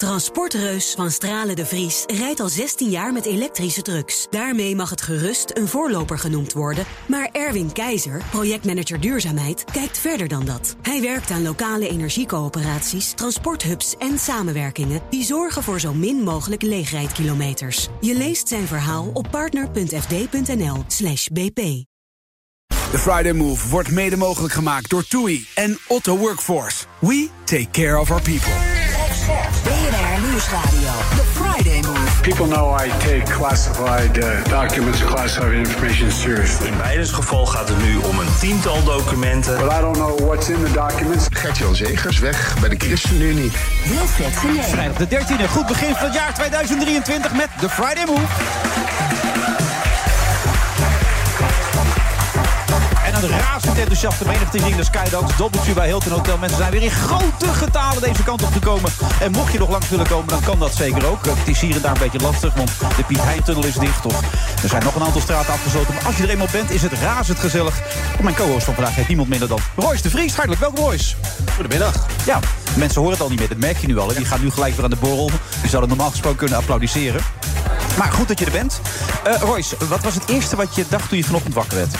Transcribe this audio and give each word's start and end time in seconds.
Transportreus 0.00 0.94
van 0.96 1.10
Stralen 1.10 1.56
de 1.56 1.66
Vries 1.66 2.04
rijdt 2.06 2.40
al 2.40 2.48
16 2.48 2.90
jaar 2.90 3.12
met 3.12 3.24
elektrische 3.24 3.82
trucks. 3.82 4.26
Daarmee 4.30 4.76
mag 4.76 4.90
het 4.90 5.02
gerust 5.02 5.50
een 5.56 5.68
voorloper 5.68 6.18
genoemd 6.18 6.52
worden. 6.52 6.84
Maar 7.06 7.28
Erwin 7.32 7.72
Keizer, 7.72 8.22
projectmanager 8.30 9.00
duurzaamheid, 9.00 9.64
kijkt 9.64 9.98
verder 9.98 10.28
dan 10.28 10.44
dat. 10.44 10.76
Hij 10.82 11.00
werkt 11.00 11.30
aan 11.30 11.42
lokale 11.42 11.88
energiecoöperaties, 11.88 13.12
transporthubs 13.12 13.96
en 13.96 14.18
samenwerkingen... 14.18 15.00
die 15.10 15.24
zorgen 15.24 15.62
voor 15.62 15.80
zo 15.80 15.94
min 15.94 16.22
mogelijk 16.22 16.62
leegrijdkilometers. 16.62 17.88
Je 18.00 18.14
leest 18.14 18.48
zijn 18.48 18.66
verhaal 18.66 19.10
op 19.12 19.26
partner.fd.nl 19.30 20.84
bp. 21.32 21.60
De 22.90 22.98
Friday 22.98 23.32
Move 23.32 23.68
wordt 23.68 23.90
mede 23.90 24.16
mogelijk 24.16 24.54
gemaakt 24.54 24.90
door 24.90 25.06
TUI 25.06 25.46
en 25.54 25.78
Otto 25.88 26.16
Workforce. 26.16 26.84
We 26.98 27.28
take 27.44 27.70
care 27.70 28.00
of 28.00 28.10
our 28.10 28.22
people. 28.22 28.52
Nieuwsradio. 30.40 30.92
The 31.16 31.24
Friday 31.24 31.82
Move. 31.82 32.22
People 32.22 32.46
know 32.46 32.72
I 32.72 32.88
take 32.88 33.24
classified 33.24 34.18
uh, 34.18 34.44
documents 34.44 35.02
and 35.02 35.10
classified 35.10 35.52
information 35.52 36.10
seriously. 36.10 36.68
In 36.68 36.76
Bijdens 36.76 37.10
geval 37.12 37.46
gaat 37.46 37.68
het 37.68 37.78
nu 37.82 37.96
om 37.96 38.18
een 38.18 38.38
tiental 38.38 38.84
documenten. 38.84 39.58
But 39.58 39.72
I 39.72 39.80
don't 39.80 39.96
know 39.96 40.18
what's 40.20 40.48
in 40.48 40.64
the 40.64 40.72
documents. 40.72 41.26
Gert-Jan 41.30 41.74
Zegers 41.74 42.18
weg 42.18 42.56
bij 42.60 42.68
de 42.68 42.76
ChristenUnie. 42.78 43.52
Wilfred 43.84 44.36
Genee. 44.36 44.62
Vrijdag 44.62 44.96
de 44.96 45.08
13e, 45.08 45.50
goed 45.50 45.66
begin 45.66 45.94
van 45.94 46.04
het 46.04 46.14
jaar 46.14 46.34
2023 46.34 47.34
met 47.34 47.48
de 47.60 47.68
Friday 47.68 48.04
Move. 48.06 48.89
Een 53.22 53.38
razend 53.38 53.78
enthousiaste 53.78 54.26
menigte 54.26 54.58
ging 54.58 54.76
de 54.76 54.84
Skydance 54.84 55.36
Dobbeltje 55.36 55.72
bij 55.72 55.86
Hilton 55.86 56.12
Hotel. 56.12 56.38
Mensen 56.38 56.58
zijn 56.58 56.70
weer 56.70 56.82
in 56.82 56.90
grote 56.90 57.46
getalen 57.46 58.02
deze 58.02 58.22
kant 58.22 58.42
op 58.42 58.52
gekomen. 58.52 58.90
En 59.20 59.30
mocht 59.30 59.52
je 59.52 59.58
nog 59.58 59.70
langs 59.70 59.88
willen 59.88 60.06
komen, 60.06 60.28
dan 60.28 60.40
kan 60.40 60.58
dat 60.58 60.74
zeker 60.74 61.06
ook. 61.06 61.24
Het 61.26 61.48
is 61.48 61.60
hier 61.60 61.74
en 61.74 61.82
daar 61.82 61.92
een 61.92 61.98
beetje 61.98 62.20
lastig, 62.20 62.54
want 62.54 62.70
de 62.96 63.04
Piet 63.06 63.22
Heintunnel 63.22 63.64
is 63.64 63.74
dicht. 63.74 64.06
Of 64.06 64.20
er 64.62 64.68
zijn 64.68 64.84
nog 64.84 64.94
een 64.94 65.02
aantal 65.02 65.20
straten 65.20 65.52
afgesloten. 65.52 65.94
Maar 65.94 66.04
als 66.04 66.16
je 66.16 66.22
er 66.22 66.28
eenmaal 66.30 66.46
bent, 66.52 66.70
is 66.70 66.82
het 66.82 66.92
razend 66.92 67.38
gezellig. 67.38 67.80
En 68.18 68.24
mijn 68.24 68.36
co-host 68.36 68.64
van 68.64 68.74
vandaag 68.74 68.94
heeft 68.94 69.08
niemand 69.08 69.28
minder 69.28 69.48
dan 69.48 69.58
Royce 69.76 70.02
de 70.02 70.10
Vries. 70.10 70.34
Hartelijk 70.34 70.60
welkom, 70.60 70.84
Royce. 70.84 71.14
Goedemiddag. 71.54 72.06
Ja, 72.24 72.38
mensen 72.76 73.00
horen 73.00 73.14
het 73.14 73.22
al 73.22 73.30
niet 73.30 73.38
meer. 73.38 73.48
Dat 73.48 73.58
merk 73.58 73.78
je 73.78 73.86
nu 73.86 73.98
al. 73.98 74.08
Hè. 74.08 74.14
Die 74.14 74.24
gaan 74.24 74.40
nu 74.40 74.50
gelijk 74.50 74.74
weer 74.74 74.84
aan 74.84 74.90
de 74.90 74.96
borrel. 74.96 75.30
Die 75.60 75.70
zouden 75.70 75.88
normaal 75.88 76.10
gesproken 76.10 76.38
kunnen 76.38 76.58
applaudisseren. 76.58 77.20
Maar 77.98 78.12
goed 78.12 78.28
dat 78.28 78.38
je 78.38 78.44
er 78.44 78.50
bent. 78.52 78.80
Eh 79.24 79.40
Royce, 79.40 79.76
wat 79.88 80.00
was 80.00 80.14
het 80.14 80.28
eerste 80.28 80.56
wat 80.56 80.74
je 80.74 80.84
dacht 80.88 81.08
toen 81.08 81.18
je 81.18 81.24
vanochtend 81.24 81.54
wakker 81.54 81.76
werd? 81.76 81.94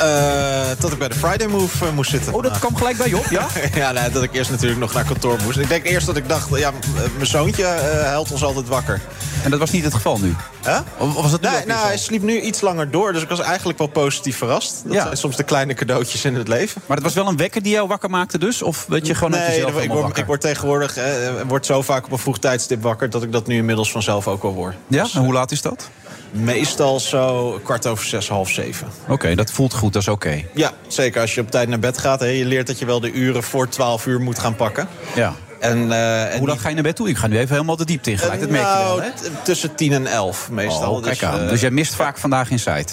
Eh, 0.00 0.66
dat 0.78 0.92
ik 0.92 0.98
bij 0.98 1.08
de 1.08 1.14
Friday 1.14 1.46
Move 1.46 1.84
eh, 1.86 1.92
moest 1.92 2.10
zitten. 2.10 2.34
Oh, 2.34 2.42
dat 2.42 2.58
kwam 2.58 2.76
gelijk 2.76 2.96
bij 2.96 3.08
je 3.08 3.16
op, 3.16 3.26
ja? 3.30 3.46
ja, 3.74 3.92
nee, 3.92 4.10
dat 4.10 4.22
ik 4.22 4.34
eerst 4.34 4.50
natuurlijk 4.50 4.80
nog 4.80 4.92
naar 4.92 5.04
kantoor 5.04 5.38
moest. 5.44 5.58
Ik 5.58 5.68
denk 5.68 5.84
eerst 5.84 6.06
dat 6.06 6.16
ik 6.16 6.28
dacht, 6.28 6.48
ja, 6.58 6.68
eh, 6.68 7.02
mijn 7.14 7.26
zoontje 7.26 7.64
eh 7.64 8.02
helpt 8.02 8.32
ons 8.32 8.44
altijd 8.44 8.68
wakker. 8.68 9.00
En 9.42 9.50
dat 9.50 9.58
was 9.58 9.70
niet 9.70 9.84
het 9.84 9.94
geval 9.94 10.18
nu? 10.18 10.34
Huh? 10.64 10.78
Of 10.98 11.14
was 11.14 11.32
het 11.32 11.40
nu 11.40 11.48
Nee, 11.48 11.66
nou, 11.66 11.86
hij 11.86 11.98
sliep 11.98 12.22
nu 12.22 12.40
iets 12.40 12.60
langer 12.60 12.90
door, 12.90 13.12
dus 13.12 13.22
ik 13.22 13.28
was 13.28 13.40
eigenlijk 13.40 13.78
wel 13.78 13.86
positief 13.86 14.36
verrast. 14.36 14.82
Dat 14.84 14.92
Ja. 14.92 15.02
zijn 15.02 15.16
soms 15.16 15.36
de 15.36 15.42
kleine 15.42 15.74
cadeautjes 15.74 16.24
in 16.24 16.34
het 16.34 16.48
leven. 16.48 16.82
Maar 16.86 16.96
het 16.96 17.06
was 17.06 17.14
wel 17.14 17.28
een 17.28 17.36
wekker 17.36 17.62
die 17.62 17.72
jou 17.72 17.88
wakker 17.88 18.10
maakte 18.10 18.38
dus? 18.38 18.62
Of 18.62 18.84
weet 18.88 19.06
je 19.06 19.14
gewoon 19.14 19.34
uit 19.34 19.48
nee, 19.48 19.56
jezelf 19.56 19.82
ik, 19.82 19.90
word, 19.90 20.18
ik 20.18 20.26
word 20.26 20.40
tegenwoordig 20.40 20.96
eh, 20.96 21.04
word 21.46 21.66
zo 21.66 21.82
vaak 21.82 22.04
op 22.04 22.12
een 22.12 22.18
vroeg 22.18 22.38
tijdstip 22.38 22.82
wakker... 22.82 23.10
dat 23.10 23.22
ik 23.22 23.32
dat 23.32 23.46
nu 23.46 23.56
inmiddels 23.56 23.90
vanzelf 23.90 24.28
ook 24.28 24.42
wel 24.42 24.54
word. 24.54 24.74
Ja, 24.86 25.06
en 25.14 25.20
hoe 25.20 25.32
laat 25.32 25.50
is 25.50 25.62
dat? 25.62 25.88
Meestal 26.30 27.00
zo 27.00 27.60
kwart 27.64 27.86
over 27.86 28.06
zes, 28.06 28.28
half 28.28 28.50
zeven. 28.50 28.86
Oké, 29.08 29.34
dat 29.34 29.50
voelt 29.52 29.74
goed, 29.74 29.92
dat 29.92 30.02
is 30.02 30.08
oké. 30.08 30.44
Ja, 30.54 30.72
zeker 30.86 31.20
als 31.20 31.34
je 31.34 31.40
op 31.40 31.50
tijd 31.50 31.68
naar 31.68 31.78
bed 31.78 31.98
gaat. 31.98 32.20
Hè, 32.20 32.26
je 32.26 32.44
leert 32.44 32.66
dat 32.66 32.78
je 32.78 32.84
wel 32.86 33.00
de 33.00 33.12
uren 33.12 33.42
voor 33.42 33.68
12 33.68 34.06
uur 34.06 34.20
moet 34.20 34.38
gaan 34.38 34.54
pakken. 34.56 34.88
Ja. 35.14 35.34
En, 35.60 35.92
eh, 35.92 36.32
en 36.32 36.38
Hoe 36.38 36.48
laat 36.48 36.58
ga 36.58 36.68
je 36.68 36.74
naar 36.74 36.82
bed 36.84 36.96
toe? 36.96 37.08
Ik 37.08 37.16
ga 37.16 37.26
nu 37.26 37.38
even 37.38 37.52
helemaal 37.54 37.76
de 37.76 37.84
diepte 37.84 38.10
in 38.10 38.18
gelijk, 38.18 38.40
dat 38.40 38.50
merk 38.50 38.66
je 38.66 38.72
wel, 38.84 38.96
nou, 38.96 39.02
hè? 39.02 39.08
t- 39.10 39.30
tussen 39.44 39.74
10 39.74 39.92
en 39.92 40.06
11 40.06 40.50
meestal. 40.50 40.94
Oh, 40.94 41.02
kijk 41.02 41.18
dus, 41.20 41.28
aan. 41.28 41.40
eh, 41.40 41.48
Dus 41.48 41.60
jij 41.60 41.70
mist 41.70 41.94
vaak 41.94 42.18
vandaag 42.18 42.50
in 42.50 42.58
site. 42.58 42.86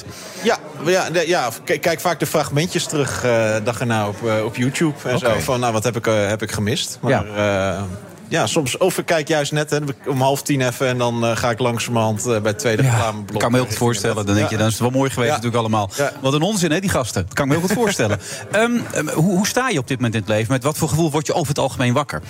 ja, 0.43 0.57
ja, 0.85 1.07
ja, 1.25 1.49
kijk 1.63 1.99
vaak 1.99 2.19
de 2.19 2.25
fragmentjes 2.25 2.85
terug 2.85 3.23
eh 3.23 3.55
dag 3.63 3.79
erna 3.79 4.07
op, 4.07 4.15
op 4.45 4.55
YouTube. 4.55 4.93
En 5.09 5.19
zo 5.19 5.33
van, 5.39 5.59
nou, 5.59 5.73
wat 5.73 5.83
heb 5.83 5.95
ik, 5.97 6.05
heb 6.05 6.41
ik 6.41 6.51
gemist? 6.51 6.97
Maar 7.01 7.11
ja. 7.11 7.85
Ja, 8.27 8.47
soms, 8.47 8.77
of 8.77 8.97
ik 8.97 9.05
kijk 9.05 9.27
juist 9.27 9.51
net 9.51 9.69
hè, 9.69 9.77
om 10.07 10.21
half 10.21 10.41
tien 10.41 10.61
even... 10.61 10.87
en 10.87 10.97
dan 10.97 11.25
eh, 11.25 11.35
ga 11.35 11.49
ik 11.49 11.59
langzamerhand 11.59 12.19
eh, 12.19 12.25
bij 12.25 12.51
het 12.51 12.59
tweede 12.59 12.83
Ja, 12.83 12.89
reclameblok. 12.89 13.31
dat 13.31 13.41
kan 13.41 13.51
me 13.51 13.57
heel 13.57 13.65
goed 13.65 13.75
voorstellen. 13.75 14.25
Dan 14.25 14.35
denk 14.35 14.49
je, 14.49 14.57
dan 14.57 14.67
is 14.67 14.71
het 14.73 14.81
wel 14.81 14.89
mooi 14.89 15.09
geweest 15.09 15.29
natuurlijk 15.29 15.57
allemaal. 15.57 15.89
Wat 16.21 16.33
een 16.33 16.41
onzin, 16.41 16.71
hè, 16.71 16.79
die 16.79 16.89
gasten. 16.89 17.23
Dat 17.25 17.33
kan 17.33 17.45
ik 17.45 17.51
me 17.51 17.57
heel 17.57 17.67
goed 17.67 17.77
voorstellen. 17.77 18.19
Ehm, 18.51 18.71
ehm, 18.91 19.07
hoe, 19.07 19.35
hoe 19.35 19.47
sta 19.47 19.69
je 19.69 19.79
op 19.79 19.87
dit 19.87 19.97
moment 19.97 20.15
in 20.15 20.21
het 20.21 20.29
leven? 20.29 20.51
Met 20.51 20.63
wat 20.63 20.77
voor 20.77 20.89
gevoel 20.89 21.11
word 21.11 21.27
je 21.27 21.33
over 21.33 21.47
het 21.47 21.59
algemeen 21.59 21.93
wakker? 21.93 22.21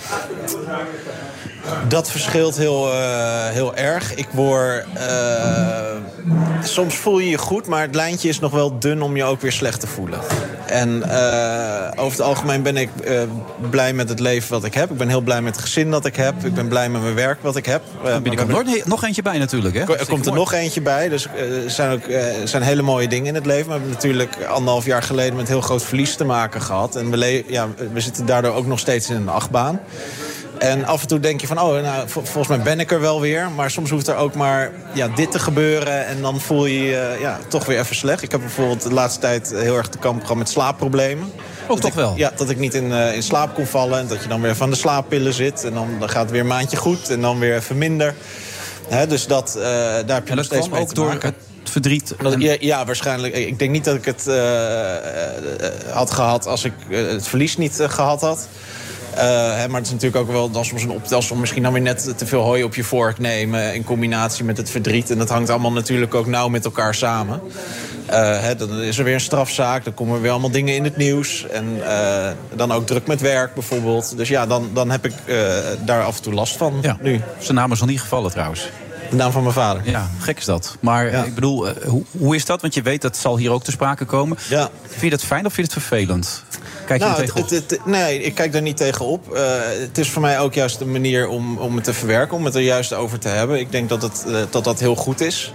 Dat 1.88 2.10
verschilt 2.10 2.56
heel, 2.56 2.92
eh, 2.92 3.48
heel 3.48 3.74
erg. 3.76 4.14
Ik 4.14 4.28
word. 4.30 4.84
eh, 4.94 5.74
soms 6.62 6.94
voel 6.96 7.18
je 7.18 7.28
je 7.30 7.38
goed, 7.38 7.66
maar 7.66 7.80
het 7.82 7.94
lijntje 7.94 8.28
is 8.28 8.40
nog 8.40 8.52
wel 8.52 8.78
dun 8.78 9.02
om 9.02 9.16
je 9.16 9.24
ook 9.24 9.40
weer 9.40 9.52
slecht 9.52 9.80
te 9.80 9.86
voelen. 9.86 10.18
En 10.66 11.02
eh, 11.02 11.90
over 12.04 12.18
het 12.18 12.26
algemeen 12.26 12.62
ben 12.62 12.76
ik 12.76 12.88
blij 13.70 13.92
met 13.92 14.08
het 14.08 14.20
leven 14.20 14.50
wat 14.50 14.64
ik 14.64 14.74
heb. 14.74 14.90
Ik 14.90 14.96
ben 14.96 15.08
heel 15.08 15.20
blij 15.20 15.42
met 15.42 15.54
het 15.54 15.64
gezin 15.64 15.90
dat 15.90 16.04
ik 16.06 16.16
heb. 16.16 16.44
Ik 16.44 16.54
ben 16.54 16.68
blij 16.68 16.88
met 16.88 17.02
mijn 17.02 17.14
werk 17.14 17.38
wat 17.42 17.56
ik 17.56 17.66
heb. 17.66 17.82
Maar 18.02 18.14
we 18.14 18.20
Binnenkort 18.20 18.56
hebben- 18.56 18.74
nog, 18.78 18.86
nog 18.86 19.04
eentje 19.04 19.22
bij 19.22 19.38
natuurlijk, 19.38 19.74
hè? 19.74 19.96
er 19.98 20.06
komt 20.06 20.26
er 20.26 20.32
nog 20.32 20.52
eentje 20.52 20.80
bij. 20.80 21.08
Dus 21.08 21.26
er 21.64 21.70
zijn 21.70 21.92
ook 21.92 22.06
er 22.08 22.48
zijn 22.48 22.62
hele 22.62 22.82
mooie 22.82 23.08
dingen 23.08 23.26
in 23.26 23.34
het 23.34 23.46
leven. 23.46 23.68
Maar 23.68 23.80
we 23.80 23.84
hebben 23.84 23.92
natuurlijk 24.10 24.36
anderhalf 24.48 24.84
jaar 24.84 25.02
geleden 25.02 25.36
met 25.36 25.48
heel 25.48 25.60
groot 25.60 25.82
verlies 25.84 26.16
te 26.16 26.24
maken 26.24 26.62
gehad. 26.62 26.96
En 26.96 27.10
we, 27.10 27.44
ja, 27.46 27.68
we 27.92 28.00
zitten 28.00 28.26
daardoor 28.26 28.52
ook 28.54 28.66
nog 28.66 28.78
steeds 28.78 29.10
in 29.10 29.16
een 29.16 29.28
achtbaan. 29.28 29.80
En 30.58 30.84
af 30.84 31.02
en 31.02 31.08
toe 31.08 31.20
denk 31.20 31.40
je 31.40 31.46
van, 31.46 31.60
oh, 31.60 31.82
nou, 31.82 32.08
vol- 32.08 32.22
volgens 32.24 32.48
mij 32.56 32.60
ben 32.64 32.80
ik 32.80 32.90
er 32.92 33.00
wel 33.00 33.20
weer. 33.20 33.50
Maar 33.50 33.70
soms 33.70 33.90
hoeft 33.90 34.06
er 34.08 34.16
ook 34.16 34.34
maar 34.34 34.70
ja, 34.92 35.08
dit 35.08 35.30
te 35.30 35.38
gebeuren. 35.38 36.06
En 36.06 36.20
dan 36.22 36.40
voel 36.40 36.66
je 36.66 36.82
je 36.82 36.96
eh, 36.96 37.20
ja, 37.20 37.38
toch 37.48 37.66
weer 37.66 37.78
even 37.78 37.96
slecht. 37.96 38.22
Ik 38.22 38.30
heb 38.30 38.40
bijvoorbeeld 38.40 38.82
de 38.82 38.92
laatste 38.92 39.20
tijd 39.20 39.50
heel 39.54 39.76
erg 39.76 39.88
te 39.88 39.98
kampen 39.98 40.20
gehad 40.22 40.36
met 40.36 40.48
slaapproblemen. 40.48 41.32
Dat 41.68 41.80
toch 41.80 41.90
ik- 41.90 41.96
wel? 41.96 42.12
Ja, 42.16 42.32
dat 42.36 42.50
ik 42.50 42.58
niet 42.58 42.74
in, 42.74 42.92
eh, 42.92 43.14
in 43.14 43.22
slaap 43.22 43.54
kon 43.54 43.66
vallen. 43.66 43.98
En 43.98 44.06
dat 44.06 44.22
je 44.22 44.28
dan 44.28 44.40
weer 44.40 44.56
van 44.56 44.70
de 44.70 44.76
slaappillen 44.76 45.32
zit. 45.32 45.64
En 45.64 45.72
dan, 45.74 45.88
dan 45.98 46.08
gaat 46.08 46.22
het 46.22 46.30
weer 46.30 46.40
een 46.40 46.46
maandje 46.46 46.76
goed. 46.76 47.10
En 47.10 47.20
dan 47.20 47.38
weer 47.38 47.54
even 47.56 47.78
minder. 47.78 48.14
Hè, 48.88 49.06
dus 49.06 49.26
dat, 49.26 49.54
eh, 49.56 49.62
daar 49.62 50.04
heb 50.14 50.28
je 50.28 50.34
nog 50.34 50.36
dat 50.36 50.44
steeds 50.44 50.68
mee 50.68 50.80
ook 50.80 50.88
te 50.88 50.94
door 50.94 51.06
maken. 51.06 51.34
het 51.62 51.70
verdriet. 51.70 52.14
Dat- 52.22 52.32
en- 52.32 52.40
ja, 52.40 52.56
ja, 52.60 52.84
waarschijnlijk. 52.84 53.34
Ik 53.34 53.58
denk 53.58 53.70
niet 53.70 53.84
dat 53.84 53.94
ik 53.94 54.04
het 54.04 54.26
had 55.92 56.10
gehad 56.10 56.46
als 56.46 56.64
ik 56.64 56.72
het 56.88 57.28
verlies 57.28 57.56
niet 57.56 57.80
eh, 57.80 57.88
gehad 57.88 58.20
had. 58.20 58.48
Eh, 59.16 59.56
hè, 59.58 59.68
maar 59.68 59.76
het 59.80 59.86
is 59.86 59.92
natuurlijk 59.92 60.22
ook 60.22 60.30
wel 60.32 60.50
dan 60.50 60.64
soms 60.64 60.82
een 60.82 60.90
optelsom. 60.90 61.40
Misschien 61.40 61.62
dan 61.62 61.72
weer 61.72 61.82
net 61.82 62.18
te 62.18 62.26
veel 62.26 62.40
hooi 62.42 62.64
op 62.64 62.74
je 62.74 62.84
vork 62.84 63.18
nemen. 63.18 63.74
In 63.74 63.84
combinatie 63.84 64.44
met 64.44 64.56
het 64.56 64.70
verdriet. 64.70 65.10
En 65.10 65.18
dat 65.18 65.28
hangt 65.28 65.50
allemaal 65.50 65.72
natuurlijk 65.72 66.14
ook 66.14 66.26
nauw 66.26 66.48
met 66.48 66.64
elkaar 66.64 66.94
samen. 66.94 67.40
Hè, 68.06 68.56
dan 68.56 68.80
is 68.80 68.98
er 68.98 69.04
weer 69.04 69.14
een 69.14 69.20
strafzaak. 69.20 69.84
Dan 69.84 69.94
komen 69.94 70.14
er 70.14 70.20
weer 70.20 70.30
allemaal 70.30 70.50
dingen 70.50 70.74
in 70.74 70.84
het 70.84 70.96
nieuws. 70.96 71.46
En 71.48 71.64
eh, 71.88 72.28
dan 72.54 72.72
ook 72.72 72.86
druk 72.86 73.06
met 73.06 73.20
werk 73.20 73.54
bijvoorbeeld. 73.54 74.16
Dus 74.16 74.28
ja, 74.28 74.46
dan, 74.46 74.70
dan 74.74 74.90
heb 74.90 75.04
ik 75.06 75.12
daar 75.84 76.04
af 76.04 76.16
en 76.16 76.22
toe 76.22 76.32
last 76.34 76.56
van 76.56 76.78
Ja, 76.82 76.96
nu. 77.00 77.20
Zijn 77.38 77.56
naam 77.56 77.72
is 77.72 77.80
nog 77.80 77.88
niet 77.88 78.00
gevallen 78.00 78.30
trouwens. 78.30 78.70
De 79.10 79.16
naam 79.16 79.32
van 79.32 79.42
mijn 79.42 79.54
vader. 79.54 79.82
Ja, 79.84 80.10
gek 80.18 80.38
is 80.38 80.44
dat. 80.44 80.76
Maar 80.80 81.10
Ja. 81.10 81.24
ik 81.24 81.34
bedoel, 81.34 81.68
hoe, 81.86 82.02
hoe 82.18 82.34
is 82.34 82.44
dat? 82.44 82.60
Want 82.60 82.74
je 82.74 82.82
weet 82.82 83.02
dat 83.02 83.16
zal 83.16 83.36
hier 83.38 83.50
ook 83.50 83.64
te 83.64 83.70
sprake 83.70 84.04
komen. 84.04 84.38
Ja. 84.48 84.70
Vind 84.86 85.00
je 85.00 85.10
dat 85.10 85.22
fijn 85.24 85.46
of 85.46 85.52
vind 85.52 85.66
je 85.72 85.74
het 85.74 85.82
vervelend? 85.86 86.44
Kijk 86.86 87.00
je 87.00 87.06
Nou, 87.06 87.16
het, 87.20 87.26
tegenop? 87.26 87.50
het- 87.50 87.70
het- 87.70 87.86
nee, 87.86 88.22
ik 88.22 88.34
kijk 88.34 88.52
daar 88.52 88.62
niet 88.62 88.76
tegenop. 88.76 89.32
Eh 89.34 89.42
het 89.80 89.98
is 89.98 90.10
voor 90.10 90.22
mij 90.22 90.38
ook 90.40 90.54
juist 90.54 90.80
een 90.80 90.92
manier 90.92 91.28
om, 91.28 91.58
om 91.58 91.74
het 91.74 91.84
te 91.84 91.92
verwerken, 91.94 92.36
om 92.36 92.44
het 92.44 92.54
er 92.54 92.60
juist 92.60 92.92
over 92.92 93.18
te 93.18 93.28
hebben. 93.28 93.58
Ik 93.58 93.72
denk 93.72 93.88
dat 93.88 94.02
het, 94.02 94.24
eh, 94.26 94.40
dat, 94.50 94.64
dat 94.64 94.80
heel 94.80 94.94
goed 94.96 95.20
is. 95.20 95.52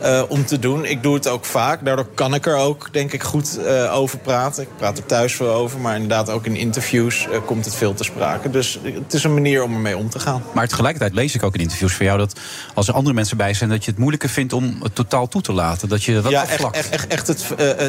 Eh, 0.00 0.22
om 0.28 0.46
te 0.46 0.58
doen. 0.58 0.84
Ik 0.84 1.02
doe 1.02 1.14
het 1.14 1.28
ook 1.28 1.44
vaak. 1.44 1.84
Daardoor 1.84 2.06
kan 2.14 2.34
ik 2.34 2.46
er 2.46 2.56
ook, 2.56 2.88
denk 2.92 3.12
ik, 3.12 3.22
goed 3.22 3.58
eh, 3.58 3.94
over 3.96 4.18
praten. 4.18 4.62
Ik 4.62 4.68
praat 4.76 4.98
er 4.98 5.06
thuis 5.06 5.34
veel 5.34 5.50
over. 5.50 5.80
Maar 5.80 5.94
inderdaad, 5.94 6.30
ook 6.30 6.46
in 6.46 6.56
interviews 6.56 7.28
eh, 7.28 7.38
komt 7.44 7.64
het 7.64 7.74
veel 7.74 7.94
te 7.94 8.04
sprake. 8.04 8.50
Dus 8.50 8.78
het 8.82 9.14
is 9.14 9.24
een 9.24 9.34
manier 9.34 9.62
om 9.62 9.74
ermee 9.74 9.96
om 9.96 10.10
te 10.10 10.18
gaan. 10.18 10.42
Maar 10.52 10.68
tegelijkertijd 10.68 11.14
lees 11.14 11.34
ik 11.34 11.42
ook 11.42 11.54
in 11.54 11.60
interviews 11.60 11.94
van 11.94 12.06
jou 12.06 12.18
dat 12.18 12.40
als 12.74 12.88
er 12.88 12.94
andere 12.94 13.14
mensen 13.14 13.36
bij 13.36 13.54
zijn, 13.54 13.70
dat 13.70 13.84
je 13.84 13.90
het 13.90 14.00
moeilijker 14.00 14.28
vindt 14.28 14.52
om 14.52 14.76
het 14.82 14.94
totaal 14.94 15.28
toe 15.28 15.42
te 15.42 15.52
laten. 15.52 15.88
Dat 15.88 16.04
je 16.04 16.20
dat 16.20 16.30
ja, 16.30 16.42
echt, 16.42 16.52
afvlakt. 16.52 16.76
echt, 16.76 16.90
echt, 16.90 17.06
echt 17.06 17.26
het, 17.26 17.44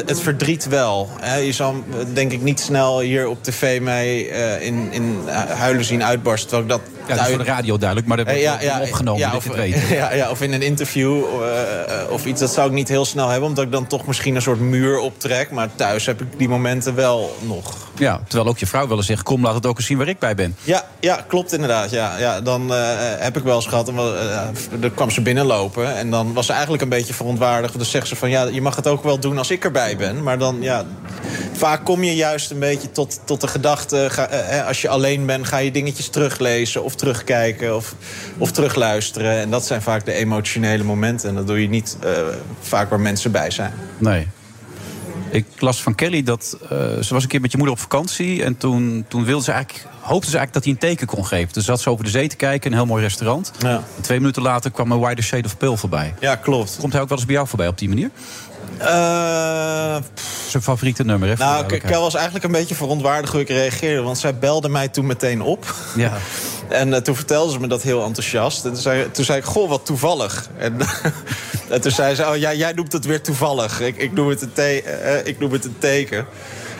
het 0.08 0.20
verdriet 0.20 0.68
wel. 0.68 1.08
Hè. 1.20 1.36
Je 1.36 1.52
zal 1.52 1.84
denk 2.12 2.32
ik 2.32 2.42
niet 2.42 2.60
snel 2.60 3.00
hier 3.00 3.28
op 3.28 3.42
tv 3.42 3.80
mij 3.80 4.18
in, 4.60 4.92
in 4.92 5.18
huilen 5.48 5.84
zien 5.84 6.04
uitbarsten. 6.04 6.48
Terwijl 6.48 6.78
ik 6.78 6.86
dat 6.86 6.97
Ja, 7.08 7.14
dat 7.14 7.24
is 7.24 7.34
voor 7.34 7.44
de 7.44 7.50
radio 7.50 7.76
duidelijk, 7.78 8.08
maar 8.08 8.16
dat 8.16 8.26
wordt 8.26 8.42
Eh, 8.42 8.60
wel 8.60 8.80
opgenomen, 8.86 9.22
dat 9.22 9.36
of, 9.36 9.44
je 9.44 9.50
het 9.50 9.58
weet. 9.58 9.88
Ja, 9.98 10.12
ja, 10.14 10.30
of 10.30 10.42
in 10.42 10.52
een 10.52 10.62
interview 10.62 11.24
eh, 11.42 12.02
eh, 12.02 12.10
of 12.10 12.26
iets, 12.26 12.40
dat 12.40 12.52
zou 12.52 12.68
ik 12.68 12.72
niet 12.74 12.88
heel 12.88 13.04
snel 13.04 13.28
hebben. 13.28 13.48
Omdat 13.48 13.64
ik 13.64 13.72
dan 13.72 13.86
toch 13.86 14.06
misschien 14.06 14.34
een 14.34 14.42
soort 14.42 14.60
muur 14.60 14.98
optrek. 14.98 15.50
Maar 15.50 15.68
thuis 15.74 16.06
heb 16.06 16.20
ik 16.20 16.26
die 16.36 16.48
momenten 16.48 16.94
wel 16.94 17.36
nog. 17.40 17.74
Ja, 17.98 18.20
terwijl 18.26 18.48
ook 18.48 18.58
je 18.58 18.66
vrouw 18.66 18.88
wel 18.88 18.96
eens 18.96 19.06
zegt... 19.06 19.22
kom, 19.22 19.42
laat 19.42 19.54
het 19.54 19.66
ook 19.66 19.76
eens 19.76 19.86
zien 19.86 19.98
waar 19.98 20.08
ik 20.08 20.18
bij 20.18 20.34
ben. 20.34 20.56
Ja, 20.62 20.84
ja 21.00 21.24
klopt 21.28 21.52
inderdaad. 21.52 21.90
Ja, 21.90 22.18
ja, 22.18 22.40
dan 22.40 22.70
heb 23.18 23.36
ik 23.36 23.42
wel 23.42 23.56
eens 23.56 23.66
gehad. 23.66 23.86
dan, 23.86 23.98
eh, 23.98 24.48
dan 24.80 24.94
kwam 24.94 25.10
ze 25.10 25.20
binnenlopen. 25.20 25.96
En 25.96 26.10
dan 26.10 26.32
was 26.32 26.46
ze 26.46 26.52
eigenlijk 26.52 26.82
een 26.82 26.88
beetje 26.88 27.14
verontwaardigd. 27.14 27.78
Dus 27.78 27.90
zegt 27.90 28.08
ze 28.08 28.16
van 28.16 28.30
ja, 28.30 28.44
je 28.44 28.62
mag 28.62 28.76
het 28.76 28.86
ook 28.86 29.02
wel 29.02 29.18
doen 29.18 29.38
als 29.38 29.50
ik 29.50 29.64
erbij 29.64 29.96
ben. 29.96 30.22
Maar 30.22 30.38
dan 30.38 30.56
ja, 30.60 30.84
vaak 31.52 31.84
kom 31.84 32.04
je 32.04 32.14
juist 32.14 32.50
een 32.50 32.58
beetje 32.58 32.90
tot, 32.90 33.20
tot 33.24 33.40
de 33.40 33.48
gedachte. 33.48 34.06
Ga, 34.10 34.28
als 34.66 34.82
je 34.82 34.88
alleen 34.88 35.26
bent, 35.26 35.46
ga 35.46 35.58
je 35.58 35.70
dingetjes 35.70 36.08
teruglezen 36.08 36.84
of 36.84 36.94
terugkijken 36.98 37.76
of, 37.76 37.94
of 38.38 38.52
terugluisteren. 38.52 39.40
En 39.40 39.50
dat 39.50 39.66
zijn 39.66 39.82
vaak 39.82 40.04
de 40.04 40.12
emotionele 40.12 40.84
momenten. 40.84 41.28
En 41.28 41.34
dat 41.34 41.46
doe 41.46 41.62
je 41.62 41.68
niet 41.68 41.96
eh, 42.00 42.10
vaak 42.60 42.90
waar 42.90 43.00
mensen 43.00 43.32
bij 43.32 43.50
zijn. 43.50 43.72
Nee. 43.98 44.28
Ik 45.30 45.46
las 45.58 45.82
van 45.82 45.94
Kelly 45.94 46.22
dat 46.22 46.58
eh, 46.62 46.68
ze 47.00 47.14
was 47.14 47.22
een 47.22 47.28
keer 47.28 47.40
met 47.40 47.50
je 47.50 47.56
moeder 47.56 47.76
op 47.76 47.82
vakantie. 47.82 48.44
En 48.44 48.56
toen, 48.56 49.04
toen 49.08 49.24
wilde 49.24 49.44
ze 49.44 49.52
eigenlijk, 49.52 49.86
hoopte 50.00 50.30
ze 50.30 50.36
eigenlijk 50.36 50.52
dat 50.52 50.64
hij 50.64 50.72
een 50.72 50.78
teken 50.78 51.06
kon 51.06 51.26
geven. 51.26 51.52
Dus 51.52 51.64
zat 51.64 51.80
ze 51.80 51.90
over 51.90 52.04
de 52.04 52.10
zee 52.10 52.28
te 52.28 52.36
kijken, 52.36 52.70
een 52.70 52.76
heel 52.76 52.86
mooi 52.86 53.02
restaurant. 53.02 53.52
Ja. 53.58 53.82
En 53.96 54.02
twee 54.02 54.18
minuten 54.18 54.42
later 54.42 54.70
kwam 54.70 54.92
een 54.92 55.00
Wider 55.00 55.24
Shade 55.24 55.44
of 55.44 55.56
Pale 55.56 55.76
voorbij. 55.76 56.14
Ja, 56.20 56.36
klopt. 56.36 56.76
Komt 56.80 56.92
hij 56.92 57.02
ook 57.02 57.08
wel 57.08 57.18
eens 57.18 57.26
bij 57.26 57.36
jou 57.36 57.48
voorbij 57.48 57.68
op 57.68 57.78
die 57.78 57.88
manier? 57.88 58.10
Eh, 58.78 59.96
Zijn 60.48 60.62
favoriete 60.62 61.04
nummer, 61.04 61.28
hè? 61.28 61.34
Nou. 61.34 61.76
Kel 61.78 62.00
was 62.00 62.14
eigenlijk 62.14 62.44
een 62.44 62.50
beetje 62.52 62.74
verontwaardigd 62.74 63.32
hoe 63.32 63.40
ik 63.42 63.48
reageerde. 63.48 64.02
Want 64.02 64.18
zij 64.18 64.38
belde 64.38 64.68
mij 64.68 64.88
toen 64.88 65.06
meteen 65.06 65.42
op. 65.42 65.74
Ja. 65.96 66.12
En 66.68 66.94
eh, 66.94 67.00
toen 67.00 67.16
vertelde 67.16 67.52
ze 67.52 67.60
me 67.60 67.66
dat 67.66 67.82
heel 67.82 68.04
enthousiast. 68.04 68.64
En 68.64 68.72
toen 68.72 68.80
zei, 68.82 69.10
toen 69.10 69.24
zei 69.24 69.38
ik, 69.38 69.44
goh, 69.44 69.68
wat 69.68 69.86
toevallig. 69.86 70.48
En, 70.58 70.76
en 71.68 71.80
toen 71.80 71.90
zei 71.90 72.14
ze, 72.14 72.26
oh 72.28 72.36
ja, 72.36 72.54
jij 72.54 72.72
noemt 72.72 72.92
het 72.92 73.04
weer 73.04 73.22
toevallig. 73.22 73.80
Ik, 73.80 73.96
ik, 73.96 74.12
noem 74.12 74.28
het 74.28 74.42
een 74.42 74.52
te- 74.52 74.82
eh, 74.82 75.26
ik 75.26 75.38
noem 75.38 75.52
het 75.52 75.64
een 75.64 75.76
teken. 75.78 76.26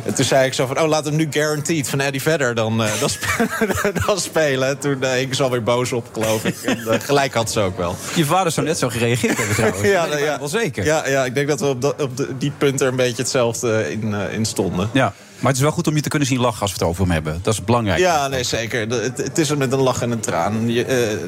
En 0.04 0.14
toen 0.14 0.24
zei 0.24 0.46
ik 0.46 0.52
zo 0.54 0.66
van, 0.66 0.80
oh, 0.80 0.88
laat 0.88 1.04
hem 1.04 1.16
nu 1.16 1.26
Guaranteed 1.30 1.88
van 1.88 2.00
Eddie 2.00 2.22
Vedder 2.22 2.54
dan, 2.54 2.82
eh, 2.82 2.90
dan, 3.00 3.08
sp- 3.10 3.46
dan 4.06 4.20
spelen. 4.20 4.68
En 4.68 4.78
toen 4.78 4.98
uh, 5.02 5.10
hing 5.10 5.34
ze 5.34 5.42
alweer 5.42 5.62
boos 5.62 5.92
op, 5.92 6.06
geloof 6.12 6.44
ik. 6.44 6.56
En, 6.62 6.78
eh, 6.88 7.00
gelijk 7.00 7.34
had 7.34 7.50
ze 7.50 7.60
ook 7.60 7.76
wel. 7.76 7.96
Je 8.14 8.24
vader 8.24 8.52
zou 8.52 8.66
net 8.66 8.78
zo 8.78 8.88
gereageerd 8.88 9.36
hebben 9.36 9.54
trouwens. 9.54 9.82
Ja, 9.88 10.04
ik 10.06 10.18
ja. 10.18 10.38
wel 10.38 10.48
zeker. 10.48 10.84
Ja, 10.84 11.08
ja, 11.08 11.24
ik 11.24 11.34
denk 11.34 11.48
dat 11.48 11.60
we 11.60 11.66
op, 11.66 11.82
dat- 11.82 12.02
op 12.02 12.16
de- 12.16 12.28
die 12.38 12.52
punten 12.58 12.86
er 12.86 12.92
een 12.92 12.96
beetje 12.98 13.22
hetzelfde 13.22 13.90
in, 13.90 14.14
eh, 14.14 14.32
in 14.32 14.44
stonden. 14.44 14.90
Ja. 14.92 15.12
Maar 15.38 15.46
het 15.50 15.56
is 15.56 15.62
wel 15.62 15.72
goed 15.72 15.86
om 15.86 15.94
je 15.94 16.00
te 16.02 16.08
kunnen 16.08 16.28
zien 16.28 16.40
lachen 16.40 16.60
als 16.60 16.70
we 16.70 16.76
het 16.78 16.86
over 16.88 17.02
hem 17.02 17.12
hebben. 17.12 17.38
Dat 17.42 17.52
is 17.54 17.64
belangrijk. 17.64 17.98
Ja, 17.98 18.28
nee, 18.28 18.42
zeker. 18.42 18.88
De- 18.88 18.94
Het, 18.94 19.16
het 19.18 19.38
is 19.38 19.50
er 19.50 19.56
met 19.58 19.72
een 19.72 19.78
lach 19.80 20.02
en 20.02 20.10
een 20.10 20.20
traan. 20.20 20.70
Je, 20.72 20.84
eh, 20.84 21.10
een 21.10 21.18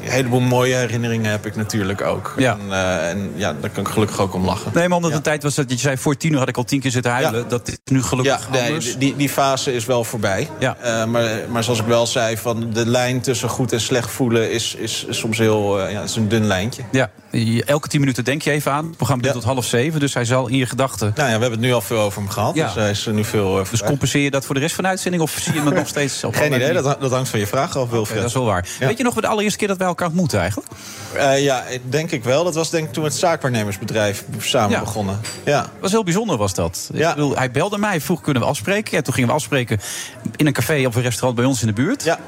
heleboel 0.00 0.40
mooie 0.40 0.74
herinneringen 0.74 1.30
heb 1.30 1.46
ik 1.46 1.56
natuurlijk 1.56 2.00
ook. 2.02 2.34
Ja. 2.36 2.56
En, 2.60 2.72
eh, 2.72 3.08
en 3.10 3.30
ja, 3.34 3.54
daar 3.60 3.70
kan 3.70 3.82
ik 3.84 3.88
gelukkig 3.90 4.20
ook 4.20 4.34
om 4.34 4.44
lachen. 4.44 4.70
Nee, 4.74 4.88
maar 4.88 4.96
omdat 4.96 5.10
het 5.10 5.18
een 5.18 5.24
tijd 5.24 5.42
was 5.42 5.54
dat 5.54 5.70
je 5.70 5.76
zei... 5.78 5.96
voor 5.96 6.16
tien 6.16 6.32
uur 6.32 6.38
had 6.38 6.48
ik 6.48 6.56
al 6.56 6.64
tien 6.64 6.80
keer 6.80 6.90
zitten 6.90 7.12
huilen. 7.12 7.40
Ja. 7.42 7.48
Dat 7.48 7.68
is 7.68 7.76
nu 7.84 8.02
gelukkig 8.02 8.48
Ja, 8.52 8.60
nee, 8.68 8.96
die, 8.98 9.16
die 9.16 9.28
fase 9.28 9.74
is 9.74 9.84
wel 9.84 10.04
voorbij. 10.04 10.48
Ja. 10.58 10.76
Eh, 10.80 11.04
maar, 11.04 11.30
maar 11.50 11.64
zoals 11.64 11.78
ik 11.80 11.86
wel 11.86 12.06
zei, 12.06 12.36
van 12.36 12.70
de 12.72 12.86
lijn 12.86 13.20
tussen 13.20 13.48
goed 13.48 13.72
en 13.72 13.80
slecht 13.80 14.10
voelen... 14.10 14.50
is, 14.52 14.74
is, 14.74 15.06
soms 15.10 15.38
heel 15.38 15.88
ja, 15.88 16.02
is 16.02 16.16
een 16.16 16.28
dun 16.28 16.46
lijntje. 16.46 16.82
Ja, 16.90 17.10
elke 17.66 17.88
tien 17.88 18.00
minuten 18.00 18.24
denk 18.24 18.42
je 18.42 18.50
even 18.50 18.72
aan. 18.72 18.86
Het 18.86 18.96
programma 18.96 19.22
duurt 19.22 19.34
Ja. 19.34 19.40
tot 19.40 19.50
half 19.50 19.64
zeven, 19.66 20.00
dus 20.00 20.14
hij 20.14 20.24
zal 20.24 20.48
in 20.48 20.56
je 20.56 20.66
gedachten... 20.66 21.12
Nou 21.14 21.28
ja, 21.30 21.34
we 21.34 21.40
hebben 21.40 21.50
het 21.50 21.60
nu 21.60 21.72
al 21.72 21.80
veel 21.80 22.00
over 22.00 22.20
hem 22.20 22.30
gehad. 22.30 22.54
Ja. 22.54 22.64
Dus 22.64 22.74
hij 22.74 22.90
is 22.90 23.06
nu 23.12 23.24
veel 23.24 23.55
eh, 23.60 23.70
Dus 23.70 23.82
compenseer 23.82 24.22
je 24.22 24.30
dat 24.30 24.44
voor 24.44 24.54
de 24.54 24.60
rest 24.60 24.74
van 24.74 24.84
de 24.84 24.90
uitzending? 24.90 25.22
Of 25.22 25.36
zie 25.40 25.54
je 25.54 25.60
hem 25.60 25.74
nog 25.82 25.88
steeds 25.88 26.24
op 26.24 26.34
Geen 26.34 26.52
idee, 26.52 26.72
dat, 26.72 27.00
dat 27.00 27.10
hangt 27.10 27.28
van 27.28 27.38
je 27.38 27.46
vraag 27.46 27.76
af, 27.76 27.90
Wilfred. 27.90 28.10
Oké, 28.10 28.14
dat 28.14 28.28
is 28.28 28.34
wel 28.34 28.44
waar. 28.44 28.68
Ja. 28.78 28.86
Weet 28.86 28.98
je 28.98 29.04
nog 29.04 29.14
de 29.14 29.26
allereerste 29.26 29.58
keer 29.58 29.68
dat 29.68 29.76
wij 29.76 29.86
elkaar 29.86 30.06
ontmoeten 30.06 30.38
eigenlijk? 30.40 30.68
Eh, 31.12 31.42
ja, 31.44 31.64
denk 31.88 32.10
ik 32.10 32.24
wel. 32.24 32.44
Dat 32.44 32.54
was 32.54 32.70
denk 32.70 32.86
ik 32.86 32.92
toen 32.92 33.02
we 33.02 33.08
het 33.08 33.18
zaakwaarnemersbedrijf 33.18 34.24
samen 34.38 34.70
Ja. 34.70 34.80
begonnen. 34.80 35.20
Ja. 35.44 35.60
Dat 35.60 35.70
was 35.80 35.90
heel 35.90 36.04
bijzonder, 36.04 36.36
was 36.36 36.54
dat. 36.54 36.90
Ja. 36.92 37.08
Ik 37.08 37.14
bedoel, 37.14 37.36
hij 37.36 37.50
belde 37.50 37.78
mij, 37.78 38.00
vroeg 38.00 38.20
kunnen 38.20 38.42
we 38.42 38.48
afspreken. 38.48 38.96
Ja, 38.96 39.02
toen 39.02 39.14
gingen 39.14 39.28
we 39.28 39.34
afspreken 39.34 39.80
in 40.36 40.46
een 40.46 40.52
café 40.52 40.86
of 40.86 40.94
een 40.94 41.02
restaurant 41.02 41.34
bij 41.36 41.44
ons 41.44 41.60
in 41.60 41.66
de 41.66 41.72
buurt. 41.72 42.04
Ja. 42.04 42.18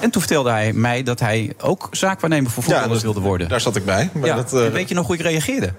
En 0.00 0.10
toen 0.10 0.20
vertelde 0.20 0.50
hij 0.50 0.72
mij 0.72 1.02
dat 1.02 1.20
hij 1.20 1.52
ook 1.60 1.88
zaakwaarnemer 1.90 2.50
voor 2.50 2.62
voetballers 2.62 3.02
wilde 3.02 3.20
worden. 3.20 3.48
Daar 3.48 3.60
zat 3.60 3.76
ik 3.76 3.84
bij. 3.84 4.10
Maar 4.12 4.26
ja. 4.28 4.36
dat, 4.36 4.52
eh, 4.54 4.68
weet 4.68 4.88
je 4.88 4.94
nog 4.94 5.06
hoe 5.06 5.14
ik 5.14 5.20
reageerde? 5.20 5.72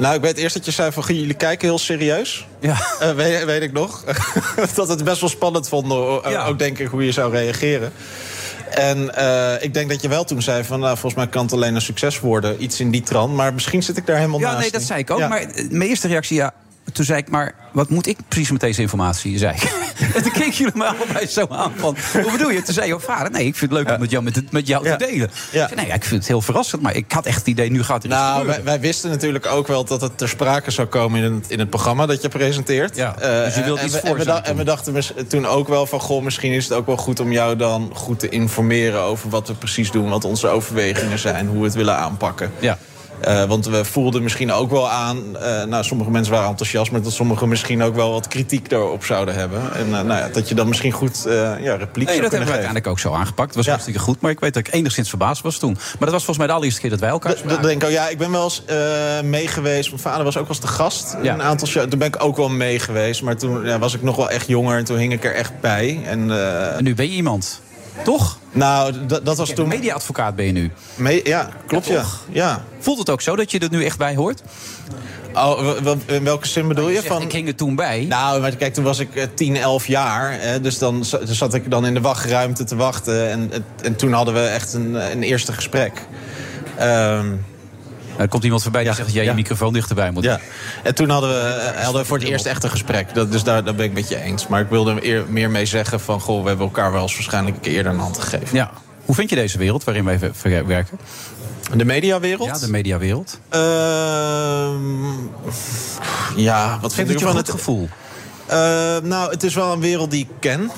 Nou, 0.00 0.14
ik 0.14 0.20
weet 0.20 0.36
eerst 0.36 0.54
dat 0.54 0.64
je 0.64 0.70
zei 0.70 0.92
van, 0.92 1.04
jullie 1.06 1.34
kijken 1.34 1.68
heel 1.68 1.78
serieus. 1.78 2.46
Ja. 2.60 2.76
Eh, 3.00 3.10
weet, 3.12 3.44
weet 3.44 3.62
ik 3.62 3.72
nog. 3.72 4.04
dat 4.74 4.88
het 4.88 5.04
best 5.04 5.20
wel 5.20 5.30
spannend 5.30 5.68
vonden. 5.68 6.22
eh, 6.24 6.30
Ja. 6.30 6.44
Ook 6.46 6.58
denk 6.58 6.78
ik 6.78 6.86
hoe 6.86 7.04
je 7.04 7.12
zou 7.12 7.32
reageren. 7.32 7.92
En 8.70 9.14
eh, 9.14 9.62
ik 9.64 9.74
denk 9.74 9.90
dat 9.90 10.02
je 10.02 10.08
wel 10.08 10.24
toen 10.24 10.42
zei 10.42 10.64
van... 10.64 10.80
Nou, 10.80 10.92
volgens 10.92 11.14
mij 11.14 11.28
kan 11.28 11.42
het 11.44 11.52
alleen 11.52 11.74
een 11.74 11.80
succes 11.80 12.20
worden. 12.20 12.62
Iets 12.62 12.80
in 12.80 12.90
die 12.90 13.02
trant. 13.02 13.34
Maar 13.34 13.54
misschien 13.54 13.82
zit 13.82 13.96
ik 13.96 14.06
daar 14.06 14.16
helemaal 14.16 14.40
Ja, 14.40 14.46
naast. 14.46 14.60
nee, 14.60 14.70
dat 14.70 14.82
zei 14.82 15.00
ik 15.00 15.10
ook. 15.10 15.18
Ja. 15.18 15.28
Maar 15.28 15.46
mijn 15.70 15.88
eerste 15.88 16.08
reactie, 16.08 16.36
ja. 16.36 16.52
Toen 16.92 17.04
zei 17.04 17.18
ik, 17.18 17.28
maar 17.30 17.54
wat 17.72 17.88
moet 17.88 18.06
ik 18.06 18.18
precies 18.28 18.50
met 18.50 18.60
deze 18.60 18.80
informatie? 18.80 19.38
Zei 19.38 19.54
ik. 19.54 19.62
en 20.14 20.22
toen 20.22 20.32
keken 20.32 20.50
jullie 20.52 20.72
me 20.76 20.84
allebei 20.86 21.26
zo 21.26 21.46
aan 21.50 21.72
van, 21.76 21.96
hoe 22.12 22.32
bedoel 22.32 22.50
je? 22.50 22.62
Toen 22.62 22.74
zei 22.74 22.86
je 22.86 23.00
vader, 23.00 23.30
nee, 23.30 23.46
ik 23.46 23.56
vind 23.56 23.70
het 23.72 23.80
leuk 23.80 23.94
om 23.94 24.00
met 24.00 24.10
jou, 24.10 24.24
met, 24.24 24.34
het- 24.36 24.52
met 24.52 24.66
jou 24.66 24.84
te 24.84 24.96
delen. 24.96 25.30
Ja. 25.52 25.62
Ik 25.62 25.68
zei, 25.68 25.74
nee, 25.74 25.86
ja, 25.86 25.94
ik 25.94 26.04
vind 26.04 26.20
het 26.20 26.28
heel 26.28 26.40
verrassend, 26.40 26.82
maar 26.82 26.96
ik 26.96 27.12
had 27.12 27.26
echt 27.26 27.38
het 27.38 27.46
idee, 27.46 27.70
nu 27.70 27.82
gaat 27.82 28.04
iets 28.04 28.14
Nou, 28.14 28.46
wij, 28.46 28.62
wij 28.62 28.80
wisten 28.80 29.10
natuurlijk 29.10 29.46
ook 29.46 29.66
wel 29.66 29.84
dat 29.84 30.00
het 30.00 30.18
ter 30.18 30.28
sprake 30.28 30.70
zou 30.70 30.88
komen 30.88 31.22
in 31.22 31.32
het, 31.32 31.50
in 31.50 31.58
het 31.58 31.70
programma 31.70 32.06
dat 32.06 32.22
je 32.22 32.28
presenteert. 32.28 32.96
Ja, 32.96 33.14
Eh, 33.18 33.44
dus 33.44 33.54
je 33.54 33.62
wilde 33.62 33.80
en 33.80 33.86
iets 33.86 33.94
we- 34.00 34.08
en 34.08 34.16
we, 34.16 34.32
en 34.32 34.64
dachten 34.64 35.28
toen 35.28 35.46
ook 35.46 35.68
wel 35.68 35.86
van, 35.86 36.00
goh, 36.00 36.22
misschien 36.22 36.52
is 36.52 36.64
het 36.64 36.72
ook 36.72 36.86
wel 36.86 36.96
goed 36.96 37.20
om 37.20 37.32
jou 37.32 37.56
dan 37.56 37.90
goed 37.94 38.18
te 38.18 38.28
informeren 38.28 39.00
over 39.00 39.30
wat 39.30 39.48
we 39.48 39.54
precies 39.54 39.90
doen, 39.90 40.08
wat 40.10 40.24
onze 40.24 40.48
overwegingen 40.48 41.18
zijn, 41.18 41.46
hoe 41.46 41.58
we 41.58 41.64
het 41.64 41.74
willen 41.74 41.96
aanpakken. 41.96 42.52
Ja. 42.58 42.78
Eh, 43.20 43.44
want 43.44 43.66
we 43.66 43.84
voelden 43.84 44.22
misschien 44.22 44.52
ook 44.52 44.70
wel 44.70 44.90
aan... 44.90 45.36
eh, 45.36 45.64
nou, 45.64 45.84
sommige 45.84 46.10
mensen 46.10 46.32
waren 46.32 46.48
enthousiast... 46.48 46.90
maar 46.90 47.02
dat 47.02 47.12
sommigen 47.12 47.48
misschien 47.48 47.82
ook 47.82 47.94
wel 47.94 48.10
wat 48.12 48.28
kritiek 48.28 48.68
daarop 48.68 49.04
zouden 49.04 49.34
hebben. 49.34 49.60
En 49.74 49.84
eh, 49.86 49.90
nou 49.90 50.06
ja, 50.20 50.28
dat 50.32 50.48
je 50.48 50.54
dan 50.54 50.68
misschien 50.68 50.92
goed 50.92 51.22
ja, 51.26 51.74
repliek 51.76 52.06
Nee, 52.06 52.16
zou 52.16 52.20
dat 52.20 52.20
hebben 52.20 52.30
we 52.30 52.36
geven. 52.36 52.50
uiteindelijk 52.52 52.86
ook 52.86 52.98
zo 52.98 53.12
aangepakt. 53.12 53.46
Het 53.46 53.56
was 53.56 53.64
Ja. 53.64 53.70
hartstikke 53.70 54.00
goed, 54.00 54.20
maar 54.20 54.30
ik 54.30 54.40
weet 54.40 54.54
dat 54.54 54.66
ik 54.66 54.74
enigszins 54.74 55.08
verbaasd 55.08 55.42
was 55.42 55.58
toen. 55.58 55.72
Maar 55.72 55.82
dat 55.98 56.10
was 56.10 56.24
volgens 56.24 56.38
mij 56.38 56.46
de 56.46 56.52
allereerste 56.52 56.80
keer 56.80 56.90
dat 56.90 57.00
wij 57.00 57.08
elkaar 57.08 57.34
Dat, 57.34 57.48
dat 57.48 57.62
denk 57.62 57.82
ik 57.82 57.88
ook. 57.88 57.94
Ja, 57.94 58.08
ik 58.08 58.18
ben 58.18 58.30
wel 58.30 58.44
eens 58.44 58.62
mee 59.24 59.46
geweest. 59.48 59.88
Mijn 59.88 60.00
vader 60.02 60.24
was 60.24 60.36
ook 60.36 60.46
wel 60.46 60.56
eens 60.56 60.60
de 60.66 60.72
gast. 60.72 61.16
Ja. 61.22 61.34
Een 61.34 61.42
aantal 61.42 61.68
shows. 61.68 61.86
Toen 61.90 61.98
ben 61.98 62.08
ik 62.08 62.24
ook 62.24 62.36
wel 62.36 62.48
mee 62.48 62.78
geweest. 62.78 63.22
Maar 63.22 63.36
toen 63.36 63.64
ja, 63.64 63.78
was 63.78 63.94
ik 63.94 64.02
nog 64.02 64.16
wel 64.16 64.30
echt 64.30 64.46
jonger. 64.46 64.78
En 64.78 64.84
toen 64.84 64.96
hing 64.98 65.12
ik 65.12 65.24
er 65.24 65.34
echt 65.34 65.60
bij. 65.60 66.00
En, 66.04 66.30
En 66.76 66.84
nu 66.84 66.94
ben 66.94 67.06
je 67.10 67.14
iemand, 67.14 67.60
toch? 68.04 68.38
nou, 68.52 69.06
dat 69.22 69.36
was 69.36 69.50
toen... 69.50 69.68
Mediaadvocaat 69.68 70.36
ben 70.36 70.44
je 70.44 70.52
nu. 70.52 70.70
Me- 70.94 71.20
ja, 71.24 71.48
klopt 71.66 71.86
Ja, 71.86 71.92
ja. 71.94 72.00
toch? 72.00 72.24
ja. 72.32 72.64
Voelt 72.78 72.98
het 72.98 73.10
ook 73.10 73.20
zo 73.20 73.36
dat 73.36 73.50
je 73.50 73.58
er 73.58 73.70
nu 73.70 73.84
echt 73.84 73.98
bij 73.98 74.14
hoort? 74.14 74.42
Oh, 75.34 75.76
in 76.06 76.24
welke 76.24 76.46
zin 76.48 76.68
bedoel 76.68 76.88
je? 76.88 76.94
Zegt, 76.94 77.06
Van... 77.06 77.22
Ik 77.22 77.32
hing 77.32 77.48
er 77.48 77.54
toen 77.54 77.74
bij. 77.74 78.04
Nou, 78.08 78.40
maar 78.40 78.56
kijk, 78.56 78.74
toen 78.74 78.84
was 78.84 78.98
ik 78.98 79.14
eh, 79.14 79.26
10, 79.34 79.56
11 79.56 79.86
jaar. 79.86 80.40
Hè, 80.40 80.60
dus 80.60 80.78
dan 80.78 81.04
za- 81.04 81.20
zat 81.24 81.54
ik 81.54 81.70
dan 81.70 81.86
in 81.86 81.94
de 81.94 82.00
wachtruimte 82.00 82.64
te 82.64 82.76
wachten. 82.76 83.30
En, 83.30 83.48
en, 83.52 83.64
en 83.82 83.96
toen 83.96 84.12
hadden 84.12 84.34
we 84.34 84.40
echt 84.40 84.72
een, 84.72 84.94
een 85.12 85.22
eerste 85.22 85.52
gesprek. 85.52 85.92
Ehm, 86.78 87.26
Er 88.20 88.28
komt 88.28 88.44
iemand 88.44 88.62
voorbij 88.62 88.84
die 88.84 88.92
zegt 88.92 89.06
dat 89.06 89.14
jij 89.14 89.24
je 89.24 89.32
microfoon 89.32 89.72
dichterbij 89.72 90.10
moet. 90.10 90.24
ja. 90.24 90.40
En 90.82 90.94
toen 90.94 91.08
hadden 91.10 91.30
we, 91.30 91.48
eh, 91.48 91.82
hadden 91.82 92.00
we 92.02 92.06
voor 92.08 92.18
het 92.18 92.26
eerst 92.26 92.46
echt 92.46 92.64
een 92.64 92.70
gesprek. 92.70 93.14
Dat, 93.14 93.32
dus 93.32 93.42
daar, 93.42 93.64
daar 93.64 93.74
ben 93.74 93.84
ik 93.84 93.92
met 93.92 94.08
je 94.08 94.20
eens. 94.20 94.46
Maar 94.46 94.60
ik 94.60 94.68
wilde 94.68 94.90
er 94.94 95.04
eer- 95.04 95.24
meer 95.28 95.50
mee 95.50 95.66
zeggen 95.66 96.00
van... 96.00 96.20
Goh, 96.20 96.42
we 96.42 96.48
hebben 96.48 96.66
elkaar 96.66 96.92
wel 96.92 97.02
eens 97.02 97.14
waarschijnlijk 97.14 97.56
een 97.56 97.62
keer 97.62 97.72
eerder 97.72 97.92
een 97.92 97.98
hand 97.98 98.18
gegeven. 98.18 98.56
Ja. 98.56 98.70
Hoe 99.04 99.14
vind 99.14 99.30
je 99.30 99.36
deze 99.36 99.58
wereld 99.58 99.84
waarin 99.84 100.04
wij 100.04 100.18
werken? 100.66 100.98
De 101.74 101.84
mediawereld? 101.84 102.48
Ja, 102.48 102.58
de 102.58 102.70
mediawereld. 102.70 103.38
Ehm, 103.48 104.80
ja, 106.36 106.78
wat 106.80 106.94
vind 106.94 107.08
het 107.08 107.18
je 107.20 107.26
ervan? 107.26 107.40
goed 107.40 107.50
gevoel? 107.50 107.88
Eh, 108.46 108.56
nou, 109.02 109.30
het 109.30 109.42
is 109.42 109.54
wel 109.54 109.72
een 109.72 109.80
wereld 109.80 110.10
die 110.10 110.20
ik 110.20 110.28
ken. 110.40 110.70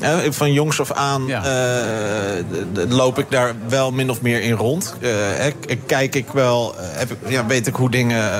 Hè, 0.00 0.32
van 0.32 0.52
jongs 0.52 0.80
af 0.80 0.92
aan 0.92 1.26
Ja. 1.26 1.44
eh, 1.44 2.44
loop 2.88 3.18
ik 3.18 3.26
daar 3.30 3.54
wel 3.68 3.90
min 3.92 4.10
of 4.10 4.20
meer 4.20 4.40
in 4.42 4.52
rond. 4.52 4.94
Eh, 5.00 5.10
kijk 5.86 6.14
ik 6.14 6.26
wel, 6.32 6.74
eh, 6.78 6.84
heb 6.90 7.10
ik, 7.10 7.16
ja, 7.26 7.46
weet 7.46 7.66
ik 7.66 7.74
hoe 7.74 7.90
dingen, 7.90 8.30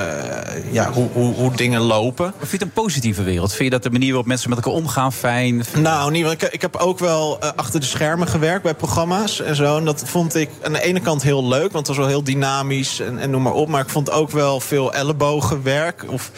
ja, 0.71 0.91
hoe, 0.91 1.07
hoe, 1.13 1.33
hoe 1.33 1.55
dingen 1.55 1.81
lopen. 1.81 2.33
Vind 2.37 2.51
je 2.51 2.57
het 2.57 2.61
een 2.61 2.71
positieve 2.83 3.23
wereld? 3.23 3.49
Vind 3.49 3.63
je 3.63 3.69
dat 3.69 3.83
de 3.83 3.89
manier 3.91 4.07
waarop 4.07 4.25
mensen 4.25 4.49
met 4.49 4.57
elkaar 4.57 4.73
omgaan 4.81 5.13
fijn? 5.13 5.63
Nou, 5.77 6.11
niet, 6.11 6.23
want 6.25 6.41
ik, 6.41 6.49
ik 6.51 6.61
heb 6.61 6.75
ook 6.75 6.99
wel 6.99 7.39
achter 7.55 7.79
de 7.79 7.85
schermen 7.85 8.27
gewerkt 8.27 8.63
bij 8.63 8.73
programma's 8.73 9.41
en 9.41 9.55
zo. 9.55 9.77
En 9.77 9.85
dat 9.85 10.03
vond 10.05 10.35
ik 10.35 10.49
aan 10.63 10.73
de 10.73 10.81
ene 10.83 10.99
kant 10.99 11.23
heel 11.23 11.47
leuk, 11.47 11.71
want 11.71 11.87
het 11.87 11.87
was 11.87 11.97
wel 11.97 12.07
heel 12.07 12.23
dynamisch 12.23 12.99
en, 12.99 13.19
en 13.19 13.29
noem 13.29 13.41
maar 13.41 13.53
op. 13.53 13.67
Maar 13.67 13.81
ik 13.81 13.89
vond 13.89 14.11
ook 14.11 14.31
wel 14.31 14.59
veel 14.59 14.93
ellebogenwerk. 14.93 16.03
Of 16.07 16.31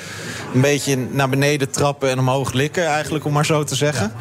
een 0.53 0.62
beetje 0.62 0.98
naar 1.12 1.30
beneden 1.30 1.70
trappen 1.72 2.10
en 2.10 2.20
omhoog 2.20 2.51
likken, 2.53 2.86
eigenlijk, 2.86 3.25
om 3.25 3.34
maar 3.34 3.46
zo 3.46 3.63
te 3.63 3.75
zeggen. 3.75 4.12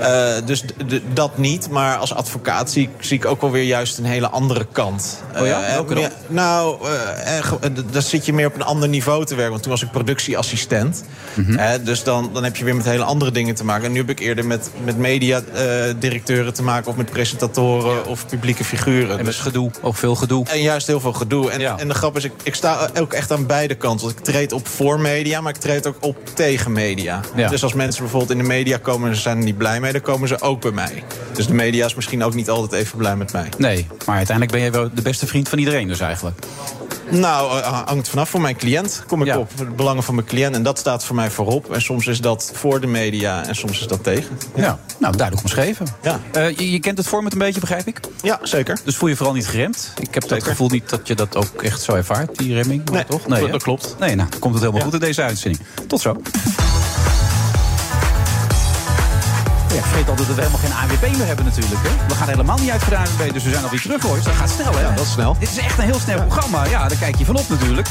Eh, 0.00 0.46
dus 0.46 0.64
dat 1.12 1.38
niet. 1.38 1.68
Maar 1.70 1.96
als 1.96 2.14
advocaat 2.14 2.70
zie, 2.70 2.82
ik- 2.82 3.04
zie 3.04 3.16
ik 3.16 3.24
ook 3.26 3.40
wel 3.40 3.50
weer 3.50 3.62
juist 3.64 3.98
een 3.98 4.04
hele 4.04 4.28
andere 4.28 4.66
kant. 4.72 5.22
Oh 5.40 5.46
ja? 5.46 5.62
Eh, 5.62 5.72
Welke 5.72 5.94
dan? 5.94 6.08
nou, 6.26 6.76
eh, 6.88 7.38
eh, 7.38 7.44
eh, 7.60 7.70
daar 7.92 8.02
zit 8.02 8.26
je 8.26 8.32
meer 8.32 8.46
op 8.46 8.54
een 8.54 8.62
ander 8.62 8.88
niveau 8.88 9.24
te 9.24 9.34
werken. 9.34 9.50
Want 9.50 9.62
toen 9.62 9.72
was 9.72 9.82
ik 9.82 9.90
productieassistent. 9.90 11.04
Mhm. 11.34 11.84
Dus 11.84 12.02
dan, 12.02 12.30
dan 12.32 12.44
heb 12.44 12.56
je 12.56 12.64
weer 12.64 12.76
met 12.76 12.84
hele 12.84 13.04
andere 13.04 13.30
dingen 13.30 13.54
te 13.54 13.64
maken. 13.64 13.84
En 13.84 13.92
nu 13.92 13.98
heb 13.98 14.10
ik 14.10 14.18
eerder 14.20 14.46
met, 14.46 14.70
met 14.84 14.96
mediadirecteuren 14.98 16.54
te 16.54 16.62
maken... 16.62 16.90
of 16.90 16.96
met 16.96 17.10
presentatoren 17.10 18.06
of 18.06 18.26
publieke 18.26 18.64
figuren. 18.64 19.18
En 19.18 19.24
Dus- 19.24 19.38
gedoe, 19.38 19.70
ook 19.82 19.96
veel 19.96 20.14
gedoe. 20.14 20.46
en 20.48 20.60
juist 20.62 20.86
heel 20.86 21.00
veel 21.00 21.12
gedoe. 21.12 21.50
En, 21.50 21.60
Ja. 21.60 21.78
en 21.78 21.88
de 21.88 21.94
grap 21.94 22.16
is, 22.16 22.24
ik, 22.24 22.32
ik 22.42 22.54
sta 22.54 22.88
ook 22.98 23.12
echt 23.12 23.32
aan 23.32 23.46
beide 23.46 23.74
kanten. 23.74 24.06
Want 24.06 24.18
ik 24.18 24.24
treed 24.24 24.52
op 24.52 24.68
voor 24.68 25.00
media, 25.00 25.40
maar 25.40 25.54
ik 25.54 25.60
treed 25.60 25.86
ook 25.86 25.96
op 26.00 26.16
tegen 26.34 26.72
media. 26.72 27.20
Ja. 27.34 27.48
Dus 27.48 27.62
als 27.62 27.72
mensen 27.74 28.02
bijvoorbeeld 28.02 28.30
in 28.32 28.38
de 28.38 28.44
media 28.48 28.76
komen 28.76 29.08
en 29.08 29.14
ze 29.16 29.20
zijn 29.22 29.36
er 29.36 29.44
niet 29.44 29.58
blij 29.58 29.80
mee... 29.80 29.89
dan 29.92 30.00
komen 30.00 30.28
ze 30.28 30.40
ook 30.40 30.60
bij 30.60 30.70
mij. 30.70 31.04
Dus 31.32 31.46
de 31.46 31.54
media 31.54 31.86
is 31.86 31.94
misschien 31.94 32.22
ook 32.24 32.34
niet 32.34 32.50
altijd 32.50 32.82
even 32.82 32.98
blij 32.98 33.16
met 33.16 33.32
mij. 33.32 33.48
Nee, 33.58 33.86
maar 34.06 34.16
uiteindelijk 34.16 34.50
ben 34.56 34.60
jij 34.60 34.72
wel 34.80 34.90
de 34.94 35.02
beste 35.02 35.26
vriend 35.26 35.48
van 35.48 35.58
iedereen 35.58 35.88
dus 35.88 36.00
eigenlijk. 36.00 36.38
Nou, 37.10 37.60
eh, 37.60 37.82
hangt 37.84 38.08
vanaf 38.08 38.28
voor 38.30 38.40
mijn 38.40 38.56
cliënt. 38.56 39.02
Kom 39.06 39.20
ik 39.20 39.26
Ja. 39.26 39.38
op 39.38 39.50
de 39.56 39.64
belangen 39.64 40.02
van 40.02 40.14
mijn 40.14 40.26
cliënt. 40.26 40.54
En 40.54 40.62
dat 40.62 40.78
staat 40.78 41.04
voor 41.04 41.16
mij 41.16 41.30
voorop. 41.30 41.72
En 41.74 41.82
soms 41.82 42.06
is 42.06 42.20
dat 42.20 42.50
voor 42.54 42.80
de 42.80 42.86
media 42.86 43.46
en 43.46 43.54
soms 43.54 43.80
is 43.80 43.86
dat 43.86 44.04
tegen. 44.04 44.38
Ja, 44.54 44.78
nou 44.98 45.16
duidelijk 45.16 45.46
omschreven. 45.46 45.86
Ja, 46.02 46.20
Eh, 46.32 46.56
je, 46.56 46.70
je 46.70 46.78
kent 46.80 46.98
het 46.98 47.06
format 47.06 47.32
een 47.32 47.38
beetje, 47.38 47.60
begrijp 47.60 47.86
ik? 47.86 48.00
ja 48.22 48.38
zeker. 48.42 48.78
Dus 48.84 48.96
voel 48.96 49.08
je 49.08 49.16
vooral 49.16 49.34
niet 49.34 49.46
geremd. 49.46 49.92
Ik 50.00 50.14
heb 50.14 50.22
dat 50.22 50.30
Zeker. 50.30 50.46
gevoel 50.46 50.68
niet 50.68 50.88
dat 50.90 51.06
je 51.08 51.14
dat 51.14 51.36
ook 51.36 51.62
echt 51.62 51.82
zo 51.82 51.92
ervaart, 51.94 52.38
die 52.38 52.54
remming. 52.54 52.84
maar 52.84 52.92
Nee, 52.94 53.04
toch? 53.04 53.22
dat- 53.22 53.38
hè? 53.38 53.48
dat 53.50 53.62
klopt. 53.62 53.96
Nee, 53.98 54.14
nou, 54.14 54.28
komt 54.38 54.54
het 54.54 54.62
helemaal 54.62 54.78
Ja. 54.80 54.86
goed 54.90 54.94
in 55.00 55.06
deze 55.06 55.22
uitzending. 55.22 55.64
Tot 55.86 56.00
zo. 56.00 56.16
Ja, 59.80 59.86
ik 59.86 59.92
vergeet 59.92 60.08
altijd 60.08 60.28
dat 60.28 60.36
we 60.36 60.42
helemaal 60.42 60.66
geen 60.68 60.90
AWB 60.90 61.16
meer 61.16 61.26
hebben 61.26 61.44
natuurlijk. 61.44 61.80
Hè? 61.82 62.06
We 62.08 62.14
gaan 62.14 62.28
helemaal 62.28 62.58
niet 62.58 62.70
uit 62.70 62.82
voor 62.82 62.92
de 62.92 62.98
AWB, 62.98 63.32
dus 63.32 63.44
we 63.44 63.50
zijn 63.50 63.64
alweer 63.64 63.80
terug 63.80 64.02
hoor. 64.02 64.14
Dus 64.14 64.24
dat 64.24 64.34
gaat 64.34 64.50
snel 64.50 64.72
hè? 64.72 64.80
Ja, 64.80 64.94
dat 64.94 65.04
is 65.04 65.12
snel. 65.12 65.36
Dit 65.38 65.48
is 65.48 65.58
echt 65.58 65.78
een 65.78 65.84
heel 65.84 65.98
snel 65.98 66.20
programma. 66.20 66.64
Ja, 66.64 66.88
daar 66.88 66.98
kijk 66.98 67.16
je 67.16 67.24
van 67.24 67.36
op 67.36 67.48
natuurlijk. 67.48 67.88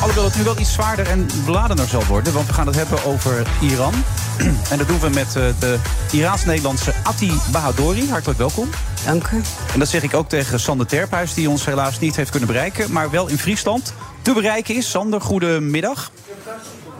Alhoewel 0.00 0.24
het 0.24 0.36
nu 0.36 0.42
wel 0.42 0.58
iets 0.58 0.72
zwaarder 0.72 1.06
en 1.06 1.28
beladener 1.44 1.86
zal 1.86 2.04
worden. 2.04 2.32
Want 2.32 2.46
we 2.46 2.52
gaan 2.52 2.66
het 2.66 2.76
hebben 2.76 3.04
over 3.04 3.46
Iran. 3.60 3.94
En 4.70 4.78
dat 4.78 4.88
doen 4.88 5.00
we 5.00 5.08
met 5.08 5.36
eh, 5.36 5.44
de 5.58 5.78
Iraans-Nederlandse 6.10 6.94
Atti 7.02 7.32
Bahadori. 7.52 8.10
Hartelijk 8.10 8.38
welkom. 8.38 8.68
Dank 9.04 9.28
u. 9.30 9.42
En 9.72 9.78
dat 9.78 9.88
zeg 9.88 10.02
ik 10.02 10.14
ook 10.14 10.28
tegen 10.28 10.60
Sander 10.60 10.86
Terphuis, 10.86 11.34
die 11.34 11.50
ons 11.50 11.64
helaas 11.64 11.98
niet 11.98 12.16
heeft 12.16 12.30
kunnen 12.30 12.48
bereiken. 12.48 12.92
Maar 12.92 13.10
wel 13.10 13.28
in 13.28 13.38
Friesland 13.38 13.94
te 14.22 14.32
bereiken 14.32 14.74
is. 14.74 14.90
Sander, 14.90 15.20
goedemiddag. 15.20 16.10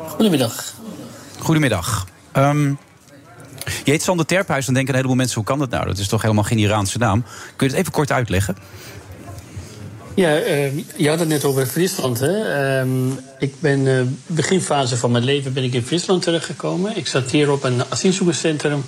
Goedemiddag. 0.07 0.75
Goedemiddag. 1.39 2.07
Ehm, 2.33 2.73
je 3.85 3.91
heet 3.91 4.03
Sander 4.03 4.27
Terphuis, 4.27 4.65
dan 4.65 4.75
denken 4.75 4.93
een 4.93 5.01
heleboel 5.01 5.21
mensen... 5.21 5.37
hoe 5.37 5.47
kan 5.47 5.59
dat 5.59 5.71
nou? 5.71 5.87
Dat 5.87 5.99
is 5.99 6.09
toch 6.09 6.23
helemaal 6.23 6.45
geen 6.45 6.59
Iraanse 6.59 6.99
naam? 6.99 7.25
Kun 7.57 7.67
je 7.67 7.73
het 7.73 7.81
even 7.81 7.93
kort 7.93 8.13
uitleggen? 8.13 8.57
Ja, 10.15 10.37
eh, 10.37 10.77
je 10.97 11.09
had 11.09 11.19
het 11.19 11.29
net 11.29 11.45
over 11.45 11.67
Friesland. 11.67 12.21
Hè? 12.21 12.43
Ehm, 12.43 13.11
ik 13.39 13.55
ben 13.61 13.87
eh 13.87 14.01
beginfase 14.27 14.97
van 14.97 15.11
mijn 15.11 15.25
leven 15.25 15.53
ben 15.53 15.65
ik 15.65 15.75
in 15.75 15.83
Friesland 15.83 16.23
terechtgekomen. 16.23 16.97
Ik 16.97 17.07
zat 17.07 17.31
hier 17.31 17.51
op 17.51 17.65
een 17.65 17.83
asielzoekerscentrum. 17.89 18.85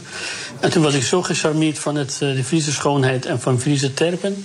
En 0.60 0.70
toen 0.70 0.82
was 0.82 0.94
ik 0.94 1.02
zo 1.02 1.22
gecharmeerd 1.22 1.78
van 1.78 1.96
het, 1.96 2.18
eh, 2.20 2.34
de 2.34 2.44
Friese 2.44 2.72
schoonheid 2.72 3.26
en 3.26 3.40
van 3.40 3.60
Friese 3.60 3.94
terpen. 3.94 4.44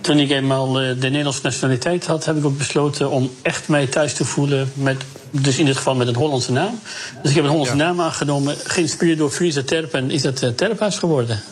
Toen 0.00 0.18
ik 0.18 0.30
eenmaal 0.30 0.80
eh, 0.80 0.88
de 0.88 1.08
Nederlandse 1.08 1.40
nationaliteit 1.42 2.06
had, 2.06 2.24
heb 2.24 2.36
ik 2.36 2.44
ook 2.44 2.58
besloten 2.58 3.10
om 3.10 3.30
echt 3.42 3.68
mij 3.68 3.86
thuis 3.86 4.14
te 4.14 4.24
voelen. 4.24 4.70
Met, 4.74 5.02
dus 5.30 5.58
in 5.58 5.64
dit 5.64 5.76
geval 5.76 5.94
met 5.94 6.08
een 6.08 6.14
Hollandse 6.14 6.52
naam. 6.52 6.80
Dus 7.22 7.30
ik 7.30 7.36
heb 7.36 7.44
een 7.44 7.50
Hollandse 7.50 7.76
naam 7.76 8.00
aangenomen. 8.00 8.56
Geïnspireerd 8.64 9.18
door 9.18 9.30
Friese 9.30 9.64
terpen 9.64 10.10
is 10.10 10.24
uh, 10.24 10.32
Terphuis 10.32 10.98
geworden. 10.98 11.42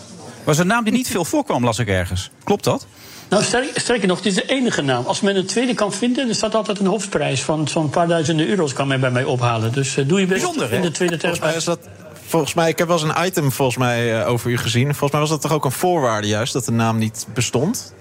Was 0.45 0.59
een 0.59 0.67
naam 0.67 0.85
die 0.85 0.93
niet 0.93 1.09
veel 1.09 1.25
voorkwam, 1.25 1.65
las 1.65 1.79
ik 1.79 1.89
ergens. 1.89 2.31
Klopt 2.45 2.65
dat? 2.65 2.87
Nou, 3.29 3.43
sterk, 3.43 3.71
sterker 3.75 4.09
nog, 4.09 4.17
het 4.17 4.27
is 4.27 4.35
de 4.35 4.47
enige 4.47 4.83
naam. 4.83 5.05
Als 5.07 5.21
men 5.21 5.37
een 5.37 5.47
tweede 5.47 5.75
kan 5.75 5.93
vinden, 5.93 6.29
er 6.29 6.35
staat 6.35 6.55
altijd 6.55 6.79
een 6.79 6.87
hoofdprijs 6.87 7.43
van 7.43 7.69
zo'n 7.69 7.91
paar 7.91 8.09
duizenden 8.09 8.49
euro's 8.49 8.73
kan 8.73 8.89
men 8.89 9.01
bij 9.01 9.11
mij 9.11 9.25
ophalen. 9.25 9.73
Dus 9.73 9.97
eh, 9.97 10.09
doe 10.09 10.21
je 10.21 10.27
best 10.27 10.43
Bijzonder, 10.43 10.73
in 10.73 10.83
de 10.83 10.91
tweede 10.91 11.19
Volgens 11.19 11.41
mij 11.41 11.53
terphuis. 11.53 11.57
is 11.57 11.65
dat... 11.65 11.79
Volgens 12.27 12.55
mij, 12.55 12.69
ik 12.69 12.79
heb 12.79 12.89
wel 12.89 13.01
eens 13.03 13.15
een 13.17 13.27
item 13.27 13.53
volgens 13.53 13.77
mij, 13.77 14.21
eh, 14.21 14.29
over 14.29 14.51
u 14.51 14.57
gezien. 14.59 14.87
Volgens 14.87 15.11
mij 15.11 15.21
was 15.21 15.31
dat 15.31 15.41
toch 15.41 15.53
ook 15.53 15.65
een 15.65 15.71
voorwaarde 15.71 16.29
juist, 16.29 16.53
dat 16.53 16.65
de 16.65 16.73
naam 16.73 16.99
niet 16.99 17.27
bestond? 17.35 17.95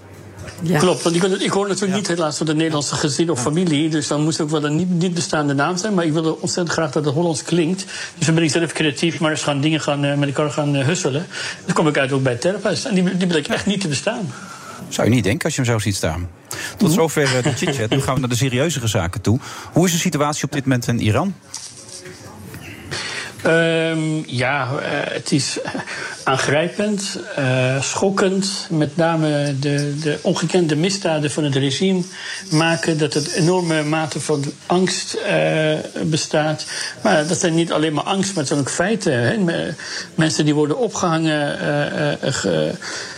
Ja. 0.61 0.79
Klopt, 0.79 1.03
want 1.03 1.15
ik, 1.15 1.23
ik 1.23 1.51
hoor 1.51 1.67
natuurlijk 1.67 1.95
niet 1.95 2.07
helaas 2.07 2.37
van 2.37 2.45
de 2.45 2.55
Nederlandse 2.55 2.95
gezin 2.95 3.29
of 3.29 3.41
familie. 3.41 3.89
Dus 3.89 4.07
dan 4.07 4.23
moest 4.23 4.41
ook 4.41 4.49
wel 4.49 4.63
een 4.63 4.75
niet, 4.75 4.89
niet 4.89 5.13
bestaande 5.13 5.53
naam 5.53 5.77
zijn. 5.77 5.93
Maar 5.93 6.05
ik 6.05 6.13
wilde 6.13 6.39
ontzettend 6.39 6.69
graag 6.69 6.91
dat 6.91 7.05
het 7.05 7.13
Hollands 7.13 7.43
klinkt. 7.43 7.85
Dus 8.17 8.25
dan 8.25 8.35
ben 8.35 8.43
ik 8.43 8.51
zelf 8.51 8.71
creatief, 8.71 9.19
maar 9.19 9.31
eens 9.31 9.43
gaan 9.43 9.61
dingen 9.61 9.81
gaan, 9.81 10.03
eh, 10.03 10.17
met 10.17 10.27
elkaar 10.27 10.51
gaan 10.51 10.75
eh, 10.75 10.85
husselen. 10.85 11.25
Dan 11.65 11.75
kom 11.75 11.87
ik 11.87 11.97
uit 11.97 12.11
ook 12.11 12.23
bij 12.23 12.35
Terphuis. 12.35 12.85
En 12.85 12.95
die, 12.95 13.17
die 13.17 13.27
bleek 13.27 13.47
echt 13.47 13.65
niet 13.65 13.81
te 13.81 13.87
bestaan. 13.87 14.31
Zou 14.89 15.07
je 15.07 15.13
niet 15.13 15.23
denken 15.23 15.45
als 15.45 15.55
je 15.55 15.61
hem 15.61 15.71
zo 15.71 15.79
ziet 15.79 15.95
staan. 15.95 16.29
Tot 16.77 16.91
zover 16.91 17.37
eh, 17.37 17.43
de 17.43 17.51
chit-chat. 17.51 17.89
Nu 17.89 18.01
gaan 18.01 18.13
we 18.13 18.19
naar 18.19 18.29
de 18.29 18.35
serieuzere 18.35 18.87
zaken 18.87 19.21
toe. 19.21 19.39
Hoe 19.71 19.85
is 19.85 19.91
de 19.91 19.97
situatie 19.97 20.43
op 20.43 20.51
dit 20.51 20.63
moment 20.63 20.87
in 20.87 20.99
Iran? 20.99 21.35
Ehm, 23.43 24.21
ja, 24.25 24.67
eh, 24.81 25.13
het 25.13 25.31
is 25.31 25.57
aangrijpend, 26.23 27.19
eh, 27.35 27.81
schokkend. 27.81 28.67
Met 28.69 28.95
name 28.95 29.55
de, 29.59 29.97
de 29.99 30.19
ongekende 30.21 30.75
misdaden 30.75 31.31
van 31.31 31.43
het 31.43 31.55
regime 31.55 32.01
maken 32.51 32.97
dat 32.97 33.13
er 33.13 33.33
enorme 33.35 33.83
mate 33.83 34.19
van 34.19 34.43
angst 34.65 35.13
eh, 35.13 35.73
bestaat. 36.03 36.65
Maar 37.01 37.27
dat 37.27 37.39
zijn 37.39 37.53
niet 37.53 37.71
alleen 37.71 37.93
maar 37.93 38.03
angst, 38.03 38.29
maar 38.29 38.37
het 38.43 38.47
zijn 38.47 38.59
ook 38.59 38.69
feiten. 38.69 39.13
Hè. 39.13 39.37
Me- 39.37 39.73
Mensen 40.15 40.45
die 40.45 40.53
worden 40.55 40.77
opgehangen, 40.77 41.59
eh, 41.59 42.11
eh, 42.11 42.17
ge- 42.33 42.71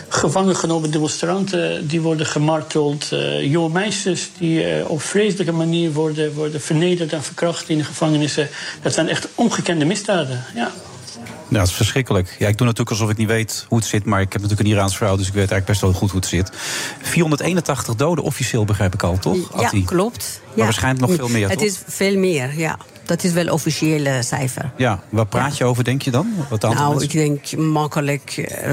gevangen 0.08 0.56
genomen 0.56 0.90
demonstranten, 0.90 1.86
die 1.86 2.00
worden 2.00 2.26
gemarteld. 2.26 3.12
eh, 3.12 3.50
jonge 3.50 3.68
meisjes 3.68 4.30
die 4.38 4.64
eh, 4.64 4.90
op 4.90 5.02
vreselijke 5.02 5.52
manier 5.52 5.92
worden, 5.92 6.34
worden 6.34 6.60
vernederd 6.60 7.12
en 7.12 7.22
verkracht 7.22 7.68
in 7.68 7.78
de 7.78 7.84
gevangenissen. 7.84 8.48
Dat 8.82 8.94
zijn 8.94 9.08
echt 9.08 9.28
ongekende 9.34 9.84
misdaden. 9.84 10.44
Ja. 10.54 10.72
Ja, 11.48 11.58
dat 11.58 11.66
is 11.66 11.72
verschrikkelijk. 11.74 12.28
Ja, 12.38 12.48
ik 12.48 12.56
doe 12.58 12.66
natuurlijk 12.66 12.90
alsof 12.90 13.10
ik 13.10 13.16
niet 13.16 13.28
weet 13.28 13.64
hoe 13.68 13.78
het 13.78 13.86
zit. 13.86 14.04
Maar 14.04 14.20
ik 14.20 14.32
heb 14.32 14.42
natuurlijk 14.42 14.68
een 14.68 14.74
Iraans 14.74 14.96
vrouw, 14.96 15.16
dus 15.16 15.26
ik 15.26 15.32
weet 15.32 15.50
eigenlijk 15.50 15.66
best 15.66 15.80
wel 15.80 15.92
goed 15.92 16.10
hoe 16.10 16.20
het 16.20 16.28
zit. 16.28 16.50
481 17.02 17.94
doden 17.94 18.24
officieel, 18.24 18.64
begrijp 18.64 18.94
ik 18.94 19.02
al, 19.02 19.18
toch? 19.18 19.36
Ja, 19.58 19.64
Atti? 19.64 19.84
klopt. 19.84 20.40
Maar 20.46 20.56
Ja. 20.56 20.64
waarschijnlijk 20.64 21.06
nog 21.06 21.16
veel 21.16 21.28
meer, 21.28 21.48
Het 21.48 21.58
toch? 21.58 21.66
is 21.66 21.78
veel 21.86 22.18
meer, 22.18 22.58
ja. 22.58 22.78
Dat 23.04 23.24
is 23.24 23.32
wel 23.32 23.48
officiële 23.48 24.22
cijfer. 24.22 24.70
Ja, 24.76 25.02
waar 25.08 25.26
praat 25.26 25.56
je 25.56 25.64
over, 25.64 25.84
denk 25.84 26.02
je 26.02 26.10
dan? 26.10 26.32
Wat 26.48 26.62
Nou, 26.62 26.88
mensen? 26.88 27.02
ik 27.08 27.12
denk 27.12 27.56
makkelijk 27.62 28.36
eh 28.36 28.72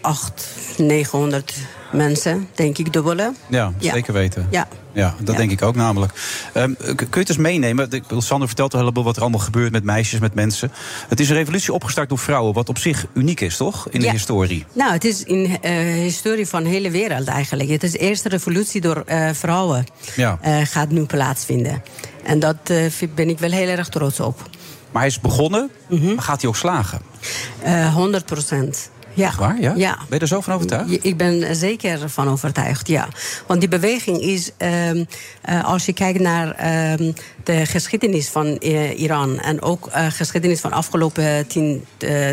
800, 0.00 0.44
900 0.78 1.54
mensen, 1.92 2.48
denk 2.54 2.78
ik, 2.78 2.92
dubbele. 2.92 3.32
Ja, 3.48 3.72
Ja. 3.78 3.92
zeker 3.92 4.12
weten. 4.12 4.46
Ja. 4.50 4.68
Ja, 4.94 5.14
dat 5.18 5.32
Ja. 5.34 5.40
denk 5.40 5.50
ik 5.50 5.62
ook 5.62 5.74
namelijk. 5.74 6.12
Ehm, 6.52 6.74
kun 6.74 6.96
je 7.10 7.18
het 7.18 7.28
eens 7.28 7.38
meenemen? 7.38 7.88
Sander 8.18 8.46
vertelt 8.48 8.72
al 8.74 8.78
helemaal 8.80 9.04
wat 9.04 9.16
er 9.16 9.22
allemaal 9.22 9.40
gebeurt 9.40 9.72
met 9.72 9.84
meisjes, 9.84 10.20
met 10.20 10.34
mensen. 10.34 10.72
Het 11.08 11.20
is 11.20 11.28
een 11.28 11.36
revolutie 11.36 11.72
opgestart 11.72 12.08
door 12.08 12.18
vrouwen, 12.18 12.54
wat 12.54 12.68
op 12.68 12.78
zich 12.78 13.06
uniek 13.14 13.40
is, 13.40 13.56
toch? 13.56 13.88
In 13.90 14.00
de 14.00 14.06
Ja. 14.06 14.12
historie. 14.12 14.64
Nou, 14.72 14.92
het 14.92 15.04
is 15.04 15.22
in 15.24 15.58
de 15.62 15.68
historie 16.02 16.46
van 16.46 16.62
de 16.62 16.68
hele 16.68 16.90
wereld 16.90 17.26
eigenlijk. 17.28 17.68
Het 17.70 17.82
is 17.82 17.92
de 17.92 17.98
eerste 17.98 18.28
revolutie 18.28 18.80
door 18.80 19.02
eh, 19.06 19.28
vrouwen 19.32 19.84
Ja. 20.16 20.38
eh, 20.40 20.56
gaat 20.64 20.90
nu 20.90 21.04
plaatsvinden. 21.04 21.82
En 22.24 22.38
dat 22.38 22.56
eh, 22.64 23.08
ben 23.14 23.28
ik 23.28 23.38
wel 23.38 23.50
heel 23.50 23.68
erg 23.68 23.88
trots 23.88 24.20
op. 24.20 24.48
Maar 24.90 25.02
hij 25.02 25.10
is 25.10 25.20
begonnen, 25.20 25.70
Mhm. 25.88 26.18
gaat 26.18 26.40
hij 26.40 26.48
ook 26.50 26.56
slagen? 26.56 27.00
Eh 27.62 27.94
100 27.94 28.26
procent. 28.26 28.90
Ja. 29.14 29.26
Echt 29.26 29.38
waar, 29.38 29.60
ja? 29.60 29.72
ja. 29.76 29.94
Ben 29.96 30.06
je 30.08 30.18
er 30.18 30.26
zo 30.26 30.40
van 30.40 30.54
overtuigd? 30.54 31.04
Ik 31.04 31.16
ben 31.16 31.42
er 31.42 31.54
zeker 31.54 32.10
van 32.10 32.28
overtuigd, 32.28 32.88
ja. 32.88 33.08
Want 33.46 33.60
die 33.60 33.68
beweging 33.68 34.20
is, 34.20 34.50
ehm, 34.56 35.04
eh, 35.40 35.64
als 35.64 35.86
je 35.86 35.92
kijkt 35.92 36.20
naar 36.20 36.54
ehm, 36.54 37.12
de 37.44 37.66
geschiedenis 37.66 38.28
van 38.28 38.58
eh, 38.58 39.00
Iran 39.00 39.40
en 39.40 39.62
ook 39.62 39.86
eh 39.86 40.06
geschiedenis 40.10 40.60
van 40.60 40.70
de 40.70 40.76
afgelopen 40.76 41.46
tien, 41.46 41.84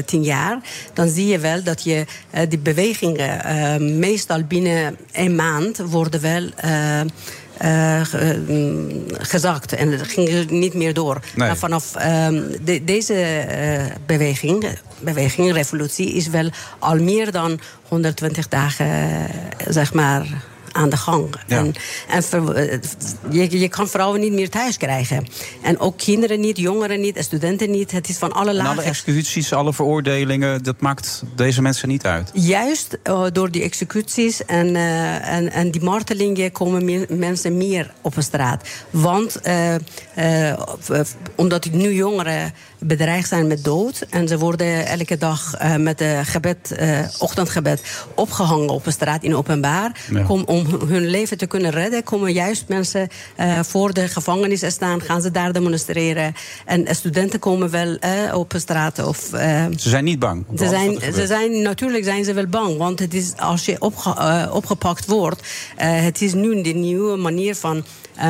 tien 0.05 0.24
jaar, 0.24 0.59
dan 0.93 1.07
zie 1.07 1.27
je 1.27 1.39
wel 1.39 1.63
dat 1.63 1.83
je 1.83 2.05
die 2.50 2.59
bewegingen 2.59 3.43
eh, 3.43 3.75
meestal 3.77 4.43
binnen 4.43 4.98
een 5.12 5.36
maand 5.36 5.77
worden 5.77 6.21
wel. 6.21 6.50
Mm, 8.48 8.89
gezakt 9.08 9.74
en 9.74 9.92
het 9.92 10.08
ging 10.08 10.50
niet 10.50 10.74
meer 10.74 10.94
door. 10.94 11.20
Nee. 11.36 11.48
Maar 11.48 11.58
vanaf 11.58 11.96
ehm, 11.96 12.42
de- 12.62 12.84
deze 12.84 13.13
eh, 13.13 13.86
beweging, 14.06 14.66
beweging, 15.00 15.51
revolutie, 15.54 16.13
is 16.13 16.28
wel 16.28 16.50
al 16.80 16.96
meer 16.96 17.32
dan 17.32 17.60
120 17.88 18.48
dagen, 18.48 18.86
eh, 18.88 19.24
zeg 19.68 19.94
maar, 19.94 20.25
aan 20.79 20.89
de 20.89 20.98
gang. 20.98 21.27
En, 21.48 21.74
en 22.09 22.24
ver- 22.24 22.55
eh, 22.55 22.79
je, 23.31 23.59
je 23.59 23.67
kan 23.67 23.88
vrouwen 23.88 24.19
niet 24.19 24.33
meer 24.33 24.50
thuis 24.50 24.77
krijgen. 24.77 25.25
En 25.62 25.79
ook 25.79 25.98
kinderen 25.98 26.39
niet, 26.39 26.57
jongeren 26.57 27.01
niet, 27.01 27.17
studenten 27.19 27.71
niet. 27.71 27.91
Het 27.91 28.09
is 28.09 28.17
van 28.17 28.31
alle 28.31 28.50
En 28.51 28.57
alle 28.59 28.67
lagen. 28.75 28.83
executies, 28.83 29.53
alle 29.53 29.74
veroordelingen, 29.74 30.63
dat 30.63 30.79
maakt 30.81 31.24
deze 31.36 31.62
mensen 31.62 31.88
niet 31.88 32.05
uit. 32.05 32.29
Juist 32.33 32.98
eh, 33.03 33.24
door 33.31 33.51
die 33.51 33.62
executies 33.62 34.45
en, 34.45 34.75
eh, 34.75 35.29
en, 35.36 35.51
en 35.51 35.71
die 35.71 35.81
martelingen 35.83 36.51
komen 36.51 36.86
meer- 36.86 37.05
mensen 37.09 37.57
meer 37.57 37.93
op 38.01 38.15
de 38.15 38.21
straat. 38.21 38.67
Want 38.89 39.39
omdat 41.36 41.71
nu 41.71 41.93
jongeren 41.93 42.53
bedreigd 42.79 43.27
zijn 43.27 43.48
met 43.48 43.63
dood... 43.63 44.05
en 44.09 44.27
ze 44.27 44.38
worden 44.38 44.86
elke 44.88 45.17
dag 45.17 45.55
met 45.77 45.98
de 45.98 46.19
gebed, 46.24 46.75
ochtendgebed 47.19 47.81
opgehangen 48.15 48.69
op 48.69 48.83
de 48.83 48.91
straat 48.91 49.24
in 49.24 49.36
openbaar... 49.36 49.91
Ja. 50.12 50.21
Kom, 50.24 50.43
om 50.45 50.68
hun 50.88 51.05
leven 51.07 51.38
te 51.38 51.45
kunnen 51.45 51.71
redden, 51.71 52.03
komen 52.03 52.33
juist 52.33 52.63
mensen 52.67 53.07
eh, 53.35 53.59
voor 53.63 53.93
de 53.93 54.07
gevangenis 54.07 54.63
staan... 54.71 55.01
gaan 55.01 55.21
ze 55.21 55.31
daar 55.31 55.53
demonstreren. 55.53 56.33
En 56.65 56.95
studenten 56.95 57.39
komen 57.39 57.69
wel 57.69 57.97
eh, 57.99 58.35
op 58.38 58.53
straat 58.57 59.05
of... 59.05 59.33
eh, 59.33 59.65
Ze 59.77 59.89
zijn 59.89 60.03
niet 60.03 60.19
bang. 60.19 60.45
ze 60.57 60.67
zijn, 60.67 60.99
ze 61.13 61.27
zijn, 61.27 61.61
natuurlijk 61.61 62.03
zijn 62.03 62.23
ze 62.23 62.33
wel 62.33 62.47
bang, 62.47 62.77
want 62.77 62.99
het 62.99 63.13
is, 63.13 63.33
als 63.38 63.65
je 63.65 63.81
opge- 63.81 64.49
opgepakt 64.53 65.05
wordt... 65.05 65.47
het 65.75 66.21
is 66.21 66.33
nu 66.33 66.61
de 66.61 66.73
nieuwe 66.73 67.17
manier 67.17 67.55
van 67.55 67.83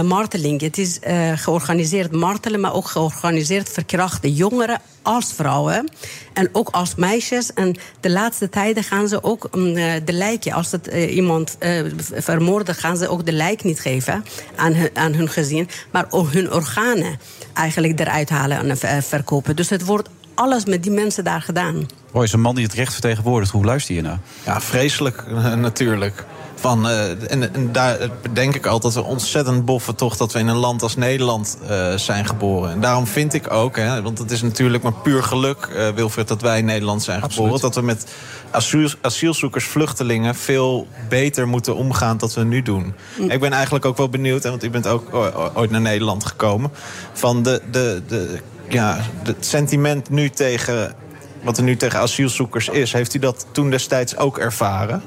marteling. 0.03 0.61
Het 0.61 0.77
is 0.77 0.99
georganiseerd 1.35 2.11
martelen, 2.11 2.59
maar 2.59 2.73
ook 2.73 2.87
georganiseerd 2.87 3.69
verkrachten. 3.69 4.33
Jongeren 4.33 4.81
als 5.09 5.33
vrouwen 5.33 5.89
en 6.33 6.49
ook 6.51 6.69
als 6.69 6.95
meisjes. 6.95 7.53
En 7.53 7.75
de 7.99 8.09
laatste 8.09 8.49
tijden 8.49 8.83
gaan 8.83 9.07
ze 9.07 9.23
ook 9.23 9.47
mm, 9.51 9.75
eh, 9.75 9.93
de 10.05 10.13
lijken... 10.13 10.53
als 10.53 10.71
het 10.71 10.87
eh, 10.87 11.15
iemand 11.15 11.55
eh, 11.59 11.83
vermoorden, 12.13 12.75
gaan 12.75 12.97
ze 12.97 13.07
ook 13.07 13.25
de 13.25 13.31
lijk 13.31 13.63
niet 13.63 13.79
geven 13.79 14.23
aan 14.55 14.73
hun, 14.73 14.89
aan 14.93 15.13
hun 15.13 15.29
gezin... 15.29 15.69
maar 15.91 16.05
ook 16.09 16.31
hun 16.31 16.53
organen 16.53 17.19
eigenlijk 17.53 17.99
eruit 17.99 18.29
halen 18.29 18.81
en 18.81 19.03
verkopen. 19.03 19.55
Dus 19.55 19.69
het 19.69 19.85
wordt 19.85 20.09
alles 20.33 20.65
met 20.65 20.83
die 20.83 20.91
mensen 20.91 21.23
daar 21.23 21.41
gedaan. 21.41 21.85
Roy 22.11 22.23
is 22.23 22.33
een 22.33 22.41
man 22.41 22.55
die 22.55 22.65
het 22.65 22.73
recht 22.73 22.93
vertegenwoordigt. 22.93 23.51
Hoe 23.51 23.65
luister 23.65 23.95
je 23.95 24.01
naar? 24.01 24.19
Ja, 24.45 24.61
vreselijk 24.61 25.27
natuurlijk. 25.67 26.25
Van, 26.59 26.87
eh, 26.87 27.31
en, 27.31 27.53
en 27.53 27.71
daar 27.71 27.97
denk 28.33 28.55
ik 28.55 28.65
altijd 28.65 28.93
we 28.93 29.03
ontzettend 29.03 29.65
boffen 29.65 29.95
toch 29.95 30.17
dat 30.17 30.33
we 30.33 30.39
in 30.39 30.47
een 30.47 30.55
land 30.55 30.81
als 30.81 30.95
Nederland 30.95 31.57
eh, 31.67 31.95
zijn 31.95 32.25
geboren. 32.25 32.71
En 32.71 32.81
daarom 32.81 33.07
vind 33.07 33.33
ik 33.33 33.51
ook, 33.51 33.75
hè, 33.75 34.01
want 34.01 34.17
het 34.17 34.31
is 34.31 34.41
natuurlijk 34.41 34.83
maar 34.83 34.93
puur 34.93 35.23
geluk, 35.23 35.69
eh, 35.75 35.89
Wilfred, 35.89 36.27
dat 36.27 36.41
wij 36.41 36.57
in 36.57 36.65
Nederland 36.65 37.03
zijn 37.03 37.21
geboren. 37.21 37.59
Dat 37.59 37.75
we 37.75 37.81
met 37.81 38.05
asiel, 38.51 38.89
asielzoekers, 39.01 39.65
vluchtelingen 39.65 40.35
veel 40.35 40.87
beter 41.09 41.47
moeten 41.47 41.75
omgaan 41.75 42.17
dan 42.17 42.29
we 42.33 42.43
nu 42.43 42.61
doen. 42.61 42.93
Ik 43.27 43.39
ben 43.39 43.53
eigenlijk 43.53 43.85
ook 43.85 43.97
wel 43.97 44.09
benieuwd, 44.09 44.43
hè, 44.43 44.49
want 44.49 44.63
u 44.63 44.69
bent 44.69 44.87
ook 44.87 45.13
ooit 45.53 45.71
naar 45.71 45.81
Nederland 45.81 46.25
gekomen, 46.25 46.71
van 47.13 47.43
de, 47.43 47.61
de, 47.71 48.01
de, 48.07 48.39
ja, 48.69 48.97
het 49.23 49.45
sentiment 49.45 50.09
nu 50.09 50.29
tegen. 50.29 50.95
Wat 51.43 51.57
er 51.57 51.63
nu 51.63 51.75
tegen 51.75 51.99
asielzoekers 51.99 52.67
is, 52.67 52.93
heeft 52.93 53.13
u 53.13 53.19
dat 53.19 53.45
toen 53.51 53.69
destijds 53.69 54.17
ook 54.17 54.37
ervaren? 54.37 55.03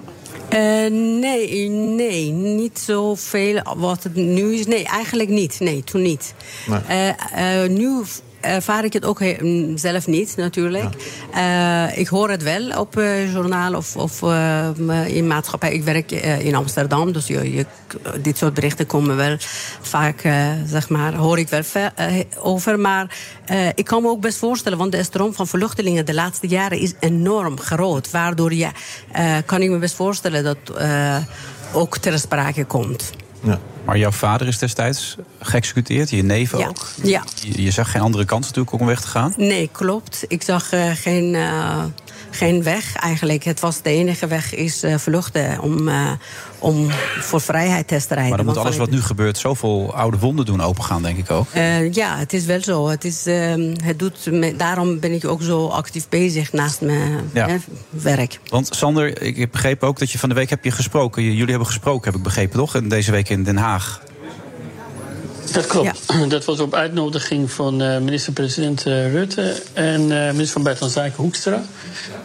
Eh, 0.53 0.91
nee, 0.91 1.69
nee, 1.69 2.31
niet 2.31 2.79
zoveel 2.79 3.63
wat 3.77 4.03
het 4.03 4.15
nu 4.15 4.55
is. 4.55 4.67
Nee, 4.67 4.85
eigenlijk 4.85 5.29
niet. 5.29 5.61
Nee, 5.61 5.85
toen 5.85 6.03
niet. 6.03 6.35
Nee. 6.67 6.81
Eh, 6.89 7.63
eh, 7.63 7.71
nu 7.71 8.03
ervaar 8.43 8.85
ik 8.85 8.93
het 8.93 9.05
ook 9.05 9.21
mm, 9.21 9.77
zelf 9.77 10.07
niet, 10.07 10.37
natuurlijk. 10.37 10.95
Eh, 11.35 11.99
ik 11.99 12.09
hoor 12.09 12.31
het 12.31 12.43
wel 12.43 12.79
op 12.79 12.97
eh, 12.97 13.33
journaal 13.33 13.75
of, 13.75 13.97
of 13.97 14.23
eh, 14.23 14.69
in 15.07 15.27
maatschappij. 15.27 15.73
Ik 15.73 15.83
werk 15.85 16.11
in 16.11 16.55
Amsterdam, 16.55 17.13
dus 17.13 17.27
je, 17.27 17.55
je, 17.55 17.67
dit 18.21 18.39
soort 18.39 18.55
berichten 18.55 18.87
komen 18.87 19.17
wel 19.17 19.37
vaak, 19.81 20.21
zeg 20.67 20.89
maar, 20.89 21.15
hoor 21.15 21.39
ik 21.39 21.49
wel 21.49 21.63
ver- 21.63 21.93
over. 22.39 22.79
Maar 22.81 23.17
ik 23.75 23.85
kan 23.85 24.03
me 24.03 24.09
ook 24.09 24.21
best 24.21 24.39
voorstellen, 24.39 24.79
want 24.79 24.93
de 24.93 25.03
stroom 25.03 25.35
van 25.35 25.47
vluchtelingen 25.47 26.07
de 26.07 26.15
laatste 26.15 26.47
jaren 26.47 26.79
is 26.79 26.93
enorm 27.01 27.61
groot. 27.61 28.11
Waardoor 28.11 28.55
je, 28.55 28.69
kan 29.47 29.63
ik 29.63 29.71
me 29.71 29.79
best 29.79 29.95
voorstellen 29.95 30.45
dat 30.45 30.59
ook 31.73 31.99
ter 31.99 32.19
sprake 32.19 32.65
komt. 32.65 33.13
Maar 33.85 33.99
jouw 33.99 34.11
vader 34.11 34.47
is 34.47 34.59
destijds 34.59 35.17
geëxecuteerd, 35.41 36.11
je 36.11 36.23
neef 36.23 36.59
Ja. 36.59 36.67
ook. 36.67 36.89
Ja. 37.03 37.25
Je, 37.43 37.63
je 37.63 37.71
zag 37.71 37.91
geen 37.91 38.03
andere 38.03 38.25
kans 38.25 38.47
natuurlijk 38.47 38.81
om 38.81 38.87
weg 38.87 39.01
te 39.01 39.07
gaan. 39.09 39.35
Nee, 39.37 39.69
klopt. 39.73 40.25
Ik 40.29 40.43
zag 40.43 40.73
eh, 40.73 40.91
geen, 40.95 41.35
eh, 41.35 41.85
geen 42.31 42.63
weg 42.63 42.97
eigenlijk. 42.97 43.45
Het 43.45 43.61
was 43.61 43.83
de 43.83 43.91
enige 43.91 44.27
weg 44.27 44.55
is 44.55 44.83
eh, 44.83 44.99
vluchten 44.99 45.61
om, 45.61 45.89
om 46.63 46.91
voor 47.21 47.41
vrijheid 47.41 47.89
te 47.89 47.99
strijden. 47.99 48.29
Maar 48.29 48.37
dan 48.37 48.47
moet 48.47 48.55
Want 48.55 48.67
alles 48.67 48.79
wat 48.79 48.91
nu 48.91 49.03
gebeurt 49.03 49.39
zoveel 49.39 49.95
oude 49.95 50.19
wonden 50.19 50.45
doen 50.45 50.61
opengaan, 50.61 51.03
denk 51.03 51.19
ik 51.19 51.31
ook. 51.31 51.47
Eh, 51.53 51.93
ja, 51.93 52.19
het 52.19 52.33
is 52.33 52.45
wel 52.45 52.63
zo. 52.63 52.89
Het 52.89 53.05
is, 53.05 53.27
ehm, 53.27 53.75
het 53.85 53.99
doet 53.99 54.27
me, 54.31 54.57
daarom 54.57 55.01
ben 55.01 55.13
ik 55.13 55.25
ook 55.25 55.43
zo 55.43 55.67
actief 55.67 56.09
bezig 56.09 56.53
naast 56.53 56.81
mijn 56.81 57.31
Ja. 57.33 57.49
hè, 57.49 57.57
werk. 57.91 58.39
Want 58.49 58.69
Sander, 58.71 59.23
ik 59.23 59.37
heb 59.37 59.51
begrepen 59.51 59.89
ook 59.89 59.99
dat 59.99 60.11
je 60.11 60.19
van 60.19 60.29
de 60.29 60.35
week 60.35 60.51
heb 60.51 60.65
je 60.65 60.71
gesproken. 60.71 61.23
Jullie 61.23 61.47
hebben 61.47 61.67
gesproken, 61.67 62.05
heb 62.05 62.15
ik 62.15 62.23
begrepen, 62.23 62.59
toch? 62.59 62.75
En 62.75 62.89
deze 62.89 63.11
week 63.11 63.29
in 63.29 63.43
Den 63.45 63.57
Haag. 63.57 64.03
Dat 65.53 65.67
klopt. 65.67 66.07
Dat 66.29 66.45
was 66.45 66.61
op 66.61 66.75
uitnodiging 66.75 67.51
van 67.51 67.83
eh, 67.83 67.99
minister-president 67.99 68.87
eh, 68.87 69.13
Rutte 69.13 69.63
en 69.73 70.01
eh, 70.01 70.31
minister 70.31 70.53
van 70.53 70.63
Buitenlandse 70.63 71.01
Zaken 71.01 71.23
Hoekstra. 71.23 71.63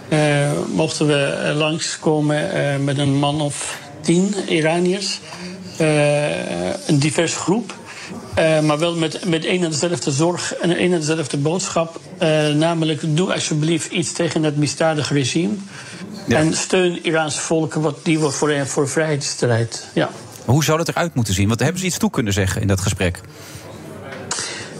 Eh, 0.10 0.52
mochten 0.74 1.08
we 1.08 1.54
langskomen 1.56 2.52
eh, 2.52 2.80
met 2.80 2.98
een 2.98 3.16
man 3.16 3.42
of 3.42 3.80
tien 4.08 4.34
Iraniërs. 4.48 5.20
Eh, 5.78 6.88
een 6.88 7.00
diverse 7.00 7.38
groep. 7.38 7.74
Eh, 8.34 8.62
maar 8.62 8.80
wel 8.80 8.96
met, 8.96 9.26
met 9.26 9.46
een 9.46 9.64
en 9.64 9.70
dezelfde 9.70 10.12
zorg 10.12 10.56
en 10.56 10.70
een 10.70 10.94
en 10.94 11.00
dezelfde 11.00 11.38
boodschap. 11.38 12.00
Eh, 12.18 12.48
namelijk, 12.48 13.02
doe 13.18 13.34
alsjeblieft 13.34 13.92
iets 13.92 14.12
tegen 14.12 14.44
het 14.44 14.58
misdadige 14.58 15.14
regime. 15.14 15.54
En 16.28 16.54
steun 16.54 17.06
Iraanse 17.06 17.42
volken 17.42 17.82
wat 17.82 17.98
die 18.04 18.20
wordt 18.20 18.36
voor, 18.36 18.68
voor 18.68 18.90
vrijheidsstrijd. 18.90 19.88
Ja. 19.94 20.10
Maar 20.46 20.56
hoe 20.56 20.64
zou 20.64 20.78
dat 20.78 20.88
eruit 20.88 21.14
moeten 21.14 21.34
zien? 21.34 21.48
Want 21.48 21.60
hebben 21.60 21.80
ze 21.80 21.86
iets 21.86 21.98
toe 21.98 22.10
kunnen 22.10 22.34
zeggen 22.34 22.62
in 22.62 22.68
dat 22.68 22.82
gesprek? 22.82 23.22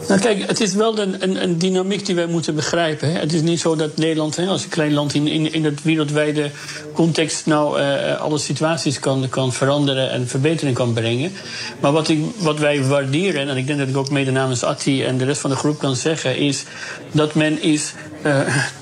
Nou 0.08 0.20
kijk, 0.20 0.46
het 0.46 0.60
is 0.60 0.74
wel 0.74 0.98
een, 0.98 1.22
een, 1.22 1.42
een 1.42 1.58
dynamiek 1.58 2.06
die 2.06 2.14
wij 2.14 2.26
moeten 2.26 2.54
begrijpen. 2.54 3.12
Hè. 3.12 3.18
Het 3.18 3.32
is 3.32 3.40
niet 3.40 3.60
zo 3.60 3.76
dat 3.76 3.96
Nederland, 3.96 4.36
hè, 4.36 4.46
als 4.46 4.64
een 4.64 4.68
klein 4.68 4.92
land 4.92 5.14
in, 5.14 5.26
in, 5.26 5.52
in 5.52 5.64
het 5.64 5.82
wereldwijde 5.82 6.50
context, 6.92 7.46
nou 7.46 7.80
eh, 7.80 8.20
alle 8.20 8.38
situaties 8.38 8.98
kan, 8.98 9.28
kan 9.28 9.52
veranderen 9.52 10.10
en 10.10 10.28
verbetering 10.28 10.76
kan 10.76 10.92
brengen. 10.92 11.32
Maar 11.80 11.92
wat, 11.92 12.08
ik, 12.08 12.18
wat 12.38 12.58
wij 12.58 12.84
waarderen, 12.84 13.48
en 13.48 13.56
ik 13.56 13.66
denk 13.66 13.78
dat 13.78 13.88
ik 13.88 13.96
ook 13.96 14.10
mede 14.10 14.30
namens 14.30 14.62
Atti 14.62 15.04
en 15.04 15.18
de 15.18 15.24
rest 15.24 15.40
van 15.40 15.50
de 15.50 15.56
groep 15.56 15.78
kan 15.78 15.96
zeggen, 15.96 16.36
is 16.36 16.64
dat 17.12 17.34
men 17.34 17.62
is 17.62 17.92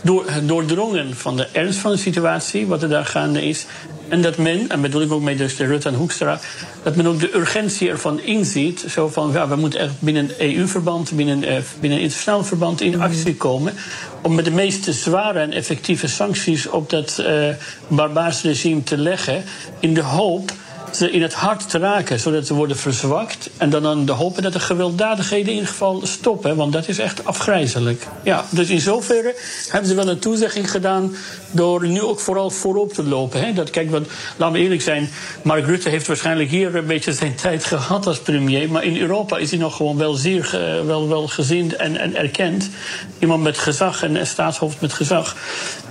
door, 0.01 0.25
doordrongen 0.43 1.17
van 1.17 1.37
de 1.37 1.47
ernst 1.53 1.79
van 1.79 1.91
de 1.91 1.97
situatie, 1.97 2.67
wat 2.67 2.83
er 2.83 2.89
daar 2.89 3.05
gaande 3.05 3.47
is. 3.47 3.67
En 4.09 4.23
dat 4.23 4.37
men, 4.37 4.69
en 4.69 4.81
bedoel 4.81 5.03
ik 5.03 5.13
ook 5.13 5.23
met 5.23 5.39
dus 5.39 5.57
de 5.57 5.65
Rutte 5.65 5.89
en 5.89 5.95
Hoekstra, 5.95 6.41
dat 6.83 6.97
men 6.97 7.07
ook 7.07 7.21
de 7.21 7.37
urgentie 7.37 7.89
ervan 7.89 8.21
inziet. 8.21 8.85
Zo 8.89 9.09
van, 9.09 9.31
ja, 9.33 9.49
we 9.49 9.57
moeten 9.57 9.81
echt 9.81 9.93
binnen 9.99 10.31
EU-verband, 10.39 11.13
binnen, 11.13 11.45
eh, 11.45 11.57
binnen 11.81 11.99
internationaal 11.99 12.45
verband 12.45 12.81
in 12.81 13.01
actie 13.01 13.37
komen. 13.37 13.75
Om 14.23 14.35
met 14.35 14.45
de 14.45 14.51
meest 14.51 14.95
zware 14.95 15.39
en 15.39 15.53
effectieve 15.53 16.09
sancties 16.09 16.69
op 16.69 16.91
dat 16.91 17.19
eh 17.19 17.49
barbaarse 17.89 18.47
regime 18.47 18.83
te 18.83 18.97
leggen. 18.97 19.45
In 19.81 19.95
de 19.95 20.03
hoop 20.03 20.53
ze 20.93 21.11
in 21.11 21.23
het 21.23 21.35
hart 21.35 21.71
te 21.71 21.79
raken, 21.79 22.21
zodat 22.21 22.47
ze 22.47 22.55
worden 22.55 22.77
verzwakt. 22.77 23.51
En 23.57 23.71
dan, 23.71 23.83
dan 23.83 24.05
de 24.05 24.13
hopen 24.13 24.43
dat 24.43 24.53
de 24.53 24.61
gewelddadigheden 24.61 25.47
in 25.47 25.53
ieder 25.53 25.69
geval 25.69 26.01
stoppen. 26.05 26.57
Want 26.57 26.73
dat 26.73 26.89
is 26.89 26.99
echt 26.99 27.25
afgrijzelijk. 27.25 28.07
Ja, 28.23 28.45
dus 28.51 28.69
in 28.69 28.81
zoverre 28.81 29.35
hebben 29.69 29.89
ze 29.91 29.97
wel 29.97 30.09
een 30.09 30.19
toezegging 30.19 30.71
gedaan. 30.71 31.17
door 31.51 31.89
nu 31.89 32.03
ook 32.03 32.21
vooral 32.21 32.51
voorop 32.51 32.93
te 32.93 33.05
lopen. 33.05 33.41
Hè. 33.41 33.53
Dat, 33.53 33.71
kijk, 33.71 33.91
want, 33.91 34.07
laten 34.37 34.55
we 34.55 34.63
eerlijk 34.63 34.83
zijn. 34.83 35.09
Mark 35.43 35.67
Rutte 35.67 35.89
heeft 35.89 36.07
waarschijnlijk 36.07 36.51
hier 36.51 36.75
een 36.75 36.87
beetje 36.87 37.13
zijn 37.13 37.35
tijd 37.35 37.65
gehad 37.65 38.07
als 38.07 38.19
premier. 38.19 38.71
Maar 38.71 38.85
in 38.85 38.97
Europa 38.97 39.37
is 39.37 39.51
hij 39.51 39.59
nog 39.59 39.77
gewoon 39.77 39.97
wel 39.97 40.15
zeer 40.15 40.51
wel, 40.87 41.09
wel 41.09 41.29
gezind 41.29 41.77
en, 41.77 41.97
en 41.97 42.17
erkend. 42.17 42.71
Iemand 43.19 43.43
met 43.43 43.59
gezag 43.59 44.03
en 44.03 44.27
staatshoofd 44.27 44.81
met 44.81 44.93
gezag. 44.93 45.37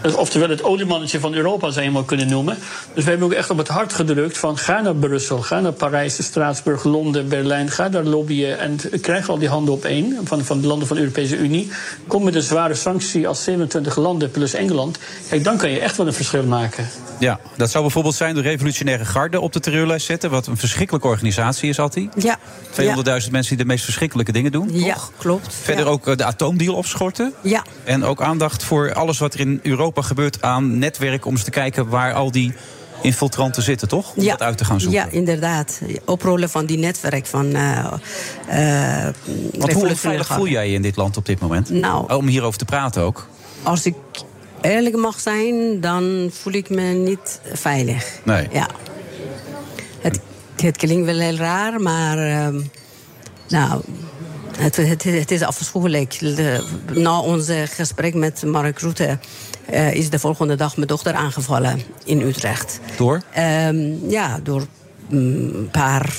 Dus 0.01 0.13
Oftewel 0.13 0.49
het 0.49 0.63
oliemannetje 0.63 1.19
van 1.19 1.34
Europa 1.34 1.71
zou 1.71 1.86
je 1.86 1.91
hem 1.91 2.05
kunnen 2.05 2.27
noemen. 2.27 2.58
Dus 2.93 3.03
we 3.03 3.10
hebben 3.10 3.27
ook 3.27 3.34
echt 3.34 3.49
op 3.49 3.58
het 3.58 3.67
hart 3.67 3.93
gedrukt 3.93 4.38
van 4.38 4.58
ga 4.58 4.81
naar 4.85 4.95
Brussel, 4.95 5.41
ga 5.41 5.59
naar 5.59 5.71
Parijs, 5.71 6.23
Straatsburg, 6.23 6.83
Londen, 6.83 7.27
Berlijn. 7.27 7.69
Ga 7.69 7.89
daar 7.89 8.03
lobbyen 8.03 8.59
en 8.59 8.79
krijg 9.01 9.29
al 9.29 9.37
die 9.37 9.49
handen 9.49 9.73
op 9.73 9.85
één 9.85 10.17
van, 10.23 10.45
van 10.45 10.61
de 10.61 10.67
landen 10.67 10.87
van 10.87 10.95
de 10.95 11.01
Europese 11.01 11.37
Unie. 11.37 11.71
Kom 12.07 12.23
met 12.23 12.35
een 12.35 12.41
zware 12.41 12.75
sanctie 12.75 13.27
als 13.27 13.43
27 13.43 13.95
landen 13.95 14.31
plus 14.31 14.53
Engeland. 14.53 14.97
Kijk, 15.29 15.43
dan 15.43 15.57
kan 15.57 15.69
je 15.69 15.79
echt 15.79 15.97
wel 15.97 16.07
een 16.07 16.13
verschil 16.13 16.43
maken. 16.43 16.87
Ja, 17.19 17.39
dat 17.57 17.69
zou 17.71 17.83
bijvoorbeeld 17.83 18.15
zijn 18.15 18.35
de 18.35 18.41
revolutionaire 18.41 19.05
garde 19.05 19.39
op 19.39 19.53
de 19.53 19.59
terreurlijst 19.59 20.05
zetten. 20.05 20.29
Wat 20.29 20.47
een 20.47 20.57
verschrikkelijke 20.57 21.07
organisatie 21.07 21.69
is, 21.69 21.79
Alti. 21.79 22.09
Ja. 22.17 22.37
200.000 22.81 22.83
mensen 23.31 23.55
die 23.55 23.57
de 23.57 23.65
meest 23.65 23.83
verschrikkelijke 23.83 24.31
dingen 24.31 24.51
doen. 24.51 24.69
Ja, 24.73 24.97
klopt. 25.17 25.53
Verder 25.61 25.85
Ja. 25.85 25.91
ook 25.91 26.07
eh, 26.07 26.15
de 26.15 26.23
atoomdeal 26.23 26.75
opschorten. 26.75 27.33
Ja. 27.41 27.63
En 27.83 28.03
ook 28.03 28.21
aandacht 28.21 28.63
voor 28.63 28.93
alles 28.93 29.19
wat 29.19 29.33
er 29.33 29.39
in 29.39 29.59
Europa 29.63 30.01
gebeurt 30.01 30.41
aan 30.41 30.77
netwerk. 30.77 31.25
Om 31.25 31.31
eens 31.31 31.43
te 31.43 31.51
kijken 31.51 31.87
waar 31.89 32.13
al 32.13 32.31
die 32.31 32.53
infiltranten 33.05 33.63
zitten, 33.63 33.87
toch? 33.87 34.13
Om 34.15 34.25
dat 34.25 34.41
uit 34.41 34.57
te 34.57 34.65
gaan 34.65 34.79
zoeken. 34.81 34.99
Ja, 34.99 35.07
inderdaad. 35.11 35.81
Oprollen 36.05 36.49
van 36.49 36.65
die 36.65 36.77
netwerk 36.77 37.25
van. 37.25 37.53
eh, 37.55 37.93
Want 39.57 39.73
hoe 39.73 39.95
veilig 39.95 40.27
voel 40.27 40.47
jij 40.47 40.67
je 40.69 40.73
in 40.75 40.81
dit 40.81 40.95
land 40.95 41.17
op 41.17 41.25
dit 41.25 41.39
moment? 41.39 41.69
Nou. 41.69 42.13
Om 42.13 42.27
hierover 42.27 42.57
te 42.57 42.65
praten 42.65 43.01
ook. 43.01 43.27
Als 43.63 43.85
ik 43.85 43.95
eerlijk 44.61 44.95
mag 44.95 45.19
zijn, 45.19 45.81
dan 45.81 46.29
voel 46.33 46.53
ik 46.53 46.69
me 46.69 46.81
niet 46.81 47.39
veilig. 47.53 48.19
Nee. 48.23 48.47
Ja. 48.51 48.67
Het, 50.01 50.19
het 50.55 50.77
klinkt 50.77 51.05
wel 51.05 51.19
heel 51.19 51.35
raar, 51.35 51.81
maar. 51.81 52.17
ehm, 52.17 52.61
nou. 53.47 53.81
Het, 54.57 54.75
het, 54.75 55.03
het 55.03 55.31
is 55.31 55.41
afschuwelijk. 55.41 56.21
Na 56.93 57.19
ons 57.19 57.49
gesprek 57.65 58.13
met 58.13 58.43
Mark 58.43 58.79
Rutte 58.79 59.17
eh, 59.65 59.93
is 59.93 60.09
de 60.09 60.19
volgende 60.19 60.55
dag 60.55 60.75
mijn 60.75 60.87
dochter 60.87 61.13
aangevallen 61.13 61.81
in 62.03 62.21
Utrecht. 62.21 62.79
Door? 62.97 63.21
Ehm, 63.33 64.09
ja, 64.09 64.39
door 64.43 64.65
een 65.09 65.69
paar. 65.71 66.15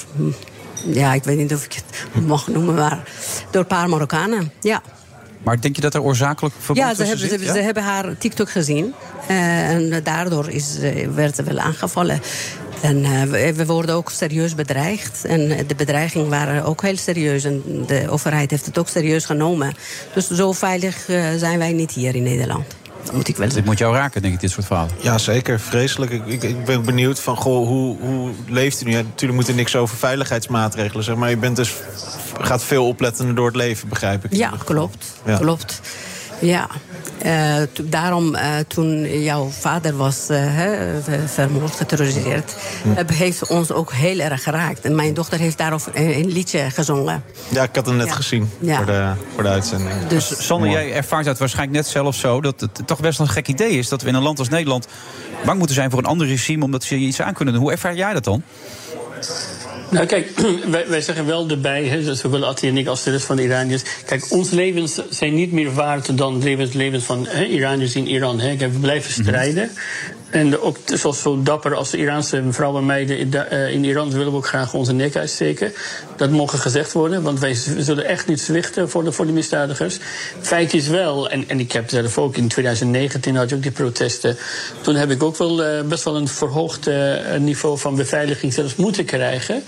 Ja, 0.84 1.12
ik 1.14 1.24
weet 1.24 1.36
niet 1.36 1.54
of 1.54 1.64
ik 1.64 1.72
het 1.72 2.26
mag 2.26 2.46
noemen, 2.48 2.74
maar 2.74 3.02
door 3.50 3.60
een 3.60 3.66
paar 3.66 3.88
Marokkanen. 3.88 4.52
Ja. 4.60 4.82
Maar 5.42 5.60
denk 5.60 5.76
je 5.76 5.82
dat 5.82 5.94
er 5.94 6.02
oorzakelijk 6.02 6.54
verband 6.58 6.88
Ja, 6.88 6.94
ze 6.94 6.96
tussen 6.96 7.18
hebben, 7.28 7.38
zit? 7.38 7.48
ze, 7.48 7.54
ze 7.54 7.64
hebben 7.64 7.82
haar 7.82 8.18
TikTok 8.18 8.50
gezien. 8.50 8.94
Eh, 9.28 9.70
en 9.70 10.02
daardoor 10.02 10.48
is, 10.48 10.78
eh, 10.78 11.08
werd 11.08 11.36
ze 11.36 11.42
wel 11.42 11.58
aangevallen. 11.58 12.20
En 12.80 13.04
eh, 13.04 13.50
we, 13.52 13.66
worden 13.66 13.94
ook 13.94 14.10
serieus 14.10 14.54
bedreigd. 14.54 15.24
En 15.24 15.50
eh, 15.50 15.68
de 15.68 15.74
bedreigingen 15.74 16.28
waren 16.28 16.64
ook 16.64 16.82
heel 16.82 16.96
serieus. 16.96 17.44
En 17.44 17.62
de 17.86 18.06
overheid 18.10 18.50
heeft 18.50 18.66
het 18.66 18.78
ook 18.78 18.88
serieus 18.88 19.24
genomen. 19.24 19.74
Dus 20.14 20.30
zo 20.30 20.52
veilig 20.52 21.08
eh, 21.08 21.24
zijn 21.36 21.58
wij 21.58 21.72
niet 21.72 21.92
hier 21.92 22.14
in 22.14 22.22
Nederland. 22.22 22.64
Dat 23.04 23.14
moet 23.14 23.28
ik 23.28 23.36
wel 23.36 23.44
Dit 23.44 23.54
zeggen. 23.54 23.70
moet 23.70 23.80
jou 23.80 23.94
raken, 23.94 24.22
denk 24.22 24.34
ik, 24.34 24.40
dit 24.40 24.50
soort 24.50 24.66
verhalen. 24.66 24.92
Ja, 25.00 25.18
zeker. 25.18 25.60
Vreselijk. 25.60 26.10
Ik, 26.10 26.26
ik, 26.26 26.42
ik 26.42 26.64
ben 26.64 26.84
benieuwd 26.84 27.20
van, 27.20 27.36
goh, 27.36 27.66
hoe, 27.66 27.96
hoe 28.00 28.30
leeft 28.48 28.82
u 28.82 28.84
nu? 28.84 28.90
Ja, 28.90 29.02
natuurlijk 29.02 29.40
moet 29.40 29.48
er 29.48 29.54
niks 29.54 29.76
over 29.76 29.96
veiligheidsmaatregelen 29.96 31.04
zeggen... 31.04 31.22
maar 31.22 31.30
je 31.30 31.36
bent 31.36 31.56
dus, 31.56 31.74
gaat 32.40 32.64
veel 32.64 32.86
oplettender 32.86 33.34
door 33.34 33.46
het 33.46 33.56
leven, 33.56 33.88
begrijp 33.88 34.24
ik. 34.24 34.34
Ja, 34.34 34.52
klopt. 34.64 35.14
Ja. 35.24 35.36
Klopt. 35.36 35.80
Ja. 36.40 36.68
Eh, 37.18 37.54
daarom, 37.82 38.34
eh, 38.34 38.48
toen 38.68 39.20
jouw 39.22 39.48
vader 39.48 39.96
was 39.96 40.28
eh, 40.28 40.46
vermoord, 41.26 41.74
geterroriseerd... 41.74 42.54
heb- 42.88 43.10
heeft 43.10 43.46
ons 43.46 43.72
ook 43.72 43.92
heel 43.92 44.18
erg 44.18 44.42
geraakt. 44.42 44.80
En 44.84 44.94
mijn 44.94 45.14
dochter 45.14 45.38
heeft 45.38 45.58
daarover 45.58 45.92
een, 45.94 46.18
een 46.18 46.28
liedje 46.28 46.70
gezongen. 46.70 47.22
Ja, 47.48 47.62
ik 47.62 47.74
had 47.76 47.86
hem 47.86 47.96
net 47.96 48.06
Ja. 48.06 48.12
gezien 48.14 48.50
Ja. 48.60 48.76
voor, 48.76 48.86
de, 48.86 49.12
voor 49.34 49.42
de 49.42 49.48
uitzending. 49.48 50.06
Dus, 50.06 50.46
Sander, 50.46 50.70
jij 50.70 50.92
ervaart 50.94 51.26
het 51.26 51.38
waarschijnlijk 51.38 51.76
net 51.78 51.86
zelf 51.86 52.14
zo... 52.16 52.40
dat 52.40 52.60
het 52.60 52.86
toch 52.86 53.00
best 53.00 53.18
een 53.18 53.28
gek 53.28 53.48
idee 53.48 53.70
is 53.78 53.88
dat 53.88 54.02
we 54.02 54.08
in 54.08 54.14
een 54.14 54.22
land 54.22 54.38
als 54.38 54.48
Nederland... 54.48 54.86
bang 55.44 55.58
moeten 55.58 55.76
zijn 55.76 55.90
voor 55.90 55.98
een 55.98 56.04
ander 56.06 56.26
regime 56.26 56.64
omdat 56.64 56.84
ze 56.84 57.00
je 57.00 57.06
iets 57.06 57.20
aan 57.20 57.34
kunnen 57.34 57.54
doen. 57.54 57.62
Hoe 57.62 57.72
ervaar 57.72 57.94
jij 57.94 58.12
dat 58.12 58.24
dan? 58.24 58.42
Nou, 59.90 60.06
kijk, 60.06 60.30
wij, 60.70 60.88
wij 60.88 61.00
zeggen 61.00 61.26
wel 61.26 61.48
erbij, 61.48 61.84
hè, 61.84 62.14
zowel 62.14 62.44
Attie 62.44 62.68
en 62.68 62.76
ik 62.76 62.86
als 62.86 63.02
de 63.02 63.10
rest 63.10 63.24
van 63.24 63.36
de 63.36 63.42
Iraniërs. 63.42 63.82
Kijk, 64.06 64.26
onze 64.30 64.54
levens 64.54 65.00
zijn 65.10 65.34
niet 65.34 65.52
meer 65.52 65.74
waard 65.74 66.18
dan 66.18 66.38
de 66.38 66.44
levens, 66.44 66.72
levens 66.72 67.04
van 67.04 67.26
hè, 67.28 67.44
Iraniërs 67.44 67.94
in 67.94 68.08
Iran. 68.08 68.40
Hè. 68.40 68.56
Kijk, 68.56 68.72
we 68.72 68.78
blijven 68.78 69.12
strijden. 69.12 69.70
En 70.30 70.60
ook 70.60 70.76
zoals 70.84 71.20
zo 71.20 71.42
dapper 71.42 71.74
als 71.74 71.90
de 71.90 71.98
Iraanse 71.98 72.42
vrouwen 72.50 72.80
en 72.80 72.86
meiden 72.86 73.18
in, 73.18 73.34
eh, 73.34 73.82
Iran 73.82 74.10
willen 74.10 74.30
we 74.30 74.36
ook 74.36 74.46
graag 74.46 74.74
onze 74.74 74.92
nek 74.92 75.16
uitsteken. 75.16 75.72
Dat 76.16 76.30
mogen 76.30 76.58
gezegd 76.58 76.92
worden, 76.92 77.22
want 77.22 77.40
wij 77.40 77.54
zullen 77.78 78.04
echt 78.04 78.26
niet 78.26 78.40
zwichten 78.40 78.90
voor 78.90 79.04
de, 79.04 79.12
voor 79.12 79.26
de 79.26 79.32
misdadigers. 79.32 79.98
Feit 80.40 80.74
is 80.74 80.88
wel, 80.88 81.30
en, 81.30 81.48
en 81.48 81.60
ik 81.60 81.72
heb 81.72 81.90
zelf 81.90 82.18
ook 82.18 82.36
in 82.36 82.48
2019 82.48 83.36
had 83.36 83.48
je 83.48 83.54
ook 83.56 83.62
die 83.62 83.70
protesten. 83.70 84.36
Toen 84.80 84.94
heb 84.94 85.10
ik 85.10 85.22
ook 85.22 85.36
wel 85.36 85.64
eh, 85.64 85.82
best 85.82 86.04
wel 86.04 86.16
een 86.16 86.28
verhoogd 86.28 86.86
eh, 86.86 87.14
niveau 87.38 87.78
van 87.78 87.96
beveiliging 87.96 88.52
zelfs 88.52 88.76
moeten 88.76 89.04
krijgen. 89.04 89.62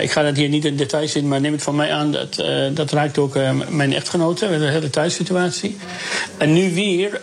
Ik 0.00 0.10
ga 0.10 0.22
dat 0.22 0.36
hier 0.36 0.48
niet 0.48 0.64
in 0.64 0.76
details 0.76 1.14
in, 1.14 1.28
maar 1.28 1.40
neem 1.40 1.52
het 1.52 1.62
van 1.62 1.76
mij 1.76 1.92
aan. 1.92 2.12
Dat, 2.12 2.42
dat 2.74 2.90
raakt 2.90 3.18
ook 3.18 3.34
mijn 3.68 3.92
echtgenote, 3.92 4.46
een 4.46 4.68
hele 4.68 4.90
thuissituatie. 4.90 5.76
En 6.36 6.52
nu 6.52 6.74
weer. 6.74 7.20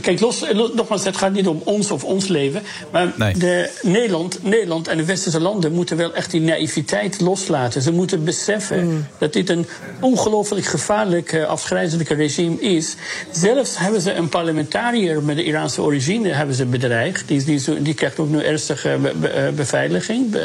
kijk, 0.00 0.20
los- 0.20 0.44
nogmaals, 0.74 1.04
het 1.04 1.16
gaat 1.16 1.32
niet 1.32 1.46
om 1.46 1.49
ons 1.64 1.90
of 1.90 2.04
ons 2.04 2.28
leven. 2.28 2.62
Maar 2.92 3.12
Nee. 3.16 3.34
de 3.38 3.70
Nederland, 3.82 4.42
Nederland 4.42 4.88
en 4.88 4.96
de 4.96 5.04
westerse 5.04 5.40
landen 5.40 5.72
moeten 5.72 5.96
wel 5.96 6.14
echt 6.14 6.30
die 6.30 6.40
naïviteit 6.40 7.20
loslaten. 7.20 7.82
Ze 7.82 7.92
moeten 7.92 8.24
beseffen 8.24 9.08
dat 9.18 9.32
dit 9.32 9.48
een 9.50 9.66
ongelooflijk 10.00 10.66
gevaarlijk, 10.66 11.32
eh, 11.32 11.44
afgrijzelijk 11.44 12.08
regime 12.08 12.60
is. 12.60 12.94
Zelfs 13.32 13.78
hebben 13.78 14.00
ze 14.00 14.12
een 14.12 14.28
parlementariër 14.28 15.22
met 15.22 15.36
de 15.36 15.44
Iraanse 15.44 15.82
origine 15.82 16.28
hebben 16.32 16.54
ze 16.54 16.64
bedreigd. 16.66 17.28
Die, 17.28 17.44
die, 17.44 17.82
die 17.82 17.94
krijgt 17.94 18.18
ook 18.18 18.28
nu 18.28 18.42
ernstige 18.42 18.98
be- 19.02 19.14
be- 19.20 19.28
eh, 19.28 19.48
beveiliging. 19.52 20.36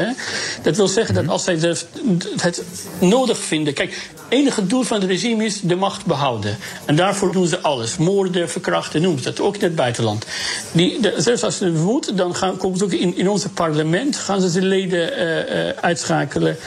Dat 0.63 0.75
wil 0.77 0.87
zeggen 0.87 1.15
dat 1.15 1.27
als 1.27 1.43
zij 1.43 1.57
het 2.41 2.63
nodig 2.99 3.37
vinden. 3.39 3.73
Kijk, 3.73 4.09
enige 4.29 4.67
doel 4.67 4.83
van 4.83 5.01
het 5.01 5.09
regime 5.09 5.43
is 5.45 5.61
de 5.61 5.75
macht 5.75 6.05
behouden. 6.05 6.57
En 6.85 6.95
daarvoor 6.95 7.31
doen 7.31 7.47
ze 7.47 7.61
alles. 7.61 7.97
Moorden, 7.97 8.49
verkrachten, 8.49 9.01
noem 9.01 9.17
het. 9.23 9.39
Ook 9.39 9.55
in 9.55 9.63
het 9.63 9.75
buitenland. 9.75 10.25
Die, 10.71 10.99
zelfs 11.17 11.43
als 11.43 11.57
ze 11.57 11.71
moet, 11.71 12.17
dan 12.17 12.35
gaan, 12.35 12.57
komen 12.57 12.77
ze 12.77 12.83
ook 12.83 12.91
in, 12.91 13.17
in 13.17 13.29
ons 13.29 13.45
parlement... 13.53 14.15
gaan 14.15 14.41
ze 14.41 14.59
de 14.59 14.65
leden 14.65 15.13
eh, 15.13 15.69
eh, 15.69 15.75
uitschakelen. 15.81 16.57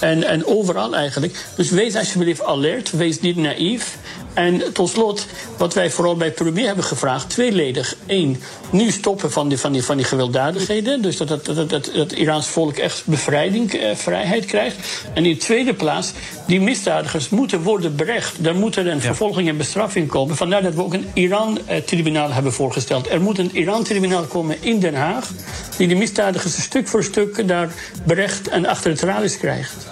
En, 0.00 0.24
en 0.24 0.46
overal 0.46 0.94
eigenlijk. 0.94 1.46
Dus 1.56 1.70
wees 1.70 1.94
alsjeblieft 1.94 2.44
alert. 2.44 2.90
Wees 2.90 3.20
niet 3.20 3.36
naïef. 3.36 3.98
En 4.38 4.72
tot 4.72 4.88
slot, 4.88 5.26
wat 5.56 5.74
wij 5.74 5.90
vooral 5.90 6.16
bij 6.16 6.32
premier 6.32 6.66
hebben 6.66 6.84
gevraagd, 6.84 7.30
tweeledig. 7.30 7.96
Eén, 8.06 8.42
nu 8.70 8.90
stoppen 8.90 9.32
van 9.32 9.48
die, 9.48 9.58
van 9.58 9.72
die, 9.72 9.82
van 9.82 9.96
die 9.96 10.06
gewelddadigheden. 10.06 11.02
Dus 11.02 11.16
dat 11.16 11.28
het 11.28 11.44
dat, 11.44 11.90
dat, 11.94 12.12
Iraans 12.12 12.46
volk 12.46 12.76
echt 12.76 13.02
bevrijding, 13.06 13.72
eh, 13.72 13.94
vrijheid 13.96 14.44
krijgt. 14.44 14.76
En 15.14 15.26
in 15.26 15.38
tweede 15.38 15.74
plaats, 15.74 16.12
die 16.46 16.60
misdadigers 16.60 17.28
moeten 17.28 17.62
worden 17.62 17.96
berecht. 17.96 18.44
Daar 18.44 18.54
moet 18.54 18.76
er 18.76 18.86
een 18.86 19.00
vervolging 19.00 19.48
en 19.48 19.56
bestraffing 19.56 20.08
komen. 20.08 20.36
Vandaar 20.36 20.62
dat 20.62 20.74
we 20.74 20.82
ook 20.82 20.94
een 20.94 21.06
Iran-tribunaal 21.14 22.32
hebben 22.32 22.52
voorgesteld. 22.52 23.10
Er 23.10 23.20
moet 23.20 23.38
een 23.38 23.56
Iran-tribunaal 23.56 24.24
komen 24.24 24.56
in 24.60 24.80
Den 24.80 24.94
Haag. 24.94 25.30
die 25.76 25.88
de 25.88 25.94
misdadigers 25.94 26.62
stuk 26.62 26.88
voor 26.88 27.04
stuk 27.04 27.48
daar 27.48 27.72
berecht 28.04 28.48
en 28.48 28.66
achter 28.66 28.90
het 28.90 28.98
tralies 28.98 29.38
krijgt. 29.38 29.86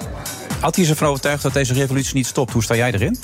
Had 0.61 0.74
hij 0.74 0.85
is 0.85 0.90
ervan 0.90 1.09
overtuigd 1.09 1.42
dat 1.42 1.52
deze 1.52 1.72
revolutie 1.72 2.14
niet 2.14 2.26
stopt? 2.26 2.52
Hoe 2.52 2.62
sta 2.62 2.76
jij 2.76 2.92
erin? 2.92 3.18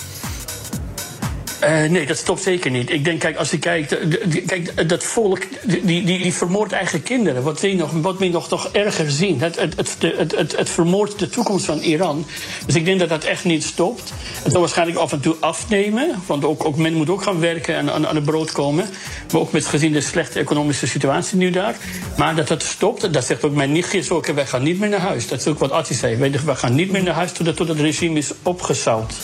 Eh, 1.63 1.91
nee, 1.91 2.07
dat 2.07 2.17
stopt 2.17 2.43
zeker 2.43 2.71
niet. 2.71 2.91
Ik 2.91 3.05
denk, 3.05 3.21
kijk, 3.21 3.37
als 3.37 3.51
je 3.51 3.59
kijkt, 3.59 3.99
eh, 3.99 4.47
kijk 4.47 4.89
dat 4.89 5.05
volk, 5.05 5.39
die, 5.63 5.83
die, 5.85 6.05
die 6.05 6.33
vermoordt 6.33 6.73
eigen 6.73 7.03
kinderen. 7.03 7.43
Wat 7.43 7.61
je 7.61 7.75
nog, 7.75 7.91
wat 7.93 8.17
je 8.19 8.31
nog 8.31 8.49
toch 8.49 8.69
erger 8.73 9.11
zien? 9.11 9.41
Het, 9.41 9.61
het, 9.61 9.77
het, 9.77 9.97
het, 10.37 10.57
het, 10.57 10.71
vermoordt 10.71 11.19
de 11.19 11.29
toekomst 11.29 11.65
van 11.65 11.79
Iran. 11.79 12.27
Dus 12.67 12.75
ik 12.75 12.85
denk 12.85 12.99
dat 12.99 13.09
dat 13.09 13.25
echt 13.25 13.45
niet 13.45 13.65
stopt. 13.65 14.13
Het 14.43 14.53
zal 14.53 14.61
waarschijnlijk 14.61 14.99
af 14.99 15.13
en 15.13 15.21
toe 15.21 15.37
afnemen. 15.41 16.23
Want 16.27 16.45
ook, 16.45 16.65
ook 16.65 16.77
men 16.77 16.95
moet 16.95 17.11
ook 17.11 17.23
gaan 17.23 17.41
werken 17.41 17.75
en 17.75 17.93
aan, 17.93 18.07
aan 18.07 18.15
het 18.15 18.25
brood 18.25 18.53
komen. 18.53 18.87
Maar 19.33 19.41
ook 19.41 19.53
met 19.53 19.67
gezien 19.67 19.93
de 19.93 20.01
slechte 20.01 20.39
economische 20.39 20.87
situatie 20.87 21.37
nu 21.37 21.51
daar. 21.51 21.77
Maar 22.17 22.35
dat 22.35 22.49
dat 22.49 22.63
stopt, 22.63 23.13
dat 23.13 23.25
zegt 23.25 23.45
ook 23.45 23.55
mijn 23.55 23.73
nichtjes 23.73 24.11
ook. 24.11 24.27
Wij 24.27 24.47
gaan 24.47 24.63
niet 24.63 24.79
meer 24.79 24.89
naar 24.89 25.01
huis. 25.01 25.29
Dat 25.29 25.41
is 25.41 25.47
ook 25.47 25.59
wat 25.59 25.71
Atti 25.71 25.95
zei. 25.95 26.17
Wij, 26.17 26.55
gaan 26.55 26.75
niet 26.75 26.91
meer 26.91 27.03
naar 27.03 27.15
huis 27.15 27.33
totdat, 27.33 27.57
totdat 27.57 27.77
het 27.77 27.85
regime 27.85 28.19
is 28.19 28.31
opgezout. 28.43 29.15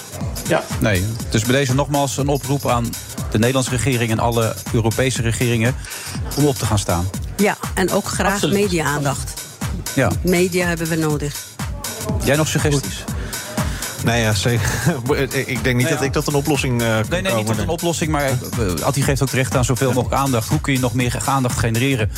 Ja. 0.49 0.65
Nee. 0.81 1.05
Dus 1.31 1.43
bij 1.43 1.57
deze 1.57 1.75
nogmaals 1.75 2.17
een 2.29 2.35
oproep 2.35 2.67
aan 2.67 2.85
de 3.31 3.39
Nederlandse 3.39 3.71
regering... 3.71 4.11
en 4.11 4.19
alle 4.19 4.55
Europese 4.73 5.23
regeringen 5.23 5.75
om 6.37 6.47
op 6.47 6.57
te 6.57 6.67
gaan 6.67 6.79
staan. 6.79 7.11
Ja, 7.37 7.57
en 7.75 7.91
ook 7.91 8.05
graag 8.05 8.43
media-aandacht. 8.43 9.35
Ja. 9.95 10.11
Media 10.23 10.67
hebben 10.67 10.87
we 10.87 10.97
nodig. 10.97 11.35
Jij 12.25 12.37
nog 12.37 12.49
suggesties? 12.49 13.05
Nee, 14.05 14.23
ja, 14.23 14.35
zeker. 14.35 14.71
ik 15.47 15.47
denk 15.47 15.65
niet 15.65 15.65
Nou 15.65 15.79
ja. 15.79 15.89
dat 15.89 16.03
ik 16.03 16.13
tot 16.13 16.27
een 16.27 16.35
oplossing 16.35 16.83
eh 16.83 16.89
kan 16.89 17.05
Nee, 17.09 17.23
nee, 17.23 17.35
niet 17.35 17.47
tot 17.47 17.59
een 17.59 17.69
oplossing, 17.69 18.11
maar 18.11 18.31
uh, 18.61 18.83
Atti 18.83 19.03
geeft 19.03 19.23
ook 19.23 19.29
terecht 19.29 19.57
aan 19.57 19.65
zoveel 19.65 19.93
mogelijk 19.93 20.21
aandacht. 20.23 20.49
Hoe 20.49 20.61
kun 20.61 20.73
je 20.73 20.79
nog 20.79 20.95
meer 20.95 21.19
aandacht 21.25 21.59
genereren? 21.59 22.11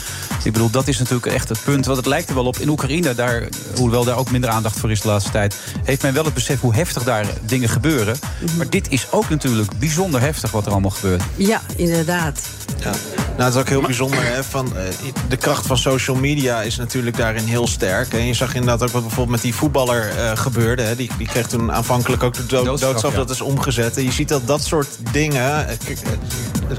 Ik 0.45 0.53
bedoel, 0.53 0.71
dat 0.71 0.89
is 0.89 0.99
natuurlijk 0.99 1.27
echt 1.27 1.49
het 1.49 1.65
punt. 1.65 1.87
Want 1.87 1.97
het 1.97 2.07
lijkt 2.07 2.29
er 2.29 2.35
wel 2.35 2.47
op. 2.47 2.59
In 2.59 2.69
Oekraïne, 2.69 3.15
daar, 3.15 3.49
hoewel 3.77 4.05
daar 4.05 4.17
ook 4.17 4.31
minder 4.31 4.51
aandacht 4.51 4.79
voor 4.79 4.91
is 4.91 5.01
de 5.01 5.09
laatste 5.09 5.31
tijd... 5.31 5.57
heeft 5.85 6.03
men 6.03 6.15
wel 6.15 6.25
het 6.25 6.35
besef 6.35 6.61
hoe 6.61 6.75
heftig 6.75 7.03
daar 7.03 7.27
dingen 7.43 7.69
gebeuren. 7.69 8.19
Maar 8.57 8.71
dit 8.71 8.91
is 8.91 9.07
ook 9.11 9.29
natuurlijk 9.29 9.79
bijzonder 9.79 10.21
heftig 10.21 10.51
wat 10.51 10.67
er 10.67 10.73
allemaal 10.73 10.91
gebeurt. 10.91 11.23
Ja, 11.37 11.61
inderdaad. 11.77 12.41
Ja. 12.79 12.93
Nou, 13.37 13.53
het 13.53 13.55
is 13.55 13.61
ook 13.61 13.69
heel 13.69 13.81
bijzonder. 13.81 14.25
Hè, 14.25 14.45
van, 14.45 14.77
eh, 14.77 14.83
de 15.29 15.37
kracht 15.37 15.67
van 15.67 15.79
social 15.79 16.17
media 16.17 16.63
is 16.63 16.77
natuurlijk 16.77 17.17
daarin 17.17 17.45
heel 17.45 17.67
sterk. 17.67 18.13
En 18.13 18.27
je 18.27 18.35
zag 18.35 18.55
inderdaad 18.55 18.83
ook 18.83 18.91
wat 18.91 19.03
bijvoorbeeld 19.03 19.31
met 19.31 19.41
die 19.41 19.55
voetballer 19.55 20.09
eh, 20.09 20.37
gebeurde. 20.37 20.83
Hè. 20.83 20.97
Die, 20.97 21.11
die 21.19 21.27
kreeg 21.27 21.47
toen 21.47 21.70
aanvankelijk 21.71 22.23
ook 22.23 22.35
de 22.35 22.47
dood, 22.47 22.65
Doodstraf, 22.65 22.91
doodstraf. 22.91 23.13
ja. 23.13 23.19
Dat 23.19 23.31
is 23.31 23.41
omgezet. 23.41 23.97
En 23.97 24.05
je 24.05 24.13
ziet 24.13 24.29
dat 24.29 24.47
dat 24.47 24.65
soort 24.65 24.89
dingen 25.13 25.69
eh, 25.69 25.75
eh, 25.75 25.79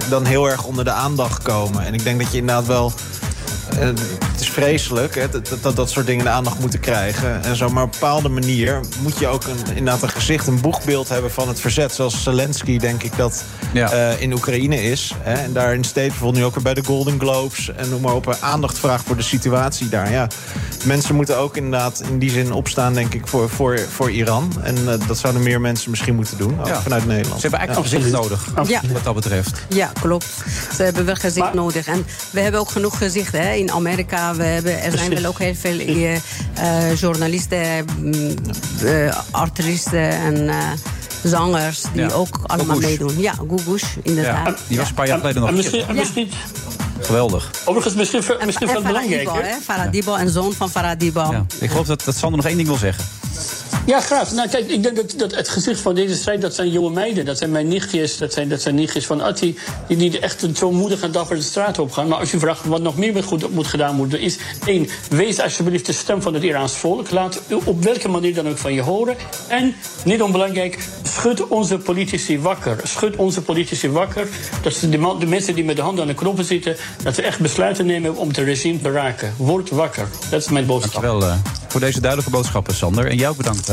dan 0.09 0.25
heel 0.25 0.49
erg 0.49 0.63
onder 0.63 0.83
de 0.83 0.91
aandacht 0.91 1.41
komen. 1.43 1.85
En 1.85 1.93
ik 1.93 2.03
denk 2.03 2.21
dat 2.21 2.31
je 2.31 2.37
inderdaad 2.37 2.65
wel... 2.65 2.93
eh, 3.69 3.85
het 4.31 4.39
is 4.41 4.49
vreselijk 4.49 5.15
hè, 5.15 5.29
dat, 5.29 5.49
dat 5.61 5.75
dat 5.75 5.89
soort 5.89 6.05
dingen 6.05 6.23
de 6.25 6.31
aandacht 6.31 6.59
moeten 6.59 6.79
krijgen. 6.79 7.43
En 7.43 7.55
zo, 7.55 7.69
maar 7.69 7.83
op 7.83 7.93
een 7.93 7.99
bepaalde 7.99 8.29
manier 8.29 8.79
moet 9.01 9.19
je 9.19 9.27
ook 9.27 9.43
een, 9.43 9.75
inderdaad 9.75 10.01
een 10.03 10.09
gezicht, 10.09 10.47
een 10.47 10.61
boegbeeld 10.61 11.09
hebben 11.09 11.31
van 11.31 11.47
het 11.47 11.59
verzet. 11.59 11.93
Zoals 11.93 12.23
Zelensky, 12.23 12.77
denk 12.77 13.03
ik, 13.03 13.17
dat 13.17 13.43
Ja. 13.73 13.91
eh, 13.91 14.21
in 14.21 14.33
Oekraïne 14.33 14.83
is. 14.83 15.13
Hè. 15.19 15.33
En 15.33 15.53
daarin 15.53 15.83
steeds 15.83 16.07
bijvoorbeeld 16.09 16.39
nu 16.39 16.45
ook 16.45 16.53
weer 16.53 16.63
bij 16.63 16.73
de 16.73 16.83
Golden 16.83 17.19
Globes. 17.19 17.71
En 17.75 17.89
noem 17.89 18.01
maar 18.01 18.13
op, 18.15 18.37
aandacht 18.39 18.79
vraagt 18.79 19.05
voor 19.05 19.17
de 19.17 19.23
situatie 19.23 19.89
daar. 19.89 20.11
Ja, 20.11 20.27
mensen 20.85 21.15
moeten 21.15 21.37
ook 21.37 21.57
inderdaad 21.57 22.03
in 22.09 22.19
die 22.19 22.29
zin 22.29 22.51
opstaan, 22.53 22.93
denk 22.93 23.13
ik, 23.13 23.27
voor, 23.27 23.49
voor, 23.49 23.79
voor 23.91 24.11
Iran. 24.11 24.53
En 24.63 24.77
eh, 24.77 25.07
dat 25.07 25.17
zouden 25.17 25.43
meer 25.43 25.61
mensen 25.61 25.89
misschien 25.89 26.15
moeten 26.15 26.37
doen, 26.37 26.59
ook 26.59 26.67
Ja. 26.67 26.81
vanuit 26.81 27.05
Nederland. 27.05 27.41
Ze 27.41 27.47
hebben 27.47 27.59
eigenlijk 27.59 27.93
een 27.93 27.99
gezicht 27.99 28.15
nodig, 28.21 28.47
Ja. 28.67 28.81
wat 28.93 29.03
dat 29.03 29.15
betreft. 29.15 29.61
Ja, 29.69 29.91
klopt. 30.01 30.25
Ze 30.75 30.83
hebben 30.83 31.05
wel 31.05 31.15
gezicht 31.15 31.53
nodig. 31.53 31.87
En 31.87 32.05
we 32.29 32.39
hebben 32.39 32.59
ook 32.59 32.69
genoeg 32.71 32.97
gezicht 32.97 33.31
hè. 33.31 33.50
In 33.57 33.71
Amerika. 33.71 34.35
We 34.35 34.43
hebben, 34.43 34.81
er 34.83 34.97
zijn 34.97 35.13
wel 35.13 35.25
ook 35.25 35.39
heel 35.39 35.55
veel 35.55 35.79
eh, 35.79 36.15
eh, 36.15 36.95
journalisten, 36.99 37.85
eh, 38.83 39.15
artiesten 39.31 40.09
en 40.09 40.49
eh, 40.49 40.55
zangers... 41.23 41.81
die 41.93 42.01
Ja. 42.01 42.09
ook 42.11 42.39
allemaal 42.45 42.75
Gugush. 42.75 42.89
meedoen. 42.89 43.21
Ja, 43.21 43.33
Gugush, 43.49 43.83
inderdaad. 44.03 44.47
Ja, 44.47 44.55
die 44.67 44.77
was 44.77 44.89
een 44.89 44.93
paar 44.95 45.07
jaar 45.07 45.19
geleden 45.19 45.41
nog 45.41 45.49
En 45.49 45.55
misschien, 45.55 45.87
en 45.87 45.95
misschien, 45.95 46.29
Geweldig. 46.99 47.51
overigens, 47.65 47.95
misschien, 47.95 48.23
En, 48.39 48.45
misschien 48.45 48.67
en 48.67 48.73
veel 48.73 48.83
belangrijker. 48.83 49.33
Iqbal, 49.35 49.49
hè? 49.49 49.55
Farah 49.63 49.93
Iqbal 49.93 50.17
en 50.17 50.29
zoon 50.29 50.53
van. 50.53 50.69
Ja. 51.13 51.45
Ik 51.59 51.69
geloof 51.69 51.85
dat, 51.87 52.03
dat 52.03 52.15
Sander 52.15 52.37
nog 52.37 52.47
één 52.47 52.55
ding 52.55 52.67
wil 52.67 52.77
zeggen. 52.77 53.03
Ja, 53.85 53.99
graag. 53.99 54.31
Nou, 54.31 54.49
kijk, 54.49 54.69
ik 54.69 54.83
denk 54.83 54.95
dat, 54.95 55.13
dat 55.17 55.35
het 55.35 55.49
gezicht 55.49 55.79
van 55.79 55.95
deze 55.95 56.15
strijd, 56.15 56.41
dat 56.41 56.55
zijn 56.55 56.71
jonge 56.71 56.89
meiden. 56.89 57.25
Dat 57.25 57.37
zijn 57.37 57.51
mijn 57.51 57.67
nichtjes, 57.67 58.17
dat 58.17 58.33
zijn, 58.33 58.49
dat 58.49 58.61
zijn 58.61 58.75
nichtjes 58.75 59.05
van 59.05 59.21
Atti. 59.21 59.57
Die 59.87 59.97
niet 59.97 60.19
echt 60.19 60.45
zo 60.55 60.71
moedig 60.71 61.01
en 61.01 61.11
dapper 61.11 61.35
de 61.35 61.41
straat 61.41 61.79
op 61.79 61.91
gaan. 61.91 62.07
Maar 62.07 62.19
als 62.19 62.31
je 62.31 62.39
vraagt 62.39 62.65
wat 62.65 62.81
nog 62.81 62.97
meer 62.97 63.23
goed 63.23 63.53
moet 63.53 63.67
gedaan 63.67 63.97
worden, 63.97 64.19
is 64.19 64.37
één, 64.65 64.87
wees 65.09 65.39
alsjeblieft 65.39 65.85
de 65.85 65.93
stem 65.93 66.21
van 66.21 66.33
het 66.33 66.43
Iraans 66.43 66.73
volk. 66.73 67.11
Laat 67.11 67.41
op 67.63 67.83
welke 67.83 68.07
manier 68.07 68.33
dan 68.33 68.49
ook 68.49 68.57
van 68.57 68.73
je 68.73 68.81
horen. 68.81 69.15
En, 69.47 69.75
niet 70.03 70.21
onbelangrijk, 70.21 70.87
schud 71.03 71.47
onze 71.47 71.77
politici 71.77 72.39
wakker. 72.39 72.79
Schud 72.83 73.15
onze 73.15 73.41
politici 73.41 73.89
wakker. 73.89 74.27
Dat 74.63 74.73
ze 74.73 74.89
de, 74.89 75.15
de 75.19 75.25
mensen 75.25 75.55
die 75.55 75.63
met 75.63 75.75
de 75.75 75.81
handen 75.81 76.01
aan 76.01 76.07
de 76.07 76.15
knoppen 76.15 76.45
zitten, 76.45 76.75
dat 77.03 77.15
ze 77.15 77.21
echt 77.21 77.39
besluiten 77.39 77.85
nemen 77.85 78.15
om 78.15 78.27
het 78.27 78.37
regime 78.37 78.81
te 78.81 78.91
raken. 78.91 79.33
Word 79.37 79.69
wakker. 79.69 80.07
Dat 80.29 80.41
is 80.41 80.49
mijn 80.49 80.65
boodschap. 80.65 81.01
Dankjewel 81.01 81.29
eh, 81.29 81.35
voor 81.67 81.79
deze 81.79 81.99
duidelijke 81.99 82.31
boodschappen, 82.31 82.75
Sander. 82.75 83.07
En 83.07 83.27
ook 83.27 83.37
bedankt, 83.37 83.69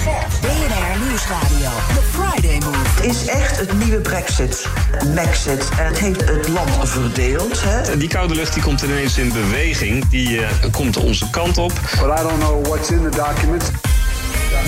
BNR 0.00 1.06
Nieuwsradio. 1.06 1.70
The 1.94 2.02
Friday 2.10 2.58
Move. 2.58 2.78
Het 2.78 3.04
is 3.04 3.26
echt 3.26 3.56
het 3.56 3.72
nieuwe 3.72 4.00
Brexit. 4.00 4.66
Maxit. 5.14 5.68
En 5.78 5.86
het 5.86 5.98
heeft 5.98 6.20
het 6.20 6.48
land 6.48 6.70
verdeeld. 6.88 7.62
Hè? 7.62 7.96
Die 7.96 8.08
koude 8.08 8.34
lucht 8.34 8.54
die 8.54 8.62
komt 8.62 8.82
ineens 8.82 9.18
in 9.18 9.32
beweging. 9.32 10.08
Die 10.08 10.44
eh, 10.44 10.50
komt 10.70 10.96
onze 10.96 11.30
kant 11.30 11.58
op. 11.58 11.72
But 11.72 12.18
I 12.18 12.22
don't 12.22 12.38
know 12.38 12.66
what's 12.66 12.90
in 12.90 13.10
the 13.10 13.16
documents. 13.16 13.66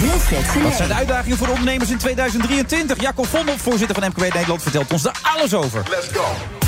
Wilfred 0.01 0.63
Wat 0.63 0.75
zijn 0.75 0.89
de 0.89 0.95
uitdagingen 0.95 1.37
voor 1.37 1.47
de 1.47 1.53
ondernemers 1.53 1.91
in 1.91 1.99
2023? 1.99 3.01
Jacob 3.01 3.27
Vondel, 3.27 3.59
voorzitter 3.59 3.97
van 4.01 4.09
MKB 4.09 4.35
Nederland, 4.35 4.63
vertelt 4.63 4.93
ons 4.93 5.03
daar 5.03 5.21
alles 5.37 5.55
over. 5.55 5.83
Let's 5.91 6.09
go. 6.13 6.62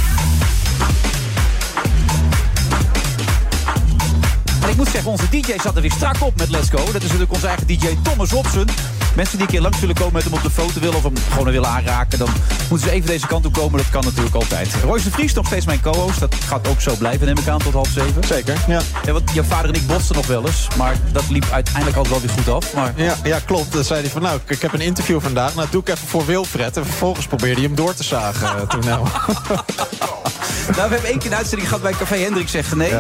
En 4.64 4.70
ik 4.70 4.76
moet 4.76 4.88
zeggen, 4.88 5.10
onze 5.10 5.28
DJ 5.30 5.52
zat 5.62 5.74
er 5.76 5.82
weer 5.82 5.92
strak 5.92 6.16
op 6.20 6.36
met 6.38 6.48
Let's 6.50 6.68
Go. 6.70 6.76
Dat 6.76 6.94
is 6.94 7.02
natuurlijk 7.02 7.32
onze 7.32 7.46
eigen 7.46 7.66
DJ 7.66 7.96
Thomas 8.02 8.30
Robson. 8.30 8.68
Mensen 9.16 9.36
die 9.38 9.46
een 9.46 9.52
keer 9.52 9.60
langs 9.60 9.80
willen 9.80 9.94
komen 9.94 10.12
met 10.12 10.24
hem 10.24 10.32
op 10.32 10.42
de 10.42 10.50
foto 10.50 10.80
willen... 10.80 10.96
of 10.96 11.02
hem 11.02 11.12
gewoon 11.30 11.44
willen 11.52 11.68
aanraken, 11.68 12.18
dan 12.18 12.28
moeten 12.68 12.88
ze 12.88 12.94
even 12.94 13.06
deze 13.08 13.26
kant 13.26 13.46
op 13.46 13.52
komen. 13.52 13.76
Dat 13.78 13.90
kan 13.90 14.04
natuurlijk 14.04 14.34
altijd. 14.34 14.68
Royce 14.84 15.04
de 15.04 15.10
Vries, 15.10 15.32
nog 15.34 15.46
steeds 15.46 15.66
mijn 15.66 15.80
co-host. 15.80 16.20
Dat 16.20 16.34
gaat 16.46 16.68
ook 16.68 16.80
zo 16.80 16.94
blijven, 16.94 17.26
neem 17.26 17.38
ik 17.38 17.48
aan, 17.48 17.58
tot 17.58 17.72
half 17.72 17.88
zeven. 17.88 18.24
Zeker, 18.26 18.56
ja. 18.66 18.80
Ja, 19.04 19.12
want 19.12 19.30
jouw 19.32 19.44
vader 19.44 19.68
en 19.70 19.74
ik 19.80 19.86
botsten 19.86 20.16
nog 20.16 20.26
wel 20.26 20.46
eens. 20.46 20.68
Maar 20.76 20.94
dat 21.12 21.24
liep 21.30 21.46
uiteindelijk 21.50 21.96
altijd 21.96 22.14
wel 22.20 22.22
weer 22.34 22.44
goed 22.44 22.54
af. 22.54 22.74
Maar 22.74 22.92
Ja, 22.96 23.14
ja, 23.24 23.38
klopt. 23.44 23.72
Dan 23.72 23.84
zei 23.84 24.00
hij 24.00 24.10
van, 24.10 24.22
nou, 24.22 24.38
ik- 24.46 24.62
heb 24.62 24.72
een 24.72 24.80
interview 24.80 25.20
vandaag. 25.20 25.54
Nou, 25.54 25.68
doe 25.70 25.80
ik 25.80 25.88
even 25.88 26.08
voor 26.08 26.26
Wilfred. 26.26 26.76
En 26.76 26.84
vervolgens 26.86 27.26
probeerde 27.26 27.54
hij 27.54 27.64
hem 27.64 27.74
door 27.74 27.94
te 27.94 28.04
zagen. 28.04 28.46
eh, 28.56 28.62
toen, 28.68 28.84
nou. 28.84 29.06
Nou, 30.76 30.88
we 30.88 30.94
hebben 30.94 31.10
één 31.10 31.18
keer 31.18 31.30
een 31.30 31.36
uitzending 31.36 31.68
gehad 31.68 31.82
bij 31.82 31.92
Café 31.92 32.16
Hendrik 32.16 32.48
zeggen 32.48 32.76
nee. 32.78 32.90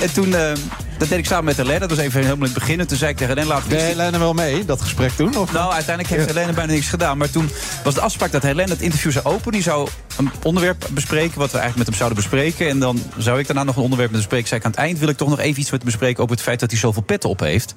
En 0.00 0.12
toen, 0.12 0.34
eh, 0.34 0.52
dat 1.02 1.10
deed 1.10 1.20
ik 1.20 1.26
samen 1.26 1.44
met 1.44 1.56
Helene. 1.56 1.78
Dat 1.78 1.90
was 1.90 1.98
even 1.98 2.20
helemaal 2.20 2.46
in 2.46 2.52
het 2.52 2.58
begin. 2.58 2.80
En 2.80 2.86
toen 2.86 2.96
zei 2.96 3.10
ik 3.10 3.16
tegen 3.16 3.38
Helene, 3.38 3.60
Deed 3.68 3.72
eens- 3.80 3.88
Helene 3.88 4.18
wel 4.18 4.32
mee, 4.32 4.64
dat 4.64 4.80
gesprek 4.80 5.10
toen? 5.10 5.36
Of? 5.36 5.52
Nou, 5.52 5.72
uiteindelijk 5.72 6.14
heeft 6.16 6.26
Helene 6.34 6.52
bijna 6.52 6.72
niks 6.72 6.88
gedaan. 6.88 7.18
Maar 7.18 7.30
toen 7.30 7.50
was 7.84 7.94
de 7.94 8.00
afspraak 8.00 8.32
dat 8.32 8.42
Helene 8.42 8.70
het 8.70 8.80
interview 8.80 9.12
zou 9.12 9.24
openen. 9.24 9.52
Die 9.52 9.62
zou 9.62 9.88
een 10.16 10.30
onderwerp 10.42 10.86
bespreken, 10.90 11.38
wat 11.38 11.50
we 11.50 11.58
eigenlijk 11.58 11.76
met 11.76 11.86
hem 11.86 11.96
zouden 11.96 12.18
bespreken. 12.18 12.68
En 12.68 12.78
dan 12.78 13.02
zou 13.16 13.38
ik 13.38 13.46
daarna 13.46 13.62
nog 13.62 13.76
een 13.76 13.82
onderwerp 13.82 14.10
met 14.10 14.20
hem 14.20 14.28
bespreken. 14.28 14.48
Zei 14.48 14.60
ik 14.60 14.66
aan 14.66 14.72
het 14.72 14.80
eind 14.80 14.98
wil 14.98 15.08
ik 15.08 15.16
toch 15.16 15.28
nog 15.28 15.38
even 15.38 15.60
iets 15.60 15.70
met 15.70 15.80
hem 15.82 15.90
bespreken... 15.90 16.22
over 16.22 16.34
het 16.34 16.44
feit 16.44 16.60
dat 16.60 16.70
hij 16.70 16.80
zoveel 16.80 17.02
petten 17.02 17.30
op 17.30 17.40
heeft. 17.40 17.74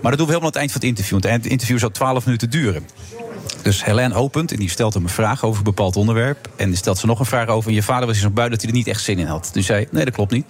Maar 0.00 0.10
dat 0.10 0.18
doen 0.18 0.26
we 0.26 0.32
helemaal 0.32 0.40
aan 0.40 0.46
het 0.46 0.56
eind 0.56 0.70
van 0.72 0.80
het 0.80 0.88
interview. 0.88 1.20
Want 1.20 1.34
het 1.34 1.46
interview 1.52 1.78
zou 1.78 1.92
12 1.92 2.24
minuten 2.24 2.50
duren. 2.50 2.86
Dus 3.62 3.84
Helene 3.84 4.14
opent 4.14 4.52
en 4.52 4.58
die 4.58 4.70
stelt 4.70 4.94
hem 4.94 5.02
een 5.02 5.08
vraag 5.08 5.44
over 5.44 5.58
een 5.58 5.64
bepaald 5.64 5.96
onderwerp. 5.96 6.48
En 6.56 6.68
die 6.68 6.76
stelt 6.76 6.98
ze 6.98 7.06
nog 7.06 7.18
een 7.18 7.26
vraag 7.26 7.48
over. 7.48 7.68
En 7.68 7.74
je 7.74 7.82
vader 7.82 8.06
was 8.06 8.20
zo 8.20 8.30
bui 8.30 8.50
dat 8.50 8.60
hij 8.60 8.70
er 8.70 8.76
niet 8.76 8.86
echt 8.86 9.02
zin 9.02 9.18
in 9.18 9.26
had. 9.26 9.50
Dus 9.52 9.66
zei, 9.66 9.86
nee, 9.90 10.04
dat 10.04 10.14
klopt 10.14 10.32
niet. 10.32 10.46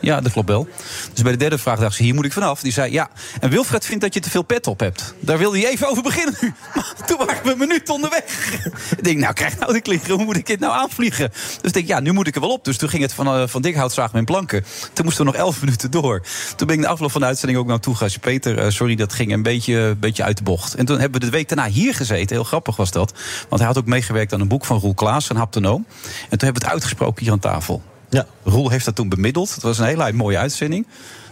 Ja, 0.00 0.20
dat 0.20 0.32
klopt 0.32 0.48
wel. 0.48 0.68
Dus 1.12 1.22
bij 1.22 1.32
de 1.32 1.38
derde 1.38 1.58
vraag 1.58 1.78
dacht 1.78 1.96
ze, 1.96 2.02
hier 2.02 2.14
moet 2.14 2.24
ik 2.24 2.32
vanaf. 2.32 2.60
Die 2.60 2.72
zei, 2.72 2.92
ja, 2.92 3.10
en 3.40 3.50
Wilfred 3.50 3.84
vindt 3.84 4.02
dat 4.02 4.14
je 4.14 4.20
te 4.20 4.30
veel 4.30 4.42
pet 4.42 4.66
op 4.66 4.80
hebt. 4.80 5.14
Daar 5.20 5.38
wilde 5.38 5.58
hij 5.58 5.70
even 5.70 5.88
over 5.88 6.02
beginnen 6.02 6.34
nu. 6.40 6.54
Toen 7.06 7.18
waren 7.18 7.44
we 7.44 7.50
een 7.52 7.58
minuut 7.58 7.88
onderweg. 7.88 8.54
ik 8.96 9.04
denk, 9.04 9.18
nou, 9.18 9.32
krijg 9.32 9.58
nou 9.58 9.72
de 9.72 9.80
klinker, 9.80 10.12
hoe 10.12 10.24
moet 10.24 10.36
ik 10.36 10.46
dit 10.46 10.60
nou 10.60 10.72
aanvliegen? 10.72 11.30
Dus 11.30 11.60
ik 11.62 11.72
denk, 11.72 11.86
ja, 11.86 12.00
nu 12.00 12.12
moet 12.12 12.26
ik 12.26 12.34
er 12.34 12.40
wel 12.40 12.50
op. 12.50 12.64
Dus 12.64 12.76
toen 12.76 12.88
ging 12.88 13.02
het 13.02 13.12
van, 13.12 13.26
eh, 13.26 13.42
van 13.46 13.62
dikhoutzaag 13.62 14.12
met 14.12 14.24
planken. 14.24 14.64
Toen 14.92 15.04
moesten 15.04 15.24
we 15.24 15.30
nog 15.30 15.40
elf 15.40 15.60
minuten 15.62 15.90
door. 15.90 16.22
Toen 16.56 16.66
ben 16.66 16.76
ik 16.76 16.82
de 16.82 16.88
afloop 16.88 17.10
van 17.10 17.20
de 17.20 17.26
uitzending 17.26 17.58
ook 17.58 17.66
naartoe 17.66 17.94
gegaan. 17.94 18.20
Peter, 18.20 18.58
eh, 18.58 18.70
sorry, 18.70 18.94
dat 18.94 19.12
ging 19.12 19.32
een 19.32 19.42
beetje, 19.42 19.96
beetje 20.00 20.22
uit 20.22 20.36
de 20.36 20.42
bocht. 20.42 20.74
En 20.74 20.86
toen 20.86 20.98
hebben 20.98 21.20
we 21.20 21.26
de 21.26 21.32
week 21.32 21.48
daarna 21.48 21.68
hier 21.68 21.94
gezeten. 21.94 22.36
Heel 22.36 22.44
grappig 22.44 22.76
was 22.76 22.90
dat. 22.90 23.12
Want 23.48 23.60
hij 23.60 23.70
had 23.70 23.78
ook 23.78 23.86
meegewerkt 23.86 24.32
aan 24.32 24.40
een 24.40 24.48
boek 24.48 24.64
van 24.64 24.78
Roel 24.78 24.94
Klaas, 24.94 25.30
een 25.30 25.36
haptonoom. 25.36 25.86
En 25.86 26.38
toen 26.38 26.48
hebben 26.48 26.62
we 26.62 26.66
het 26.66 26.72
uitgesproken 26.72 27.22
hier 27.22 27.32
aan 27.32 27.38
tafel. 27.38 27.82
Ja. 28.10 28.26
Roel 28.44 28.70
heeft 28.70 28.84
dat 28.84 28.94
toen 28.94 29.08
bemiddeld. 29.08 29.54
Het 29.54 29.62
was 29.62 29.78
een 29.78 29.84
hele 29.86 30.12
mooie 30.12 30.38
uitzending. 30.38 30.86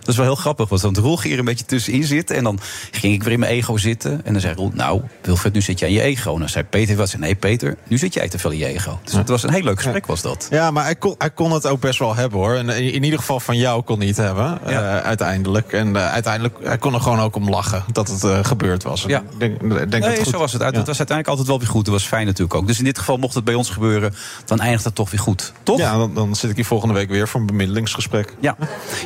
Dat 0.06 0.14
is 0.14 0.20
wel 0.20 0.34
heel 0.34 0.42
grappig, 0.42 0.68
want 0.68 0.96
Roel 0.96 1.16
ging 1.16 1.32
er 1.32 1.38
een 1.38 1.44
beetje 1.44 1.64
tussenin 1.64 2.04
zitten. 2.04 2.36
En 2.36 2.44
dan 2.44 2.58
ging 2.90 3.14
ik 3.14 3.22
weer 3.22 3.32
in 3.32 3.38
mijn 3.38 3.52
ego 3.52 3.76
zitten. 3.76 4.20
En 4.24 4.32
dan 4.32 4.40
zei 4.40 4.54
Roel, 4.54 4.70
nou, 4.74 5.02
Wilfred, 5.22 5.52
nu 5.52 5.60
zit 5.62 5.78
jij 5.78 5.88
in 5.88 5.94
je 5.94 6.00
ego. 6.00 6.32
En 6.32 6.38
dan 6.38 6.48
zei 6.48 6.64
Peter, 6.64 6.96
wat 6.96 7.08
zei, 7.08 7.22
nee 7.22 7.34
Peter, 7.34 7.76
nu 7.88 7.98
zit 7.98 8.14
jij 8.14 8.28
te 8.28 8.38
veel 8.38 8.50
in 8.50 8.58
je 8.58 8.66
ego. 8.66 8.98
Dus 9.04 9.12
het 9.12 9.28
was 9.28 9.42
een 9.42 9.52
heel 9.52 9.62
leuk 9.62 9.80
gesprek, 9.82 10.06
was 10.06 10.22
dat. 10.22 10.46
Ja, 10.50 10.70
maar 10.70 10.84
hij 10.84 10.94
kon, 10.94 11.14
hij 11.18 11.30
kon 11.30 11.52
het 11.52 11.66
ook 11.66 11.80
best 11.80 11.98
wel 11.98 12.14
hebben 12.14 12.38
hoor. 12.38 12.54
En 12.54 12.68
in, 12.68 13.04
ieder 13.04 13.18
geval 13.18 13.40
van 13.40 13.56
jou 13.56 13.82
kon 13.82 13.98
hij 13.98 14.06
het 14.06 14.16
hebben, 14.16 14.58
eh, 14.66 14.98
uiteindelijk. 14.98 15.72
En 15.72 15.96
eh, 15.96 16.12
uiteindelijk, 16.12 16.56
hij 16.62 16.78
kon 16.78 16.94
er 16.94 17.00
gewoon 17.00 17.20
ook 17.20 17.36
om 17.36 17.48
lachen 17.50 17.84
dat 17.92 18.08
het 18.08 18.24
eh, 18.24 18.38
gebeurd 18.44 18.82
was. 18.82 19.04
Ja. 19.06 19.18
Ik 19.18 19.38
denk, 19.38 19.60
denk 19.60 19.90
dat 19.90 20.00
nee, 20.00 20.16
goed- 20.16 20.26
zo 20.26 20.38
was 20.38 20.52
het. 20.52 20.60
Ja. 20.60 20.66
Het 20.66 20.76
was 20.76 20.86
uiteindelijk 20.86 21.28
altijd 21.28 21.46
wel 21.48 21.58
weer 21.58 21.68
goed. 21.68 21.84
Dat 21.84 21.94
was 21.94 22.04
fijn 22.04 22.26
natuurlijk 22.26 22.54
ook. 22.54 22.66
Dus 22.66 22.78
in 22.78 22.84
dit 22.84 22.98
geval 22.98 23.16
mocht 23.16 23.34
het 23.34 23.44
bij 23.44 23.54
ons 23.54 23.70
gebeuren. 23.70 24.14
Dan 24.44 24.60
eindigt 24.60 24.84
het 24.84 24.94
toch 24.94 25.10
weer 25.10 25.20
goed. 25.20 25.52
Toch? 25.62 25.78
Ja, 25.78 25.96
dan, 25.96 26.14
dan 26.14 26.36
zit 26.36 26.50
ik 26.50 26.56
hier 26.56 26.64
volgende 26.64 26.94
week 26.94 27.08
weer 27.08 27.28
voor 27.28 27.40
een 27.40 27.46
bemiddelingsgesprek. 27.46 28.34
Ja. 28.40 28.56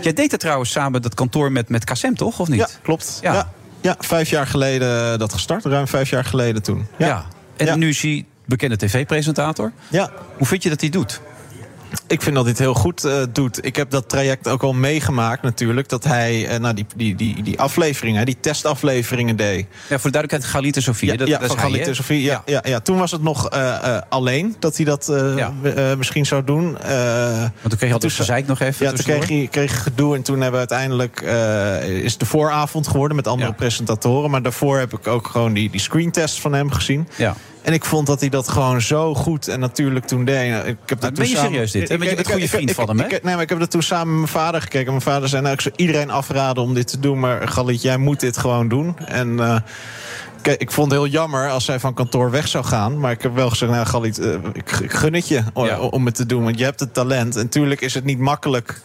Jij 0.03 0.13
deed 0.13 0.31
het 0.31 0.41
trouwens 0.41 0.71
samen, 0.71 0.90
dat 0.93 1.15
kantoor 1.15 1.53
met, 1.53 1.69
met 1.69 1.85
Kassem, 1.85 2.15
toch? 2.17 2.39
Of 2.39 2.49
niet? 2.49 2.59
Ja, 2.59 2.69
klopt. 2.83 3.19
Ja. 3.23 3.33
Ja. 3.33 3.51
Ja, 3.83 3.97
vijf 3.99 4.31
jaar 4.31 4.47
geleden 4.47 5.19
dat 5.19 5.33
gestart. 5.33 5.65
Ruim 5.65 5.89
vijf 5.89 6.11
jaar 6.11 6.25
geleden 6.25 6.63
toen. 6.63 6.87
Ja. 6.99 7.07
Ja. 7.07 7.27
En 7.57 7.79
nu 7.79 7.89
is 7.89 8.03
hij 8.03 8.27
bekende 8.47 8.77
tv-presentator. 8.77 9.73
Ja. 9.89 10.11
Hoe 10.37 10.47
vind 10.47 10.63
je 10.63 10.69
dat 10.69 10.81
hij 10.81 10.91
doet? 10.91 11.21
Ik 12.07 12.23
vind 12.23 12.35
dat 12.35 12.45
hij 12.45 12.53
het 12.53 12.61
heel 12.61 12.75
goed 12.75 13.05
uh, 13.05 13.23
doet. 13.33 13.65
Ik 13.65 13.77
heb 13.77 13.91
dat 13.91 14.09
traject 14.09 14.49
ook 14.49 14.63
al 14.63 14.73
meegemaakt 14.73 15.43
natuurlijk. 15.43 15.89
Dat 15.89 16.05
hij 16.05 16.53
uh, 16.53 16.59
nou, 16.59 16.75
die, 16.75 16.87
die, 16.97 17.15
die, 17.15 17.43
die 17.43 17.61
afleveringen, 17.61 18.27
die 18.27 18.37
testafleveringen 18.41 19.37
deed. 19.37 19.67
Ja, 19.89 19.99
voor 19.99 20.11
de 20.11 20.19
duidelijkheid, 20.19 20.45
Galit 20.45 20.77
en 20.77 20.83
Sofie. 20.83 21.11
Ja, 21.11 21.17
dat, 21.17 21.29
ja 21.29 21.39
dat 21.39 21.49
van 21.49 21.59
Galit 21.59 21.87
en 21.87 21.95
Sofie. 21.95 22.23
Ja, 22.23 22.43
ja. 22.47 22.63
Ja, 22.65 22.81
Toen 22.81 22.99
was 22.99 23.11
het 23.11 23.23
nog 23.23 23.55
uh, 23.55 23.99
alleen 24.09 24.57
dat 24.59 24.77
hij 24.77 24.85
dat 24.85 25.13
misschien 25.97 26.27
zou 26.27 26.45
doen. 26.45 26.73
Want 26.73 27.53
toen 27.63 27.77
kreeg 27.77 27.89
je 27.89 27.93
altijd 27.93 28.13
gezeik 28.13 28.47
nog 28.47 28.61
even. 28.61 28.87
Ja, 28.87 28.93
toen 28.93 29.05
kreeg 29.05 29.29
je, 29.29 29.49
kreeg 29.49 29.73
je 29.73 29.81
gedoe. 29.81 30.15
En 30.15 30.23
toen 30.23 30.41
hebben 30.41 30.61
we 30.61 30.69
uiteindelijk... 30.69 31.21
is 32.05 32.19
de 32.19 32.27
vooravond 32.27 32.89
geworden 32.89 33.17
met 33.17 33.27
andere 33.27 33.53
presentatoren. 33.53 34.31
Maar 34.31 34.43
daarvoor 34.43 34.79
heb 34.79 34.93
ik 34.93 35.07
ook 35.07 35.27
gewoon 35.27 35.53
die, 35.53 35.71
die 35.71 35.81
screentest 35.81 36.41
van 36.41 36.53
hem 36.53 36.71
gezien. 36.71 37.09
Ja. 37.17 37.37
En 37.63 37.73
ik 37.73 37.85
vond 37.85 38.07
dat 38.07 38.21
hij 38.21 38.29
dat 38.29 38.49
gewoon 38.49 38.81
zo 38.81 39.15
goed 39.15 39.49
en 39.49 39.61
natuurlijk 39.61 40.07
toen 40.07 40.25
deed. 40.25 40.67
Ik 40.67 40.77
heb 40.87 41.01
dat 41.01 41.15
ben 41.15 41.29
je 41.29 41.35
samen... 41.35 41.51
serieus 41.51 41.71
dit? 41.71 41.89
Hè? 41.89 41.95
Je 41.95 42.01
bent 42.01 42.19
een 42.19 42.25
goede 42.33 42.49
vriend 42.49 42.71
ik, 42.71 42.77
van 42.77 42.89
hem, 42.89 42.99
hè? 42.99 43.05
Ik, 43.05 43.23
nee, 43.23 43.35
maar 43.35 43.43
ik 43.43 43.49
heb 43.49 43.59
dat 43.59 43.71
toen 43.71 43.83
samen 43.83 44.09
met 44.09 44.17
mijn 44.17 44.45
vader 44.45 44.61
gekeken. 44.63 44.87
Mijn 44.87 45.01
vader 45.01 45.29
zei, 45.29 45.43
nou, 45.43 45.55
ik 45.55 45.61
zou 45.61 45.75
iedereen 45.77 46.11
afraden 46.11 46.63
om 46.63 46.75
dit 46.75 46.87
te 46.87 47.01
doen. 47.01 47.21
Maar 47.21 47.49
Galit, 47.49 47.83
jij 47.83 47.97
moet 47.97 48.21
dit 48.21 48.37
gewoon 48.37 48.69
doen. 48.69 48.99
En... 48.99 49.29
Uh, 49.29 49.57
Kijk, 50.43 50.61
ik 50.61 50.71
vond 50.71 50.91
het 50.91 51.01
heel 51.01 51.11
jammer 51.11 51.51
als 51.51 51.65
zij 51.65 51.81
van 51.81 51.95
kantoor 51.95 52.31
weg 52.31 52.49
zou 52.49 52.65
gaan. 52.65 53.01
Maar 53.01 53.11
ik 53.11 53.23
heb 53.23 53.35
wel 53.35 53.51
gezegd, 53.51 53.73
nou, 53.73 53.87
Galit, 53.87 54.19
uh, 54.19 54.35
ik, 54.53 54.71
gun 54.71 55.15
het 55.15 55.29
je 55.29 55.43
ja. 55.55 55.79
om 55.79 56.07
het 56.07 56.15
te 56.15 56.27
doen. 56.27 56.45
Want 56.45 56.59
je 56.59 56.65
hebt 56.65 56.81
het 56.81 56.95
talent. 56.95 57.37
En 57.37 57.43
natuurlijk 57.43 57.81
is 57.81 57.95
het 57.95 58.05
niet 58.05 58.19
makkelijk 58.19 58.81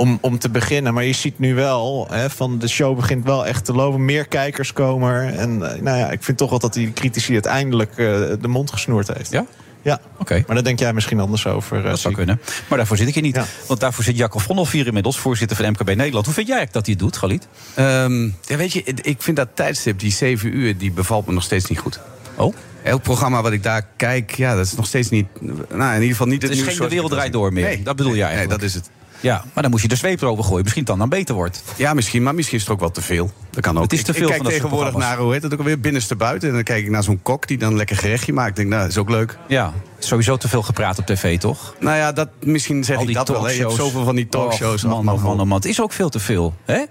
om, 0.00 0.18
om 0.20 0.38
te 0.38 0.50
beginnen. 0.50 0.94
Maar 0.94 1.04
je 1.04 1.12
ziet 1.12 1.38
nu 1.38 1.54
wel, 1.54 2.06
hè, 2.10 2.30
van 2.30 2.58
de 2.58 2.68
show 2.68 2.96
begint 2.96 3.24
wel 3.24 3.46
echt 3.46 3.64
te 3.64 3.72
lopen. 3.72 4.04
Meer 4.04 4.26
kijkers 4.26 4.72
komen 4.72 5.12
er. 5.12 5.34
En 5.34 5.50
uh, 5.50 5.58
nou 5.58 5.98
ja, 5.98 6.10
ik 6.10 6.22
vind 6.22 6.38
toch 6.38 6.50
wel 6.50 6.58
dat 6.58 6.72
die 6.72 6.92
critici 6.92 7.32
uiteindelijk 7.32 7.90
uh, 7.90 7.96
de 8.40 8.48
mond 8.48 8.70
gesnoerd 8.72 9.14
heeft. 9.14 9.30
Ja? 9.30 9.46
Ja, 9.82 10.00
oké. 10.12 10.20
Okay. 10.20 10.44
Maar 10.46 10.54
daar 10.54 10.64
denk 10.64 10.78
jij 10.78 10.92
misschien 10.92 11.20
anders 11.20 11.46
over. 11.46 11.78
Uh, 11.78 11.84
dat 11.84 11.98
zou 11.98 12.14
kunnen. 12.14 12.40
Maar 12.68 12.78
daarvoor 12.78 12.96
zit 12.96 13.08
ik 13.08 13.14
hier 13.14 13.22
niet. 13.22 13.34
Ja. 13.34 13.44
Want 13.66 13.80
daarvoor 13.80 14.04
zit 14.04 14.16
Jacob 14.16 14.40
Vondelvier 14.40 14.86
inmiddels, 14.86 15.18
voorzitter 15.18 15.56
van 15.56 15.68
MKB 15.68 15.94
Nederland. 15.94 16.24
Hoe 16.24 16.34
vind 16.34 16.46
jij 16.46 16.68
dat 16.70 16.86
hij 16.86 16.94
het 16.94 16.98
doet, 16.98 17.16
Galit? 17.16 17.48
Um, 17.78 18.36
ja, 18.42 18.56
weet 18.56 18.72
je, 18.72 18.82
ik 18.84 19.22
vind 19.22 19.36
dat 19.36 19.48
tijdstip, 19.54 19.98
die 19.98 20.12
7 20.12 20.56
uur, 20.56 20.78
die 20.78 20.92
bevalt 20.92 21.26
me 21.26 21.32
nog 21.32 21.42
steeds 21.42 21.66
niet 21.66 21.78
goed. 21.78 22.00
Oh? 22.36 22.54
Elk 22.82 23.02
programma 23.02 23.42
wat 23.42 23.52
ik 23.52 23.62
daar 23.62 23.86
kijk, 23.96 24.34
ja, 24.34 24.54
dat 24.54 24.66
is 24.66 24.74
nog 24.74 24.86
steeds 24.86 25.08
niet. 25.08 25.26
Nou, 25.40 25.88
in 25.88 25.94
ieder 25.94 26.08
geval 26.08 26.26
niet 26.26 26.42
het, 26.42 26.50
het 26.50 26.50
is 26.50 26.64
nieuws. 26.64 26.76
geen 26.76 26.88
de 26.88 26.94
wereld 26.94 27.10
draait 27.10 27.32
door 27.32 27.52
meer. 27.52 27.64
Nee, 27.64 27.82
dat 27.82 27.96
bedoel 27.96 28.14
jij 28.14 28.34
Nee, 28.34 28.46
dat 28.46 28.62
is 28.62 28.74
het. 28.74 28.90
Ja, 29.20 29.44
maar 29.52 29.62
dan 29.62 29.70
moet 29.72 29.80
je 29.82 29.88
de 29.88 29.96
zweep 29.96 30.20
erover 30.22 30.44
gooien. 30.44 30.62
Misschien 30.62 30.84
dan 30.84 30.98
dan 30.98 31.08
beter 31.08 31.34
wordt. 31.34 31.62
Ja, 31.76 31.94
misschien. 31.94 32.22
Maar 32.22 32.34
misschien 32.34 32.56
is 32.56 32.62
het 32.64 32.72
ook 32.72 32.80
wel 32.80 32.90
te 32.90 33.02
veel. 33.02 33.30
Dat 33.50 33.62
kan 33.62 33.76
ook. 33.76 33.82
Het 33.82 33.92
is 33.92 34.02
te 34.02 34.12
veel 34.14 34.28
ik, 34.28 34.28
ik 34.28 34.40
kijk 34.40 34.42
van 34.42 34.52
tegenwoordig 34.52 34.96
naar, 34.96 35.18
hoe 35.18 35.32
heet 35.32 35.42
het 35.42 35.52
ook 35.52 35.58
alweer, 35.58 35.80
binnenste 35.80 36.16
buiten. 36.16 36.48
En 36.48 36.54
dan 36.54 36.64
kijk 36.64 36.84
ik 36.84 36.90
naar 36.90 37.02
zo'n 37.02 37.22
kok 37.22 37.46
die 37.46 37.58
dan 37.58 37.76
lekker 37.76 37.96
gerechtje 37.96 38.32
maakt. 38.32 38.48
Ik 38.48 38.56
denk, 38.56 38.68
nou, 38.68 38.80
dat 38.80 38.90
is 38.90 38.98
ook 38.98 39.10
leuk. 39.10 39.38
Ja, 39.48 39.72
sowieso 39.98 40.36
te 40.36 40.48
veel 40.48 40.62
gepraat 40.62 40.98
op 40.98 41.06
tv, 41.06 41.38
toch? 41.38 41.74
Nou 41.80 41.96
ja, 41.96 42.12
dat, 42.12 42.28
misschien 42.40 42.84
zeg 42.84 42.96
Al 42.96 43.08
ik 43.08 43.14
dat 43.14 43.28
wel. 43.28 43.44
hè. 43.44 43.50
Je 43.52 43.60
hebt 43.60 43.74
zoveel 43.74 44.04
van 44.04 44.16
die 44.16 44.28
talkshows. 44.28 44.84
Oh, 44.84 44.90
man, 44.90 45.04
man, 45.04 45.36
man, 45.36 45.48
man. 45.48 45.58
Het 45.58 45.66
is 45.66 45.80
ook 45.80 45.92
veel 45.92 46.08
te 46.08 46.20
veel, 46.20 46.54
hè? 46.64 46.84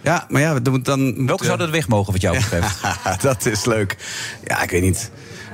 Ja, 0.00 0.26
maar 0.28 0.40
ja, 0.40 0.60
dan... 0.60 0.82
dan 0.82 1.26
Welke 1.26 1.44
zouden 1.44 1.66
er 1.66 1.72
weg 1.72 1.88
mogen, 1.88 2.12
wat 2.12 2.20
jou 2.20 2.36
betreft? 2.42 2.78
dat 3.22 3.46
is 3.46 3.64
leuk. 3.64 3.96
Ja, 4.44 4.62
ik 4.62 4.70
weet 4.70 4.82
niet. 4.82 5.10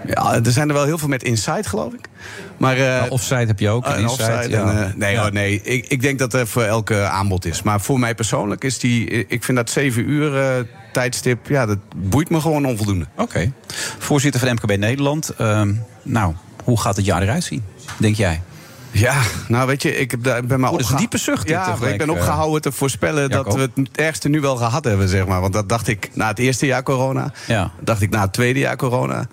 Ja, 0.07 0.35
er 0.45 0.53
zijn 0.53 0.69
er 0.69 0.75
wel 0.75 0.85
heel 0.85 0.99
veel 0.99 1.09
met 1.09 1.23
Insight, 1.23 1.67
geloof 1.67 1.93
ik. 1.93 2.09
Maar, 2.57 2.79
uh, 2.79 2.83
nou, 2.83 3.11
offside 3.11 3.47
heb 3.47 3.59
je 3.59 3.69
ook. 3.69 3.87
Uh, 3.87 3.99
Insight, 3.99 4.51
ja. 4.51 4.71
en, 4.71 4.77
uh, 4.77 4.95
nee, 4.97 5.13
ja. 5.13 5.23
hoor, 5.23 5.33
nee. 5.33 5.63
Ik, 5.63 5.87
ik, 5.87 6.03
denk 6.03 6.19
dat 6.19 6.35
er 6.35 6.47
voor 6.47 6.63
elke 6.63 7.03
aanbod 7.03 7.45
is. 7.45 7.63
Maar 7.63 7.81
voor 7.81 7.99
mij 7.99 8.15
persoonlijk 8.15 8.65
is 8.65 8.79
die. 8.79 9.27
Ik 9.27 9.45
vind 9.45 9.57
dat 9.57 9.71
7 9.71 10.11
uur 10.11 10.67
tijdstip. 10.93 11.49
Ja, 11.49 11.67
dat 11.67 11.79
boeit 11.97 12.31
me 12.31 12.41
gewoon 12.41 12.67
onvoldoende. 12.67 13.07
Oké. 13.13 13.23
Okay. 13.23 13.53
Voorzitter 13.99 14.41
van 14.41 14.51
MKB 14.51 14.77
Nederland. 14.77 15.33
nou, 16.03 16.35
hoe 16.65 16.81
gaat 16.81 16.97
het 16.97 17.05
jaar 17.05 17.23
eruit 17.23 17.45
zien? 17.45 17.65
Denk 17.99 18.17
jij? 18.17 18.43
Ja, 18.95 19.23
nou 19.49 19.67
weet 19.67 19.83
je, 19.83 19.97
ik 19.97 20.11
heb 20.11 20.23
daar, 20.23 20.45
ben 20.45 20.61
maar 20.61 20.71
oh, 20.71 20.77
dat 20.77 20.87
is 20.87 20.93
een 20.93 20.99
diepe 20.99 21.19
zucht. 21.19 21.49
Ja, 21.49 21.77
ik 21.87 21.99
ben 21.99 22.11
opgehouden 22.11 22.63
te 22.63 22.73
voorspellen 22.73 23.29
Jacob. 23.29 23.45
dat 23.45 23.55
we 23.55 23.81
het 23.83 23.89
ergste 23.93 24.29
nu 24.29 24.41
wel 24.41 24.57
gehad 24.57 24.85
hebben, 24.85 25.09
zeg 25.09 25.27
maar. 25.27 25.41
Want 25.41 25.53
dat 25.53 25.69
dacht 25.69 25.89
ik 25.89 26.11
na 26.13 26.29
het 26.29 26.39
eerste 26.39 26.67
jaar 26.67 26.83
corona. 26.83 27.33
Ja. 27.47 27.71
dacht 27.81 28.01
ik 28.01 28.11
na 28.11 28.21
het 28.21 28.33
tweede 28.33 28.59
jaar 28.59 28.77
corona. 28.77 29.27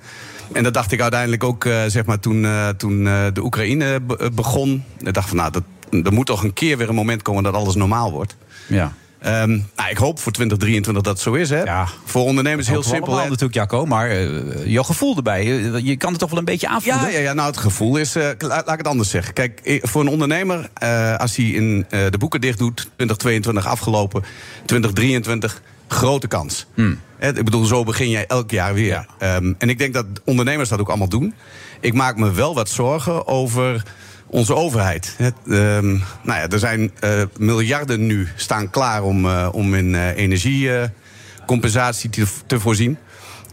En 0.54 0.64
dat 0.64 0.74
dacht 0.74 0.92
ik 0.92 1.02
uiteindelijk 1.02 1.44
ook, 1.44 1.66
uh, 1.66 1.84
zeg 1.88 2.06
maar, 2.06 2.20
toen, 2.20 2.44
uh, 2.44 2.70
toen 2.70 3.06
uh, 3.06 3.26
de 3.34 3.44
Oekraïne 3.44 4.00
be 4.02 4.32
begon. 4.34 4.84
Ik 5.00 5.14
dacht 5.14 5.28
van, 5.28 5.38
nou, 5.38 5.52
dat, 5.52 5.64
er 6.06 6.14
moet 6.14 6.26
toch 6.26 6.44
een 6.44 6.54
keer 6.54 6.78
weer 6.78 6.90
een 6.90 6.96
moment 6.96 7.22
komen 7.22 7.44
dat 7.44 7.54
alles 7.54 7.76
normaal 7.76 8.12
wordt. 8.12 8.36
Ja. 8.68 8.94
Um, 9.26 9.68
nou, 9.76 9.90
ik 9.90 9.98
hoop 9.98 10.20
voor 10.20 10.32
2023 10.32 11.04
dat 11.04 11.14
het 11.14 11.24
zo 11.24 11.34
is. 11.34 11.50
Hè. 11.50 11.64
Ja, 11.64 11.88
voor 12.06 12.24
ondernemers 12.24 12.68
heel 12.68 12.84
simpel. 12.84 13.18
Hè. 13.18 13.24
natuurlijk, 13.24 13.54
Jacco, 13.54 13.86
maar 13.86 14.12
uh, 14.12 14.66
jouw 14.66 14.84
gevoel 14.84 15.16
erbij. 15.16 15.46
Je 15.84 15.98
kan 15.98 16.10
het 16.10 16.20
toch 16.20 16.30
wel 16.30 16.40
een 16.40 16.46
beetje 16.46 16.68
aanvoelen? 16.68 17.02
Ja, 17.02 17.08
ja, 17.08 17.20
ja 17.20 17.34
nou, 17.34 17.48
het 17.48 17.58
gevoel 17.58 17.98
is. 17.98 18.16
Uh, 18.16 18.24
laat, 18.24 18.40
laat 18.50 18.72
ik 18.72 18.78
het 18.78 18.88
anders 18.88 19.10
zeggen. 19.10 19.34
Kijk, 19.34 19.80
voor 19.82 20.02
een 20.02 20.08
ondernemer, 20.08 20.70
uh, 20.84 21.18
als 21.18 21.36
hij 21.36 21.46
in 21.46 21.86
de 21.90 22.18
boeken 22.18 22.42
dicht 22.42 22.58
doet, 22.58 22.76
2022 22.76 23.68
afgelopen, 23.68 24.24
2023 24.66 25.62
grote 25.88 26.28
kans. 26.28 26.66
Hmm. 26.74 27.00
Ik 27.22 27.44
bedoel, 27.44 27.66
zo 27.66 27.84
begin 27.84 28.10
jij 28.10 28.28
elk 28.28 28.52
jaar 28.52 28.74
weer. 28.74 29.06
Ja. 29.20 29.36
Um, 29.36 29.56
en 29.58 29.70
ik 29.70 29.78
denk 29.78 29.94
dat 29.94 30.06
ondernemers 30.26 30.70
dat 30.70 30.80
ook 30.80 30.88
allemaal 30.88 31.10
doen. 31.10 31.34
Ik 31.80 31.94
maak 31.94 32.18
me 32.18 32.32
wel 32.32 32.56
wat 32.56 32.70
zorgen 32.70 33.28
over 33.28 33.84
onze 34.28 34.56
overheid. 34.56 35.16
Het, 35.18 35.34
um, 35.46 36.04
nou 36.24 36.40
ja, 36.40 36.48
er 36.48 36.60
zijn 36.60 36.92
uh, 37.04 37.24
miljarden 37.38 38.06
nu 38.06 38.28
staan 38.36 38.70
klaar 38.70 39.04
om, 39.04 39.26
uh, 39.26 39.50
om 39.52 39.76
in 39.76 39.94
uh, 39.94 40.18
energiecompensatie 40.18 42.10
te, 42.10 42.26
te, 42.46 42.60
voorzien. 42.60 42.98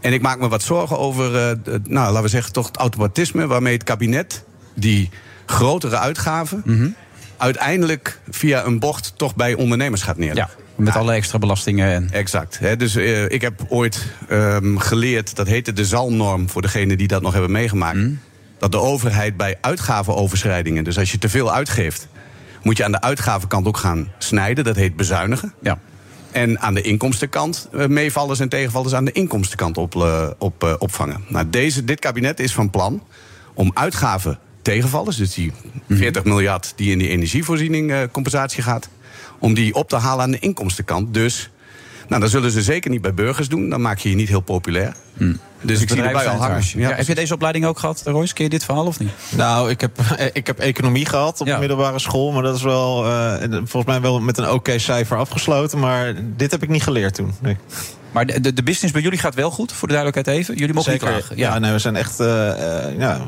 En 0.01 0.13
ik 0.13 0.21
maak 0.21 0.39
me 0.39 0.47
wat 0.47 0.63
zorgen 0.63 0.99
over, 0.99 1.31
nou, 1.83 2.07
laten 2.07 2.21
we 2.21 2.27
zeggen, 2.27 2.53
toch 2.53 2.67
het 2.67 2.77
automatisme 2.77 3.47
waarmee 3.47 3.73
het 3.73 3.83
kabinet 3.83 4.43
die 4.73 5.09
grotere 5.45 5.97
uitgaven. 5.97 6.61
Mm 6.65 6.77
-hmm. 6.77 6.95
uiteindelijk 7.37 8.19
via 8.29 8.65
een 8.65 8.79
bocht 8.79 9.13
toch 9.15 9.35
bij 9.35 9.53
ondernemers 9.53 10.01
gaat 10.01 10.17
neerleggen. 10.17 10.55
Ja. 10.57 10.68
Met 10.79 10.95
alle 10.95 11.13
extra 11.13 11.37
belastingen. 11.37 11.93
En... 11.93 12.09
Exact. 12.11 12.59
Dus 12.77 12.95
uh, 12.95 13.29
ik 13.29 13.41
heb 13.41 13.65
ooit 13.67 14.05
um, 14.31 14.77
geleerd, 14.77 15.35
dat 15.35 15.47
heette 15.47 15.73
de 15.73 15.85
zalnorm 15.85 16.49
voor 16.49 16.61
degenen 16.61 16.97
die 16.97 17.07
dat 17.07 17.21
nog 17.21 17.31
hebben 17.31 17.51
meegemaakt. 17.51 17.97
Mm. 17.97 18.19
Dat 18.57 18.71
de 18.71 18.79
overheid 18.79 19.37
bij 19.37 19.57
uitgavenoverschrijdingen, 19.61 20.83
dus 20.83 20.97
als 20.97 21.11
je 21.11 21.17
te 21.17 21.29
veel 21.29 21.53
uitgeeft, 21.53 22.07
moet 22.63 22.77
je 22.77 22.83
aan 22.83 22.91
de 22.91 23.01
uitgavenkant 23.01 23.67
ook 23.67 23.77
gaan 23.77 24.11
snijden. 24.17 24.63
Dat 24.63 24.75
heet 24.75 24.95
bezuinigen. 24.95 25.53
Ja. 25.61 25.79
En 26.31 26.59
aan 26.59 26.73
de 26.73 26.81
inkomstenkant 26.81 27.69
uh, 27.73 27.85
meevallers 27.85 28.39
en 28.39 28.49
tegenvallers 28.49 28.93
aan 28.93 29.05
de 29.05 29.11
inkomstenkant 29.11 29.77
op, 29.77 29.95
uh, 29.95 30.29
op, 30.37 30.63
uh, 30.63 30.73
opvangen. 30.77 31.23
Nou, 31.27 31.49
deze, 31.49 31.83
dit 31.83 31.99
kabinet 31.99 32.39
is 32.39 32.53
van 32.53 32.69
plan 32.69 33.03
om 33.53 33.71
uitgaven 33.73 34.39
tegenvallers, 34.61 35.17
dus 35.17 35.33
die 35.33 35.51
40 35.89 36.23
mm. 36.23 36.29
miljard 36.29 36.73
die 36.75 36.91
in 36.91 36.97
die 36.97 37.09
energievoorziening 37.09 38.11
compensatie 38.11 38.63
gaat, 38.63 38.89
om 39.39 39.53
die 39.53 39.73
op 39.73 39.89
te 39.89 39.95
halen 39.95 40.23
aan 40.23 40.31
de 40.31 40.39
inkomstenkant. 40.39 41.13
Dus, 41.13 41.49
nou, 42.07 42.21
dat 42.21 42.29
zullen 42.29 42.51
ze 42.51 42.61
zeker 42.61 42.89
niet 42.89 43.01
bij 43.01 43.13
burgers 43.13 43.49
doen. 43.49 43.69
Dan 43.69 43.81
maak 43.81 43.97
je 43.97 44.09
je 44.09 44.15
niet 44.15 44.29
heel 44.29 44.39
populair. 44.39 44.95
Hmm. 45.13 45.39
Dus 45.61 45.81
ik 45.81 45.89
zie 45.89 46.01
erbij 46.01 46.27
al 46.27 46.35
hangen. 46.35 46.63
Ja, 46.73 46.89
ja, 46.89 46.95
heb 46.95 47.07
je 47.07 47.15
deze 47.15 47.33
opleiding 47.33 47.65
ook 47.65 47.79
gehad, 47.79 48.01
Royce? 48.05 48.33
Ken 48.33 48.43
je 48.43 48.49
dit 48.49 48.65
verhaal 48.65 48.85
of 48.85 48.99
niet? 48.99 49.11
Nou, 49.29 49.69
ik 49.69 49.81
heb, 49.81 49.99
ik 50.33 50.47
heb 50.47 50.59
economie 50.59 51.05
gehad 51.05 51.41
op 51.41 51.47
ja. 51.47 51.53
de 51.53 51.59
middelbare 51.59 51.99
school. 51.99 52.31
Maar 52.31 52.43
dat 52.43 52.55
is 52.55 52.61
wel, 52.61 53.07
uh, 53.07 53.33
volgens 53.51 53.85
mij 53.85 54.01
wel 54.01 54.19
met 54.19 54.37
een 54.37 54.43
oké 54.43 54.53
okay 54.53 54.79
cijfer 54.79 55.17
afgesloten. 55.17 55.79
Maar 55.79 56.13
dit 56.35 56.51
heb 56.51 56.63
ik 56.63 56.69
niet 56.69 56.83
geleerd 56.83 57.13
toen. 57.13 57.33
Nee. 57.41 57.57
Maar 58.11 58.25
de, 58.25 58.39
de, 58.39 58.53
de, 58.53 58.63
business 58.63 58.93
bij 58.93 59.01
jullie 59.01 59.19
gaat 59.19 59.35
wel 59.35 59.51
goed, 59.51 59.71
voor 59.71 59.87
de 59.87 59.93
duidelijkheid 59.93 60.37
even. 60.39 60.55
Jullie 60.55 60.73
mogen 60.73 60.91
Zeker, 60.91 61.07
niet 61.07 61.17
klagen. 61.17 61.37
Ja. 61.37 61.53
ja, 61.53 61.59
nee, 61.59 61.71
we 61.71 61.79
zijn 61.79 61.95
echt 61.95 62.19
uh, 62.19 62.27
uh, 62.27 62.33
ja, 62.97 63.21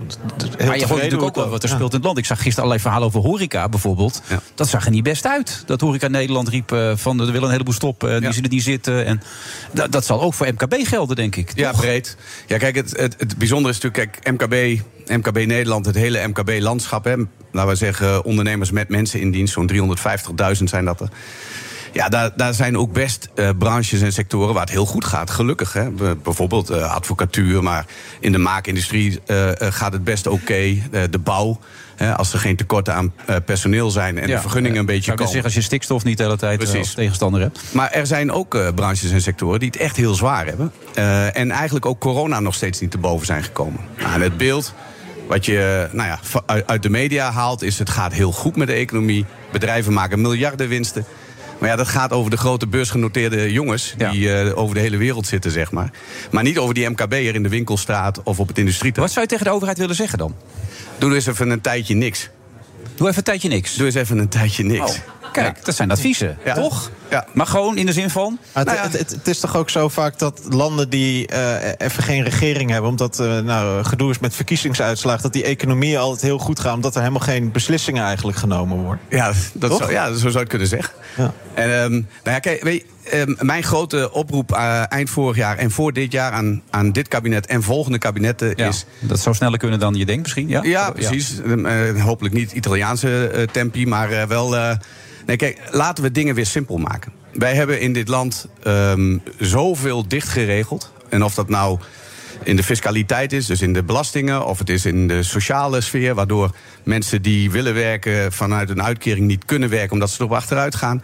heel 0.58 0.68
Maar 0.68 0.78
je 0.78 0.86
hoort 0.86 1.02
natuurlijk 1.02 1.24
ook 1.24 1.36
wel 1.36 1.50
wat 1.50 1.64
er 1.64 1.70
ja. 1.70 1.76
speelt 1.76 1.92
in 1.92 1.98
het 1.98 2.06
land. 2.06 2.18
Ik 2.18 2.26
zag 2.26 2.38
gisteren 2.38 2.64
allerlei 2.64 2.82
verhalen 2.82 3.08
over 3.08 3.30
horeca 3.30 3.70
bijvoorbeeld. 3.70 4.22
Ja. 4.28 4.42
Dat 4.56 4.68
zag 4.68 4.86
er 4.86 4.92
niet 4.92 5.04
best 5.04 5.26
uit. 5.26 5.64
Dat 5.66 5.82
horeca 5.82 6.08
Nederland 6.08 6.48
riep 6.48 6.72
uh, 6.72 6.92
van 6.96 7.20
er 7.20 7.26
willen 7.26 7.44
een 7.44 7.52
heleboel 7.52 7.74
stoppen. 7.74 8.22
Die 8.22 8.32
zullen 8.32 8.50
niet 8.50 8.64
zitten. 8.64 9.06
En 9.06 9.22
dat, 9.72 9.92
dat 9.92 10.06
zal 10.06 10.22
ook 10.22 10.34
voor 10.34 10.48
MKB 10.48 10.76
gelden, 10.88 11.16
denk 11.16 11.36
ik. 11.36 11.52
Ja, 11.56 11.72
breed. 11.72 12.18
Ja, 12.48 12.58
kijk, 12.58 12.76
het, 12.76 12.98
het, 12.98 13.16
het 13.18 13.38
bijzondere 13.38 13.74
is 13.74 13.80
natuurlijk, 13.80 14.22
kijk, 14.22 14.34
MKB, 14.34 14.82
MKB 15.06 15.46
Nederland, 15.46 15.86
het 15.86 15.96
hele 15.96 16.28
MKB-landschap. 16.28 17.00
Laten 17.52 17.72
we 17.72 17.76
zeggen, 17.76 18.24
ondernemers 18.24 18.72
met 18.72 18.90
mensen 18.90 19.20
in 19.20 19.32
dienst, 19.32 19.54
zo'n 19.54 19.98
350.000 20.58 20.64
zijn 20.64 20.86
dat 20.86 21.02
er. 21.02 21.10
Ja, 21.92 22.10
daar, 22.10 22.32
daar 22.36 22.54
zijn 22.54 22.78
ook 22.78 22.94
best 22.94 23.30
uh, 23.36 23.50
branches 23.58 24.02
en 24.02 24.14
sectoren 24.14 24.54
waar 24.54 24.64
het 24.64 24.72
heel 24.72 24.86
goed 24.86 25.06
gaat, 25.06 25.30
gelukkig. 25.30 25.74
Hè. 25.74 25.90
Bijvoorbeeld 26.24 26.72
uh, 26.72 26.94
advocatuur, 26.94 27.64
maar 27.64 27.86
in 28.20 28.32
de 28.32 28.38
maakindustrie 28.38 29.20
uh, 29.28 29.50
gaat 29.58 29.94
het 29.94 30.04
best 30.04 30.28
oké. 30.28 30.40
Okay. 30.42 30.84
de 31.10 31.20
bouw, 31.20 31.60
hè, 31.96 32.16
als 32.16 32.34
er 32.34 32.40
geen 32.40 32.56
tekorten 32.56 32.94
aan 32.94 33.14
personeel 33.46 33.92
zijn 33.92 34.18
en 34.18 34.28
ja, 34.28 34.36
de 34.36 34.42
vergunningen 34.42 34.80
een 34.80 34.86
beetje 34.86 35.12
komen. 35.12 35.26
zeggen, 35.26 35.44
als 35.44 35.54
je 35.54 35.62
stikstof 35.62 36.04
niet 36.04 36.18
de 36.18 36.24
hele 36.24 36.38
tijd 36.38 36.78
als 36.78 36.94
tegenstander 36.94 37.42
hebt. 37.42 37.60
Maar 37.72 37.92
er 37.92 38.08
zijn 38.08 38.32
ook 38.32 38.74
branches 38.76 39.12
en 39.12 39.22
sectoren 39.22 39.60
die 39.60 39.70
het 39.70 39.78
echt 39.78 39.96
heel 39.96 40.14
zwaar 40.14 40.46
hebben. 40.46 40.72
en 41.34 41.52
eigenlijk 41.52 41.86
ook 41.86 42.00
corona 42.00 42.40
nog 42.40 42.54
steeds 42.54 42.80
niet 42.80 42.92
te 42.92 42.98
boven 42.98 43.26
zijn 43.26 43.44
gekomen. 43.44 43.80
Nou, 43.98 44.22
het 44.22 44.38
beeld 44.38 44.74
wat 45.28 45.46
je 45.46 45.90
nou 45.92 46.10
ja, 46.10 46.42
uit 46.66 46.84
de 46.84 46.90
media 46.90 47.32
haalt 47.32 47.62
is... 47.62 47.80
het 47.80 47.90
gaat 47.90 48.14
heel 48.14 48.32
goed 48.32 48.56
met 48.56 48.68
de 48.68 48.74
economie. 48.74 49.26
Bedrijven 49.52 49.94
maken 49.94 50.22
miljarden 50.22 50.68
winsten. 50.68 51.06
Maar 51.62 51.70
ja, 51.70 51.76
dat 51.76 51.88
gaat 51.88 52.12
over 52.12 52.32
de 52.32 52.38
grote 52.38 52.68
beursgenoteerde 52.68 53.52
jongens... 53.52 53.94
die 53.98 54.20
ja. 54.20 54.44
uh, 54.44 54.58
over 54.58 54.76
de 54.76 54.82
hele 54.82 54.98
wereld 54.98 55.28
zitten, 55.28 55.52
zeg 55.52 55.72
maar. 55.72 55.92
Maar 56.32 56.44
niet 56.44 56.58
over 56.58 56.74
die 56.74 56.90
MKB'er 56.90 57.36
in 57.36 57.44
de 57.44 57.50
winkelstraat 57.50 58.24
of 58.24 58.40
op 58.40 58.48
het 58.48 58.58
industrieterrein. 58.58 59.06
Wat 59.06 59.12
zou 59.12 59.26
je 59.26 59.32
tegen 59.32 59.46
de 59.46 59.52
overheid 59.52 59.78
willen 59.78 59.96
zeggen 59.96 60.18
dan? 60.18 60.36
Doe 60.98 61.10
dus 61.10 61.26
even 61.26 61.50
een 61.50 61.62
tijdje 61.62 61.96
niks. 61.96 62.30
Doe 62.96 63.08
even 63.08 63.18
een 63.18 63.24
tijdje 63.24 63.50
niks. 63.50 63.76
Doe 63.76 63.86
eens 63.86 63.96
even 63.96 64.18
een 64.18 64.30
tijdje 64.30 64.64
niks. 64.64 64.92
Oh, 64.92 65.21
kijk, 65.32 65.66
dat 65.66 65.76
zijn 65.76 65.92
adviezen, 65.92 66.38
Ja. 66.46 66.54
toch? 66.54 66.92
Ja. 67.10 67.26
Maar 67.34 67.46
gewoon 67.48 67.78
in 67.78 67.86
de 67.86 67.94
zin 67.94 68.10
van... 68.10 68.40
Nou 68.54 68.70
het, 68.70 68.80
het, 68.84 68.98
het- 68.98 69.10
het 69.12 69.28
is 69.28 69.40
toch 69.40 69.56
ook 69.58 69.70
zo 69.70 69.90
vaak 69.90 70.20
dat 70.20 70.42
landen 70.50 70.90
die 70.90 71.28
eh, 71.28 71.72
even 71.78 72.04
geen 72.04 72.24
regering 72.24 72.70
hebben... 72.70 72.90
omdat 72.90 73.20
eh 73.20 73.40
nou, 73.40 73.84
gedoe 73.84 74.10
is 74.12 74.20
met 74.20 74.36
verkiezingsuitslag... 74.36 75.22
dat 75.22 75.34
die 75.34 75.44
economieën 75.44 75.98
altijd 76.00 76.22
heel 76.22 76.38
goed 76.38 76.60
gaan... 76.60 76.74
omdat 76.76 76.94
er 76.96 77.00
helemaal 77.02 77.22
geen 77.22 77.52
beslissingen 77.52 78.04
eigenlijk 78.04 78.38
genomen 78.38 78.78
worden. 78.78 79.00
Ja, 79.10 79.32
dat 79.54 79.78
zou, 79.78 79.92
ja, 79.92 80.06
zo 80.14 80.18
zou 80.18 80.32
je 80.32 80.40
het 80.40 80.48
kunnen 80.50 80.68
zeggen. 80.68 80.94
Ja. 81.18 81.34
En, 81.54 81.82
ehm, 81.84 81.92
nou 81.92 82.04
ja, 82.24 82.40
kijk, 82.40 82.64
weet 82.64 82.86
je, 83.04 83.10
ehm, 83.10 83.46
mijn 83.46 83.64
grote 83.64 84.12
oproep 84.12 84.52
eh, 84.52 84.92
eind 84.92 85.10
vorig 85.10 85.38
jaar 85.38 85.58
en 85.58 85.72
voor 85.72 85.94
dit 85.94 86.12
jaar 86.12 86.32
aan, 86.32 86.62
aan 86.70 86.92
dit 86.92 87.08
kabinet 87.08 87.46
en 87.46 87.64
volgende 87.64 87.98
kabinetten 87.98 88.54
Ja, 88.56 88.68
is. 88.68 88.86
dat 89.00 89.20
zou 89.20 89.36
sneller 89.36 89.60
kunnen 89.60 89.80
dan 89.80 89.94
je 89.96 90.06
denkt 90.06 90.22
misschien, 90.22 90.48
ja? 90.48 90.64
Ja, 90.64 90.92
precies. 90.92 91.42
Ehm, 91.46 91.66
eh, 91.66 92.04
hopelijk 92.04 92.34
niet 92.34 92.52
Italiaanse 92.52 93.28
eh, 93.28 93.44
tempi, 93.48 93.88
maar 93.88 94.12
eh, 94.12 94.24
wel. 94.28 94.56
Nee, 95.26 95.36
kijk, 95.36 95.62
laten 95.72 96.04
we 96.04 96.12
dingen 96.12 96.36
weer 96.36 96.46
simpel 96.46 96.78
maken. 96.78 97.12
Wij 97.34 97.56
hebben 97.56 97.80
in 97.80 97.94
dit 97.94 98.08
land 98.08 98.48
ehm, 98.64 99.18
zoveel 99.40 100.08
dicht 100.08 100.28
geregeld. 100.28 100.92
En 101.10 101.24
of 101.24 101.34
dat 101.34 101.50
nou 101.50 101.80
in 102.44 102.56
de 102.56 102.64
fiscaliteit 102.64 103.34
is, 103.34 103.46
dus 103.46 103.62
in 103.62 103.74
de 103.74 103.84
belastingen, 103.84 104.46
of 104.46 104.60
het 104.60 104.70
is 104.70 104.86
in 104.86 105.08
de 105.08 105.24
sociale 105.24 105.82
sfeer, 105.82 106.16
waardoor 106.16 106.56
mensen 106.84 107.22
die 107.22 107.52
willen 107.52 107.74
werken 107.74 108.32
vanuit 108.32 108.70
een 108.70 108.84
uitkering 108.84 109.28
niet 109.28 109.46
kunnen 109.46 109.70
werken 109.70 109.92
omdat 109.92 110.10
ze 110.10 110.16
erop 110.20 110.34
achteruit 110.34 110.76
gaan. 110.76 111.04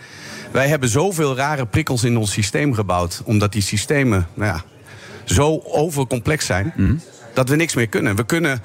Wij 0.52 0.68
hebben 0.68 0.90
zoveel 0.90 1.36
rare 1.36 1.66
prikkels 1.66 2.04
in 2.04 2.18
ons 2.18 2.32
systeem 2.32 2.74
gebouwd, 2.74 3.22
omdat 3.26 3.52
die 3.52 3.62
systemen 3.62 4.28
nou 4.34 4.52
ja, 4.52 4.64
zo 5.24 5.62
overcomplex 5.64 6.46
zijn, 6.46 6.74
dat 7.34 7.50
we 7.50 7.56
niks 7.56 7.76
meer 7.76 7.88
kunnen. 7.88 8.16
We 8.16 8.26
kunnen, 8.26 8.62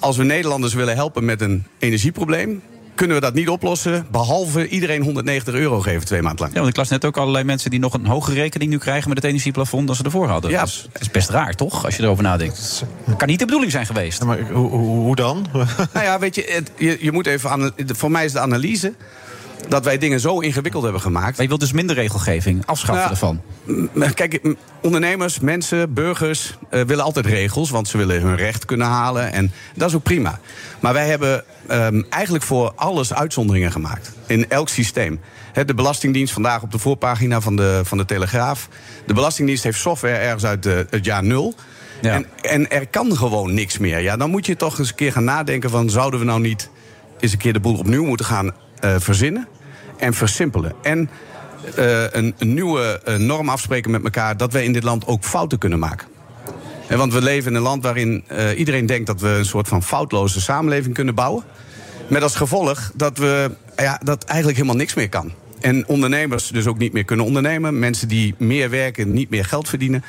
als 0.00 0.16
we 0.16 0.24
Nederlanders 0.24 0.74
willen 0.74 0.94
helpen 0.94 1.24
met 1.24 1.40
een 1.40 1.64
energieprobleem, 1.78 2.62
kunnen 2.96 3.16
we 3.16 3.22
dat 3.22 3.34
niet 3.34 3.48
oplossen, 3.48 4.06
behalve 4.10 4.68
iedereen 4.68 5.02
190 5.02 5.54
euro 5.54 5.80
geven 5.80 6.06
twee 6.06 6.22
maanden 6.22 6.40
lang. 6.40 6.52
Ja, 6.52 6.58
want 6.58 6.70
ik 6.70 6.76
las 6.76 6.88
net 6.88 7.04
ook 7.04 7.16
allerlei 7.16 7.44
mensen 7.44 7.70
die 7.70 7.80
nog 7.80 7.94
een 7.94 8.06
hogere 8.06 8.36
rekening 8.36 8.70
nu 8.70 8.78
krijgen 8.78 9.08
met 9.08 9.18
het 9.18 9.26
energieplafond 9.26 9.86
dan 9.86 9.96
ze 9.96 10.02
ervoor 10.04 10.28
hadden. 10.28 10.50
Ja. 10.50 10.62
Dus 10.62 10.88
het 10.92 11.02
is 11.02 11.10
best 11.10 11.28
raar, 11.30 11.54
toch? 11.54 11.84
Als 11.84 11.96
je 11.96 12.02
erover 12.02 12.22
nadenkt. 12.22 12.84
Dat 13.06 13.16
kan 13.16 13.28
niet 13.28 13.38
de 13.38 13.44
bedoeling 13.44 13.72
zijn 13.72 13.86
geweest. 13.86 14.22
Maar 14.24 14.40
hoe, 14.40 14.68
hoe, 14.70 14.80
hoe 15.00 15.16
dan? 15.16 15.46
Nou 15.92 16.04
ja, 16.04 16.18
weet 16.18 16.34
je, 16.34 16.44
het- 16.48 16.70
je, 16.78 16.96
je 17.00 17.12
moet 17.12 17.26
even. 17.26 17.72
Voor 17.86 18.10
mij 18.10 18.24
is 18.24 18.32
de 18.32 18.40
analyse 18.40 18.94
dat 19.68 19.84
wij 19.84 19.98
dingen 19.98 20.20
zo 20.20 20.40
ingewikkeld 20.40 20.82
hebben 20.82 21.00
gemaakt. 21.00 21.32
Maar 21.32 21.42
je 21.42 21.48
wilt 21.48 21.60
dus 21.60 21.72
minder 21.72 21.96
regelgeving, 21.96 22.66
afschaffen 22.66 22.96
Nou, 22.96 23.10
ervan. 23.10 24.14
Kijk, 24.14 24.40
ondernemers, 24.82 25.40
mensen, 25.40 25.92
burgers 25.92 26.54
eh, 26.70 26.80
willen 26.80 27.04
altijd 27.04 27.26
regels, 27.26 27.70
want 27.70 27.88
ze 27.88 27.96
willen 27.96 28.20
hun 28.20 28.36
recht 28.36 28.64
kunnen 28.64 28.86
halen. 28.86 29.32
En 29.32 29.52
dat 29.74 29.88
is 29.88 29.94
ook 29.94 30.02
prima. 30.02 30.38
Maar 30.80 30.92
wij 30.92 31.08
hebben 31.08 31.44
ehm, 31.66 32.02
eigenlijk 32.08 32.44
voor 32.44 32.72
alles 32.74 33.14
uitzonderingen 33.14 33.72
gemaakt. 33.72 34.12
In 34.26 34.48
elk 34.48 34.68
systeem. 34.68 35.20
De 35.66 35.74
Belastingdienst, 35.74 36.32
vandaag 36.32 36.62
op 36.62 36.72
de 36.72 36.78
voorpagina 36.78 37.40
van 37.40 37.56
de, 37.56 37.80
van 37.84 37.98
de 37.98 38.04
Telegraaf. 38.04 38.68
De 39.06 39.14
Belastingdienst 39.14 39.62
heeft 39.64 39.78
software 39.78 40.16
ergens 40.16 40.44
uit 40.44 40.64
het 40.64 41.04
jaar 41.04 41.24
nul. 41.24 41.54
Ja. 42.00 42.14
En, 42.14 42.26
en 42.42 42.70
er 42.70 42.86
kan 42.86 43.16
gewoon 43.16 43.54
niks 43.54 43.78
meer. 43.78 44.00
Ja, 44.00 44.16
dan 44.16 44.30
moet 44.30 44.46
je 44.46 44.56
toch 44.56 44.78
eens 44.78 44.88
een 44.88 44.94
keer 44.94 45.12
gaan 45.12 45.24
nadenken 45.24 45.70
van... 45.70 45.90
zouden 45.90 46.20
we 46.20 46.26
nou 46.26 46.40
niet 46.40 46.70
eens 47.20 47.32
een 47.32 47.38
keer 47.38 47.52
de 47.52 47.60
boel 47.60 47.78
opnieuw 47.78 48.04
moeten 48.04 48.26
gaan 48.26 48.52
verzinnen 48.80 49.48
en 49.96 50.14
versimpelen. 50.14 50.72
En 50.82 51.10
eh, 51.74 52.02
een, 52.10 52.34
een 52.38 52.54
nieuwe 52.54 53.00
eh, 53.04 53.16
norm 53.16 53.48
afspreken 53.48 53.90
met 53.90 54.04
elkaar... 54.04 54.36
dat 54.36 54.52
wij 54.52 54.64
in 54.64 54.72
dit 54.72 54.82
land 54.82 55.06
ook 55.06 55.24
fouten 55.24 55.58
kunnen 55.58 55.78
maken. 55.78 56.08
En 56.88 56.98
want 56.98 57.12
we 57.12 57.22
leven 57.22 57.50
in 57.50 57.56
een 57.56 57.62
land 57.62 57.82
waarin 57.82 58.24
eh, 58.26 58.58
iedereen 58.58 58.86
denkt... 58.86 59.06
dat 59.06 59.20
we 59.20 59.28
een 59.28 59.44
soort 59.44 59.68
van 59.68 59.82
foutloze 59.82 60.40
samenleving 60.40 60.94
kunnen 60.94 61.14
bouwen. 61.14 61.44
Met 62.08 62.22
als 62.22 62.34
gevolg 62.34 62.92
dat, 62.94 63.18
we, 63.18 63.50
ja, 63.76 64.00
dat 64.02 64.24
eigenlijk 64.24 64.58
helemaal 64.58 64.78
niks 64.78 64.94
meer 64.94 65.08
kan. 65.08 65.32
En 65.60 65.86
ondernemers 65.86 66.48
dus 66.48 66.66
ook 66.66 66.78
niet 66.78 66.92
meer 66.92 67.04
kunnen 67.04 67.26
ondernemen. 67.26 67.78
Mensen 67.78 68.08
die 68.08 68.34
meer 68.38 68.70
werken, 68.70 69.12
niet 69.12 69.30
meer 69.30 69.44
geld 69.44 69.68
verdienen. 69.68 70.04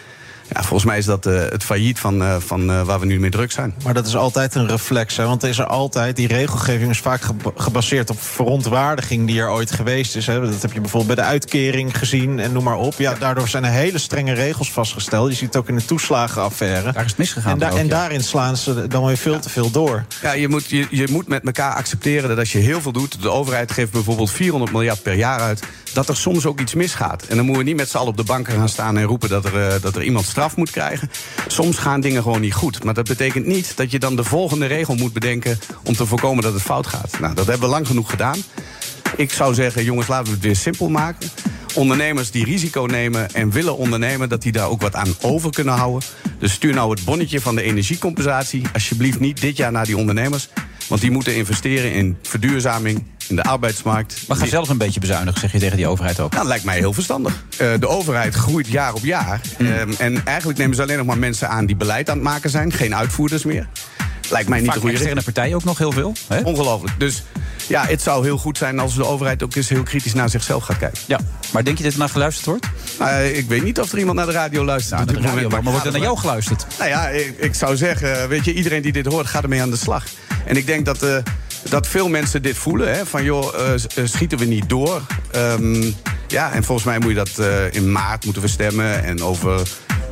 Ja, 0.54 0.62
volgens 0.64 0.84
mij 0.86 0.98
is 0.98 1.06
dat 1.06 1.26
eh, 1.26 1.40
het 1.50 1.64
failliet 1.64 2.00
van, 2.00 2.22
eh, 2.22 2.36
van 2.40 2.72
eh, 2.72 2.82
waar 2.82 3.00
we 3.00 3.06
nu 3.06 3.20
mee 3.20 3.30
druk 3.30 3.52
zijn. 3.52 3.76
Maar 3.84 3.94
dat 3.94 4.08
is 4.08 4.16
altijd 4.16 4.56
een 4.56 4.68
reflex, 4.68 5.18
hè? 5.18 5.26
want 5.26 5.44
er 5.44 5.50
is 5.50 5.58
er 5.60 5.66
altijd, 5.66 6.16
die 6.16 6.28
regelgeving 6.28 6.90
is 6.90 7.00
vaak 7.00 7.22
geba- 7.22 7.52
gebaseerd 7.56 8.10
op 8.10 8.22
verontwaardiging 8.22 9.28
die 9.28 9.40
er 9.40 9.50
ooit 9.50 9.72
geweest 9.72 10.16
is. 10.16 10.28
Hè? 10.28 10.42
Dat 10.42 10.62
heb 10.62 10.74
je 10.74 10.82
bijvoorbeeld 10.82 11.16
bij 11.16 11.24
de 11.26 11.30
uitkering 11.32 11.98
gezien 11.98 12.40
en 12.40 12.52
noem 12.52 12.64
maar 12.64 12.78
op. 12.78 12.94
Ja, 12.98 13.14
daardoor 13.20 13.48
zijn 13.48 13.64
er 13.66 13.72
hele 13.72 13.98
strenge 13.98 14.34
regels 14.34 14.72
vastgesteld. 14.72 15.30
Je 15.30 15.36
ziet 15.36 15.46
het 15.48 15.56
ook 15.56 15.70
in 15.70 15.76
de 15.76 15.86
toeslagenaffaire. 15.86 16.92
Daar 16.92 17.04
is 17.04 17.10
het 17.10 17.20
misgegaan. 17.20 17.52
En, 17.52 17.58
da- 17.60 17.70
ook, 17.70 17.78
en 17.78 17.84
ja. 17.84 17.90
daarin 17.90 18.24
slaan 18.24 18.58
ze 18.58 18.88
dan 18.88 19.06
weer 19.06 19.18
veel 19.18 19.40
te 19.40 19.50
veel 19.50 19.72
door. 19.72 20.06
Ja, 20.22 20.32
je 20.32 20.48
moet, 20.48 20.70
je, 20.70 20.88
je 20.90 21.08
moet 21.12 21.28
met 21.28 21.46
elkaar 21.46 21.74
accepteren 21.74 22.30
dat 22.30 22.38
als 22.38 22.52
je 22.52 22.58
heel 22.58 22.82
veel 22.82 22.92
doet... 22.92 23.22
de 23.22 23.30
overheid 23.30 23.72
geeft 23.72 23.92
bijvoorbeeld 23.92 24.32
400 24.32 24.72
miljard 24.72 25.02
per 25.02 25.14
jaar 25.14 25.40
uit... 25.40 25.64
dat 25.98 26.10
er 26.10 26.18
soms 26.18 26.46
ook 26.46 26.60
iets 26.60 26.74
misgaat. 26.74 27.24
En 27.24 27.36
dan 27.36 27.46
moeten 27.46 27.64
we 27.64 27.70
niet 27.70 27.80
met 27.80 27.90
z'n 27.90 27.98
allen 27.98 28.10
op 28.10 28.18
de 28.18 28.24
banken 28.24 28.54
gaan 28.54 28.70
staan 28.70 28.98
en 28.98 29.04
roepen... 29.04 29.30
dat 29.30 29.46
er, 29.46 29.68
eh, 29.68 29.82
dat 29.82 29.96
er 29.96 30.04
iemand 30.04 30.26
straf 30.26 30.56
moet 30.56 30.72
krijgen. 30.72 31.12
Soms 31.48 31.78
gaan 31.78 32.02
dingen 32.02 32.22
gewoon 32.22 32.42
niet 32.42 32.54
goed. 32.54 32.84
Maar 32.84 32.94
dat 32.94 33.08
betekent 33.08 33.46
niet 33.46 33.78
dat 33.78 33.92
je 33.92 34.00
dan 34.00 34.16
de 34.16 34.24
volgende 34.24 34.66
regel 34.66 34.96
moet 34.96 35.14
bedenken... 35.14 35.60
om 35.84 35.96
te 35.96 36.06
voorkomen 36.06 36.44
dat 36.44 36.54
het 36.54 36.62
fout 36.62 36.88
gaat. 36.88 37.20
Nou, 37.20 37.34
dat 37.34 37.46
hebben 37.46 37.68
we 37.68 37.74
lang 37.74 37.88
genoeg 37.88 38.10
gedaan. 38.10 38.38
Ik 39.16 39.32
zou 39.32 39.54
zeggen, 39.54 39.84
jongens, 39.84 40.08
laten 40.08 40.26
we 40.26 40.32
het 40.32 40.44
weer 40.44 40.56
simpel 40.56 40.90
maken. 40.90 41.30
Ondernemers 41.76 42.32
die 42.32 42.46
risico 42.46 42.82
nemen 42.82 43.34
en 43.34 43.52
willen 43.52 43.78
ondernemen... 43.78 44.30
dat 44.30 44.42
die 44.42 44.52
daar 44.52 44.70
ook 44.70 44.82
wat 44.82 44.96
aan 44.96 45.16
over 45.22 45.52
kunnen 45.52 45.74
houden. 45.74 46.10
Dus 46.40 46.54
stuur 46.54 46.74
nou 46.74 46.92
het 46.92 47.06
bonnetje 47.06 47.42
van 47.42 47.56
de 47.56 47.62
energiecompensatie... 47.62 48.62
alsjeblieft 48.74 49.20
niet 49.20 49.42
dit 49.42 49.58
jaar 49.58 49.72
naar 49.72 49.86
die 49.86 49.98
ondernemers. 49.98 50.50
Want 50.88 51.02
die 51.02 51.12
moeten 51.12 51.36
investeren 51.36 51.94
in 51.94 52.18
verduurzaming, 52.22 53.04
in 53.28 53.36
de 53.36 53.44
arbeidsmarkt. 53.44 54.24
Maar 54.28 54.38
ga 54.38 54.46
zelf 54.46 54.70
een 54.70 54.78
beetje 54.78 55.00
bezuinigen, 55.00 55.40
zeg 55.40 55.52
je 55.52 55.60
tegen 55.60 55.78
die 55.78 55.88
overheid 55.88 56.20
ook. 56.20 56.30
Nou, 56.30 56.42
dat 56.42 56.48
lijkt 56.48 56.66
mij 56.66 56.78
heel 56.78 56.94
verstandig. 56.94 57.44
Eh, 57.58 57.68
de 57.80 57.88
overheid 57.88 58.36
groeit 58.36 58.68
jaar 58.68 58.94
op 58.94 59.06
jaar. 59.06 59.42
Hmm. 59.58 59.68
Ehm, 59.72 59.92
en 59.98 60.26
eigenlijk 60.26 60.60
nemen 60.60 60.76
ze 60.76 60.82
alleen 60.82 60.98
nog 60.98 61.06
maar 61.06 61.18
mensen 61.18 61.50
aan 61.50 61.66
die 61.66 61.76
beleid 61.76 62.10
aan 62.10 62.16
het 62.16 62.24
maken 62.24 62.50
zijn. 62.50 62.72
Geen 62.72 62.96
uitvoerders 62.96 63.44
meer. 63.44 63.68
Lijkt 64.30 64.50
mij 64.50 64.58
niet 64.58 64.68
Vaak 64.68 64.76
de 64.76 64.82
goede 64.82 64.96
externe 64.96 65.22
richting. 65.22 65.36
partijen 65.36 65.58
ook 65.58 65.64
nog 65.64 65.78
heel 65.78 65.92
veel. 65.92 66.14
Hè? 66.28 66.40
Ongelooflijk. 66.40 67.00
Dus 67.00 67.24
ja, 67.68 67.86
het 67.86 68.02
zou 68.02 68.24
heel 68.24 68.38
goed 68.38 68.58
zijn 68.58 68.80
als 68.80 68.96
de 68.96 69.06
overheid 69.06 69.44
ook 69.44 69.56
eens 69.56 69.70
heel 69.70 69.84
kritisch 69.84 70.14
naar 70.14 70.30
zichzelf 70.30 70.64
gaat 70.64 70.78
kijken. 70.78 71.00
Ja, 71.06 71.20
maar 71.54 71.64
denk 71.64 71.78
je 71.78 71.84
dat 71.84 71.94
er 71.94 72.00
naar 72.00 72.10
geluisterd 72.10 72.46
wordt? 72.46 72.68
Nou, 73.00 73.24
ik 73.24 73.48
weet 73.48 73.64
niet 73.64 73.80
of 73.80 73.92
er 73.92 73.98
iemand 73.98 74.18
naar 74.18 74.26
de 74.26 74.32
radio 74.32 74.66
luistert. 74.66 75.00
Nou, 75.00 75.14
de 75.14 75.28
radio, 75.28 75.42
moment, 75.44 75.64
maar 75.64 75.72
wordt 75.72 75.86
er 75.86 75.92
naar 75.92 76.02
jou 76.02 76.18
geluisterd? 76.18 76.66
Nou 76.78 76.90
ja, 76.90 77.08
ik, 77.08 77.34
ik 77.38 77.56
zou 77.56 77.76
zeggen, 77.76 78.30
weet 78.30 78.46
je, 78.46 78.54
iedereen 78.54 78.82
die 78.82 78.92
dit 78.92 79.06
hoort 79.06 79.28
gaat 79.28 79.44
ermee 79.44 79.62
aan 79.62 79.70
de 79.70 79.78
slag. 79.78 80.06
En 80.46 80.58
ik 80.58 80.66
denk 80.66 80.86
dat, 80.86 81.04
eh, 81.04 81.18
dat 81.70 81.88
veel 81.88 82.10
mensen 82.10 82.42
dit 82.42 82.58
voelen. 82.58 82.96
Hè, 82.96 83.06
van 83.06 83.24
joh, 83.24 83.56
eh, 83.56 83.74
eh, 83.74 83.80
schieten 84.04 84.38
we 84.38 84.46
niet 84.46 84.70
door. 84.70 85.02
Ehm, 85.32 85.92
ja, 86.28 86.52
en 86.52 86.64
volgens 86.64 86.88
mij 86.88 87.00
moet 87.00 87.10
je 87.10 87.16
dat 87.16 87.38
eh, 87.38 87.74
in 87.74 87.92
maart 87.92 88.24
moeten 88.24 88.42
we 88.42 88.48
stemmen. 88.48 89.04
En 89.04 89.24
over 89.24 89.68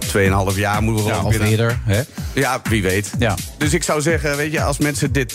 2,5 0.08 0.56
jaar 0.58 0.82
moeten 0.84 1.06
we 1.06 1.12
Ja, 1.12 1.22
of 1.24 1.30
binnen- 1.30 1.50
eerder. 1.50 1.80
Hè? 1.84 2.02
Ja, 2.34 2.62
wie 2.70 2.82
weet. 2.82 3.12
Ja. 3.20 3.36
Dus 3.58 3.74
ik 3.74 3.84
zou 3.84 4.02
zeggen, 4.02 4.38
weet 4.38 4.52
je, 4.52 4.64
als 4.64 4.78
mensen 4.78 5.12
dit, 5.12 5.34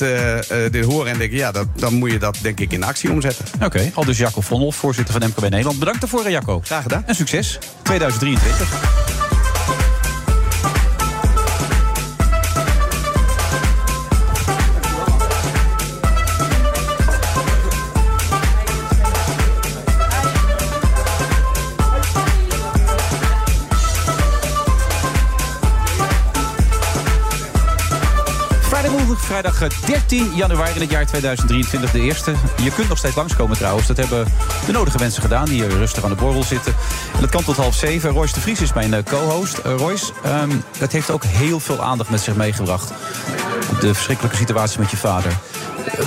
dit 0.70 0.84
horen 0.84 1.12
en 1.12 1.18
denken... 1.18 1.36
ja, 1.36 1.52
dat, 1.52 1.66
dan 1.76 1.94
moet 1.94 2.10
je 2.10 2.18
dat 2.18 2.38
denk 2.42 2.60
ik 2.60 2.72
in 2.72 2.82
actie 2.82 3.10
omzetten. 3.10 3.44
Oké, 3.62 3.90
al 3.94 4.04
dus 4.04 4.18
Jacco 4.18 4.40
Vonhoff, 4.40 4.78
voorzitter 4.78 5.20
van 5.20 5.28
MKB 5.28 5.40
Nederland. 5.40 5.78
Bedankt 5.78 6.00
daarvoor, 6.00 6.30
Jacco. 6.30 6.60
Graag 6.64 6.82
gedaan. 6.82 7.02
En 7.06 7.14
succes. 7.14 7.58
2023. 7.82 9.19
Vrijdagmorgen, 29.60 29.88
vrijdag 29.88 30.08
eh, 30.08 30.08
13 30.08 30.34
januari 30.34 30.74
in 30.74 30.80
het 30.80 30.90
jaar 30.90 31.06
2023, 31.06 31.90
de 31.90 32.00
eerste. 32.00 32.34
Je 32.62 32.70
kunt 32.70 32.88
nog 32.88 32.98
steeds 32.98 33.16
langskomen 33.16 33.56
trouwens. 33.56 33.86
Dat 33.86 33.96
hebben 33.96 34.26
de 34.66 34.72
nodige 34.72 34.98
mensen 34.98 35.22
gedaan 35.22 35.44
die 35.44 35.54
hier 35.54 35.68
rustig 35.68 36.04
aan 36.04 36.10
de 36.10 36.16
borrel 36.16 36.42
zitten. 36.42 36.74
En 37.14 37.20
dat 37.20 37.30
kan 37.30 37.44
tot 37.44 37.56
half 37.56 37.74
zeven. 37.74 38.10
Royce 38.10 38.34
de 38.34 38.40
Vries 38.40 38.60
is 38.60 38.72
mijn 38.72 38.94
eh, 38.94 39.04
co-host. 39.04 39.58
Eh, 39.58 39.74
Royce, 39.76 40.12
ehm, 40.22 40.50
dat 40.78 40.92
heeft 40.92 41.10
ook 41.10 41.24
heel 41.24 41.60
veel 41.60 41.82
aandacht 41.82 42.10
met 42.10 42.20
zich 42.20 42.36
meegebracht. 42.36 42.92
De 43.80 43.94
verschrikkelijke 43.94 44.36
situatie 44.36 44.80
met 44.80 44.90
je 44.90 44.96
vader. 44.96 45.32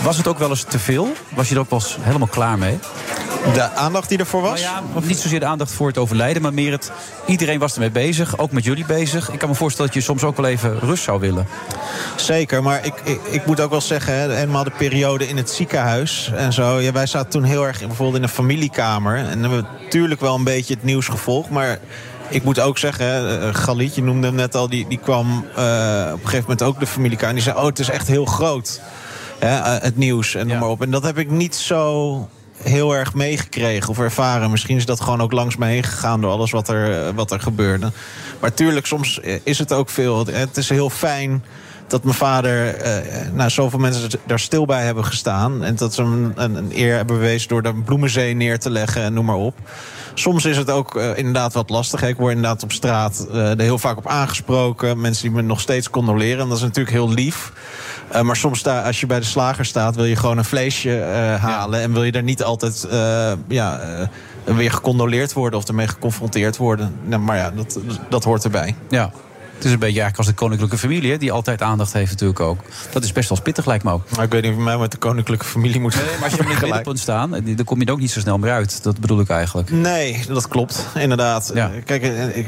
Was 0.04 0.18
het 0.18 0.28
ook 0.28 0.40
wel 0.40 0.50
eens 0.50 0.64
te 0.64 0.80
veel? 0.80 1.14
Was 1.30 1.50
je 1.50 1.56
er 1.56 1.62
ook 1.62 1.82
helemaal 2.02 2.28
klaar 2.28 2.58
mee? 2.58 2.80
De 3.52 3.70
aandacht 3.76 4.10
die 4.10 4.18
ervoor 4.18 4.42
was? 4.42 4.62
Nou 4.62 4.74
ja, 4.94 5.00
niet 5.08 5.18
zozeer 5.18 5.40
de 5.40 5.46
aandacht 5.46 5.72
voor 5.72 5.88
het 5.88 5.98
overlijden, 5.98 6.42
maar 6.42 6.54
meer 6.54 6.72
het... 6.72 6.92
Iedereen 7.26 7.60
was 7.60 7.74
ermee 7.74 7.92
bezig, 7.92 8.38
ook 8.38 8.52
met 8.52 8.64
jullie 8.64 8.86
bezig. 8.86 9.32
Ik 9.32 9.40
kan 9.40 9.50
me 9.50 9.56
voorstellen 9.56 9.92
dat 9.92 10.02
je 10.02 10.06
soms 10.06 10.24
ook 10.24 10.38
wel 10.38 10.46
even 10.46 10.80
rust 10.80 11.04
zou 11.04 11.20
willen. 11.20 11.48
Zeker, 12.16 12.64
maar 12.64 12.86
ik, 12.86 12.94
ik, 13.04 13.20
ik 13.24 13.46
moet 13.46 13.62
ook 13.62 13.70
wel 13.70 13.82
zeggen, 13.82 14.14
hè, 14.14 14.34
helemaal 14.34 14.64
de 14.64 14.72
periode 14.78 15.28
in 15.28 15.38
het 15.38 15.50
ziekenhuis 15.50 16.32
en 16.36 16.54
zo. 16.54 16.80
Ja, 16.80 16.92
wij 16.92 17.06
zaten 17.06 17.30
toen 17.30 17.44
heel 17.44 17.68
erg 17.68 17.80
bijvoorbeeld 17.80 18.18
in 18.18 18.24
een 18.24 18.30
familiekamer. 18.30 19.18
En 19.18 19.40
hebben 19.42 19.58
we 19.58 19.66
natuurlijk 19.84 20.22
wel 20.22 20.36
een 20.36 20.44
beetje 20.44 20.74
het 20.74 20.84
nieuws 20.84 21.08
gevolgd. 21.08 21.50
Maar 21.50 21.80
ik 22.30 22.44
moet 22.44 22.60
ook 22.60 22.78
zeggen, 22.78 23.42
eh, 23.42 23.56
Galit, 23.56 23.96
je 23.96 24.04
noemde 24.04 24.28
hem 24.28 24.36
net 24.36 24.56
al, 24.56 24.70
die, 24.70 24.88
die 24.88 25.00
kwam 25.00 25.46
eh, 25.56 26.10
op 26.14 26.14
een 26.14 26.20
gegeven 26.20 26.42
moment 26.42 26.62
ook 26.62 26.80
de 26.80 26.88
familiekamer. 26.88 27.30
En 27.30 27.36
die 27.36 27.44
zei, 27.44 27.58
oh, 27.58 27.66
het 27.66 27.80
is 27.80 27.90
echt 27.90 28.08
heel 28.08 28.26
groot. 28.26 28.82
hè, 29.40 29.58
eh, 29.58 29.82
het 29.82 29.98
nieuws 29.98 30.36
en 30.36 30.48
noem 30.48 30.60
maar 30.60 30.70
op. 30.70 30.82
En 30.82 30.92
dat 30.92 31.04
heb 31.04 31.18
ik 31.18 31.30
niet 31.30 31.56
zo 31.56 32.30
heel 32.64 32.96
erg 32.96 33.14
meegekregen 33.14 33.90
of 33.90 34.00
ervaren. 34.00 34.52
Misschien 34.52 34.78
is 34.78 34.86
dat 34.86 35.02
gewoon 35.02 35.22
ook 35.22 35.32
langs 35.32 35.58
me 35.58 35.66
heen 35.66 35.84
gegaan 35.84 36.22
door 36.22 36.32
alles 36.32 36.52
wat 36.52 36.70
er, 36.70 37.08
eh, 37.08 37.14
wat 37.16 37.32
er 37.32 37.40
gebeurde. 37.40 37.92
Maar 38.40 38.54
tuurlijk, 38.54 38.86
soms 38.86 39.20
is 39.44 39.60
het 39.60 39.72
ook 39.72 39.90
veel. 39.90 40.26
Het 40.26 40.58
is 40.58 40.70
heel 40.70 40.90
fijn 40.90 41.44
dat 41.88 42.04
mijn 42.04 42.16
vader, 42.16 42.76
eh, 42.76 43.32
nou, 43.32 43.50
zoveel 43.50 43.80
mensen 43.80 44.10
daar 44.26 44.40
stil 44.40 44.66
bij 44.66 44.86
hebben 44.86 45.06
gestaan. 45.06 45.64
En 45.64 45.76
dat 45.76 45.94
ze 45.94 46.02
hem 46.02 46.32
een, 46.36 46.56
een 46.56 46.72
eer 46.74 46.96
hebben 46.96 47.16
bewezen 47.16 47.50
door 47.50 47.62
de 47.62 47.74
bloemenzee 47.74 48.34
neer 48.34 48.60
te 48.60 48.70
leggen 48.70 49.02
en 49.02 49.14
noem 49.14 49.26
maar 49.26 49.36
op. 49.36 49.56
Soms 50.14 50.46
is 50.46 50.58
het 50.58 50.70
ook 50.70 50.96
eh, 50.96 51.18
inderdaad 51.18 51.54
wat 51.54 51.70
lastig. 51.70 52.04
Ik 52.04 52.18
word 52.18 52.36
inderdaad 52.36 52.64
op 52.64 52.72
straat 52.72 53.28
eh, 53.32 53.52
er 53.52 53.60
heel 53.60 53.78
vaak 53.78 53.98
op 53.98 54.08
aangesproken. 54.08 55.02
Mensen 55.02 55.24
die 55.24 55.32
me 55.32 55.42
nog 55.42 55.60
steeds 55.60 55.90
condoleren. 55.90 56.40
En 56.40 56.48
dat 56.48 56.58
is 56.58 56.64
natuurlijk 56.64 56.96
heel 56.96 57.10
lief. 57.10 57.52
Eh, 58.14 58.22
maar 58.22 58.36
soms 58.36 58.60
sta, 58.60 58.82
als 58.82 59.00
je 59.00 59.06
bij 59.06 59.20
de 59.20 59.26
slager 59.26 59.66
staat, 59.66 59.96
wil 59.96 60.06
je 60.06 60.16
gewoon 60.16 60.38
een 60.38 60.46
vleesje 60.46 61.00
eh, 61.00 61.44
halen. 61.44 61.82
En 61.82 61.94
wil 61.94 62.04
je 62.04 62.12
daar 62.12 62.24
niet 62.24 62.44
altijd 62.44 62.84
eh, 62.84 63.32
ja, 63.48 63.80
weer 64.44 64.72
gecondoleerd 64.72 65.34
worden 65.34 65.60
of 65.60 65.68
ermee 65.68 65.88
geconfronteerd 65.88 66.58
worden. 66.58 66.96
Nou, 67.04 67.22
maar 67.22 67.38
ja, 67.38 67.52
dat, 67.52 67.80
dat 68.10 68.24
hoort 68.24 68.44
erbij. 68.44 68.76
Ja. 68.90 69.12
Het 69.56 69.66
is 69.66 69.72
een 69.72 69.80
beetje 69.88 70.02
eigenlijk 70.02 70.18
als 70.18 70.28
de 70.28 70.44
koninklijke 70.44 70.78
familie, 70.78 71.12
hè, 71.12 71.18
die 71.18 71.32
altijd 71.32 71.62
aandacht 71.62 71.94
heeft 71.94 72.12
natuurlijk 72.12 72.40
ook. 72.40 72.60
Dat 72.92 73.04
is 73.04 73.12
best 73.12 73.30
wel 73.30 73.42
pittig, 73.42 73.66
lijkt 73.66 73.84
me 73.84 73.92
ook. 73.92 74.10
Maar 74.16 74.26
ik 74.26 74.32
weet 74.32 74.44
niet 74.44 74.52
of 74.52 74.58
mij 74.58 74.78
met 74.78 74.92
de 74.92 74.98
koninklijke 74.98 75.46
familie 75.46 75.80
moet 75.80 75.96
Nee, 75.96 76.04
maar 76.04 76.24
als 76.24 76.34
je 76.34 76.40
op 76.40 76.48
het 76.48 76.62
middenpunt 76.62 77.00
staan, 77.00 77.32
dan 77.32 77.64
kom 77.66 77.80
je 77.80 77.86
er 77.86 77.92
ook 77.92 78.00
niet 78.00 78.12
zo 78.12 78.20
snel 78.20 78.38
meer 78.38 78.52
uit. 78.52 78.84
Dat 78.84 79.00
bedoel 79.00 79.20
ik 79.20 79.30
eigenlijk. 79.30 79.72
Nee, 79.72 80.24
dat 80.28 80.48
klopt, 80.48 80.88
inderdaad. 80.96 81.52
Ja. 81.54 81.72
Kijk, 81.86 82.04
ik, 82.36 82.48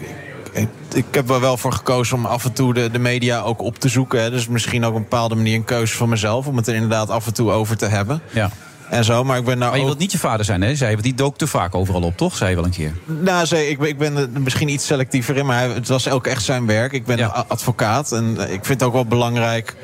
ik, 0.56 0.70
ik 0.93 1.06
heb 1.12 1.30
er 1.30 1.39
wel 1.39 1.58
voor 1.58 1.74
gekozen 1.74 2.18
om 2.18 2.26
af 2.26 2.45
en 2.45 2.53
toe 2.53 2.74
de, 2.74 2.91
de 2.91 2.99
media 2.99 3.41
ook 3.41 3.62
op 3.62 3.80
te 3.80 3.89
zoeken. 3.89 4.22
Hè. 4.22 4.30
Dus 4.30 4.47
misschien 4.47 4.84
ook 4.84 4.89
op 4.89 4.95
een 4.95 5.01
bepaalde 5.01 5.36
manier 5.36 5.56
een 5.56 5.64
keuze 5.64 5.95
van 5.95 6.10
mezelf... 6.10 6.47
om 6.47 6.58
het 6.58 6.68
er 6.68 6.74
inderdaad 6.74 7.10
af 7.10 7.26
en 7.26 7.34
toe 7.34 7.51
over 7.51 7.78
te 7.78 7.86
hebben. 7.86 8.22
Ja. 8.32 8.49
En 8.89 9.03
zo, 9.03 9.24
maar 9.24 9.38
ik 9.38 9.45
ben 9.45 9.58
nou 9.58 9.70
Maar 9.70 9.80
je 9.80 9.84
ook... 9.84 9.89
wilt 9.89 10.01
niet 10.01 10.12
je 10.12 10.18
vader 10.18 10.45
zijn, 10.45 10.62
hè? 10.62 10.76
Zei, 10.76 10.89
je, 10.89 10.95
want 10.95 11.08
die 11.08 11.16
dook 11.16 11.38
te 11.38 11.47
vaak 11.47 11.76
overal 11.76 12.01
op, 12.01 12.18
toch? 12.18 12.36
Zei 12.36 12.49
je 12.49 12.56
wel 12.56 12.66
een 12.66 12.72
keer. 12.72 12.93
Nou, 13.06 13.45
zei, 13.45 13.68
ik, 13.68 13.80
ben- 13.80 13.88
ik 13.88 13.97
ben 13.97 14.18
er 14.18 14.41
misschien 14.41 14.70
iets 14.70 14.86
selectiever 14.86 15.38
in, 15.38 15.45
maar 15.45 15.70
het 15.70 15.88
was 15.88 16.10
ook 16.10 16.28
echt 16.28 16.43
zijn 16.43 16.66
werk. 16.66 16.91
Ik 16.91 17.06
ben 17.06 17.47
advocaat 17.49 18.12
en 18.12 18.32
ik 18.39 18.66
vind 18.66 18.68
het 18.80 18.84
ook 18.84 18.93
wel 18.93 19.06
belangrijk 19.06 19.76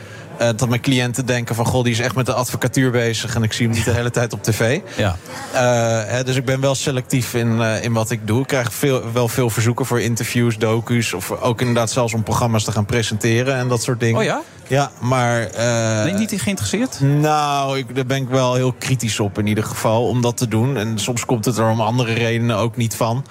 eh, 0.41 0.49
dat 0.55 0.69
mijn 0.69 0.81
cliënten 0.81 1.25
denken 1.25 1.55
van... 1.55 1.65
goh, 1.65 1.83
die 1.83 1.91
is 1.93 1.99
echt 1.99 2.15
met 2.15 2.25
de 2.25 2.33
advocatuur 2.33 2.91
bezig 2.91 3.35
en 3.35 3.43
ik 3.43 3.53
zie 3.53 3.65
hem 3.67 3.75
niet 3.75 3.85
de 3.85 3.91
hele 3.91 4.11
tijd 4.11 4.33
op 4.33 4.43
tv. 4.43 4.79
Ja. 4.97 5.15
Eh, 5.53 6.11
hè, 6.11 6.23
dus 6.23 6.35
ik 6.35 6.45
ben 6.45 6.59
wel 6.61 6.75
selectief 6.75 7.33
in, 7.33 7.61
eh, 7.61 7.83
in 7.83 7.93
wat 7.93 8.11
ik 8.11 8.27
doe. 8.27 8.41
Ik 8.41 8.47
krijg 8.47 8.73
veel, 8.73 9.11
wel 9.11 9.27
veel 9.27 9.49
verzoeken 9.49 9.85
voor 9.85 10.01
interviews, 10.01 10.57
docu's... 10.57 11.13
of 11.13 11.31
ook 11.31 11.59
inderdaad 11.59 11.91
zelfs 11.91 12.13
om 12.13 12.23
programma's 12.23 12.63
te 12.63 12.71
gaan 12.71 12.85
presenteren 12.85 13.55
en 13.55 13.67
dat 13.67 13.83
soort 13.83 13.99
dingen. 13.99 14.19
Oh 14.19 14.23
ja? 14.23 14.41
Ja, 14.67 14.91
maar... 14.99 15.41
eh, 15.47 16.03
Nee, 16.03 16.13
niet 16.13 16.41
geïnteresseerd? 16.41 16.99
nou, 17.01 17.77
ik, 17.77 17.95
daar 17.95 18.05
ben 18.05 18.17
ik 18.17 18.29
wel 18.29 18.53
heel 18.53 18.71
kritisch 18.73 19.19
op 19.19 19.37
in 19.39 19.47
ieder 19.47 19.63
geval 19.63 20.07
om 20.07 20.21
dat 20.21 20.37
te 20.37 20.47
doen. 20.47 20.77
En 20.77 20.99
soms 20.99 21.25
komt 21.25 21.45
het 21.45 21.57
er 21.57 21.69
om 21.69 21.81
andere 21.81 22.13
redenen 22.13 22.57
ook 22.57 22.75
niet 22.77 22.95
van. 22.95 23.25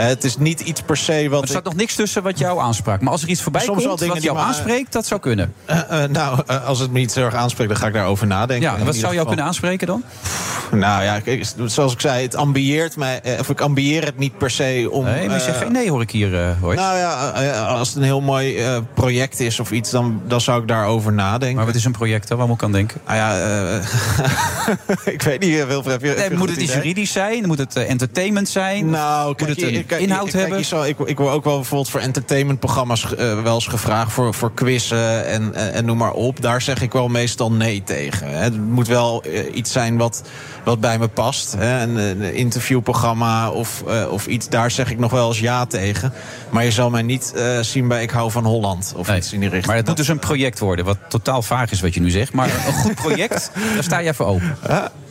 Eh, 0.00 0.06
het 0.06 0.24
is 0.24 0.36
niet 0.36 0.60
iets 0.60 0.80
per 0.82 0.96
se 0.96 1.28
wat. 1.28 1.42
Er 1.42 1.48
staat 1.48 1.64
nog 1.64 1.74
niks 1.74 1.94
tussen 1.94 2.22
wat 2.22 2.38
jou 2.38 2.60
aanspraakt. 2.60 3.02
Maar 3.02 3.12
als 3.12 3.22
er 3.22 3.28
iets 3.28 3.42
voorbij 3.42 3.62
Soms 3.62 3.84
komt 3.86 4.00
wat 4.00 4.22
jou 4.22 4.38
aanspreekt, 4.38 4.92
dat 4.92 5.06
zou 5.06 5.20
kunnen. 5.20 5.54
Eh, 5.64 6.02
eh, 6.04 6.10
nou, 6.10 6.42
als 6.46 6.78
het 6.78 6.90
me 6.90 6.98
niet 6.98 7.12
zo 7.12 7.24
erg 7.24 7.34
aanspreekt, 7.34 7.70
dan 7.70 7.78
ga 7.78 7.86
ik 7.86 7.92
daarover 7.92 8.26
nadenken. 8.26 8.70
Ja, 8.78 8.84
wat 8.84 8.94
zou 8.96 9.14
jou 9.14 9.26
kunnen 9.26 9.44
aanspreken 9.44 9.86
dan? 9.86 10.02
Nou 10.70 11.02
ja, 11.02 11.20
zoals 11.64 11.92
ik 11.92 12.00
zei, 12.00 12.22
het 12.22 12.34
ambieert 12.34 12.96
mij. 12.96 13.38
Of 13.38 13.48
ik 13.48 13.60
ambieer 13.60 14.04
het 14.04 14.18
niet 14.18 14.38
per 14.38 14.50
se 14.50 14.88
om. 14.90 15.04
Nee, 15.04 15.26
maar 15.26 15.36
je 15.36 15.42
zegt 15.42 15.58
geen 15.58 15.72
nee, 15.72 15.90
hoor 15.90 16.02
ik 16.02 16.10
hier, 16.10 16.56
Royce. 16.60 16.80
Nou 16.80 16.96
ja, 16.98 17.64
als 17.64 17.88
het 17.88 17.96
een 17.96 18.02
heel 18.02 18.20
mooi 18.20 18.60
project 18.94 19.40
is 19.40 19.60
of 19.60 19.70
iets, 19.70 19.90
dan, 19.90 20.22
dan 20.26 20.40
zou 20.40 20.60
ik 20.60 20.68
daarover 20.68 21.12
nadenken. 21.12 21.56
Maar 21.56 21.66
wat 21.66 21.74
is 21.74 21.84
een 21.84 21.92
project 21.92 22.28
dan? 22.28 22.38
Waar 22.38 22.46
moet 22.46 22.56
ik 22.56 22.62
aan 22.62 22.72
denken? 22.72 23.00
Ah 23.04 23.16
ja, 23.16 23.34
ik 25.04 25.22
weet 25.22 25.40
niet, 25.40 25.66
Wilfred, 25.66 25.92
heb 25.92 26.02
je, 26.02 26.08
heb 26.08 26.16
je 26.16 26.28
Nee, 26.28 26.38
moet 26.38 26.50
het 26.50 26.60
iets 26.60 26.74
juridisch 26.74 27.12
zijn? 27.12 27.46
Moet 27.46 27.58
het 27.58 27.76
entertainment 27.76 28.48
zijn? 28.48 28.90
Nou, 28.90 29.34
moet 29.38 29.48
het 29.48 29.62
een 29.62 29.72
je- 29.72 29.84
kijk, 29.90 30.02
inhoud 30.02 30.30
kijk, 30.30 30.40
hebben? 30.40 30.58
je 30.58 30.64
zal- 30.64 30.86
ik, 30.86 30.98
ik 30.98 31.18
word 31.18 31.34
ook 31.34 31.44
wel 31.44 31.56
bijvoorbeeld 31.56 31.90
voor 31.90 32.00
entertainmentprogramma's 32.00 33.14
eh, 33.14 33.42
wel 33.42 33.54
eens 33.54 33.66
gevraagd 33.66 34.12
voor, 34.12 34.34
voor 34.34 34.54
quizzen 34.54 35.26
en, 35.26 35.54
en, 35.54 35.72
en 35.72 35.84
noem 35.84 35.96
maar 35.96 36.12
op. 36.12 36.40
Daar 36.40 36.62
zeg 36.62 36.82
ik 36.82 36.92
wel 36.92 37.08
meestal 37.08 37.52
nee 37.52 37.82
tegen. 37.82 38.28
Hè. 38.28 38.36
Het 38.36 38.60
moet 38.60 38.88
wel 38.88 39.22
eh, 39.22 39.54
iets 39.54 39.72
zijn 39.72 39.96
wat, 39.96 40.22
wat 40.64 40.80
bij 40.80 40.98
me 40.98 41.08
past. 41.08 41.54
Hè. 41.58 41.82
Een, 41.82 41.96
een 41.96 42.34
interviewprogramma 42.34 43.50
of, 43.50 43.82
eh, 43.88 44.12
of 44.12 44.26
iets, 44.26 44.48
daar 44.48 44.70
zeg 44.70 44.90
ik 44.90 44.98
nog 44.98 45.10
wel 45.10 45.28
eens 45.28 45.40
ja 45.40 45.66
tegen. 45.66 46.12
Maar 46.50 46.64
je 46.64 46.70
zal 46.70 46.90
mij 46.90 47.02
niet 47.02 47.32
eh, 47.34 47.60
zien 47.60 47.88
bij 47.88 48.02
Ik 48.02 48.10
hou 48.10 48.30
van 48.30 48.44
Holland 48.44 48.92
of 48.96 49.16
iets 49.16 49.32
in 49.32 49.40
die 49.40 49.48
richting. 49.48 49.66
Maar 49.66 49.76
het 49.76 49.86
moet 49.86 49.96
dus 49.96 50.08
een 50.08 50.18
project 50.18 50.58
worden, 50.58 50.84
wat 50.84 50.98
totaal 51.08 51.42
vaag 51.42 51.70
is 51.70 51.80
wat 51.80 51.94
je 51.94 52.00
nu 52.00 52.10
zegt. 52.10 52.32
Maar 52.32 52.66
een 52.66 52.72
goed 52.72 52.94
project, 52.94 53.50
daar 53.74 53.82
sta 53.82 54.02
jij 54.02 54.14
voor 54.14 54.26
open. 54.26 54.56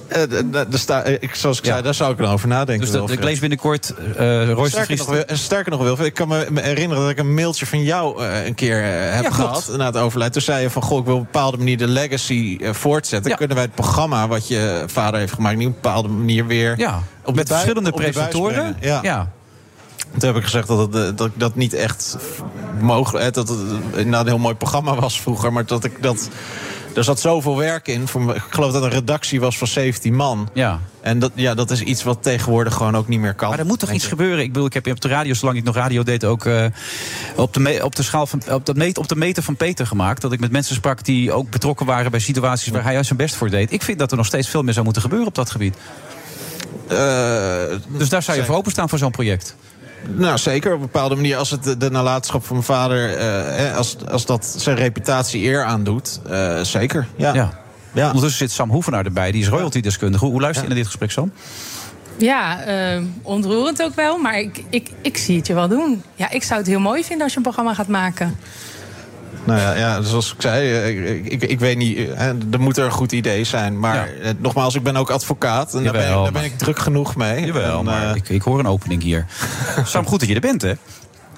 Eh, 0.10 1.06
eh, 1.06 1.14
ik, 1.20 1.36
zoals 1.36 1.58
ik 1.58 1.66
zei, 1.66 1.82
daar 1.82 1.94
zou 1.94 2.12
ik 2.12 2.18
dan 2.18 2.32
over 2.32 2.48
nadenken. 2.48 2.92
Dus 2.92 3.12
ik 3.12 3.24
lees 3.24 3.40
binnenkort 3.40 3.94
uh, 4.20 4.52
Royce 4.52 5.26
Sterker 5.28 5.72
nog, 5.72 5.80
Wil- 5.80 5.88
Wilfred, 5.88 6.08
ik 6.08 6.14
kan 6.14 6.28
me 6.28 6.48
herinneren 6.54 7.02
dat 7.04 7.12
ik 7.12 7.20
een 7.20 7.34
mailtje 7.34 7.66
van 7.66 7.84
jou 7.84 8.24
eh, 8.24 8.46
een 8.46 8.56
keer 8.56 8.84
eh, 8.84 9.16
heb 9.16 9.32
gehad 9.32 9.72
na 9.78 9.86
het 9.86 9.98
overlijden. 9.98 10.34
Toen 10.34 10.54
zei 10.54 10.62
je 10.62 10.70
van, 10.70 10.82
goh, 10.82 11.00
ik 11.00 11.06
wil 11.06 11.14
op 11.14 11.20
een 11.20 11.26
bepaalde 11.32 11.58
manier 11.58 11.78
de 11.78 11.88
legacy 11.88 12.58
eh, 12.62 12.74
voortzetten. 12.74 13.36
Kunnen 13.36 13.56
wij 13.56 13.66
het 13.66 13.76
programma 13.76 14.28
wat 14.28 14.48
je 14.48 14.84
vader 14.88 15.20
heeft 15.20 15.34
gemaakt... 15.34 15.58
niet 15.58 15.68
op 15.68 15.74
een 15.76 15.82
bepaalde 15.82 16.08
manier 16.08 16.46
weer... 16.46 16.78
Ja, 16.78 17.04
op 17.26 17.36
met 17.36 17.48
verschillende 17.48 17.92
presentatoren. 17.92 18.76
Ja. 18.82 19.00
ja. 19.02 19.32
Toen 20.18 20.28
heb 20.28 20.36
ik 20.38 20.44
gezegd 20.44 20.68
dat, 20.68 20.80
het, 20.80 20.96
eh, 20.96 21.16
dat 21.16 21.28
ik 21.28 21.34
dat 21.36 21.56
niet 21.56 21.74
echt 21.74 22.18
mogelijk... 22.82 23.26
eh, 23.26 23.32
dat 23.32 23.50
het 23.50 23.60
eh, 23.96 24.06
een 24.06 24.28
heel 24.28 24.38
mooi 24.38 24.56
programma 24.56 24.96
was 24.96 25.22
vroeger... 25.22 25.54
maar 25.54 25.66
dat 25.66 25.84
ik 25.84 26.04
dat... 26.04 26.30
Er 26.94 27.04
zat 27.04 27.20
zoveel 27.20 27.58
werk 27.58 27.88
in. 27.88 28.08
Voor, 28.08 28.36
ik 28.36 28.44
geloof 28.50 28.72
dat 28.72 28.84
een 28.84 28.90
redactie 28.90 29.40
was 29.40 29.58
van 29.58 29.68
17 29.68 30.16
man. 30.16 30.50
Ja. 30.54 30.80
En 31.02 31.20
dat, 31.20 31.32
ja, 31.36 31.54
dat 31.54 31.72
is 31.72 31.82
iets 31.82 32.04
wat 32.04 32.24
tegenwoordig 32.24 32.74
gewoon 32.74 32.98
ook 32.98 33.08
niet 33.08 33.20
meer 33.20 33.34
kan. 33.34 33.50
Maar 33.50 33.60
er 33.60 33.66
moet 33.66 33.80
toch 33.80 33.92
iets 33.92 34.08
gebeuren? 34.08 34.44
Ik 34.44 34.52
bedoel, 34.54 34.68
ik 34.68 34.74
heb 34.74 34.88
op 34.88 35.02
de 35.02 35.08
radio, 35.08 35.34
zolang 35.34 35.58
ik 35.58 35.64
nog 35.64 35.76
radio 35.76 36.04
deed, 36.04 36.26
ook 36.26 36.46
eh, 36.46 36.66
op, 37.36 37.54
de 37.54 37.80
op 37.84 37.96
de 37.96 38.04
schaal 38.04 38.28
van 38.28 38.42
op 38.52 38.66
de, 38.66 38.74
meet, 38.76 38.98
op 38.98 39.08
de 39.08 39.16
meter 39.16 39.44
van 39.44 39.56
Peter 39.56 39.88
gemaakt. 39.88 40.22
Dat 40.22 40.32
ik 40.32 40.40
met 40.40 40.52
mensen 40.52 40.76
sprak 40.76 41.04
die 41.06 41.32
ook 41.32 41.50
betrokken 41.50 41.86
waren 41.86 42.12
bij 42.12 42.20
situaties 42.20 42.72
waar 42.72 42.84
hij 42.84 42.92
juist 42.92 43.08
zijn 43.08 43.20
best 43.20 43.36
voor 43.36 43.50
deed. 43.50 43.72
Ik 43.72 43.84
vind 43.84 44.00
dat 44.00 44.12
er 44.12 44.18
nog 44.18 44.26
steeds 44.26 44.50
veel 44.50 44.64
meer 44.64 44.74
zou 44.74 44.84
moeten 44.84 45.02
gebeuren 45.02 45.28
op 45.28 45.36
dat 45.36 45.52
gebied. 45.52 45.76
dus 47.88 48.10
daar 48.10 48.24
zou 48.24 48.38
je 48.38 48.46
voor 48.46 48.56
openstaan 48.56 48.90
voor 48.90 48.98
zo'n 48.98 49.12
project. 49.12 49.56
Nou, 50.08 50.38
zeker. 50.38 50.70
Op 50.74 50.80
een 50.80 50.86
bepaalde 50.92 51.16
manier. 51.16 51.38
Als 51.38 51.50
het 51.50 51.64
de, 51.64 51.78
de 51.78 51.90
nalatenschap 51.92 52.46
van 52.46 52.56
mijn 52.56 52.68
vader... 52.68 53.18
eh, 53.18 53.26
hè, 53.58 53.74
als, 53.74 53.98
als 54.12 54.26
dat 54.26 54.46
zijn 54.58 54.76
reputatie 54.76 55.44
eer 55.44 55.64
aandoet, 55.64 56.20
eh, 56.30 56.62
zeker. 56.62 57.08
Ja. 57.16 57.34
Ja. 57.94 58.06
Ondertussen 58.06 58.48
zit 58.48 58.52
Sam 58.52 58.70
Hoevenaar 58.70 59.06
erbij, 59.06 59.32
die 59.32 59.42
is 59.42 59.48
royalty-deskundige. 59.48 60.24
Hoe, 60.24 60.34
hoe 60.34 60.42
luister 60.42 60.64
je 60.64 60.70
naar 60.70 60.78
dit 60.78 60.88
gesprek, 60.88 61.12
Sam? 61.12 61.32
Ja, 62.18 62.62
eh, 62.62 63.02
ontroerend 63.22 63.82
ook 63.84 63.96
wel, 63.96 64.18
maar 64.18 64.40
ik, 64.40 64.64
ik, 64.70 64.90
ik 65.02 65.18
zie 65.18 65.38
het 65.38 65.48
je 65.48 65.54
wel 65.54 65.68
doen. 65.68 66.04
Ja, 66.16 66.30
ik 66.30 66.44
zou 66.44 66.60
het 66.60 66.70
heel 66.70 66.80
mooi 66.80 67.04
vinden 67.04 67.24
als 67.24 67.32
je 67.32 67.38
een 67.38 67.44
programma 67.44 67.74
gaat 67.74 67.88
maken. 67.88 68.38
Nou 69.50 69.62
ja, 69.62 69.76
ja, 69.76 70.02
zoals 70.02 70.34
ik 70.34 70.42
zei, 70.42 70.72
eh, 70.74 70.88
ik, 71.16 71.26
ik, 71.26 71.44
ik 71.44 71.60
weet 71.60 71.78
niet... 71.78 71.98
eh, 71.98 72.06
hè, 72.18 72.28
er 72.52 72.60
moet 72.60 72.78
er 72.78 72.86
een 72.86 72.92
goed 72.92 73.12
idee 73.12 73.44
zijn. 73.44 73.80
Maar 73.80 74.10
eh, 74.22 74.32
nogmaals, 74.38 74.76
ik 74.76 74.84
ben 74.84 74.96
ook 74.96 75.10
advocaat. 75.10 75.74
En 75.74 75.84
daar, 75.84 75.92
ben, 75.94 76.02
ik- 76.08 76.24
daar 76.24 76.32
ben 76.32 76.44
ik 76.44 76.58
druk 76.58 76.80
genoeg 76.80 77.16
mee. 77.16 77.46
Jawel, 77.46 77.80
En, 77.80 77.86
maar 77.86 78.16
ik, 78.16 78.30
ik 78.30 78.42
hoor 78.42 78.60
een 78.60 78.68
opening 78.68 79.02
hier. 79.04 79.26
Sam, 79.86 80.06
goed 80.06 80.20
dat 80.20 80.30
je 80.30 80.36
er 80.36 80.42
bent, 80.42 80.62
hè? 80.62 80.74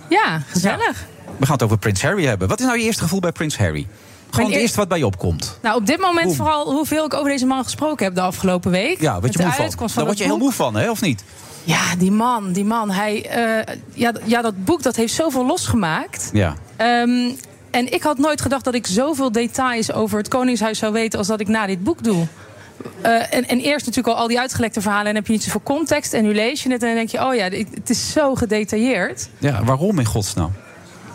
Ja, 0.09 0.41
gezellig. 0.47 1.05
We 1.37 1.45
gaan 1.45 1.53
het 1.53 1.63
over 1.63 1.77
Prins 1.77 2.01
Harry 2.01 2.25
hebben. 2.25 2.47
Wat 2.47 2.59
is 2.59 2.65
nou 2.65 2.77
je 2.77 2.83
eerste 2.85 3.01
gevoel 3.01 3.19
bij 3.19 3.31
Prins 3.31 3.57
Harry? 3.57 3.87
Gewoon 4.29 4.45
het 4.45 4.55
eer- 4.55 4.61
eerste 4.61 4.77
wat 4.77 4.87
bij 4.87 4.97
je 4.97 5.05
opkomt. 5.05 5.57
Nou, 5.61 5.75
op 5.75 5.85
dit 5.85 5.99
moment 5.99 6.25
Boem. 6.25 6.35
vooral 6.35 6.71
hoeveel 6.73 7.05
ik 7.05 7.13
over 7.13 7.29
deze 7.29 7.45
man 7.45 7.63
gesproken 7.63 8.05
heb 8.05 8.15
de 8.15 8.21
afgelopen 8.21 8.71
week. 8.71 9.01
Ja, 9.01 9.19
wat 9.19 9.33
je 9.33 9.39
moe 9.43 9.51
van. 9.51 9.61
uitkomst 9.63 9.95
Daar 9.95 10.05
van 10.05 10.05
word 10.05 10.17
je 10.17 10.23
heel 10.23 10.37
moe 10.37 10.51
van, 10.51 10.75
hè, 10.75 10.89
of 10.89 11.01
niet? 11.01 11.23
Ja, 11.63 11.95
die 11.97 12.11
man, 12.11 12.51
die 12.51 12.65
man. 12.65 12.89
Hij, 12.91 13.25
eh, 13.29 13.75
ja, 13.93 14.11
ja, 14.23 14.41
dat 14.41 14.65
boek 14.65 14.83
dat 14.83 14.95
heeft 14.95 15.13
zoveel 15.13 15.45
losgemaakt. 15.45 16.29
Ja. 16.33 16.55
Ehm, 16.75 17.29
en 17.71 17.93
ik 17.93 18.03
had 18.03 18.17
nooit 18.17 18.41
gedacht 18.41 18.63
dat 18.63 18.73
ik 18.73 18.87
zoveel 18.87 19.31
details 19.31 19.91
over 19.91 20.17
het 20.17 20.27
Koningshuis 20.27 20.79
zou 20.79 20.93
weten 20.93 21.19
als 21.19 21.27
dat 21.27 21.39
ik 21.39 21.47
na 21.47 21.65
dit 21.65 21.83
boek 21.83 22.03
doe. 22.03 22.27
Eh, 23.01 23.33
en, 23.33 23.47
en 23.47 23.59
eerst 23.59 23.85
natuurlijk 23.85 24.15
al 24.15 24.21
al 24.21 24.27
die 24.27 24.39
uitgelekte 24.39 24.81
verhalen 24.81 25.07
en 25.07 25.15
heb 25.15 25.25
je 25.25 25.31
niet 25.31 25.43
zoveel 25.43 25.61
context. 25.63 26.13
En 26.13 26.23
nu 26.23 26.33
lees 26.33 26.63
je 26.63 26.71
het 26.71 26.81
en 26.81 26.87
dan 26.87 26.97
denk 26.97 27.09
je, 27.09 27.25
oh 27.25 27.35
ja, 27.35 27.43
het 27.43 27.89
is 27.89 28.11
zo 28.11 28.35
gedetailleerd. 28.35 29.29
Ja, 29.37 29.63
waarom 29.63 29.99
in 29.99 30.05
godsnaam? 30.05 30.51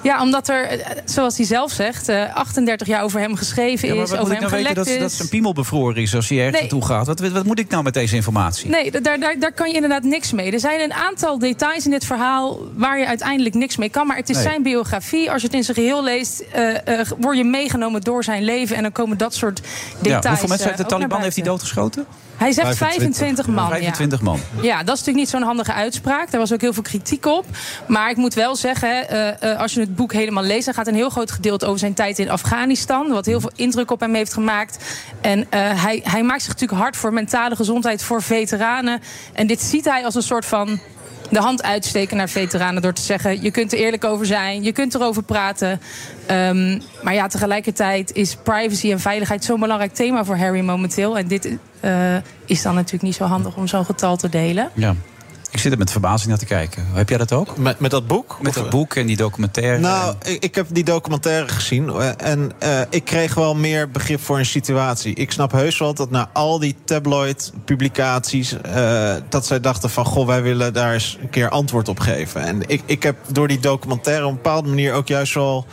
Ja, 0.06 0.22
omdat 0.22 0.48
er, 0.48 0.64
eh, 0.68 0.96
zoals 1.04 1.36
hij 1.36 1.46
zelf 1.46 1.72
zegt, 1.72 2.08
eh, 2.08 2.34
38 2.34 2.86
jaar 2.86 3.02
over 3.02 3.20
hem 3.20 3.36
geschreven 3.36 3.88
Ja, 3.88 3.94
maar 3.94 4.02
is, 4.04 4.12
over 4.12 4.32
hem 4.32 4.40
nou 4.42 4.48
gelekt 4.56 4.74
dat, 4.76 4.86
dat 4.86 5.00
is. 5.10 5.16
zijn 5.16 5.28
piemel 5.28 5.52
bevroren 5.52 6.02
is 6.02 6.14
als 6.14 6.28
hij 6.28 6.38
ergens 6.38 6.60
Nee. 6.60 6.70
naartoe 6.70 6.84
gaat? 6.88 7.06
Wat, 7.06 7.20
wat 7.20 7.44
moet 7.44 7.58
ik 7.58 7.68
nou 7.70 7.82
met 7.82 7.94
deze 7.94 8.14
informatie? 8.16 8.70
Nee, 8.70 8.90
da- 8.90 9.00
daar, 9.00 9.18
daar, 9.20 9.38
daar 9.38 9.52
kan 9.52 9.68
je 9.68 9.74
inderdaad 9.74 10.02
niks 10.02 10.32
mee. 10.32 10.52
Er 10.52 10.60
zijn 10.60 10.80
een 10.80 10.92
aantal 10.92 11.38
details 11.38 11.84
in 11.84 11.90
dit 11.90 12.04
verhaal 12.04 12.58
waar 12.74 12.98
je 12.98 13.06
uiteindelijk 13.06 13.54
niks 13.54 13.76
mee 13.76 13.88
kan. 13.88 14.06
Maar 14.06 14.16
het 14.16 14.28
is 14.28 14.36
Nee. 14.36 14.44
zijn 14.44 14.62
biografie. 14.62 15.30
Als 15.30 15.40
je 15.40 15.46
het 15.46 15.56
in 15.56 15.64
zijn 15.64 15.76
geheel 15.76 16.02
leest, 16.04 16.40
eh, 16.52 17.00
eh, 17.00 17.06
word 17.18 17.36
je 17.36 17.44
meegenomen 17.44 18.00
door 18.00 18.24
zijn 18.24 18.44
leven. 18.44 18.76
En 18.76 18.82
dan 18.82 18.92
komen 18.92 19.18
dat 19.18 19.34
soort 19.34 19.60
details. 20.02 20.22
ja, 20.24 20.28
hoeveel 20.30 20.48
mensen 20.48 20.70
eh, 20.70 20.76
heeft 20.76 20.88
de 20.88 20.94
Taliban 20.94 21.20
heeft 21.20 21.36
hij 21.36 21.44
doodgeschoten? 21.44 22.06
Hij 22.36 22.52
zegt 22.52 22.76
25 22.76 23.46
man. 23.46 23.68
25 23.68 24.20
man. 24.20 24.40
Ja. 24.56 24.62
ja, 24.62 24.76
dat 24.76 24.80
is 24.80 24.86
natuurlijk 24.86 25.16
niet 25.16 25.28
zo'n 25.28 25.42
handige 25.42 25.72
uitspraak. 25.72 26.30
Daar 26.30 26.40
was 26.40 26.52
ook 26.52 26.60
heel 26.60 26.72
veel 26.72 26.82
kritiek 26.82 27.26
op. 27.26 27.44
Maar 27.86 28.10
ik 28.10 28.16
moet 28.16 28.34
wel 28.34 28.56
zeggen, 28.56 29.06
uh, 29.12 29.28
uh, 29.50 29.60
als 29.60 29.74
je 29.74 29.80
het 29.80 29.96
boek 29.96 30.12
helemaal 30.12 30.42
leest... 30.42 30.64
dan 30.64 30.74
gaat 30.74 30.86
een 30.86 30.94
heel 30.94 31.10
groot 31.10 31.30
gedeelte 31.30 31.66
over 31.66 31.78
zijn 31.78 31.94
tijd 31.94 32.18
in 32.18 32.30
Afghanistan. 32.30 33.08
Wat 33.08 33.26
heel 33.26 33.40
veel 33.40 33.52
indruk 33.56 33.90
op 33.90 34.00
hem 34.00 34.14
heeft 34.14 34.32
gemaakt. 34.32 34.84
En 35.20 35.38
uh, 35.38 35.46
hij, 35.82 36.00
hij 36.04 36.22
maakt 36.22 36.42
zich 36.42 36.52
natuurlijk 36.52 36.80
hard 36.80 36.96
voor 36.96 37.12
mentale 37.12 37.56
gezondheid 37.56 38.02
voor 38.02 38.22
veteranen. 38.22 39.00
En 39.32 39.46
dit 39.46 39.62
ziet 39.62 39.84
hij 39.84 40.04
als 40.04 40.14
een 40.14 40.22
soort 40.22 40.46
van 40.46 40.80
de 41.30 41.40
hand 41.40 41.62
uitsteken 41.62 42.16
naar 42.16 42.28
veteranen 42.28 42.82
door 42.82 42.92
te 42.92 43.02
zeggen: 43.02 43.42
je 43.42 43.50
kunt 43.50 43.72
er 43.72 43.78
eerlijk 43.78 44.04
over 44.04 44.26
zijn, 44.26 44.62
je 44.62 44.72
kunt 44.72 44.94
erover 44.94 45.22
praten. 45.22 45.80
Um, 46.30 46.82
maar 47.02 47.14
ja, 47.14 47.26
tegelijkertijd 47.26 48.12
is 48.12 48.36
privacy 48.42 48.90
en 48.90 49.00
veiligheid 49.00 49.44
zo'n 49.44 49.60
belangrijk 49.60 49.94
thema 49.94 50.24
voor 50.24 50.36
Harry 50.36 50.60
momenteel. 50.60 51.18
En 51.18 51.26
dit 51.26 51.58
uh, 51.84 52.16
is 52.46 52.62
dan 52.62 52.74
natuurlijk 52.74 53.02
niet 53.02 53.14
zo 53.14 53.24
handig 53.24 53.56
om 53.56 53.66
zo'n 53.66 53.84
getal 53.84 54.16
te 54.16 54.28
delen. 54.28 54.70
Ja. 54.74 54.94
Ik 55.56 55.62
zit 55.62 55.72
er 55.72 55.78
met 55.78 55.90
verbazing 55.90 56.28
naar 56.28 56.38
te 56.38 56.44
kijken. 56.44 56.86
Heb 56.92 57.08
jij 57.08 57.18
dat 57.18 57.32
ook? 57.32 57.56
Met, 57.58 57.80
met 57.80 57.90
dat 57.90 58.06
boek? 58.06 58.38
Met 58.40 58.54
dat 58.54 58.70
boek 58.70 58.94
en 58.94 59.06
die 59.06 59.16
documentaire? 59.16 59.78
Nou, 59.78 60.14
ik, 60.24 60.42
ik 60.42 60.54
heb 60.54 60.66
die 60.70 60.84
documentaire 60.84 61.48
gezien. 61.48 61.88
eh, 61.88 62.08
En 62.16 62.52
uh, 62.62 62.80
ik 62.90 63.04
kreeg 63.04 63.34
wel 63.34 63.54
meer 63.54 63.90
begrip 63.90 64.20
voor 64.20 64.38
een 64.38 64.46
situatie. 64.46 65.14
Ik 65.14 65.32
snap 65.32 65.52
heus 65.52 65.78
wel 65.78 65.94
dat 65.94 66.10
na 66.10 66.30
al 66.32 66.58
die 66.58 66.76
tabloid-publicaties... 66.84 68.56
Uh, 68.66 69.14
dat 69.28 69.46
zij 69.46 69.60
dachten 69.60 69.90
van, 69.90 70.04
goh, 70.04 70.26
wij 70.26 70.42
willen 70.42 70.72
daar 70.72 70.92
eens 70.92 71.18
een 71.20 71.30
keer 71.30 71.48
antwoord 71.48 71.88
op 71.88 72.00
geven. 72.00 72.40
En 72.42 72.62
ik, 72.66 72.82
ik 72.86 73.02
heb 73.02 73.16
door 73.32 73.48
die 73.48 73.60
documentaire 73.60 74.24
op 74.24 74.30
een 74.30 74.36
bepaalde 74.36 74.68
manier 74.68 74.92
ook 74.92 75.08
juist 75.08 75.34
wel... 75.34 75.66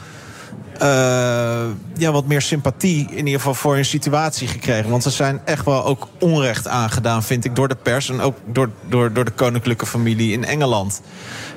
Uh, 0.82 1.66
ja, 1.98 2.12
wat 2.12 2.26
meer 2.26 2.42
sympathie 2.42 3.08
in 3.10 3.18
ieder 3.18 3.34
geval 3.34 3.54
voor 3.54 3.76
hun 3.76 3.86
situatie 3.86 4.48
gekregen. 4.48 4.90
Want 4.90 5.04
ze 5.04 5.10
zijn 5.10 5.42
echt 5.46 5.66
wel 5.66 5.86
ook 5.86 6.08
onrecht 6.20 6.68
aangedaan, 6.68 7.24
vind 7.24 7.46
ik, 7.46 7.56
door 7.56 7.68
de 7.68 7.76
pers... 7.76 8.10
en 8.10 8.20
ook 8.20 8.38
door, 8.46 8.70
door, 8.90 9.14
door 9.14 9.26
de 9.26 9.32
koninklijke 9.32 9.86
familie 9.86 10.32
in 10.32 10.46
Engeland. 10.46 11.02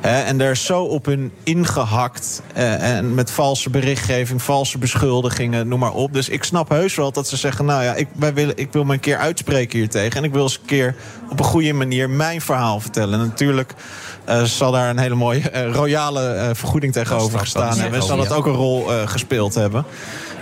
En 0.06 0.38
daar 0.38 0.50
is 0.50 0.64
zo 0.64 0.82
op 0.82 1.04
hun 1.04 1.32
ingehakt. 1.42 2.42
Uh, 2.56 2.96
en 2.96 3.14
met 3.14 3.30
valse 3.30 3.70
berichtgeving, 3.70 4.42
valse 4.42 4.78
beschuldigingen, 4.78 5.68
noem 5.68 5.78
maar 5.78 5.92
op. 5.92 6.12
Dus 6.12 6.28
ik 6.28 6.44
snap 6.44 6.68
heus 6.68 6.94
wel 6.94 7.12
dat 7.12 7.28
ze 7.28 7.36
zeggen... 7.36 7.64
nou 7.64 7.82
ja, 7.82 7.94
ik, 7.94 8.08
wij 8.16 8.34
willen, 8.34 8.56
ik 8.56 8.72
wil 8.72 8.84
me 8.84 8.92
een 8.92 9.00
keer 9.00 9.16
uitspreken 9.16 9.78
hier 9.78 9.88
tegen... 9.88 10.16
en 10.16 10.24
ik 10.24 10.32
wil 10.32 10.42
eens 10.42 10.58
een 10.60 10.66
keer 10.66 10.94
op 11.30 11.38
een 11.38 11.44
goede 11.44 11.72
manier 11.72 12.10
mijn 12.10 12.40
verhaal 12.40 12.80
vertellen. 12.80 13.20
En 13.20 13.26
natuurlijk... 13.26 13.74
Uh, 14.28 14.42
zal 14.42 14.72
daar 14.72 14.90
een 14.90 14.98
hele 14.98 15.14
mooie 15.14 15.52
uh, 15.54 15.72
royale 15.72 16.34
uh, 16.34 16.48
vergoeding 16.52 16.92
tegenover 16.92 17.38
gestaan 17.38 17.78
hebben. 17.78 18.00
En 18.00 18.06
zal 18.06 18.16
dat 18.16 18.32
ook 18.32 18.46
een 18.46 18.52
rol 18.52 18.86
gespeeld 19.04 19.54
hebben. 19.54 19.84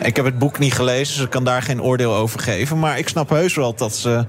Ik 0.02 0.16
heb 0.16 0.24
het 0.24 0.38
boek 0.38 0.58
niet 0.58 0.74
gelezen, 0.74 1.14
dus 1.14 1.24
ik 1.24 1.30
kan 1.30 1.44
daar 1.44 1.62
geen 1.62 1.82
oordeel 1.82 2.14
over 2.14 2.40
geven. 2.40 2.78
Maar 2.78 2.98
ik 2.98 3.08
snap 3.08 3.28
heus 3.28 3.54
wel 3.54 3.74
dat 3.74 3.96
ze. 3.96 4.24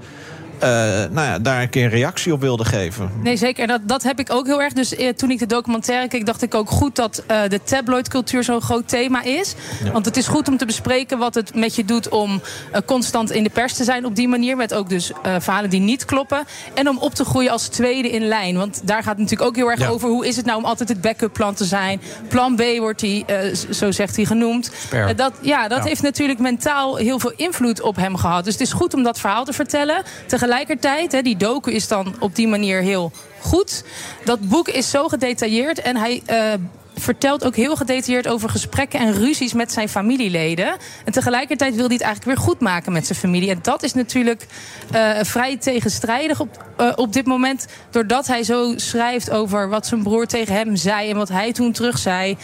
Uh, 0.56 0.68
nou 1.10 1.26
ja, 1.26 1.38
daar 1.38 1.62
een 1.62 1.68
keer 1.68 1.84
een 1.84 1.90
reactie 1.90 2.32
op 2.32 2.40
wilde 2.40 2.64
geven. 2.64 3.10
Nee, 3.22 3.36
zeker. 3.36 3.62
En 3.62 3.68
dat, 3.68 3.80
dat 3.84 4.02
heb 4.02 4.18
ik 4.18 4.32
ook 4.32 4.46
heel 4.46 4.62
erg. 4.62 4.72
Dus 4.72 4.96
eh, 4.96 5.08
toen 5.08 5.30
ik 5.30 5.38
de 5.38 5.46
documentaire 5.46 6.08
keek, 6.08 6.26
dacht 6.26 6.42
ik 6.42 6.54
ook 6.54 6.70
goed 6.70 6.96
dat 6.96 7.24
uh, 7.30 7.40
de 7.48 7.62
tabloidcultuur 7.62 8.44
zo'n 8.44 8.60
groot 8.60 8.88
thema 8.88 9.22
is. 9.22 9.54
Ja. 9.84 9.90
Want 9.90 10.04
het 10.04 10.16
is 10.16 10.26
goed 10.26 10.48
om 10.48 10.56
te 10.56 10.66
bespreken 10.66 11.18
wat 11.18 11.34
het 11.34 11.54
met 11.54 11.74
je 11.74 11.84
doet 11.84 12.08
om 12.08 12.42
constant 12.84 13.30
in 13.30 13.42
de 13.42 13.50
pers 13.50 13.72
te 13.72 13.84
zijn 13.84 14.04
op 14.04 14.16
die 14.16 14.28
manier. 14.28 14.56
Met 14.56 14.74
ook 14.74 14.88
dus 14.88 15.12
verhalen 15.22 15.70
die 15.70 15.80
niet 15.80 16.04
kloppen. 16.04 16.44
En 16.74 16.88
om 16.88 16.98
op 16.98 17.14
te 17.14 17.24
groeien 17.24 17.50
als 17.50 17.68
tweede 17.68 18.10
in 18.10 18.28
lijn. 18.28 18.56
Want 18.56 18.80
daar 18.84 19.02
gaat 19.02 19.18
het 19.18 19.18
natuurlijk 19.18 19.48
ook 19.48 19.56
heel 19.56 19.70
erg 19.70 19.80
ja. 19.80 19.88
over. 19.88 20.08
Hoe 20.08 20.26
is 20.26 20.36
het 20.36 20.46
nou 20.46 20.58
om 20.58 20.64
altijd 20.64 20.88
het 20.88 21.00
backup 21.00 21.32
plan 21.32 21.54
te 21.54 21.64
zijn? 21.64 22.00
Plan 22.28 22.56
B 22.56 22.62
wordt 22.78 23.00
die, 23.00 23.24
zo 23.70 23.90
zegt 23.90 24.16
hij, 24.16 24.24
genoemd. 24.24 24.70
dat, 25.16 25.32
ja, 25.40 25.68
dat 25.68 25.84
heeft 25.84 26.02
natuurlijk 26.02 26.38
mentaal 26.38 26.96
heel 26.96 27.18
veel 27.18 27.32
invloed 27.36 27.80
op 27.80 27.96
hem 27.96 28.16
gehad. 28.16 28.44
Dus 28.44 28.52
het 28.52 28.62
is 28.62 28.72
goed 28.72 28.94
om 28.94 29.02
dat 29.02 29.20
verhaal 29.20 29.44
te 29.44 29.52
vertellen. 29.52 30.02
Tegelijkertijd, 30.46 31.12
hè, 31.12 31.22
die 31.22 31.36
docu 31.36 31.72
is 31.72 31.88
dan 31.88 32.14
op 32.18 32.34
die 32.34 32.48
manier 32.48 32.80
heel 32.80 33.12
goed. 33.40 33.84
Dat 34.24 34.48
boek 34.48 34.68
is 34.68 34.90
zo 34.90 35.08
gedetailleerd 35.08 35.80
en 35.80 35.96
hij 35.96 36.22
uh, 36.30 36.52
vertelt 36.94 37.44
ook 37.44 37.56
heel 37.56 37.76
gedetailleerd 37.76 38.28
over 38.28 38.48
gesprekken 38.48 39.00
en 39.00 39.12
ruzies 39.12 39.52
met 39.52 39.72
zijn 39.72 39.88
familieleden. 39.88 40.76
En 41.04 41.12
tegelijkertijd 41.12 41.74
wil 41.74 41.84
hij 41.84 41.94
het 41.94 42.02
eigenlijk 42.02 42.36
weer 42.36 42.46
goed 42.46 42.60
maken 42.60 42.92
met 42.92 43.06
zijn 43.06 43.18
familie. 43.18 43.50
En 43.50 43.58
dat 43.62 43.82
is 43.82 43.94
natuurlijk 43.94 44.46
uh, 44.94 45.10
vrij 45.22 45.56
tegenstrijdig 45.56 46.40
op, 46.40 46.64
uh, 46.80 46.92
op 46.96 47.12
dit 47.12 47.26
moment. 47.26 47.66
Doordat 47.90 48.26
hij 48.26 48.42
zo 48.42 48.72
schrijft 48.76 49.30
over 49.30 49.68
wat 49.68 49.86
zijn 49.86 50.02
broer 50.02 50.26
tegen 50.26 50.54
hem 50.54 50.76
zei 50.76 51.10
en 51.10 51.16
wat 51.16 51.28
hij 51.28 51.52
toen 51.52 51.72
terug 51.72 51.98
zei. 51.98 52.36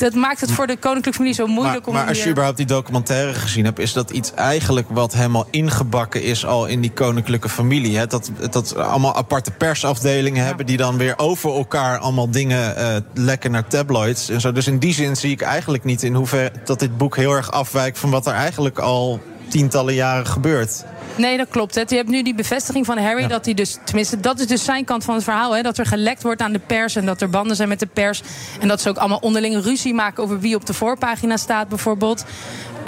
Dat 0.00 0.14
maakt 0.14 0.40
het 0.40 0.52
voor 0.52 0.66
de 0.66 0.76
koninklijke 0.76 1.12
familie 1.12 1.34
zo 1.34 1.46
moeilijk 1.46 1.78
maar, 1.78 1.88
om. 1.88 1.94
Maar 1.94 2.08
als 2.08 2.22
je 2.22 2.30
überhaupt 2.30 2.56
die 2.56 2.66
documentaire 2.66 3.34
gezien 3.34 3.64
hebt, 3.64 3.78
is 3.78 3.92
dat 3.92 4.10
iets 4.10 4.34
eigenlijk 4.34 4.86
wat 4.90 5.12
helemaal 5.12 5.46
ingebakken 5.50 6.22
is 6.22 6.46
al 6.46 6.66
in 6.66 6.80
die 6.80 6.92
koninklijke 6.92 7.48
familie. 7.48 7.96
Hè? 7.96 8.06
Dat, 8.06 8.30
dat 8.50 8.76
allemaal 8.76 9.16
aparte 9.16 9.50
persafdelingen 9.50 10.40
ja. 10.40 10.46
hebben 10.46 10.66
die 10.66 10.76
dan 10.76 10.96
weer 10.96 11.14
over 11.16 11.54
elkaar 11.54 11.98
allemaal 11.98 12.30
dingen 12.30 12.74
uh, 12.78 12.96
lekken 13.14 13.50
naar 13.50 13.66
tabloids 13.66 14.28
en 14.28 14.40
zo. 14.40 14.52
Dus 14.52 14.66
in 14.66 14.78
die 14.78 14.94
zin 14.94 15.16
zie 15.16 15.30
ik 15.30 15.40
eigenlijk 15.40 15.84
niet 15.84 16.02
in 16.02 16.14
hoeverre 16.14 16.52
dat 16.64 16.78
dit 16.78 16.96
boek 16.98 17.16
heel 17.16 17.32
erg 17.32 17.52
afwijkt 17.52 17.98
van 17.98 18.10
wat 18.10 18.26
er 18.26 18.32
eigenlijk 18.32 18.78
al 18.78 19.20
tientallen 19.48 19.94
jaren 19.94 20.26
gebeurt. 20.26 20.84
Nee, 21.16 21.36
dat 21.36 21.48
klopt. 21.48 21.74
Hè. 21.74 21.82
Je 21.86 21.96
hebt 21.96 22.08
nu 22.08 22.22
die 22.22 22.34
bevestiging 22.34 22.86
van 22.86 22.98
Harry. 22.98 23.22
Ja. 23.22 23.28
Dat 23.28 23.44
hij 23.44 23.54
dus, 23.54 23.78
tenminste, 23.84 24.20
dat 24.20 24.40
is 24.40 24.46
dus 24.46 24.64
zijn 24.64 24.84
kant 24.84 25.04
van 25.04 25.14
het 25.14 25.24
verhaal. 25.24 25.54
Hè, 25.54 25.62
dat 25.62 25.78
er 25.78 25.86
gelekt 25.86 26.22
wordt 26.22 26.42
aan 26.42 26.52
de 26.52 26.58
pers. 26.58 26.96
En 26.96 27.06
dat 27.06 27.20
er 27.20 27.30
banden 27.30 27.56
zijn 27.56 27.68
met 27.68 27.78
de 27.78 27.86
pers. 27.86 28.22
En 28.60 28.68
dat 28.68 28.80
ze 28.80 28.88
ook 28.88 28.96
allemaal 28.96 29.18
onderling 29.18 29.62
ruzie 29.62 29.94
maken 29.94 30.22
over 30.22 30.40
wie 30.40 30.54
op 30.54 30.66
de 30.66 30.74
voorpagina 30.74 31.36
staat, 31.36 31.68
bijvoorbeeld. 31.68 32.24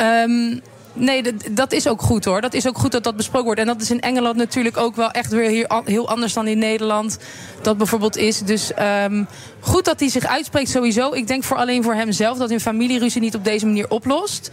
Um, 0.01 0.61
Nee, 0.95 1.23
dat 1.51 1.73
is 1.73 1.89
ook 1.89 2.03
goed 2.03 2.25
hoor. 2.25 2.41
Dat 2.41 2.55
is 2.55 2.69
ook 2.69 2.79
goed 2.79 2.93
dat 2.93 3.05
dat 3.05 3.17
besproken 3.17 3.45
wordt. 3.45 3.61
En 3.61 3.67
dat 3.67 3.81
is 3.81 3.91
in 3.91 4.01
Engeland 4.01 4.37
natuurlijk 4.37 4.77
ook 4.77 4.97
wel 4.97 5.11
echt 5.11 5.31
weer 5.31 5.49
hier 5.49 5.83
heel 5.85 6.09
anders 6.09 6.33
dan 6.33 6.47
in 6.47 6.59
Nederland. 6.59 7.19
Dat 7.63 7.77
bijvoorbeeld 7.77 8.17
is. 8.17 8.41
Dus 8.41 8.71
um, 9.05 9.27
goed 9.61 9.85
dat 9.85 10.01
hij 10.01 10.09
zich 10.09 10.27
uitspreekt 10.27 10.71
sowieso. 10.71 11.13
Ik 11.13 11.27
denk 11.27 11.45
voor 11.45 11.57
alleen 11.57 11.83
voor 11.83 11.95
hemzelf 11.95 12.39
dat 12.39 12.51
hun 12.51 12.61
familieruzie 12.61 13.21
niet 13.21 13.35
op 13.35 13.45
deze 13.45 13.67
manier 13.67 13.91
oplost. 13.91 14.51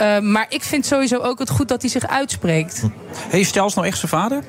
Uh, 0.00 0.18
maar 0.18 0.46
ik 0.48 0.62
vind 0.62 0.86
sowieso 0.86 1.18
ook 1.18 1.38
het 1.38 1.50
goed 1.50 1.68
dat 1.68 1.80
hij 1.80 1.90
zich 1.90 2.08
uitspreekt. 2.08 2.82
Hey, 3.28 3.42
Stels 3.42 3.74
nou 3.74 3.86
echt 3.86 3.98
zijn 3.98 4.10
vader? 4.10 4.42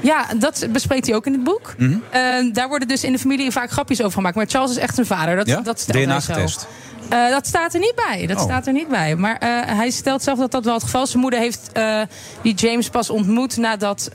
Ja, 0.00 0.26
dat 0.38 0.66
bespreekt 0.70 1.06
hij 1.06 1.14
ook 1.14 1.26
in 1.26 1.32
het 1.32 1.44
boek. 1.44 1.74
Mm 1.78 1.86
-hmm. 1.88 2.02
uh, 2.46 2.54
daar 2.54 2.68
worden 2.68 2.88
dus 2.88 3.04
in 3.04 3.12
de 3.12 3.18
familie 3.18 3.50
vaak 3.50 3.70
grapjes 3.70 4.00
over 4.00 4.12
gemaakt. 4.12 4.36
Maar 4.36 4.46
Charles 4.48 4.70
is 4.70 4.76
echt 4.76 4.94
zijn 4.94 5.06
vader. 5.06 5.36
Dat, 5.36 5.46
ja? 5.46 5.60
dat 5.60 5.86
DNA-getest. 5.90 6.66
Uh, 7.12 7.30
dat 7.30 7.46
staat 7.46 7.74
er 7.74 7.80
niet 7.80 7.94
bij. 7.94 8.26
Dat 8.26 8.36
oh. 8.36 8.42
staat 8.42 8.66
er 8.66 8.72
niet 8.72 8.88
bij. 8.88 9.16
Maar 9.16 9.40
uh, 9.42 9.76
hij 9.76 9.90
stelt 9.90 10.22
zelf 10.22 10.38
dat 10.38 10.50
dat 10.50 10.64
wel 10.64 10.74
het 10.74 10.82
geval 10.82 11.02
is. 11.02 11.08
Zijn 11.08 11.22
moeder 11.22 11.40
heeft 11.40 11.70
uh, 11.76 12.00
die 12.42 12.54
James 12.54 12.88
pas 12.88 13.10
ontmoet 13.10 13.56
nadat 13.56 14.10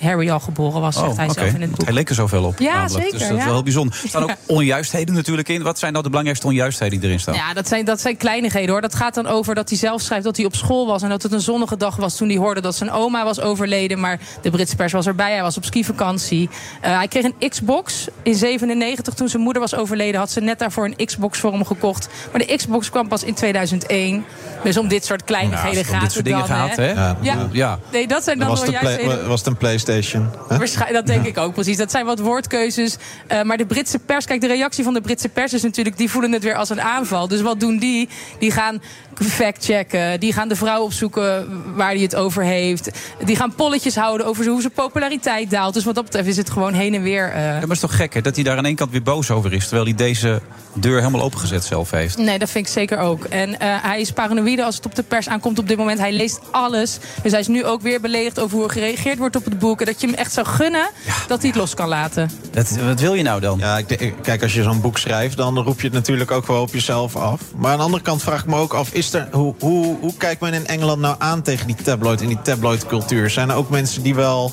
Harry 0.00 0.30
al 0.30 0.40
geboren 0.40 0.80
was, 0.80 0.94
zegt 0.94 1.08
oh, 1.08 1.16
hij 1.16 1.28
okay. 1.28 1.42
zelf 1.42 1.54
in 1.54 1.60
het 1.60 1.70
boek. 1.70 1.84
Hij 1.84 1.94
leek 1.94 2.08
er 2.08 2.14
zoveel 2.14 2.44
op. 2.44 2.58
Ja, 2.58 2.74
namelijk. 2.74 3.04
zeker. 3.04 3.18
Dus 3.18 3.28
dat 3.28 3.38
is 3.38 3.44
wel 3.44 3.62
bijzonder. 3.62 4.00
Er 4.02 4.08
staan 4.08 4.22
ook 4.22 4.36
onjuistheden 4.58 5.14
natuurlijk 5.14 5.48
in. 5.48 5.62
Wat 5.62 5.78
zijn 5.78 5.92
nou 5.92 6.04
de 6.04 6.10
belangrijkste 6.10 6.48
onjuistheden 6.48 6.98
die 6.98 7.08
erin 7.08 7.20
staan? 7.20 7.34
Ja, 7.34 7.52
dat 7.52 7.68
zijn, 7.68 7.84
dat 7.84 8.00
zijn 8.00 8.16
kleinigheden 8.16 8.70
hoor. 8.70 8.80
Dat 8.80 8.94
gaat 8.94 9.14
dan 9.14 9.26
over 9.26 9.54
dat 9.54 9.68
hij 9.68 9.78
zelf 9.78 10.00
schrijft 10.00 10.24
dat 10.24 10.36
hij 10.36 10.46
op 10.46 10.54
school 10.54 10.86
was. 10.86 11.02
En 11.02 11.08
dat 11.08 11.22
het 11.22 11.32
een 11.32 11.40
zonnige 11.40 11.76
dag 11.76 11.96
was 11.96 12.16
toen 12.16 12.28
hij 12.28 12.36
hoorde 12.36 12.60
dat 12.60 12.74
zijn 12.74 12.90
oma 12.90 13.24
was 13.24 13.40
overleden. 13.40 14.00
Maar 14.00 14.20
de 14.42 14.50
Britse 14.50 14.76
pers 14.76 14.92
was 14.92 15.06
erbij. 15.06 15.32
Hij 15.32 15.42
was 15.42 15.56
op 15.56 15.64
skivakantie. 15.64 16.48
hij 16.80 17.08
kreeg 17.08 17.24
een 17.24 17.48
Xbox 17.48 18.08
in 18.22 18.34
97 18.34 19.14
toen 19.14 19.28
zijn 19.28 19.42
moeder 19.42 19.62
was 19.62 19.74
overleden. 19.74 20.20
Had 20.20 20.30
ze 20.30 20.40
net 20.40 20.58
daarvoor 20.58 20.84
een 20.84 21.06
Xbox 21.06 21.38
voor 21.38 21.52
hem 21.52 21.64
gekocht. 21.64 22.08
Maar 22.30 22.46
de 22.46 22.56
Xbox 22.56 22.90
kwam 22.90 23.08
pas 23.08 23.22
in 23.22 23.34
2001. 23.34 24.24
Dus 24.62 24.76
om 24.76 24.88
dit 24.88 25.04
soort 25.04 25.24
kleinigheden 25.24 25.78
ja, 25.78 25.84
gaat 25.84 26.00
dit 26.00 26.12
soort 26.12 26.24
dingen 26.24 26.38
dan, 26.38 26.48
gaat, 26.48 26.76
hè? 26.76 26.92
Ja, 26.92 27.16
ja. 27.20 27.48
ja. 27.52 27.78
Nee, 27.92 28.06
dat 28.06 28.24
zijn 28.24 28.38
dan 28.38 28.48
was, 28.48 28.60
wel 28.60 28.70
juist... 28.70 29.26
was 29.26 29.38
het 29.38 29.48
een 29.48 29.56
Playstation? 29.56 30.30
Waarschijnlijk, 30.48 31.06
dat 31.06 31.06
denk 31.06 31.26
ik 31.36 31.38
ook 31.38 31.54
precies. 31.54 31.76
Dat 31.76 31.90
zijn 31.90 32.06
wat 32.06 32.18
woordkeuzes. 32.18 32.96
Uh, 33.32 33.42
maar 33.42 33.56
de 33.56 33.66
Britse 33.66 33.98
pers, 33.98 34.24
kijk, 34.24 34.40
de 34.40 34.46
reactie 34.46 34.84
van 34.84 34.94
de 34.94 35.00
Britse 35.00 35.28
pers 35.28 35.52
is 35.52 35.62
natuurlijk... 35.62 35.96
die 35.96 36.10
voelen 36.10 36.32
het 36.32 36.42
weer 36.42 36.54
als 36.54 36.70
een 36.70 36.80
aanval. 36.80 37.28
Dus 37.28 37.40
wat 37.40 37.60
doen 37.60 37.78
die? 37.78 38.08
Die 38.38 38.50
gaan 38.50 38.82
factchecken. 39.22 40.20
Die 40.20 40.32
gaan 40.32 40.48
de 40.48 40.56
vrouw 40.56 40.82
opzoeken 40.82 41.46
waar 41.74 41.90
hij 41.90 42.00
het 42.00 42.16
over 42.16 42.44
heeft. 42.44 42.90
Die 43.24 43.36
gaan 43.36 43.54
polletjes 43.54 43.96
houden 43.96 44.26
over 44.26 44.46
hoe 44.46 44.60
zijn 44.60 44.72
populariteit 44.72 45.50
daalt. 45.50 45.74
Dus 45.74 45.84
wat 45.84 45.94
dat 45.94 46.04
betreft 46.04 46.28
is 46.28 46.36
het 46.36 46.50
gewoon 46.50 46.72
heen 46.72 46.94
en 46.94 47.02
weer. 47.02 47.28
Uh... 47.28 47.34
Ja, 47.34 47.50
maar 47.52 47.60
het 47.60 47.70
is 47.70 47.80
toch 47.80 47.96
gek 47.96 48.14
hè, 48.14 48.20
dat 48.20 48.34
hij 48.34 48.44
daar 48.44 48.56
aan 48.56 48.64
één 48.64 48.74
kant 48.74 48.90
weer 48.90 49.02
boos 49.02 49.30
over 49.30 49.52
is... 49.52 49.62
terwijl 49.62 49.84
hij 49.84 49.94
deze 49.94 50.40
deur 50.72 50.98
helemaal 50.98 51.22
opengezet 51.22 51.64
zelf 51.64 51.90
heeft. 51.90 52.16
Nee, 52.16 52.38
dat 52.38 52.50
vind 52.50 52.66
ik 52.66 52.72
zeker 52.72 52.98
ook. 52.98 53.24
En 53.24 53.50
uh, 53.50 53.56
hij 53.60 54.00
is 54.00 54.10
paranoïde 54.10 54.64
als 54.64 54.76
het 54.76 54.86
op 54.86 54.94
de 54.94 55.02
pers 55.02 55.28
aankomt 55.28 55.58
op 55.58 55.68
dit 55.68 55.76
moment. 55.76 55.98
Hij 55.98 56.12
leest 56.12 56.40
alles. 56.50 56.98
Dus 57.22 57.30
hij 57.30 57.40
is 57.40 57.46
nu 57.46 57.64
ook 57.64 57.82
weer 57.82 58.00
beledigd 58.00 58.40
over 58.40 58.56
hoe 58.56 58.66
er 58.66 58.72
gereageerd 58.72 59.18
wordt 59.18 59.36
op 59.36 59.44
het 59.44 59.58
boek. 59.58 59.80
En 59.80 59.86
dat 59.86 60.00
je 60.00 60.06
hem 60.06 60.16
echt 60.16 60.32
zou 60.32 60.46
gunnen 60.46 60.90
ja. 61.06 61.14
dat 61.28 61.38
hij 61.38 61.48
het 61.48 61.58
los 61.58 61.74
kan 61.74 61.88
laten. 61.88 62.30
Dat, 62.50 62.70
wat 62.70 63.00
wil 63.00 63.14
je 63.14 63.22
nou 63.22 63.40
dan? 63.40 63.58
Ja, 63.58 63.78
ik, 63.78 64.14
kijk, 64.22 64.42
als 64.42 64.54
je 64.54 64.62
zo'n 64.62 64.80
boek 64.80 64.98
schrijft, 64.98 65.36
dan 65.36 65.58
roep 65.58 65.80
je 65.80 65.86
het 65.86 65.96
natuurlijk 65.96 66.30
ook 66.30 66.46
wel 66.46 66.60
op 66.60 66.72
jezelf 66.72 67.16
af. 67.16 67.40
Maar 67.56 67.70
aan 67.70 67.78
de 67.78 67.84
andere 67.84 68.02
kant 68.02 68.22
vraag 68.22 68.40
ik 68.40 68.46
me 68.46 68.56
ook 68.56 68.72
af, 68.74 68.92
is 68.92 69.03
hoe, 69.32 69.54
hoe, 69.58 69.96
hoe 70.00 70.14
kijkt 70.16 70.40
men 70.40 70.54
in 70.54 70.66
Engeland 70.66 71.00
nou 71.00 71.16
aan 71.18 71.42
tegen 71.42 71.66
die 71.66 71.76
tabloid 71.76 72.20
en 72.20 72.28
die 72.28 72.42
tabloidcultuur? 72.42 73.30
Zijn 73.30 73.50
er 73.50 73.56
ook 73.56 73.70
mensen 73.70 74.02
die 74.02 74.14
wel 74.14 74.52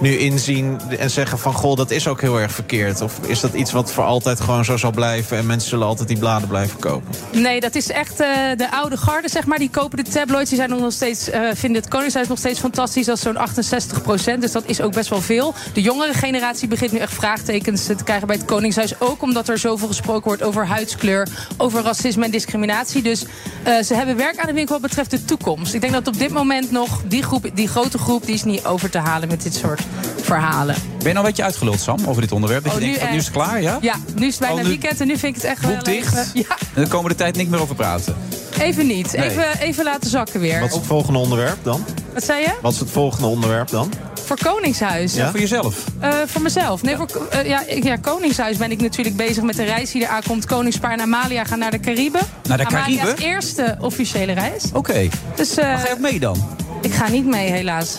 nu 0.00 0.16
inzien 0.16 0.80
en 0.98 1.10
zeggen 1.10 1.38
van... 1.38 1.52
goh, 1.52 1.76
dat 1.76 1.90
is 1.90 2.08
ook 2.08 2.20
heel 2.20 2.40
erg 2.40 2.52
verkeerd? 2.52 3.00
Of 3.00 3.18
is 3.26 3.40
dat 3.40 3.54
iets 3.54 3.72
wat 3.72 3.92
voor 3.92 4.04
altijd 4.04 4.40
gewoon 4.40 4.64
zo 4.64 4.76
zal 4.76 4.90
blijven... 4.90 5.36
en 5.36 5.46
mensen 5.46 5.68
zullen 5.68 5.86
altijd 5.86 6.08
die 6.08 6.18
bladen 6.18 6.48
blijven 6.48 6.78
kopen? 6.78 7.14
Nee, 7.32 7.60
dat 7.60 7.74
is 7.74 7.90
echt 7.90 8.20
eh, 8.20 8.28
de 8.56 8.70
oude 8.70 8.96
garde, 8.96 9.28
zeg 9.28 9.46
maar. 9.46 9.58
Die 9.58 9.70
kopen 9.70 10.04
de 10.04 10.10
tabloids. 10.10 10.48
Die 10.48 10.58
zijn 10.58 10.70
nog 10.70 10.92
steeds, 10.92 11.30
eh, 11.30 11.40
vinden 11.54 11.82
het 11.82 11.90
Koningshuis 11.90 12.28
nog 12.28 12.38
steeds 12.38 12.60
fantastisch. 12.60 13.06
Dat 13.06 13.16
is 13.16 13.22
zo'n 13.22 13.36
68 13.36 14.02
procent. 14.02 14.40
Dus 14.40 14.52
dat 14.52 14.64
is 14.66 14.80
ook 14.80 14.92
best 14.92 15.08
wel 15.08 15.20
veel. 15.20 15.54
De 15.72 15.82
jongere 15.82 16.14
generatie 16.14 16.68
begint 16.68 16.92
nu 16.92 16.98
echt 16.98 17.14
vraagtekens 17.14 17.86
te 17.86 17.94
krijgen 18.04 18.26
bij 18.26 18.36
het 18.36 18.44
Koningshuis. 18.44 19.00
Ook 19.00 19.22
omdat 19.22 19.48
er 19.48 19.58
zoveel 19.58 19.88
gesproken 19.88 20.24
wordt 20.24 20.42
over 20.42 20.66
huidskleur, 20.66 21.28
over 21.56 21.82
racisme 21.82 22.24
en 22.24 22.30
discriminatie. 22.30 23.02
Dus 23.02 23.24
eh, 23.62 23.82
ze 23.82 23.94
hebben 23.94 24.16
werk 24.16 24.38
aan 24.38 24.46
de 24.46 24.52
winkel 24.52 24.74
wat 24.80 24.88
betreft 24.88 25.10
de 25.10 25.24
toekomst. 25.24 25.74
Ik 25.74 25.80
denk 25.80 25.92
dat 25.92 26.08
op 26.08 26.18
dit 26.18 26.30
moment 26.30 26.70
nog 26.70 27.02
die, 27.06 27.22
groep, 27.22 27.50
die 27.54 27.68
grote 27.68 27.98
groep... 27.98 28.26
die 28.26 28.34
is 28.34 28.44
niet 28.44 28.64
over 28.64 28.90
te 28.90 28.98
halen 28.98 29.28
met 29.28 29.42
dit 29.42 29.54
soort 29.54 29.80
verhalen. 30.22 30.74
Ben 30.74 30.96
je 30.98 31.04
nou 31.04 31.16
een 31.18 31.22
beetje 31.22 31.42
uitgeluld, 31.42 31.80
Sam, 31.80 31.98
over 32.06 32.22
dit 32.22 32.32
onderwerp? 32.32 32.64
Dat 32.64 32.72
Oh, 32.72 32.78
je 32.78 32.84
nu 32.84 32.90
denkt, 32.90 33.04
van, 33.04 33.12
nu 33.14 33.18
is 33.18 33.24
het 33.24 33.34
klaar, 33.34 33.62
ja? 33.62 33.78
Ja, 33.80 33.94
nu 34.14 34.26
is 34.26 34.32
het 34.32 34.40
bijna 34.40 34.54
Oh, 34.56 34.62
nu- 34.62 34.68
weekend 34.68 35.00
en 35.00 35.06
nu 35.06 35.16
vind 35.18 35.36
ik 35.36 35.42
het 35.42 35.50
echt 35.50 35.60
Boek 35.60 35.70
wel 35.70 35.82
dicht? 35.82 36.30
Ja, 36.34 36.56
En 36.74 36.82
de 36.84 36.88
komende 36.88 37.16
tijd 37.16 37.36
niks 37.36 37.48
meer 37.50 37.60
over 37.60 37.74
praten. 37.74 38.14
even 38.60 38.86
niet. 38.86 39.12
Nee. 39.16 39.30
Even, 39.30 39.58
even 39.60 39.84
laten 39.84 40.10
zakken 40.10 40.40
weer. 40.40 40.60
Wat 40.60 40.68
is 40.68 40.74
het 40.74 40.86
volgende 40.86 41.18
onderwerp 41.18 41.56
dan? 41.62 41.84
Wat 42.14 42.24
zei 42.24 42.40
je? 42.40 42.52
Wat 42.62 42.72
is 42.72 42.80
het 42.80 42.90
volgende 42.90 43.26
onderwerp 43.26 43.68
dan? 43.68 43.92
Voor 44.24 44.38
Koningshuis. 44.42 45.14
Ja? 45.14 45.30
Voor 45.30 45.40
jezelf? 45.40 45.84
Eh, 46.00 46.10
voor 46.26 46.42
mezelf. 46.42 46.82
Nee, 46.82 46.96
voor, 46.96 47.26
eh, 47.30 47.46
ja, 47.46 47.66
ik- 47.66 47.84
ja, 47.84 47.96
Koningshuis 47.96 48.56
ben 48.56 48.70
ik 48.70 48.80
natuurlijk 48.80 49.16
bezig 49.16 49.42
met 49.42 49.56
de 49.56 49.64
reis 49.64 49.90
die 49.90 50.02
er 50.02 50.08
aankomt. 50.08 50.44
Koningspaar 50.46 50.92
en 50.92 51.00
Amalia 51.00 51.44
gaan 51.44 51.58
naar 51.58 51.70
de 51.70 51.80
Cariben. 51.80 52.20
Naar 52.48 52.56
de 52.58 52.64
Amalia's 52.66 52.96
Cariben? 53.04 53.24
eerste 53.24 53.76
officiële 53.80 54.32
reis. 54.32 54.64
Oké. 54.72 55.08
Dus, 55.34 55.56
eh, 55.56 55.64
Maar 55.66 55.78
ga 55.78 55.86
je 55.86 55.92
ook 55.92 55.98
mee 56.00 56.20
dan? 56.20 56.48
Ik 56.82 56.92
ga 56.92 57.08
niet 57.08 57.26
mee, 57.26 57.50
helaas. 57.50 57.96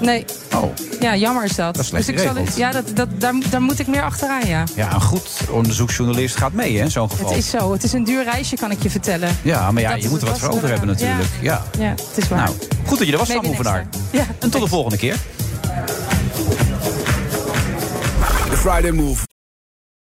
Nee. 0.00 0.24
Oh. 0.54 0.64
Ja, 1.00 1.16
jammer 1.16 1.44
is 1.44 1.56
dat. 1.56 1.74
Dat 1.74 1.82
is 1.82 1.88
slecht 1.88 2.06
dus 2.06 2.14
ik 2.14 2.22
zal, 2.22 2.44
ja, 2.56 2.72
dat, 2.72 2.84
dat, 2.94 3.08
daar, 3.20 3.34
daar 3.50 3.62
moet 3.62 3.78
ik 3.78 3.86
meer 3.86 4.02
achteraan, 4.02 4.46
ja. 4.46 4.64
Ja, 4.74 4.94
een 4.94 5.00
goed 5.00 5.28
onderzoeksjournalist 5.50 6.36
gaat 6.36 6.52
mee, 6.52 6.76
hè, 6.76 6.84
in 6.84 6.90
zo'n 6.90 7.10
geval. 7.10 7.28
Het 7.28 7.38
is 7.38 7.50
zo. 7.50 7.72
Het 7.72 7.84
is 7.84 7.92
een 7.92 8.04
duur 8.04 8.24
reisje, 8.24 8.56
kan 8.56 8.70
ik 8.70 8.82
je 8.82 8.90
vertellen. 8.90 9.36
Ja, 9.42 9.70
maar 9.70 9.82
ja, 9.82 9.90
Dat 9.90 10.02
je 10.02 10.08
moet 10.08 10.22
er 10.22 10.28
wat 10.28 10.38
voor 10.38 10.48
over 10.48 10.68
hebben 10.68 10.86
natuurlijk. 10.86 11.28
Ja. 11.40 11.64
Ja, 11.78 11.88
het 11.88 12.16
is 12.16 12.28
waar. 12.28 12.44
Nou, 12.44 12.56
goed 12.86 12.98
dat 12.98 13.06
je 13.06 13.12
er 13.12 13.18
was, 13.18 13.28
Sam 13.28 13.46
Oevenaar. 13.46 13.88
Ja, 14.10 14.26
En 14.38 14.50
tot 14.50 14.62
de 14.62 14.68
volgende 14.68 14.96
keer. 14.96 15.16
De 18.50 18.56
Friday 18.56 18.90
Move. 18.90 19.28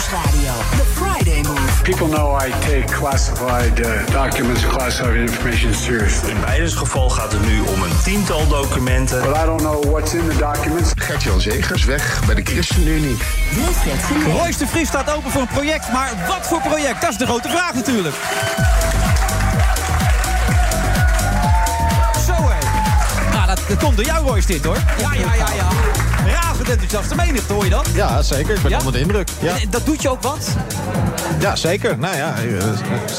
Nieuwsradio. 0.00 0.52
The 0.70 0.84
Friday 0.84 1.42
Move. 1.42 1.82
People 1.82 2.06
know 2.06 2.34
I 2.34 2.50
take 2.50 2.86
classified 2.86 3.80
uh, 3.80 4.06
documents 4.06 4.64
and 4.64 4.72
classified 4.72 5.16
information 5.16 5.74
seriously. 5.74 6.30
In 6.30 6.40
beide 6.40 6.70
geval 6.70 7.10
gaat 7.10 7.32
het 7.32 7.42
nu 7.46 7.60
om 7.60 7.82
een 7.82 8.02
tiental 8.02 8.48
documenten. 8.48 9.22
But 9.22 9.36
I 9.36 9.44
don't 9.44 9.60
know 9.60 9.84
what's 9.84 10.12
in 10.12 10.28
the 10.28 10.36
documents. 10.36 10.90
Gert-Jan 10.94 11.40
Zegers 11.40 11.84
weg 11.84 12.22
bij 12.26 12.34
de 12.34 12.42
ChristenUnie. 12.42 13.16
Royce 14.32 14.58
de 14.58 14.66
Vries 14.66 14.88
staat 14.88 15.10
open 15.14 15.30
voor 15.30 15.40
een 15.40 15.46
project, 15.46 15.92
maar 15.92 16.12
wat 16.28 16.46
voor 16.46 16.60
project? 16.60 17.00
Dat 17.00 17.10
is 17.10 17.16
de 17.16 17.26
grote 17.26 17.48
vraag 17.48 17.74
natuurlijk. 17.74 18.14
Zo 22.26 22.32
hé. 22.32 22.58
Nou, 23.32 23.46
dat, 23.46 23.60
dat 23.68 23.78
komt 23.78 23.96
door 23.96 24.06
jou, 24.06 24.26
Royce, 24.26 24.46
dit 24.46 24.64
hoor. 24.64 24.76
Ja, 24.98 25.14
ja, 25.14 25.34
ja, 25.34 25.46
ja. 25.56 25.68
Razend 26.26 26.68
enthousiaste 26.68 27.14
menigte, 27.14 27.52
hoor 27.52 27.64
je 27.64 27.70
dat? 27.70 27.88
Ja, 27.94 28.22
zeker. 28.22 28.54
Ik 28.54 28.62
ben 28.62 28.70
Ja? 28.70 28.78
onder 28.78 28.92
de 28.92 29.00
indruk. 29.00 29.28
Ja. 29.40 29.52
En 29.60 29.70
Dat 29.70 29.86
doet 29.86 30.02
je 30.02 30.08
ook 30.10 30.22
wat? 30.22 30.48
ja, 31.40 31.56
zeker. 31.56 31.98
Nou 31.98 32.16
ja, 32.16 32.34
eh, 32.36 32.66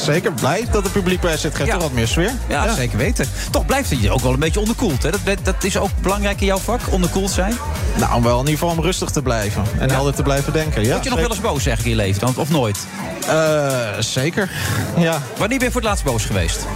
zeker 0.04 0.32
blij 0.32 0.66
dat 0.70 0.82
het 0.82 0.92
publiek 0.92 1.20
bij 1.20 1.36
zit. 1.36 1.54
Geeft 1.54 1.66
Ja. 1.68 1.72
toch 1.74 1.82
wat 1.82 1.92
meer 1.92 2.08
sfeer. 2.08 2.30
Ja, 2.48 2.74
zeker 2.74 2.98
weten. 2.98 3.26
Toch 3.50 3.66
blijft 3.66 3.90
het 3.90 4.00
je 4.00 4.10
ook 4.10 4.20
wel 4.20 4.32
een 4.32 4.38
beetje 4.38 4.60
onderkoeld. 4.60 5.02
Hè? 5.02 5.10
Dat, 5.10 5.38
dat 5.42 5.64
is 5.64 5.76
ook 5.76 5.90
belangrijk 6.00 6.40
in 6.40 6.46
jouw 6.46 6.58
vak, 6.58 6.80
onderkoeld 6.90 7.30
zijn. 7.30 7.54
Nou, 7.96 8.14
om 8.14 8.22
wel 8.22 8.32
in 8.40 8.46
ieder 8.46 8.58
geval 8.58 8.70
om 8.76 8.80
rustig 8.82 9.10
te 9.10 9.22
blijven. 9.22 9.62
En 9.78 9.90
helder 9.90 10.14
te 10.14 10.22
blijven 10.22 10.52
denken. 10.52 10.82
Ja, 10.84 10.90
Word 10.90 11.04
je 11.04 11.10
nog 11.10 11.18
wel 11.20 11.28
eens 11.30 11.40
boos 11.40 11.62
zeg 11.62 11.78
ik 11.78 11.84
in 11.84 11.90
je 11.90 11.96
leven 11.96 12.20
dan, 12.20 12.34
of 12.36 12.50
nooit? 12.50 12.78
Eh, 13.28 13.68
zeker. 13.98 14.50
Ja. 14.96 15.22
Wanneer 15.38 15.58
ben 15.58 15.66
je 15.66 15.72
voor 15.72 15.80
het 15.80 15.90
laatst 15.90 16.04
boos 16.04 16.24
geweest? 16.24 16.66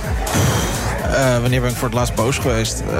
Eh, 1.14 1.38
wanneer 1.40 1.60
ben 1.60 1.70
ik 1.70 1.76
voor 1.76 1.88
het 1.88 1.96
laatst 1.96 2.14
boos 2.14 2.38
geweest? 2.38 2.80
Eh, 2.80 2.96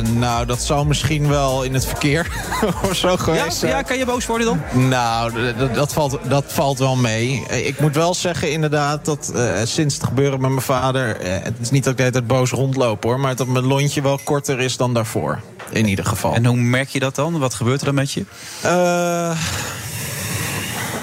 nou, 0.00 0.46
dat 0.46 0.62
zal 0.62 0.84
misschien 0.84 1.28
wel 1.28 1.62
in 1.62 1.74
het 1.74 1.86
verkeer 1.86 2.26
of 2.90 2.96
zo 2.96 3.08
Ja, 3.10 3.16
geweest 3.16 3.56
zijn. 3.56 3.70
ja, 3.72 3.82
kan 3.82 3.98
je 3.98 4.04
boos 4.06 4.26
worden 4.26 4.46
dan? 4.46 4.88
Nou, 4.88 5.32
dat 5.72 5.92
valt, 5.92 6.18
dat 6.28 6.44
valt 6.46 6.78
wel 6.78 6.96
mee. 6.96 7.44
Eh, 7.48 7.66
Ik 7.66 7.80
moet 7.80 7.94
wel 7.94 8.14
zeggen 8.14 8.50
inderdaad 8.52 9.04
dat 9.04 9.32
sinds 9.64 9.94
het 9.94 10.04
gebeuren 10.04 10.40
met 10.40 10.50
mijn 10.50 10.62
vader... 10.62 11.16
het 11.20 11.54
is 11.60 11.70
niet 11.70 11.82
dat 11.84 11.92
ik 11.92 11.96
de 11.98 12.02
hele 12.04 12.14
tijd 12.14 12.26
boos 12.26 12.50
rondloop 12.50 13.02
hoor... 13.04 13.20
maar 13.20 13.36
dat 13.36 13.46
mijn 13.46 13.64
lontje 13.66 14.02
wel 14.02 14.18
korter 14.24 14.60
is 14.60 14.76
dan 14.76 14.94
daarvoor. 14.94 15.40
In 15.70 15.86
ieder 15.86 16.04
geval. 16.04 16.34
En 16.34 16.44
hoe 16.46 16.56
merk 16.56 16.88
je 16.88 16.98
dat 16.98 17.14
dan? 17.14 17.38
Wat 17.38 17.54
gebeurt 17.54 17.80
er 17.80 17.86
dan 17.86 17.94
met 17.94 18.12
je? 18.12 18.24
Eh, 18.62 19.30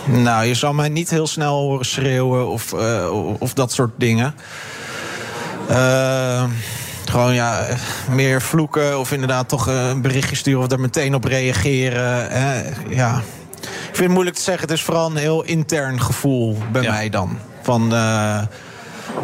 nou, 0.05 0.45
je 0.45 0.53
zal 0.55 0.73
mij 0.73 0.89
niet 0.89 1.09
heel 1.09 1.27
snel 1.27 1.59
horen 1.59 1.85
schreeuwen 1.85 2.47
of, 2.47 2.73
of 3.39 3.53
dat 3.53 3.71
soort 3.71 3.91
dingen. 3.97 4.35
Eh, 5.69 6.43
gewoon 7.09 7.33
ja, 7.33 7.65
meer 8.09 8.41
vloeken 8.41 8.99
of 8.99 9.11
inderdaad 9.11 9.49
toch 9.49 9.67
eh, 9.67 9.89
een 9.89 10.01
berichtje 10.01 10.35
sturen 10.35 10.59
of 10.61 10.67
daar 10.67 10.79
meteen 10.79 11.15
op 11.15 11.23
reageren. 11.23 12.27
hè. 12.31 12.61
ja. 12.89 13.21
Ik 13.61 13.97
vind 13.97 13.97
het 13.97 14.09
moeilijk 14.09 14.35
te 14.35 14.41
zeggen. 14.41 14.63
Het 14.67 14.77
is 14.77 14.83
vooral 14.83 15.09
een 15.09 15.15
heel 15.15 15.43
intern 15.43 16.01
gevoel 16.01 16.57
bij 16.71 16.81
mij 16.81 17.09
dan. 17.09 17.37
Van. 17.61 17.93
eh, 17.93 18.41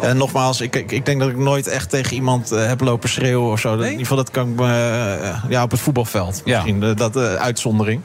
en 0.00 0.16
nogmaals, 0.16 0.60
ik, 0.60 0.76
ik, 0.76 0.92
ik 0.92 1.06
denk 1.06 1.20
dat 1.20 1.28
ik 1.28 1.36
nooit 1.36 1.66
echt 1.66 1.90
tegen 1.90 2.14
iemand 2.14 2.52
eh, 2.52 2.66
heb 2.66 2.80
lopen 2.80 3.08
schreeuwen 3.08 3.50
of 3.52 3.60
zo. 3.60 3.72
In 3.74 3.82
ieder 3.82 3.98
geval, 3.98 4.16
dat 4.16 4.30
kan 4.30 4.48
ik 4.48 4.54
me. 4.54 5.30
ja, 5.48 5.62
op 5.62 5.70
het 5.70 5.80
voetbalveld. 5.80 6.42
Misschien, 6.44 6.94
dat 6.96 7.16
uitzondering. 7.16 8.00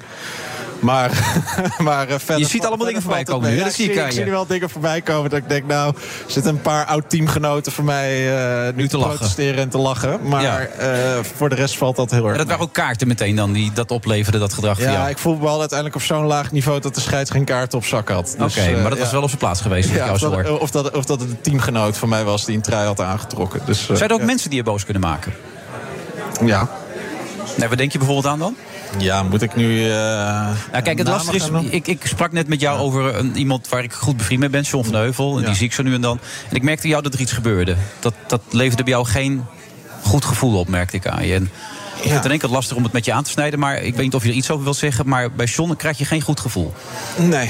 Maar, 0.83 1.11
maar 1.77 2.07
eh, 2.07 2.15
verder. 2.17 2.37
Je 2.39 2.45
ziet 2.45 2.65
allemaal 2.65 2.85
dingen 2.87 3.01
voorbij 3.01 3.23
komen 3.23 3.49
nu? 3.49 3.57
Ja, 3.57 3.63
Dat 3.63 3.73
zie 3.73 3.91
ik 3.91 4.05
ik 4.05 4.11
zie 4.11 4.23
nu 4.23 4.31
wel 4.31 4.45
dingen 4.47 4.69
voorbij 4.69 5.01
komen 5.01 5.29
dat 5.29 5.39
ik 5.39 5.49
denk, 5.49 5.65
nou, 5.67 5.95
er 5.95 6.31
zitten 6.31 6.51
een 6.53 6.61
paar 6.61 6.85
oud-teamgenoten 6.85 7.71
voor 7.71 7.83
mij 7.83 8.35
eh, 8.67 8.73
nu 8.75 8.87
te, 8.87 8.97
lachen. 8.97 9.15
protesteren 9.15 9.59
en 9.59 9.69
te 9.69 9.77
lachen. 9.77 10.19
Maar 10.23 10.41
Ja. 10.41 10.59
eh, 10.59 11.23
voor 11.35 11.49
de 11.49 11.55
rest 11.55 11.77
valt 11.77 11.95
dat 11.95 12.11
heel 12.11 12.23
erg. 12.23 12.31
En 12.31 12.37
dat 12.37 12.47
waren 12.47 12.63
ook 12.63 12.73
kaarten 12.73 13.07
meteen 13.07 13.35
dan 13.35 13.51
die 13.51 13.71
dat 13.73 13.91
opleverden, 13.91 14.39
dat 14.41 14.53
gedrag 14.53 14.79
Ja, 14.79 15.07
ik 15.09 15.17
voel 15.17 15.35
me 15.35 15.41
wel 15.43 15.59
uiteindelijk 15.59 15.95
op 15.99 16.05
zo'n 16.05 16.25
laag 16.25 16.51
niveau 16.51 16.79
dat 16.79 16.95
de 16.95 17.01
scheids 17.01 17.29
geen 17.29 17.45
kaart 17.45 17.73
op 17.73 17.85
zak 17.85 18.09
had. 18.09 18.31
Oké, 18.33 18.43
Dus, 18.43 18.55
eh, 18.57 18.81
maar 18.81 18.89
dat 18.89 18.99
was 18.99 19.11
wel 19.11 19.21
op 19.21 19.27
zijn 19.27 19.39
plaats 19.39 19.61
geweest, 19.61 19.89
Ja, 19.89 20.11
of, 20.11 20.19
dat, 20.19 20.59
of, 20.59 20.71
dat, 20.71 20.91
of 20.91 21.05
dat 21.05 21.19
het 21.19 21.29
een 21.29 21.41
teamgenoot 21.41 21.97
van 21.97 22.09
mij 22.09 22.23
was 22.23 22.45
die 22.45 22.55
een 22.55 22.61
trui 22.61 22.85
had 22.85 23.01
aangetrokken. 23.01 23.61
Dus, 23.65 23.85
Zijn 23.91 24.09
er 24.09 24.15
ook 24.15 24.21
mensen 24.23 24.49
die 24.49 24.57
je 24.59 24.63
boos 24.65 24.83
kunnen 24.83 25.01
maken? 25.01 25.33
Ja. 26.45 26.69
Nee, 27.55 27.67
waar 27.67 27.77
denk 27.77 27.91
je 27.91 27.97
bijvoorbeeld 27.97 28.33
aan 28.33 28.39
dan? 28.39 28.55
Ja, 28.97 29.23
moet 29.23 29.41
ik 29.41 29.55
nu. 29.55 29.83
eh 29.85 29.91
Nou, 30.71 30.83
kijk, 30.83 30.97
het 30.97 31.07
lastige 31.07 31.35
is, 31.35 31.49
ik, 31.69 31.87
ik 31.87 32.05
sprak 32.05 32.31
net 32.31 32.47
met 32.47 32.59
jou 32.59 32.79
over 32.79 33.15
een, 33.15 33.37
iemand 33.37 33.69
waar 33.69 33.83
ik 33.83 33.93
goed 33.93 34.17
bevriend 34.17 34.39
mee 34.39 34.49
ben, 34.49 34.61
John 34.61 34.85
van 34.85 34.95
Heuvel. 34.95 35.37
En 35.37 35.45
die 35.45 35.55
zie 35.55 35.65
ik 35.65 35.73
zo 35.73 35.83
nu 35.83 35.93
en 35.93 36.01
dan. 36.01 36.19
En 36.49 36.55
ik 36.55 36.63
merkte 36.63 36.87
jou 36.87 37.03
dat 37.03 37.13
er 37.13 37.19
iets 37.19 37.31
gebeurde. 37.31 37.75
Dat, 37.99 38.13
dat 38.27 38.41
leverde 38.49 38.83
bij 38.83 38.93
jou 38.93 39.05
geen 39.05 39.45
goed 40.03 40.25
gevoel 40.25 40.59
op, 40.59 40.67
merkte 40.67 40.95
ik 40.95 41.07
aan 41.07 41.27
je. 41.27 41.33
En 41.35 41.43
ik 41.95 42.01
vind 42.01 42.13
het 42.13 42.25
in 42.25 42.31
één 42.31 42.39
keer 42.39 42.49
lastig 42.49 42.77
om 42.77 42.83
het 42.83 42.91
met 42.91 43.05
je 43.05 43.13
aan 43.13 43.23
te 43.23 43.29
snijden. 43.29 43.59
Maar 43.59 43.75
ik 43.75 43.95
weet 43.95 44.03
niet 44.03 44.15
of 44.15 44.23
je 44.23 44.29
er 44.29 44.35
iets 44.35 44.49
over 44.51 44.63
wilt 44.63 44.77
zeggen. 44.77 45.07
Maar 45.07 45.31
bij 45.31 45.45
John 45.45 45.75
krijg 45.75 45.97
je 45.97 46.05
geen 46.05 46.21
goed 46.21 46.39
gevoel. 46.39 46.73
Nee, 47.17 47.49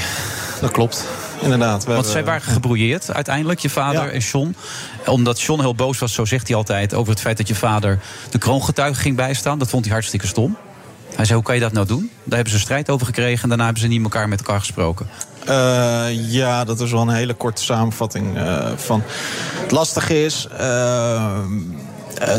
dat 0.62 0.72
klopt. 0.72 1.06
Inderdaad. 1.44 1.86
Want 1.86 2.06
zij 2.06 2.24
waren 2.24 2.41
gebrouilleerd 2.41 3.14
uiteindelijk, 3.14 3.60
je 3.60 3.70
vader 3.70 4.06
Ja. 4.06 4.10
en 4.10 4.20
John. 4.20 4.56
Omdat 5.06 5.41
John 5.41 5.62
heel 5.62 5.76
boos 5.76 6.00
was, 6.00 6.14
zo 6.14 6.26
zegt 6.26 6.48
hij 6.48 6.58
altijd... 6.58 6.94
over 6.94 7.12
het 7.12 7.22
feit 7.22 7.38
dat 7.38 7.48
je 7.48 7.56
vader 7.56 8.00
de 8.30 8.38
kroongetuige 8.38 9.02
ging 9.02 9.16
bijstaan. 9.16 9.60
Dat 9.60 9.70
vond 9.70 9.84
hij 9.86 9.94
hartstikke 9.94 10.28
stom. 10.28 10.58
Hij 11.16 11.26
zei, 11.26 11.38
hoe 11.38 11.48
kan 11.48 11.56
je 11.56 11.62
dat 11.62 11.72
nou 11.72 11.88
doen? 11.88 12.10
Daar 12.24 12.36
hebben 12.36 12.50
ze 12.50 12.56
een 12.56 12.64
strijd 12.64 12.89
over 12.89 13.06
gekregen... 13.06 13.44
en 13.44 13.50
daarna 13.50 13.64
hebben 13.64 13.82
ze 13.82 13.88
niet 13.88 14.04
elkaar 14.04 14.30
met 14.30 14.39
elkaar 14.39 14.60
gesproken. 14.60 15.08
Eh, 15.46 16.32
ja, 16.32 16.64
dat 16.64 16.80
is 16.80 16.91
wel 16.91 17.02
een 17.02 17.10
hele 17.10 17.34
korte 17.34 17.64
samenvatting 17.64 18.38
eh, 18.38 18.68
van. 18.76 19.04
Het 19.62 19.72
lastige 19.72 20.24
is 20.24 20.48
eh, 20.58 21.38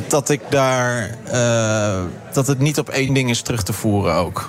dat 0.08 0.28
ik 0.28 0.40
daar. 0.50 1.18
dat 2.32 2.46
het 2.46 2.58
niet 2.58 2.78
op 2.78 2.88
één 2.88 3.14
ding 3.14 3.30
is 3.30 3.42
terug 3.42 3.62
te 3.62 3.72
voeren 3.72 4.14
ook. 4.14 4.48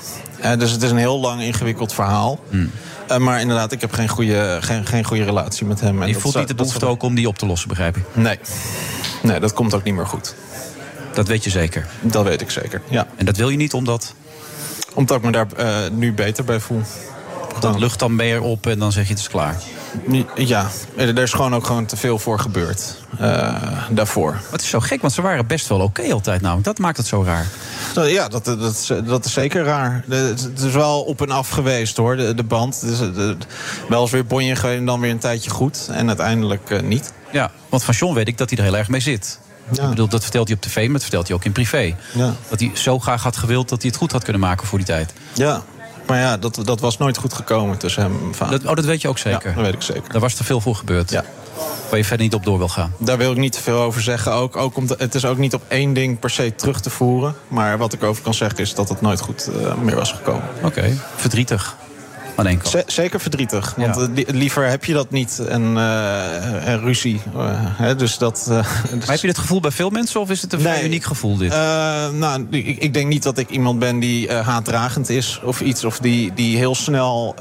Dus 0.57 0.71
het 0.71 0.81
is 0.81 0.91
een 0.91 0.97
heel 0.97 1.19
lang 1.19 1.41
ingewikkeld 1.41 1.93
verhaal. 1.93 2.39
Eh, 3.07 3.17
maar 3.17 3.41
inderdaad, 3.41 3.71
ik 3.71 3.81
heb 3.81 3.91
geen 3.93 4.07
goede, 4.09 4.57
geen, 4.61 4.85
geen 4.85 5.03
goede 5.03 5.23
relatie 5.23 5.65
met 5.65 5.79
hem. 5.79 6.01
En 6.01 6.07
je 6.07 6.13
voelt 6.13 6.33
zou- 6.33 6.37
niet 6.45 6.47
de 6.47 6.63
behoefte 6.63 6.85
ook 6.85 7.03
om 7.03 7.15
die 7.15 7.27
op 7.27 7.37
te 7.37 7.45
lossen, 7.45 7.67
begrijp 7.69 7.97
ik? 7.97 8.03
Nee. 8.13 8.39
Nee, 9.21 9.39
dat 9.39 9.53
komt 9.53 9.73
ook 9.73 9.83
niet 9.83 9.93
meer 9.93 10.07
goed. 10.07 10.35
Dat 11.13 11.27
weet 11.27 11.43
je 11.43 11.49
zeker? 11.49 11.87
Dat 12.01 12.23
weet 12.23 12.41
ik 12.41 12.51
zeker, 12.51 12.81
ja. 12.89 13.07
En 13.15 13.25
dat 13.25 13.37
wil 13.37 13.49
je 13.49 13.57
niet 13.57 13.73
omdat? 13.73 14.13
Omdat 14.93 15.17
ik 15.17 15.23
me 15.23 15.31
daar 15.31 15.47
eh, 15.57 15.75
nu 15.91 16.13
beter 16.13 16.43
bij 16.43 16.59
voel. 16.59 16.81
Dan 17.59 17.79
lucht 17.79 17.99
dan 17.99 18.15
meer 18.15 18.41
op 18.41 18.67
en 18.67 18.79
dan 18.79 18.91
zeg 18.91 19.03
je 19.03 19.09
het 19.09 19.19
is 19.19 19.27
klaar. 19.29 19.55
Ja, 20.35 20.67
er 20.95 21.17
is 21.17 21.33
gewoon 21.33 21.55
ook 21.55 21.65
gewoon 21.65 21.85
te 21.85 21.97
veel 21.97 22.19
voor 22.19 22.39
gebeurd. 22.39 23.03
eh, 23.19 23.55
daarvoor. 23.89 24.39
Het 24.51 24.61
is 24.61 24.69
zo 24.69 24.79
gek, 24.79 25.01
want 25.01 25.13
ze 25.13 25.21
waren 25.21 25.47
best 25.47 25.67
wel 25.67 25.79
oké 25.79 26.13
altijd 26.13 26.41
namelijk. 26.41 26.65
Dat 26.65 26.77
maakt 26.79 26.97
het 26.97 27.07
zo 27.07 27.23
raar. 27.23 27.47
Nou 27.95 28.07
Ja, 28.07 28.27
dat, 28.27 28.45
dat, 28.45 28.73
is, 28.73 28.91
dat 29.05 29.25
is 29.25 29.33
zeker 29.33 29.63
raar. 29.63 30.03
Het 30.09 30.49
is 30.63 30.71
wel 30.71 31.01
op 31.01 31.21
en 31.21 31.31
af 31.31 31.49
geweest 31.49 31.97
hoor, 31.97 32.15
de, 32.17 32.33
de 32.35 32.43
band. 32.43 32.83
Is 32.83 32.99
eh, 32.99 33.13
de- 33.13 33.37
wel 33.89 34.01
eens 34.01 34.11
weer 34.11 34.25
bonje 34.25 34.55
geweest 34.55 34.79
en 34.79 34.85
dan 34.85 34.99
weer 34.99 35.11
een 35.11 35.19
tijdje 35.19 35.49
goed. 35.49 35.87
En 35.91 36.07
uiteindelijk 36.07 36.69
eh, 36.69 36.81
niet. 36.81 37.13
Ja, 37.31 37.51
want 37.69 37.83
van 37.83 37.93
John 37.93 38.13
weet 38.13 38.27
ik 38.27 38.37
dat 38.37 38.49
hij 38.49 38.57
er 38.59 38.63
heel 38.65 38.77
erg 38.77 38.89
mee 38.89 39.01
zit. 39.01 39.39
Ik 39.71 39.89
bedoel, 39.89 40.07
dat 40.07 40.21
vertelt 40.21 40.47
hij 40.47 40.55
op 40.57 40.61
tv, 40.63 40.75
maar 40.83 40.91
dat 40.93 41.01
vertelt 41.01 41.27
hij 41.27 41.35
ook 41.35 41.45
in 41.45 41.51
privé. 41.51 41.95
Ja. 42.13 42.33
Dat 42.49 42.59
hij 42.59 42.71
zo 42.73 42.99
graag 42.99 43.23
had 43.23 43.37
gewild 43.37 43.69
dat 43.69 43.81
hij 43.81 43.89
het 43.91 43.99
goed 43.99 44.11
had 44.11 44.23
kunnen 44.23 44.41
maken 44.41 44.67
voor 44.67 44.77
die 44.77 44.87
tijd. 44.87 45.13
Ja, 45.33 45.63
maar 46.07 46.19
ja, 46.19 46.37
dat, 46.37 46.59
dat 46.63 46.79
was 46.79 46.97
nooit 46.97 47.17
goed 47.17 47.33
gekomen 47.33 47.77
tussen 47.77 48.01
hem 48.01 48.11
en 48.13 48.21
mijn 48.21 48.35
vader. 48.35 48.59
Dat, 48.59 48.69
oh, 48.69 48.75
dat 48.75 48.85
weet 48.85 49.01
je 49.01 49.07
ook 49.07 49.17
zeker? 49.17 49.49
Ja, 49.49 49.55
dat 49.55 49.63
weet 49.63 49.73
ik 49.73 49.81
zeker. 49.81 50.11
Daar 50.11 50.21
was 50.21 50.33
te 50.33 50.43
veel 50.43 50.61
voor 50.61 50.75
gebeurd. 50.75 51.09
Ja. 51.09 51.23
Waar 51.89 51.97
je 51.97 52.05
verder 52.05 52.25
niet 52.25 52.35
op 52.35 52.43
door 52.43 52.57
wil 52.57 52.67
gaan. 52.67 52.93
Daar 52.97 53.17
wil 53.17 53.31
ik 53.31 53.37
niet 53.37 53.51
te 53.51 53.61
veel 53.61 53.79
over 53.79 54.01
zeggen. 54.01 54.31
Ook, 54.31 54.55
ook 54.55 54.77
omdat 54.77 54.99
het 54.99 55.15
is 55.15 55.25
ook 55.25 55.37
niet 55.37 55.53
op 55.53 55.61
één 55.67 55.93
ding 55.93 56.19
per 56.19 56.29
se 56.29 56.55
terug 56.55 56.81
te 56.81 56.89
voeren. 56.89 57.35
Maar 57.47 57.77
wat 57.77 57.93
ik 57.93 58.03
over 58.03 58.23
kan 58.23 58.33
zeggen 58.33 58.59
is 58.59 58.73
dat 58.73 58.89
het 58.89 59.01
nooit 59.01 59.19
goed 59.19 59.49
eh, 59.61 59.75
meer 59.75 59.95
was 59.95 60.11
gekomen. 60.11 60.43
Oké, 60.63 60.97
verdrietig. 61.15 61.75
Aan 62.35 62.47
één 62.47 62.57
kant. 62.57 62.69
Z- 62.87 62.93
zeker 62.95 63.19
verdrietig. 63.19 63.73
Want 63.77 63.97
eh, 63.97 64.03
li- 64.13 64.25
liever 64.27 64.69
heb 64.69 64.85
je 64.85 64.93
dat 64.93 65.11
niet. 65.11 65.39
En, 65.49 65.77
eh, 65.77 66.67
en 66.67 66.79
ruzie. 66.79 67.21
eh, 67.35 67.41
hè, 67.57 67.95
dus 67.95 68.17
dat, 68.17 68.45
eh, 68.49 68.55
Maar 68.99 69.07
heb 69.07 69.19
je 69.19 69.27
dit 69.27 69.37
gevoel 69.37 69.59
bij 69.59 69.71
veel 69.71 69.89
mensen 69.89 70.19
of 70.21 70.29
is 70.29 70.41
het 70.41 70.53
een 70.53 70.59
vrij 70.59 70.83
uniek 70.83 71.03
gevoel 71.03 71.37
dit? 71.37 71.51
Nou, 72.13 72.47
ik, 72.49 72.65
ik 72.79 72.93
denk 72.93 73.07
niet 73.07 73.23
dat 73.23 73.37
ik 73.37 73.49
iemand 73.49 73.79
ben 73.79 73.99
die 73.99 74.31
haatdragend 74.31 75.09
is 75.09 75.39
of 75.43 75.61
iets. 75.61 75.83
Of 75.83 75.99
die, 75.99 76.31
die 76.33 76.57
heel 76.57 76.75
snel... 76.75 77.35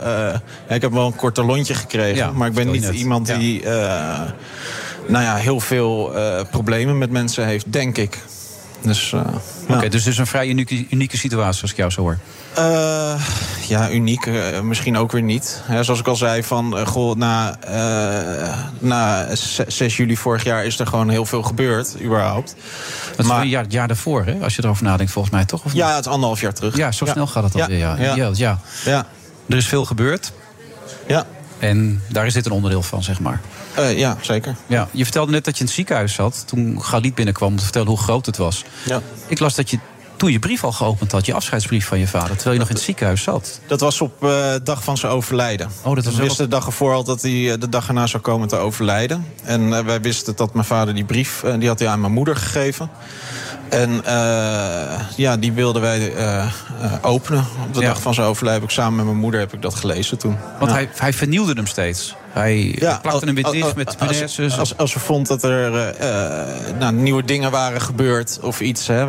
ja, 0.69 0.75
ik 0.75 0.83
heb 0.83 0.93
wel 0.93 1.07
een 1.07 1.17
korte 1.17 1.45
lontje 1.45 1.75
gekregen. 1.75 2.17
Ja, 2.17 2.31
maar 2.33 2.49
ik 2.49 2.55
ben 2.55 2.71
niet 2.71 2.83
net. 2.83 2.95
iemand 2.95 3.27
die 3.27 3.63
nou 5.07 5.25
ja, 5.25 5.35
heel 5.37 5.61
veel 5.61 6.13
problemen 6.51 6.99
met 6.99 7.11
mensen 7.11 7.47
heeft, 7.47 7.73
denk 7.73 7.97
ik. 7.99 8.19
Dus, 8.85 9.13
eh, 9.13 9.21
ja. 9.69 9.77
Oké, 9.77 9.89
dus 9.89 10.05
het 10.05 10.13
is 10.13 10.19
een 10.19 10.27
vrij 10.27 10.49
unieke, 10.49 10.87
unieke 10.91 11.17
situatie 11.19 11.63
als 11.63 11.71
ik 11.71 11.77
jou 11.77 11.91
zo 11.91 12.01
hoor. 12.01 12.19
Eh, 12.55 13.21
ja, 13.69 13.91
uniek. 13.91 14.27
eh, 14.27 14.61
misschien 14.61 14.97
ook 14.97 15.13
weer 15.13 15.23
niet. 15.23 15.63
Zoals 15.81 16.01
ik 16.01 16.07
al 16.09 16.17
zei, 16.17 16.43
van, 16.43 16.87
goh, 16.87 17.15
na, 17.17 17.59
na 18.79 19.27
6 19.67 19.97
juli 19.97 20.17
vorig 20.17 20.45
jaar 20.45 20.65
is 20.65 20.79
er 20.79 20.87
gewoon 20.87 21.09
heel 21.09 21.25
veel 21.27 21.43
gebeurd, 21.43 21.95
überhaupt. 22.03 22.55
Dat 23.17 23.19
is 23.27 23.33
wel 23.33 23.41
een 23.41 23.49
jaar, 23.49 23.63
het 23.63 23.73
jaar 23.73 23.87
daarvoor, 23.89 24.25
hè? 24.25 24.39
als 24.43 24.57
je 24.57 24.63
erover 24.65 24.85
nadenkt, 24.85 25.13
volgens 25.13 25.35
mij 25.35 25.45
toch? 25.45 25.65
Of? 25.65 25.73
Ja, 25.73 25.95
het 25.95 26.05
is 26.07 26.11
anderhalf 26.13 26.41
jaar 26.41 26.53
terug. 26.53 26.77
Ja, 26.77 26.93
zo 26.93 27.07
snel 27.07 27.27
gaat 27.27 27.45
het 27.45 27.61
alweer. 27.61 27.79
Ja. 27.79 27.97
Ja. 27.99 28.15
Ja. 28.15 28.31
Ja, 28.37 28.59
Ja. 28.85 29.07
Er 29.49 29.57
is 29.57 29.67
veel 29.67 29.85
gebeurd. 29.85 30.33
Ja. 31.07 31.25
En 31.59 32.03
daar 32.09 32.27
is 32.27 32.33
dit 32.35 32.47
een 32.47 32.53
onderdeel 32.53 32.83
van, 32.83 33.03
zeg 33.03 33.21
maar. 33.21 33.41
Eh, 33.75 33.99
ja, 33.99 34.17
zeker. 34.21 34.57
Ja, 34.67 34.89
je 34.91 35.03
vertelde 35.05 35.33
net 35.33 35.45
dat 35.45 35.55
je 35.55 35.61
in 35.61 35.67
het 35.67 35.75
ziekenhuis 35.75 36.13
zat 36.15 36.43
toen 36.47 36.83
Galit 36.83 37.15
binnenkwam 37.15 37.49
om 37.51 37.57
te 37.57 37.63
vertellen 37.63 37.89
hoe 37.89 37.99
groot 37.99 38.27
het 38.27 38.37
was. 38.37 38.65
Ja. 38.85 39.01
Ik 39.27 39.39
las 39.39 39.55
dat 39.55 39.71
je 39.71 39.79
toen 40.17 40.33
je 40.33 40.39
brief 40.39 40.65
al 40.65 40.73
geopend 40.73 41.13
had, 41.13 41.27
je 41.27 41.35
afscheidsbrief 41.35 41.87
van 41.87 41.99
je 41.99 42.07
vader, 42.07 42.35
terwijl 42.37 42.53
je 42.53 42.59
nog 42.59 42.69
in 42.69 42.75
het 42.75 42.85
ziekenhuis 42.85 43.23
zat. 43.23 43.61
Dat 43.67 43.81
was 43.81 44.01
op 44.01 44.23
eh, 44.25 44.29
de 44.53 44.61
dag 44.65 44.85
van 44.85 44.97
zijn 44.97 45.13
overlijden. 45.13 45.69
Oh, 45.83 45.95
dat 45.95 46.05
was 46.05 46.15
We 46.15 46.23
wisten 46.23 46.45
de 46.45 46.51
dag 46.51 46.67
ervoor 46.67 46.95
al 46.95 47.05
dat 47.05 47.23
hij 47.23 47.53
eh, 47.53 47.61
de 47.61 47.69
dag 47.69 47.89
erna 47.89 48.07
zou 48.07 48.23
komen 48.23 48.49
te 48.49 48.57
overlijden. 48.57 49.27
En 49.45 49.73
eh, 49.77 49.85
wij 49.85 50.01
wisten 50.01 50.37
dat 50.37 50.55
mijn 50.55 50.67
vader 50.67 50.95
die 50.95 51.05
brief, 51.05 51.43
eh, 51.43 51.55
die 51.59 51.69
had 51.69 51.79
hij 51.79 51.89
aan 51.89 52.01
mijn 52.01 52.13
moeder 52.13 52.37
gegeven. 52.37 52.91
En 53.69 54.05
eh, 54.05 55.01
ja, 55.17 55.37
die 55.37 55.53
wilden 55.53 55.83
wij 55.83 56.15
eh, 56.15 56.45
eh, 56.45 56.51
openen. 57.03 57.45
Op 57.67 57.75
de 57.75 57.81
Ja. 57.81 57.87
dag 57.87 58.01
van 58.03 58.15
zijn 58.15 58.27
overlijden 58.27 58.61
heb 58.63 58.71
ik 58.71 58.77
samen 58.77 58.97
met 58.97 59.05
mijn 59.05 59.19
moeder 59.19 59.41
heb 59.41 59.53
ik 59.53 59.63
dat 59.63 59.75
gelezen 59.75 60.19
toen. 60.19 60.37
Want 60.59 60.71
Ja. 60.71 60.77
hij, 60.77 60.89
hij 60.97 61.13
vernieuwde 61.13 61.53
hem 61.53 61.67
steeds. 61.67 62.15
Hij 62.35 62.75
plakte 63.03 63.25
hem 63.25 63.35
weer 63.35 63.45
als- 63.45 63.53
dicht 63.55 63.75
met 63.77 63.87
als- 63.87 63.97
punaises. 63.97 64.59
Als, 64.59 64.77
als, 64.77 64.95
we 64.95 65.01
vond 65.01 65.27
dat 65.29 65.43
er 65.43 65.75
eh, 65.75 66.41
eh, 66.41 66.47
nou, 66.79 66.93
nieuwe 66.93 67.25
dingen 67.25 67.51
waren 67.51 67.81
gebeurd 67.81 68.39
of 68.43 68.61
iets, 68.61 68.87
hè, 68.87 69.03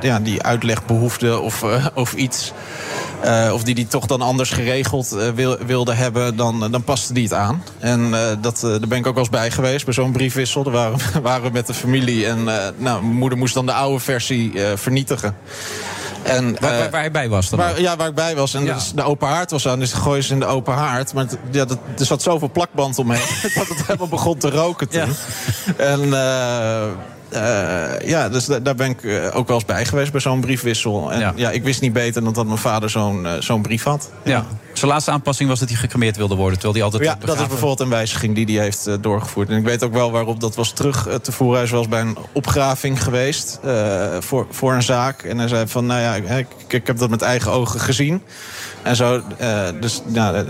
ja, 0.00 0.20
die 0.20 0.42
uitleg 0.42 0.84
behoefde 0.86 1.38
of, 1.38 1.62
eh, 1.62 1.86
of 1.94 2.12
iets. 2.14 2.52
eh, 3.20 3.50
of 3.54 3.62
die 3.62 3.74
die 3.74 3.86
toch 3.86 4.06
dan 4.06 4.20
anders 4.22 4.50
geregeld 4.50 5.12
eh, 5.12 5.28
wil, 5.34 5.56
wilde 5.66 5.92
hebben, 5.92 6.36
dan, 6.36 6.70
dan 6.70 6.82
paste 6.84 7.12
die 7.12 7.22
het 7.22 7.32
aan. 7.32 7.62
En 7.78 8.14
eh, 8.14 8.20
dat, 8.40 8.56
eh, 8.64 8.70
daar 8.70 8.88
ben 8.88 8.98
ik 8.98 9.06
ook 9.06 9.14
wel 9.14 9.22
eens 9.22 9.32
bij 9.32 9.50
geweest, 9.50 9.84
bij 9.84 9.94
zo'n 9.94 10.12
briefwissel. 10.12 10.62
Daar 10.62 10.72
waren, 10.72 10.98
we- 10.98 11.20
waren 11.30 11.42
we 11.42 11.50
met 11.52 11.66
de 11.66 11.74
familie 11.74 12.26
en 12.26 12.38
eh, 12.48 12.68
nou, 12.76 13.02
mijn 13.04 13.16
moeder 13.16 13.38
moest 13.38 13.54
dan 13.54 13.66
de 13.66 13.72
oude 13.72 13.98
versie 14.00 14.62
eh, 14.64 14.76
vernietigen. 14.76 15.36
En, 16.22 16.56
waar, 16.60 16.72
eh, 16.72 16.78
waar, 16.78 16.90
waar 16.90 17.04
je 17.04 17.10
bij 17.10 17.28
was 17.28 17.50
dan? 17.50 17.58
Waar, 17.58 17.80
ja, 17.80 17.96
waar 17.96 18.08
ik 18.08 18.14
bij 18.14 18.36
was. 18.36 18.54
En 18.54 18.64
Ja. 18.64 18.74
dus 18.74 18.92
de 18.94 19.02
open 19.02 19.28
haard 19.28 19.50
was 19.50 19.68
aan, 19.68 19.78
dus 19.78 19.92
gooi 19.92 20.22
ze 20.22 20.32
in 20.32 20.40
de 20.40 20.46
open 20.46 20.74
haard. 20.74 21.14
Maar 21.14 21.24
het- 21.24 21.38
ja, 21.50 21.64
dat, 21.64 21.78
er 21.98 22.04
zat 22.06 22.22
zoveel 22.22 22.50
plakband 22.50 22.98
omheen 22.98 23.20
dat 23.54 23.68
het 23.68 23.86
helemaal 23.86 24.08
begon 24.08 24.38
te 24.38 24.50
roken 24.50 24.88
toen. 24.88 25.14
En 25.76 26.12
eh, 26.14 26.82
eh, 27.28 28.08
ja, 28.08 28.28
dus 28.28 28.44
da- 28.46 28.58
daar 28.60 28.74
ben 28.74 28.88
ik 28.90 29.30
ook 29.34 29.46
wel 29.46 29.56
eens 29.56 29.64
bij 29.66 29.84
geweest 29.84 30.12
bij 30.12 30.20
zo'n 30.20 30.40
briefwissel. 30.40 31.12
En 31.12 31.32
ja. 31.36 31.50
ik 31.50 31.62
wist 31.64 31.80
niet 31.80 31.92
beter 31.92 32.24
dan 32.24 32.32
dat 32.32 32.46
mijn 32.46 32.58
vader 32.58 32.90
zo'n 32.90 33.26
zo'n 33.38 33.62
brief 33.62 33.82
had. 33.84 34.10
Ja. 34.24 34.44
Zijn 34.82 34.94
laatste 34.94 35.12
aanpassing 35.12 35.48
was 35.48 35.58
dat 35.58 35.68
hij 35.68 35.78
gecremeerd 35.78 36.16
wilde 36.16 36.34
worden, 36.34 36.58
terwijl 36.58 36.74
hij 36.74 36.82
altijd 36.82 37.02
Ja, 37.02 37.26
dat 37.26 37.40
is 37.40 37.46
bijvoorbeeld 37.46 37.80
een 37.80 37.88
wijziging 37.88 38.34
die 38.34 38.56
hij 38.56 38.64
heeft 38.64 38.86
eh, 38.86 38.94
doorgevoerd. 39.00 39.48
En 39.48 39.56
ik 39.56 39.64
weet 39.64 39.82
ook 39.82 39.92
wel 39.92 40.10
waarop 40.10 40.40
dat 40.40 40.54
was 40.54 40.72
terug 40.72 41.06
eh, 41.06 41.14
te 41.14 41.32
voeren. 41.32 41.56
Hij 41.56 41.64
is 41.64 41.70
wel 41.70 41.80
eens 41.80 41.88
bij 41.88 42.00
een 42.00 42.16
opgraving 42.32 43.02
geweest 43.02 43.60
eh, 43.64 44.16
voor, 44.20 44.46
voor 44.50 44.72
een 44.72 44.82
zaak. 44.82 45.22
En 45.22 45.38
hij 45.38 45.48
zei 45.48 45.66
van, 45.66 45.86
nou 45.86 46.00
ja, 46.00 46.36
ik, 46.36 46.46
ik 46.68 46.86
heb 46.86 46.98
dat 46.98 47.10
met 47.10 47.22
eigen 47.22 47.52
ogen 47.52 47.80
gezien. 47.80 48.22
En 48.82 48.96
zo, 48.96 49.22
dus 49.80 50.02
nou, 50.06 50.44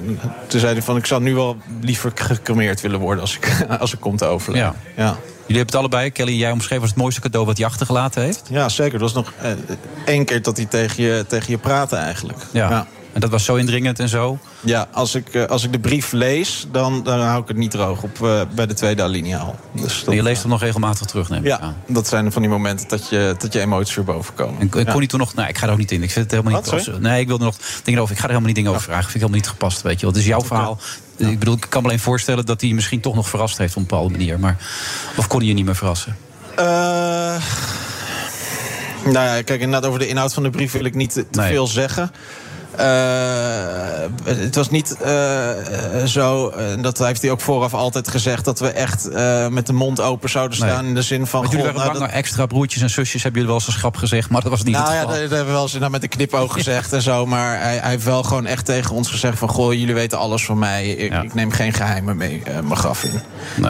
toen 0.46 0.60
zei 0.60 0.72
hij 0.72 0.82
van, 0.82 0.96
ik 0.96 1.06
zou 1.06 1.22
nu 1.22 1.34
wel 1.34 1.56
liever 1.80 2.12
gecremeerd 2.14 2.80
willen 2.80 3.00
worden 3.00 3.20
als 3.20 3.36
ik, 3.36 3.66
als 3.80 3.92
ik 3.92 4.00
kom 4.00 4.16
te 4.16 4.24
overlijden. 4.24 4.74
Ja. 4.96 5.02
Ja. 5.02 5.16
Jullie 5.46 5.62
hebben 5.62 5.66
het 5.66 5.74
allebei, 5.74 6.10
Kelly 6.10 6.38
jij 6.38 6.50
omschreven 6.50 6.82
als 6.82 6.90
het 6.90 7.00
mooiste 7.00 7.20
cadeau 7.20 7.46
wat 7.46 7.56
hij 7.56 7.66
achtergelaten 7.66 8.22
heeft. 8.22 8.42
Ja, 8.50 8.68
zeker. 8.68 8.98
Dat 8.98 9.12
was 9.12 9.24
nog 9.24 9.32
eh, 9.42 9.50
één 10.04 10.24
keer 10.24 10.42
dat 10.42 10.56
hij 10.56 10.66
tegen 10.66 11.02
je, 11.02 11.24
tegen 11.28 11.50
je 11.50 11.58
praatte 11.58 11.96
eigenlijk. 11.96 12.38
Ja. 12.52 12.86
En 13.12 13.20
dat 13.20 13.30
was 13.30 13.44
zo 13.44 13.54
indringend 13.54 13.98
en 13.98 14.08
zo. 14.08 14.38
Ja, 14.60 14.88
als 14.92 15.14
ik, 15.14 15.28
eh, 15.28 15.44
als 15.44 15.64
ik 15.64 15.72
de 15.72 15.78
brief 15.78 16.12
lees, 16.12 16.66
dan, 16.72 17.02
dan 17.02 17.20
hou 17.20 17.42
ik 17.42 17.48
het 17.48 17.56
niet 17.56 17.70
droog 17.70 18.02
op 18.02 18.22
eh, 18.22 18.40
bij 18.54 18.66
de 18.66 18.74
tweede 18.74 19.02
alinea 19.02 19.38
al. 19.38 19.56
Dus 19.72 20.04
je 20.10 20.22
leest 20.22 20.42
hem 20.42 20.50
nog 20.50 20.60
regelmatig 20.60 21.06
terug, 21.06 21.28
neem 21.28 21.40
ik 21.40 21.46
Ja, 21.46 21.58
aan. 21.60 21.76
dat 21.86 22.08
zijn 22.08 22.32
van 22.32 22.42
die 22.42 22.50
momenten 22.50 22.88
dat 22.88 23.08
je, 23.08 23.34
dat 23.38 23.52
je 23.52 23.60
emoties 23.60 23.94
weer 23.94 24.04
boven 24.04 24.34
komen. 24.34 24.60
En 24.60 24.68
kon 24.68 24.80
Ja. 24.80 24.90
kon 24.90 24.98
hij 24.98 25.06
toen 25.06 25.18
nog... 25.18 25.34
Nou, 25.34 25.48
ik 25.48 25.58
ga 25.58 25.66
er 25.66 25.72
ook 25.72 25.78
niet 25.78 25.92
in. 25.92 26.02
Ik 26.02 26.10
vind 26.10 26.24
het 26.30 26.34
helemaal 26.40 26.60
niet... 26.60 26.86
Wat, 26.86 27.00
nee, 27.00 27.20
ik 27.20 27.26
wilde 27.28 27.44
nog 27.44 27.56
dingen 27.82 28.00
over. 28.00 28.12
Ik 28.12 28.18
ga 28.20 28.22
er 28.24 28.28
helemaal 28.30 28.46
niet 28.48 28.56
dingen 28.56 28.70
over 28.70 28.82
vragen. 28.82 29.02
Vind 29.10 29.14
ik 29.14 29.20
helemaal 29.20 29.40
niet 29.40 29.48
gepast, 29.50 29.82
weet 29.82 29.94
je 30.00 30.00
wel. 30.06 30.10
Het 30.10 30.20
is 30.20 30.26
jouw 30.28 30.42
verhaal. 30.42 30.78
Ik 31.16 31.38
bedoel, 31.38 31.54
ik 31.54 31.66
kan 31.68 31.82
me 31.82 31.88
alleen 31.88 32.00
voorstellen 32.00 32.46
dat 32.46 32.60
hij 32.60 32.68
je 32.68 32.74
misschien 32.74 33.00
toch 33.00 33.14
nog 33.14 33.28
verrast 33.28 33.58
heeft 33.58 33.76
op 33.76 33.82
een 33.82 33.88
bepaalde 33.88 34.10
manier. 34.10 34.38
Maar, 34.38 34.56
of 35.16 35.26
kon 35.26 35.38
hij 35.38 35.48
je 35.48 35.54
niet 35.54 35.64
meer 35.64 35.76
verrassen? 35.76 36.16
Eh, 36.56 36.64
nou 39.04 39.26
ja, 39.26 39.42
kijk, 39.42 39.60
inderdaad, 39.60 39.86
over 39.88 39.98
de 40.00 40.08
inhoud 40.08 40.34
van 40.34 40.42
de 40.42 40.50
brief 40.50 40.72
wil 40.72 40.84
ik 40.84 40.94
niet 40.94 41.12
te, 41.12 41.30
te 41.30 41.40
Nee. 41.40 41.50
veel 41.52 41.66
zeggen. 41.66 42.10
Eh, 42.76 44.34
het 44.36 44.54
was 44.54 44.70
niet 44.70 44.96
eh, 44.96 46.00
eh, 46.00 46.06
zo, 46.06 46.48
en 46.48 46.82
dat 46.82 46.98
heeft 46.98 47.22
hij 47.22 47.30
ook 47.30 47.40
vooraf 47.40 47.74
altijd 47.74 48.08
gezegd... 48.08 48.44
dat 48.44 48.58
we 48.58 48.68
echt 48.68 49.08
met 49.50 49.66
de 49.66 49.72
mond 49.72 50.00
open 50.00 50.30
zouden 50.30 50.56
staan 50.56 50.80
Nee. 50.80 50.88
in 50.88 50.94
de 50.94 51.02
zin 51.02 51.26
van... 51.26 51.40
Want 51.40 51.52
jullie 51.52 51.66
waren 51.66 51.86
nou, 51.86 51.98
bang 51.98 52.10
extra 52.10 52.46
broertjes 52.46 52.82
en 52.82 52.90
zusjes, 52.90 53.22
hebben 53.22 53.40
jullie 53.40 53.56
wel 53.56 53.64
eens 53.66 53.74
een 53.74 53.80
grap 53.80 53.96
gezegd. 53.96 54.30
Maar 54.30 54.42
dat 54.42 54.50
was 54.50 54.62
niet 54.62 54.74
nou 54.74 54.84
het 54.86 54.94
ja, 54.94 55.00
geval. 55.00 55.12
dat, 55.12 55.22
dat 55.22 55.30
hebben 55.30 55.46
we 55.46 55.52
wel 55.52 55.62
eens 55.62 55.74
inderdaad 55.74 56.00
met 56.00 56.10
een 56.10 56.16
knipoog 56.16 56.52
gezegd 56.62 56.92
en 56.92 57.02
zo. 57.02 57.26
Maar 57.26 57.60
hij, 57.60 57.76
hij 57.76 57.90
heeft 57.90 58.04
wel 58.04 58.22
gewoon 58.22 58.46
echt 58.46 58.64
tegen 58.64 58.94
ons 58.94 59.10
gezegd 59.10 59.38
van... 59.38 59.48
goh, 59.48 59.72
jullie 59.72 59.94
weten 59.94 60.18
alles 60.18 60.44
van 60.44 60.58
mij. 60.58 60.88
Ik, 60.88 61.22
ik 61.22 61.34
neem 61.34 61.50
geen 61.50 61.72
geheimen 61.72 62.16
mee 62.16 62.42
mijn 62.62 62.76
graf 62.76 63.04
in. 63.04 63.20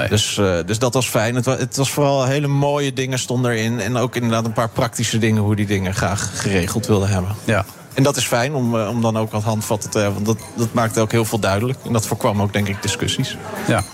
Dus, 0.09 0.38
eh, 0.38 0.57
dus 0.66 0.78
dat 0.78 0.94
was 0.94 1.09
fijn. 1.09 1.34
Het 1.34 1.44
was, 1.44 1.59
het 1.59 1.76
was 1.76 1.90
vooral 1.90 2.24
hele 2.24 2.46
mooie 2.46 2.92
dingen 2.92 3.18
stonden 3.18 3.50
erin. 3.50 3.80
En 3.80 3.96
ook 3.96 4.16
inderdaad 4.16 4.44
een 4.44 4.53
paar 4.53 4.68
praktische 4.68 5.18
dingen... 5.18 5.42
hoe 5.42 5.57
die 5.57 5.66
dingen 5.66 5.94
graag 5.94 6.40
geregeld 6.40 6.86
wilden 6.86 7.09
hebben. 7.09 7.34
Ja. 7.44 7.64
En 7.95 8.03
dat 8.03 8.16
is 8.16 8.26
fijn 8.26 8.55
om, 8.55 8.78
eh, 8.78 8.88
om 8.88 9.01
dan 9.01 9.16
ook 9.16 9.30
wat 9.30 9.43
handvatten 9.43 9.90
te 9.90 9.99
hebben. 9.99 10.24
Want 10.24 10.38
dat, 10.38 10.49
dat 10.57 10.72
maakte 10.72 11.01
ook 11.01 11.12
heel 11.12 11.24
veel 11.24 11.38
duidelijk. 11.38 11.78
En 11.84 11.93
dat 11.93 12.07
voorkwam 12.07 12.43
ook, 12.43 12.53
denk 12.53 12.68
ik, 12.68 12.82
discussies. 12.82 13.36
Ja. 13.66 13.84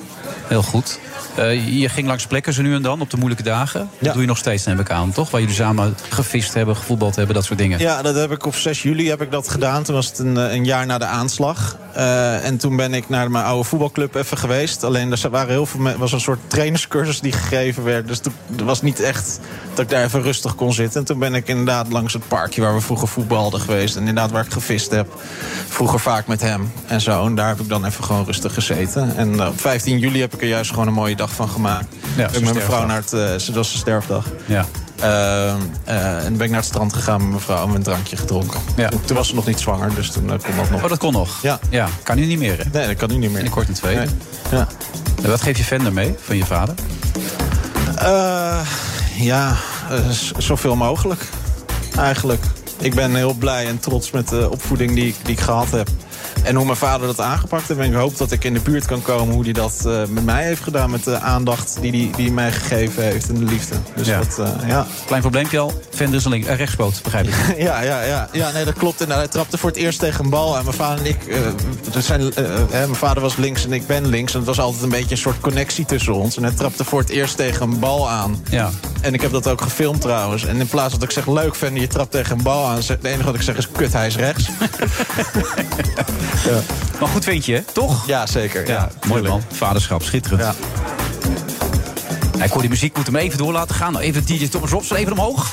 Heel 0.49 0.63
goed. 0.63 0.99
Eh, 1.37 1.81
je 1.81 1.89
ging 1.89 2.07
langs 2.07 2.27
plekken 2.27 2.53
zo 2.53 2.63
nu 2.63 2.75
en 2.75 2.83
dan 2.83 3.01
op 3.01 3.11
de 3.11 3.17
moeilijke 3.17 3.43
dagen. 3.45 3.91
Dat 3.99 4.13
doe 4.13 4.23
je 4.23 4.29
nog 4.29 4.39
steeds, 4.39 4.65
neem 4.65 4.81
ik 4.81 4.91
aan, 4.91 5.13
toch? 5.13 5.31
Waar 5.31 5.41
jullie 5.41 5.55
samen 5.57 5.97
gevist 6.09 6.55
hebben, 6.55 6.77
gevoetbald 6.77 7.17
hebben, 7.17 7.35
dat 7.35 7.45
soort 7.45 7.59
dingen. 7.59 7.79
Ja, 7.79 8.03
dat 8.03 8.15
heb 8.15 8.33
ik 8.33 8.47
op 8.47 8.55
6 8.55 8.83
juli 8.83 9.09
heb 9.09 9.23
ik 9.23 9.31
dat 9.31 9.49
gedaan. 9.49 9.83
Toen 9.83 9.95
was 9.95 10.07
het 10.07 10.19
een, 10.19 10.37
eh, 10.37 10.53
een 10.55 10.65
jaar 10.65 10.87
na 10.87 10.99
de 10.99 11.05
aanslag. 11.05 11.77
Eh, 11.93 12.45
en 12.47 12.57
toen 12.57 12.77
ben 12.77 12.95
ik 12.95 13.09
naar 13.09 13.31
mijn 13.31 13.45
oude 13.45 13.65
voetbalclub 13.65 14.15
even 14.15 14.39
geweest. 14.39 14.85
Alleen 14.85 15.13
er 15.13 15.31
waren 15.31 15.49
heel 15.51 15.67
veel 15.67 15.81
was 15.99 16.13
een 16.13 16.21
soort 16.21 16.39
trainerscursus 16.47 17.21
die 17.21 17.33
gegeven 17.33 17.85
werd. 17.85 18.07
Dus 18.09 18.19
toen- 18.19 18.33
het 18.51 18.61
was 18.61 18.83
niet 18.83 19.01
echt 19.01 19.41
dat 19.75 19.79
ik 19.85 19.91
daar 19.91 20.05
even 20.05 20.23
rustig 20.23 20.55
kon 20.55 20.73
zitten. 20.73 21.01
En 21.01 21.07
toen 21.07 21.19
ben 21.19 21.35
ik 21.35 21.49
inderdaad 21.49 21.93
langs 21.93 22.13
het 22.13 22.29
parkje 22.29 22.61
waar 22.61 22.75
we 22.75 22.81
vroeger 22.81 23.09
voetbalden 23.09 23.61
geweest. 23.61 23.95
En 23.95 24.01
inderdaad 24.01 24.31
waar 24.31 24.45
ik 24.45 24.53
gevist 24.53 24.91
heb. 24.91 25.21
Vroeger 25.69 26.01
vaak 26.01 26.27
met 26.27 26.41
hem 26.41 26.73
en 26.87 27.01
zo. 27.01 27.27
En 27.27 27.35
daar 27.35 27.49
heb 27.49 27.61
ik 27.61 27.69
dan 27.69 27.85
even 27.85 28.05
gewoon 28.05 28.25
rustig 28.25 28.55
gezeten. 28.55 29.17
En 29.17 29.47
op 29.47 29.61
15 29.61 29.99
juli 29.99 30.21
heb 30.21 30.35
ik 30.35 30.38
er 30.41 30.49
juist 30.49 30.71
gewoon 30.71 30.87
een 30.87 30.93
mooie 30.93 31.17
dag 31.17 31.31
van 31.31 31.49
gemaakt. 31.49 31.95
Ja, 32.17 32.27
ik 32.27 32.33
met 32.33 32.55
mijn 32.55 32.65
vrouw 32.65 32.87
naar 32.87 32.97
het... 32.97 33.13
eh, 33.13 33.21
dat 33.21 33.49
was 33.49 33.69
zijn 33.69 33.81
sterfdag. 33.81 34.25
Ja. 34.47 34.67
Eh, 35.01 35.49
eh, 35.85 36.25
en 36.25 36.37
ben 36.37 36.45
ik 36.45 36.51
naar 36.51 36.61
het 36.61 36.69
strand 36.69 36.93
gegaan 36.93 37.21
met 37.21 37.29
mijn 37.29 37.41
vrouw 37.41 37.69
en 37.69 37.75
een 37.75 37.83
drankje 37.83 38.17
gedronken. 38.17 38.61
Ja. 38.77 38.89
Toen 39.05 39.17
was 39.17 39.29
ze 39.29 39.35
nog 39.35 39.47
niet 39.47 39.59
zwanger, 39.61 39.95
dus 39.95 40.11
toen 40.11 40.33
eh, 40.33 40.39
kon 40.45 40.57
dat 40.57 40.71
nog. 40.71 40.83
Oh, 40.83 40.89
dat 40.89 40.99
kon 40.99 41.13
nog? 41.13 41.43
Ja. 41.43 41.59
ja. 41.71 41.89
Kan 42.03 42.17
nu 42.17 42.27
niet 42.27 42.39
meer, 42.39 42.59
hè? 42.59 42.65
Nee, 42.73 42.87
dat 42.87 42.97
kan 42.97 43.09
nu 43.09 43.15
niet 43.15 43.25
meer. 43.25 43.33
Binnenkort 43.33 43.69
een 43.69 43.75
tweede. 43.75 44.01
Nee. 44.01 44.09
Ja. 44.51 44.67
En 45.23 45.31
wat 45.31 45.43
geef 45.43 45.57
je 45.57 45.65
Vender 45.65 45.93
mee 45.93 46.15
van 46.21 46.37
je 46.37 46.45
vader? 46.45 46.75
Ja, 49.15 49.57
zoveel 50.39 50.77
mogelijk. 50.77 51.23
Eigenlijk. 51.97 52.43
Ik 52.79 52.95
ben 52.95 53.15
heel 53.15 53.35
blij 53.35 53.67
en 53.67 53.79
trots 53.79 54.11
met 54.11 54.29
de 54.29 54.51
opvoeding 54.51 54.95
die 54.95 55.07
ik, 55.07 55.17
die 55.23 55.35
ik 55.35 55.41
gehad 55.41 55.71
heb. 55.71 55.89
En 56.43 56.55
hoe 56.55 56.65
mijn 56.65 56.77
vader 56.77 57.07
dat 57.07 57.21
aangepakt 57.21 57.69
heeft. 57.69 57.81
En 57.81 57.87
ik 57.87 57.95
hoop 57.95 58.17
dat 58.19 58.31
ik 58.33 58.45
in 58.45 58.53
de 58.55 58.61
buurt 58.61 58.85
kan 58.87 59.03
komen 59.03 59.35
hoe 59.35 59.45
hij 59.45 59.53
dat 59.53 59.83
eh, 59.87 60.01
met 60.09 60.25
mij 60.25 60.45
heeft 60.45 60.63
gedaan. 60.63 60.91
Met 60.91 61.05
de 61.05 61.19
aandacht 61.19 61.77
die 61.81 61.91
hij 61.91 62.01
die, 62.01 62.11
die 62.17 62.33
mij 62.33 62.53
gegeven 62.53 63.03
heeft 63.03 63.29
en 63.29 63.35
de 63.35 63.45
liefde. 63.45 63.75
Dus 63.95 64.07
Ja. 64.07 64.19
dat, 64.19 64.39
eh, 64.39 64.69
ja. 64.69 64.87
Klein 65.07 65.21
probleempje 65.23 65.59
al. 65.59 65.73
Een 65.99 66.29
link- 66.29 66.45
eh, 66.47 66.57
rechtspoot, 66.57 67.01
begrijp 67.03 67.27
ik. 67.27 67.35
Ja, 67.69 67.81
ja, 67.81 68.03
ja. 68.03 68.29
ja 68.33 68.51
nee, 68.51 68.65
dat 68.65 68.75
klopt. 68.75 69.01
En 69.01 69.11
hij 69.11 69.29
trapte 69.29 69.59
voor 69.59 69.69
het 69.71 69.79
eerst 69.79 69.99
tegen 69.99 70.25
een 70.25 70.31
bal. 70.31 70.57
En 70.57 70.65
mijn 70.65 70.77
vader 70.77 71.05
en 71.05 71.11
ik... 71.11 71.27
eh, 71.27 71.39
zijn, 71.99 72.21
hè, 72.71 72.81
mijn 72.81 72.95
vader 72.95 73.23
was 73.23 73.37
links 73.37 73.65
en 73.65 73.73
ik 73.73 73.87
ben 73.87 74.07
links. 74.07 74.33
En 74.33 74.39
het 74.39 74.49
was 74.49 74.61
altijd 74.61 74.83
een 74.83 74.89
beetje 74.89 75.11
een 75.11 75.17
soort 75.17 75.41
connectie 75.41 75.85
tussen 75.85 76.15
ons. 76.15 76.37
En 76.37 76.43
hij 76.43 76.53
trapte 76.53 76.85
voor 76.85 77.01
het 77.01 77.09
eerst 77.09 77.37
tegen 77.37 77.63
een 77.71 77.79
bal 77.79 78.09
aan. 78.11 78.43
Ja. 78.51 78.71
En 79.01 79.15
ik 79.15 79.21
heb 79.21 79.33
dat 79.33 79.49
ook 79.49 79.61
gefilmd 79.61 80.01
trouwens. 80.01 80.45
En 80.47 80.57
in 80.61 80.67
plaats 80.69 80.93
dat 80.95 81.03
ik 81.03 81.11
zeg, 81.11 81.27
leuk 81.27 81.55
Vender, 81.55 81.81
je 81.81 81.87
trapt 81.89 82.11
tegen 82.11 82.37
een 82.37 82.43
bal 82.43 82.67
aan. 82.67 82.77
Het 82.77 83.05
enige 83.05 83.25
wat 83.25 83.35
ik 83.35 83.43
zeg 83.43 83.57
is, 83.57 83.69
kut, 83.71 83.93
hij 83.93 84.07
is 84.07 84.17
rechts. 84.17 84.49
ja. 86.45 86.61
Maar 87.01 87.09
goed 87.09 87.25
vind 87.25 87.45
je, 87.45 87.55
hè? 87.55 87.61
toch? 87.73 88.07
Ja, 88.07 88.27
zeker. 88.27 88.67
Ja, 88.67 88.73
Ja, 88.73 89.09
mooi 89.09 89.23
man. 89.23 89.43
Vaderschap, 89.53 90.03
schitterend. 90.03 90.41
Ja. 90.43 90.55
Ja, 92.39 92.45
ik 92.45 92.51
hoor 92.51 92.61
die 92.61 92.71
muziek, 92.71 92.97
moet 92.97 93.07
hem 93.07 93.17
even 93.17 93.39
door 93.39 93.53
laten 93.53 93.75
gaan. 93.75 93.93
Nou, 93.93 94.05
even 94.05 94.25
DJ 94.27 94.49
Thomas 94.49 94.71
Robson, 94.71 94.97
even 94.97 95.13
omhoog. 95.13 95.47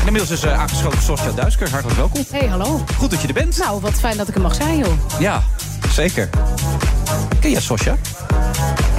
En 0.00 0.06
inmiddels 0.12 0.30
is 0.30 0.44
uh, 0.44 0.60
aangeschoten 0.60 1.02
Sosja 1.02 1.30
Duisker. 1.34 1.70
Hartelijk 1.70 1.98
welkom. 1.98 2.24
Hey, 2.30 2.48
hallo. 2.48 2.84
Goed 2.98 3.10
dat 3.10 3.20
je 3.20 3.28
er 3.28 3.34
bent. 3.34 3.58
Nou, 3.58 3.80
wat 3.80 3.92
fijn 3.94 4.16
dat 4.16 4.28
ik 4.28 4.34
er 4.34 4.40
mag 4.40 4.54
zijn, 4.54 4.78
joh. 4.78 4.92
Ja, 5.18 5.42
zeker. 5.92 6.28
Ken 7.40 7.50
jij 7.50 7.60
Sosja? 7.60 7.96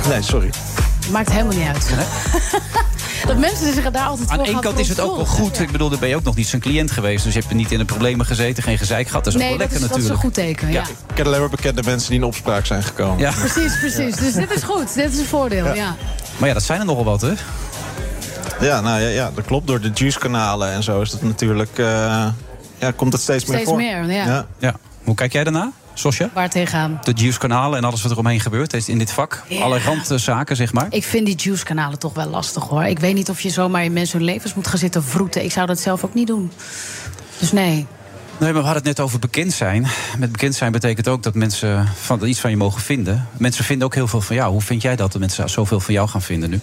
Nee, 0.10 0.22
sorry. 0.22 0.50
Maakt 1.12 1.32
helemaal 1.32 1.56
niet 1.56 1.68
uit. 1.68 1.90
dat 3.26 3.38
mensen 3.38 3.74
zich 3.74 3.92
daar 3.92 4.08
altijd 4.08 4.30
Aan 4.30 4.46
één 4.46 4.60
kant 4.60 4.80
is 4.80 4.90
het 4.90 5.00
ook 5.00 5.16
wel 5.16 5.26
goed. 5.26 5.60
Ik 5.60 5.72
bedoel, 5.72 5.90
dan 5.90 6.00
ben 6.00 6.10
je 6.10 6.16
ook 6.16 6.24
nog 6.24 6.36
niet 6.36 6.48
zijn 6.48 6.62
cliënt 6.62 6.92
geweest. 6.92 7.24
Dus 7.24 7.34
je 7.34 7.40
hebt 7.40 7.54
niet 7.54 7.72
in 7.72 7.78
de 7.78 7.86
problemen 7.86 8.26
gezeten, 8.26 8.64
geen 8.64 8.78
gezeik 8.78 9.08
gehad. 9.08 9.24
Dat 9.24 9.34
is 9.34 9.40
ook 9.42 9.48
wel 9.48 9.58
dat 9.58 9.60
lekker 9.72 9.82
is, 9.82 9.88
dat 9.88 9.98
is 9.98 10.04
een 10.04 10.12
natuurlijk. 10.12 10.36
goed 10.38 10.46
teken, 10.46 10.72
ja. 10.72 10.82
Ik 10.82 11.16
ken 11.16 11.26
alleen 11.26 11.40
maar 11.40 11.50
bekende 11.50 11.84
mensen 11.86 12.10
die 12.10 12.20
in 12.20 12.26
opspraak 12.26 12.66
zijn 12.66 12.84
gekomen. 12.84 13.20
Ja. 13.20 13.32
Precies, 13.32 13.80
precies. 13.80 14.16
Dus 14.16 14.34
dit 14.34 14.52
is 14.52 14.64
goed. 14.64 14.94
Dit 14.94 15.12
is 15.14 15.20
een 15.20 15.26
voordeel, 15.26 15.66
ja. 15.66 15.74
Ja. 15.74 15.96
Maar 16.38 16.48
ja, 16.48 16.54
dat 16.54 16.64
zijn 16.64 16.80
er 16.80 16.86
nogal 16.86 17.04
wat, 17.04 17.22
hè? 17.22 17.34
Ja, 18.60 18.82
nou 18.82 19.02
ja, 19.02 19.08
ja 19.08 19.32
dat 19.36 19.46
klopt. 19.46 19.68
Door 19.68 19.82
de 19.82 19.92
juice-kanalen 19.94 20.72
en 20.72 20.84
zo 20.84 21.02
is 21.02 21.10
dat 21.12 21.22
natuurlijk... 21.22 21.78
eh, 21.78 22.28
ja, 22.78 22.92
komt 22.96 23.14
het 23.14 23.22
steeds, 23.22 23.46
meer 23.46 23.54
Steeds 23.54 23.70
voor. 23.70 23.80
meer, 23.80 24.12
ja. 24.12 24.46
Ja. 24.60 24.76
Hoe 25.04 25.16
kijk 25.16 25.34
jij 25.34 25.44
daarna, 25.44 25.72
Sosja? 26.00 26.30
Waar 26.34 26.50
tegenaan? 26.50 27.00
De 27.04 27.12
Juice-kanalen 27.12 27.78
en 27.78 27.84
alles 27.84 28.02
wat 28.02 28.12
er 28.12 28.18
omheen 28.18 28.40
gebeurt 28.40 28.88
in 28.88 28.98
dit 28.98 29.12
vak. 29.12 29.44
Ja. 29.48 29.62
Alle 29.62 29.80
randzaken, 29.80 30.56
zeg 30.56 30.74
maar. 30.74 30.88
Ik 30.90 31.04
vind 31.04 31.26
die 31.26 31.36
juice-kanalen 31.36 32.00
toch 32.00 32.14
wel 32.14 32.30
lastig, 32.30 32.64
hoor. 32.64 32.84
Ik 32.84 33.00
weet 33.00 33.14
niet 33.14 33.30
of 33.30 33.42
je 33.42 33.50
zomaar 33.50 33.84
in 33.84 33.94
mensen 33.94 34.18
hun 34.18 34.28
levens 34.28 34.54
moet 34.54 34.68
gaan 34.68 34.78
zitten 34.78 35.04
vroeten. 35.04 35.44
Ik 35.44 35.52
zou 35.52 35.68
dat 35.68 35.80
zelf 35.80 36.04
ook 36.04 36.14
niet 36.14 36.28
doen. 36.28 36.52
Dus 37.40 37.52
nee. 37.52 37.88
Nee, 38.40 38.54
maar 38.54 38.62
we 38.62 38.68
hadden 38.68 38.88
het 38.88 38.98
net 38.98 39.00
over 39.00 39.20
bekend 39.20 39.54
zijn. 39.54 39.88
Met 40.18 40.32
bekend 40.32 40.56
zijn 40.56 40.72
betekent 40.72 41.08
ook 41.08 41.24
dat 41.24 41.36
mensen 41.36 41.88
van, 41.96 42.26
iets 42.26 42.40
van 42.40 42.50
je 42.50 42.58
mogen 42.58 42.82
vinden. 42.82 43.28
Mensen 43.38 43.64
vinden 43.64 43.88
ook 43.88 43.96
heel 43.96 44.08
veel 44.08 44.22
van 44.22 44.36
jou. 44.36 44.52
Hoe 44.52 44.62
vind 44.62 44.82
jij 44.82 44.96
dat, 44.96 45.12
dat 45.12 45.22
mensen 45.22 45.50
zoveel 45.50 45.80
van 45.80 45.94
jou 45.94 46.08
gaan 46.08 46.22
vinden 46.22 46.50
nu? 46.50 46.60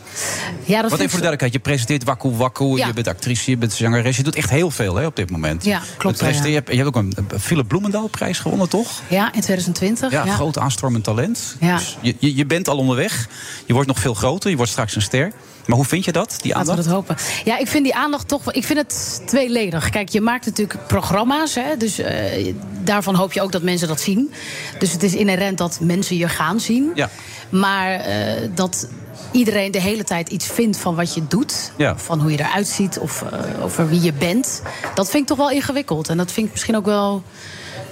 Ja, 0.64 0.82
dat 0.82 0.90
Wat 0.90 1.00
even 1.00 1.10
voor 1.10 1.20
de 1.20 1.26
duidelijkheid. 1.26 1.52
Je 1.52 1.58
presenteert 1.58 2.04
Wakku 2.04 2.28
Wakku. 2.28 2.64
Ja. 2.64 2.86
Je 2.86 2.92
bent 2.92 3.08
actrice, 3.08 3.50
je 3.50 3.56
bent 3.56 3.72
zangeres. 3.72 4.16
Je 4.16 4.22
doet 4.22 4.34
echt 4.34 4.50
heel 4.50 4.70
veel 4.70 4.94
hè, 4.94 5.06
op 5.06 5.16
dit 5.16 5.30
moment. 5.30 5.64
Ja, 5.64 5.80
klopt 5.96 6.20
ja. 6.20 6.28
Je, 6.28 6.48
hebt, 6.48 6.70
je 6.70 6.76
hebt 6.76 6.86
ook 6.86 6.96
een 6.96 7.14
Philip 7.40 7.68
Bloemendaal 7.68 8.08
prijs 8.08 8.38
gewonnen, 8.38 8.68
toch? 8.68 8.88
Ja, 9.08 9.24
in 9.24 9.40
2020. 9.40 10.10
Ja, 10.10 10.24
Ja, 10.24 10.34
groot 10.34 10.58
aanstormend 10.58 11.04
talent. 11.04 11.56
Ja. 11.60 11.76
Dus 11.76 11.96
je, 12.00 12.16
je, 12.18 12.36
je 12.36 12.46
bent 12.46 12.68
al 12.68 12.76
onderweg. 12.76 13.28
Je 13.66 13.72
wordt 13.72 13.88
nog 13.88 13.98
veel 13.98 14.14
groter. 14.14 14.50
Je 14.50 14.56
wordt 14.56 14.70
straks 14.70 14.94
een 14.94 15.02
ster. 15.02 15.32
Maar 15.66 15.76
hoe 15.76 15.86
vind 15.86 16.04
je 16.04 16.12
dat, 16.12 16.38
die 16.42 16.52
Laten 16.52 16.64
we 16.64 16.70
aandacht? 16.70 16.88
dat 16.88 16.96
hopen. 16.96 17.16
Ja, 17.44 17.58
ik 17.58 17.68
vind 17.68 17.84
die 17.84 17.94
aandacht 17.94 18.28
toch 18.28 18.44
wel. 18.44 18.56
Ik 18.56 18.64
vind 18.64 18.78
het 18.78 19.22
tweeledig. 19.26 19.90
Kijk, 19.90 20.08
je 20.08 20.20
maakt 20.20 20.46
natuurlijk 20.46 20.86
programma's. 20.86 21.54
Hè, 21.54 21.76
dus 21.76 21.98
eh, 21.98 22.54
daarvan 22.82 23.14
hoop 23.14 23.32
je 23.32 23.42
ook 23.42 23.52
dat 23.52 23.62
mensen 23.62 23.88
dat 23.88 24.00
zien. 24.00 24.32
Dus 24.78 24.92
het 24.92 25.02
is 25.02 25.14
inherent 25.14 25.58
dat 25.58 25.78
mensen 25.80 26.16
je 26.16 26.28
gaan 26.28 26.60
zien. 26.60 26.90
Ja. 26.94 27.10
Maar 27.48 27.92
eh, 27.92 28.48
dat 28.54 28.88
iedereen 29.30 29.70
de 29.70 29.80
hele 29.80 30.04
tijd 30.04 30.28
iets 30.28 30.46
vindt 30.46 30.76
van 30.76 30.94
wat 30.94 31.14
je 31.14 31.26
doet. 31.28 31.72
Ja. 31.76 31.98
Van 31.98 32.20
hoe 32.20 32.30
je 32.30 32.38
eruit 32.38 32.66
ziet 32.66 32.98
of 32.98 33.22
eh, 33.22 33.64
over 33.64 33.88
wie 33.88 34.00
je 34.00 34.12
bent. 34.12 34.62
Dat 34.94 35.10
vind 35.10 35.22
ik 35.22 35.28
toch 35.28 35.38
wel 35.38 35.50
ingewikkeld. 35.50 36.08
En 36.08 36.16
dat 36.16 36.32
vind 36.32 36.46
ik 36.46 36.52
misschien 36.52 36.76
ook 36.76 36.84
wel 36.84 37.22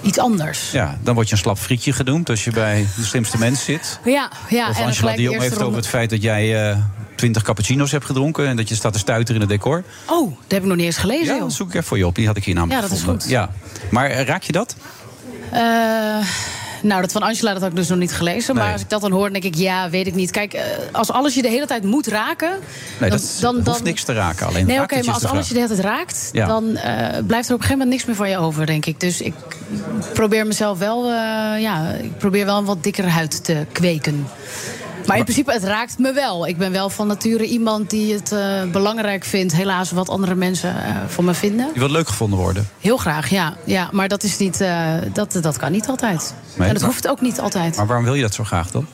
iets 0.01 0.17
anders. 0.17 0.71
Ja, 0.71 0.97
dan 1.01 1.15
word 1.15 1.27
je 1.27 1.33
een 1.33 1.39
slap 1.39 1.57
frietje 1.57 1.93
genoemd 1.93 2.29
als 2.29 2.43
je 2.43 2.51
bij 2.51 2.87
de 2.95 3.03
slimste 3.03 3.37
mens 3.37 3.63
zit. 3.63 3.99
Ja, 4.05 4.31
ja. 4.49 4.69
of 4.69 4.79
en 4.79 4.85
Angela 4.85 5.15
Jong 5.15 5.21
eerste 5.21 5.49
heeft 5.49 5.61
over 5.61 5.77
het 5.77 5.87
feit 5.87 6.09
dat 6.09 6.21
jij 6.21 6.75
twintig 7.23 7.43
cappuccino's 7.43 7.91
hebt 7.91 8.05
gedronken... 8.05 8.47
en 8.47 8.55
dat 8.55 8.69
je 8.69 8.75
staat 8.75 8.93
te 8.93 8.99
stuiteren 8.99 9.41
in 9.41 9.47
het 9.47 9.49
decor. 9.49 9.83
Oh, 10.09 10.29
dat 10.41 10.51
heb 10.51 10.61
ik 10.61 10.67
nog 10.67 10.77
niet 10.77 10.85
eens 10.85 10.97
gelezen. 10.97 11.35
Ja, 11.35 11.39
dat 11.39 11.53
zoek 11.53 11.67
ik 11.67 11.73
even 11.73 11.87
voor 11.87 11.97
je 11.97 12.05
op. 12.07 12.15
Die 12.15 12.27
had 12.27 12.37
ik 12.37 12.43
hier 12.43 12.55
namelijk 12.55 12.81
Ja, 12.81 12.87
dat 12.87 12.97
is 12.97 13.03
goed. 13.03 13.29
Ja. 13.29 13.49
Maar 13.89 14.09
eh, 14.09 14.25
raak 14.25 14.43
je 14.43 14.51
dat? 14.51 14.75
Eh, 15.51 15.59
nou, 16.81 17.01
dat 17.01 17.11
van 17.11 17.21
Angela 17.21 17.51
dat 17.53 17.61
had 17.61 17.69
ik 17.71 17.75
dus 17.75 17.87
nog 17.87 17.97
niet 17.97 18.11
gelezen. 18.13 18.55
Maar 18.55 18.71
als 18.71 18.81
ik 18.81 18.89
dat 18.89 19.01
dan 19.01 19.11
hoor, 19.11 19.23
dan 19.23 19.41
denk 19.41 19.43
ik, 19.43 19.55
ja, 19.55 19.89
weet 19.89 20.07
ik 20.07 20.15
niet. 20.15 20.31
Kijk, 20.31 20.53
eh, 20.53 20.63
als 20.91 21.11
alles 21.11 21.33
je 21.35 21.41
de 21.41 21.49
hele 21.49 21.65
tijd 21.65 21.83
moet 21.83 22.07
raken... 22.07 22.49
Nee, 22.49 22.59
dan, 22.99 23.09
dat 23.09 23.19
is- 23.21 23.39
dan, 23.39 23.53
hoeft 23.53 23.65
dan- 23.65 23.83
niks 23.83 24.03
te 24.03 24.13
raken. 24.13 24.47
Alleen 24.47 24.65
Nee, 24.65 24.81
oké, 24.81 25.03
maar 25.03 25.13
als 25.13 25.25
alles 25.25 25.47
je 25.47 25.53
de 25.53 25.59
hele 25.59 25.73
tijd 25.75 25.85
raakt... 25.87 26.29
Ja. 26.31 26.47
dan 26.47 26.63
blijft 27.27 27.47
er 27.49 27.53
op 27.55 27.59
een 27.61 27.65
gegeven 27.65 27.69
moment 27.71 27.89
niks 27.89 28.05
meer 28.05 28.15
van 28.15 28.29
je 28.29 28.37
over, 28.37 28.65
denk 28.65 28.85
ik. 28.85 28.99
Dus 28.99 29.21
ik 29.21 29.33
probeer 30.13 30.47
mezelf 30.47 30.77
wel... 30.79 31.09
ja, 31.57 31.89
ik 31.91 32.17
probeer 32.17 32.45
wel 32.45 32.57
een 32.57 32.65
wat 32.65 32.83
dikkere 32.83 33.07
huid 33.07 33.43
te 33.43 33.65
kweken. 33.71 34.27
Maar 35.07 35.17
in 35.17 35.23
principe, 35.23 35.51
het 35.51 35.63
raakt 35.63 35.99
me 35.99 36.13
wel. 36.13 36.47
Ik 36.47 36.57
ben 36.57 36.71
wel 36.71 36.89
van 36.89 37.07
nature 37.07 37.43
iemand 37.45 37.89
die 37.89 38.13
het 38.13 38.31
eh, 38.31 38.63
belangrijk 38.71 39.23
vindt... 39.23 39.53
helaas 39.55 39.91
wat 39.91 40.09
andere 40.09 40.35
mensen 40.35 40.69
eh, 40.85 40.95
van 41.07 41.25
me 41.25 41.33
vinden. 41.33 41.69
Je 41.73 41.79
wilt 41.79 41.91
leuk 41.91 42.07
gevonden 42.07 42.39
worden. 42.39 42.67
Heel 42.79 42.97
graag, 42.97 43.29
ja. 43.29 43.53
ja 43.63 43.89
maar 43.91 44.07
dat, 44.07 44.23
is 44.23 44.37
niet, 44.37 44.61
eh, 44.61 44.87
dat, 45.13 45.37
dat 45.41 45.57
kan 45.57 45.71
niet 45.71 45.87
altijd. 45.87 46.33
Nee, 46.55 46.67
en 46.67 46.73
dat 46.73 46.81
maar- 46.83 46.91
hoeft 46.91 47.07
ook 47.07 47.21
niet 47.21 47.39
altijd. 47.39 47.75
Maar 47.75 47.87
waarom 47.87 48.05
wil 48.05 48.13
je 48.13 48.21
dat 48.21 48.33
zo 48.33 48.43
graag 48.43 48.71
dan? 48.71 48.85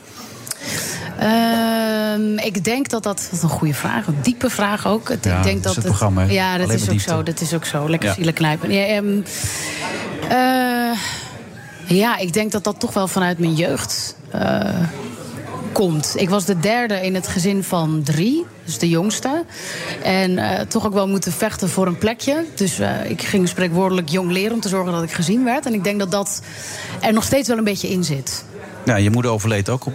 Ehm, 1.19 2.37
ik 2.37 2.63
denk 2.63 2.89
dat 2.89 3.03
dat, 3.03 3.17
dat 3.17 3.29
is 3.31 3.41
een 3.41 3.49
goede 3.49 3.73
vraag, 3.73 4.07
een 4.07 4.17
diepe 4.21 4.49
vraag 4.49 4.87
ook. 4.87 5.09
Het- 5.09 5.25
Ja, 5.25 5.37
ik 5.37 5.43
denk 5.43 5.63
dat 5.63 5.75
het 5.75 5.85
programma? 5.85 6.23
Ja, 6.23 6.57
dat 6.57 6.69
is 6.71 6.89
ook 6.89 6.99
zo. 6.99 7.23
Dat 7.23 7.41
is 7.41 7.53
ook 7.53 7.65
zo. 7.65 7.89
Lekker 7.89 8.09
Ja. 8.09 8.15
zielen 8.15 8.33
knijpen. 8.33 8.71
Ja, 8.71 8.85
ehm, 8.85 9.21
eh, 10.29 10.99
ja, 11.97 12.17
ik 12.17 12.33
denk 12.33 12.51
dat 12.51 12.63
dat 12.63 12.79
toch 12.79 12.93
wel 12.93 13.07
vanuit 13.07 13.39
mijn 13.39 13.55
jeugd 13.55 14.15
komt. 15.71 16.13
Ik 16.17 16.29
was 16.29 16.45
de 16.45 16.59
derde 16.59 17.01
in 17.01 17.15
het 17.15 17.27
gezin 17.27 17.63
van 17.63 18.01
drie, 18.03 18.45
dus 18.63 18.77
de 18.77 18.89
jongste. 18.89 19.43
En 20.03 20.37
eh, 20.37 20.65
toch 20.65 20.85
ook 20.85 20.93
wel 20.93 21.07
moeten 21.07 21.31
vechten 21.31 21.69
voor 21.69 21.87
een 21.87 21.97
plekje. 21.97 22.45
Dus 22.55 22.79
eh, 22.79 23.09
ik 23.09 23.21
ging 23.21 23.47
spreekwoordelijk 23.47 24.09
jong 24.09 24.31
leren 24.31 24.53
om 24.53 24.59
te 24.59 24.69
zorgen 24.69 24.93
dat 24.93 25.03
ik 25.03 25.11
gezien 25.11 25.43
werd. 25.43 25.65
En 25.65 25.73
ik 25.73 25.83
denk 25.83 25.99
dat 25.99 26.11
dat 26.11 26.41
er 27.01 27.13
nog 27.13 27.23
steeds 27.23 27.47
wel 27.47 27.57
een 27.57 27.63
beetje 27.63 27.89
in 27.89 28.03
zit. 28.03 28.45
Ja, 28.85 28.95
je 28.95 29.09
moeder 29.09 29.31
overleed 29.31 29.69
ook 29.69 29.85
op 29.85 29.93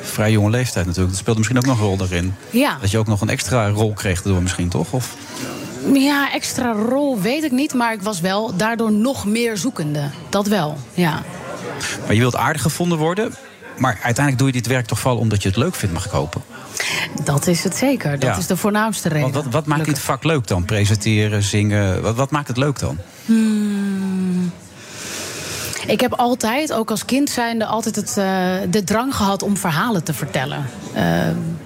vrij 0.00 0.30
jonge 0.30 0.50
leeftijd 0.50 0.86
natuurlijk. 0.86 1.10
Dat 1.10 1.20
speelde 1.20 1.38
misschien 1.38 1.58
ook 1.58 1.66
nog 1.66 1.78
een 1.78 1.86
rol 1.86 1.96
daarin. 1.96 2.34
Ja. 2.50 2.78
Dat 2.80 2.90
je 2.90 2.98
ook 2.98 3.06
nog 3.06 3.20
een 3.20 3.28
extra 3.28 3.68
rol 3.68 3.92
kreeg 3.92 4.22
door 4.22 4.42
misschien, 4.42 4.68
toch? 4.68 4.92
Of... 4.92 5.16
Ja, 5.92 6.32
extra 6.32 6.72
rol 6.72 7.20
weet 7.20 7.44
ik 7.44 7.50
niet, 7.50 7.74
maar 7.74 7.92
ik 7.92 8.02
was 8.02 8.20
wel 8.20 8.56
daardoor 8.56 8.92
nog 8.92 9.26
meer 9.26 9.56
zoekende. 9.56 10.10
Dat 10.28 10.46
wel, 10.46 10.76
ja. 10.94 11.22
Maar 12.04 12.14
je 12.14 12.20
wilt 12.20 12.36
aardig 12.36 12.62
gevonden 12.62 12.98
worden. 12.98 13.34
Maar 13.80 13.92
uiteindelijk 14.02 14.38
doe 14.38 14.46
je 14.46 14.52
dit 14.52 14.66
werk 14.66 14.86
toch 14.86 14.98
vooral 14.98 15.18
omdat 15.20 15.42
je 15.42 15.48
het 15.48 15.56
leuk 15.56 15.74
vindt, 15.74 15.94
mag 15.94 16.04
ik 16.04 16.10
hopen. 16.10 16.42
Dat 17.24 17.46
is 17.46 17.64
het 17.64 17.76
zeker. 17.76 18.10
Dat 18.10 18.22
Ja. 18.22 18.36
is 18.36 18.46
de 18.46 18.56
voornaamste 18.56 19.08
reden. 19.08 19.32
Want 19.32 19.44
wat, 19.44 19.52
wat 19.52 19.66
maakt 19.66 19.84
dit 19.84 19.98
vak 19.98 20.24
leuk 20.24 20.46
dan? 20.46 20.64
Presenteren, 20.64 21.42
zingen. 21.42 22.02
Wat, 22.02 22.14
wat 22.14 22.30
maakt 22.30 22.48
het 22.48 22.56
leuk 22.56 22.78
dan? 22.78 22.98
Hmm. 23.24 24.52
Ik 25.86 26.00
heb 26.00 26.12
altijd, 26.12 26.72
ook 26.72 26.90
als 26.90 27.04
kind 27.04 27.30
zijnde, 27.30 27.66
altijd 27.66 27.96
het, 27.96 28.08
eh, 28.08 28.54
de 28.70 28.84
drang 28.84 29.14
gehad 29.14 29.42
om 29.42 29.56
verhalen 29.56 30.04
te 30.04 30.14
vertellen. 30.14 30.66
Eh, 30.92 31.04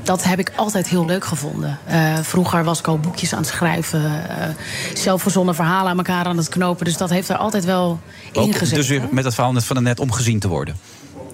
dat 0.02 0.24
heb 0.24 0.38
ik 0.38 0.52
altijd 0.56 0.88
heel 0.88 1.06
leuk 1.06 1.24
gevonden. 1.24 1.78
Eh, 1.86 2.18
vroeger 2.22 2.64
was 2.64 2.78
ik 2.78 2.86
al 2.86 2.98
boekjes 2.98 3.32
aan 3.32 3.38
het 3.38 3.48
schrijven, 3.48 4.22
zelfverzonnen 4.94 5.54
verhalen 5.54 5.90
aan 5.90 5.96
elkaar 5.96 6.24
aan 6.24 6.36
het 6.36 6.48
knopen. 6.48 6.84
Dus 6.84 6.96
dat 6.96 7.10
heeft 7.10 7.28
er 7.28 7.36
altijd 7.36 7.64
wel 7.64 8.00
in 8.32 8.52
gezeten. 8.52 8.76
dus 8.76 8.88
weer 8.88 9.02
met 9.10 9.24
het 9.24 9.34
verhaal 9.34 9.52
net 9.52 9.64
van 9.64 9.82
net 9.82 10.00
om 10.00 10.12
gezien 10.12 10.38
te 10.38 10.48
worden. 10.48 10.76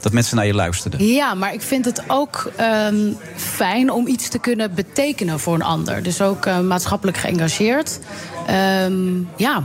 Dat 0.00 0.12
mensen 0.12 0.36
naar 0.36 0.46
je 0.46 0.54
luisterden. 0.54 1.06
Ja, 1.06 1.34
maar 1.34 1.52
ik 1.52 1.62
vind 1.62 1.84
het 1.84 2.02
ook 2.06 2.52
ehm, 2.56 3.12
fijn 3.36 3.90
om 3.90 4.06
iets 4.06 4.28
te 4.28 4.38
kunnen 4.38 4.74
betekenen 4.74 5.40
voor 5.40 5.54
een 5.54 5.62
ander. 5.62 6.02
Dus 6.02 6.20
ook 6.20 6.46
eh, 6.46 6.60
maatschappelijk 6.60 7.16
geëngageerd. 7.16 7.98
Ehm, 8.46 9.18
ja, 9.36 9.62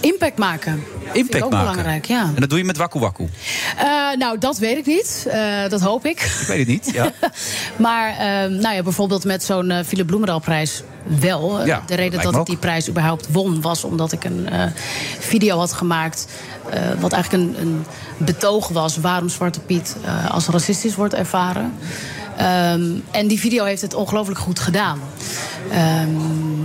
impact 0.00 0.38
maken. 0.38 0.84
Impact 1.12 1.44
ook 1.44 1.50
maken. 1.50 1.68
belangrijk, 1.68 2.04
ja. 2.04 2.22
En 2.34 2.40
dat 2.40 2.48
doe 2.48 2.58
je 2.58 2.64
met 2.64 2.76
Waku 2.76 2.98
Waku. 2.98 3.28
Eh, 3.76 3.84
nou, 4.18 4.38
dat 4.38 4.58
weet 4.58 4.76
ik 4.76 4.86
niet. 4.86 5.26
Eh, 5.28 5.68
dat 5.68 5.80
hoop 5.80 6.06
ik. 6.06 6.20
Ik 6.20 6.46
weet 6.46 6.58
het 6.58 6.66
niet. 6.66 6.90
Ja. 6.92 7.12
Maar 7.76 8.10
ehm, 8.10 8.52
nou 8.52 8.74
ja, 8.74 8.82
bijvoorbeeld 8.82 9.24
met 9.24 9.44
zo'n 9.44 9.70
eh 9.70 9.84
Philip 9.84 10.06
Bloemendaalprijs 10.06 10.82
wel. 11.20 11.66
Ja, 11.66 11.82
de 11.86 11.94
reden 11.94 12.22
dat 12.22 12.36
ik 12.36 12.46
die 12.46 12.56
prijs 12.56 12.88
überhaupt 12.88 13.32
won... 13.32 13.60
was 13.60 13.84
omdat 13.84 14.12
ik 14.12 14.24
een 14.24 14.48
video 15.18 15.58
had 15.58 15.72
gemaakt... 15.72 16.26
wat 16.98 17.12
eigenlijk 17.12 17.42
een, 17.42 17.56
een 17.60 17.84
betoog 18.16 18.68
was... 18.68 18.96
waarom 18.96 19.28
Zwarte 19.28 19.60
Piet 19.60 19.96
als 20.30 20.46
racistisch 20.46 20.94
wordt 20.94 21.14
ervaren. 21.14 21.72
Ehm, 22.40 22.82
en 23.10 23.26
die 23.28 23.40
video 23.40 23.64
heeft 23.64 23.82
het 23.82 23.94
ongelooflijk 23.94 24.38
goed 24.38 24.58
gedaan. 24.58 25.00
Ehm, 25.70 26.59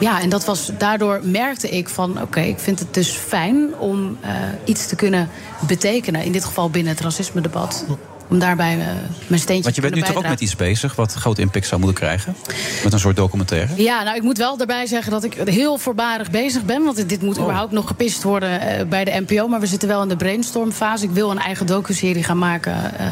ja, 0.00 0.20
en 0.20 0.28
dat 0.28 0.44
was, 0.44 0.70
daardoor 0.78 1.20
merkte 1.22 1.68
ik 1.68 1.88
van... 1.88 2.22
oké, 2.22 2.40
ik 2.40 2.58
vind 2.58 2.78
het 2.78 2.94
dus 2.94 3.10
fijn 3.10 3.76
om 3.78 4.18
eh, 4.20 4.30
iets 4.64 4.86
te 4.86 4.96
kunnen 4.96 5.28
betekenen. 5.66 6.24
In 6.24 6.32
dit 6.32 6.44
geval 6.44 6.70
binnen 6.70 6.92
het 6.92 7.02
racisme-debat. 7.02 7.84
Om 8.30 8.38
daarbij 8.38 8.72
eh, 8.80 8.86
mijn 9.26 9.40
steentje 9.40 9.62
Want 9.62 9.74
je 9.74 9.80
te 9.80 9.80
bent 9.80 9.94
nu 9.94 10.00
toch 10.00 10.08
ook 10.08 10.14
met 10.14 10.22
bijdragen. 10.22 10.42
iets 10.44 10.56
bezig... 10.56 10.94
wat 10.94 11.12
groot 11.12 11.38
impact 11.38 11.66
zou 11.66 11.80
moeten 11.80 11.98
krijgen? 11.98 12.36
Met 12.84 12.92
een 12.92 12.98
soort 12.98 13.16
documentaire? 13.16 13.82
Ja, 13.82 14.02
nou, 14.02 14.16
ik 14.16 14.22
moet 14.22 14.38
wel 14.38 14.56
daarbij 14.56 14.86
zeggen 14.86 15.10
dat 15.12 15.24
ik 15.24 15.34
heel 15.44 15.78
voorbarig 15.78 16.30
bezig 16.30 16.64
ben. 16.64 16.82
Want 16.84 17.08
dit 17.08 17.22
moet 17.22 17.36
Oh. 17.36 17.42
überhaupt 17.42 17.72
nog 17.72 17.86
gepist 17.86 18.22
worden 18.22 18.60
eh, 18.60 18.86
bij 18.86 19.04
de 19.04 19.24
NPO. 19.26 19.48
Maar 19.48 19.60
we 19.60 19.66
zitten 19.66 19.88
wel 19.88 20.02
in 20.02 20.08
de 20.08 20.16
brainstormfase. 20.16 21.04
Ik 21.04 21.10
wil 21.10 21.30
een 21.30 21.38
eigen 21.38 21.66
docuserie 21.66 22.22
gaan 22.24 22.38
maken 22.38 22.98
eh, 22.98 23.06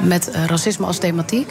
met 0.00 0.30
racisme 0.46 0.86
als 0.86 0.98
thematiek. 0.98 1.46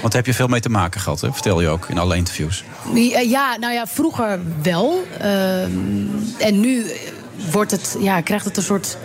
Want 0.00 0.12
daar 0.12 0.22
heb 0.22 0.26
je 0.26 0.34
veel 0.34 0.48
mee 0.48 0.60
te 0.60 0.68
maken 0.68 1.00
gehad, 1.00 1.20
hè? 1.20 1.32
vertel 1.32 1.60
je 1.60 1.68
ook 1.68 1.88
in 1.88 1.98
alle 1.98 2.16
interviews. 2.16 2.64
Ja, 2.94 3.20
Ja, 3.20 3.56
nou 3.60 3.72
ja, 3.72 3.86
vroeger 3.86 4.40
wel. 4.62 5.04
Ehm, 5.18 5.70
en 6.38 6.60
nu 6.60 6.86
wordt 7.50 7.70
het, 7.70 7.96
ja, 8.00 8.20
krijgt 8.20 8.44
het 8.44 8.56
een 8.56 8.62
soort. 8.62 8.96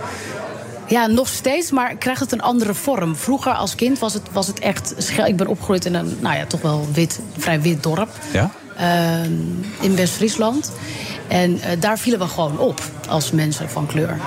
Ja, 0.87 1.07
nog 1.07 1.27
steeds, 1.27 1.71
maar 1.71 1.95
krijgt 1.95 2.21
het 2.21 2.31
een 2.31 2.41
andere 2.41 2.73
vorm. 2.73 3.15
Vroeger 3.15 3.53
als 3.53 3.75
kind 3.75 3.99
was 3.99 4.13
het, 4.13 4.23
was 4.31 4.47
het 4.47 4.59
echt. 4.59 5.17
Ik 5.25 5.35
ben 5.35 5.47
opgegroeid 5.47 5.85
in 5.85 5.93
een, 5.93 6.17
nou 6.19 6.35
ja, 6.35 6.45
toch 6.45 6.61
wel 6.61 6.87
wit, 6.93 7.19
vrij 7.37 7.61
wit 7.61 7.83
dorp. 7.83 8.09
Ja? 8.33 8.51
Ehm, 8.77 9.31
in 9.81 9.95
West-Friesland. 9.95 10.71
En 11.27 11.59
eh, 11.59 11.71
daar 11.79 11.99
vielen 11.99 12.19
we 12.19 12.27
gewoon 12.27 12.59
op 12.59 12.81
als 13.07 13.31
mensen 13.31 13.69
van 13.69 13.85
kleur. 13.85 14.17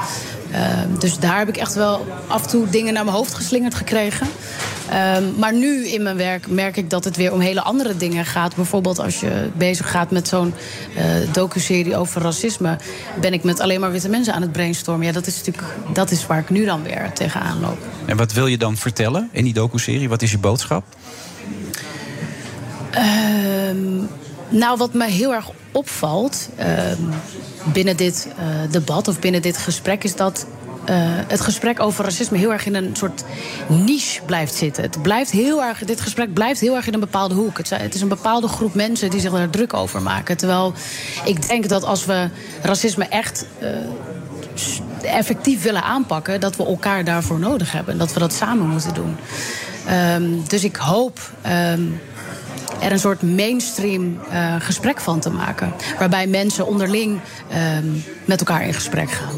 Ehm, 0.53 0.99
dus 0.99 1.19
daar 1.19 1.39
heb 1.39 1.49
ik 1.49 1.57
echt 1.57 1.75
wel 1.75 2.07
af 2.27 2.43
en 2.43 2.49
toe 2.49 2.69
dingen 2.69 2.93
naar 2.93 3.05
mijn 3.05 3.17
hoofd 3.17 3.35
geslingerd 3.35 3.75
gekregen. 3.75 4.27
Ehm, 4.89 5.25
maar 5.39 5.55
nu 5.55 5.87
in 5.87 6.03
mijn 6.03 6.17
werk 6.17 6.49
merk 6.49 6.77
ik 6.77 6.91
dat 6.91 7.05
het 7.05 7.17
weer 7.17 7.33
om 7.33 7.41
hele 7.41 7.63
andere 7.63 7.97
dingen 7.97 8.25
gaat. 8.25 8.55
Bijvoorbeeld 8.55 8.99
als 8.99 9.21
je 9.21 9.51
bezig 9.57 9.91
gaat 9.91 10.11
met 10.11 10.29
zo'n 10.29 10.55
eh 10.97 11.05
docuserie 11.33 11.97
over 11.97 12.23
racisme... 12.23 12.79
ben 13.21 13.33
ik 13.33 13.45
met 13.45 13.61
alleen 13.61 13.81
maar 13.81 13.93
witte 13.93 14.09
mensen 14.09 14.35
aan 14.35 14.43
het 14.43 14.53
brainstormen. 14.53 15.07
Ja, 15.07 15.13
dat 15.13 15.27
is 15.27 15.37
natuurlijk 15.37 15.75
dat 15.93 16.11
is 16.11 16.27
waar 16.27 16.39
ik 16.39 16.51
nu 16.51 16.65
dan 16.65 16.83
weer 16.83 17.11
tegenaan 17.15 17.61
loop. 17.61 17.79
En 18.05 18.17
wat 18.17 18.33
wil 18.33 18.47
je 18.47 18.59
dan 18.59 18.77
vertellen 18.77 19.29
in 19.33 19.45
die 19.45 19.53
docuserie? 19.53 20.09
Wat 20.09 20.23
is 20.23 20.31
je 20.31 20.39
boodschap? 20.39 20.85
Nou, 24.51 24.79
wat 24.79 24.93
mij 24.95 25.11
heel 25.11 25.35
erg 25.35 25.51
opvalt 25.73 26.49
ehm, 26.57 27.03
binnen 27.73 27.97
dit 27.97 28.29
eh, 28.39 28.45
debat 28.71 29.09
of 29.09 29.19
binnen 29.19 29.43
dit 29.43 29.57
gesprek 29.57 30.05
is 30.05 30.17
dat. 30.17 30.47
eh, 30.85 30.95
het 31.27 31.41
gesprek 31.41 31.81
over 31.81 32.05
racisme 32.05 32.39
heel 32.39 32.53
erg 32.53 32.67
in 32.67 32.75
een 32.75 32.97
soort 32.97 33.25
niche 33.69 34.23
blijft 34.23 34.55
zitten. 34.55 34.83
Het 34.83 35.03
blijft 35.03 35.31
heel 35.31 35.63
erg, 35.63 35.85
dit 35.85 36.01
gesprek 36.01 36.35
blijft 36.35 36.61
heel 36.61 36.77
erg 36.77 36.87
in 36.87 36.95
een 36.95 37.01
bepaalde 37.01 37.35
hoek. 37.35 37.59
Het, 37.59 37.95
is 37.95 38.01
een 38.01 38.09
bepaalde 38.09 38.49
groep 38.49 38.75
mensen 38.75 39.11
die 39.11 39.21
zich 39.21 39.33
daar 39.33 39.51
druk 39.51 39.75
over 39.75 40.03
maken. 40.03 40.37
Terwijl 40.37 40.73
ik 41.25 41.49
denk 41.49 41.69
dat 41.69 41.85
als 41.85 42.05
we 42.05 42.29
racisme 42.63 43.05
echt 43.05 43.47
eh, 43.59 43.69
effectief 45.03 45.63
willen 45.63 45.83
aanpakken, 45.83 46.41
dat 46.41 46.57
we 46.57 46.67
elkaar 46.67 47.05
daarvoor 47.05 47.39
nodig 47.39 47.73
hebben. 47.73 47.93
En 47.93 47.99
dat 47.99 48.13
we 48.13 48.19
dat 48.19 48.33
samen 48.33 48.67
moeten 48.67 48.95
doen. 48.95 49.17
Ehm, 49.87 50.25
dus 50.49 50.65
ik 50.65 50.77
hoop 50.77 51.21
ehm, 51.43 51.83
er 52.81 52.93
een 52.93 52.99
soort 52.99 53.23
mainstream 53.23 54.19
eh, 54.31 54.55
gesprek 54.59 55.01
van 55.01 55.21
te 55.21 55.31
maken. 55.31 55.73
Waarbij 55.99 56.27
mensen 56.27 56.67
onderling 56.67 57.21
ehm, 57.49 57.87
met 58.25 58.39
elkaar 58.39 58.67
in 58.67 58.75
gesprek 58.75 59.11
gaan. 59.11 59.35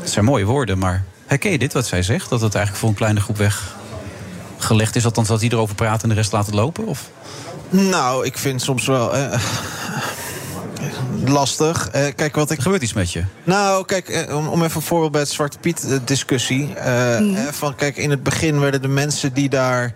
Het 0.00 0.10
zijn 0.10 0.24
mooie 0.24 0.44
woorden, 0.44 0.78
maar 0.78 1.04
herken 1.26 1.50
je 1.50 1.58
dit 1.58 1.72
wat 1.72 1.86
zij 1.86 2.02
zegt? 2.02 2.30
Dat 2.30 2.40
het 2.40 2.54
eigenlijk 2.54 2.76
voor 2.84 2.88
een 2.88 2.94
kleine 2.94 3.20
groep 3.20 3.36
weggelegd 3.36 4.96
is? 4.96 5.04
Althans 5.04 5.28
dat 5.28 5.40
die 5.40 5.52
erover 5.52 5.74
praten 5.74 6.02
en 6.02 6.08
de 6.08 6.14
rest 6.14 6.32
laten 6.32 6.54
lopen? 6.54 6.86
Of? 6.86 7.10
Nou, 7.70 8.26
ik 8.26 8.38
vind 8.38 8.62
soms 8.62 8.86
wel. 8.86 9.16
eh, 9.16 9.40
lastig. 11.24 11.88
Eh, 11.88 12.06
kijk, 12.16 12.34
wat 12.34 12.50
ik... 12.50 12.60
Gebeurt 12.60 12.82
iets 12.82 12.92
met 12.92 13.12
je? 13.12 13.22
Nou, 13.44 13.84
kijk, 13.84 14.28
om, 14.32 14.48
om 14.48 14.62
even 14.62 14.76
een 14.76 14.82
voorbeeld 14.82 15.12
bij 15.12 15.20
het 15.20 15.30
Zwarte 15.30 15.58
Piet-discussie. 15.58 16.74
van, 17.50 17.74
kijk, 17.74 17.96
in 17.96 18.10
het 18.10 18.22
begin 18.22 18.60
werden 18.60 18.82
de 18.82 18.88
mensen 18.88 19.32
die 19.32 19.48
daar 19.48 19.94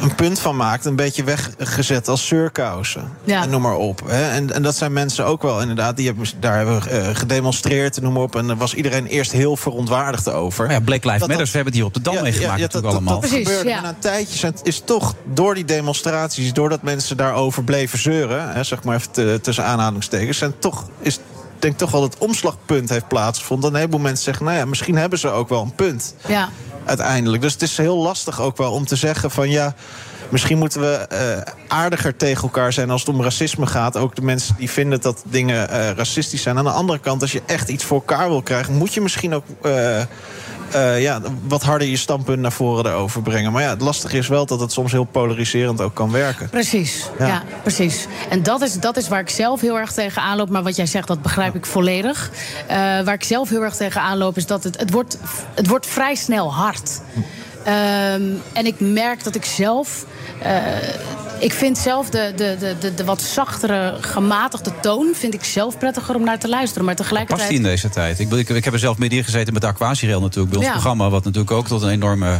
een 0.00 0.14
punt 0.14 0.38
van 0.38 0.56
maakten... 0.56 0.90
een 0.90 0.96
beetje 0.96 1.24
weggezet 1.24 2.08
als 2.08 2.26
surkousen. 2.26 3.08
Ja. 3.24 3.42
En 3.42 3.50
noem 3.50 3.62
maar 3.62 3.76
op. 3.76 4.02
Hè. 4.06 4.30
En, 4.30 4.54
en 4.54 4.62
dat 4.62 4.76
zijn 4.76 4.92
mensen 4.92 5.26
ook 5.26 5.42
wel 5.42 5.60
inderdaad. 5.60 5.96
Die 5.96 6.06
hebben, 6.06 6.26
daar 6.40 6.56
hebben 6.56 6.86
eh, 6.90 7.14
gedemonstreerd 7.16 7.96
en 7.96 8.02
noem 8.02 8.12
maar 8.12 8.22
op. 8.22 8.36
En 8.36 8.46
daar 8.46 8.56
was 8.56 8.74
iedereen 8.74 9.06
eerst 9.06 9.32
heel 9.32 9.56
verontwaardigd 9.56 10.30
over. 10.30 10.70
Ja, 10.70 10.80
Black 10.80 11.04
Lives 11.04 11.18
Dat 11.18 11.28
Matter, 11.28 11.36
dat- 11.38 11.46
we 11.46 11.54
hebben 11.54 11.72
het 11.72 11.74
hier 11.74 11.84
op 11.84 11.94
de 11.94 12.00
Dam 12.00 12.22
meegemaakt 12.22 12.60
dat, 12.60 12.72
natuurlijk 12.72 12.92
allemaal. 12.94 13.20
Dat, 13.20 13.30
gebeurde. 13.30 13.70
En 13.70 13.82
na 13.82 13.88
een 13.88 13.98
tijdje 13.98 14.38
zijn, 14.38 14.54
is 14.62 14.82
toch 14.84 15.14
door 15.24 15.54
die 15.54 15.64
demonstraties... 15.64 16.52
doordat 16.52 16.82
mensen 16.82 17.16
daarover 17.16 17.64
bleven 17.64 17.98
zeuren... 17.98 18.52
Hè, 18.52 18.64
zeg 18.64 18.82
maar 18.84 18.96
even 18.96 19.10
te- 19.10 19.38
tussen 19.42 19.64
aanhalingstekens... 19.64 20.38
Zijn 20.38 20.52
toch, 20.58 20.84
is, 21.00 21.18
denk 21.62 21.78
toch 21.78 21.90
wel 21.90 22.00
dat 22.00 22.12
het 22.14 22.22
omslagpunt 22.22 22.88
heeft 22.88 23.08
plaatsgevonden. 23.08 23.70
Een 23.70 23.76
heleboel 23.76 24.00
mensen 24.00 24.24
zeggen... 24.24 24.44
nou 24.44 24.56
ja, 24.58 24.64
misschien 24.64 24.96
hebben 24.96 25.18
ze 25.18 25.28
ook 25.28 25.48
wel 25.48 25.62
een 25.62 25.74
punt 25.74 26.14
Ja. 26.26 26.48
uiteindelijk. 26.84 27.42
Dus 27.42 27.52
het 27.52 27.62
is 27.62 27.76
heel 27.76 27.96
lastig 27.96 28.40
ook 28.40 28.56
wel 28.56 28.72
om 28.72 28.86
te 28.86 28.96
zeggen 28.96 29.30
van... 29.30 29.50
ja, 29.50 29.74
misschien 30.28 30.58
moeten 30.58 30.80
we 30.80 30.92
eh, 30.94 31.52
aardiger 31.68 32.16
tegen 32.16 32.42
elkaar 32.42 32.72
zijn 32.72 32.90
als 32.90 33.00
het 33.00 33.14
om 33.14 33.22
racisme 33.22 33.66
gaat. 33.66 33.96
Ook 33.96 34.14
de 34.14 34.22
mensen 34.22 34.54
die 34.58 34.70
vinden 34.70 35.00
dat 35.00 35.22
dingen 35.24 35.68
eh, 35.70 35.90
racistisch 35.90 36.42
zijn. 36.42 36.58
Aan 36.58 36.64
de 36.64 36.70
andere 36.70 36.98
kant, 36.98 37.22
als 37.22 37.32
je 37.32 37.42
echt 37.46 37.68
iets 37.68 37.84
voor 37.84 37.96
elkaar 37.98 38.28
wil 38.28 38.42
krijgen... 38.42 38.74
moet 38.74 38.94
je 38.94 39.00
misschien 39.00 39.34
ook... 39.34 39.44
eh, 39.62 40.00
eh, 40.70 41.02
ja, 41.02 41.20
wat 41.42 41.62
harder 41.62 41.88
je 41.88 41.96
standpunt 41.96 42.38
naar 42.40 42.52
voren 42.52 42.86
erover 42.86 43.22
brengen. 43.22 43.52
Maar 43.52 43.62
ja, 43.62 43.70
het 43.70 43.80
lastige 43.80 44.16
is 44.16 44.28
wel 44.28 44.46
dat 44.46 44.60
het 44.60 44.72
soms 44.72 44.92
heel 44.92 45.04
polariserend 45.04 45.80
ook 45.80 45.94
kan 45.94 46.10
werken. 46.10 46.48
Precies, 46.48 47.08
ja. 47.18 47.26
Ja. 47.26 47.42
precies. 47.62 48.06
En 48.28 48.42
dat 48.42 48.60
is, 48.62 48.74
dat 48.80 48.96
is 48.96 49.08
waar 49.08 49.20
ik 49.20 49.28
zelf 49.30 49.60
heel 49.60 49.78
erg 49.78 49.92
tegen 49.92 50.22
aanloop. 50.22 50.48
Maar 50.48 50.62
wat 50.62 50.76
jij 50.76 50.86
zegt, 50.86 51.08
dat 51.08 51.22
begrijp 51.22 51.54
ik 51.54 51.66
volledig. 51.66 52.30
Eh, 52.66 52.76
waar 52.76 53.14
ik 53.14 53.24
zelf 53.24 53.48
heel 53.48 53.62
erg 53.62 53.74
tegen 53.76 54.00
aanloop, 54.00 54.36
is 54.36 54.46
dat 54.46 54.64
het, 54.64 54.78
het, 54.80 54.90
wordt, 54.90 55.18
het 55.54 55.66
wordt 55.66 55.86
vrij 55.86 56.14
snel 56.14 56.54
hard. 56.54 57.00
Ehm, 57.64 58.22
en 58.52 58.66
ik 58.66 58.80
merk 58.80 59.24
dat 59.24 59.34
ik 59.34 59.44
zelf. 59.44 60.04
eh, 60.42 60.52
ik 61.38 61.52
vind 61.52 61.78
zelf 61.78 62.10
de, 62.10 62.32
de, 62.36 62.56
de, 62.58 62.76
de, 62.80 62.94
de 62.94 63.04
wat 63.04 63.22
zachtere, 63.22 63.96
gematigde 64.00 64.72
toon... 64.80 65.10
vind 65.14 65.34
ik 65.34 65.44
zelf 65.44 65.78
prettiger 65.78 66.14
om 66.14 66.24
naar 66.24 66.38
te 66.38 66.48
luisteren. 66.48 66.84
Maar 66.84 66.94
tegelijkertijd... 66.96 67.38
Past 67.48 67.50
die 67.50 67.58
in 67.66 67.72
deze 67.74 67.88
tijd? 67.88 68.18
Ik, 68.18 68.32
ik, 68.32 68.48
ik 68.48 68.64
heb 68.64 68.72
er 68.72 68.78
zelf 68.78 68.98
midden 68.98 69.18
in 69.18 69.24
gezeten 69.24 69.52
met 69.52 69.62
de 69.62 69.68
Aquasirel 69.68 70.20
natuurlijk 70.20 70.48
bij 70.48 70.56
ons 70.58 70.66
Ja. 70.66 70.72
programma. 70.72 71.08
Wat 71.10 71.24
natuurlijk 71.24 71.50
ook 71.52 71.66
tot 71.66 71.82
een 71.82 71.88
enorme 71.90 72.38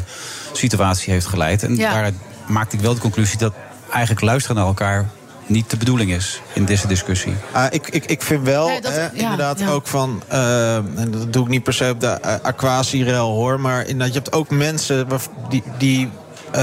situatie 0.52 1.12
heeft 1.12 1.26
geleid. 1.26 1.62
En 1.62 1.76
Ja. 1.76 1.90
daaruit 1.92 2.14
maakte 2.46 2.76
ik 2.76 2.82
wel 2.82 2.94
de 2.94 3.00
conclusie 3.00 3.38
dat 3.38 3.52
eigenlijk 3.90 4.20
luisteren 4.24 4.56
naar 4.56 4.66
elkaar 4.66 5.08
niet 5.46 5.70
de 5.70 5.76
bedoeling 5.76 6.12
is 6.12 6.40
in 6.52 6.64
deze 6.64 6.86
discussie. 6.86 7.34
Ah, 7.52 7.66
ik, 7.70 7.88
ik, 7.88 8.04
ik 8.04 8.22
vind 8.22 8.44
wel, 8.44 8.66
Nee, 8.68 8.80
dat- 8.80 8.92
hè, 8.92 9.02
ja, 9.02 9.10
inderdaad, 9.12 9.58
ja. 9.58 9.68
ook 9.68 9.86
van... 9.86 10.22
eh, 10.28 10.74
en 10.76 11.10
dat 11.10 11.32
doe 11.32 11.42
ik 11.44 11.48
niet 11.48 11.62
per 11.62 11.72
se 11.72 11.90
op 11.90 12.00
de 12.00 12.18
uh, 12.24 12.34
aquasirel, 12.42 13.30
hoor... 13.34 13.60
maar 13.60 13.80
inderdaad, 13.80 14.14
je 14.14 14.20
hebt 14.20 14.32
ook 14.32 14.50
mensen 14.50 15.06
die... 15.48 15.62
die 15.78 16.10
eh, 16.52 16.62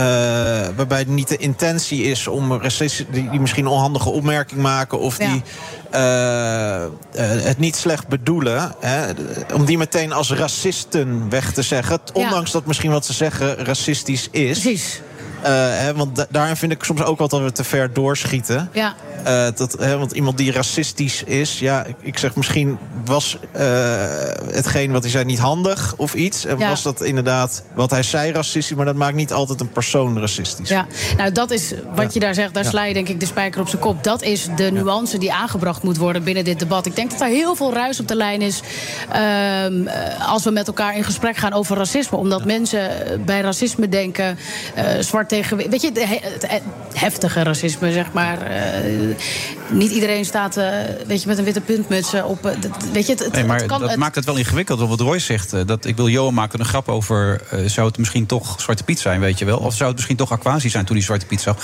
waarbij 0.75 1.03
niet 1.07 1.27
de 1.27 1.38
intentie 1.38 2.03
is 2.03 2.27
om 2.27 2.61
die, 2.69 3.29
die 3.29 3.39
misschien 3.39 3.67
onhandige 3.67 4.09
opmerking 4.09 4.61
maken 4.61 4.99
of 4.99 5.17
die 5.17 5.43
eh, 5.89 6.83
eh, 6.83 6.89
het 7.43 7.57
niet 7.57 7.75
slecht 7.75 8.07
bedoelen, 8.07 8.75
hè, 8.79 9.11
om 9.53 9.65
die 9.65 9.77
meteen 9.77 10.11
als 10.11 10.31
racisten 10.31 11.29
weg 11.29 11.51
te 11.51 11.61
zeggen, 11.61 11.99
ondanks 12.13 12.51
dat 12.51 12.65
misschien 12.65 12.91
wat 12.91 13.05
ze 13.05 13.13
zeggen 13.13 13.55
racistisch 13.65 14.27
is. 14.31 14.59
Precies. 14.59 15.01
Eh, 15.45 15.51
hè, 15.79 15.93
want 15.95 16.15
da- 16.15 16.25
daarin 16.29 16.55
vind 16.55 16.71
ik 16.71 16.83
soms 16.83 17.03
ook 17.03 17.17
wel 17.17 17.27
dat 17.27 17.41
we 17.41 17.51
te 17.51 17.63
ver 17.63 17.93
doorschieten. 17.93 18.69
Ja. 18.73 18.93
Eh, 19.23 19.47
dat, 19.55 19.75
hè, 19.79 19.97
want 19.97 20.11
iemand 20.11 20.37
die 20.37 20.51
racistisch 20.51 21.23
is, 21.23 21.59
ja, 21.59 21.83
ik, 21.85 21.95
ik 21.99 22.17
zeg 22.17 22.35
misschien 22.35 22.77
was 23.05 23.37
eh, 23.51 23.63
hetgeen 24.51 24.91
wat 24.91 25.01
hij 25.01 25.11
zei 25.11 25.25
niet 25.25 25.39
handig 25.39 25.93
of 25.97 26.13
iets. 26.13 26.45
En 26.45 26.57
Ja. 26.57 26.69
was 26.69 26.81
dat 26.83 27.01
inderdaad 27.01 27.63
wat 27.75 27.89
hij 27.91 28.03
zei 28.03 28.31
racistisch, 28.31 28.75
maar 28.77 28.85
dat 28.85 28.95
maakt 28.95 29.15
niet 29.15 29.33
altijd 29.33 29.61
een 29.61 29.71
persoon 29.71 30.19
racistisch. 30.19 30.69
Ja, 30.69 30.85
nou 31.17 31.31
dat 31.31 31.51
is 31.51 31.73
wat 31.95 32.13
je 32.13 32.19
daar 32.19 32.33
zegt, 32.33 32.53
daar 32.53 32.65
sla 32.65 32.83
je 32.85 32.93
denk 32.93 33.07
ik 33.09 33.19
de 33.19 33.25
spijker 33.25 33.61
op 33.61 33.67
zijn 33.67 33.81
kop. 33.81 34.03
Dat 34.03 34.21
is 34.21 34.47
de 34.55 34.71
nuance 34.71 35.17
die 35.17 35.33
aangebracht 35.33 35.83
moet 35.83 35.97
worden 35.97 36.23
binnen 36.23 36.43
dit 36.43 36.59
debat. 36.59 36.85
Ik 36.85 36.95
denk 36.95 37.11
dat 37.11 37.21
er 37.21 37.27
heel 37.27 37.55
veel 37.55 37.73
ruis 37.73 37.99
op 37.99 38.07
de 38.07 38.15
lijn 38.15 38.41
is 38.41 38.59
ehm, 39.11 39.87
eh, 39.87 40.29
als 40.31 40.43
we 40.43 40.51
met 40.51 40.67
elkaar 40.67 40.95
in 40.95 41.03
gesprek 41.03 41.37
gaan 41.37 41.53
over 41.53 41.77
racisme. 41.77 42.17
Omdat 42.17 42.45
mensen 42.45 42.89
bij 43.25 43.41
racisme 43.41 43.89
denken, 43.89 44.37
eh, 44.75 44.85
zwart 44.99 45.29
Weet 45.69 45.81
je, 45.81 45.88
het 45.93 46.47
he- 46.47 46.59
heftige 46.93 47.43
racisme, 47.43 47.91
zeg 47.91 48.11
maar. 48.13 48.41
eh, 48.41 48.83
niet 49.70 49.91
iedereen 49.91 50.26
staat 50.26 50.57
eh, 50.57 50.70
weet 51.07 51.22
je, 51.22 51.28
met 51.28 51.38
een 51.38 51.43
witte 51.43 51.61
puntmuts 51.61 52.13
eh, 52.13 52.30
op... 52.30 52.45
eh, 52.45 52.61
dat- 52.61 52.72
weet 52.93 53.05
je, 53.05 53.11
het, 53.11 53.24
het, 53.24 53.34
Nee, 53.34 53.43
maar 53.45 53.57
het 53.57 53.66
kan, 53.66 53.80
dat 53.80 53.89
het- 53.89 53.99
maakt 53.99 54.16
het 54.16 54.26
wel 54.26 54.36
ingewikkeld. 54.36 54.80
Wat 54.80 54.99
Royce 54.99 55.26
zegt, 55.26 55.68
dat 55.68 55.86
ik 55.86 55.95
wil 55.95 56.07
Johan 56.09 56.34
maken 56.34 56.59
een 56.59 56.66
grap 56.66 56.89
over... 56.89 57.41
zou 57.66 57.88
het 57.88 57.97
misschien 57.97 58.26
toch 58.26 58.61
Zwarte 58.61 58.84
Piet 58.84 58.99
zijn, 58.99 59.20
weet 59.20 59.39
je 59.39 59.45
wel? 59.45 59.57
Of 59.57 59.74
zou 59.74 59.86
het 59.86 59.95
misschien 59.95 60.18
toch 60.18 60.32
Aquasi 60.32 60.70
zijn 60.70 60.86
toen 60.86 60.95
hij 60.95 61.05
Zwarte 61.05 61.26
Piet 61.26 61.41
zag? 61.41 61.57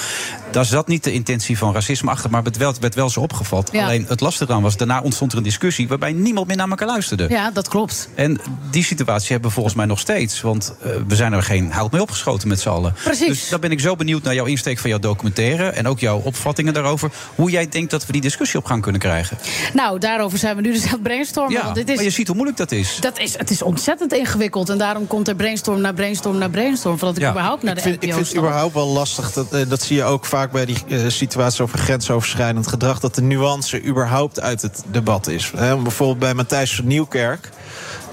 Dat 0.51 0.63
is 0.63 0.69
dat 0.69 0.87
niet 0.87 1.03
de 1.03 1.11
intentie 1.11 1.57
van 1.57 1.73
racisme 1.73 2.09
achter, 2.11 2.29
maar 2.29 2.43
het 2.43 2.57
werd 2.57 2.79
werd 2.79 2.95
wel 2.95 3.09
zo 3.09 3.19
opgevat. 3.19 3.69
Ja. 3.71 3.83
Alleen 3.83 4.05
het 4.07 4.19
lastige 4.19 4.53
aan 4.53 4.61
was, 4.61 4.77
daarna 4.77 5.01
ontstond 5.01 5.31
er 5.31 5.37
een 5.37 5.43
discussie... 5.43 5.87
waarbij 5.87 6.11
niemand 6.11 6.47
meer 6.47 6.57
naar 6.57 6.69
elkaar 6.69 6.87
luisterde. 6.87 7.25
ja, 7.29 7.51
dat 7.51 7.67
klopt. 7.67 8.09
En 8.15 8.39
die 8.71 8.83
situatie 8.83 9.27
hebben 9.31 9.47
we 9.49 9.53
volgens 9.55 9.75
mij 9.75 9.85
nog 9.85 9.99
steeds. 9.99 10.41
Want 10.41 10.73
we 11.07 11.15
zijn 11.15 11.33
er 11.33 11.43
geen 11.43 11.71
hout 11.71 11.91
mee 11.91 12.01
opgeschoten 12.01 12.47
met 12.47 12.59
z'n 12.59 12.69
allen. 12.69 12.93
Precies. 13.03 13.27
Dus 13.27 13.49
daar 13.49 13.59
ben 13.59 13.71
ik 13.71 13.79
zo 13.79 13.95
benieuwd 13.95 14.23
naar 14.23 14.33
jouw 14.33 14.45
insteek 14.45 14.79
van 14.79 14.89
jouw 14.89 14.99
documentaire... 14.99 15.69
en 15.69 15.87
ook 15.87 15.99
jouw 15.99 16.17
opvattingen 16.19 16.73
daarover. 16.73 17.11
Hoe 17.35 17.49
jij 17.51 17.69
denkt 17.69 17.90
dat 17.91 18.05
we 18.05 18.11
die 18.11 18.21
discussie 18.21 18.59
op 18.59 18.65
gang 18.65 18.81
kunnen 18.81 19.01
krijgen. 19.01 19.37
Nou, 19.73 19.99
daarover 19.99 20.37
zijn 20.37 20.55
we 20.55 20.61
nu 20.61 20.71
dus 20.71 20.83
aan 20.83 20.89
het 20.91 21.03
brainstormen. 21.03 21.53
Ja, 21.53 21.63
want 21.63 21.75
dit 21.75 21.89
is, 21.89 21.95
maar 21.95 22.03
je 22.03 22.09
ziet 22.09 22.27
hoe 22.27 22.35
moeilijk 22.35 22.59
dat 22.59 22.71
is. 22.71 22.97
Dat 22.99 23.19
is, 23.19 23.37
het 23.37 23.49
is 23.49 23.61
ontzettend 23.61 24.13
ingewikkeld. 24.13 24.69
En 24.69 24.77
daarom 24.77 25.07
komt 25.07 25.27
er 25.27 25.35
brainstorm 25.35 25.81
na 25.81 25.91
brainstorm 25.93 26.37
na 26.37 26.49
brainstorm. 26.49 26.97
Voordat 26.97 27.17
ik 27.17 27.23
Ja. 27.23 27.29
überhaupt 27.29 27.63
naar 27.63 27.73
de 27.75 27.79
ik 27.79 27.85
vind, 27.85 27.95
NPO 27.95 28.07
ik 28.07 28.13
vind 28.13 28.27
het 28.27 28.37
überhaupt 28.37 28.73
wel 28.73 28.87
lastig. 28.87 29.31
Dat, 29.33 29.53
eh, 29.53 29.69
dat 29.69 29.81
zie 29.81 29.95
je 29.95 30.03
ook 30.03 30.25
vaak 30.25 30.51
bij 30.51 30.65
die 30.65 30.77
eh, 30.89 30.99
situaties 31.07 31.61
over 31.61 31.79
grensoverschrijdend 31.79 32.67
gedrag. 32.67 32.99
Dat 32.99 33.15
de 33.15 33.21
nuance 33.21 33.83
überhaupt 33.83 34.41
uit 34.41 34.61
het 34.61 34.83
debat 34.91 35.27
is. 35.27 35.51
Hè, 35.55 35.77
bijvoorbeeld 35.77 36.19
bij 36.19 36.33
Matthijs 36.33 36.75
van 36.75 36.87
Nieuwkerk. 36.87 37.49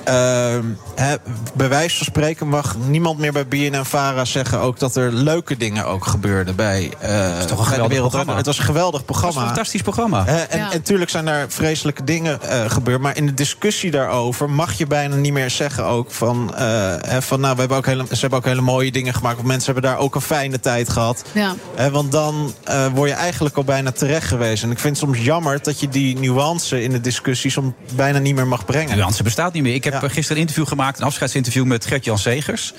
Ehm, 0.09 0.65
hè, 0.95 1.15
bij 1.55 1.69
wijze 1.69 1.97
van 1.97 2.07
spreken 2.07 2.49
mag 2.49 2.77
niemand 2.87 3.19
meer 3.19 3.33
bij 3.33 3.47
BNN 3.47 3.85
Vara 3.85 4.25
zeggen 4.25 4.61
ook 4.61 4.79
dat 4.79 4.97
er 4.97 5.13
leuke 5.13 5.57
dingen 5.57 5.87
ook 5.87 6.07
gebeurden 6.07 6.57
bij, 6.57 6.93
eh 7.01 7.39
toch 7.41 7.41
een 7.41 7.47
bij 7.49 7.57
de 7.57 7.65
geweldig 7.65 7.89
Wereld 7.89 8.09
programma? 8.11 8.37
Het 8.37 8.47
was 8.47 8.59
een 8.59 8.65
geweldig 8.65 9.05
programma. 9.05 9.29
Het 9.29 9.35
was 9.39 9.49
een 9.49 9.55
fantastisch 9.55 9.83
programma. 9.83 10.27
En, 10.27 10.59
Ja. 10.59 10.73
en 10.73 10.83
tuurlijk 10.83 11.11
zijn 11.11 11.25
daar 11.25 11.45
vreselijke 11.49 12.05
dingen 12.05 12.43
eh, 12.43 12.71
gebeurd. 12.71 13.01
Maar 13.01 13.17
in 13.17 13.27
de 13.27 13.35
discussie 13.35 13.91
daarover 13.91 14.51
mag 14.51 14.73
je 14.73 14.87
bijna 14.87 15.15
niet 15.17 15.33
meer 15.33 15.51
zeggen 15.51 15.85
ook 15.85 16.11
van... 16.11 16.55
eh, 16.55 16.61
hè, 17.01 17.23
van 17.23 17.41
nou, 17.41 17.55
we 17.55 17.61
hebben 17.61 17.77
ook 17.79 17.87
hele, 17.87 18.05
ze 18.11 18.17
hebben 18.21 18.39
ook 18.39 18.45
hele 18.45 18.61
mooie 18.61 18.93
dingen 18.93 19.15
gemaakt. 19.15 19.37
Want 19.37 19.49
mensen 19.49 19.73
hebben 19.73 19.91
daar 19.91 20.01
ook 20.01 20.15
een 20.15 20.21
fijne 20.21 20.61
tijd 20.61 20.89
gehad. 20.89 21.23
Ja. 21.33 21.55
Hè, 21.75 21.91
want 21.91 22.13
dan 22.13 22.53
eh, 22.65 22.87
word 22.95 23.09
je 23.11 23.15
eigenlijk 23.17 23.57
al 23.57 23.65
bijna 23.65 23.93
terecht 23.93 24.27
geweest. 24.29 24.63
En 24.63 24.71
ik 24.71 24.79
vind 24.79 24.97
het 25.01 25.07
soms 25.09 25.19
jammer 25.25 25.59
dat 25.63 25.81
je 25.81 25.89
die 25.89 26.19
nuance 26.19 26.83
in 26.83 26.91
de 26.91 27.01
discussie... 27.01 27.51
soms 27.51 27.73
bijna 27.95 28.19
niet 28.19 28.35
meer 28.35 28.47
mag 28.47 28.65
brengen. 28.65 28.97
Nuance 28.97 29.23
bestaat 29.23 29.53
niet 29.53 29.63
meer. 29.63 29.75
Ik 29.75 29.85
heb 29.85 29.98
eh, 30.03 30.11
gisteren 30.11 30.37
een 30.37 30.43
interview 30.49 30.67
gemaakt, 30.69 30.99
een 31.01 31.05
afscheidsinterview 31.07 31.65
met 31.65 31.87
Gert-Jan 31.87 32.19
Segers. 32.19 32.73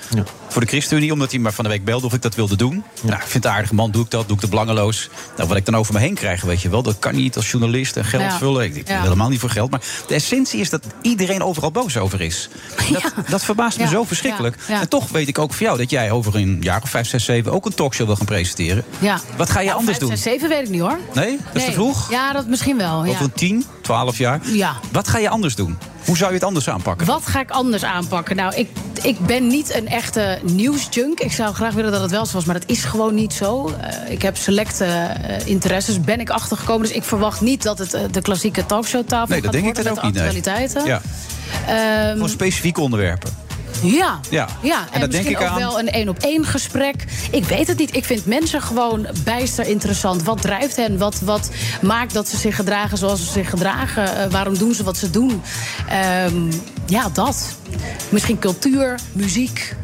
Voor 0.48 0.60
de 0.60 0.66
ChristenUnie, 0.68 1.12
omdat 1.12 1.30
hij 1.30 1.40
me 1.40 1.52
van 1.52 1.64
de 1.64 1.70
week 1.70 1.84
belde 1.84 2.06
of 2.06 2.12
ik 2.12 2.22
dat 2.22 2.34
wilde 2.34 2.56
doen. 2.56 2.84
Nou, 3.02 3.14
ik 3.16 3.20
vind 3.20 3.32
het 3.32 3.44
een 3.44 3.50
aardige 3.50 3.74
man, 3.74 3.90
doe 3.90 4.04
ik 4.04 4.10
dat, 4.10 4.26
doe 4.26 4.34
ik 4.36 4.40
het 4.42 4.50
belangeloos. 4.50 5.08
Nou, 5.36 5.48
wat 5.48 5.56
ik 5.56 5.64
dan 5.64 5.76
over 5.76 5.94
me 5.94 6.00
heen 6.00 6.14
krijg, 6.14 6.42
weet 6.42 6.62
je 6.62 6.68
wel, 6.68 6.82
dat 6.82 6.98
kan 6.98 7.14
niet 7.14 7.36
als 7.36 7.50
journalist 7.50 7.96
en 7.96 8.04
geld 8.04 8.22
Ja. 8.22 8.38
vullen. 8.38 8.64
Ik, 8.64 8.74
ik 8.74 8.88
Ja. 8.88 9.02
helemaal 9.02 9.28
niet 9.28 9.40
voor 9.40 9.50
geld. 9.50 9.70
Maar 9.70 9.80
de 10.08 10.14
essentie 10.14 10.60
is 10.60 10.70
dat 10.70 10.82
iedereen 11.02 11.42
overal 11.42 11.70
boos 11.70 11.96
over 11.96 12.20
is. 12.20 12.48
Dat, 12.92 13.12
dat 13.28 13.44
verbaast 13.44 13.78
me 13.78 13.84
Ja. 13.84 13.90
zo 13.90 14.04
verschrikkelijk. 14.04 14.56
Ja. 14.68 14.74
Ja. 14.74 14.80
En 14.80 14.88
toch 14.88 15.08
weet 15.08 15.28
ik 15.28 15.38
ook 15.38 15.52
van 15.54 15.66
jou 15.66 15.78
dat 15.78 15.90
jij 15.90 16.10
over 16.10 16.34
een 16.36 16.56
jaar 16.60 16.82
of 16.82 16.90
vijf, 16.90 17.08
zes, 17.08 17.24
zeven 17.24 17.52
ook 17.52 17.66
een 17.66 17.74
talkshow 17.74 18.06
wil 18.06 18.16
gaan 18.16 18.26
presenteren. 18.26 18.84
Ja. 18.98 19.20
Wat 19.36 19.50
ga 19.50 19.60
je 19.60 19.72
anders 19.72 19.98
doen? 19.98 20.08
zes, 20.08 20.22
zeven 20.22 20.48
weet 20.48 20.62
ik 20.62 20.68
niet 20.70 20.80
hoor. 20.80 20.98
Nee? 21.14 21.38
Dat 21.52 21.56
is 21.56 21.64
te 21.64 21.72
vroeg? 21.72 22.10
Ja, 22.10 22.32
dat 22.32 22.46
misschien 22.46 22.76
wel. 22.76 23.04
Ja. 23.04 23.10
Over 23.10 23.24
een 23.24 23.32
10, 23.32 23.64
12 23.82 24.18
jaar? 24.18 24.40
Ja. 24.44 24.76
Wat 24.92 25.08
ga 25.08 25.18
je 25.18 25.28
anders 25.28 25.54
doen? 25.54 25.78
Hoe 26.04 26.16
zou 26.16 26.28
je 26.30 26.34
het 26.36 26.44
anders 26.46 26.68
aanpakken? 26.68 27.06
Wat 27.10 27.26
ga 27.26 27.40
ik 27.40 27.50
anders 27.50 27.84
aanpakken? 27.84 28.36
Nou, 28.36 28.54
ik, 28.54 28.68
ik 29.02 29.18
ben 29.18 29.46
niet 29.46 29.74
een 29.74 29.88
echte 29.88 30.38
nieuwsjunk. 30.42 31.20
Ik 31.20 31.32
zou 31.32 31.54
graag 31.54 31.74
willen 31.74 31.92
dat 31.92 32.00
het 32.00 32.10
wel 32.10 32.26
zo 32.26 32.32
was, 32.32 32.44
maar 32.44 32.58
dat 32.60 32.70
is 32.70 32.84
gewoon 32.84 33.14
niet 33.14 33.32
zo. 33.32 33.74
Eh, 33.80 34.12
ik 34.12 34.22
heb 34.22 34.36
selecte 34.36 34.84
eh, 34.84 35.46
interesses, 35.46 36.00
ben 36.00 36.20
ik 36.20 36.30
achtergekomen. 36.30 36.86
Dus 36.86 36.96
ik 36.96 37.02
verwacht 37.02 37.40
niet 37.40 37.62
dat 37.62 37.78
het 37.78 37.94
eh, 37.94 38.02
de 38.10 38.22
klassieke 38.22 38.66
talkshowtafel 38.66 39.28
Nee, 39.28 39.42
dat 39.42 39.54
gaat 39.54 39.62
denk 39.62 39.76
ik 39.76 39.82
worden 39.84 40.02
dan 40.02 40.10
met 40.12 40.22
ook 40.22 40.24
niet. 40.24 40.42
Nee. 40.42 40.42
actualiteiten. 40.42 40.86
Ja. 40.86 41.00
Ehm, 41.66 42.12
Gewoon 42.12 42.28
specifieke 42.28 42.80
onderwerpen. 42.80 43.30
Ja. 43.82 44.20
Ja. 44.30 44.48
Ja, 44.62 44.78
En 44.78 44.92
en, 44.92 45.00
dat 45.00 45.10
denk 45.10 45.10
misschien 45.10 45.30
ik 45.30 45.40
ook 45.40 45.46
aan- 45.48 45.58
wel 45.58 45.78
een 45.78 45.90
één 45.90 46.08
op 46.08 46.18
één 46.18 46.44
gesprek. 46.44 47.04
Ik 47.30 47.44
weet 47.44 47.66
het 47.66 47.78
niet. 47.78 47.96
Ik 47.96 48.04
vind 48.04 48.26
mensen 48.26 48.62
gewoon 48.62 49.06
bijster 49.24 49.66
interessant. 49.66 50.22
Wat 50.22 50.40
drijft 50.42 50.76
hen? 50.76 50.98
Wat, 50.98 51.20
wat 51.20 51.50
maakt 51.82 52.12
dat 52.14 52.28
ze 52.28 52.36
zich 52.36 52.56
gedragen 52.56 52.98
zoals 52.98 53.20
ze 53.26 53.32
zich 53.32 53.50
gedragen? 53.50 54.16
Eh, 54.16 54.30
waarom 54.30 54.58
doen 54.58 54.74
ze 54.74 54.82
wat 54.84 54.96
ze 54.96 55.10
doen? 55.10 55.42
Ehm, 55.88 56.52
ja, 56.86 57.08
dat. 57.12 57.54
Misschien 58.08 58.38
cultuur, 58.38 58.98
muziek. 59.12 59.76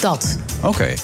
Dat. 0.00 0.36
Oké. 0.62 0.94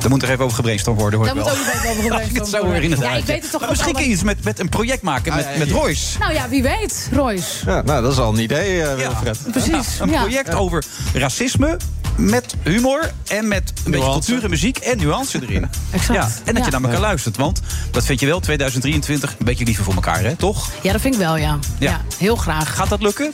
Daar 0.00 0.10
moet 0.10 0.22
er 0.22 0.30
even 0.30 0.44
over 0.44 0.56
gebrainstormd 0.56 1.00
worden, 1.00 1.18
hoor 1.18 1.28
Daar 1.28 1.36
ik 1.36 1.42
moet 1.42 1.52
wel. 1.52 1.60
ook 1.62 1.68
even 1.68 1.80
over 1.80 1.94
het 1.94 2.02
gebrainstormd 2.02 2.48
zo 2.48 2.62
worden. 2.64 2.82
inderdaad. 2.82 3.10
Ja, 3.10 3.16
ik 3.16 3.24
weet 3.24 3.42
het 3.42 3.50
toch 3.50 3.60
Maar 3.60 3.68
ook 3.70 3.74
misschien 3.76 3.94
kun 3.94 4.04
je 4.04 4.10
iets 4.10 4.22
met, 4.22 4.44
met 4.44 4.58
een 4.58 4.68
project 4.68 5.02
maken 5.02 5.34
met, 5.34 5.58
met 5.58 5.70
Royce. 5.70 6.18
Nou 6.18 6.32
ja, 6.32 6.48
wie 6.48 6.62
weet, 6.62 7.08
Royce. 7.12 7.66
Ja, 7.66 7.82
nou, 7.82 8.02
dat 8.02 8.12
is 8.12 8.18
al 8.18 8.32
een 8.32 8.40
idee, 8.40 8.82
eh, 8.82 8.94
Wilfred. 8.96 9.38
Precies, 9.50 9.98
Een 10.00 10.10
ja. 10.10 10.20
project 10.20 10.54
over 10.54 10.84
racisme 11.14 11.76
met 12.20 12.54
humor 12.62 13.10
en 13.28 13.48
met 13.48 13.72
een 13.84 13.90
beetje 13.90 14.06
cultuur 14.10 14.44
en 14.44 14.50
muziek 14.50 14.78
en 14.78 14.98
nuance 14.98 15.38
erin. 15.42 15.66
Exact. 15.90 16.14
Ja, 16.18 16.24
en 16.44 16.54
dat 16.54 16.56
Ja. 16.56 16.64
je 16.64 16.70
naar 16.70 16.82
elkaar 16.82 17.00
luistert. 17.00 17.36
Want 17.36 17.60
dat 17.90 18.04
vind 18.04 18.20
je 18.20 18.26
wel 18.26 18.40
2023 18.40 19.30
een 19.38 19.44
beetje 19.44 19.64
liever 19.64 19.84
voor 19.84 19.94
elkaar, 19.94 20.20
hè? 20.22 20.36
Toch? 20.36 20.68
Ja, 20.82 20.92
dat 20.92 21.00
vind 21.00 21.14
ik 21.14 21.20
wel, 21.20 21.36
ja. 21.36 21.58
Ja, 21.78 22.00
heel 22.18 22.36
graag. 22.36 22.74
Gaat 22.74 22.88
dat 22.88 23.02
lukken? 23.02 23.30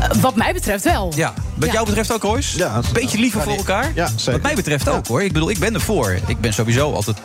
Eh, 0.00 0.08
wat 0.20 0.36
mij 0.36 0.52
betreft 0.52 0.84
wel. 0.84 1.12
Ja. 1.16 1.34
Wat 1.54 1.66
Ja. 1.66 1.72
jou 1.74 1.86
betreft 1.86 2.12
ook, 2.12 2.22
Royce? 2.22 2.58
Ja, 2.58 2.80
beetje 2.92 3.18
liever 3.18 3.42
voor 3.42 3.56
elkaar? 3.56 3.92
Ja, 3.94 4.06
zeker. 4.16 4.32
Wat 4.32 4.42
mij 4.42 4.54
betreft 4.54 4.88
ook, 4.88 5.06
hoor. 5.06 5.22
Ik 5.22 5.32
bedoel, 5.32 5.50
ik 5.50 5.58
ben 5.58 5.74
ervoor. 5.74 6.18
Ik 6.26 6.40
ben 6.40 6.52
sowieso 6.54 6.92
altijd 6.92 7.16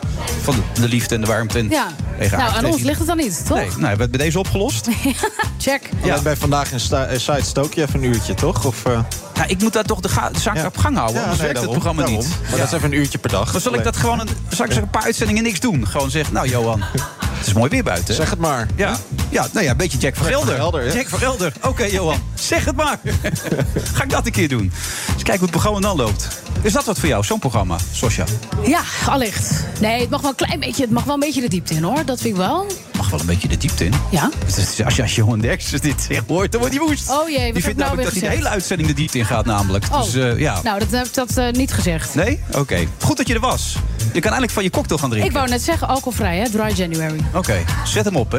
van 0.42 0.54
de, 0.74 0.80
de 0.80 0.88
liefde 0.88 1.14
en 1.14 1.20
de 1.20 1.26
warmte. 1.26 1.58
En 1.58 1.68
Ja. 1.68 1.86
Tegen 2.22 2.38
Nou, 2.38 2.54
aan 2.56 2.64
ons 2.64 2.82
ligt 2.82 2.98
het 2.98 3.06
dan 3.06 3.16
niet, 3.16 3.46
toch? 3.46 3.56
Nee, 3.56 3.66
nou, 3.66 3.78
hebben 3.80 3.96
we 3.96 4.02
het 4.02 4.10
bij 4.10 4.20
deze 4.24 4.38
opgelost? 4.38 4.88
Check. 5.58 5.88
Ja. 6.02 6.20
Bij 6.20 6.36
vandaag 6.36 6.72
in 6.72 6.80
site 7.20 7.40
stook 7.42 7.74
je 7.74 7.82
even 7.82 8.02
een 8.02 8.08
uurtje, 8.14 8.34
toch? 8.34 8.64
Of, 8.64 8.84
eh, 8.84 9.00
Ja, 9.34 9.44
ik 9.46 9.60
moet 9.62 9.72
daar 9.72 9.84
toch 9.84 10.00
de, 10.00 10.08
ga- 10.08 10.30
de 10.30 10.40
zaak 10.40 10.66
op 10.66 10.76
gang 10.78 10.96
houden. 10.96 11.16
Ja, 11.16 11.22
anders 11.22 11.38
nee, 11.40 11.46
werkt 11.52 11.62
het 11.62 11.70
programma 11.70 12.02
daarom. 12.02 12.18
niet. 12.20 12.36
Maar 12.50 12.58
dat 12.58 12.66
is 12.68 12.72
even 12.72 12.92
een 12.92 12.98
uurtje 12.98 13.18
per 13.18 13.30
dag. 13.30 13.52
Dan 13.52 13.60
zal 13.60 13.74
ik 13.74 13.84
dat 13.84 13.96
gewoon 13.96 14.20
een, 14.20 14.28
zal 14.48 14.66
ik 14.66 14.74
een 14.76 14.90
paar 14.90 15.02
uitzendingen 15.02 15.42
niks 15.42 15.60
doen. 15.60 15.86
Gewoon 15.88 16.10
zeggen, 16.10 16.34
nou 16.34 16.48
Johan, 16.48 16.80
het 17.38 17.46
is 17.46 17.52
mooi 17.52 17.70
weer 17.70 17.82
buiten. 17.84 18.14
Zeg 18.14 18.30
het 18.30 18.38
maar. 18.38 18.66
Ja, 18.76 18.96
ja 19.32 19.46
nou 19.52 19.64
ja, 19.64 19.70
een 19.70 19.76
beetje 19.76 19.98
Jack 19.98 20.16
van 20.16 20.28
Jack 20.28 20.34
van 20.34 20.42
Gelder. 20.46 20.60
Gelder, 20.60 20.86
ja. 20.86 20.92
Jack 20.92 21.08
van 21.08 21.18
Gelder. 21.18 21.52
Oké 21.62 21.84
Johan, 21.84 22.22
zeg 22.34 22.64
het 22.64 22.76
maar. 22.76 22.98
Ga 23.94 24.02
ik 24.02 24.10
dat 24.10 24.26
een 24.26 24.32
keer 24.32 24.48
doen. 24.48 24.72
Eens 25.12 25.22
kijken 25.22 25.32
hoe 25.32 25.40
het 25.40 25.50
programma 25.50 25.80
dan 25.80 25.96
loopt. 25.96 26.28
Is 26.62 26.72
dat 26.72 26.84
wat 26.84 26.98
voor 26.98 27.08
jou, 27.08 27.24
zo'n 27.24 27.38
programma, 27.38 27.76
Sosja? 27.92 28.24
Ja, 28.66 28.80
allicht. 29.06 29.50
Nee, 29.80 30.00
het 30.00 30.10
mag 30.10 30.20
wel 30.20 30.30
een 30.30 30.36
klein 30.36 30.60
beetje, 30.60 30.82
het 30.82 30.90
mag 30.90 31.04
wel 31.04 31.14
een 31.14 31.20
beetje 31.20 31.40
de 31.40 31.48
diepte 31.48 31.74
in 31.74 31.82
hoor. 31.82 32.04
Dat 32.04 32.20
vind 32.20 32.34
ik 32.34 32.40
wel. 32.40 32.66
Mag 32.96 33.10
wel 33.10 33.20
een 33.20 33.26
beetje 33.26 33.48
de 33.48 33.56
diepte 33.56 33.84
in. 33.84 33.92
Ja. 34.10 34.30
Dus 34.46 34.84
als 34.84 34.96
je 34.96 35.02
als 35.02 35.14
Johan 35.14 35.40
Derksen 35.40 35.80
dit 35.80 36.06
zegt 36.08 36.28
hoort, 36.28 36.52
dan 36.52 36.60
wordt 36.60 36.76
hij 36.76 36.86
woest. 36.86 37.10
Oh 37.10 37.28
jee, 37.28 37.44
wat 37.44 37.54
Die 37.54 37.62
vindt 37.62 37.78
nou 37.78 37.90
namelijk 37.90 37.96
weer 37.96 38.04
dat 38.04 38.12
hij 38.12 38.12
de 38.12 38.18
gezegd? 38.20 38.34
hele 38.36 38.48
uitzending 38.48 38.88
de 38.88 38.94
diepte 38.94 39.18
in 39.18 39.24
gaat 39.24 39.44
namelijk. 39.44 39.84
Oh. 39.92 40.02
Dus 40.02 40.14
eh, 40.14 40.38
ja. 40.38 40.60
Nou, 40.62 40.78
dat 40.78 40.90
heb 40.90 41.06
ik 41.06 41.14
dat, 41.14 41.36
eh, 41.36 41.50
niet 41.50 41.72
gezegd. 41.72 42.14
Nee? 42.14 42.40
Oké. 42.52 42.86
Goed 43.00 43.16
dat 43.16 43.28
je 43.28 43.34
er 43.34 43.40
was. 43.40 43.76
Je 43.98 44.20
kan 44.20 44.22
eigenlijk 44.22 44.52
van 44.52 44.62
je 44.62 44.70
cocktail 44.70 45.00
gaan 45.00 45.08
drinken. 45.10 45.30
Ik 45.30 45.36
wou 45.36 45.48
net 45.48 45.62
zeggen, 45.62 45.88
alcoholvrij 45.88 46.38
hè, 46.38 46.50
Dry 46.50 46.72
January. 46.74 47.20
Oké, 47.34 47.64
zet 47.84 48.04
hem 48.04 48.16
op 48.16 48.32
hè. 48.32 48.38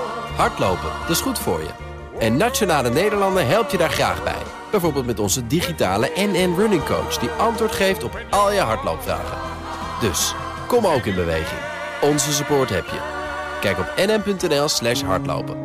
Hardlopen, 0.35 0.91
dat 1.01 1.09
is 1.09 1.21
goed 1.21 1.39
voor 1.39 1.59
je. 1.59 1.69
En 2.19 2.37
Nationale 2.37 2.89
Nederlanden 2.89 3.47
helpt 3.47 3.71
je 3.71 3.77
daar 3.77 3.89
graag 3.89 4.23
bij. 4.23 4.41
Bijvoorbeeld 4.71 5.05
met 5.05 5.19
onze 5.19 5.47
digitale 5.47 6.11
NN 6.15 6.53
Running 6.57 6.83
Coach... 6.85 7.17
die 7.17 7.29
antwoord 7.29 7.71
geeft 7.71 8.03
op 8.03 8.19
al 8.29 8.51
je 8.51 8.59
hardloopvragen. 8.59 9.37
Dus, 10.01 10.33
Kom 10.71 10.85
ook 10.85 11.05
in 11.05 11.15
beweging. 11.15 11.59
Onze 12.01 12.33
support 12.33 12.69
heb 12.69 12.85
je. 12.85 12.99
Kijk 13.61 13.79
op 13.79 13.93
nm.nl 13.95 14.67
slash 14.67 15.01
hardlopen. 15.01 15.55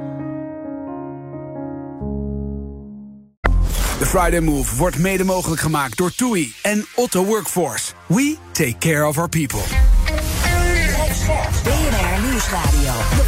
De 3.98 4.06
Friday 4.06 4.40
Move 4.40 4.76
wordt 4.76 4.98
mede 4.98 5.24
mogelijk 5.24 5.60
gemaakt 5.60 5.96
door 5.96 6.14
TUI 6.14 6.54
en 6.62 6.86
Otto 6.94 7.24
Workforce. 7.24 7.92
We 8.06 8.36
take 8.52 8.78
care 8.78 9.06
of 9.06 9.18
our 9.18 9.28
people. 9.28 9.62
BNR 11.62 12.28
Nieuwsradio. 12.28 13.25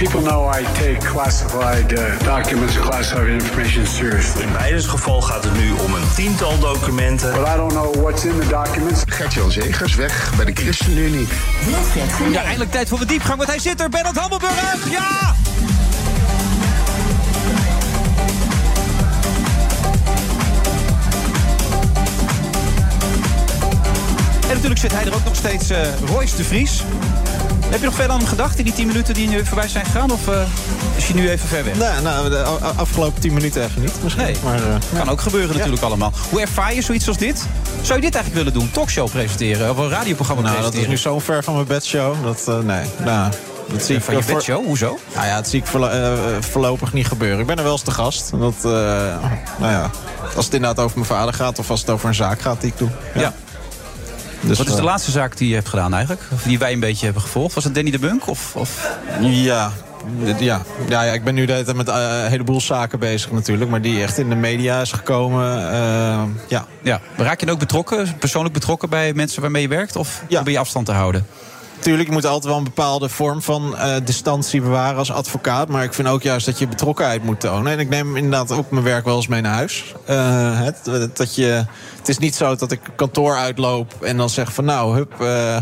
People 0.00 0.22
know 0.22 0.48
I 0.48 0.62
take 0.62 0.98
classified 1.00 1.92
uh, 1.92 2.18
documents 2.24 2.76
and 2.76 2.84
classified 2.84 3.28
information 3.28 3.86
seriously. 3.86 4.42
In 4.42 4.52
beide 4.52 4.82
geval 4.82 5.20
gaat 5.20 5.44
het 5.44 5.52
nu 5.52 5.72
om 5.72 5.94
een 5.94 6.14
tiental 6.14 6.58
documenten. 6.58 7.32
But 7.32 7.46
I 7.46 7.56
don't 7.56 7.72
know 7.72 7.94
what's 7.94 8.24
in 8.24 8.40
the 8.40 8.46
documents. 8.48 9.02
Gert-Jan 9.06 9.50
Zegers 9.50 9.94
weg 9.94 10.32
bij 10.36 10.44
de 10.44 10.52
ChristenUnie. 10.54 11.28
Ja, 12.32 12.42
eindelijk 12.42 12.70
tijd 12.70 12.88
voor 12.88 12.98
de 12.98 13.04
diepgang, 13.04 13.36
want 13.36 13.48
hij 13.48 13.58
zit 13.58 13.80
er. 13.80 13.88
Bernard 13.88 14.16
Hammelburg, 14.16 14.90
ja! 14.90 15.34
En 24.42 24.48
natuurlijk 24.48 24.80
zit 24.80 24.92
hij 24.92 25.04
er 25.04 25.14
ook 25.14 25.24
nog 25.24 25.36
steeds, 25.36 25.70
eh 25.70 25.78
Royce 26.06 26.36
de 26.36 26.44
Vries. 26.44 26.82
Heb 27.70 27.78
je 27.80 27.84
nog 27.86 27.94
veel 27.94 28.08
aan 28.08 28.18
hem 28.18 28.26
gedacht 28.28 28.58
in 28.58 28.64
die 28.64 28.72
10 28.74 28.86
minuten 28.86 29.14
die 29.14 29.28
nu 29.28 29.44
voorbij 29.46 29.68
zijn 29.68 29.84
gegaan? 29.84 30.10
Of 30.10 30.28
eh, 30.28 30.42
is 30.96 31.04
hij 31.04 31.14
nu 31.14 31.30
even 31.30 31.48
ver 31.48 31.64
weg? 31.64 31.74
Nee, 31.78 32.00
nou, 32.02 32.28
de 32.28 32.42
afgelopen 32.76 33.20
10 33.20 33.32
minuten 33.32 33.62
even 33.64 33.80
niet 33.82 33.92
misschien. 34.02 34.24
Nee, 34.24 34.36
Maar, 34.44 34.54
eh, 34.56 34.74
kan 34.98 35.08
ook 35.08 35.20
gebeuren 35.20 35.50
Ja. 35.50 35.56
natuurlijk 35.56 35.82
allemaal. 35.82 36.12
Hoe 36.30 36.40
ervaar 36.40 36.74
je 36.74 36.82
zoiets 36.82 37.08
als 37.08 37.16
dit? 37.16 37.46
Zou 37.82 37.98
je 37.98 38.04
dit 38.04 38.14
eigenlijk 38.14 38.34
willen 38.44 38.52
doen? 38.60 38.70
Talkshow 38.70 39.10
presenteren 39.10 39.70
of 39.70 39.76
een 39.76 39.88
radioprogramma 39.88 40.42
Nou, 40.42 40.54
dat 40.54 40.64
is 40.64 40.70
presenteren? 40.80 41.12
nu 41.14 41.18
zo 41.20 41.32
ver 41.32 41.44
van 41.44 41.54
mijn 41.54 41.66
bedshow. 41.66 42.24
Dat, 42.24 42.44
eh, 42.48 42.58
nee, 42.58 42.84
nou, 43.04 43.32
dat 43.72 43.82
zie 43.82 43.96
ik 43.96 44.02
van 44.02 44.16
je 44.16 44.22
voor- 44.22 44.34
bedshow? 44.34 44.64
Hoezo? 44.64 44.98
Nou 45.14 45.26
ja, 45.26 45.34
dat 45.36 45.48
zie 45.48 45.60
ik 45.60 45.66
voorlo- 45.66 46.16
voorlopig 46.40 46.92
niet 46.92 47.06
gebeuren. 47.06 47.38
Ik 47.40 47.46
ben 47.46 47.56
er 47.56 47.62
wel 47.62 47.72
eens 47.72 47.82
te 47.82 47.90
gast. 47.90 48.30
Dat, 48.30 48.54
nou 48.62 49.72
ja, 49.72 49.90
als 50.36 50.44
het 50.44 50.54
inderdaad 50.54 50.84
over 50.84 50.96
mijn 50.98 51.08
vader 51.10 51.34
gaat... 51.34 51.58
of 51.58 51.70
als 51.70 51.80
het 51.80 51.90
over 51.90 52.08
een 52.08 52.14
zaak 52.14 52.40
gaat 52.40 52.60
die 52.60 52.70
ik 52.70 52.78
doe. 52.78 52.88
Ja. 53.14 53.32
Dus, 54.40 54.58
Wat 54.58 54.66
is 54.66 54.72
de 54.72 54.78
eh, 54.78 54.84
laatste 54.84 55.10
zaak 55.10 55.36
die 55.36 55.48
je 55.48 55.54
hebt 55.54 55.68
gedaan 55.68 55.92
eigenlijk? 55.94 56.22
Of 56.32 56.42
die 56.42 56.58
wij 56.58 56.72
een 56.72 56.80
beetje 56.80 57.04
hebben 57.04 57.22
gevolgd? 57.22 57.54
Was 57.54 57.64
het 57.64 57.74
Danny 57.74 57.90
de 57.90 57.98
Bunk? 57.98 58.26
Of, 58.26 58.56
of... 58.56 58.90
Ja, 59.20 59.72
ja. 60.38 60.62
Ja, 60.88 61.02
ja, 61.02 61.12
ik 61.12 61.24
ben 61.24 61.34
nu 61.34 61.44
de 61.46 61.52
hele 61.52 61.64
tijd 61.64 61.76
met 61.76 61.88
eh, 61.88 61.94
een 62.24 62.30
heleboel 62.30 62.60
zaken 62.60 62.98
bezig 62.98 63.30
natuurlijk. 63.32 63.70
Maar 63.70 63.80
die 63.82 64.02
echt 64.02 64.18
in 64.18 64.28
de 64.28 64.34
media 64.34 64.80
is 64.80 64.92
gekomen. 64.92 65.72
eh, 65.72 66.22
ja. 66.48 66.66
Ja. 66.82 67.00
Raak 67.16 67.40
je 67.40 67.46
dan 67.46 67.54
ook 67.54 67.60
betrokken, 67.60 68.16
persoonlijk 68.18 68.54
betrokken 68.54 68.88
bij 68.88 69.12
mensen 69.14 69.42
waarmee 69.42 69.62
je 69.62 69.68
werkt? 69.68 69.96
Of 69.96 70.22
probeer 70.28 70.52
je 70.52 70.58
afstand 70.58 70.86
te 70.86 70.92
houden? 70.92 71.26
Tuurlijk, 71.80 72.08
je 72.08 72.14
moet 72.14 72.24
altijd 72.24 72.44
wel 72.44 72.56
een 72.56 72.64
bepaalde 72.64 73.08
vorm 73.08 73.42
van 73.42 73.76
eh, 73.76 73.96
distantie 74.04 74.60
bewaren 74.60 74.98
als 74.98 75.12
advocaat. 75.12 75.68
Maar 75.68 75.84
ik 75.84 75.94
vind 75.94 76.08
ook 76.08 76.22
juist 76.22 76.46
dat 76.46 76.58
je 76.58 76.68
betrokkenheid 76.68 77.24
moet 77.24 77.40
tonen. 77.40 77.72
En 77.72 77.78
ik 77.78 77.88
neem 77.88 78.16
inderdaad 78.16 78.52
ook 78.52 78.70
mijn 78.70 78.84
werk 78.84 79.04
wel 79.04 79.16
eens 79.16 79.26
mee 79.26 79.40
naar 79.40 79.54
huis. 79.54 79.94
Eh, 80.06 80.60
het, 80.60 80.90
dat 81.16 81.34
je, 81.34 81.64
het 81.98 82.08
is 82.08 82.18
niet 82.18 82.34
zo 82.34 82.56
dat 82.56 82.72
ik 82.72 82.80
kantoor 82.96 83.36
uitloop 83.36 84.02
en 84.02 84.16
dan 84.16 84.30
zeg 84.30 84.52
van 84.52 84.64
nou, 84.64 84.94
hup... 84.96 85.20
eh, 85.20 85.56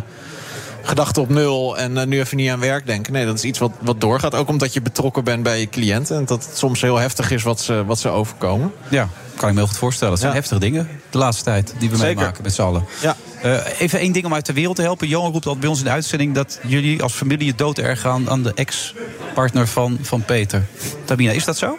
Gedachten 0.88 1.22
op 1.22 1.28
nul 1.28 1.78
en 1.78 1.98
eh, 1.98 2.06
nu 2.06 2.18
even 2.20 2.36
niet 2.36 2.50
aan 2.50 2.60
werk 2.60 2.86
denken. 2.86 3.12
Nee, 3.12 3.24
dat 3.26 3.34
is 3.34 3.44
iets 3.44 3.58
wat, 3.58 3.70
wat 3.80 4.00
doorgaat. 4.00 4.34
Ook 4.34 4.48
omdat 4.48 4.72
je 4.72 4.82
betrokken 4.82 5.24
bent 5.24 5.42
bij 5.42 5.60
je 5.60 5.68
cliënten. 5.68 6.16
En 6.16 6.24
dat 6.24 6.44
het 6.44 6.56
soms 6.56 6.80
heel 6.80 6.96
heftig 6.96 7.30
is 7.30 7.42
wat 7.42 7.60
ze, 7.60 7.84
wat 7.84 7.98
ze 7.98 8.08
overkomen. 8.08 8.72
Ja, 8.90 9.08
kan 9.36 9.48
ik 9.48 9.54
me 9.54 9.60
heel 9.60 9.68
goed 9.68 9.78
voorstellen. 9.78 10.12
Het 10.12 10.22
zijn 10.22 10.32
Ja. 10.32 10.38
heftige 10.38 10.60
dingen 10.60 10.88
de 11.10 11.18
laatste 11.18 11.44
tijd 11.44 11.74
die 11.78 11.90
we 11.90 11.96
Zeker. 11.96 12.14
meemaken 12.16 12.42
met 12.42 12.54
z'n 12.54 12.62
allen. 12.62 12.84
Ja. 13.00 13.16
Eh, 13.42 13.80
even 13.80 13.98
één 13.98 14.12
ding 14.12 14.24
om 14.24 14.34
uit 14.34 14.46
de 14.46 14.52
wereld 14.52 14.76
te 14.76 14.82
helpen. 14.82 15.08
Johan 15.08 15.32
roept 15.32 15.44
altijd 15.44 15.60
bij 15.60 15.68
ons 15.68 15.78
in 15.78 15.84
de 15.84 15.90
uitzending 15.90 16.34
dat 16.34 16.58
jullie 16.66 17.02
als 17.02 17.12
familie 17.12 17.48
het 17.48 17.58
dooderg 17.58 18.00
gaan 18.00 18.30
aan 18.30 18.42
de 18.42 18.52
ex-partner 18.54 19.68
van, 19.68 19.98
van 20.02 20.22
Peter. 20.24 20.64
Tabina, 21.04 21.32
is 21.32 21.44
dat 21.44 21.58
zo? 21.58 21.78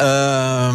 Ehm, 0.00 0.74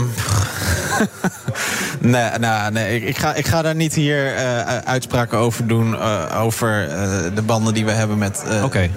nee, 2.14 2.30
nou, 2.40 2.72
nee 2.72 2.96
ik, 2.96 3.04
ik, 3.04 3.18
ga, 3.18 3.34
ik 3.34 3.48
ga 3.48 3.62
daar 3.62 3.76
niet 3.76 3.94
hier 3.94 4.36
eh, 4.36 4.78
uitspraken 4.78 5.38
over 5.38 5.68
doen. 5.68 6.00
eh, 6.00 6.42
over 6.42 6.90
eh, 6.90 7.36
de 7.36 7.42
banden 7.42 7.74
die 7.74 7.86
we 7.86 7.92
hebben 7.92 8.18
met. 8.18 8.44
Oké. 8.64 8.90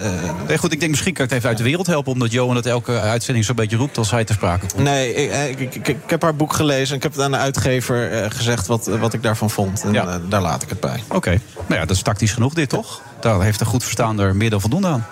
Nee, 0.48 0.59
goed, 0.59 0.72
ik 0.72 0.78
denk 0.80 0.90
misschien 0.90 1.14
kan 1.14 1.24
ik 1.24 1.30
het 1.30 1.38
even 1.38 1.48
uit 1.50 1.59
de 1.59 1.64
wereld 1.64 1.86
helpen... 1.86 2.12
omdat 2.12 2.32
Johan 2.32 2.56
het 2.56 2.66
elke 2.66 3.00
uitzending 3.00 3.44
zo'n 3.44 3.55
beetje 3.56 3.76
roept 3.76 3.98
als 3.98 4.10
hij 4.10 4.24
ter 4.24 4.34
sprake 4.34 4.66
komt. 4.66 4.82
nee, 4.82 5.14
ik, 5.14 5.59
ik, 5.60 5.74
ik, 5.74 5.88
ik 5.88 6.10
heb 6.10 6.22
haar 6.22 6.36
boek 6.36 6.52
gelezen 6.52 6.88
en 6.90 6.96
ik 6.96 7.02
heb 7.02 7.12
het 7.12 7.20
aan 7.20 7.30
de 7.30 7.36
uitgever 7.36 8.30
gezegd 8.30 8.66
wat, 8.66 8.86
wat 8.86 9.12
ik 9.12 9.22
daarvan 9.22 9.50
vond. 9.50 9.82
En 9.82 9.94
eh, 9.94 10.14
daar 10.28 10.42
laat 10.42 10.62
ik 10.62 10.68
het 10.68 10.80
bij. 10.80 11.02
Oké, 11.09 11.40
nou 11.66 11.80
ja, 11.80 11.86
dat 11.86 11.96
is 11.96 12.02
tactisch 12.02 12.32
genoeg 12.32 12.55
dit, 12.55 12.68
toch? 12.68 13.00
Daar 13.20 13.40
heeft 13.42 13.60
een 13.60 13.66
goed 13.66 13.82
verstaander 13.82 14.36
meer 14.36 14.50
dan 14.50 14.60
voldoende 14.60 14.88
aan. 14.88 15.06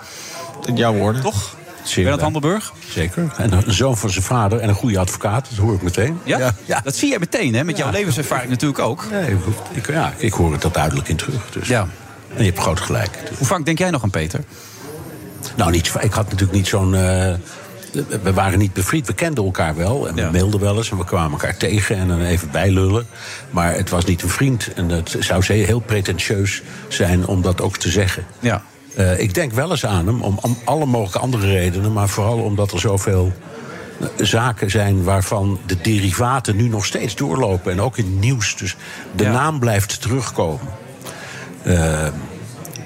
Jouw 0.75 0.93
woorden. 0.93 1.21
Toch? 1.21 1.55
Zeker. 1.87 2.01
Bernard 2.01 2.21
Handelburg? 2.21 2.73
Zeker. 2.89 3.31
En 3.37 3.51
een 3.51 3.73
zoon 3.73 3.97
van 3.97 4.09
zijn 4.09 4.23
vader 4.23 4.59
en 4.59 4.69
een 4.69 4.75
goede 4.75 4.99
advocaat, 4.99 5.47
dat 5.49 5.57
hoor 5.59 5.73
ik 5.73 5.81
meteen. 5.81 6.19
Ja? 6.23 6.53
Dat 6.83 6.95
zie 6.95 7.11
je 7.11 7.19
meteen, 7.19 7.55
hè? 7.55 7.63
Met 7.63 7.77
jouw 7.77 7.87
Ja. 7.87 7.93
levenservaring 7.93 8.49
natuurlijk 8.49 8.79
ook. 8.79 9.05
Nee, 9.11 9.35
ik, 9.71 9.87
ja, 9.87 10.13
ik 10.17 10.33
hoor 10.33 10.51
het 10.51 10.61
dat 10.61 10.73
duidelijk 10.73 11.07
in 11.07 11.15
terug. 11.15 11.49
Dus. 11.51 11.67
Ja. 11.67 11.87
En 12.35 12.43
je 12.43 12.49
hebt 12.49 12.59
groot 12.61 12.79
gelijk. 12.79 13.09
Hoe 13.37 13.47
vaak 13.47 13.65
denk 13.65 13.77
jij 13.77 13.89
nog 13.89 14.03
aan 14.03 14.09
Peter? 14.09 14.39
Nou, 15.55 15.71
niet, 15.71 15.91
ik 15.99 16.13
had 16.13 16.23
natuurlijk 16.25 16.51
niet 16.51 16.67
zo'n. 16.67 16.95
eh, 16.95 17.33
we 18.23 18.33
waren 18.33 18.59
niet 18.59 18.73
bevriend, 18.73 19.07
we 19.07 19.13
kenden 19.13 19.43
elkaar 19.43 19.75
wel. 19.75 20.07
En 20.07 20.15
we 20.15 20.29
mailden 20.31 20.59
wel 20.59 20.77
eens 20.77 20.91
en 20.91 20.97
we 20.97 21.03
kwamen 21.05 21.31
elkaar 21.31 21.57
tegen 21.57 21.95
en 21.97 22.07
dan 22.07 22.21
even 22.21 22.51
bijlullen. 22.51 23.07
Maar 23.49 23.73
het 23.73 23.89
was 23.89 24.05
niet 24.05 24.21
een 24.21 24.29
vriend. 24.29 24.73
En 24.73 24.89
het 24.89 25.15
zou 25.19 25.43
zeer 25.43 25.65
heel 25.65 25.79
pretentieus 25.79 26.61
zijn 26.87 27.27
om 27.27 27.41
dat 27.41 27.61
ook 27.61 27.77
te 27.77 27.89
zeggen. 27.89 28.25
Ja. 28.39 28.63
Eh, 28.97 29.19
ik 29.19 29.33
denk 29.33 29.53
wel 29.53 29.69
eens 29.69 29.85
aan 29.85 30.07
hem, 30.07 30.21
om, 30.21 30.39
om 30.41 30.57
alle 30.63 30.85
mogelijke 30.85 31.19
andere 31.19 31.47
redenen. 31.47 31.93
Maar 31.93 32.09
vooral 32.09 32.37
omdat 32.37 32.71
er 32.71 32.79
zoveel 32.79 33.31
eh, 33.99 34.07
zaken 34.25 34.71
zijn 34.71 35.03
waarvan 35.03 35.59
de 35.65 35.81
derivaten 35.81 36.55
nu 36.55 36.67
nog 36.67 36.85
steeds 36.85 37.15
doorlopen. 37.15 37.71
En 37.71 37.81
ook 37.81 37.97
in 37.97 38.05
het 38.05 38.19
nieuws. 38.19 38.55
Dus 38.55 38.75
de 39.15 39.23
naam 39.23 39.59
blijft 39.59 40.01
terugkomen. 40.01 40.67
Eh, 41.63 42.05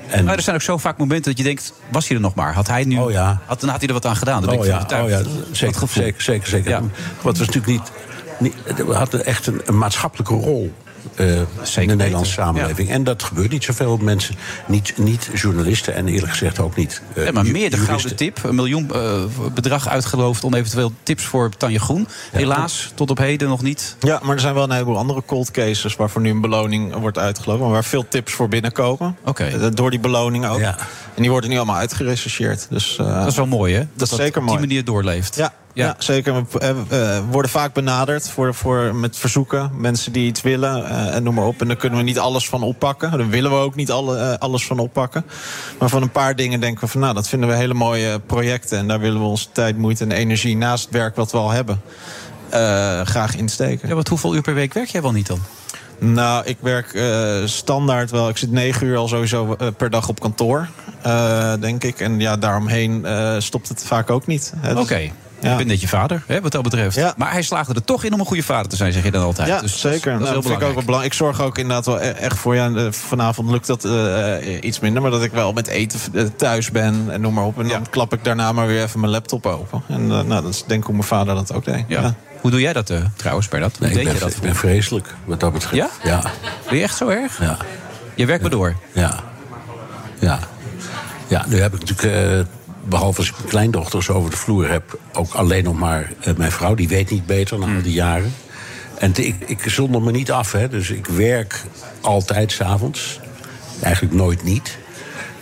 en 0.07 0.25
Maar 0.25 0.35
er 0.35 0.41
zijn 0.41 0.55
ook 0.55 0.61
zo 0.61 0.77
vaak 0.77 0.97
momenten 0.97 1.29
dat 1.29 1.37
je 1.37 1.43
denkt... 1.43 1.73
was 1.91 2.07
hij 2.07 2.15
er 2.15 2.23
nog 2.23 2.35
maar? 2.35 2.53
Had 2.53 2.67
hij 2.67 2.83
nu... 2.83 2.97
Oh 2.97 3.11
ja. 3.11 3.41
had, 3.45 3.61
had 3.61 3.79
hij 3.79 3.87
er 3.87 3.93
wat 3.93 4.05
aan 4.05 4.15
gedaan. 4.15 4.41
Ben 4.41 4.59
oh, 4.59 4.65
ja, 4.65 4.85
oh 5.03 5.09
ja, 5.09 5.21
zeker, 5.51 5.79
Dat 5.79 5.89
zeker, 5.89 6.21
zeker. 6.21 6.47
zeker. 6.47 6.69
Ja. 6.69 6.81
Wat 7.21 7.37
was 7.37 7.47
natuurlijk 7.47 7.65
niet, 7.65 7.91
niet. 8.37 8.85
We 8.85 8.93
hadden 8.93 9.25
echt 9.25 9.47
een, 9.47 9.61
een 9.65 9.77
maatschappelijke 9.77 10.33
rol. 10.33 10.73
Eh, 11.21 11.81
in 11.81 11.87
de 11.87 11.95
Nederlandse 11.95 12.31
samenleving. 12.31 12.89
En 12.89 13.03
dat 13.03 13.23
gebeurt 13.23 13.51
niet 13.51 13.63
zoveel 13.63 13.97
mensen. 13.97 14.35
Niet, 14.67 14.93
niet 14.97 15.29
journalisten 15.33 15.93
en 15.95 16.07
eerlijk 16.07 16.31
gezegd 16.31 16.59
ook 16.59 16.75
niet. 16.75 17.01
eh, 17.15 17.25
Ja, 17.25 17.31
maar 17.31 17.45
ju- 17.45 17.51
meer 17.51 17.69
de 17.69 17.75
juristen. 17.77 17.85
gouden 17.95 18.15
tip. 18.15 18.43
Een 18.43 18.55
miljoen 18.55 18.91
eh, 18.93 19.21
bedrag 19.53 19.87
uitgeloofd 19.89 20.43
om 20.43 20.53
eventueel 20.53 20.91
tips 21.03 21.23
voor 21.23 21.49
Tanje 21.57 21.79
Groen. 21.79 22.07
Helaas, 22.31 22.91
tot 22.95 23.09
op 23.09 23.17
heden 23.17 23.47
nog 23.49 23.61
niet. 23.61 23.95
Ja, 23.99 24.19
maar 24.23 24.35
er 24.35 24.41
zijn 24.41 24.53
wel 24.53 24.63
een 24.63 24.71
heleboel 24.71 24.97
andere 24.97 25.23
cold 25.25 25.51
cases 25.51 25.95
waarvoor 25.95 26.21
nu 26.21 26.29
een 26.29 26.41
beloning 26.41 26.95
wordt 26.95 27.17
uitgelopen. 27.17 27.69
Waar 27.69 27.83
veel 27.83 28.05
tips 28.07 28.33
voor 28.33 28.47
binnenkomen. 28.49 29.15
Oké. 29.25 29.69
Door 29.73 29.89
die 29.89 29.99
beloning 29.99 30.45
ook. 30.47 30.59
En 30.59 31.21
die 31.21 31.29
worden 31.29 31.49
nu 31.49 31.55
allemaal 31.55 31.75
uitgerechercheerd. 31.75 32.67
Dus, 32.69 32.97
eh, 32.97 33.17
Dat 33.19 33.27
is 33.27 33.35
wel 33.35 33.45
mooi, 33.45 33.73
hè? 33.75 33.83
Dat, 33.93 34.11
is 34.11 34.17
zeker 34.17 34.39
op 34.41 34.45
mooi. 34.47 34.57
die 34.57 34.67
manier 34.67 34.85
doorleeft. 34.85 35.35
Ja, 35.35 35.53
ja. 35.73 35.95
zeker. 35.97 36.33
We 36.33 36.59
eh, 36.59 36.69
eh, 36.69 37.23
worden 37.29 37.51
vaak 37.51 37.73
benaderd 37.73 38.29
voor, 38.29 38.53
voor, 38.53 38.95
met 38.95 39.17
verzoeken. 39.17 39.71
Mensen 39.73 40.11
die 40.11 40.27
iets 40.27 40.41
willen 40.41 40.85
eh, 40.85 41.15
en 41.15 41.23
noem 41.23 41.33
maar 41.33 41.45
op. 41.45 41.61
En 41.61 41.67
daar 41.67 41.75
kunnen 41.75 41.99
we 41.99 42.05
niet 42.05 42.19
alles 42.19 42.49
van 42.49 42.63
oppakken. 42.63 43.11
Daar 43.11 43.29
willen 43.29 43.51
we 43.51 43.57
ook 43.57 43.75
niet 43.75 43.91
alle, 43.91 44.39
alles 44.39 44.65
van 44.65 44.79
oppakken. 44.79 45.25
Maar 45.79 45.89
van 45.89 46.01
een 46.01 46.11
paar 46.11 46.35
dingen 46.35 46.59
denken 46.59 46.83
we 46.83 46.87
van... 46.87 47.01
nou, 47.01 47.13
dat 47.13 47.27
vinden 47.27 47.49
we 47.49 47.55
hele 47.55 47.73
mooie 47.73 48.19
projecten. 48.19 48.77
En 48.77 48.87
daar 48.87 48.99
willen 48.99 49.19
we 49.19 49.27
onze 49.27 49.47
tijd, 49.51 49.77
moeite 49.77 50.03
en 50.03 50.11
energie... 50.11 50.57
naast 50.57 50.83
het 50.83 50.93
werk 50.93 51.15
wat 51.15 51.31
we 51.31 51.37
al 51.37 51.49
hebben, 51.49 51.81
graag 53.07 53.35
insteken. 53.35 53.89
Ja, 53.89 53.95
wat 53.95 54.07
hoeveel 54.07 54.35
uur 54.35 54.41
per 54.41 54.53
week 54.53 54.73
werk 54.73 54.87
jij 54.87 55.01
wel 55.01 55.11
niet 55.11 55.27
dan? 55.27 55.39
Nou, 55.99 56.45
ik 56.45 56.57
werk 56.59 57.03
standaard 57.45 58.11
wel. 58.11 58.29
Ik 58.29 58.37
zit 58.37 58.51
negen 58.51 58.87
uur 58.87 58.97
al 58.97 59.07
sowieso 59.07 59.55
per 59.77 59.89
dag 59.89 60.09
op 60.09 60.19
kantoor, 60.19 60.69
denk 61.59 61.83
ik. 61.83 61.99
En 61.99 62.19
ja, 62.19 62.37
daaromheen 62.37 63.05
eh, 63.05 63.35
stopt 63.37 63.67
het 63.67 63.83
vaak 63.85 64.09
ook 64.09 64.27
niet. 64.27 64.53
Dus- 64.75 65.11
Ik 65.41 65.57
ben 65.57 65.67
net 65.67 65.81
je 65.81 65.87
vader, 65.87 66.23
hè, 66.27 66.41
wat 66.41 66.51
dat 66.51 66.61
betreft. 66.63 67.17
Maar 67.17 67.31
hij 67.31 67.41
slaagde 67.41 67.73
er 67.73 67.83
toch 67.83 68.03
in 68.03 68.13
om 68.13 68.19
een 68.19 68.25
goede 68.25 68.43
vader 68.43 68.69
te 68.71 68.75
zijn, 68.75 68.93
zeg 68.93 69.03
je 69.03 69.11
dan 69.11 69.23
altijd. 69.23 69.47
Ja, 69.47 69.59
Dus 69.59 69.81
dat 69.81 69.91
is- 69.91 69.97
zeker. 69.97 70.11
Dat 70.11 70.21
is, 70.21 70.27
Nou, 70.27 70.31
heel 70.39 70.41
vind 70.49 70.61
ik 70.61 70.67
ook 70.67 70.73
wel 70.73 70.83
belangrijk. 70.83 71.13
Ik 71.13 71.19
zorg 71.19 71.41
ook 71.41 71.57
inderdaad 71.57 71.85
wel 71.85 72.01
e- 72.01 72.09
echt 72.09 72.37
voor 72.37 72.55
je. 72.55 72.61
Ja, 72.61 72.91
vanavond 72.91 73.49
lukt 73.49 73.67
dat 73.67 73.85
eh, 73.85 74.63
iets 74.63 74.79
minder. 74.79 75.01
Maar 75.01 75.11
dat 75.11 75.23
ik 75.23 75.31
wel 75.31 75.53
met 75.53 75.67
eten 75.67 75.99
eh, 76.13 76.23
thuis 76.35 76.71
ben 76.71 77.05
en 77.09 77.21
noem 77.21 77.33
maar 77.33 77.43
op. 77.45 77.59
En 77.59 77.67
dan 77.67 77.89
klap 77.89 78.13
ik 78.13 78.23
daarna 78.23 78.51
maar 78.51 78.67
weer 78.67 78.83
even 78.83 78.99
mijn 78.99 79.11
laptop 79.11 79.45
open. 79.45 79.81
En 79.87 80.01
eh, 80.01 80.07
nou, 80.07 80.27
dat 80.41 80.47
is 80.53 80.63
denk 80.67 80.79
ik 80.79 80.85
hoe 80.85 80.95
mijn 80.95 81.07
vader 81.07 81.35
dat 81.35 81.53
ook 81.53 81.65
deed. 81.65 81.83
Ja. 81.87 82.15
Hoe 82.41 82.51
doe 82.51 82.59
jij 82.61 82.73
dat 82.73 82.89
eh, 82.89 82.97
trouwens, 83.15 83.47
Bernard? 83.47 83.77
Hoe 83.77 83.85
Nee, 83.87 83.95
deed 83.95 84.05
ben, 84.05 84.13
je 84.13 84.19
dat? 84.19 84.31
ik 84.35 84.41
ben 84.41 84.55
vreselijk 84.55 85.15
wat 85.25 85.39
dat 85.39 85.53
betreft. 85.53 85.75
Ja? 85.75 85.89
Ja. 86.03 86.21
Ben 86.67 86.77
je 86.77 86.83
echt 86.83 86.97
zo 86.97 87.07
erg? 87.07 87.39
Ja. 87.41 87.57
Je 88.15 88.25
werkt 88.25 88.41
maar 88.41 88.51
door. 88.51 88.75
Ja. 88.93 89.19
Ja. 90.19 90.39
Ja, 91.27 91.45
nu 91.47 91.61
heb 91.61 91.73
ik 91.73 91.79
natuurlijk, 91.89 92.39
eh, 92.39 92.45
behalve 92.83 93.17
als 93.19 93.27
ik 93.29 93.35
mijn 93.37 93.49
kleindochters 93.49 94.09
over 94.09 94.29
de 94.29 94.37
vloer 94.37 94.69
heb, 94.69 94.99
ook 95.13 95.33
alleen 95.33 95.63
nog 95.63 95.77
maar 95.79 96.11
eh, 96.21 96.33
mijn 96.35 96.51
vrouw. 96.51 96.75
Die 96.75 96.87
weet 96.87 97.09
niet 97.09 97.25
beter 97.25 97.59
na 97.59 97.75
al 97.75 97.81
die 97.81 97.93
jaren. 97.93 98.33
En 98.97 99.11
te- 99.11 99.25
ik, 99.25 99.35
ik 99.45 99.63
zonder 99.69 100.01
me 100.01 100.11
niet 100.11 100.31
af, 100.31 100.51
hè. 100.51 100.69
Dus 100.69 100.89
ik 100.89 101.05
werk 101.05 101.63
altijd 102.01 102.51
s'avonds. 102.51 103.19
Eigenlijk 103.81 104.13
nooit 104.13 104.43
niet. 104.43 104.77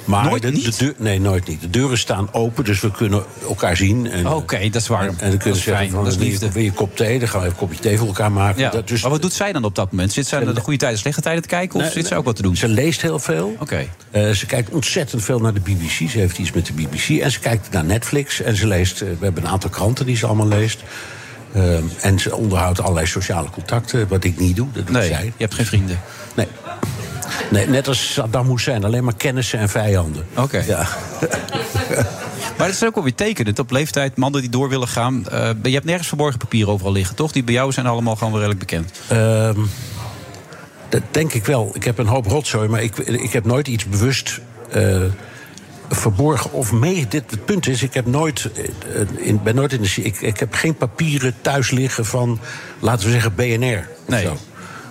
Maar 0.09 0.23
Nooit 0.25 0.41
de, 0.41 0.71
deur- 0.77 0.93
nee, 0.97 1.19
nooit 1.21 1.47
niet. 1.47 1.61
De 1.61 1.69
deuren 1.69 1.97
staan 1.97 2.33
open, 2.33 2.63
dus 2.63 2.79
we 2.81 2.91
kunnen 2.91 3.23
elkaar 3.47 3.77
zien. 3.77 4.07
En, 4.11 4.27
Oké, 4.27 4.69
dat 4.69 4.81
is 4.81 4.87
warm. 4.87 5.07
En, 5.07 5.15
en 5.19 5.29
dan 5.29 5.37
kunnen 5.39 5.57
ze 5.59 5.63
zeggen 5.65 5.89
van, 5.89 6.03
dat 6.03 6.13
is 6.13 6.19
liefde. 6.19 6.51
wil 6.51 6.61
je 6.61 6.67
een 6.67 6.73
kop 6.75 6.95
thee? 6.95 7.19
Dan 7.19 7.27
gaan 7.27 7.39
we 7.41 7.47
even 7.47 7.59
een 7.61 7.67
kopje 7.67 7.79
thee 7.81 7.97
voor 7.97 8.07
elkaar 8.07 8.31
maken. 8.31 8.61
Ja. 8.61 8.69
Dat, 8.69 8.87
dus, 8.87 9.01
maar 9.01 9.11
wat 9.11 9.21
doet 9.21 9.33
zij 9.33 9.51
dan 9.51 9.63
op 9.63 9.75
dat 9.75 9.91
moment? 9.91 10.13
Zit 10.13 10.27
zij 10.27 10.43
naar 10.43 10.53
de 10.53 10.61
goede 10.61 10.79
tijden, 10.79 10.99
slechte 10.99 11.21
tijden 11.21 11.41
te 11.41 11.47
kijken? 11.47 11.75
Of 11.75 11.81
Nee, 11.81 11.91
zit 11.91 12.07
ze 12.07 12.15
ook 12.15 12.25
wat 12.25 12.35
te 12.35 12.41
doen? 12.41 12.55
Ze 12.55 12.67
leest 12.67 13.01
heel 13.01 13.19
veel. 13.19 13.55
Oké. 13.59 13.87
Eh, 14.11 14.29
ze 14.29 14.45
kijkt 14.45 14.69
ontzettend 14.69 15.23
veel 15.23 15.39
naar 15.39 15.53
de 15.53 15.59
BBC. 15.59 16.09
Ze 16.09 16.19
heeft 16.19 16.37
iets 16.37 16.51
met 16.51 16.65
de 16.65 16.73
BBC. 16.73 17.09
En 17.21 17.31
ze 17.31 17.39
kijkt 17.39 17.71
naar 17.71 17.85
Netflix. 17.85 18.41
En 18.41 18.55
ze 18.55 18.67
leest. 18.67 19.01
eh, 19.01 19.07
we 19.19 19.23
hebben 19.25 19.43
een 19.43 19.49
aantal 19.49 19.69
kranten 19.69 20.05
die 20.05 20.15
ze 20.17 20.25
allemaal 20.25 20.47
leest. 20.47 20.83
Ehm, 21.53 21.83
en 22.01 22.19
ze 22.19 22.35
onderhoudt 22.35 22.81
allerlei 22.81 23.05
sociale 23.07 23.49
contacten. 23.49 24.07
Wat 24.07 24.23
ik 24.23 24.39
niet 24.39 24.55
doe. 24.55 24.67
Dat 24.73 24.85
doet 24.87 24.95
Nee, 24.95 25.07
zij. 25.07 25.23
je 25.25 25.31
hebt 25.37 25.53
geen 25.53 25.65
vrienden. 25.65 25.99
Nee. 26.35 26.47
Nee. 27.51 27.67
Net 27.67 27.87
als 27.87 28.13
Saddam 28.13 28.49
Hussein. 28.49 28.83
Alleen 28.83 29.03
maar 29.03 29.15
kennissen 29.17 29.59
en 29.59 29.69
vijanden. 29.69 30.25
Oké. 30.35 30.63
Ja. 30.67 30.87
Maar 32.57 32.67
het 32.67 32.75
is 32.75 32.85
ook 32.85 32.95
alweer 32.95 33.15
tekenend. 33.15 33.59
Op 33.59 33.71
leeftijd, 33.71 34.17
mannen 34.17 34.41
die 34.41 34.49
door 34.49 34.69
willen 34.69 34.87
gaan. 34.87 35.27
Eh, 35.27 35.49
je 35.63 35.69
hebt 35.71 35.85
nergens 35.85 36.07
verborgen 36.07 36.39
papieren 36.39 36.73
overal 36.73 36.91
liggen, 36.91 37.15
toch? 37.15 37.31
Die 37.31 37.43
bij 37.43 37.53
jou 37.53 37.71
zijn 37.71 37.85
allemaal 37.85 38.15
gewoon 38.15 38.33
wel 38.33 38.41
redelijk 38.41 38.67
bekend. 38.67 38.91
Ehm, 39.07 39.59
dat 40.89 41.01
denk 41.11 41.33
ik 41.33 41.45
wel. 41.45 41.71
Ik 41.73 41.83
heb 41.83 41.97
een 41.97 42.07
hoop 42.07 42.25
rotzooi, 42.25 42.67
maar 42.67 42.83
ik, 42.83 42.97
ik 42.97 43.33
heb 43.33 43.45
nooit 43.45 43.67
iets 43.67 43.85
bewust 43.85 44.39
eh, 44.71 45.01
verborgen 45.89 46.51
of 46.51 46.71
mee. 46.71 47.07
Dit, 47.07 47.31
het 47.31 47.45
punt 47.45 47.67
is, 47.67 47.83
ik 47.83 47.93
heb 47.93 48.05
nooit, 48.05 48.49
eh, 48.53 49.27
in, 49.27 49.43
ben 49.43 49.55
nooit 49.55 49.73
in 49.73 49.81
de. 49.81 49.93
Ik, 50.03 50.21
ik 50.21 50.39
heb 50.39 50.53
geen 50.53 50.75
papieren 50.75 51.33
thuis 51.41 51.71
liggen 51.71 52.05
van, 52.05 52.39
laten 52.79 53.05
we 53.05 53.11
zeggen, 53.11 53.35
BNR. 53.35 53.87
Nee. 54.05 54.25
zo. 54.25 54.37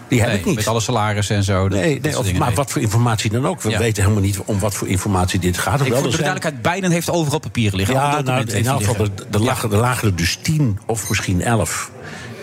Die 0.09 0.19
heb 0.21 0.29
Nee, 0.29 0.39
ik 0.39 0.45
niet. 0.45 0.55
Met 0.55 0.67
alle 0.67 0.81
salarissen 0.81 1.37
en 1.37 1.45
zo. 1.45 1.69
dat- 1.69 1.79
Nee, 1.81 2.01
nee 2.01 2.19
of, 2.19 2.33
maar 2.33 2.47
nee. 2.47 2.57
wat 2.57 2.71
voor 2.71 2.83
informatie 2.83 3.31
dan 3.31 3.47
ook. 3.47 3.63
We 3.63 3.71
Ja. 3.71 3.79
weten 3.79 4.03
helemaal 4.03 4.23
niet 4.25 4.39
om 4.45 4.59
wat 4.59 4.75
voor 4.75 4.89
informatie 4.89 5.41
dit 5.41 5.59
gaat. 5.59 5.75
Ik 5.75 5.81
Hoewel, 5.81 6.01
voor 6.01 6.11
de 6.11 6.17
duidelijkheid, 6.17 6.63
Biden 6.75 6.91
heeft 6.91 7.11
overal 7.11 7.39
papieren 7.39 7.77
liggen. 7.77 7.95
ja, 7.97 8.21
nou, 8.21 8.45
in 8.51 8.67
elk 8.67 8.85
geval, 8.85 9.05
er, 9.05 9.11
er, 9.31 9.41
lagen, 9.43 9.73
er 9.73 9.79
lagen 9.79 10.09
er 10.09 10.17
dus 10.17 10.39
tien 10.43 10.79
of 10.87 11.09
misschien 11.09 11.43
elf 11.43 11.91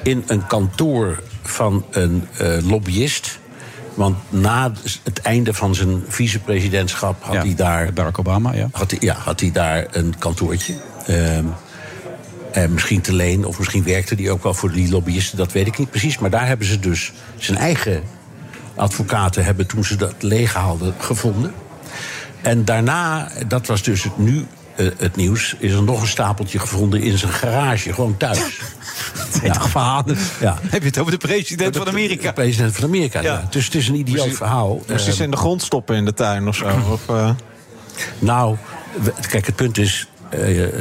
in 0.04 0.24
een 0.28 0.48
kantoor 0.48 1.22
van 1.44 1.86
een 1.92 2.28
eh, 2.38 2.58
lobbyist. 2.64 3.40
Want 3.94 4.18
na 4.30 4.72
het 5.04 5.20
einde 5.22 5.54
van 5.54 5.76
zijn 5.76 6.04
vicepresidentschap 6.08 7.24
had 7.24 7.34
Ja, 7.34 7.42
hij 7.42 7.56
daar. 7.56 7.94
Barack 7.94 8.20
Obama, 8.20 8.54
ja. 8.54 8.68
Had 8.72 8.92
hij, 8.92 9.00
ja, 9.02 9.16
had 9.16 9.40
hij 9.40 9.52
daar 9.52 9.86
een 9.92 10.16
kantoortje. 10.20 10.74
Ehm, 11.08 11.46
en 12.56 12.74
misschien 12.74 13.02
te 13.02 13.14
leen, 13.14 13.46
of 13.46 13.58
misschien 13.58 13.84
werkte 13.84 14.16
hij 14.16 14.30
ook 14.30 14.44
wel 14.44 14.54
voor 14.54 14.72
die 14.72 14.90
lobbyisten, 14.90 15.38
dat 15.38 15.52
weet 15.52 15.68
ik 15.68 15.78
niet 15.78 15.90
precies. 15.90 16.18
Maar 16.18 16.30
daar 16.30 16.48
hebben 16.48 16.68
ze 16.68 16.80
dus 16.80 17.12
zijn 17.38 17.58
eigen 17.58 18.04
advocaten 18.76 19.46
hebben 19.46 19.68
toen 19.68 19.84
ze 19.84 19.96
dat 19.96 20.14
leeg 20.20 20.54
haalden 20.54 20.94
gevonden. 20.98 21.54
En 22.42 22.66
daarna, 22.66 23.32
dat 23.48 23.68
was 23.68 23.84
dus 23.84 24.04
het, 24.04 24.18
nu 24.18 24.46
eh, 24.76 24.88
het 24.98 25.16
nieuws, 25.16 25.56
is 25.60 25.74
er 25.74 25.84
nog 25.84 26.02
een 26.02 26.08
stapeltje 26.08 26.60
gevonden 26.60 27.02
in 27.02 27.18
zijn 27.18 27.32
garage, 27.32 27.94
gewoon 27.94 28.18
thuis. 28.18 28.60
Ja. 29.44 29.54
Toch 29.54 29.70
verhalen. 29.70 30.18
Ja. 30.40 30.58
Heb 30.62 30.82
je 30.82 30.88
het 30.88 30.98
over 30.98 31.12
de 31.12 31.18
president 31.18 31.78
van 31.78 31.88
Amerika? 31.88 32.28
De 32.28 32.34
president 32.34 32.76
van 32.76 32.84
Amerika, 32.84 33.22
ja. 33.22 33.34
Ja. 33.34 33.48
Dus 33.50 33.66
het 33.66 33.76
is 33.76 33.88
een 33.88 33.96
idioot 33.96 34.36
verhaal. 34.36 34.82
Moest 34.88 35.08
Eh, 35.08 35.14
ze 35.14 35.24
in 35.24 35.32
de 35.32 35.38
grond 35.38 35.62
stoppen 35.64 35.96
in 35.96 36.06
de 36.06 36.14
tuin 36.14 36.48
of 36.48 36.56
zo? 36.56 36.66
Of, 36.92 37.10
eh, 37.10 37.30
Nou, 38.20 38.56
kijk, 39.30 39.46
het 39.46 39.56
punt 39.56 39.78
is. 39.78 40.08
Eh, 40.30 40.64
eh, 40.64 40.72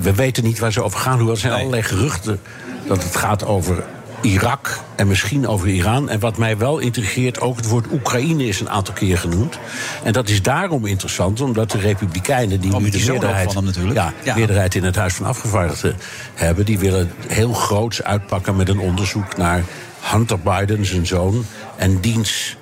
we 0.00 0.14
weten 0.14 0.44
niet 0.44 0.58
waar 0.58 0.72
ze 0.72 0.82
over 0.82 0.98
gaan. 0.98 1.16
Hoewel 1.16 1.34
er 1.34 1.40
zijn 1.40 1.52
Nee. 1.52 1.60
allerlei 1.60 1.82
geruchten 1.88 2.40
dat 2.86 3.02
het 3.02 3.16
gaat 3.16 3.44
over 3.46 3.84
Irak 4.20 4.80
en 4.96 5.08
misschien 5.08 5.48
over 5.48 5.68
Iran. 5.68 6.08
En 6.08 6.20
wat 6.20 6.38
mij 6.38 6.58
wel 6.58 6.78
intrigeert, 6.78 7.40
ook 7.40 7.56
het 7.56 7.68
woord 7.68 7.86
Oekraïne 7.92 8.46
is 8.46 8.60
een 8.60 8.70
aantal 8.70 8.94
keer 8.94 9.18
genoemd. 9.18 9.58
En 10.02 10.12
dat 10.12 10.28
is 10.28 10.42
daarom 10.42 10.86
interessant, 10.86 11.40
omdat 11.40 11.70
de 11.70 11.78
Republikeinen, 11.78 12.60
die 12.60 12.74
Oh, 12.74 12.80
nu 12.80 12.90
de 12.90 13.04
meerderheid, 13.08 13.46
van 13.46 13.56
hem 13.56 13.64
natuurlijk. 13.64 13.96
Ja, 13.96 14.12
Ja. 14.24 14.34
meerderheid 14.34 14.74
in 14.74 14.84
het 14.84 14.96
Huis 14.96 15.14
van 15.14 15.26
Afgevaardigden 15.26 15.96
hebben, 16.34 16.64
die 16.64 16.78
willen 16.78 17.10
heel 17.26 17.52
groots 17.52 18.02
uitpakken 18.02 18.56
met 18.56 18.68
een 18.68 18.78
onderzoek 18.78 19.36
naar 19.36 19.62
Hunter 20.00 20.38
Biden, 20.40 20.86
zijn 20.86 21.06
zoon, 21.06 21.44
en 21.76 22.00
diens 22.00 22.56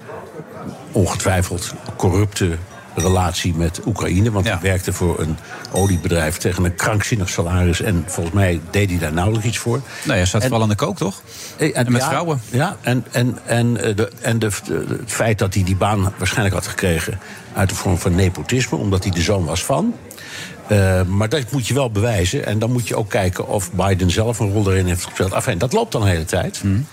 ongetwijfeld 0.93 1.75
corrupte 1.97 2.57
relatie 2.95 3.55
met 3.55 3.81
Oekraïne. 3.87 4.31
Want 4.31 4.47
Ja. 4.47 4.53
hij 4.53 4.63
werkte 4.63 4.93
voor 4.93 5.21
een 5.21 5.37
oliebedrijf 5.73 6.37
tegen 6.37 6.65
een 6.65 6.75
krankzinnig 6.75 7.29
salaris. 7.29 7.81
En 7.81 8.05
volgens 8.07 8.35
mij 8.35 8.61
deed 8.71 8.91
hij 8.91 8.99
daar 8.99 9.13
nauwelijks 9.13 9.47
iets 9.49 9.59
voor. 9.59 9.81
Nee, 10.05 10.17
hij 10.17 10.27
staat 10.27 10.43
En- 10.43 10.51
wel 10.51 10.63
aan 10.63 10.69
de 10.69 10.75
kook, 10.75 10.97
toch? 10.97 11.23
Eh, 11.57 11.77
En 11.79 11.93
met 11.93 12.01
ja, 12.03 12.09
vrouwen. 12.09 12.41
Ja, 12.51 12.77
en, 12.81 13.05
en, 13.11 13.39
en, 13.45 13.77
eh, 13.85 13.97
de, 13.97 14.11
en 14.21 14.39
de, 14.39 14.51
het 14.89 15.13
feit 15.13 15.39
dat 15.39 15.55
hij 15.55 15.65
die 15.65 15.77
baan 15.77 16.13
waarschijnlijk 16.19 16.55
had 16.55 16.67
gekregen... 16.67 17.19
uit 17.55 17.69
de 17.69 17.75
vorm 17.75 17.99
van 17.99 18.15
nepotisme, 18.15 18.79
omdat 18.79 19.03
hij 19.05 19.13
de 19.13 19.21
zoon 19.23 19.45
was 19.45 19.65
van... 19.65 19.95
Eh, 20.67 21.03
maar 21.03 21.29
dat 21.29 21.51
moet 21.51 21.67
je 21.67 21.75
wel 21.75 21.91
bewijzen. 21.91 22.47
En 22.47 22.59
dan 22.59 22.73
moet 22.73 22.89
je 22.89 22.97
ook 22.97 23.11
kijken 23.11 23.49
of 23.49 23.73
Biden 23.73 24.11
zelf 24.11 24.39
een 24.39 24.53
rol 24.53 24.71
erin 24.73 24.87
heeft 24.87 25.05
gespeeld. 25.05 25.33
Enfin, 25.33 25.59
dat 25.59 25.73
loopt 25.73 25.93
dan 25.93 26.03
de 26.03 26.09
hele 26.09 26.25
tijd. 26.25 26.59
Hmm. 26.59 26.87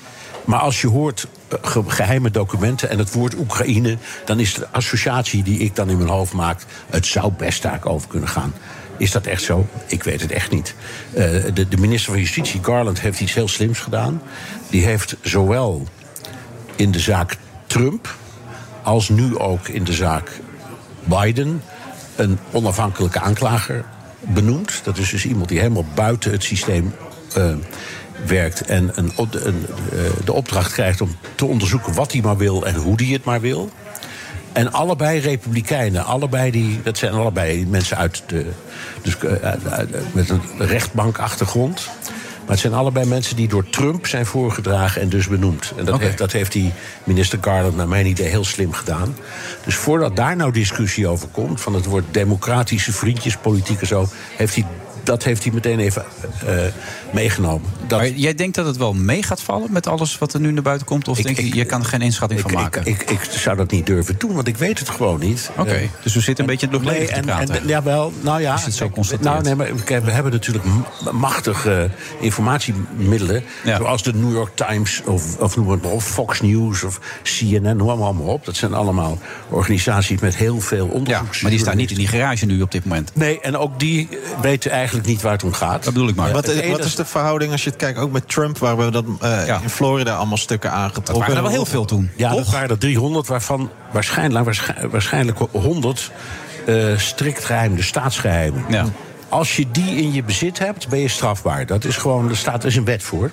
Maar 0.50 0.60
als 0.60 0.82
je 0.82 0.88
hoort 0.88 1.28
eh, 1.48 1.58
ge- 1.62 1.84
geheime 1.88 2.32
documenten 2.32 2.90
en 2.90 3.00
het 3.00 3.12
woord 3.12 3.36
Oekraïne... 3.36 3.98
dan 4.26 4.40
is 4.40 4.54
de 4.54 4.68
associatie 4.72 5.44
die 5.44 5.60
ik 5.60 5.76
dan 5.76 5.90
in 5.90 5.98
mijn 5.98 6.10
hoofd 6.10 6.34
maak... 6.34 6.62
het 6.90 7.06
zou 7.06 7.32
best 7.38 7.62
daar 7.62 7.80
over 7.84 8.08
kunnen 8.08 8.30
gaan. 8.30 8.54
Is 8.98 9.12
dat 9.12 9.26
echt 9.26 9.42
zo? 9.42 9.68
Ik 9.86 10.04
weet 10.04 10.22
het 10.22 10.32
echt 10.32 10.52
niet. 10.52 10.76
Eh, 11.14 11.24
de, 11.54 11.68
de 11.68 11.78
minister 11.78 12.12
van 12.12 12.22
Justitie, 12.22 12.64
Garland, 12.64 13.02
heeft 13.02 13.20
iets 13.20 13.34
heel 13.34 13.48
slims 13.48 13.80
gedaan. 13.80 14.22
Die 14.70 14.86
heeft 14.86 15.16
zowel 15.22 15.88
in 16.76 16.92
de 16.92 17.00
zaak 17.00 17.38
Trump... 17.68 18.16
als 18.84 19.10
nu 19.10 19.38
ook 19.38 19.68
in 19.68 19.84
de 19.84 19.94
zaak 19.94 20.40
Biden... 21.04 21.62
een 22.16 22.40
onafhankelijke 22.52 23.20
aanklager 23.20 23.86
benoemd. 24.20 24.82
Dat 24.84 24.98
is 24.98 25.10
dus 25.10 25.26
iemand 25.26 25.50
die 25.50 25.60
helemaal 25.60 25.86
buiten 25.96 26.32
het 26.32 26.44
systeem 26.44 26.96
eh, 27.36 27.54
werkt... 28.26 28.62
en 28.62 28.92
een, 28.96 29.12
een, 29.16 29.66
eh, 29.92 30.00
de 30.26 30.34
opdracht 30.34 30.72
krijgt 30.74 31.02
om 31.02 31.16
te 31.36 31.46
onderzoeken 31.46 31.94
wat 31.94 32.12
hij 32.12 32.22
maar 32.22 32.38
wil... 32.38 32.66
en 32.66 32.76
hoe 32.76 32.96
hij 32.96 33.06
het 33.06 33.24
maar 33.24 33.42
wil. 33.42 33.70
En 34.54 34.72
allebei 34.72 35.20
republikeinen, 35.20 36.06
allebei 36.06 36.52
die, 36.52 36.82
dat 36.84 36.98
zijn 36.98 37.14
allebei 37.14 37.66
mensen 37.66 37.98
uit 37.98 38.24
de, 38.28 38.46
dus, 39.02 39.18
eh, 39.18 39.32
uit- 39.32 39.68
uit- 39.68 40.14
met 40.14 40.30
een 40.30 40.42
rechtbankachtergrond. 40.58 41.90
Maar 42.50 42.58
het 42.58 42.68
zijn 42.68 42.80
allebei 42.80 43.06
mensen 43.06 43.36
die 43.36 43.48
door 43.48 43.70
Trump 43.70 44.08
zijn 44.08 44.26
voorgedragen 44.26 45.02
en 45.02 45.10
dus 45.10 45.28
benoemd. 45.28 45.74
En 45.78 45.86
dat, 45.86 46.00
heeft, 46.00 46.18
dat 46.18 46.32
heeft 46.32 46.52
die 46.52 46.74
minister 47.04 47.38
Garland 47.42 47.76
naar 47.76 47.88
mijn 47.88 48.06
idee 48.06 48.28
heel 48.28 48.44
slim 48.44 48.74
gedaan. 48.74 49.16
Dus 49.66 49.76
voordat 49.76 50.16
daar 50.16 50.36
nou 50.36 50.52
discussie 50.52 51.08
over 51.08 51.28
komt, 51.28 51.62
van 51.62 51.74
het 51.74 51.86
woord 51.86 52.04
democratische 52.12 52.92
vriendjespolitiek 52.92 53.82
en 53.82 53.88
zo, 53.88 54.08
heeft 54.36 54.56
hij, 54.56 54.66
dat 55.04 55.24
heeft 55.24 55.44
hij 55.44 55.54
meteen 55.54 55.80
even 55.80 56.06
eh, 56.46 56.54
meegenomen. 57.14 57.70
Dat, 57.88 58.00
Maar 58.00 58.10
jij 58.10 58.36
denkt 58.36 58.56
dat 58.56 58.66
het 58.66 58.78
wel 58.78 58.94
mee 58.94 59.24
gaat 59.24 59.42
vallen 59.42 59.72
met 59.72 59.88
alles 59.88 60.18
wat 60.18 60.34
er 60.34 60.40
nu 60.40 60.52
naar 60.52 60.64
buiten 60.64 60.88
komt? 60.88 61.08
Of 61.08 61.18
Ik- 61.18 61.24
denk 61.26 61.38
je, 61.38 61.44
ik- 61.46 61.54
je 61.54 61.66
kan 61.66 61.80
er 61.82 61.86
geen 61.86 62.02
inschatting 62.02 62.40
van 62.40 62.52
maken? 62.54 62.86
ik, 62.86 63.20
zou 63.30 63.56
dat 63.58 63.72
niet 63.72 63.86
durven 63.86 64.16
doen, 64.18 64.34
want 64.34 64.48
ik 64.48 64.58
weet 64.58 64.80
het 64.80 64.90
gewoon 64.90 65.20
niet. 65.20 65.50
Oké, 65.58 65.70
Eh, 65.74 65.88
dus 66.04 66.14
we 66.14 66.20
zitten 66.20 66.44
een 66.44 66.50
beetje 66.50 66.68
luchtleven 66.72 67.08
te 67.08 67.14
en, 67.14 67.26
praten. 67.26 67.62
en, 67.62 67.68
jawel, 67.68 68.14
nou 68.22 68.42
ja. 68.42 68.60
Het 68.60 68.74
zo. 68.74 68.92
Nou, 69.22 69.44
nee, 69.44 69.56
maar 69.56 69.68
we 69.86 70.12
hebben 70.12 70.32
natuurlijk 70.32 70.66
machtige 71.12 71.90
informatiemiddelen. 72.20 73.44
Ja. 73.64 73.78
Zoals 73.78 74.04
de 74.04 74.14
New 74.14 74.32
York 74.32 74.56
Times 74.56 75.02
of, 75.06 75.38
of 75.38 75.56
noem 75.56 75.70
het 75.70 75.82
maar 75.82 75.92
op, 75.92 76.02
Fox 76.02 76.42
News 76.42 76.84
of 76.84 77.00
CNN, 77.24 77.78
noem 77.78 77.90
allemaal 77.90 78.34
op. 78.34 78.46
Dat 78.46 78.56
zijn 78.56 78.74
allemaal 78.74 79.18
organisaties 79.50 80.20
met 80.20 80.36
heel 80.36 80.60
veel 80.62 80.86
ja, 80.86 80.92
onderzoeks. 80.94 81.42
maar 81.42 81.52
die 81.52 81.60
staan 81.60 81.78
niet 81.78 81.92
in 81.92 81.98
die 81.98 82.08
garage 82.08 82.46
nu 82.46 82.62
op 82.62 82.72
dit 82.72 82.86
moment. 82.86 83.12
Nee, 83.16 83.40
en 83.40 83.58
ook 83.58 83.80
die 83.80 84.08
eh, 84.12 84.18
weten 84.42 84.72
eigenlijk 84.72 84.89
niet 85.06 85.22
waar 85.22 85.32
het 85.32 85.44
om 85.44 85.54
gaat. 85.54 85.84
Dat 85.84 85.94
bedoel 85.94 86.10
ik 86.10 86.16
maar. 86.16 86.32
wat, 86.32 86.48
is, 86.48 86.70
wat 86.70 86.86
is- 86.86 86.96
de 86.96 87.06
verhouding 87.06 87.52
als 87.52 87.64
je 87.64 87.70
het 87.70 87.80
kijkt, 87.80 88.00
ook 88.00 88.12
met 88.12 88.30
Trump... 88.30 88.58
waar 88.58 88.78
we 88.78 88.92
dat 88.92 89.06
eh, 89.22 89.48
Ja. 89.48 89.60
in 89.64 89.70
Florida 89.70 90.16
allemaal 90.16 90.38
stukken 90.38 90.72
aangetrokken 90.72 91.14
Dat 91.14 91.18
waren 91.22 91.36
er 91.36 91.42
wel 91.42 91.52
heel 91.52 91.66
veel 91.66 91.86
toen. 91.86 92.10
Ja, 92.16 92.30
dat 92.30 92.38
toch? 92.38 92.52
waren 92.52 92.70
er 92.70 92.78
300, 92.78 93.28
waarvan 93.28 93.70
waarschijnlijk, 93.92 94.46
waarschijnlijk, 94.46 94.92
waarschijnlijk 94.92 95.38
100 95.52 96.12
eh, 96.66 96.76
strikt 96.98 97.46
geheim, 97.46 97.76
de 97.76 97.82
staatsgeheimen. 97.82 98.66
Ja. 98.70 98.86
Als 99.30 99.56
je 99.56 99.66
die 99.72 99.96
in 99.96 100.14
je 100.14 100.24
bezit 100.24 100.60
hebt, 100.60 100.88
ben 100.88 101.00
je 101.00 101.08
strafbaar. 101.08 101.66
Dat 101.66 101.86
is 101.86 101.98
gewoon, 101.98 102.30
er 102.30 102.38
staat 102.38 102.62
er 102.64 102.70
is 102.70 102.76
een 102.76 102.86
wet 102.86 103.04
voor. 103.04 103.32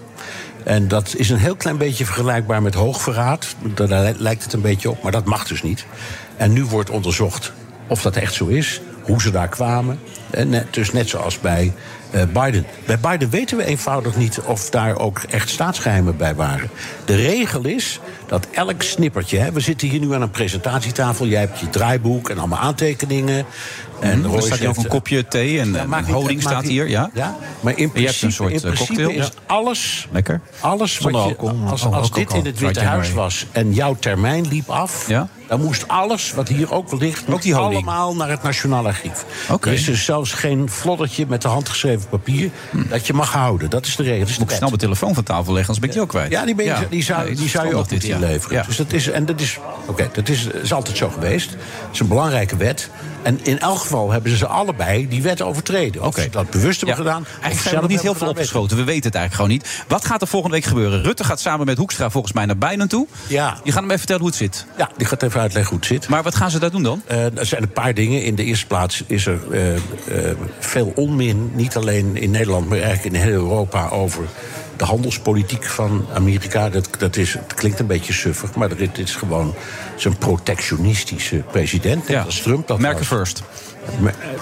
En 0.64 0.88
dat 0.88 1.14
is 1.16 1.30
een 1.30 1.38
heel 1.38 1.56
klein 1.56 1.76
beetje 1.76 2.04
vergelijkbaar 2.04 2.62
met 2.62 2.74
hoogverraad. 2.74 3.46
Daar 3.74 4.12
lijkt 4.16 4.42
het 4.44 4.52
een 4.52 4.60
beetje 4.60 4.90
op, 4.90 5.02
maar 5.02 5.12
dat 5.12 5.24
mag 5.24 5.46
dus 5.46 5.62
niet. 5.62 5.86
En 6.36 6.52
nu 6.52 6.64
wordt 6.64 6.90
onderzocht 6.90 7.52
of 7.88 8.02
dat 8.02 8.16
echt 8.16 8.34
zo 8.34 8.46
is, 8.46 8.80
hoe 9.02 9.20
ze 9.20 9.30
daar 9.30 9.48
kwamen. 9.48 9.98
Net, 10.30 10.74
dus 10.74 10.92
net 10.92 11.08
zoals 11.08 11.40
bij 11.40 11.72
eh, 12.10 12.22
Biden. 12.32 12.66
Bij 12.86 12.98
Biden 12.98 13.30
weten 13.30 13.56
we 13.56 13.64
eenvoudig 13.64 14.16
niet 14.16 14.40
of 14.40 14.70
daar 14.70 14.98
ook 14.98 15.22
echt 15.30 15.48
staatsgeheimen 15.48 16.16
bij 16.16 16.34
waren. 16.34 16.70
De 17.04 17.14
regel 17.14 17.64
is 17.64 18.00
dat 18.26 18.46
elk 18.50 18.82
snippertje... 18.82 19.52
We 19.52 19.60
zitten 19.60 19.88
hier 19.88 20.00
nu 20.00 20.14
aan 20.14 20.22
een 20.22 20.30
presentatietafel. 20.30 21.26
Jij 21.26 21.40
hebt 21.40 21.58
je 21.58 21.70
draaiboek 21.70 22.30
en 22.30 22.38
allemaal 22.38 22.58
aantekeningen. 22.58 23.46
En 24.00 24.22
er 24.24 24.28
Royce 24.30 24.46
staat 24.46 24.58
hier 24.58 24.68
ook 24.68 24.76
een 24.76 24.88
kopje 24.88 25.28
thee 25.28 25.60
en 25.60 25.72
Ja, 25.72 25.86
een 25.98 26.04
honing 26.04 26.42
staat 26.42 26.64
hier. 26.64 26.88
Ja? 26.88 27.10
Ja, 27.14 27.36
maar 27.60 27.78
in 27.78 27.90
En 27.94 28.00
je 28.00 28.06
hebt 28.06 28.18
principe, 28.18 28.26
een 28.26 28.32
soort 28.32 28.50
in 28.50 28.56
eh, 28.56 28.62
principe 28.62 29.02
cocktail. 29.02 29.20
is 29.20 29.30
alles, 29.46 30.08
Lekker. 30.12 30.40
alles 30.60 30.98
wat 30.98 31.12
je, 31.12 31.36
als, 31.66 31.84
als 31.84 32.10
dit 32.10 32.32
in 32.32 32.44
het 32.44 32.58
Witte 32.58 32.80
Huis 32.80 33.12
was 33.12 33.46
en 33.52 33.72
jouw 33.72 33.96
termijn 34.00 34.48
liep 34.48 34.68
af, 34.68 35.08
Ja? 35.08 35.28
dan 35.48 35.60
moest 35.60 35.88
alles 35.88 36.32
wat 36.32 36.48
hier 36.48 36.72
ook 36.72 37.00
ligt, 37.00 37.24
Ook 37.30 37.42
die 37.42 37.54
allemaal 37.56 38.14
naar 38.16 38.28
het 38.30 38.42
Nationaal 38.42 38.86
Archief. 38.86 39.24
Er 39.60 39.72
is 39.72 39.84
dus 39.84 40.04
zelfs 40.04 40.32
geen 40.32 40.70
floddertje 40.70 41.24
met 41.28 41.42
de 41.42 41.48
handgeschreven 41.48 42.08
papier 42.08 42.50
dat 42.88 43.06
je 43.06 43.12
mag 43.12 43.32
houden. 43.32 43.70
Dat 43.70 43.86
is 43.86 43.96
de 43.96 44.02
regel. 44.02 44.18
Dat 44.18 44.28
is 44.28 44.34
de 44.34 44.40
Moet 44.40 44.50
ik 44.50 44.56
snel 44.56 44.68
mijn 44.68 44.80
telefoon 44.80 45.14
van 45.14 45.22
tafel 45.22 45.52
leggen, 45.52 45.74
anders 45.74 45.78
ben 45.78 45.88
ik 45.88 45.92
die 45.94 46.02
ook 46.02 46.08
kwijt. 46.08 46.30
ja, 46.30 46.44
die, 46.44 46.54
ben 46.54 46.64
je, 46.64 46.86
die 46.90 47.02
zou, 47.02 47.34
die 47.34 47.48
zou 47.48 47.68
je 47.68 47.74
ook 47.74 47.88
dit, 47.88 48.04
inleveren. 48.04 48.56
Ja. 48.56 48.62
Dus 48.62 48.76
dat 48.76 48.92
is, 48.92 49.08
en 49.10 49.26
dat 49.26 49.40
is, 49.40 49.58
oké, 49.86 50.08
dat 50.12 50.28
is, 50.28 50.46
is 50.46 50.72
altijd 50.72 50.96
zo 50.96 51.08
geweest. 51.08 51.50
Het 51.50 51.58
is 51.92 52.00
een 52.00 52.08
belangrijke 52.08 52.56
wet. 52.56 52.90
En 53.26 53.40
in 53.42 53.58
elk 53.58 53.78
geval 53.78 54.10
hebben 54.10 54.30
ze 54.30 54.36
ze 54.36 54.46
allebei 54.46 55.08
die 55.08 55.22
wet 55.22 55.42
overtreden. 55.42 56.02
Of 56.02 56.14
ze 56.14 56.28
dat 56.30 56.50
bewust 56.50 56.80
hebben 56.80 56.98
gedaan. 56.98 57.26
Eigenlijk 57.26 57.62
zijn 57.62 57.80
nog 57.80 57.88
niet 57.90 58.00
heel 58.00 58.14
veel 58.14 58.28
opgeschoten. 58.28 58.76
We 58.76 58.84
weten 58.84 59.04
het 59.04 59.14
eigenlijk 59.14 59.34
gewoon 59.34 59.50
niet. 59.50 59.84
Wat 59.88 60.04
gaat 60.04 60.20
er 60.20 60.26
volgende 60.28 60.56
week 60.56 60.64
gebeuren? 60.64 61.02
Rutte 61.02 61.24
gaat 61.24 61.40
samen 61.40 61.66
met 61.66 61.78
Hoekstra 61.78 62.10
volgens 62.10 62.32
mij 62.32 62.44
naar 62.46 62.56
Biden 62.56 62.88
toe. 62.88 63.06
Ja. 63.28 63.58
Die 63.62 63.72
gaan 63.72 63.82
hem 63.82 63.90
even 63.90 63.98
vertellen 63.98 64.22
hoe 64.22 64.30
het 64.30 64.38
zit. 64.38 64.66
Ja, 64.78 64.90
die 64.96 65.06
gaat 65.06 65.22
even 65.22 65.40
uitleggen 65.40 65.70
hoe 65.70 65.78
het 65.78 65.88
zit. 65.88 66.08
Maar 66.08 66.22
wat 66.22 66.34
gaan 66.34 66.50
ze 66.50 66.58
daar 66.58 66.70
doen 66.70 66.82
dan? 66.82 67.02
Eh, 67.06 67.38
er 67.38 67.46
zijn 67.46 67.62
een 67.62 67.72
paar 67.72 67.94
dingen. 67.94 68.24
In 68.24 68.34
de 68.34 68.44
eerste 68.44 68.66
plaats 68.66 69.02
is 69.06 69.26
er 69.26 69.38
eh, 69.50 69.74
eh, 69.74 69.80
veel 70.58 70.92
onmin, 70.94 71.50
niet 71.54 71.76
alleen 71.76 72.16
in 72.16 72.30
Nederland, 72.30 72.68
maar 72.68 72.78
eigenlijk 72.78 73.14
in 73.14 73.20
heel 73.20 73.32
Europa, 73.32 73.88
over 73.88 74.24
de 74.76 74.84
handelspolitiek 74.84 75.64
van 75.64 76.06
Amerika. 76.14 76.70
Dat, 76.70 76.88
dat 76.98 77.16
is, 77.16 77.32
het 77.32 77.54
klinkt 77.54 77.78
een 77.78 77.86
beetje 77.86 78.12
suffig, 78.12 78.54
maar 78.54 78.76
dit 78.76 78.98
is 78.98 79.14
gewoon 79.14 79.54
zo'n 79.96 80.16
protectionistische 80.18 81.36
president. 81.36 82.08
Net 82.08 82.24
als 82.24 82.40
Trump. 82.40 82.66
Dat 82.66 82.76
America 82.76 82.98
was. 82.98 83.08
first. 83.08 83.42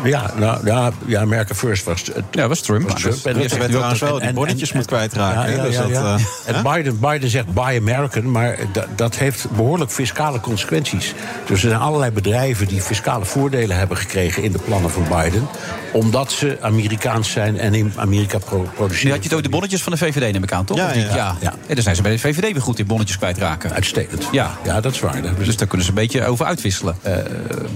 Ja, 0.05 0.31
nou, 0.37 0.67
ja, 0.67 0.91
ja, 1.07 1.21
America 1.21 1.55
First 1.55 1.85
was, 1.85 2.03
het- 2.15 2.25
Ja, 2.31 2.49
was 2.49 2.61
Trump. 2.61 2.91
was 2.91 3.01
Trump. 3.01 3.15
dat- 3.23 3.25
En 3.35 3.41
Rutte 3.41 3.59
dat- 3.59 3.69
trouwens 3.71 4.01
wel 4.01 4.19
die 4.19 4.33
bonnetjes 4.33 4.73
moet 4.73 4.87
kwijtraken, 4.87 5.41
Ja, 5.41 5.47
hè? 5.47 5.55
ja, 5.55 5.63
Dus 5.63 5.75
ja, 5.75 5.83
dat, 5.83 5.91
ja. 5.91 6.17
eh, 6.47 6.57
En 6.57 6.63
Biden, 6.63 6.99
Biden 7.01 7.29
zegt 7.31 7.53
buy 7.55 7.77
American, 7.79 8.31
maar 8.31 8.57
da- 8.73 8.87
dat 8.97 9.17
heeft 9.17 9.51
behoorlijk 9.51 9.91
fiscale 9.91 10.41
consequenties. 10.41 11.15
Dus 11.47 11.63
er 11.63 11.69
zijn 11.69 11.81
allerlei 11.81 12.11
bedrijven 12.11 12.67
die 12.67 12.81
fiscale 12.81 13.25
voordelen 13.25 13.77
hebben 13.77 13.97
gekregen 13.97 14.43
in 14.43 14.53
de 14.53 14.59
plannen 14.59 14.91
van 14.91 15.07
Biden, 15.09 15.47
omdat 15.93 16.33
ze 16.33 16.59
Amerikaans 16.61 17.31
zijn 17.31 17.59
en 17.59 17.75
in 17.75 17.93
Amerika 17.97 18.39
pro- 18.39 18.59
Nu 18.63 18.69
produceren. 18.75 19.11
had 19.11 19.23
je 19.23 19.29
het 19.29 19.37
ook 19.39 19.43
de 19.45 19.49
bonnetjes 19.49 19.83
van 19.83 19.93
de 19.93 19.99
VVD, 19.99 20.33
neem 20.33 20.43
ik 20.43 20.53
aan, 20.53 20.65
toch? 20.65 20.77
Ja, 20.77 20.93
ja. 20.93 21.37
En 21.67 21.75
dan 21.75 21.83
zijn 21.83 21.97
ze 21.97 22.03
bij 22.03 22.11
de 22.13 22.19
VVD 22.19 22.53
weer 22.53 22.63
goed 22.63 22.79
in 22.79 22.87
bonnetjes 22.87 23.19
kwijtraken. 23.19 23.73
Uitstekend. 23.73 24.29
Ja. 24.33 24.51
Ja, 24.65 24.81
dat 24.81 24.93
is 24.93 25.01
waar. 25.01 25.23
Dus 25.39 25.57
daar 25.57 25.67
kunnen 25.67 25.87
ze 25.87 25.93
een 25.93 25.99
beetje 25.99 26.25
over 26.27 26.47
uitwisselen. 26.47 26.97
Maar 27.03 27.15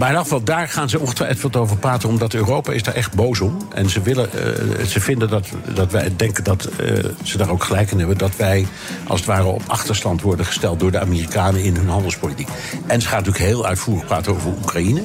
in 0.00 0.06
ieder 0.06 0.16
geval, 0.22 0.42
daar 0.42 0.68
gaan 0.68 0.88
ze 0.88 0.98
ongetwijfeld 1.00 1.56
over 1.58 1.76
praten... 1.76 2.08
omdat 2.08 2.34
Europa 2.34 2.72
is 2.72 2.82
daar 2.82 2.94
echt 2.94 3.14
boos 3.14 3.40
om. 3.40 3.56
En 3.74 3.90
ze, 3.90 4.00
willen, 4.00 4.32
eh, 4.32 4.84
ze 4.84 5.00
vinden 5.00 5.28
dat, 5.28 5.48
dat 5.74 5.92
wij 5.92 6.12
denken 6.16 6.44
dat 6.44 6.64
eh, 6.64 7.04
ze 7.22 7.36
daar 7.38 7.50
ook 7.50 7.64
gelijk 7.64 7.90
in 7.90 7.98
hebben... 7.98 8.18
dat 8.18 8.36
wij 8.36 8.66
als 9.06 9.20
het 9.20 9.28
ware 9.28 9.44
op 9.44 9.62
achterstand 9.66 10.22
worden 10.22 10.46
gesteld... 10.46 10.80
door 10.80 10.90
de 10.90 11.00
Amerikanen 11.00 11.62
in 11.62 11.76
hun 11.76 11.88
handelspolitiek. 11.88 12.48
En 12.86 13.00
ze 13.00 13.08
gaan 13.08 13.18
natuurlijk 13.18 13.44
heel 13.44 13.66
uitvoerig 13.66 14.06
praten 14.06 14.32
over 14.32 14.50
Oekraïne. 14.62 15.02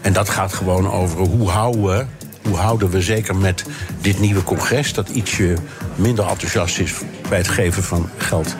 En 0.00 0.12
dat 0.12 0.28
gaat 0.28 0.52
gewoon 0.52 0.90
over 0.90 1.18
hoe 1.18 1.48
houden 1.48 1.84
we... 1.84 2.04
Hoe 2.42 2.56
houden 2.56 2.90
we 2.90 3.02
zeker 3.02 3.36
met 3.36 3.64
dit 4.00 4.20
nieuwe 4.20 4.42
congres... 4.42 4.94
dat 4.94 5.08
ietsje 5.08 5.56
minder 5.94 6.26
enthousiast 6.26 6.78
is 6.78 6.92
bij 7.28 7.38
het 7.38 7.48
geven 7.48 7.82
van 7.82 8.08
geld... 8.16 8.56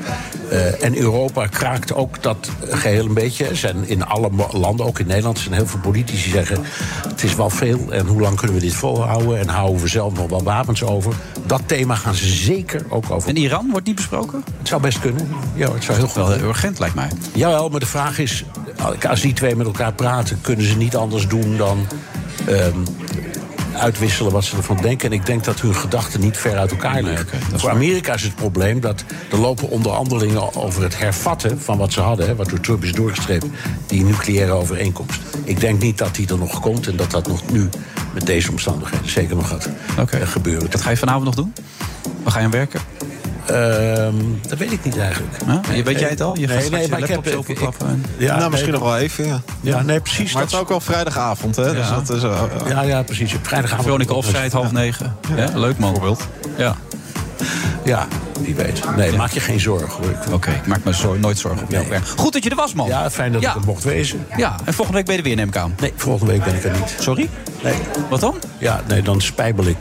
Eh, 0.51 0.85
en 0.85 0.97
Europa 0.97 1.47
kraakt 1.47 1.95
ook 1.95 2.23
dat 2.23 2.51
geheel 2.61 3.05
een 3.05 3.15
beetje. 3.15 3.47
Er 3.47 3.57
zijn 3.57 3.89
in 3.89 4.05
alle 4.05 4.31
landen, 4.53 4.87
ook 4.87 4.99
in 4.99 5.07
Nederland, 5.07 5.39
zijn 5.39 5.55
heel 5.55 5.67
veel 5.67 5.81
politici 5.81 6.23
die 6.23 6.33
zeggen... 6.33 6.65
het 7.09 7.23
is 7.23 7.35
wel 7.35 7.51
veel 7.51 7.93
en 7.93 8.07
hoe 8.07 8.21
lang 8.21 8.37
kunnen 8.37 8.57
we 8.57 8.63
dit 8.63 8.75
volhouden... 8.75 9.39
en 9.39 9.49
houden 9.49 9.83
we 9.83 9.89
zelf 9.89 10.15
nog 10.15 10.29
wel 10.29 10.43
wapens 10.43 10.83
over. 10.83 11.15
Dat 11.47 11.63
thema 11.67 11.95
gaan 11.95 12.15
ze 12.15 12.29
zeker 12.29 12.85
ook 12.89 13.11
over. 13.11 13.29
En 13.29 13.37
Iran 13.37 13.69
wordt 13.71 13.87
niet 13.87 13.97
besproken? 13.97 14.45
Het 14.59 14.69
zou 14.69 14.81
best 14.81 15.01
kunnen. 15.01 15.29
Ja, 15.55 15.73
het 15.73 15.85
zou 15.85 15.99
heel 15.99 16.07
goed 16.07 16.17
Wel 16.17 16.31
heel 16.31 16.49
urgent, 16.49 16.79
lijkt 16.79 16.95
mij. 16.95 17.11
Jawel, 17.35 17.69
maar 17.69 17.81
de 17.81 17.87
vraag 17.87 18.19
is... 18.19 18.45
als 19.09 19.21
die 19.21 19.33
twee 19.33 19.57
met 19.57 19.67
elkaar 19.67 19.93
praten... 19.93 20.41
kunnen 20.41 20.67
ze 20.67 20.77
niet 20.77 20.97
anders 20.97 21.29
doen 21.29 21.57
dan... 21.57 21.87
ehm, 22.47 22.79
uitwisselen 23.75 24.33
wat 24.33 24.45
ze 24.45 24.57
ervan 24.57 24.77
denken. 24.77 25.11
En 25.11 25.15
ik 25.15 25.27
denk 25.27 25.45
dat 25.45 25.61
hun 25.61 25.75
gedachten 25.75 26.21
niet 26.21 26.37
ver 26.37 26.57
uit 26.57 26.71
elkaar 26.71 27.03
liggen. 27.03 27.27
Voor 27.55 27.71
Amerika 27.71 28.15
is 28.15 28.23
het 28.23 28.35
probleem 28.35 28.81
dat 28.81 29.05
er 29.31 29.39
lopen 29.39 29.69
onderhandelingen 29.69 30.55
over 30.55 30.83
het 30.83 30.99
hervatten 30.99 31.61
van 31.61 31.79
wat 31.79 31.93
ze 31.93 32.01
hadden, 32.01 32.27
hè, 32.27 32.35
wat 32.37 32.49
door 32.49 32.61
Trump 32.61 32.85
is 32.85 32.93
doorgestreept, 32.93 33.47
die 33.87 34.05
nucleaire 34.05 34.53
overeenkomst. 34.53 35.21
Ik 35.45 35.61
denk 35.61 35.81
niet 35.81 35.99
dat 35.99 36.15
die 36.15 36.29
er 36.29 36.39
nog 36.39 36.61
komt 36.61 36.87
en 36.87 36.97
dat 36.97 37.11
dat 37.11 37.29
nog 37.29 37.53
nu 37.53 37.69
met 38.15 38.27
deze 38.27 38.51
omstandigheden 38.51 39.11
zeker 39.11 39.37
nog 39.37 39.49
gaat 39.49 39.69
eh, 39.97 40.21
gebeuren. 40.29 40.71
Wat 40.71 40.81
ga 40.81 40.91
je 40.91 40.97
vanavond 40.97 41.25
nog 41.25 41.35
doen? 41.35 41.53
Waar 42.23 42.33
ga 42.33 42.39
je 42.39 42.45
aan 42.45 42.51
werken? 42.51 42.81
Ehm, 43.51 44.15
dat 44.49 44.59
weet 44.59 44.73
ik 44.73 44.85
niet 44.85 44.99
eigenlijk. 44.99 45.37
Je- 45.75 45.83
weet 45.83 45.99
jij 46.01 46.09
het 46.09 46.21
al? 46.21 46.37
Je 46.39 46.47
gaat 46.47 46.57
nee, 46.57 46.65
straks 46.65 46.71
nee, 46.71 46.83
je 46.83 46.89
maar 46.89 46.99
ik 46.99 47.07
heb 47.07 47.25
laptop 47.35 47.49
ik- 47.49 47.89
en- 47.89 48.05
Ja, 48.19 48.37
nou, 48.37 48.51
misschien 48.51 48.73
nee, 48.73 48.81
nog 48.81 48.91
wel 48.91 48.99
even, 48.99 49.27
ja. 49.27 49.41
Ja, 49.61 49.83
nee, 49.83 50.01
precies. 50.01 50.33
Maar 50.33 50.43
het 50.43 50.53
is 50.53 50.59
ook 50.59 50.69
wel 50.69 50.81
vrijdagavond, 50.81 51.57
hè? 51.57 51.75
Dus 51.75 51.89
Ja. 51.89 51.95
dat 51.95 52.11
is, 52.17 52.23
eh, 52.23 52.43
Ja, 52.69 52.83
ja, 52.83 53.03
precies. 53.03 53.35
Vrijdagavond. 53.43 53.83
Veronica 53.85 54.15
Offside, 54.15 54.49
half 54.53 54.73
negen. 54.73 55.17
Ja, 55.37 55.49
leuk 55.59 55.79
man. 55.79 55.93
Bijvoorbeeld. 55.93 56.27
Ja. 56.57 56.77
Ja, 57.85 58.07
wie 58.41 58.55
weet. 58.55 58.97
Nee, 58.97 59.13
maak 59.13 59.31
je 59.31 59.41
geen 59.41 59.61
zorgen 59.61 59.89
hoor. 60.05 60.35
Oké, 60.35 60.51
ik 60.51 60.67
maak 60.67 60.85
me 60.85 60.95
zo, 60.95 61.15
nooit 61.19 61.39
zorgen 61.39 61.67
om 61.67 61.73
jouw 61.73 61.89
werk. 61.89 62.07
Goed 62.17 62.33
dat 62.33 62.45
je 62.45 62.51
er 62.51 62.57
was, 62.57 62.75
man. 62.75 62.89
Ja, 62.89 63.11
fijn 63.11 63.33
dat 63.33 63.43
Ja. 63.43 63.51
ik 63.51 63.55
er 63.57 63.65
mocht 63.67 63.85
wezen. 63.85 64.27
Ja, 64.37 64.57
en 64.65 64.75
volgende 64.75 64.99
week 64.99 65.07
ben 65.07 65.15
je 65.17 65.21
er 65.21 65.27
weer, 65.27 65.37
neem 65.37 65.49
ik 65.49 65.57
aan. 65.57 65.75
Nee, 65.81 65.93
volgende 65.97 66.33
week 66.33 66.45
ben 66.45 66.55
ik 66.55 66.65
er 66.65 66.73
niet. 66.73 66.97
Sorry? 66.99 67.29
Nee. 67.63 67.75
Wat 68.09 68.21
dan? 68.21 68.35
Ja, 68.59 68.81
nee, 68.89 69.03
dan 69.03 69.21
spijbel 69.21 69.65
ik. 69.67 69.77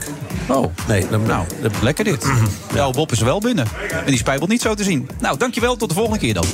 Oh. 0.48 0.64
Nee, 0.88 1.06
dan, 1.10 1.22
Nou, 1.26 1.44
lekker 1.82 2.04
dit. 2.04 2.26
Ja, 2.74 2.90
Bob 2.90 3.12
is 3.12 3.18
er 3.18 3.24
wel 3.24 3.40
binnen. 3.40 3.66
En 3.90 4.06
die 4.06 4.16
spijbelt 4.18 4.50
niet 4.50 4.62
zo 4.62 4.74
te 4.74 4.84
zien. 4.84 5.08
Nou, 5.20 5.36
dankjewel. 5.38 5.76
Tot 5.76 5.88
de 5.88 5.94
volgende 5.94 6.18
keer 6.18 6.34
dan. 6.34 6.44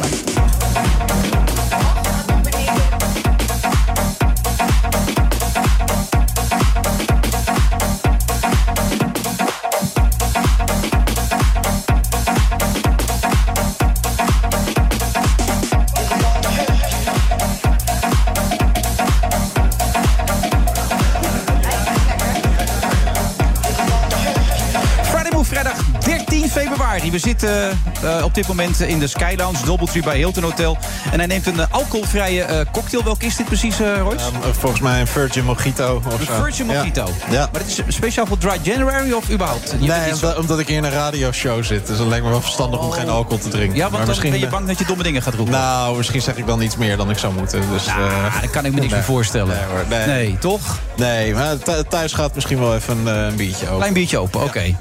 We 27.16 27.22
zitten 27.22 27.78
eh, 28.02 28.24
op 28.24 28.34
dit 28.34 28.46
moment 28.48 28.80
in 28.80 28.98
de 28.98 29.06
Sky 29.06 29.34
Lounge, 29.36 29.58
Doubletree 29.64 30.02
bij 30.02 30.16
Hilton 30.16 30.42
Hotel. 30.42 30.78
En 31.12 31.18
hij 31.18 31.26
neemt 31.26 31.46
een 31.46 31.60
eh, 31.60 31.66
alcoholvrije 31.70 32.42
eh, 32.42 32.60
cocktail. 32.72 33.04
Welke 33.04 33.26
is 33.26 33.36
dit 33.36 33.46
precies, 33.46 33.80
eh 33.80 33.98
Royce? 33.98 34.24
eh, 34.24 34.48
volgens 34.58 34.80
mij 34.82 35.00
een 35.00 35.06
Virgin 35.06 35.44
Mojito. 35.44 36.02
Of 36.06 36.22
zo. 36.26 36.42
Virgin 36.42 36.66
Mojito. 36.66 37.06
Ja. 37.30 37.48
Maar 37.52 37.62
dit 37.66 37.84
is 37.86 37.94
speciaal 37.94 38.26
voor 38.26 38.38
Dry 38.38 38.58
January 38.62 39.12
of 39.12 39.30
überhaupt? 39.30 39.74
Je 39.80 39.86
Nee, 39.86 39.98
niet 40.00 40.16
zo- 40.16 40.26
omdat, 40.26 40.38
omdat 40.38 40.58
ik 40.58 40.66
hier 40.68 40.76
in 40.76 40.84
een 40.84 40.90
radioshow 40.90 41.64
zit. 41.64 41.86
Dus 41.86 41.98
het 41.98 42.06
lijkt 42.08 42.24
me 42.24 42.30
wel 42.30 42.40
verstandig 42.40 42.80
om 42.80 42.90
geen 42.90 43.08
alcohol 43.08 43.38
te 43.38 43.48
drinken. 43.48 43.74
Ja, 43.76 43.80
want 43.80 43.90
Maar 43.90 44.00
dan 44.00 44.08
misschien 44.08 44.30
ben 44.30 44.40
je 44.40 44.48
bang 44.48 44.66
dat 44.66 44.78
je 44.78 44.84
domme 44.84 45.02
dingen 45.02 45.22
gaat 45.22 45.34
roepen. 45.34 45.52
Nou, 45.54 45.96
misschien 45.96 46.22
zeg 46.22 46.36
ik 46.36 46.46
dan 46.46 46.60
iets 46.60 46.76
meer 46.76 46.96
dan 46.96 47.10
ik 47.10 47.18
zou 47.18 47.32
moeten. 47.34 47.62
Dus, 47.72 47.86
Nou, 47.86 48.00
daar 48.10 48.48
kan 48.50 48.64
ik 48.64 48.72
me 48.72 48.80
niks 48.80 48.80
nee. 48.80 48.88
meer 48.88 49.02
voorstellen. 49.04 49.48
Nee, 49.56 49.64
hoor, 49.70 49.84
nee. 49.88 50.06
Nee, 50.06 50.38
toch? 50.38 50.78
Nee, 50.96 51.34
maar 51.34 51.58
thu- 51.58 51.82
thuis 51.88 52.12
gaat 52.12 52.34
misschien 52.34 52.58
wel 52.58 52.74
even 52.74 52.96
een, 53.06 53.06
een 53.06 53.36
biertje 53.36 53.64
open. 53.66 53.76
Klein 53.78 53.92
biertje 53.92 54.18
open, 54.18 54.42
oké. 54.42 54.74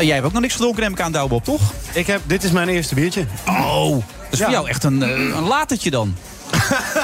Jij 0.00 0.14
hebt 0.14 0.26
ook 0.26 0.32
nog 0.32 0.42
niks 0.42 0.54
gedronken, 0.54 0.82
neem 0.82 0.92
ik 0.92 1.00
aan, 1.00 1.12
Douwbob, 1.12 1.44
toch? 1.44 1.60
Ik 1.92 2.06
heb, 2.06 2.20
dit 2.26 2.44
is 2.44 2.50
mijn 2.50 2.68
eerste 2.68 2.94
biertje. 2.94 3.24
Oh, 3.48 3.90
dat 3.90 4.02
is 4.30 4.38
voor 4.40 4.50
jou 4.50 4.68
echt 4.68 4.84
een, 4.84 5.02
eh, 5.02 5.10
een 5.10 5.46
latertje 5.46 5.90
dan. 5.90 6.16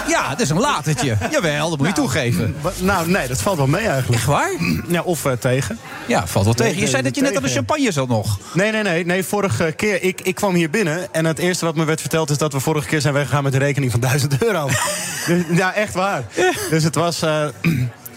ja, 0.09 0.29
het 0.29 0.41
is 0.41 0.51
een 0.51 0.61
latertje. 0.61 1.17
Jawel, 1.31 1.69
dat 1.71 1.79
moet 1.79 1.87
je 1.87 1.93
toegeven. 1.93 2.57
Wa- 2.61 2.73
Nou, 2.81 3.09
nee, 3.11 3.29
dat 3.29 3.43
valt 3.43 3.57
wel 3.57 3.67
mee 3.67 3.87
eigenlijk. 3.87 4.15
Echt 4.15 4.25
waar? 4.25 4.51
Ja, 4.89 5.03
of 5.03 5.25
eh, 5.25 5.33
tegen. 5.33 5.79
Ja, 6.07 6.27
valt 6.27 6.45
wel 6.45 6.55
tegen. 6.55 6.81
Je 6.81 6.87
zei 6.87 7.03
dat 7.03 7.15
je 7.17 7.23
net 7.23 7.37
aan 7.37 7.43
de 7.43 7.49
champagne 7.49 7.93
zat 7.93 8.09
nog. 8.09 8.39
Nee, 8.53 8.71
nee, 8.73 8.83
nee. 8.83 9.05
nee 9.07 9.25
vorige 9.25 9.73
keer, 9.77 10.03
ik, 10.03 10.21
ik 10.21 10.35
kwam 10.35 10.55
hier 10.55 10.71
binnen 10.71 11.13
en 11.15 11.25
het 11.25 11.39
eerste 11.39 11.65
wat 11.65 11.75
me 11.77 11.85
werd 11.85 12.01
verteld 12.01 12.31
is 12.31 12.39
dat 12.39 12.53
we 12.53 12.61
vorige 12.61 12.87
keer 12.89 13.01
zijn 13.01 13.15
weggegaan 13.15 13.43
met 13.43 13.53
een 13.55 13.59
rekening 13.61 13.91
van 13.91 14.01
1000 14.01 14.43
euro. 14.43 14.69
dus, 15.27 15.43
ja, 15.51 15.75
echt 15.75 15.95
waar. 15.95 16.23
Dus 16.71 16.85
het 16.85 16.95
was. 16.95 17.23
eh, 17.23 17.45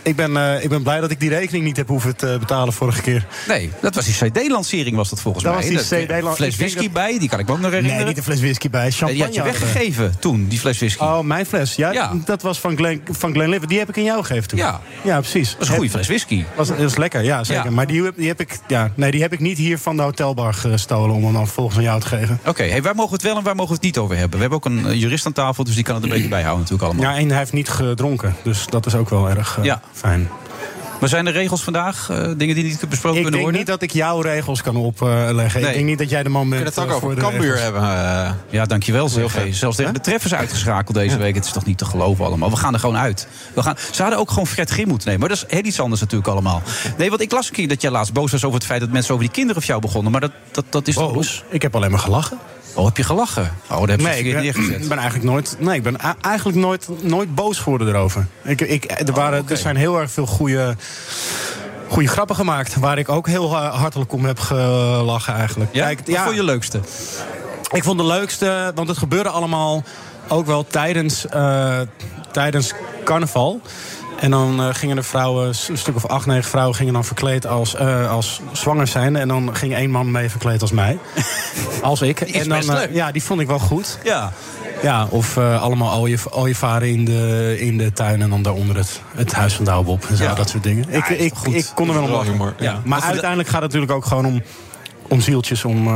Ik 0.07 0.15
ben, 0.15 0.37
eh, 0.37 0.63
ik 0.63 0.69
ben 0.69 0.83
blij 0.83 0.99
dat 0.99 1.11
ik 1.11 1.19
die 1.19 1.29
rekening 1.29 1.63
niet 1.65 1.77
heb 1.77 1.87
hoeven 1.87 2.15
te 2.15 2.35
betalen 2.39 2.73
vorige 2.73 3.01
keer. 3.01 3.25
Nee, 3.47 3.69
dat 3.81 3.95
was 3.95 4.05
die 4.05 4.29
CD-lancering 4.29 4.95
was 4.95 5.09
dat 5.09 5.21
volgens 5.21 5.43
Dat 5.43 5.53
mij. 5.53 5.61
was 5.71 5.87
die 5.89 5.97
eh, 5.97 6.05
CD-lan- 6.05 6.35
fles 6.35 6.55
whisky 6.55 6.83
dat- 6.83 6.91
bij, 6.91 7.19
die 7.19 7.29
kan 7.29 7.39
ik 7.39 7.45
me 7.47 7.51
ook 7.51 7.57
nog 7.59 7.67
herinneren. 7.69 7.97
Nee, 7.97 8.07
niet 8.07 8.17
een 8.17 8.23
fles 8.23 8.39
whisky 8.39 8.69
bij. 8.69 8.81
Nee, 8.81 8.91
Champagne. 8.91 9.13
die 9.15 9.25
had 9.25 9.35
je 9.35 9.43
weggegeven 9.59 10.15
toen, 10.19 10.47
die 10.47 10.59
fles 10.59 10.77
whisky. 10.77 11.03
Oh, 11.03 11.19
mijn 11.19 11.45
fles. 11.45 11.75
Ja, 11.75 12.13
dat 12.25 12.41
was 12.41 12.59
van 12.59 12.75
Glen, 12.77 13.01
van 13.11 13.33
Glenlivet. 13.33 13.69
Die 13.69 13.77
heb 13.79 13.89
ik 13.89 13.97
aan 13.97 14.03
jou 14.03 14.23
gegeven 14.23 14.47
toen. 14.47 14.59
Ja. 14.59 14.81
ja 15.03 15.19
precies. 15.19 15.51
Dat 15.53 15.61
is 15.61 15.67
een 15.67 15.75
goede 15.75 15.89
fles 15.89 16.07
whisky. 16.07 16.43
Was, 16.55 16.67
dat 16.67 16.79
is 16.79 16.95
lekker, 16.97 17.23
ja, 17.23 17.43
zeker. 17.43 17.63
Ja. 17.63 17.69
Maar 17.71 17.87
die, 17.87 18.03
heb- 18.03 18.17
die, 18.17 18.27
heb 18.27 18.39
ik, 18.39 18.57
ja, 18.67 18.91
nee, 18.95 19.11
die 19.11 19.21
heb 19.21 19.33
ik 19.33 19.39
niet 19.39 19.57
hier 19.57 19.77
van 19.79 19.95
de 19.95 20.01
hotelbar 20.03 20.53
gestolen... 20.53 21.15
om 21.15 21.23
hem 21.23 21.33
dan 21.33 21.43
vervolgens 21.45 21.77
aan 21.77 21.83
jou 21.83 21.99
te 21.99 22.07
geven. 22.07 22.39
Oké, 22.45 22.63
hey, 22.63 22.81
waar 22.81 22.95
mogen 22.95 23.09
we 23.09 23.15
het 23.15 23.25
wel 23.25 23.37
en 23.37 23.43
waar 23.43 23.55
mogen 23.55 23.69
we 23.69 23.75
het 23.75 23.83
niet 23.85 23.97
over 23.97 24.15
hebben? 24.17 24.33
We 24.35 24.39
hebben 24.39 24.57
ook 24.57 24.65
een 24.65 24.85
eh, 24.87 24.99
jurist 25.01 25.25
aan 25.25 25.33
tafel, 25.33 25.63
dus 25.63 25.75
die 25.75 25.83
kan 25.83 25.95
het 25.95 26.03
een 26.03 26.09
beetje 26.15 26.27
bijhouden 26.27 26.59
natuurlijk 26.63 26.91
allemaal. 26.91 27.11
Ja, 27.13 27.19
en 27.19 27.29
hij 27.29 27.37
heeft 27.37 27.53
niet 27.53 27.69
gedronken. 27.69 28.35
Dus 28.43 28.65
dat 28.69 28.85
is 28.85 28.95
ook 28.95 29.09
wel 29.09 29.29
erg 29.29 29.57
eh, 29.57 29.63
Ja. 29.63 29.81
Fijn. 29.97 30.29
Maar 30.99 31.09
zijn 31.09 31.27
er 31.27 31.33
regels 31.33 31.63
vandaag? 31.63 32.09
eh, 32.09 32.17
dingen 32.37 32.55
die 32.55 32.63
niet 32.63 32.89
besproken 32.89 33.17
Ik 33.17 33.23
kunnen 33.23 33.31
denk 33.31 33.33
worden? 33.41 33.59
niet 33.59 33.67
dat 33.67 33.81
ik 33.81 33.91
jouw 33.91 34.21
regels 34.21 34.61
kan 34.61 34.75
opleggen. 34.75 35.61
Nee. 35.61 35.69
Ik 35.69 35.75
denk 35.75 35.85
niet 35.85 35.97
dat 35.97 36.09
jij 36.09 36.23
de 36.23 36.29
man 36.29 36.49
bent 36.49 36.63
kunnen 36.63 36.73
het 36.73 36.83
ook 36.83 36.89
eh, 36.89 36.95
over 37.05 37.15
de 37.15 37.21
Cambuur 37.21 37.41
regels. 37.41 37.61
hebben. 37.61 37.81
eh. 37.81 38.31
Ja, 38.49 38.65
dankjewel. 38.65 39.09
Hey, 39.31 39.53
zelfs 39.53 39.77
tegen 39.77 39.93
de 39.93 39.99
treffers 39.99 40.33
uitgeschakeld 40.33 40.95
deze 40.97 41.17
week. 41.17 41.35
Het 41.35 41.45
is 41.45 41.51
toch 41.51 41.65
niet 41.65 41.77
te 41.77 41.85
geloven 41.85 42.25
allemaal. 42.25 42.49
We 42.49 42.55
gaan 42.55 42.73
er 42.73 42.79
gewoon 42.79 42.97
uit. 42.97 43.27
We 43.53 43.61
gaan, 43.63 43.75
ze 43.91 44.01
hadden 44.01 44.19
ook 44.19 44.29
gewoon 44.29 44.47
Fred 44.47 44.69
Grim 44.69 44.87
moeten 44.87 45.07
nemen. 45.07 45.19
Maar 45.27 45.37
dat 45.37 45.45
is 45.47 45.53
heel 45.55 45.65
iets 45.65 45.79
anders 45.79 46.01
natuurlijk 46.01 46.29
allemaal. 46.29 46.61
Nee, 46.97 47.09
want 47.09 47.21
ik 47.21 47.31
las 47.31 47.47
een 47.47 47.53
keer 47.53 47.67
dat 47.67 47.81
jij 47.81 47.91
laatst 47.91 48.13
boos 48.13 48.31
was 48.31 48.43
over 48.43 48.57
het 48.57 48.67
feit... 48.67 48.79
dat 48.79 48.89
mensen 48.89 49.13
over 49.13 49.25
die 49.25 49.33
kinderen 49.33 49.61
van 49.61 49.69
jou 49.69 49.81
begonnen. 49.87 50.11
Maar 50.11 50.21
dat, 50.21 50.31
dat, 50.51 50.65
dat 50.69 50.87
is 50.87 50.95
toch... 50.95 51.13
Boos? 51.13 51.43
Ik 51.49 51.61
heb 51.61 51.75
alleen 51.75 51.91
maar 51.91 51.99
gelachen. 51.99 52.37
Oh, 52.77 52.85
heb 52.85 52.97
je 52.97 53.03
gelachen? 53.03 53.51
Oh, 53.71 53.79
dat 53.79 53.89
heb 53.89 53.99
je 53.99 54.05
Nee, 54.05 54.23
ik 54.23 54.33
ben, 54.33 54.41
neergezet. 54.41 54.81
ik 54.81 54.87
ben 54.87 54.97
eigenlijk 54.97 55.29
nooit, 55.29 55.55
nee, 55.59 55.75
ik 55.75 55.83
ben 55.83 55.97
eigenlijk 56.21 56.57
nooit, 56.57 56.87
nooit 57.01 57.35
boos 57.35 57.59
geworden 57.59 57.87
erover. 57.87 58.27
Ik, 58.43 58.61
ik, 58.61 58.91
er, 59.07 59.13
waren, 59.13 59.49
er 59.49 59.57
zijn 59.57 59.75
heel 59.75 59.99
erg 59.99 60.11
veel 60.11 60.25
goede, 60.25 60.75
goede 61.87 62.07
grappen 62.07 62.35
gemaakt. 62.35 62.75
Waar 62.79 62.97
ik 62.97 63.09
ook 63.09 63.27
heel 63.27 63.55
hartelijk 63.55 64.13
om 64.13 64.25
heb 64.25 64.39
gelachen 64.39 65.33
eigenlijk. 65.33 65.73
Ja? 65.73 65.85
Kijk, 65.85 66.07
Wat 66.07 66.17
vond 66.17 66.35
je 66.35 66.43
leukste? 66.43 66.79
Ik 67.71 67.83
vond 67.83 67.97
de 67.99 68.05
leukste, 68.05 68.71
want 68.75 68.87
het 68.87 68.97
gebeurde 68.97 69.29
allemaal 69.29 69.83
ook 70.27 70.45
wel 70.45 70.67
tijdens, 70.67 71.27
eh, 71.27 71.79
tijdens 72.31 72.73
carnaval. 73.03 73.61
En 74.19 74.31
dan 74.31 74.61
eh, 74.61 74.67
gingen 74.71 74.95
de 74.95 75.03
vrouwen, 75.03 75.47
een 75.47 75.77
stuk 75.77 75.95
of 75.95 76.05
acht, 76.05 76.25
negen 76.25 76.49
vrouwen... 76.49 76.75
gingen 76.75 76.93
dan 76.93 77.05
verkleed 77.05 77.47
als, 77.47 77.75
eh, 77.75 78.11
als 78.11 78.41
zwanger 78.51 78.87
zijn. 78.87 79.15
En 79.15 79.27
dan 79.27 79.55
ging 79.55 79.73
één 79.73 79.89
man 79.91 80.11
mee 80.11 80.29
verkleed 80.29 80.61
als 80.61 80.71
mij. 80.71 80.97
als 81.81 82.01
ik. 82.01 82.19
is 82.21 82.31
en 82.41 82.49
dan, 82.49 82.57
best 82.57 82.69
eh, 82.69 82.93
ja, 82.93 83.11
die 83.11 83.23
vond 83.23 83.41
ik 83.41 83.47
wel 83.47 83.59
goed. 83.59 83.99
Ja. 84.03 84.31
Ja, 84.81 85.07
of 85.09 85.37
allemaal 85.37 86.07
ooievaren 86.31 86.89
in 86.89 87.05
de, 87.05 87.55
in 87.59 87.77
de 87.77 87.93
tuin... 87.93 88.21
en 88.21 88.29
dan 88.29 88.41
daaronder 88.41 88.75
het, 88.75 89.01
het 89.15 89.33
huis 89.33 89.53
van 89.53 89.65
Douwbob 89.65 90.05
en 90.09 90.17
zo, 90.17 90.23
Ja. 90.23 90.33
dat 90.33 90.49
soort 90.49 90.63
dingen. 90.63 90.85
Ja, 90.89 90.97
ik, 90.97 91.19
ik, 91.19 91.33
goed? 91.33 91.53
ik 91.55 91.71
kon 91.75 91.87
er 91.87 91.93
wel 91.93 92.03
om 92.03 92.11
lachen. 92.11 92.37
Ja. 92.37 92.53
ja. 92.57 92.81
Maar 92.85 92.99
de- 92.99 93.05
uiteindelijk 93.05 93.49
gaat 93.49 93.61
het 93.61 93.71
natuurlijk 93.73 93.91
ook 93.91 94.05
gewoon 94.05 94.25
om, 94.25 94.41
om 95.07 95.21
zieltjes... 95.21 95.65
om 95.65 95.89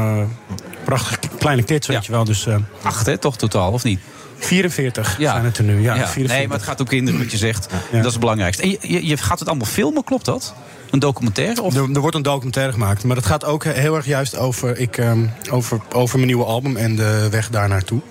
prachtige 0.83 1.19
kleine 1.39 1.63
kids, 1.63 1.87
weet 1.87 2.05
je 2.05 2.11
wel. 2.11 2.23
Dus 2.23 2.47
Acht, 2.83 3.05
hè, 3.05 3.17
toch 3.17 3.37
totaal, 3.37 3.71
of 3.71 3.83
niet? 3.83 3.99
44 4.45 5.15
Ja. 5.17 5.31
zijn 5.31 5.45
het 5.45 5.57
er 5.57 5.63
nu. 5.63 5.81
Ja, 5.81 5.95
Ja. 5.95 6.07
44. 6.07 6.37
Nee, 6.37 6.47
maar 6.47 6.57
het 6.57 6.65
gaat 6.65 6.79
om 6.79 6.85
kinderen, 6.85 7.19
wat 7.19 7.31
je 7.31 7.37
zegt. 7.37 7.67
Ja. 7.71 7.77
Dat 7.97 8.05
is 8.05 8.11
het 8.11 8.19
belangrijkste. 8.19 8.63
En 8.63 8.69
je, 8.69 8.77
je, 8.81 9.07
je 9.07 9.17
gaat 9.17 9.39
het 9.39 9.47
allemaal 9.47 9.67
filmen, 9.67 10.03
klopt 10.03 10.25
dat? 10.25 10.53
Een 10.89 10.99
documentaire? 10.99 11.61
Of? 11.61 11.75
Er, 11.75 11.89
er 11.93 11.99
wordt 11.99 12.15
een 12.15 12.21
documentaire 12.21 12.71
gemaakt. 12.73 13.03
Maar 13.03 13.15
het 13.15 13.25
gaat 13.25 13.45
ook 13.45 13.63
heel 13.63 13.95
erg 13.95 14.05
juist 14.05 14.37
over, 14.37 14.77
ik, 14.77 14.97
ehm, 14.97 15.25
over, 15.51 15.79
over 15.93 16.15
mijn 16.15 16.27
nieuwe 16.27 16.43
album 16.45 16.77
en 16.77 16.95
de 16.95 17.27
weg 17.31 17.49
daar 17.49 17.69
naartoe. 17.69 18.01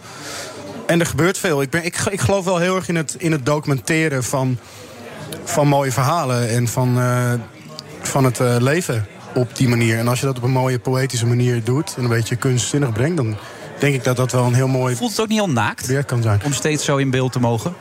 En 0.86 1.00
er 1.00 1.06
gebeurt 1.06 1.38
veel. 1.38 1.62
Ik, 1.62 1.70
ben, 1.70 1.84
ik, 1.84 1.96
ik 2.10 2.20
geloof 2.20 2.44
wel 2.44 2.58
heel 2.58 2.76
erg 2.76 2.88
in 2.88 2.96
het, 2.96 3.14
in 3.18 3.32
het 3.32 3.46
documenteren 3.46 4.24
van, 4.24 4.58
van 5.44 5.68
mooie 5.68 5.92
verhalen 5.92 6.48
en 6.48 6.68
van, 6.68 6.98
eh, 6.98 7.32
van 8.00 8.24
het 8.24 8.40
eh, 8.40 8.56
leven 8.58 9.06
op 9.34 9.56
die 9.56 9.68
manier. 9.68 9.98
En 9.98 10.08
als 10.08 10.20
je 10.20 10.26
dat 10.26 10.36
op 10.36 10.42
een 10.42 10.50
mooie 10.50 10.78
poëtische 10.78 11.26
manier 11.26 11.64
doet 11.64 11.94
en 11.96 12.02
een 12.02 12.08
beetje 12.08 12.36
kunstzinnig 12.36 12.92
brengt, 12.92 13.16
dan 13.16 13.36
denk 13.80 13.94
ik 13.94 14.04
dat 14.04 14.16
dat 14.16 14.32
wel 14.32 14.44
een 14.44 14.54
heel 14.54 14.68
mooi 14.68 14.96
Voelt 14.96 15.10
het 15.10 15.20
ook 15.20 15.28
niet 15.28 15.40
al 15.40 15.50
naakt? 15.50 16.04
kan 16.06 16.22
zijn. 16.22 16.40
Om 16.44 16.52
steeds 16.52 16.84
zo 16.84 16.96
in 16.96 17.10
beeld 17.10 17.32
te 17.32 17.40
mogen? 17.40 17.74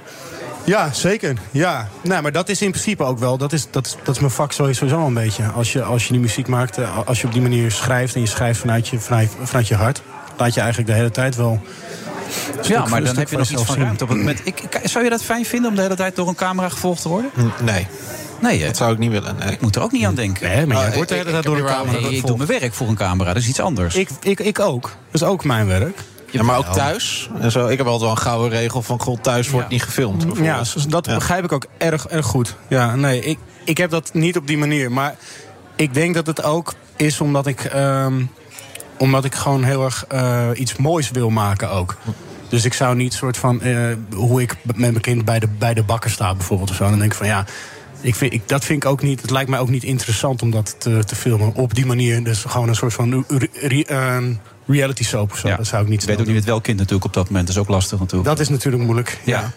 Ja, 0.63 0.93
zeker. 0.93 1.37
Ja. 1.51 1.87
Nou, 2.03 2.21
maar 2.21 2.31
dat 2.31 2.49
is 2.49 2.61
in 2.61 2.69
principe 2.71 3.03
ook 3.03 3.19
wel. 3.19 3.37
Dat 3.37 3.53
is, 3.53 3.67
dat 3.71 3.85
is, 3.85 3.95
dat 4.03 4.15
is 4.15 4.21
mijn 4.21 4.31
vak 4.33 4.51
sowieso 4.51 4.85
wel 4.85 4.99
een 5.05 5.13
beetje. 5.13 5.43
Als 5.45 5.73
je, 5.73 5.83
als 5.83 6.05
je 6.05 6.11
die 6.11 6.21
muziek 6.21 6.47
maakt, 6.47 6.77
eh, 6.77 6.97
als 7.05 7.21
je 7.21 7.27
op 7.27 7.33
die 7.33 7.41
manier 7.41 7.71
schrijft 7.71 8.15
en 8.15 8.21
je 8.21 8.27
schrijft 8.27 8.59
vanuit 8.59 8.87
je, 8.87 8.99
vanuit, 8.99 9.31
vanuit 9.43 9.67
je 9.67 9.75
hart, 9.75 10.01
laat 10.37 10.53
je 10.53 10.59
eigenlijk 10.59 10.89
de 10.89 10.95
hele 10.95 11.11
tijd 11.11 11.35
wel. 11.35 11.61
stuk 12.51 12.65
Ja, 12.65 12.85
maar 12.85 13.03
dan 13.03 13.17
heb 13.17 13.29
je 13.29 13.37
nog 13.37 13.49
iets 13.49 13.61
van 13.63 13.75
ruimte 13.75 14.03
op 14.03 14.09
het 14.09 14.17
moment. 14.17 14.41
Ik- 14.43 14.79
zou 14.83 15.03
je 15.03 15.09
dat 15.09 15.23
fijn 15.23 15.45
vinden 15.45 15.69
om 15.69 15.75
de 15.75 15.81
hele 15.81 15.95
tijd 15.95 16.15
door 16.15 16.27
een 16.27 16.35
camera 16.35 16.69
gevolgd 16.69 17.01
te 17.01 17.07
worden? 17.09 17.31
Nee, 17.63 17.87
Nee, 18.41 18.65
dat 18.65 18.77
zou 18.77 18.91
ik 18.93 18.97
niet 18.97 19.11
willen. 19.11 19.35
Nee. 19.39 19.51
Ik 19.51 19.61
moet 19.61 19.75
er 19.75 19.81
ook 19.81 19.91
niet 19.91 20.05
aan 20.05 20.15
denken. 20.15 20.49
Nee, 20.49 20.65
maar 20.65 20.77
Oh, 20.77 20.83
jij 20.83 20.93
wordt 20.93 21.09
de 21.09 21.15
hele 21.15 21.31
tijd 21.31 21.43
door 21.43 21.55
wel- 21.63 21.65
camera 21.73 21.99
Nee, 21.99 22.15
ik 22.15 22.25
doe 22.25 22.37
mijn 22.37 22.49
werk 22.59 22.73
voor 22.73 22.87
een 22.87 22.95
camera, 22.95 23.33
dat 23.33 23.41
is 23.41 23.47
iets 23.49 23.59
anders. 23.59 23.95
Ik, 23.95 24.09
ik, 24.21 24.39
ik 24.39 24.59
ook. 24.59 24.81
Dat 25.11 25.21
is 25.21 25.27
ook 25.27 25.43
mijn 25.43 25.67
werk. 25.67 25.97
Ja, 26.31 26.43
maar 26.43 26.57
ook 26.57 26.65
thuis. 26.73 27.29
En 27.39 27.51
zo. 27.51 27.67
Ik 27.67 27.77
heb 27.77 27.85
altijd 27.87 28.01
wel 28.01 28.11
een 28.11 28.17
gouden 28.23 28.49
regel 28.59 28.81
van... 28.81 28.99
God, 28.99 29.23
thuis 29.23 29.49
wordt 29.49 29.67
Ja. 29.67 29.73
niet 29.73 29.83
gefilmd. 29.83 30.25
Ja, 30.41 30.59
dus 30.59 30.73
dat 30.73 31.05
Ja. 31.05 31.13
begrijp 31.15 31.43
ik 31.43 31.51
ook 31.51 31.65
erg, 31.77 32.07
erg 32.07 32.25
goed. 32.25 32.55
Ja, 32.67 32.95
nee, 32.95 33.21
ik, 33.21 33.37
ik 33.63 33.77
heb 33.77 33.89
dat 33.89 34.09
niet 34.13 34.37
op 34.37 34.47
die 34.47 34.57
manier. 34.57 34.91
Maar 34.91 35.15
ik 35.75 35.93
denk 35.93 36.13
dat 36.15 36.27
het 36.27 36.43
ook 36.43 36.73
is 36.95 37.21
omdat 37.21 37.47
ik, 37.47 37.63
ehm, 37.63 38.21
omdat 38.97 39.25
ik 39.25 39.35
gewoon 39.35 39.63
heel 39.63 39.83
erg 39.83 40.05
eh, 40.07 40.47
iets 40.53 40.75
moois 40.75 41.11
wil 41.11 41.29
maken 41.29 41.69
ook. 41.71 41.97
Dus 42.49 42.65
ik 42.65 42.73
zou 42.73 42.95
niet 42.95 43.13
soort 43.13 43.37
van 43.37 43.61
eh, 43.61 43.77
hoe 44.15 44.41
ik 44.41 44.55
met 44.63 44.77
mijn 44.77 45.01
kind 45.01 45.25
bij 45.25 45.39
de, 45.39 45.47
bij 45.47 45.73
de 45.73 45.83
bakker 45.83 46.09
sta 46.09 46.35
bijvoorbeeld 46.35 46.69
of 46.69 46.75
zo. 46.75 46.89
Dan 46.89 46.99
denk 46.99 47.11
ik 47.11 47.17
van 47.17 47.27
ja, 47.27 47.45
ik 48.01 48.15
vind, 48.15 48.33
ik, 48.33 48.41
dat 48.49 48.65
vind 48.65 48.83
ik 48.83 48.89
ook 48.89 49.01
niet. 49.01 49.21
Het 49.21 49.29
lijkt 49.31 49.49
mij 49.49 49.59
ook 49.59 49.69
niet 49.69 49.83
interessant 49.83 50.41
om 50.41 50.51
dat 50.51 50.75
te, 50.77 51.03
te 51.05 51.15
filmen 51.15 51.53
op 51.55 51.73
die 51.75 51.85
manier. 51.85 52.23
Dus 52.23 52.43
gewoon 52.47 52.67
een 52.69 52.75
soort 52.75 52.93
van 52.93 53.25
re- 53.27 53.47
re- 53.53 53.81
ehm, 53.83 54.33
reality 54.67 55.03
soap 55.03 55.31
of 55.31 55.37
zo. 55.37 55.47
Ja. 55.47 55.55
Dat 55.55 55.67
zou 55.67 55.83
ik 55.83 55.89
niet 55.89 56.01
Ik 56.01 56.07
weet 56.07 56.19
ook 56.19 56.25
niet 56.25 56.35
met 56.35 56.45
welk 56.45 56.63
kind 56.63 56.77
natuurlijk 56.77 57.05
op 57.05 57.13
dat 57.13 57.25
moment. 57.29 57.47
Dat 57.47 57.55
is 57.55 57.61
ook 57.61 57.67
lastig 57.69 57.99
natuurlijk. 57.99 58.29
Dat 58.29 58.39
is 58.39 58.49
natuurlijk 58.49 58.83
moeilijk. 58.83 59.19
ja. 59.23 59.39
Ja. 59.39 59.51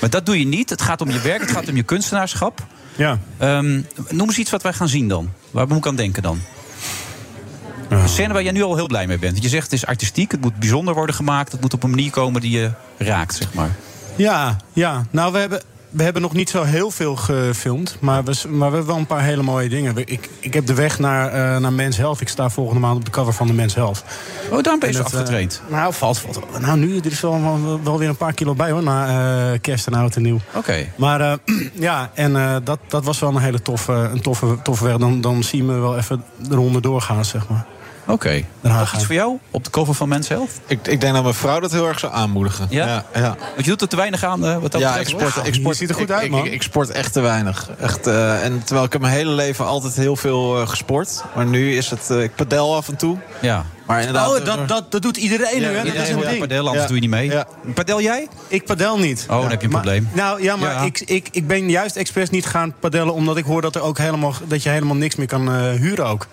Maar 0.00 0.10
dat 0.10 0.26
doe 0.26 0.38
je 0.38 0.46
niet. 0.46 0.70
Het 0.70 0.82
gaat 0.82 1.00
om 1.00 1.10
je 1.10 1.20
werk, 1.20 1.40
het 1.40 1.50
gaat 1.50 1.68
om 1.68 1.76
je 1.76 1.82
kunstenaarschap. 1.82 2.66
ja. 2.96 3.18
Ehm, 3.38 3.80
noem 4.08 4.26
eens 4.28 4.38
iets 4.38 4.50
wat 4.50 4.62
wij 4.62 4.72
gaan 4.72 4.88
zien 4.88 5.08
dan. 5.08 5.30
Waar 5.50 5.66
moet 5.68 5.76
ik 5.76 5.86
aan 5.86 5.96
denken 5.96 6.22
dan? 6.22 6.40
Een 7.88 8.08
scène 8.08 8.32
waar 8.32 8.42
jij 8.42 8.52
nu 8.52 8.62
al 8.62 8.76
heel 8.76 8.86
blij 8.86 9.06
mee 9.06 9.18
bent. 9.18 9.32
Want 9.32 9.44
je 9.44 9.50
zegt 9.50 9.64
het 9.64 9.72
is 9.72 9.86
artistiek, 9.86 10.30
het 10.30 10.40
moet 10.40 10.56
bijzonder 10.56 10.94
worden 10.94 11.14
gemaakt. 11.14 11.52
Het 11.52 11.60
moet 11.60 11.74
op 11.74 11.82
een 11.82 11.90
manier 11.90 12.10
komen 12.10 12.40
die 12.40 12.50
je 12.50 12.70
raakt, 12.98 13.34
zeg 13.34 13.54
maar. 13.54 13.76
Ja, 14.16 14.56
ja. 14.72 15.06
Nou, 15.10 15.32
we 15.32 15.38
hebben, 15.38 15.62
we 15.90 16.02
hebben 16.02 16.22
nog 16.22 16.32
niet 16.32 16.50
zo 16.50 16.62
heel 16.62 16.90
veel 16.90 17.16
gefilmd. 17.16 17.96
Maar 18.00 18.24
we, 18.24 18.42
maar 18.48 18.68
we 18.70 18.76
hebben 18.76 18.86
wel 18.86 18.96
een 18.96 19.06
paar 19.06 19.22
hele 19.22 19.42
mooie 19.42 19.68
dingen. 19.68 19.94
We- 19.94 20.04
Ik, 20.04 20.28
ik 20.40 20.54
heb 20.54 20.66
de 20.66 20.74
weg 20.74 20.98
naar, 20.98 21.28
eh 21.32 21.60
naar 21.60 21.72
Mens 21.72 21.96
Health. 21.96 22.20
Ik 22.20 22.28
sta 22.28 22.48
volgende 22.50 22.80
maand 22.80 22.96
op 22.96 23.04
de 23.04 23.10
cover 23.10 23.32
van 23.32 23.46
de 23.46 23.52
Mens 23.52 23.74
Health. 23.74 24.04
Oh, 24.50 24.62
daarom 24.62 24.80
ben 24.80 24.90
je 24.92 24.98
eh, 24.98 25.04
afgetraind. 25.04 25.62
nou, 25.68 25.92
valt, 25.94 26.18
valt. 26.18 26.60
Nou, 26.60 26.78
nu 26.78 26.96
er 26.98 27.06
is 27.06 27.20
wel, 27.20 27.42
wel, 27.42 27.80
wel 27.84 27.98
weer 27.98 28.08
een 28.08 28.16
paar 28.16 28.32
kilo 28.34 28.54
bij 28.54 28.70
hoor. 28.70 28.82
Na 28.82 29.06
eh, 29.52 29.58
kerst 29.60 29.86
en 29.86 29.94
oud 29.94 30.16
en 30.16 30.22
nieuw. 30.22 30.38
Oké. 30.54 30.86
Maar 30.96 31.38
ja, 31.74 32.10
en 32.14 32.60
dat, 32.64 32.78
dat 32.88 33.04
was 33.04 33.18
wel 33.18 33.30
een 33.30 33.42
hele 33.42 33.62
toffe, 33.62 33.92
een 33.92 34.20
toffe, 34.20 34.56
toffe 34.62 34.84
weg. 34.84 34.96
Dan, 34.96 35.20
dan 35.20 35.42
zie 35.42 35.58
je 35.58 35.64
me 35.64 35.78
wel 35.78 35.96
even 35.96 36.24
de 36.48 36.54
ronde 36.54 36.80
doorgaan, 36.80 37.24
zeg 37.24 37.48
maar. 37.48 37.66
Oké. 38.10 38.44
Haag 38.62 38.78
Nog 38.80 38.94
iets 38.94 39.04
voor 39.04 39.14
jou 39.14 39.38
op 39.50 39.64
de 39.64 39.70
cover 39.70 39.94
van 39.94 40.08
Men's 40.08 40.28
Health? 40.28 40.50
Ik, 40.66 40.86
ik 40.86 41.00
denk 41.00 41.14
dat 41.14 41.22
mijn 41.22 41.34
vrouw 41.34 41.60
dat 41.60 41.72
heel 41.72 41.88
erg 41.88 41.98
zou 41.98 42.12
aanmoedigen. 42.12 42.66
Ja? 42.70 42.86
ja, 42.86 43.04
ja. 43.20 43.36
Want 43.54 43.64
je 43.64 43.70
doet 43.70 43.80
er 43.80 43.88
te 43.88 43.96
weinig 43.96 44.24
aan 44.24 44.44
eh, 44.46 44.58
wat 44.58 44.72
dat 44.72 44.80
Ja, 44.80 44.96
ik 44.96 45.04
betreft. 45.08 45.30
sport, 45.32 45.46
ik 45.46 45.54
sport, 45.54 45.76
ziet 45.76 45.88
er 45.88 45.94
goed 45.94 46.08
ik- 46.10 46.14
uit, 46.16 46.30
man. 46.30 46.44
Ik, 46.44 46.52
ik 46.52 46.62
sport 46.62 46.90
echt 46.90 47.12
te 47.12 47.20
weinig. 47.20 47.68
Echt, 47.78 48.06
eh, 48.06 48.44
en 48.44 48.62
terwijl 48.64 48.86
ik 48.86 48.92
heb 48.92 49.00
mijn 49.00 49.14
hele 49.14 49.30
leven 49.30 49.66
altijd 49.66 49.94
heel 49.94 50.16
veel 50.16 50.60
eh, 50.60 50.68
gesport. 50.68 51.24
Maar 51.34 51.46
nu 51.46 51.76
is 51.76 51.90
het, 51.90 52.10
eh, 52.10 52.22
ik 52.22 52.34
padel 52.34 52.76
af 52.76 52.88
en 52.88 52.96
toe. 52.96 53.16
Ja. 53.40 53.64
Maar 53.86 53.98
inderdaad, 53.98 54.28
Oh, 54.38 54.44
dat, 54.44 54.68
dat, 54.68 54.90
dat 54.92 55.02
doet 55.02 55.16
iedereen 55.16 55.58
nu, 55.58 55.64
hè? 55.64 55.72
Dat 55.74 55.84
is 55.84 55.90
Iedereen 55.92 56.16
een 56.22 56.28
ding. 56.28 56.38
padel, 56.40 56.58
anders 56.64 56.80
Ja. 56.80 56.86
doe 56.86 56.94
je 56.94 57.00
niet 57.02 57.10
mee. 57.10 57.30
Ja. 57.30 57.46
Padel 57.74 58.00
jij? 58.00 58.28
Ik 58.48 58.64
padel 58.64 58.98
niet. 58.98 59.26
Oh, 59.30 59.40
dan 59.40 59.50
heb 59.50 59.60
je 59.60 59.66
een 59.66 59.72
Maar- 59.72 59.82
probleem. 59.82 60.08
Nou 60.12 60.42
ja, 60.42 60.56
maar 60.56 60.72
Ja. 60.72 60.80
Ik, 60.82 61.00
ik, 61.00 61.28
ik 61.32 61.46
ben 61.46 61.70
juist 61.70 61.96
expres 61.96 62.30
niet 62.30 62.46
gaan 62.46 62.74
padellen... 62.80 63.14
omdat 63.14 63.36
ik 63.36 63.44
hoor 63.44 63.62
dat, 63.62 63.74
er 63.74 63.82
ook 63.82 63.98
helemaal, 63.98 64.32
dat 64.46 64.62
je 64.62 64.68
helemaal 64.68 64.96
niks 64.96 65.16
meer 65.16 65.26
kan 65.26 65.48
eh, 65.52 65.70
huren 65.70 66.06
ook. 66.06 66.26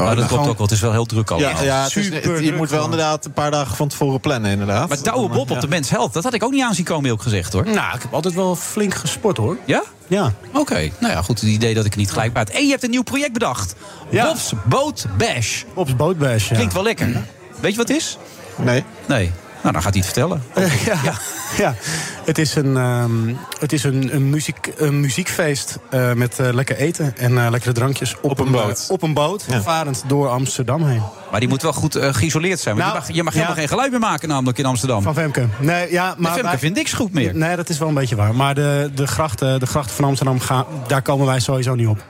Oh, 0.00 0.06
dat 0.06 0.14
klopt 0.16 0.28
gewoon- 0.30 0.48
ook 0.48 0.56
wel. 0.58 0.66
Het 0.66 0.74
is 0.74 0.80
wel 0.80 0.92
heel 0.92 1.04
druk 1.06 1.30
allemaal. 1.30 1.50
ja, 1.50 1.62
ja 1.62 1.82
het 1.82 1.96
is- 1.96 2.04
Super 2.04 2.32
het- 2.34 2.44
je 2.44 2.52
moet 2.52 2.70
wel 2.70 2.84
inderdaad 2.84 3.24
een 3.24 3.32
paar 3.32 3.50
dagen 3.50 3.76
van 3.76 3.88
tevoren 3.88 4.20
plannen, 4.20 4.50
inderdaad. 4.50 4.88
Maar 4.88 5.02
Douwe 5.02 5.28
Bob 5.28 5.50
op 5.50 5.60
de 5.60 5.68
Men's 5.68 5.90
Health, 5.90 6.12
dat 6.12 6.24
had 6.24 6.34
ik 6.34 6.42
ook 6.44 6.50
niet 6.52 6.62
aan 6.62 6.74
zien 6.74 6.84
komen, 6.84 7.04
eerlijk 7.04 7.22
gezegd 7.22 7.52
hoor. 7.52 7.64
Nou, 7.64 7.94
ik 7.94 8.02
heb 8.02 8.14
altijd 8.14 8.34
wel 8.34 8.56
flink 8.56 8.94
gesport, 8.94 9.36
hoor. 9.36 9.56
Ja? 9.64 9.82
Ja. 10.06 10.32
Oké. 10.52 10.90
Nou 10.98 11.12
ja, 11.12 11.22
goed. 11.22 11.40
Het 11.40 11.48
idee 11.50 11.74
dat 11.74 11.84
ik 11.84 11.90
het 11.90 12.00
niet 12.00 12.10
gelijk 12.10 12.32
praat. 12.32 12.50
En 12.50 12.64
je 12.64 12.70
hebt 12.70 12.82
een 12.82 12.90
nieuw 12.90 13.02
project 13.02 13.32
bedacht. 13.32 13.74
Ja. 14.10 14.24
Bob's 14.26 14.52
Boat 14.64 15.06
Bash. 15.18 15.62
Op 15.74 15.88
bootbash, 15.96 16.48
ja. 16.48 16.54
Klinkt 16.54 16.74
wel 16.74 16.82
lekker. 16.82 17.06
Weet 17.60 17.70
je 17.70 17.76
wat 17.76 17.88
het 17.88 17.96
is? 17.96 18.18
Nee. 18.56 18.84
Nee. 19.06 19.32
Nou, 19.62 19.72
dan 19.72 19.82
gaat 19.82 19.94
hij 19.94 20.02
het 20.04 20.12
vertellen. 20.12 20.42
ja, 21.04 21.14
ja. 21.56 21.74
het 22.24 22.38
is 22.38 22.54
een, 22.54 22.76
ehm, 22.76 23.34
het 23.60 23.72
is 23.72 23.84
een, 23.84 24.14
een, 24.14 24.30
muziek, 24.30 24.72
een 24.76 25.00
muziekfeest 25.00 25.78
eh, 25.90 26.12
met 26.12 26.38
eh, 26.38 26.48
lekker 26.52 26.76
eten 26.76 27.16
en 27.16 27.38
eh, 27.44 27.50
lekkere 27.50 27.72
drankjes 27.72 28.16
op, 28.20 28.38
een 28.38 28.50
boot. 28.50 28.86
op 28.90 29.02
een 29.02 29.14
boot, 29.14 29.44
varend 29.62 30.02
door 30.06 30.28
Amsterdam 30.28 30.84
heen. 30.86 31.02
Maar 31.30 31.40
die 31.40 31.48
moet 31.48 31.62
wel 31.62 31.72
goed 31.72 31.94
eh, 31.94 32.14
geïsoleerd 32.14 32.60
zijn. 32.60 32.76
Want 32.76 32.86
Nou, 32.92 33.02
je 33.06 33.06
mag, 33.06 33.16
je 33.16 33.22
mag 33.22 33.32
ja. 33.32 33.38
helemaal 33.38 33.58
geen 33.58 33.68
geluid 33.68 33.90
meer 33.90 34.00
maken 34.00 34.28
namelijk 34.28 34.58
in 34.58 34.64
Amsterdam. 34.64 35.02
Van 35.02 35.14
Femke. 35.14 35.46
Nee, 35.58 35.92
ja, 35.92 36.14
maar 36.18 36.30
Femke 36.32 36.48
wij- 36.48 36.58
vindt 36.58 36.76
niks 36.76 36.92
goed 36.92 37.12
meer. 37.12 37.34
Nee, 37.34 37.56
dat 37.56 37.68
is 37.68 37.78
wel 37.78 37.88
een 37.88 37.94
beetje 37.94 38.16
waar. 38.16 38.34
Maar 38.34 38.54
de, 38.54 38.90
de, 38.94 39.06
grachten, 39.06 39.60
de 39.60 39.66
grachten 39.66 39.94
van 39.96 40.04
Amsterdam, 40.04 40.40
gaan, 40.40 40.64
daar 40.86 41.02
komen 41.02 41.26
wij 41.26 41.40
sowieso 41.40 41.74
niet 41.74 41.86
op. 41.86 42.04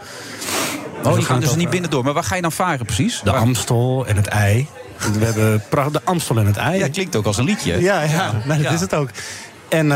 Oh, 1.02 1.14
die 1.14 1.24
gaan 1.24 1.40
dus 1.40 1.54
niet 1.54 1.70
binnendoor. 1.70 2.04
Maar 2.04 2.12
waar 2.12 2.24
ga 2.24 2.34
je 2.34 2.42
dan 2.42 2.52
varen 2.52 2.86
precies? 2.86 3.20
De 3.24 3.32
Amstel 3.32 4.04
en 4.06 4.16
het 4.16 4.26
ei. 4.26 4.68
We 4.98 5.24
hebben 5.24 5.62
de 5.92 6.00
Amstel 6.04 6.38
en 6.38 6.46
het 6.46 6.56
ei. 6.56 6.78
Ja, 6.78 6.88
klinkt 6.88 7.16
ook 7.16 7.26
als 7.26 7.36
een 7.36 7.44
liedje. 7.44 7.80
Ja, 7.80 8.02
ja, 8.02 8.32
nee, 8.44 8.62
dat 8.62 8.72
is 8.72 8.80
het 8.80 8.94
ook. 8.94 9.08
En, 9.68 9.92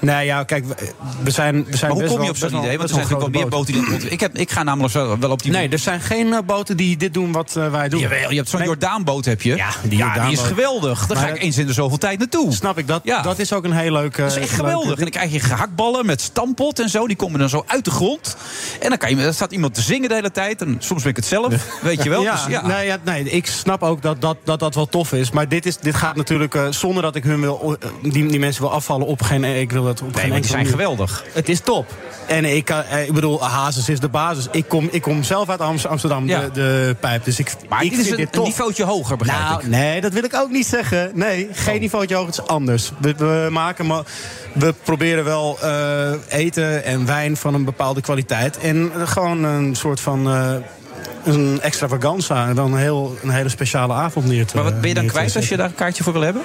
nou 0.00 0.24
ja, 0.24 0.44
kijk, 0.44 0.64
we- 0.66 1.30
zijn, 1.30 1.64
we 1.64 1.76
zijn 1.76 1.90
Maar 1.92 2.00
hoe 2.00 2.10
kom 2.10 2.22
je 2.24 2.30
op 2.30 2.36
zo'n 2.36 2.48
idee? 2.48 2.78
Want 2.78 2.82
er 2.82 2.88
zijn 2.88 3.00
natuurlijk 3.00 3.20
wel 3.32 3.40
meer 3.42 3.48
boten 3.50 3.72
die 3.72 3.82
dat 3.82 3.90
moeten. 3.90 4.12
Ik, 4.12 4.20
heb, 4.20 4.38
ik 4.38 4.50
ga 4.50 4.62
namelijk 4.62 4.92
zo 4.92 5.18
wel 5.18 5.30
op 5.30 5.42
die... 5.42 5.52
Nee, 5.52 5.68
er 5.68 5.78
zijn 5.78 6.00
geen 6.00 6.32
eh, 6.32 6.38
boten 6.46 6.76
die 6.76 6.96
dit 6.96 7.14
doen 7.14 7.32
wat 7.32 7.56
eh, 7.56 7.70
wij 7.70 7.88
doen. 7.88 8.00
Jawel, 8.00 8.30
je 8.30 8.36
hebt 8.36 8.48
zo'n 8.48 8.62
Jordaanboot, 8.64 9.24
heb 9.24 9.42
je. 9.42 9.56
Ja, 9.56 9.68
die 9.80 9.90
die, 9.90 9.98
Jordaanboot. 9.98 10.32
is 10.32 10.40
geweldig. 10.40 11.06
Daar 11.06 11.16
ga 11.16 11.26
ik 11.26 11.42
eens 11.42 11.58
in 11.58 11.66
de 11.66 11.72
zoveel 11.72 11.98
tijd 11.98 12.18
naartoe. 12.18 12.52
Snap 12.52 12.78
ik, 12.78 12.86
dat, 12.86 13.02
dat 13.22 13.38
is 13.38 13.52
ook 13.52 13.64
een 13.64 13.72
heel 13.72 13.92
leuk... 13.92 14.16
eh, 14.16 14.24
Dat 14.24 14.36
is 14.36 14.42
echt 14.42 14.50
geweldig. 14.52 14.90
En 14.96 15.00
dan 15.02 15.10
krijg 15.10 15.32
je 15.32 15.40
gehaktballen 15.40 16.06
met 16.06 16.20
stampot 16.20 16.78
en 16.80 16.88
zo. 16.88 17.06
Die 17.06 17.16
komen 17.16 17.38
dan 17.38 17.48
zo 17.48 17.64
uit 17.66 17.84
de 17.84 17.90
grond. 17.90 18.36
En 18.80 18.88
dan 18.88 18.98
kan 18.98 19.10
je, 19.10 19.16
dan 19.22 19.34
staat 19.34 19.52
iemand 19.52 19.74
te 19.74 19.80
zingen 19.82 20.08
de 20.08 20.14
hele 20.14 20.30
tijd. 20.30 20.60
En 20.62 20.76
soms 20.78 21.00
ben 21.02 21.10
ik 21.10 21.16
het 21.16 21.26
zelf, 21.26 21.54
weet 21.82 22.02
je 22.02 22.08
wel. 22.10 22.22
Ja, 22.28 22.32
Dus 22.34 22.46
ja. 22.48 22.66
Nee, 22.66 22.86
ja, 22.86 22.96
nee, 23.04 23.24
ik 23.30 23.46
snap 23.46 23.82
ook 23.82 24.02
dat 24.02 24.20
dat, 24.20 24.36
dat, 24.44 24.58
dat 24.58 24.74
wel 24.74 24.86
tof 24.86 25.12
is. 25.12 25.30
Maar 25.30 25.48
dit, 25.48 25.66
is, 25.66 25.76
dit 25.76 25.94
gaat 25.94 26.16
natuurlijk, 26.16 26.58
zonder 26.70 27.02
dat 27.02 27.14
ik 27.16 27.24
hun 27.24 27.40
wil, 27.40 27.76
die, 28.02 28.26
die 28.26 28.38
mensen 28.38 28.62
wil 28.62 28.72
afvallen 28.72 29.06
op 29.06 29.22
geen... 29.22 29.44
Ik 29.44 29.72
wil 29.72 29.84
dat 29.88 30.02
op 30.02 30.12
maar 30.14 30.22
die 30.24 30.44
zijn 30.44 30.56
manier. 30.56 30.70
geweldig. 30.72 31.24
Het 31.32 31.48
is 31.48 31.60
top. 31.60 31.86
En 32.26 32.44
ik, 32.44 32.70
eh, 32.70 33.06
ik 33.06 33.12
bedoel, 33.12 33.44
Hazes 33.44 33.88
is 33.88 34.00
de 34.00 34.08
basis. 34.08 34.46
Ik 34.50 34.64
kom, 34.68 34.88
ik 34.90 35.02
kom 35.02 35.22
zelf 35.22 35.48
uit 35.48 35.60
Amst- 35.60 35.86
Amsterdam, 35.86 36.26
Ja. 36.28 36.40
de, 36.40 36.50
de 36.52 36.96
pijp. 37.00 37.24
Dus 37.24 37.38
ik, 37.38 37.52
Maar 37.68 37.84
ik 37.84 37.90
dit 37.90 37.98
is 37.98 38.06
vind 38.06 38.18
een, 38.18 38.24
dit 38.24 38.36
een 38.36 38.42
niveautje 38.42 38.84
hoger, 38.84 39.16
begrijp 39.16 39.40
nou, 39.42 39.58
ik. 39.58 39.64
Oh. 39.64 39.70
nee, 39.70 40.00
dat 40.00 40.12
wil 40.12 40.24
ik 40.24 40.34
ook 40.34 40.50
niet 40.50 40.66
zeggen. 40.66 41.10
Nee, 41.14 41.48
geen 41.52 41.80
niveautje 41.80 42.14
hoger, 42.14 42.30
het 42.30 42.40
is 42.40 42.46
anders. 42.46 42.92
We, 43.00 43.14
we 43.16 43.48
maken 43.50 43.86
maar, 43.86 44.02
we 44.52 44.74
proberen 44.82 45.24
wel 45.24 45.58
eh, 45.62 46.10
eten 46.28 46.84
en 46.84 47.06
wijn 47.06 47.36
van 47.36 47.54
een 47.54 47.64
bepaalde 47.64 48.00
kwaliteit. 48.00 48.58
En 48.58 48.92
gewoon 49.04 49.44
een 49.44 49.76
soort 49.76 50.00
van... 50.00 50.28
eh, 50.30 50.54
een 51.24 51.58
extravaganza 51.62 52.48
en 52.48 52.54
dan 52.54 52.72
een, 52.72 52.78
heel, 52.78 53.16
een 53.22 53.30
hele 53.30 53.48
speciale 53.48 53.92
avond 53.92 54.26
neer 54.26 54.46
te 54.46 54.54
Maar 54.54 54.64
wat 54.64 54.80
ben 54.80 54.88
je 54.88 54.94
dan 54.94 55.06
kwijt 55.06 55.36
als 55.36 55.48
je 55.48 55.56
daar 55.56 55.66
een 55.66 55.74
kaartje 55.74 56.02
voor 56.02 56.12
wil 56.12 56.22
hebben? 56.22 56.42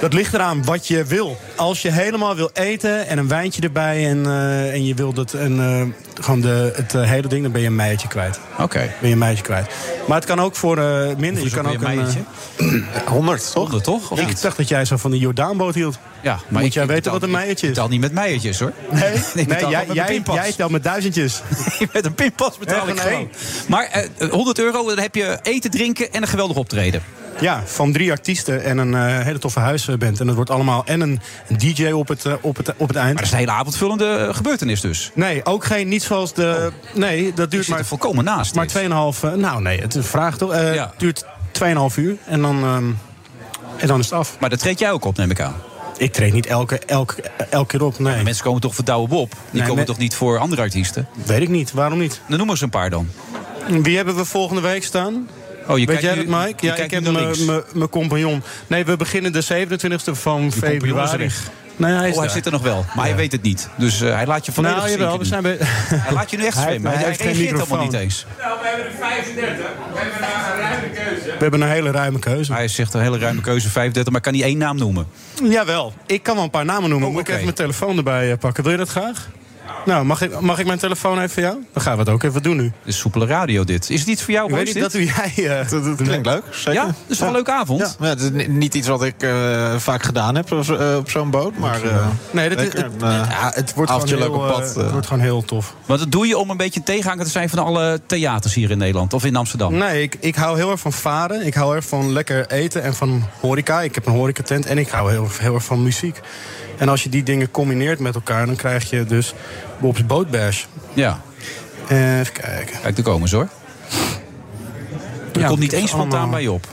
Dat 0.00 0.12
ligt 0.12 0.34
eraan 0.34 0.64
wat 0.64 0.86
je 0.88 1.04
wil. 1.04 1.36
Als 1.56 1.82
je 1.82 1.92
helemaal 1.92 2.34
wil 2.36 2.50
eten 2.52 3.06
en 3.06 3.18
een 3.18 3.28
wijntje 3.28 3.62
erbij 3.62 4.08
en, 4.08 4.26
eh, 4.26 4.72
en 4.72 4.84
je 4.84 4.94
wilt 4.94 5.16
het, 5.16 5.34
en, 5.34 5.60
eh, 5.60 6.22
gewoon 6.24 6.40
de, 6.40 6.72
het 6.74 6.94
eh, 6.94 7.02
hele 7.02 7.28
ding, 7.28 7.42
dan 7.42 7.52
ben 7.52 7.60
je 7.60 7.66
een 7.66 7.74
meiertje 7.76 8.08
kwijt. 8.08 8.40
Oké. 8.58 8.78
Ben 8.78 9.08
je 9.08 9.12
een 9.12 9.18
meiertje 9.18 9.44
kwijt. 9.44 9.66
Maar 10.06 10.16
het 10.16 10.26
kan 10.26 10.40
ook 10.40 10.56
voor 10.56 10.78
eh, 10.78 11.16
minder. 11.16 11.42
Je 11.44 11.50
kan 11.50 11.66
ook 11.66 11.82
een 11.82 11.96
meiertje? 11.96 12.18
eh, 12.56 12.66
100, 13.06 13.44
toch? 13.52 13.54
100, 13.62 13.84
toch? 13.84 14.10
Of 14.10 14.20
Ik 14.20 14.26
niet? 14.26 14.42
dacht 14.42 14.56
dat 14.56 14.68
jij 14.68 14.84
zo 14.84 14.96
van 14.96 15.10
de 15.10 15.18
Jordaanboot 15.18 15.74
hield. 15.74 15.98
Ja, 16.22 16.38
Moet 16.48 16.62
ik- 16.62 16.72
jij 16.72 16.82
ik 16.82 16.88
weten 16.88 16.94
betaal- 17.12 17.12
wat 17.12 17.22
een 17.22 17.30
meiertje 17.30 17.52
is? 17.52 17.62
Ik 17.62 17.68
betaal 17.68 17.88
niet 17.88 18.00
met 18.00 18.12
meiertjes, 18.12 18.58
hoor. 18.60 18.72
Nee, 18.90 19.02
nee, 19.46 19.46
jij, 19.68 19.86
jij, 19.92 20.22
jij 20.24 20.52
telt 20.56 20.70
met 20.70 20.82
duizendjes. 20.84 21.42
met 21.92 22.04
een 22.04 22.14
pinpas 22.14 22.58
betaal 22.58 22.88
ik 22.88 22.94
nee. 22.94 23.04
gewoon. 23.04 23.28
Maar 23.68 23.84
eh, 24.18 24.30
100 24.30 24.58
euro, 24.58 24.86
dan 24.88 24.98
heb 24.98 25.14
je 25.14 25.38
eten, 25.42 25.70
drinken 25.70 26.12
en 26.12 26.22
een 26.22 26.28
geweldig 26.28 26.56
optreden. 26.56 27.02
Ja, 27.40 27.62
van 27.64 27.92
drie 27.92 28.10
artiesten 28.10 28.64
en 28.64 28.78
een 28.78 28.94
eh, 28.94 29.24
hele 29.24 29.38
toffe 29.38 29.60
huisband. 29.60 30.20
En 30.20 30.26
dat 30.26 30.34
wordt 30.34 30.50
allemaal 30.50 30.82
en 30.86 31.00
een 31.00 31.20
DJ 31.58 31.90
op 31.90 32.08
het, 32.08 32.24
eh, 32.24 32.32
op 32.40 32.56
het, 32.56 32.68
op 32.76 32.88
het 32.88 32.96
eind. 32.96 33.06
Maar 33.12 33.14
dat 33.14 33.24
is 33.24 33.30
een 33.30 33.38
hele 33.38 33.50
avondvullende 33.50 34.06
eh, 34.16 34.34
gebeurtenis 34.34 34.80
dus. 34.80 35.10
Nee, 35.14 35.44
ook 35.44 35.64
geen, 35.64 35.88
niet 35.88 36.02
zoals 36.02 36.34
de... 36.34 36.72
Nee, 36.94 37.32
dat 37.34 37.50
duurt 37.50 37.68
maar... 37.68 37.84
volkomen 37.84 38.24
naast 38.24 38.54
Maar 38.54 38.66
dit. 38.66 38.76
2,5... 38.82 38.88
eh, 38.88 39.32
nou 39.32 39.62
nee, 39.62 39.80
het 39.80 39.88
is 39.94 39.94
een 40.02 40.08
vraag 40.10 40.36
toch? 40.38 40.52
Ja. 40.54 40.60
Het 40.90 40.98
duurt 40.98 41.24
2,5 41.62 41.96
uur 41.96 42.16
en 42.26 42.42
dan, 42.42 42.62
ehm, 42.64 42.84
en 43.76 43.86
dan 43.86 43.98
is 43.98 44.04
het 44.04 44.14
af. 44.14 44.36
Maar 44.40 44.50
dat 44.50 44.58
treed 44.58 44.78
jij 44.78 44.90
ook 44.90 45.04
op, 45.04 45.16
neem 45.16 45.30
ik 45.30 45.40
aan. 45.40 45.54
Ik 45.96 46.12
treed 46.12 46.32
niet 46.32 46.46
elke, 46.46 46.78
elke, 46.78 47.22
elke 47.50 47.66
keer 47.78 47.86
op, 47.86 47.98
nee. 47.98 48.22
Mensen 48.22 48.44
komen 48.44 48.60
toch 48.60 48.74
voor 48.74 48.84
Douwe 48.84 49.08
Bob? 49.08 49.30
Die 49.30 49.38
Nee, 49.50 49.60
komen 49.62 49.76
met- 49.76 49.86
toch 49.86 49.98
niet 49.98 50.14
voor 50.14 50.38
andere 50.38 50.62
artiesten? 50.62 51.08
Weet 51.26 51.40
ik 51.42 51.48
niet, 51.48 51.72
waarom 51.72 51.98
niet? 51.98 52.20
Dan 52.28 52.38
noem 52.38 52.50
eens 52.50 52.60
een 52.60 52.70
paar 52.70 52.90
dan. 52.90 53.08
Wie 53.82 53.96
hebben 53.96 54.16
we 54.16 54.24
volgende 54.24 54.60
week 54.62 54.84
staan? 54.84 55.28
Oh, 55.68 55.78
je 55.78 55.86
Weet 55.86 56.00
jij 56.00 56.14
dat, 56.14 56.26
Mike? 56.26 56.54
je 56.56 56.66
Ja, 56.66 56.74
ik 56.74 56.90
heb 56.90 57.02
mijn- 57.72 57.88
compagnon. 57.90 58.42
Nee, 58.66 58.84
we 58.84 58.96
beginnen 58.96 59.32
de 59.32 59.42
27e 59.42 60.14
van 60.14 60.52
februari. 60.52 61.18
weg. 61.18 61.40
Nee, 61.76 61.92
hij 61.92 62.08
is 62.08 62.14
oh, 62.14 62.20
hij 62.20 62.28
zit 62.30 62.46
er 62.46 62.52
nog 62.52 62.62
wel. 62.62 62.84
Maar 62.96 63.04
hij 63.04 63.16
weet 63.16 63.32
het 63.32 63.42
niet. 63.42 63.68
Dus 63.76 64.00
eh, 64.00 64.14
hij 64.14 64.26
laat 64.26 64.46
je 64.46 64.52
volledig 64.52 64.76
Nou, 64.78 64.90
jawel, 64.90 65.18
we 65.18 65.24
zijn 65.24 65.42
bij... 65.42 65.56
Hij 66.06 66.12
laat 66.12 66.30
je 66.30 66.36
nu 66.36 66.44
echt 66.46 66.54
Hij- 66.56 66.62
zwemmen. 66.66 66.90
Hij, 66.90 67.00
hij 67.00 67.00
hij 67.00 67.08
heeft 67.08 67.20
geen 67.22 67.32
reageert 67.32 67.58
helemaal 67.60 67.82
niet 67.84 67.92
microfoon. 67.92 68.00
eens. 68.04 68.26
Nou, 68.38 68.58
we 68.60 68.66
hebben 68.68 68.86
er 68.86 68.92
35. 68.98 69.56
We 69.92 69.98
hebben 69.98 70.12
een 70.22 70.60
ruime 70.60 70.88
keuze. 70.94 71.24
We 71.24 71.36
hebben 71.38 71.60
een 71.60 71.68
hele 71.68 71.90
ruime 71.90 72.18
keuze. 72.18 72.52
Hij 72.52 72.68
zegt 72.68 72.94
een 72.94 73.00
hele 73.00 73.18
ruime 73.18 73.40
keuze, 73.40 73.70
35, 73.70 74.12
maar 74.12 74.20
kan 74.20 74.32
niet 74.32 74.42
één 74.42 74.58
naam 74.58 74.76
noemen. 74.76 75.06
Jawel, 75.44 75.92
ik 76.06 76.22
kan 76.22 76.34
wel 76.34 76.44
een 76.44 76.50
paar 76.50 76.64
namen 76.64 76.88
noemen. 76.90 77.08
Oh, 77.08 77.14
Moet 77.14 77.22
ik 77.22 77.28
even 77.28 77.42
mijn 77.42 77.54
telefoon 77.54 77.96
erbij 77.96 78.30
eh, 78.32 78.38
pakken? 78.38 78.62
Wil 78.62 78.72
je 78.72 78.78
dat 78.78 78.88
graag? 78.88 79.28
Nou, 79.88 80.04
mag 80.04 80.20
ik, 80.22 80.40
mag 80.40 80.58
ik 80.58 80.66
mijn 80.66 80.78
telefoon 80.78 81.16
even 81.16 81.30
voor 81.30 81.42
jou? 81.42 81.56
Dan 81.72 81.82
gaan 81.82 81.92
we 81.92 81.98
het 81.98 82.08
ook 82.08 82.22
even 82.22 82.42
doen 82.42 82.56
nu. 82.56 82.62
Dit 82.62 82.72
is 82.84 82.98
soepele 82.98 83.26
radio 83.26 83.64
dit. 83.64 83.90
Is 83.90 84.00
het 84.00 84.08
iets 84.08 84.22
voor 84.22 84.32
jou, 84.34 84.48
Ik 84.48 84.54
weet 84.54 84.64
niet 84.64 84.74
dit? 84.74 84.82
dat 84.82 84.94
u 84.94 85.04
jij... 85.04 85.58
eh, 85.60 85.70
Dat, 85.70 85.84
dat 85.84 85.96
klinkt 86.02 86.26
leuk, 86.26 86.42
zeker. 86.50 86.72
Ja, 86.72 86.84
dat 86.86 86.94
is 87.06 87.18
toch 87.18 87.26
een 87.26 87.32
leuke 87.32 87.52
avond? 87.52 87.96
Ja, 88.00 88.06
het 88.06 88.20
is 88.20 88.30
ni- 88.30 88.46
niet 88.48 88.74
iets 88.74 88.88
wat 88.88 89.02
ik 89.04 89.22
eh, 89.22 89.76
vaak 89.76 90.02
gedaan 90.02 90.34
heb 90.34 90.52
op, 90.52 90.68
eh, 90.68 90.96
op 90.96 91.10
zo'n 91.10 91.30
boot. 91.30 91.58
Maar 91.58 91.82
eh, 91.82 92.06
Nee, 92.30 92.48
dat 92.48 92.58
is, 92.58 92.64
lekker. 92.64 92.84
het, 92.84 93.02
eh, 93.02 93.08
ja, 93.30 93.50
het 93.54 93.74
wordt 93.74 93.90
gewoon 93.90 94.08
heel, 94.08 94.18
leuk 94.18 94.32
op 94.34 94.46
pad, 94.46 94.60
eh, 94.60 94.68
eh. 94.76 94.82
het 94.82 94.90
wordt 94.92 95.06
gewoon 95.06 95.22
heel 95.22 95.44
tof. 95.44 95.74
Want 95.86 96.00
dat 96.00 96.10
doe 96.12 96.26
je 96.26 96.38
om 96.38 96.50
een 96.50 96.56
beetje 96.56 96.82
tegenhanger 96.82 97.24
te 97.24 97.30
zijn 97.30 97.48
van 97.48 97.58
alle 97.58 98.00
theaters 98.06 98.54
hier 98.54 98.70
in 98.70 98.78
Nederland 98.78 99.12
of 99.14 99.24
in 99.24 99.36
Amsterdam. 99.36 99.74
Nee, 99.74 100.02
ik, 100.02 100.16
ik 100.20 100.34
hou 100.34 100.56
heel 100.56 100.70
erg 100.70 100.80
van 100.80 100.92
varen. 100.92 101.46
Ik 101.46 101.54
hou 101.54 101.76
erg 101.76 101.84
van 101.84 102.12
lekker 102.12 102.46
eten 102.50 102.82
en 102.82 102.94
van 102.94 103.24
horeca. 103.40 103.80
Ik 103.82 103.94
heb 103.94 104.06
een 104.06 104.12
horecatent 104.12 104.66
en 104.66 104.78
ik 104.78 104.88
hou 104.88 105.10
heel, 105.10 105.28
heel 105.38 105.54
erg 105.54 105.64
van 105.64 105.82
muziek. 105.82 106.20
En 106.78 106.88
als 106.88 107.02
je 107.02 107.08
die 107.08 107.22
dingen 107.22 107.50
combineert 107.50 107.98
met 107.98 108.14
elkaar, 108.14 108.46
dan 108.46 108.56
krijg 108.56 108.90
je 108.90 109.04
dus 109.04 109.34
Bob's 109.80 110.06
Bootbash. 110.06 110.64
Ja. 110.94 111.20
Even 111.88 112.32
kijken. 112.32 112.80
Kijk, 112.82 112.96
daar 112.96 113.04
komen 113.04 113.28
ze 113.28 113.36
hoor. 113.36 113.48
Er 115.32 115.40
Ja, 115.40 115.46
komt 115.46 115.58
niet 115.60 115.72
eens 115.72 115.90
spontaan 115.90 116.10
allemaal- 116.12 116.30
bij 116.30 116.42
je 116.42 116.52
op. 116.52 116.66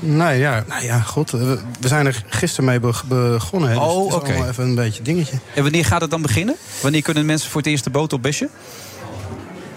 Nee, 0.00 0.38
ja, 0.38 0.64
nou 0.68 0.84
ja, 0.84 0.98
god. 1.00 1.30
We, 1.30 1.58
we 1.80 1.88
zijn 1.88 2.06
er 2.06 2.24
gisteren 2.28 2.64
mee 2.64 2.80
be- 2.80 3.00
begonnen. 3.08 3.68
Hè, 3.68 3.74
dus 3.74 3.84
Oh, 3.84 4.04
oké. 4.14 4.14
allemaal 4.30 4.48
even 4.48 4.64
een 4.64 4.74
beetje 4.74 5.02
dingetje. 5.02 5.38
En 5.54 5.62
wanneer 5.62 5.84
gaat 5.84 6.00
het 6.00 6.10
dan 6.10 6.22
beginnen? 6.22 6.54
Wanneer 6.80 7.02
kunnen 7.02 7.26
mensen 7.26 7.50
voor 7.50 7.60
het 7.60 7.70
eerst 7.70 7.84
de 7.84 7.90
boot 7.90 8.12
op 8.12 8.22
Besje? 8.22 8.48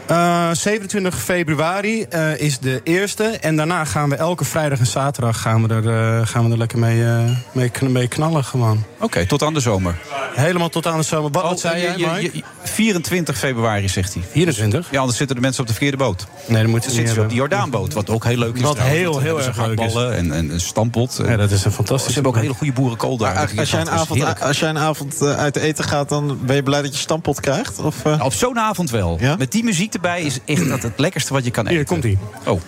Eh, 0.07 0.49
27 0.53 1.15
februari 1.21 2.03
eh, 2.03 2.39
is 2.39 2.59
de 2.59 2.81
eerste. 2.83 3.23
En 3.23 3.55
daarna 3.55 3.85
gaan 3.85 4.09
we 4.09 4.15
elke 4.15 4.45
vrijdag 4.45 4.79
en 4.79 4.85
zaterdag 4.85 5.41
gaan 5.41 5.67
we 5.67 5.73
er, 5.73 6.19
eh, 6.19 6.27
gaan 6.27 6.45
we 6.45 6.51
er 6.51 6.57
lekker 6.57 6.79
mee, 6.79 7.03
eh, 7.05 7.19
mee, 7.51 7.71
mee 7.81 8.07
knallen 8.07 8.43
gewoon. 8.43 8.83
Oké, 8.99 9.25
tot 9.25 9.43
aan 9.43 9.53
de 9.53 9.59
zomer. 9.59 9.95
Helemaal 10.35 10.69
tot 10.69 10.87
aan 10.87 10.97
de 10.97 11.03
zomer. 11.03 11.31
Wat, 11.31 11.43
wat 11.43 11.59
zei 11.59 11.75
eh, 11.75 11.81
jij, 11.81 11.97
je- 11.97 12.05
Mike? 12.07 12.21
je- 12.21 12.37
je- 12.37 12.43
24 12.63 13.37
februari, 13.37 13.89
zegt 13.89 14.13
hij. 14.13 14.23
24? 14.31 14.87
Ja, 14.91 14.99
anders 14.99 15.17
zitten 15.17 15.35
de 15.35 15.41
mensen 15.41 15.61
op 15.61 15.67
de 15.67 15.73
verkeerde 15.73 15.97
boot. 15.97 16.27
Nee, 16.47 16.63
Dan 16.63 16.71
niet 16.71 16.83
zitten 16.83 16.91
ze 16.93 16.99
op 17.01 17.05
die 17.07 17.15
hebben. 17.17 17.35
Jordaanboot, 17.35 17.93
wat 17.93 18.09
ook 18.09 18.23
heel 18.23 18.37
leuk 18.37 18.55
is. 18.55 18.61
Wat 18.61 18.71
trouwens. 18.75 18.99
heel, 19.01 19.11
Dan 19.13 19.21
heel 19.21 19.41
ze 19.41 19.47
erg 19.47 19.57
leuk 19.65 19.79
is. 19.79 19.93
En, 19.93 20.31
en 20.31 20.49
een 20.51 20.59
stampot. 20.59 21.19
Ja, 21.25 21.35
dat 21.37 21.51
is 21.51 21.65
een 21.65 21.71
fantastisch. 21.71 22.07
Ze 22.07 22.13
hebben 22.13 22.31
ook 22.31 22.37
hele 22.41 22.53
goede 22.53 22.73
boerenkool 22.73 23.17
daar. 23.17 23.37
Als 23.57 23.71
jij 23.71 23.79
een 23.81 23.89
avond, 23.89 24.19
heerlijk. 24.19 24.41
als 24.41 24.59
jij 24.59 24.69
een 24.69 24.77
avond 24.77 25.21
eh, 25.21 25.37
uit 25.37 25.55
eten 25.55 25.83
gaat, 25.83 26.09
dan 26.09 26.39
ben 26.45 26.55
je 26.55 26.63
blij 26.63 26.81
dat 26.81 26.93
je 26.93 26.99
stampot 26.99 27.39
krijgt? 27.39 27.79
Of, 27.79 28.05
eh? 28.05 28.21
Op 28.23 28.33
zo'n 28.33 28.59
avond 28.59 28.89
wel. 28.89 29.17
Ja? 29.19 29.35
Met 29.35 29.51
die 29.51 29.63
muziek 29.63 29.93
erbij 29.95 30.21
is 30.21 30.39
echt 30.45 30.69
dat 30.69 30.81
het 30.83 30.93
lekkerste 30.99 31.33
wat 31.33 31.45
je 31.45 31.51
kan 31.51 31.63
eten. 31.63 31.75
Hier 31.75 31.85
komt 31.85 32.03
ie. 32.03 32.17
Oh. 32.45 32.61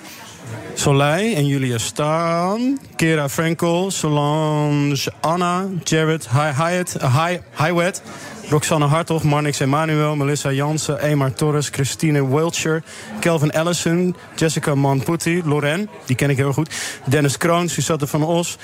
Soleil 0.73 1.35
en 1.35 1.45
Julia 1.47 1.77
Staan, 1.77 2.79
Kera 2.95 3.29
Frankel, 3.29 3.91
Solange 3.91 5.11
Anna, 5.21 5.65
Jared 5.83 6.27
Hi- 6.29 6.63
Hyatt, 6.63 6.93
Hi- 7.01 7.39
Highwet, 7.63 8.01
Roxanne 8.49 8.85
Hartog, 8.85 9.23
Marnix 9.23 9.59
Emanuel, 9.59 10.15
Melissa 10.15 10.51
Jansen, 10.51 10.99
Emar 11.03 11.33
Torres, 11.33 11.69
Christine 11.69 12.27
Wiltshire, 12.27 12.83
Kelvin 13.19 13.51
Allison, 13.51 14.15
Jessica 14.35 14.75
Manputi, 14.75 15.41
Loren, 15.45 15.89
die 16.05 16.15
ken 16.15 16.29
ik 16.29 16.37
heel 16.37 16.53
goed, 16.53 16.69
Dennis 17.05 17.37
Kroon, 17.37 17.69
Suzette 17.69 18.07
van 18.07 18.23
Os, 18.23 18.57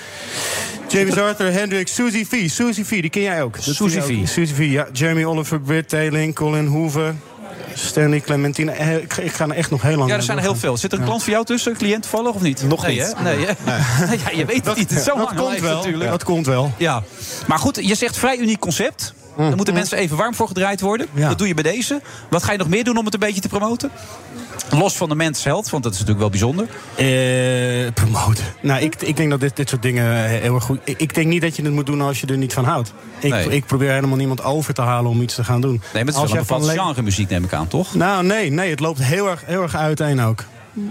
James 0.87 1.17
Arthur, 1.17 1.51
Hendrik, 1.51 1.87
Suzy 1.87 2.25
V. 2.25 2.49
Suzy 2.49 2.83
V, 2.83 2.89
die 3.01 3.09
ken 3.09 3.21
jij 3.21 3.43
ook. 3.43 3.55
Ook. 3.57 3.63
V. 3.89 4.27
Suzy 4.27 4.53
V, 4.53 4.57
ja. 4.71 4.87
Jeremy 4.93 5.23
Oliver, 5.25 5.59
Britt 5.59 5.89
Teling, 5.89 6.35
Colin 6.35 6.65
Hoeven, 6.65 7.21
Stanley 7.75 8.19
Clementine. 8.19 8.71
Eh, 8.71 8.95
Ik, 8.95 9.17
ik 9.17 9.31
ga 9.31 9.45
er 9.45 9.51
echt 9.55 9.69
nog 9.69 9.81
heel 9.81 9.97
lang 9.97 10.09
Ja, 10.09 10.15
er 10.15 10.23
zijn 10.23 10.37
er 10.37 10.43
heel 10.43 10.55
veel. 10.55 10.77
Zit 10.77 10.91
er 10.91 10.97
een 10.97 11.03
Ja. 11.03 11.09
klant 11.09 11.23
voor 11.23 11.33
jou 11.33 11.45
tussen? 11.45 11.71
Een 11.71 11.77
cliënt 11.77 12.01
toevallig 12.01 12.33
of 12.33 12.41
niet? 12.41 12.63
Nog 12.67 12.85
nee, 12.85 12.99
niet. 12.99 13.13
Hè? 13.17 13.23
Nee, 13.23 13.39
ja, 14.25 14.29
je 14.37 14.45
weet 14.45 14.65
het 14.65 14.77
niet. 14.77 14.91
Zo 14.91 15.15
dat 15.15 15.33
komt 15.35 15.59
wel. 15.59 15.75
natuurlijk. 15.75 16.09
Dat 16.09 16.23
komt 16.23 16.45
wel. 16.45 16.71
Ja. 16.77 17.03
Maar 17.47 17.59
goed, 17.59 17.79
je 17.81 17.95
zegt 17.95 18.17
vrij 18.17 18.37
uniek 18.37 18.59
concept. 18.59 19.13
Daar 19.37 19.55
moeten 19.55 19.73
mensen 19.73 19.97
even 19.97 20.17
warm 20.17 20.35
voor 20.35 20.47
gedraaid 20.47 20.81
worden. 20.81 21.07
Dat 21.13 21.37
doe 21.37 21.47
je 21.47 21.53
bij 21.53 21.63
deze. 21.63 22.01
Wat 22.29 22.43
ga 22.43 22.51
je 22.51 22.57
nog 22.57 22.67
meer 22.67 22.83
doen 22.83 22.97
om 22.97 23.05
het 23.05 23.13
een 23.13 23.19
beetje 23.19 23.41
te 23.41 23.47
promoten? 23.47 23.91
Los 24.77 24.95
van 24.97 25.09
de 25.09 25.15
mens 25.15 25.43
health, 25.43 25.69
want 25.69 25.83
dat 25.83 25.93
is 25.93 25.99
natuurlijk 25.99 26.19
wel 26.19 26.29
bijzonder. 26.29 26.67
Eh, 26.95 27.93
promoten. 27.93 28.43
Nou, 28.61 28.81
ik, 28.81 29.01
ik 29.01 29.17
denk 29.17 29.29
dat 29.29 29.39
dit, 29.39 29.55
dit 29.55 29.69
soort 29.69 29.81
dingen 29.81 30.25
heel 30.25 30.55
erg 30.55 30.63
goed... 30.63 30.79
Ik, 30.83 30.99
ik 30.99 31.13
denk 31.13 31.27
niet 31.27 31.41
dat 31.41 31.55
je 31.55 31.63
het 31.63 31.73
moet 31.73 31.85
doen 31.85 32.01
als 32.01 32.21
je 32.21 32.27
er 32.27 32.37
niet 32.37 32.53
van 32.53 32.65
houdt. 32.65 32.93
Ik, 33.19 33.31
Nee. 33.31 33.49
ik 33.49 33.65
probeer 33.65 33.91
helemaal 33.91 34.17
niemand 34.17 34.43
over 34.43 34.73
te 34.73 34.81
halen 34.81 35.11
om 35.11 35.21
iets 35.21 35.35
te 35.35 35.43
gaan 35.43 35.61
doen. 35.61 35.71
Nee, 35.71 35.79
maar 35.93 36.01
het 36.01 36.09
is 36.09 36.15
Als 36.15 36.31
wel 36.31 36.41
een 36.41 36.47
bepaald 36.47 36.69
genre 36.69 37.01
muziek, 37.01 37.29
neem 37.29 37.43
ik 37.43 37.53
aan, 37.53 37.67
toch? 37.67 37.95
Nou, 37.95 38.23
nee, 38.25 38.51
nee, 38.51 38.69
het 38.69 38.79
loopt 38.79 39.03
heel 39.03 39.29
erg, 39.29 39.43
heel 39.45 39.61
erg 39.61 39.75
uiteen 39.75 40.21
ook. 40.21 40.43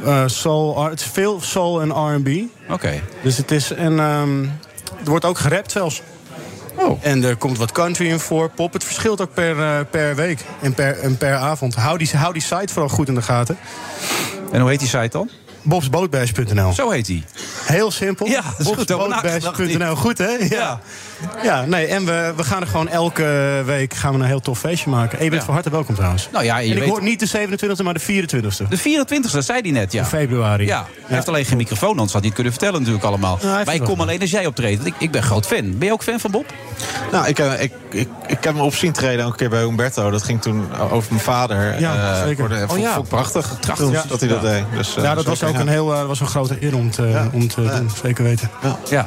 Eh, 0.04 0.22
soul, 0.26 0.84
het 0.84 1.00
is 1.00 1.06
veel 1.06 1.40
soul 1.40 1.80
en 1.82 1.90
R&B. 1.90 2.28
Oké. 2.72 3.00
Dus 3.22 3.36
het 3.36 3.50
is 3.50 3.72
en 3.72 3.98
ehm, 3.98 4.42
er 5.04 5.10
wordt 5.10 5.24
ook 5.24 5.38
gerapt 5.38 5.72
zelfs. 5.72 6.02
Oh. 6.74 6.98
En 7.02 7.24
er 7.24 7.36
komt 7.36 7.58
wat 7.58 7.72
country 7.72 8.06
in 8.06 8.18
voor, 8.18 8.50
pop. 8.50 8.72
Het 8.72 8.84
verschilt 8.84 9.20
ook 9.20 9.34
per, 9.34 9.60
eh, 9.60 9.78
per 9.90 10.14
week 10.14 10.40
en 10.60 10.74
per, 10.74 10.98
en 10.98 11.16
per 11.16 11.34
avond. 11.34 11.74
Hou 11.74 11.98
die, 11.98 12.10
hou 12.16 12.32
die 12.32 12.42
site 12.42 12.72
vooral 12.72 12.88
goed 12.88 13.08
in 13.08 13.14
de 13.14 13.22
gaten. 13.22 13.58
En 14.52 14.60
hoe 14.60 14.70
heet 14.70 14.78
die 14.78 14.88
site 14.88 15.08
dan? 15.08 15.30
Bobsbootbash.nl. 15.62 16.72
Zo 16.72 16.90
heet 16.90 17.06
die. 17.06 17.24
Heel 17.64 17.90
simpel. 17.90 18.26
Ja, 18.26 18.42
dat 18.42 18.60
is 18.60 18.66
goed. 18.66 18.76
Goed, 19.96 20.18
hè? 20.18 20.30
Ja. 20.30 20.46
Ja, 20.48 20.80
nee, 21.66 21.86
en 21.86 22.04
we, 22.04 22.32
we 22.36 22.44
gaan 22.44 22.60
er 22.60 22.66
gewoon 22.66 22.88
elke 22.88 23.62
week 23.66 23.94
gaan 23.94 24.12
we 24.14 24.18
een 24.20 24.24
heel 24.26 24.40
tof 24.40 24.58
feestje 24.58 24.90
maken. 24.90 25.18
En 25.18 25.24
je 25.24 25.30
bent 25.30 25.40
Ja. 25.42 25.46
van 25.46 25.54
harte 25.54 25.70
welkom 25.70 25.94
trouwens. 25.94 26.28
Nou 26.32 26.44
ja, 26.44 26.58
je 26.58 26.70
en 26.70 26.76
ik 26.76 26.82
weet- 26.82 26.88
hoor 26.90 27.02
niet 27.02 27.20
de 27.20 27.26
27e, 27.26 27.82
maar 27.82 27.94
de 27.94 28.00
24e. 28.00 28.68
De 28.68 28.78
24e, 28.78 29.32
dat 29.32 29.44
zei 29.44 29.60
hij 29.60 29.70
net, 29.70 29.92
ja. 29.92 30.04
Van 30.04 30.18
februari. 30.18 30.66
Ja, 30.66 30.86
hij 31.06 31.14
heeft 31.16 31.28
alleen 31.28 31.44
geen 31.44 31.56
microfoon, 31.56 31.90
anders 31.90 32.12
had 32.12 32.20
hij 32.20 32.24
het 32.26 32.34
kunnen 32.34 32.52
vertellen 32.52 32.78
natuurlijk 32.78 33.04
allemaal. 33.06 33.38
heeft 33.42 33.64
maar 33.66 33.74
ik 33.74 33.82
kom 33.84 34.00
alleen 34.00 34.20
als 34.20 34.30
jij 34.30 34.46
optreedt. 34.46 34.86
Ik, 34.86 34.94
ik 34.98 35.10
ben 35.10 35.22
groot 35.22 35.46
fan. 35.46 35.78
Ben 35.78 35.86
je 35.86 35.92
ook 35.92 36.02
fan 36.02 36.20
van 36.20 36.30
Bob? 36.30 36.46
Nou, 37.12 37.26
ik, 37.26 37.38
eh, 37.38 37.62
ik, 37.62 37.72
ik, 37.90 38.08
ik 38.26 38.44
heb 38.44 38.54
me 38.54 38.62
op 38.62 38.74
zien 38.74 38.92
treden 38.92 39.24
ook 39.24 39.30
een 39.30 39.36
keer 39.36 39.50
bij 39.50 39.62
Humberto. 39.62 40.10
Dat 40.10 40.22
ging 40.22 40.42
toen 40.42 40.66
over 40.90 41.12
mijn 41.12 41.24
vader. 41.24 41.80
Ja, 41.80 41.94
eh, 42.12 42.22
zeker. 42.22 42.36
Voor 42.36 42.48
de, 42.48 42.62
Oh 42.62 42.68
vond- 42.68 42.80
ja. 42.80 42.92
vond 42.92 43.04
ik 43.04 43.10
prachtig. 43.10 43.60
Prachtig. 43.60 43.90
Ja, 43.90 44.04
dat 44.08 44.20
hij 44.20 44.28
dat 44.28 44.42
Ja. 44.42 44.48
deed. 44.50 44.64
Dus, 44.76 44.96
eh, 44.96 45.02
ja, 45.02 45.14
dat 45.14 45.24
was 45.24 45.42
ook 45.44 45.54
ja. 45.54 45.60
een 45.60 45.68
heel 45.68 45.94
eh, 45.94 46.06
was 46.06 46.20
een 46.20 46.26
grote 46.26 46.56
eer 46.60 46.76
om 46.76 46.90
te, 46.90 47.28
om 47.32 47.48
te 47.48 47.62
doen. 47.62 47.90
Zeker 48.02 48.24
weten. 48.24 48.50
Ja. 48.90 49.06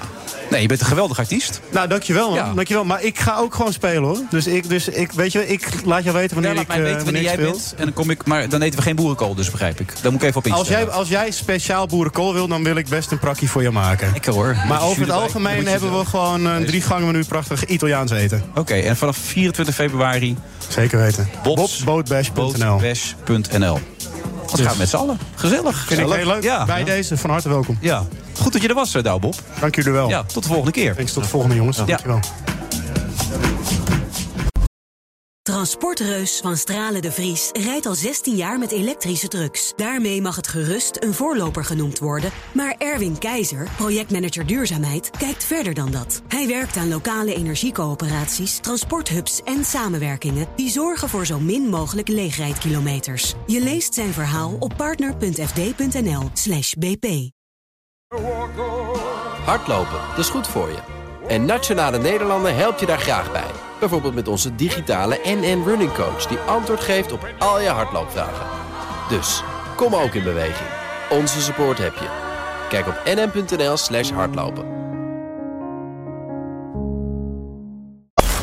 Nee, 0.49 0.61
je 0.61 0.67
bent 0.67 0.79
een 0.79 0.85
geweldig 0.85 1.19
artiest. 1.19 1.61
Nou, 1.71 1.87
dankjewel 2.13 2.35
man. 2.35 2.49
Ja. 2.49 2.53
Dankjewel. 2.55 2.85
Maar 2.85 3.03
ik 3.03 3.19
ga 3.19 3.37
ook 3.37 3.55
gewoon 3.55 3.73
spelen 3.73 4.03
hoor. 4.03 4.17
Dus 4.29 4.47
ik, 4.47 4.69
dus 4.69 4.87
ik 4.89 5.11
weet 5.11 5.31
je, 5.31 5.47
ik 5.47 5.69
laat 5.85 6.03
jou 6.03 6.15
weten 6.15 6.33
wanneer 6.33 6.53
Ja, 6.53 6.61
ik 6.61 6.67
eh, 6.69 6.75
weten 6.75 7.03
wanneer 7.03 7.21
jij 7.21 7.33
ik 7.33 7.39
speel. 7.39 7.51
bent. 7.51 7.73
En 7.77 7.83
dan 7.83 7.93
kom 7.93 8.09
ik, 8.09 8.25
maar 8.25 8.49
dan 8.49 8.61
eten 8.61 8.77
we 8.77 8.85
geen 8.85 8.95
boerenkool, 8.95 9.35
dus 9.35 9.51
begrijp 9.51 9.79
ik. 9.79 9.93
Daar 10.01 10.11
moet 10.11 10.21
ik 10.21 10.27
even 10.27 10.37
op 10.45 10.47
Als 10.51 10.59
instellen. 10.59 10.85
jij, 10.85 10.95
als 10.95 11.09
jij 11.09 11.31
speciaal 11.31 11.87
boerenkool 11.87 12.33
wil, 12.33 12.47
dan 12.47 12.63
wil 12.63 12.75
ik 12.75 12.87
best 12.87 13.11
een 13.11 13.19
prakkie 13.19 13.49
voor 13.49 13.61
je 13.61 13.71
maken. 13.71 14.09
Lekker 14.11 14.33
hoor. 14.33 14.55
Maar 14.67 14.81
over 14.83 15.01
het 15.01 15.11
algemeen 15.11 15.67
hebben 15.67 15.97
we 15.99 16.05
gewoon 16.05 16.45
een 16.45 16.65
drie 16.65 16.81
gangen 16.81 17.05
menu 17.05 17.23
prachtig 17.23 17.65
Italiaans 17.65 18.11
eten. 18.11 18.43
Oké, 18.55 18.73
en 18.73 18.97
vanaf 18.97 19.17
24 19.17 19.75
februari... 19.75 20.37
Zeker 20.67 20.99
weten. 20.99 21.29
Bobsbootbash.nl 21.43 22.43
Bobsbootbash.nl 22.45 23.79
Wat 24.51 24.61
gaan 24.61 24.71
we 24.71 24.77
met 24.77 24.89
z'n 24.89 24.95
allen? 24.95 25.19
Gezellig. 25.35 25.85
Vind 25.87 25.99
ik 26.01 26.07
heel 26.13 26.25
leuk. 26.27 26.43
Ja. 26.43 26.65
Bij 26.65 26.83
deze, 26.83 27.17
van 27.17 27.29
harte 27.29 27.49
welkom. 27.49 27.77
Ja. 27.81 28.05
Goed 28.45 28.53
dat 28.53 28.63
je 28.63 28.69
er 28.69 28.75
was, 28.75 28.95
eh, 28.95 29.03
Douw 29.03 29.19
Bob. 29.19 29.35
Dank 29.59 29.75
jullie 29.75 29.91
wel. 29.91 30.09
Ja, 30.09 30.23
tot 30.23 30.43
de 30.43 30.49
volgende 30.49 30.71
keer. 30.71 30.95
Thanks, 30.95 31.13
tot 31.13 31.23
de 31.23 31.29
volgende 31.29 31.55
jongens. 31.55 31.77
Ja. 31.77 31.85
Dankjewel. 31.85 32.19
Transportreus 35.41 36.39
van 36.41 36.57
Stralen 36.57 37.01
de 37.01 37.11
Vries 37.11 37.49
rijdt 37.53 37.85
al 37.85 37.95
16 37.95 38.35
jaar 38.35 38.59
met 38.59 38.71
elektrische 38.71 39.27
trucks. 39.27 39.73
Daarmee 39.75 40.21
mag 40.21 40.35
het 40.35 40.47
gerust 40.47 40.97
een 40.99 41.13
voorloper 41.13 41.65
genoemd 41.65 41.99
worden. 41.99 42.31
Maar 42.53 42.75
Erwin 42.77 43.17
Keizer, 43.17 43.67
projectmanager 43.77 44.45
duurzaamheid, 44.45 45.09
kijkt 45.09 45.43
verder 45.43 45.73
dan 45.73 45.91
dat. 45.91 46.21
Hij 46.27 46.47
werkt 46.47 46.77
aan 46.77 46.89
lokale 46.89 47.35
energiecoöperaties, 47.35 48.57
transporthubs 48.57 49.41
en 49.43 49.65
samenwerkingen... 49.65 50.47
die 50.55 50.69
zorgen 50.69 51.09
voor 51.09 51.25
zo 51.25 51.39
min 51.39 51.69
mogelijk 51.69 52.07
leegrijdkilometers. 52.07 53.33
Je 53.47 53.63
leest 53.63 53.93
zijn 53.93 54.13
verhaal 54.13 54.55
op 54.59 54.73
partner.fd.nl 54.77 56.29
slash 56.33 56.73
bp. 56.73 57.33
Hardlopen, 59.45 59.99
dat 60.09 60.17
is 60.17 60.29
goed 60.29 60.47
voor 60.47 60.69
je. 60.69 60.77
En 61.27 61.45
Nationale 61.45 61.97
Nederlanden 61.97 62.55
helpt 62.55 62.79
je 62.79 62.85
daar 62.85 62.99
graag 62.99 63.31
bij. 63.31 63.51
Bijvoorbeeld 63.79 64.15
met 64.15 64.27
onze 64.27 64.55
digitale 64.55 65.19
NN 65.23 65.63
Running 65.65 65.93
Coach... 65.93 66.27
die 66.27 66.37
antwoord 66.37 66.79
geeft 66.79 67.11
op 67.11 67.27
al 67.39 67.61
je 67.61 67.69
hardloopvragen. 67.69 68.47
Dus, 69.09 69.43
kom 69.75 69.95
ook 69.95 70.13
in 70.13 70.23
beweging. 70.23 70.69
Onze 71.09 71.41
support 71.41 71.77
heb 71.77 71.93
je. 71.93 72.07
Kijk 72.69 72.87
op 72.87 73.01
nn.nl 73.05 73.77
slash 73.77 74.11
hardlopen. 74.11 74.65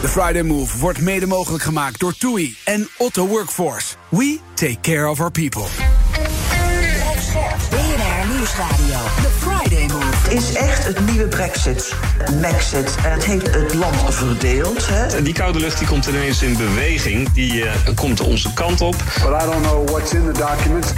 De 0.00 0.08
Friday 0.08 0.42
Move 0.42 0.78
wordt 0.78 1.00
mede 1.00 1.26
mogelijk 1.26 1.62
gemaakt 1.62 2.00
door 2.00 2.16
TUI 2.16 2.56
en 2.64 2.88
Otto 2.98 3.26
Workforce. 3.26 3.94
We 4.08 4.38
take 4.54 4.80
care 4.80 5.08
of 5.08 5.20
our 5.20 5.30
people. 5.30 5.66
Nieuwsradio. 8.42 8.98
The 9.22 9.30
Friday 9.38 9.86
Move. 9.86 10.16
Het 10.22 10.32
is 10.32 10.52
echt 10.52 10.84
het 10.84 11.00
nieuwe 11.10 11.26
Brexit. 11.26 11.94
Maxit. 12.40 12.94
En 13.04 13.12
het 13.12 13.24
heeft 13.24 13.54
het 13.54 13.74
land 13.74 14.14
verdeeld. 14.14 14.88
Hè? 14.88 15.22
Die 15.22 15.34
koude 15.34 15.58
lucht 15.58 15.78
die 15.78 15.86
komt 15.86 16.06
ineens 16.06 16.42
in 16.42 16.56
beweging. 16.56 17.32
Die 17.32 17.64
eh, 17.64 17.94
komt 17.94 18.20
onze 18.20 18.52
kant 18.52 18.80
op. 18.80 18.96
But 19.22 19.42
I 19.42 19.44
don't 19.44 19.62
know 19.62 19.90
what's 19.90 20.12
in 20.12 20.32
the 20.32 20.38
documents. 20.38 20.88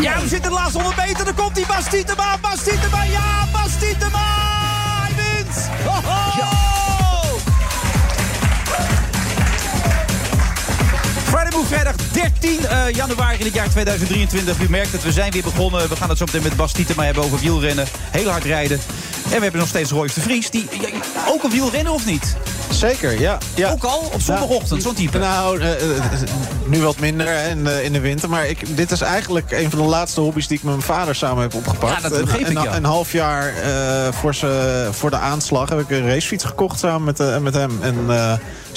Ja, 0.00 0.20
we 0.20 0.28
zitten 0.28 0.50
de 0.50 0.56
laatste 0.56 0.78
100 0.78 1.06
meter. 1.06 1.24
Dan 1.24 1.34
komt 1.34 1.54
die 1.54 1.66
Bas 1.66 1.84
Tietema. 1.90 2.38
Bas 2.40 2.62
Tietema. 2.62 3.02
Ja, 3.04 3.46
Bas 3.52 3.78
Tietema. 3.78 4.24
Hij 5.02 5.14
wint. 5.16 5.68
Ho, 5.84 6.10
ho. 6.10 6.67
Friday 11.28 11.50
Move 11.52 11.66
vrijdag 11.66 11.94
13 12.12 12.66
eh, 12.66 12.90
januari 12.90 13.38
in 13.38 13.44
het 13.44 13.54
jaar 13.54 13.68
2023. 13.68 14.60
U 14.60 14.70
merkt 14.70 14.92
het, 14.92 15.02
we 15.02 15.12
zijn 15.12 15.32
weer 15.32 15.42
begonnen. 15.42 15.88
We 15.88 15.96
gaan 15.96 16.08
het 16.08 16.18
zo 16.18 16.24
meteen 16.24 16.42
met 16.42 16.56
Bas 16.56 16.72
Tietema 16.72 17.04
hebben 17.04 17.22
over 17.22 17.38
wielrennen. 17.38 17.86
Heel 18.10 18.28
hard 18.28 18.44
rijden. 18.44 18.78
En 19.24 19.34
we 19.34 19.42
hebben 19.42 19.60
nog 19.60 19.68
steeds 19.68 19.90
Royce 19.90 20.14
de 20.14 20.20
Vries. 20.20 20.50
Die, 20.50 20.68
ja, 20.80 20.88
ook 21.28 21.42
een 21.42 21.50
wielrennen 21.50 21.92
of 21.92 22.06
niet? 22.06 22.36
Zeker, 22.70 23.20
ja. 23.20 23.38
ja. 23.54 23.70
Ook 23.70 23.84
al 23.84 24.10
op 24.12 24.20
zondagochtend, 24.20 24.82
zo'n 24.82 24.94
type. 24.94 25.18
Nou, 25.18 25.60
eh, 25.60 25.96
eh, 25.96 26.02
nu 26.66 26.82
wat 26.82 26.98
minder 26.98 27.44
in, 27.48 27.64
de, 27.64 27.84
in 27.84 27.92
de 27.92 28.00
winter. 28.00 28.28
Maar 28.28 28.46
ik, 28.46 28.76
dit 28.76 28.90
is 28.90 29.00
eigenlijk 29.00 29.50
een 29.50 29.70
van 29.70 29.78
de 29.78 29.84
laatste 29.84 30.20
hobby's 30.20 30.46
die 30.46 30.56
ik 30.56 30.62
met 30.62 30.72
mijn 30.72 30.86
vader 30.86 31.14
samen 31.14 31.42
heb 31.42 31.54
opgepakt. 31.54 32.02
Ja, 32.02 32.08
dat 32.08 32.20
begreep 32.20 32.46
een, 32.46 32.56
ik, 32.56 32.62
ja. 32.62 32.76
Een 32.76 32.84
half 32.84 33.12
jaar 33.12 33.52
voor, 34.12 34.34
ze, 34.34 34.88
voor 34.90 35.10
de 35.10 35.18
aanslag 35.18 35.68
heb 35.68 35.80
ik 35.80 35.90
een 35.90 36.06
racefiets 36.06 36.44
gekocht 36.44 36.78
samen 36.78 37.04
met, 37.04 37.42
met 37.42 37.54
hem. 37.54 37.78
En 37.82 38.06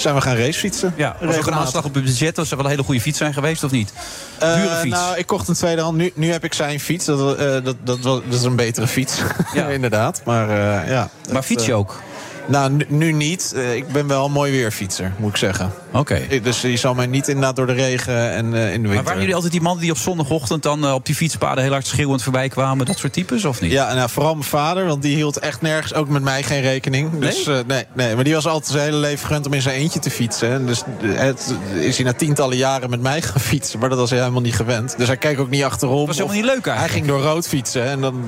zijn 0.02 0.14
we 0.14 0.20
gaan 0.20 0.36
racefietsen. 0.36 0.94
Ja, 0.96 1.16
was 1.20 1.36
ook 1.36 1.46
een 1.46 1.54
aanslag 1.54 1.84
op 1.84 1.94
het 1.94 2.04
budget. 2.04 2.34
Dat 2.34 2.46
zou 2.46 2.56
wel 2.56 2.64
een 2.64 2.76
hele 2.76 2.86
goede 2.86 3.00
fiets 3.00 3.18
zijn 3.18 3.32
geweest, 3.32 3.64
of 3.64 3.70
niet? 3.70 3.92
Eh, 4.38 4.54
Dure 4.54 4.74
fiets. 4.74 4.96
nou, 4.96 5.16
ik 5.16 5.26
kocht 5.26 5.48
een 5.48 5.54
tweedehand. 5.54 5.96
Nu, 5.96 6.12
nu 6.14 6.32
heb 6.32 6.44
ik 6.44 6.54
zijn 6.54 6.80
fiets. 6.80 7.04
Dat, 7.04 7.36
eh, 7.36 7.46
dat, 7.64 7.76
dat, 7.84 8.02
dat 8.02 8.22
is 8.30 8.42
een 8.42 8.56
betere 8.56 8.86
fiets. 8.86 9.20
Ja. 9.54 9.68
Inderdaad. 9.78 10.22
Maar, 10.24 10.48
eh, 10.50 10.90
ja, 10.90 11.08
maar 11.32 11.42
fiets 11.42 11.66
je 11.66 11.74
ook? 11.74 12.00
Nou, 12.46 12.76
nu, 12.88 13.12
niet. 13.12 13.52
Eh, 13.56 13.74
ik 13.74 13.88
ben 13.88 14.06
wel 14.06 14.24
een 14.24 14.32
mooi 14.32 14.52
weerfietser, 14.52 15.12
moet 15.16 15.30
ik 15.30 15.36
zeggen. 15.36 15.72
Oké. 15.92 16.20
Dus 16.42 16.60
je 16.60 16.76
zal 16.76 16.94
mij 16.94 17.06
niet 17.06 17.28
inderdaad 17.28 17.56
door 17.56 17.66
de 17.66 17.72
regen 17.72 18.30
en 18.30 18.54
eh, 18.54 18.72
in 18.72 18.82
de 18.82 18.88
winter... 18.88 18.94
Maar 18.94 19.04
waren 19.04 19.20
jullie 19.20 19.34
altijd 19.34 19.52
die 19.52 19.62
mannen 19.62 19.82
die 19.82 19.90
op 19.90 19.96
zondagochtend 19.96 20.62
dan 20.62 20.84
eh, 20.84 20.94
op 20.94 21.06
die 21.06 21.14
fietspaden 21.14 21.62
heel 21.62 21.72
hard 21.72 21.86
schreeuwend 21.86 22.22
voorbij 22.22 22.48
kwamen? 22.48 22.86
Dat 22.86 22.98
soort 22.98 23.12
types, 23.12 23.44
of 23.44 23.60
niet? 23.60 23.72
Ja, 23.72 23.94
nou, 23.94 24.10
vooral 24.10 24.34
mijn 24.34 24.46
vader, 24.48 24.86
want 24.86 25.02
die 25.02 25.16
hield 25.16 25.38
echt 25.38 25.60
nergens, 25.60 25.94
ook 25.94 26.08
met 26.08 26.22
mij, 26.22 26.42
geen 26.42 26.60
rekening. 26.60 27.18
Dus, 27.18 27.46
nee? 27.46 27.64
nee, 27.66 27.86
nee, 27.92 28.14
maar 28.14 28.24
die 28.24 28.34
was 28.34 28.46
altijd 28.46 28.72
zijn 28.72 28.84
hele 28.84 28.96
leven 28.96 29.26
gewend 29.26 29.46
om 29.46 29.52
in 29.52 29.62
zijn 29.62 29.76
eentje 29.76 29.98
te 29.98 30.10
fietsen. 30.10 30.50
En 30.50 30.66
dus 30.66 30.82
het, 31.02 31.54
is 31.74 31.96
hij 31.96 32.06
na 32.06 32.12
tientallen 32.12 32.56
jaren 32.56 32.90
met 32.90 33.00
mij 33.00 33.22
gaan 33.32 33.40
fietsen. 33.40 33.78
Maar 33.78 33.88
dat 33.88 33.98
was 33.98 34.10
hij 34.10 34.18
helemaal 34.18 34.40
niet 34.40 34.56
gewend. 34.56 34.94
Dus 34.98 35.06
hij 35.06 35.16
keek 35.16 35.40
ook 35.40 35.50
niet 35.50 35.64
achterom. 35.64 35.98
Dat 35.98 36.06
was 36.06 36.16
helemaal 36.16 36.36
niet 36.36 36.44
leuk 36.44 36.66
eigenlijk. 36.66 36.90
Hij 36.90 37.00
ging 37.00 37.06
door 37.06 37.32
rood 37.32 37.48
fietsen 37.48 37.84
en 37.84 38.00
dan 38.00 38.24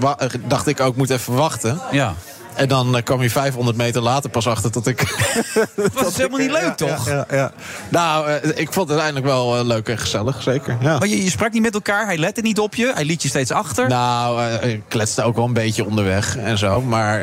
dacht 0.47 0.67
ik 0.67 0.81
ook, 0.81 0.93
ik 0.93 0.97
moet 0.97 1.11
even 1.11 1.35
wachten. 1.35 1.81
Ja. 1.91 2.15
En 2.55 2.69
dan 2.69 2.97
eh, 2.97 3.03
kwam 3.03 3.19
hij 3.19 3.31
500 3.31 3.77
meter 3.77 4.03
later 4.03 4.31
pas 4.31 4.47
achter 4.47 4.73
dat 4.73 4.87
ik... 4.87 4.99
Dat 5.77 5.93
was 5.93 6.17
helemaal 6.17 6.39
niet 6.39 6.51
leuk, 6.51 6.77
toch? 6.77 7.09
Ja. 7.31 7.53
Nou, 7.89 8.29
eh, 8.29 8.49
ik 8.55 8.73
vond 8.73 8.89
het 8.89 8.99
uiteindelijk 8.99 9.27
wel 9.27 9.59
eh, 9.59 9.65
leuk 9.65 9.89
en 9.89 9.99
gezellig, 9.99 10.43
zeker. 10.43 10.77
Ja. 10.81 10.99
Maar 10.99 11.09
je, 11.09 11.25
je 11.25 11.31
sprak 11.31 11.53
niet 11.53 11.63
met 11.63 11.75
elkaar, 11.75 12.07
hij 12.07 12.19
lette 12.19 12.41
niet 12.41 12.59
op 12.59 12.75
je, 12.75 12.93
hij 12.95 13.05
liet 13.05 13.23
je 13.23 13.29
steeds 13.29 13.51
achter. 13.51 13.89
Nou, 13.89 14.43
ik 14.53 14.83
kletste 14.89 15.23
ook 15.23 15.37
wel 15.37 15.45
een 15.45 15.53
beetje 15.53 15.85
onderweg 15.85 16.37
en 16.37 16.59
zo. 16.59 16.81
Maar 16.81 17.21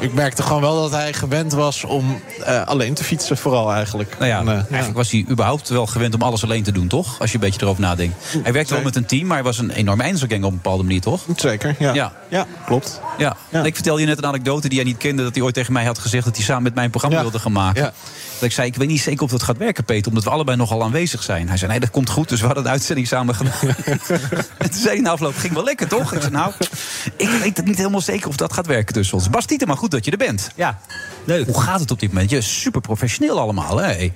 ik 0.00 0.14
merkte 0.14 0.42
gewoon 0.42 0.60
wel 0.60 0.82
dat 0.82 0.90
hij 0.90 1.12
gewend 1.12 1.52
was 1.52 1.84
om 1.84 2.20
alleen 2.64 2.94
te 2.94 3.04
fietsen, 3.04 3.36
vooral 3.36 3.72
eigenlijk. 3.72 4.16
Nou 4.18 4.30
ja, 4.30 4.40
En, 4.40 4.48
eigenlijk 4.48 4.94
was 4.94 5.10
hij 5.10 5.26
überhaupt 5.30 5.68
wel 5.68 5.86
gewend 5.86 6.14
om 6.14 6.22
alles 6.22 6.42
alleen 6.44 6.62
te 6.62 6.72
doen, 6.72 6.88
toch? 6.88 7.20
Als 7.20 7.30
je 7.30 7.34
een 7.34 7.44
beetje 7.44 7.60
erover 7.62 7.82
nadenkt. 7.82 8.14
Hij 8.42 8.52
werkte 8.52 8.74
wel 8.74 8.82
met 8.82 8.96
een 8.96 9.06
team, 9.06 9.26
maar 9.26 9.36
hij 9.36 9.44
was 9.44 9.58
een 9.58 9.70
enorme 9.70 10.02
Einzelganger 10.02 10.44
op 10.44 10.50
een 10.50 10.60
bepaalde 10.62 10.82
manier, 10.82 11.00
toch? 11.00 11.24
Zeker, 11.36 11.76
ja. 11.78 11.94
Ja, 11.94 12.12
ja 12.28 12.46
klopt. 12.66 13.00
ja. 13.18 13.36
Ik 13.62 13.74
vertelde 13.74 14.00
je 14.00 14.06
net 14.06 14.18
een 14.18 14.26
anekdote 14.26 14.68
jij 14.74 14.84
niet 14.84 14.96
kende... 14.96 15.22
dat 15.22 15.34
hij 15.34 15.44
ooit 15.44 15.54
tegen 15.54 15.72
mij 15.72 15.84
had 15.84 15.98
gezegd 15.98 16.24
dat 16.24 16.36
hij 16.36 16.44
samen 16.44 16.62
met 16.62 16.74
mij 16.74 16.84
een 16.84 16.90
programma 16.90 17.20
wilde 17.20 17.38
gaan 17.38 17.52
maken. 17.52 17.82
Dat 18.34 18.42
ik 18.42 18.52
zei, 18.52 18.68
ik 18.68 18.76
weet 18.76 18.88
niet 18.88 19.00
zeker 19.00 19.22
of 19.22 19.30
dat 19.30 19.42
gaat 19.42 19.56
werken, 19.56 19.84
Peter... 19.84 20.08
omdat 20.08 20.24
we 20.24 20.30
allebei 20.30 20.56
nogal 20.56 20.82
aanwezig 20.82 21.22
zijn. 21.22 21.48
Hij 21.48 21.56
zei, 21.56 21.70
nee, 21.70 21.80
dat 21.80 21.90
komt 21.90 22.10
goed, 22.10 22.28
dus 22.28 22.40
we 22.40 22.46
hadden 22.46 22.64
een 22.64 22.70
uitzending 22.70 23.06
samen 23.06 23.34
gedaan. 23.34 23.74
en 24.58 24.70
toen 24.70 24.80
zei 24.80 24.94
hij 24.94 25.00
na 25.00 25.10
afloop, 25.10 25.36
ging 25.36 25.54
wel 25.54 25.64
lekker, 25.64 25.88
toch? 25.88 26.12
Ik 26.12 26.20
zei, 26.20 26.32
nou, 26.32 26.52
ik 27.16 27.28
weet 27.28 27.56
het 27.56 27.66
niet 27.66 27.76
helemaal 27.76 28.00
zeker 28.00 28.28
of 28.28 28.36
dat 28.36 28.52
gaat 28.52 28.66
werken 28.66 28.94
tussen 28.94 29.16
ons. 29.16 29.30
Bas 29.30 29.44
Tietema, 29.44 29.74
goed 29.74 29.90
dat 29.90 30.04
je 30.04 30.10
er 30.10 30.16
bent. 30.16 30.50
Ja, 30.54 30.78
leuk. 31.24 31.46
Hoe 31.46 31.60
gaat 31.60 31.80
het 31.80 31.90
op 31.90 32.00
dit 32.00 32.12
moment? 32.12 32.30
Je 32.30 32.36
is 32.36 32.60
super 32.60 32.80
professioneel 32.80 33.40
allemaal, 33.40 33.76
hè? 33.76 34.12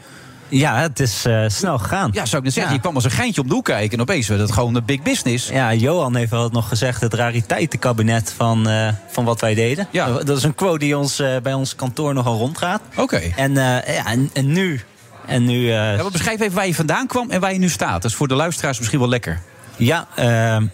Ja, 0.48 0.80
het 0.80 1.00
is 1.00 1.24
eh, 1.24 1.44
snel 1.46 1.78
gegaan. 1.78 2.10
Ja, 2.12 2.24
zou 2.24 2.36
ik 2.36 2.42
net 2.42 2.52
zeggen. 2.52 2.74
Je 2.74 2.80
kwam 2.80 2.94
als 2.94 3.04
een 3.04 3.10
geintje 3.10 3.40
om 3.40 3.48
de 3.48 3.54
hoek 3.54 3.64
kijken... 3.64 3.96
en 3.96 4.00
opeens 4.00 4.28
werd 4.28 4.40
het 4.40 4.52
gewoon 4.52 4.74
een 4.74 4.84
big 4.84 5.02
business. 5.02 5.48
Ja, 5.48 5.74
Johan 5.74 6.16
heeft 6.16 6.30
wel 6.30 6.48
nog 6.48 6.68
gezegd... 6.68 7.00
het 7.00 7.14
rariteitenkabinet 7.14 8.32
van, 8.36 8.68
eh, 8.68 8.88
van 9.08 9.24
wat 9.24 9.40
wij 9.40 9.54
deden. 9.54 9.88
Ja. 9.90 10.06
Dat 10.08 10.36
is 10.36 10.42
een 10.42 10.54
quote 10.54 10.78
die 10.78 10.98
ons, 10.98 11.18
eh, 11.18 11.36
bij 11.42 11.54
ons 11.54 11.74
kantoor 11.74 12.14
nogal 12.14 12.36
rondgaat. 12.38 12.80
Oké. 12.96 13.20
En, 13.36 13.54
ja, 13.54 14.06
en, 14.06 14.30
en 14.32 14.52
nu... 14.52 14.80
En 15.26 15.44
nu 15.44 15.66
Ja, 15.66 16.10
beschrijf 16.12 16.40
even 16.40 16.54
waar 16.54 16.66
je 16.66 16.74
vandaan 16.74 17.06
kwam 17.06 17.30
en 17.30 17.40
waar 17.40 17.52
je 17.52 17.58
nu 17.58 17.68
staat. 17.68 18.02
Dat 18.02 18.10
is 18.10 18.16
voor 18.16 18.28
de 18.28 18.34
luisteraars 18.34 18.78
misschien 18.78 18.98
wel 18.98 19.08
lekker. 19.08 19.40
Ja, 19.76 20.06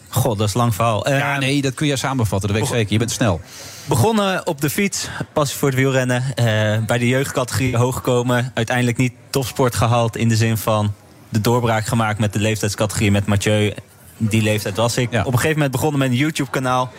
god, 0.08 0.38
dat 0.38 0.48
is 0.48 0.54
lang 0.54 0.74
verhaal. 0.74 1.08
ja, 1.08 1.38
nee, 1.38 1.62
dat 1.62 1.74
kun 1.74 1.86
je 1.86 1.96
samenvatten, 1.96 2.48
dat 2.48 2.58
weet 2.58 2.68
ik 2.68 2.74
zeker. 2.74 2.92
Je 2.92 2.98
bent 2.98 3.10
snel. 3.10 3.40
Begonnen 3.84 4.46
op 4.46 4.60
de 4.60 4.70
fiets, 4.70 5.08
passie 5.32 5.58
voor 5.58 5.68
het 5.68 5.76
wielrennen. 5.78 6.22
eh, 6.34 6.44
bij 6.86 6.98
de 6.98 7.08
jeugdcategorie 7.08 7.76
hoog 7.76 7.94
gekomen. 7.94 8.50
Uiteindelijk 8.54 8.96
niet 8.96 9.12
topsport 9.30 9.74
gehaald 9.74 10.16
in 10.16 10.28
de 10.28 10.36
zin 10.36 10.56
van 10.56 10.94
de 11.28 11.40
doorbraak 11.40 11.86
gemaakt 11.86 12.18
met 12.18 12.32
de 12.32 12.38
leeftijdscategorie 12.38 13.10
met 13.10 13.26
Mathieu. 13.26 13.74
Die 14.16 14.42
leeftijd 14.42 14.76
was 14.76 14.96
ik. 14.96 15.08
Op 15.08 15.14
een 15.14 15.32
gegeven 15.32 15.52
moment 15.52 15.70
begonnen 15.70 15.98
met 15.98 16.08
een 16.08 16.16
YouTube-kanaal. 16.16 16.92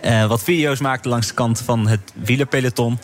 eh, 0.00 0.26
wat 0.26 0.42
video's 0.42 0.80
maakte 0.80 1.08
langs 1.08 1.26
de 1.28 1.34
kant 1.34 1.60
van 1.60 1.86
het 1.86 2.00
wielerpeloton. 2.14 2.98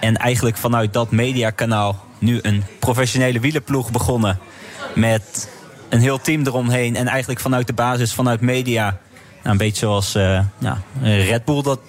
En 0.00 0.16
eigenlijk 0.16 0.56
vanuit 0.56 0.92
dat 0.92 1.10
mediakanaal 1.10 2.04
nu 2.18 2.38
een 2.42 2.64
professionele 2.78 3.40
wielerploeg 3.40 3.90
begonnen. 3.90 4.38
Met 4.94 5.48
een 5.88 6.00
heel 6.00 6.20
team 6.20 6.46
eromheen. 6.46 6.96
En 6.96 7.06
eigenlijk 7.06 7.40
vanuit 7.40 7.66
de 7.66 7.72
basis, 7.72 8.14
vanuit 8.14 8.40
media. 8.40 8.98
Nou, 9.42 9.52
een 9.52 9.56
beetje 9.56 9.78
zoals 9.86 10.14
eh, 10.14 10.40
ja, 10.58 10.80
Red 11.02 11.44
Bull. 11.44 11.62
Dat, 11.62 11.80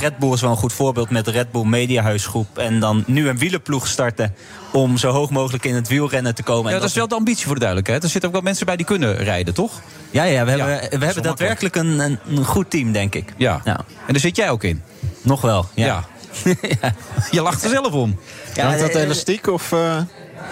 Red 0.00 0.18
Bull 0.18 0.32
is 0.32 0.40
wel 0.40 0.50
een 0.50 0.56
goed 0.56 0.72
voorbeeld 0.72 1.10
met 1.10 1.24
de 1.24 1.30
Red 1.30 1.52
Bull 1.52 1.64
Mediahuisgroep. 1.64 2.58
En 2.58 2.80
dan 2.80 3.04
nu 3.06 3.28
een 3.28 3.38
wielerploeg 3.38 3.86
starten 3.86 4.34
om 4.72 4.96
zo 4.96 5.10
hoog 5.10 5.30
mogelijk 5.30 5.64
in 5.64 5.74
het 5.74 5.88
wielrennen 5.88 6.34
te 6.34 6.42
komen. 6.42 6.68
Ja, 6.68 6.74
En 6.74 6.80
dat 6.80 6.90
is 6.90 6.96
wel 6.96 7.08
de 7.08 7.14
ambitie 7.14 7.44
voor 7.44 7.54
de 7.54 7.60
duidelijkheid. 7.60 8.02
Er 8.02 8.08
zitten 8.08 8.28
ook 8.28 8.34
wel 8.34 8.44
mensen 8.44 8.66
bij 8.66 8.76
die 8.76 8.86
kunnen 8.86 9.16
rijden, 9.16 9.54
toch? 9.54 9.80
Ja, 10.10 10.24
ja 10.24 10.44
we 10.44 10.50
hebben, 10.50 10.68
Ja, 10.68 10.80
dat 10.80 10.98
we 10.98 11.04
hebben 11.04 11.22
daadwerkelijk 11.22 11.76
een, 11.76 11.98
een, 11.98 12.44
goed 12.44 12.70
team, 12.70 12.92
denk 12.92 13.14
ik. 13.14 13.32
Ja. 13.36 13.60
En 13.64 13.84
daar 14.06 14.20
zit 14.20 14.36
jij 14.36 14.50
ook 14.50 14.64
in? 14.64 14.82
Nog 15.22 15.40
wel, 15.40 15.68
ja. 15.74 16.04
Je 17.30 17.42
lacht 17.42 17.64
er 17.64 17.70
zelf 17.70 17.92
om. 17.92 18.18
Ja, 18.54 18.76
dat 18.76 18.94
elastiek 18.94 19.46
of... 19.46 19.72
eh? 19.72 19.96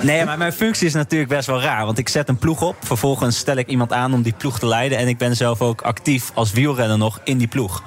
Nee, 0.01 0.25
maar 0.25 0.39
mijn 0.39 0.53
functie 0.53 0.87
is 0.87 0.95
natuurlijk 0.95 1.31
best 1.31 1.47
wel 1.47 1.61
raar. 1.61 1.85
Want 1.85 1.99
ik 1.99 2.09
zet 2.09 2.29
een 2.29 2.39
ploeg 2.39 2.63
op. 2.63 2.77
Vervolgens 2.83 3.37
stel 3.37 3.57
ik 3.57 3.69
iemand 3.69 3.93
aan 3.93 4.15
om 4.15 4.23
die 4.23 4.35
ploeg 4.39 4.59
te 4.59 4.67
leiden. 4.67 4.99
En 4.99 5.09
ik 5.09 5.19
ben 5.19 5.37
zelf 5.37 5.63
ook 5.63 5.83
actief 5.83 6.31
als 6.35 6.53
wielrenner 6.53 6.99
nog 6.99 7.21
in 7.25 7.39
die 7.39 7.49
ploeg. 7.49 7.83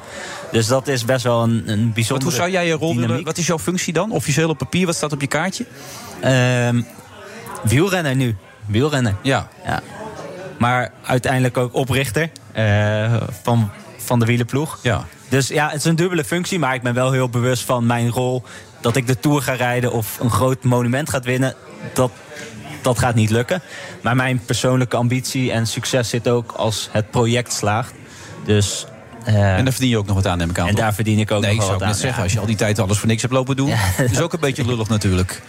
Dus 0.52 0.68
dat 0.68 0.88
is 0.88 1.06
best 1.06 1.24
wel 1.24 1.44
een, 1.44 1.64
een 1.66 1.94
bijzondere 1.94 2.30
hoe 2.30 2.40
zou 2.40 2.52
jij 2.52 2.68
je 2.68 2.74
rol 2.74 2.96
willen? 2.96 3.24
Wat 3.24 3.38
is 3.38 3.48
jouw 3.48 3.60
functie 3.60 3.94
dan? 3.94 4.12
Officieel 4.12 4.50
op 4.50 4.58
papier, 4.58 4.86
wat 4.86 4.96
staat 4.96 5.14
op 5.14 5.22
je 5.22 5.28
kaartje? 5.28 5.66
Ehm, 6.22 6.82
wielrenner 7.64 8.16
nu. 8.16 8.36
Wielrenner. 8.66 9.16
Ja. 9.22 9.48
ja. 9.66 9.82
Maar 10.58 10.92
uiteindelijk 11.06 11.58
ook 11.58 11.74
oprichter 11.74 12.30
eh, 12.52 13.22
van, 13.42 13.70
van 13.98 14.20
de 14.20 14.26
wielerploeg. 14.26 14.80
Ja. 14.82 15.06
Dus 15.30 15.48
ja, 15.48 15.68
het 15.70 15.78
is 15.78 15.86
een 15.86 15.96
dubbele 15.96 16.24
functie. 16.24 16.60
Maar 16.60 16.74
ik 16.74 16.82
ben 16.82 16.94
wel 16.94 17.12
heel 17.12 17.30
bewust 17.30 17.64
van 17.64 17.86
mijn 17.86 18.10
rol. 18.10 18.44
Dat 18.82 18.96
ik 18.96 19.08
de 19.08 19.20
Tour 19.20 19.42
ga 19.42 19.54
rijden 19.54 19.92
of 19.92 20.18
een 20.22 20.30
groot 20.32 20.64
monument 20.64 21.10
gaat 21.10 21.26
winnen. 21.26 21.54
Dat, 21.94 22.12
dat 22.82 23.00
gaat 23.00 23.16
niet 23.16 23.30
lukken. 23.30 23.62
Maar 24.02 24.16
mijn 24.16 24.42
persoonlijke 24.46 24.96
ambitie 24.98 25.52
en 25.52 25.68
succes 25.68 26.10
zit 26.10 26.28
ook 26.28 26.52
als 26.52 26.90
het 26.92 27.12
project 27.12 27.54
slaagt. 27.54 27.94
Dus... 28.46 28.86
eh, 29.26 29.58
En 29.58 29.64
daar 29.64 29.74
verdien 29.74 29.90
je 29.90 29.98
ook 29.98 30.06
nog 30.06 30.16
wat 30.16 30.28
aan, 30.28 30.38
neem 30.38 30.50
ik 30.50 30.60
aan. 30.60 30.68
En 30.68 30.76
toch? 30.76 30.84
daar 30.84 30.94
verdien 30.94 31.20
ik 31.20 31.32
ook 31.32 31.42
nee, 31.42 31.56
nog 31.56 31.64
zou 31.66 31.72
wat 31.74 31.82
ik 31.82 31.88
aan. 31.88 31.92
net 31.94 32.00
zeggen. 32.02 32.18
ja. 32.18 32.24
Als 32.24 32.34
je 32.34 32.40
al 32.40 32.46
die 32.46 32.56
tijd 32.56 32.80
alles 32.80 32.98
voor 32.98 33.08
niks 33.08 33.22
hebt 33.22 33.34
lopen 33.34 33.56
doen... 33.56 33.72
is 34.12 34.20
ook 34.22 34.34
een 34.34 34.40
beetje 34.40 34.66
lullig 34.66 34.88
natuurlijk. 34.90 35.42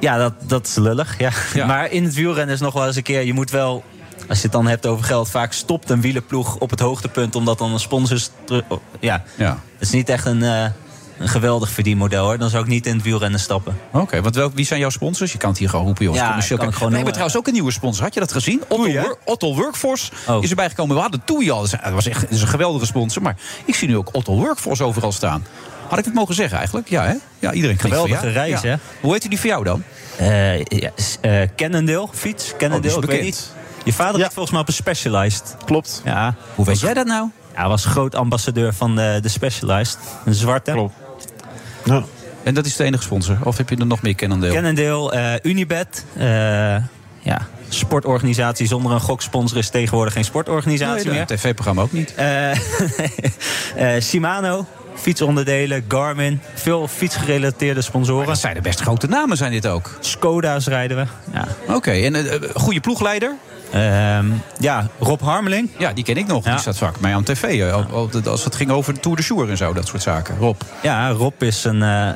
Ja, 0.00 0.16
dat, 0.16 0.32
dat 0.46 0.66
is 0.66 0.74
lullig. 0.74 1.18
Ja. 1.54 1.66
Maar 1.66 1.90
in 1.90 2.04
het 2.04 2.14
wielrennen 2.14 2.54
is 2.54 2.60
nog 2.60 2.74
wel 2.74 2.86
eens 2.86 2.96
een 2.96 3.02
keer... 3.02 3.24
je 3.24 3.32
moet 3.32 3.50
wel, 3.50 3.84
als 4.28 4.36
je 4.38 4.42
het 4.44 4.52
dan 4.52 4.66
hebt 4.66 4.86
over 4.86 5.04
geld... 5.04 5.30
vaak 5.30 5.52
stopt 5.52 5.90
een 5.90 6.00
wielerploeg 6.00 6.56
op 6.56 6.70
het 6.70 6.80
hoogtepunt... 6.80 7.34
omdat 7.34 7.58
dan 7.58 7.72
een 7.72 7.80
sponsor... 7.80 8.18
Ja, 9.00 9.22
Ja. 9.36 9.48
het 9.50 9.58
is 9.88 9.90
niet 9.90 10.08
echt 10.08 10.26
een, 10.26 10.42
eh, 10.42 10.66
een 11.18 11.28
geweldig 11.28 11.70
verdienmodel. 11.70 12.24
hoor. 12.24 12.38
Dan 12.38 12.50
zou 12.50 12.62
ik 12.62 12.68
niet 12.68 12.86
in 12.86 12.94
het 12.94 13.02
wielrennen 13.02 13.40
stappen. 13.40 13.78
Oké, 13.92 14.22
want 14.22 14.34
welk, 14.34 14.54
wie 14.54 14.64
zijn 14.64 14.80
jouw 14.80 14.90
sponsors? 14.90 15.32
Je 15.32 15.38
kan 15.38 15.50
het 15.50 15.58
hier 15.58 15.68
gewoon 15.68 15.84
roepen, 15.84 16.04
jongens. 16.04 16.48
Ja, 16.48 16.56
kan 16.56 16.68
ik 16.68 16.74
gewoon 16.74 16.88
we 16.88 16.94
hebben 16.94 17.12
trouwens 17.12 17.36
ook 17.38 17.46
een 17.46 17.52
nieuwe 17.52 17.70
sponsor. 17.70 18.04
Had 18.04 18.14
je 18.14 18.20
dat 18.20 18.32
gezien? 18.32 18.62
Otto, 18.68 18.92
Wor- 18.92 19.18
Otto 19.24 19.54
Workforce 19.54 20.10
Oh. 20.28 20.42
is 20.42 20.50
erbij 20.50 20.68
gekomen. 20.68 20.94
We 20.96 21.02
hadden 21.02 21.22
Toei 21.24 21.50
al. 21.50 21.60
Dat 21.60 21.78
was 21.92 22.06
echt 22.08 22.20
dat 22.20 22.30
is 22.30 22.42
een 22.42 22.48
geweldige 22.48 22.86
sponsor. 22.86 23.22
Maar 23.22 23.36
ik 23.64 23.74
zie 23.74 23.88
nu 23.88 23.96
ook 23.96 24.08
Otto 24.12 24.34
Workforce 24.36 24.84
overal 24.84 25.12
staan. 25.12 25.44
Had 25.88 25.98
ik 25.98 26.04
het 26.04 26.14
mogen 26.14 26.34
zeggen 26.34 26.58
eigenlijk? 26.58 26.88
Ja, 26.88 27.04
hè? 27.04 27.14
Ja, 27.38 27.52
iedereen 27.52 27.78
Geweldige 27.78 28.26
ja. 28.26 28.32
reis, 28.32 28.60
Ja. 28.60 28.68
hè? 28.68 28.76
Hoe 29.00 29.12
heet 29.12 29.28
die 29.28 29.38
voor 29.40 29.48
jou 29.50 29.64
dan? 29.64 29.82
Eh 30.16 30.62
ja, 30.64 30.90
eh, 31.20 31.48
Cannondale, 31.56 32.08
fiets. 32.12 32.52
Cannondale, 32.58 32.96
Oh, 32.96 33.02
ik 33.02 33.08
weet 33.08 33.18
bekend. 33.18 33.24
niet. 33.24 33.52
Je 33.84 33.92
vader 33.92 34.16
ligt 34.18 34.32
volgens 34.32 34.50
mij 34.52 34.60
op 34.60 34.68
een 34.68 34.74
Specialized. 34.74 35.56
Klopt. 35.64 36.02
Ja. 36.04 36.34
Hoe 36.54 36.64
weet 36.64 36.80
jij 36.80 36.94
dat 36.94 37.06
nou? 37.06 37.28
Hij 37.52 37.68
was 37.68 37.84
groot 37.84 38.14
ambassadeur 38.14 38.74
van 38.74 38.96
de, 38.96 39.18
de 39.22 39.28
Specialized. 39.28 39.98
Een 40.24 40.34
zwarte. 40.34 40.70
Klopt. 40.72 40.94
En 42.42 42.54
dat 42.54 42.66
is 42.66 42.76
de 42.76 42.84
enige 42.84 43.02
sponsor? 43.02 43.38
Of 43.44 43.56
heb 43.56 43.68
je 43.68 43.76
er 43.76 43.86
nog 43.86 44.02
meer 44.02 44.14
Cannondale? 44.14 44.52
Cannondale, 44.54 45.12
eh, 45.12 45.50
Unibet. 45.50 46.04
eh, 46.16 46.24
ja, 47.20 47.46
sportorganisatie 47.68 48.66
zonder 48.66 48.92
een 48.92 49.00
goksponsor 49.00 49.58
is 49.58 49.68
tegenwoordig 49.70 50.12
geen 50.12 50.24
sportorganisatie 50.24 51.04
Nee, 51.06 51.14
meer. 51.14 51.26
tv-programma 51.26 51.82
ook 51.82 51.92
niet. 51.92 52.14
Eh, 53.76 54.00
Shimano, 54.00 54.66
fietsonderdelen, 54.94 55.84
Garmin. 55.88 56.40
Veel 56.54 56.88
fietsgerelateerde 56.88 57.80
sponsoren. 57.82 58.26
Dat 58.26 58.38
zijn 58.38 58.54
de 58.54 58.60
best 58.60 58.80
grote 58.80 59.06
namen, 59.06 59.36
zijn 59.36 59.52
dit 59.52 59.66
ook. 59.66 59.96
Skoda's 60.00 60.66
rijden 60.66 60.96
we. 60.96 61.04
Ja. 61.32 61.48
Oké, 61.74 61.90
en 61.90 62.14
een 62.14 62.24
uh, 62.42 62.50
goede 62.54 62.80
ploegleider? 62.80 63.34
Ehm, 63.72 64.26
ja, 64.58 64.88
Rob 64.98 65.20
Harmeling. 65.20 65.68
Ja, 65.78 65.92
die 65.92 66.04
ken 66.04 66.16
ik 66.16 66.26
nog. 66.26 66.44
Die 66.44 66.58
staat 66.58 66.78
vaak 66.78 67.00
mij 67.00 67.14
aan 67.14 67.22
tv. 67.22 67.42
eh, 67.42 67.72
al- 67.72 67.86
al- 67.92 68.10
Als 68.24 68.44
het 68.44 68.54
ging 68.54 68.70
over 68.70 68.94
de 68.94 69.00
Tour 69.00 69.16
de 69.16 69.22
Jour 69.22 69.50
en 69.50 69.56
zo, 69.56 69.72
dat 69.72 69.86
soort 69.86 70.02
zaken. 70.02 70.36
Rob. 70.38 70.60
Ja, 70.82 71.10
Rob 71.10 71.42
is 71.42 71.64
een... 71.64 71.82
eh, 71.82 72.08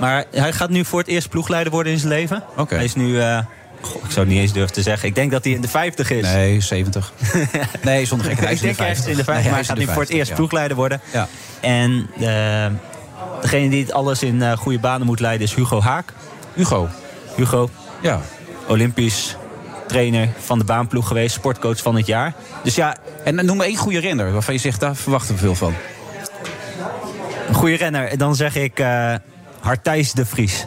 maar 0.00 0.24
hij 0.30 0.52
gaat 0.52 0.70
nu 0.70 0.84
voor 0.84 0.98
het 0.98 1.08
eerst 1.08 1.28
ploegleider 1.28 1.72
worden 1.72 1.92
in 1.92 1.98
zijn 1.98 2.12
leven. 2.12 2.42
Oké. 2.56 2.74
Hij 2.74 2.84
is 2.84 2.94
nu... 2.94 3.20
eh, 3.20 3.38
goh, 3.80 4.04
ik 4.04 4.10
zou 4.10 4.18
het 4.26 4.28
niet 4.28 4.38
eens 4.38 4.52
durven 4.52 4.72
te 4.72 4.82
zeggen. 4.82 5.08
Ik 5.08 5.14
denk 5.14 5.30
dat 5.30 5.44
hij 5.44 5.52
in 5.52 5.60
de 5.60 5.68
50 5.68 6.10
is. 6.10 6.22
Nee, 6.22 6.60
70. 6.60 7.12
nee, 7.82 8.06
zonder 8.06 8.26
gekheid. 8.26 8.48
Hij 8.48 8.52
ik 8.52 8.56
is 8.56 8.62
in 8.62 8.68
de 8.68 8.76
denk 8.76 8.88
ergens 8.88 9.04
50. 9.06 9.10
in 9.10 9.16
de 9.16 9.24
50, 9.24 9.34
Nee, 9.34 9.44
maar 9.44 9.54
hij 9.54 9.64
gaat 9.64 9.76
nu 9.76 9.84
voor 9.84 9.92
het 10.02 10.10
50, 10.10 10.16
eerst 10.16 10.30
ja. 10.30 10.36
ploegleider 10.36 10.76
worden. 10.76 11.00
Ja. 11.12 11.28
En 11.60 12.10
degene 13.40 13.68
die 13.68 13.82
het 13.82 13.92
alles 13.92 14.22
in 14.22 14.56
goede 14.56 14.78
banen 14.78 15.06
moet 15.06 15.20
leiden 15.20 15.46
is 15.46 15.54
Hugo 15.54 15.80
Haak. 15.80 16.12
Hugo? 16.54 16.88
Hugo. 17.36 17.70
Ja. 18.02 18.20
Olympisch 18.68 19.36
trainer 19.90 20.28
van 20.38 20.58
de 20.58 20.64
baanploeg 20.64 21.06
geweest. 21.06 21.34
Sportcoach 21.34 21.78
van 21.78 21.96
het 21.96 22.06
jaar. 22.06 22.34
Dus 22.62 22.74
ja... 22.74 22.96
En 23.24 23.44
noem 23.46 23.56
maar 23.56 23.66
één 23.66 23.76
goede 23.76 24.00
renner 24.00 24.32
waarvan 24.32 24.54
je 24.54 24.60
zegt, 24.60 24.80
daar 24.80 24.96
verwachten 24.96 25.34
we 25.34 25.40
veel 25.40 25.54
van. 25.54 25.74
Een 27.48 27.54
goede 27.54 27.76
renner. 27.76 28.18
Dan 28.18 28.34
zeg 28.34 28.56
ik 28.56 28.78
eh 28.78 29.14
Hartijs 29.60 30.12
de 30.12 30.26
Vries. 30.26 30.66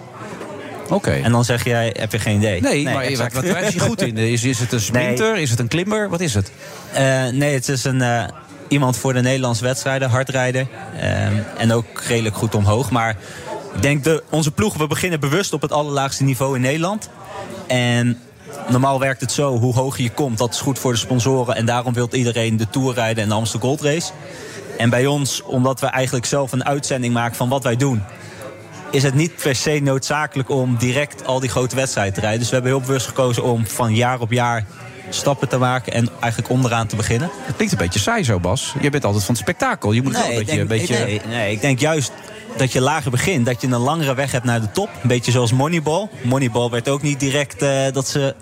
Oké. 0.90 1.12
En 1.12 1.32
dan 1.32 1.45
zeg 1.45 1.64
jij, 1.64 1.95
heb 2.00 2.12
je 2.12 2.20
geen 2.20 2.38
idee. 2.38 2.62
Nee, 2.62 2.84
maar 2.84 3.04
exact. 3.04 3.34
wat, 3.34 3.48
wat 3.48 3.62
is 3.62 3.76
hij 3.76 3.88
goed 3.88 4.02
in? 4.02 4.18
Is, 4.18 4.44
is 4.44 4.60
het 4.60 4.72
een 4.72 4.82
sprinter? 4.82 5.38
Is 5.38 5.50
het 5.50 5.60
een 5.60 5.68
klimmer? 5.68 6.10
Wat 6.10 6.22
is 6.22 6.34
het? 6.34 6.52
Eh, 6.94 7.28
nee, 7.28 7.54
het 7.54 7.70
is 7.70 7.84
een, 7.84 8.02
eh, 8.02 8.24
iemand 8.68 8.98
voor 8.98 9.14
de 9.14 9.22
Nederlandse 9.22 9.64
wedstrijden, 9.64 10.10
hardrijder. 10.10 10.68
En 11.58 11.72
ook 11.72 12.02
redelijk 12.08 12.36
goed 12.36 12.56
omhoog. 12.56 12.91
Maar 12.91 13.16
ik 13.76 13.82
denk, 13.82 14.04
de, 14.04 14.24
onze 14.30 14.52
ploeg, 14.52 14.78
we 14.78 14.88
beginnen 14.88 15.20
bewust 15.20 15.54
op 15.54 15.62
het 15.62 15.72
allerlaagste 15.72 16.24
niveau 16.24 16.56
in 16.56 16.62
Nederland. 16.62 17.10
En 17.68 18.20
normaal 18.68 19.00
werkt 19.00 19.22
het 19.22 19.32
zo, 19.32 19.58
hoe 19.58 19.74
hoger 19.74 20.04
je 20.04 20.10
komt, 20.10 20.38
dat 20.38 20.54
is 20.54 20.60
goed 20.60 20.80
voor 20.80 20.92
de 20.92 20.98
sponsoren. 20.98 21.56
En 21.56 21.66
daarom 21.66 21.94
wil 21.94 22.08
iedereen 22.12 22.58
de 22.58 22.70
Tour 22.70 22.94
rijden 22.94 23.24
en 23.24 23.30
de 23.30 23.36
Amstel 23.36 23.60
Gold 23.60 23.82
Race. 23.82 24.12
En 24.78 24.90
bij 24.90 25.06
ons, 25.06 25.42
omdat 25.42 25.80
we 25.80 25.86
eigenlijk 25.86 26.26
zelf 26.26 26.52
een 26.52 26.66
uitzending 26.66 27.14
maken 27.14 27.36
van 27.36 27.50
wat 27.50 27.64
wij 27.64 27.76
doen... 27.76 28.04
is 28.92 29.04
het 29.04 29.14
niet 29.14 29.36
per 29.36 29.56
se 29.56 29.80
noodzakelijk 29.84 30.50
om 30.50 30.78
direct 30.78 31.26
al 31.26 31.40
die 31.40 31.50
grote 31.50 31.76
wedstrijden 31.76 32.14
te 32.14 32.20
rijden. 32.20 32.40
Dus 32.40 32.50
we 32.50 32.54
hebben 32.54 32.72
heel 32.72 32.82
bewust 32.82 33.08
gekozen 33.08 33.44
om 33.44 33.68
van 33.68 33.96
jaar 33.96 34.20
op 34.20 34.32
jaar 34.32 34.66
stappen 35.10 35.50
te 35.50 35.58
maken... 35.58 35.94
en 35.94 36.10
eigenlijk 36.20 36.52
onderaan 36.52 36.88
te 36.88 36.96
beginnen. 36.96 37.30
Het 37.34 37.56
klinkt 37.56 37.74
een 37.74 37.80
beetje 37.80 38.00
saai 38.00 38.24
zo, 38.24 38.40
Bas. 38.40 38.76
Je 38.82 38.90
bent 38.90 39.06
altijd 39.06 39.24
van 39.24 39.34
het 39.34 39.44
spektakel. 39.44 39.92
Je 39.92 40.02
moet 40.02 40.14
wel 40.14 40.24
een 40.24 40.30
beetje... 40.30 40.46
denk, 40.46 40.60
een 40.60 40.68
beetje... 40.68 40.98
nee, 40.98 41.22
nee, 41.28 41.52
ik 41.52 41.62
denk 41.62 41.80
juist 41.80 42.12
dat 42.58 42.72
je 42.72 42.82
lager 42.82 43.12
begint. 43.12 43.46
Dat 43.46 43.62
je 43.62 43.68
een 43.68 43.78
langere 43.80 44.14
weg 44.14 44.32
hebt 44.32 44.46
naar 44.46 44.62
de 44.62 44.72
top. 44.72 44.90
Een 45.02 45.08
beetje 45.08 45.32
zoals 45.32 45.52
Moneyball. 45.52 46.10
Moneyball 46.24 46.70
werd 46.70 46.90
ook 46.90 47.02
niet 47.02 47.20
direct 47.20 47.62
eh, 47.62 47.92
dat, 47.92 48.08
ze, 48.08 48.36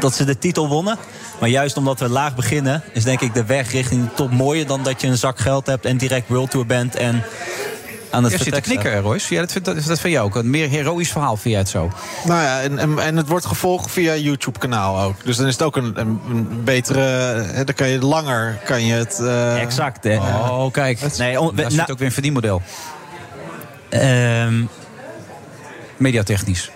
dat 0.00 0.14
ze 0.14 0.24
de 0.24 0.38
titel 0.38 0.68
wonnen. 0.68 0.98
Maar 1.40 1.48
juist 1.48 1.76
omdat 1.76 2.00
we 2.00 2.08
laag 2.08 2.34
beginnen... 2.34 2.82
is 2.92 3.04
denk 3.04 3.20
ik 3.20 3.34
de 3.34 3.44
weg 3.44 3.72
richting 3.72 4.02
de 4.02 4.14
top 4.14 4.30
mooier... 4.30 4.66
dan 4.66 4.82
dat 4.82 5.00
je 5.00 5.06
een 5.06 5.16
zak 5.16 5.38
geld 5.38 5.66
hebt 5.66 5.84
en 5.84 5.96
direct 5.96 6.28
World 6.28 6.50
Tour 6.50 6.66
bent... 6.66 6.96
en 6.96 7.22
Aan 8.12 8.22
het 8.22 8.32
Jij 8.32 8.42
zit 8.42 8.54
te 8.54 8.60
knikken, 8.60 9.00
Royce. 9.00 9.34
Ja, 9.34 9.40
dat, 9.40 9.52
vind, 9.52 9.64
dat, 9.64 9.74
dat 9.74 10.00
vind 10.00 10.12
jij 10.12 10.20
ook. 10.22 10.34
Een 10.36 10.50
meer 10.50 10.68
heroïsch 10.68 11.12
verhaal 11.12 11.36
vind 11.36 11.48
jij 11.50 11.58
het 11.58 11.68
zo. 11.68 11.90
Nou 12.24 12.42
ja, 12.42 12.60
en, 12.60 12.78
en, 12.78 12.98
en 12.98 13.16
het 13.16 13.28
wordt 13.28 13.46
gevolgd 13.46 13.90
via 13.90 14.14
YouTube-kanaal 14.16 15.00
ook. 15.00 15.14
Dus 15.24 15.36
dan 15.36 15.46
is 15.46 15.52
het 15.52 15.62
ook 15.62 15.76
een, 15.76 15.92
een, 16.00 16.20
een 16.30 16.64
betere... 16.64 17.00
Hè, 17.00 17.64
dan 17.64 17.74
kan 17.74 17.88
je 17.88 17.98
langer 17.98 18.58
kan 18.64 18.86
je 18.86 18.94
het... 18.94 19.18
eh, 19.20 19.60
Exact, 19.60 20.04
hè. 20.04 20.16
Oh, 20.16 20.72
kijk. 20.72 21.16
Nee, 21.18 21.40
on- 21.40 21.56
Daar 21.56 21.70
zit 21.70 21.90
ook 21.90 21.98
weer 21.98 22.06
een 22.06 22.12
verdienmodel. 22.12 22.62
Ehm, 23.88 24.62
Mediatechnisch. 25.96 26.70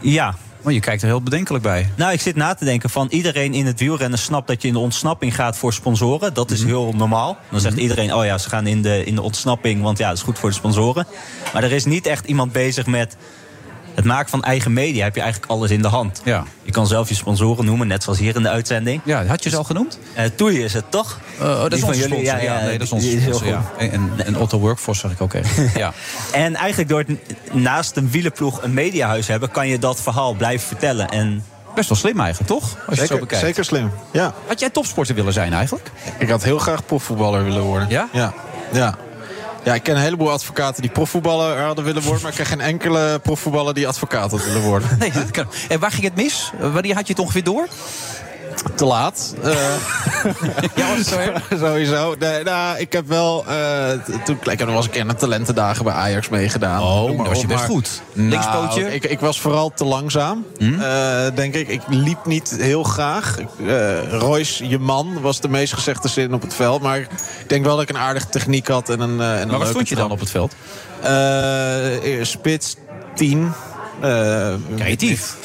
Ja. 0.00 0.34
Maar 0.62 0.72
je 0.72 0.80
kijkt 0.80 1.02
er 1.02 1.08
heel 1.08 1.22
bedenkelijk 1.22 1.62
bij. 1.64 1.90
Nou, 1.96 2.12
ik 2.12 2.20
zit 2.20 2.36
na 2.36 2.54
te 2.54 2.64
denken 2.64 2.90
van 2.90 3.06
iedereen 3.10 3.54
in 3.54 3.66
het 3.66 3.80
wielrennen 3.80 4.18
snapt 4.18 4.46
dat 4.46 4.62
je 4.62 4.68
in 4.68 4.74
de 4.74 4.80
ontsnapping 4.80 5.34
gaat 5.34 5.56
voor 5.56 5.72
sponsoren. 5.72 6.34
Dat 6.34 6.50
is 6.50 6.58
Mhm. 6.60 6.68
heel 6.68 6.92
normaal. 6.96 7.36
Dan 7.50 7.60
zegt 7.60 7.76
iedereen, 7.76 8.14
oh 8.14 8.24
ja, 8.24 8.38
ze 8.38 8.48
gaan 8.48 8.66
in 8.66 8.82
de, 8.82 9.04
in 9.04 9.14
de 9.14 9.22
ontsnapping, 9.22 9.82
want 9.82 9.98
ja, 9.98 10.08
dat 10.08 10.16
is 10.16 10.22
goed 10.22 10.38
voor 10.38 10.48
de 10.48 10.54
sponsoren. 10.54 11.06
Maar 11.52 11.62
er 11.62 11.72
is 11.72 11.84
niet 11.84 12.06
echt 12.06 12.26
iemand 12.26 12.52
bezig 12.52 12.86
met 12.86 13.16
het 13.94 14.04
maken 14.04 14.30
van 14.30 14.42
eigen 14.42 14.72
media. 14.72 15.04
Heb 15.04 15.14
je 15.14 15.20
eigenlijk 15.20 15.52
alles 15.52 15.70
in 15.70 15.82
de 15.82 15.88
hand. 15.88 16.20
Ja. 16.24 16.44
Je 16.62 16.72
kan 16.72 16.86
zelf 16.86 17.08
je 17.08 17.14
sponsoren 17.14 17.64
noemen, 17.64 17.86
net 17.86 18.02
zoals 18.02 18.18
hier 18.18 18.36
in 18.36 18.42
de 18.42 18.48
uitzending. 18.48 19.00
Ja, 19.04 19.26
had 19.26 19.44
je 19.44 19.50
ze 19.50 19.56
al 19.56 19.64
genoemd? 19.64 19.98
Uh, 20.18 20.24
Toei 20.34 20.64
is 20.64 20.72
het, 20.74 20.84
toch? 20.90 21.20
Oh, 21.40 21.60
dat 21.60 21.72
is 21.72 21.80
van 21.80 21.88
onze 21.88 22.00
jullie, 22.00 22.26
sponsor. 22.26 22.42
Ja, 22.42 22.60
nee, 22.60 22.78
dat 22.78 22.86
is 22.86 22.92
onze 22.92 23.20
sponsor, 23.20 23.46
ja. 23.46 23.60
goed. 23.60 23.78
En, 23.78 23.92
en, 23.92 24.26
en 24.26 24.38
Otto 24.38 24.58
Workforce 24.58 25.00
zag 25.00 25.10
ik 25.10 25.20
ook 25.20 25.32
even. 25.32 25.70
ja. 25.80 25.92
En 26.32 26.54
eigenlijk 26.54 26.88
door 26.88 27.04
het 27.06 27.18
naast 27.52 27.96
een 27.96 28.10
wielenploeg 28.10 28.62
een 28.62 28.74
mediahuis 28.74 29.26
hebben... 29.26 29.50
kan 29.50 29.68
je 29.68 29.78
dat 29.78 30.00
verhaal 30.00 30.34
blijven 30.34 30.66
vertellen. 30.66 31.08
En 31.08 31.44
Best 31.74 31.88
wel 31.88 31.98
slim 31.98 32.20
eigenlijk, 32.20 32.52
toch? 32.52 32.62
Als 32.62 32.74
je 32.74 32.82
het 32.86 32.96
zo 32.98 33.00
Zeker, 33.00 33.20
bekijkt. 33.20 33.44
zeker 33.44 33.64
slim, 33.64 33.90
ja. 34.12 34.34
Had 34.46 34.60
jij 34.60 34.70
topsporter 34.70 35.14
willen 35.14 35.32
zijn 35.32 35.52
eigenlijk? 35.52 35.90
Ik 36.18 36.28
had 36.28 36.42
heel 36.42 36.58
graag 36.58 36.86
profvoetballer 36.86 37.44
willen 37.44 37.62
worden. 37.62 37.88
Ja? 37.88 38.08
Ja. 38.12 38.32
ja. 38.72 38.94
Ja, 39.64 39.74
ik 39.74 39.82
ken 39.82 39.96
een 39.96 40.02
heleboel 40.02 40.30
advocaten 40.30 40.82
die 40.82 40.90
profvoetballer 40.90 41.58
hadden 41.58 41.84
willen 41.84 42.02
worden... 42.02 42.22
maar 42.22 42.30
ik 42.30 42.36
ken 42.36 42.46
geen 42.46 42.60
enkele 42.60 43.20
profvoetballer 43.22 43.74
die 43.74 43.88
advocaat 43.88 44.30
had 44.30 44.44
willen 44.44 44.62
worden. 44.62 44.88
Nee, 44.98 45.10
dat 45.10 45.30
kan. 45.30 45.46
En 45.68 45.80
waar 45.80 45.90
ging 45.90 46.04
het 46.04 46.16
mis? 46.16 46.52
Wanneer 46.58 46.94
had 46.94 47.06
je 47.06 47.12
het 47.12 47.22
ongeveer 47.22 47.44
door? 47.44 47.68
Te 48.74 48.84
laat. 48.84 49.34
Eh, 49.42 49.52
ja, 50.76 50.96
was 50.96 51.06
zo? 51.08 51.18
Sowieso. 51.66 52.14
Nee, 52.18 52.42
nou, 52.42 52.78
ik 52.78 52.92
heb 52.92 53.08
wel... 53.08 53.44
eh, 53.48 53.90
t- 53.90 54.24
toen, 54.24 54.38
ik 54.42 54.48
heb 54.48 54.58
nog 54.58 54.66
wel 54.68 54.76
eens 54.76 54.84
een 54.86 54.90
keer 54.90 55.04
naar 55.04 55.16
talentendagen 55.16 55.84
bij 55.84 55.92
Ajax 55.94 56.28
meegedaan. 56.28 56.82
Oh, 56.82 57.06
maar 57.08 57.16
dat 57.16 57.26
was 57.26 57.40
je 57.40 57.46
best 57.46 57.58
maar- 57.58 57.68
goed. 57.68 58.02
Nou, 58.12 58.28
Linkspootje? 58.28 58.94
ik, 58.94 59.04
ik 59.04 59.20
was 59.20 59.40
vooral 59.40 59.72
te 59.74 59.84
langzaam, 59.84 60.46
eh, 60.58 61.24
denk 61.34 61.54
ik. 61.54 61.68
Ik 61.68 61.80
liep 61.88 62.26
niet 62.26 62.54
heel 62.58 62.82
graag. 62.82 63.38
Eh, 63.66 64.18
Royce, 64.18 64.68
je 64.68 64.78
man, 64.78 65.20
was 65.20 65.40
de 65.40 65.48
meest 65.48 65.72
gezegde 65.74 66.08
zin 66.08 66.34
op 66.34 66.42
het 66.42 66.54
veld. 66.54 66.82
Maar 66.82 66.98
ik 66.98 67.08
denk 67.46 67.64
wel 67.64 67.74
dat 67.76 67.82
ik 67.82 67.88
een 67.94 67.98
aardige 68.02 68.28
techniek 68.28 68.68
had. 68.68 68.88
En 68.88 69.00
een, 69.00 69.08
en 69.10 69.16
een 69.18 69.18
Maar 69.20 69.38
waar 69.46 69.48
leuke 69.58 69.66
stond 69.70 69.88
je 69.88 69.94
dan 69.94 70.10
op 70.10 70.20
het 70.20 70.30
veld? 70.30 70.54
Eh, 71.02 72.24
spits, 72.24 72.76
10. 73.14 73.52
eh, 74.00 74.54
Creatief. 74.76 75.36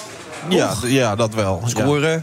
Ja, 0.50 0.74
ja, 0.84 1.16
dat 1.16 1.34
wel. 1.34 1.62
Ja. 1.76 2.22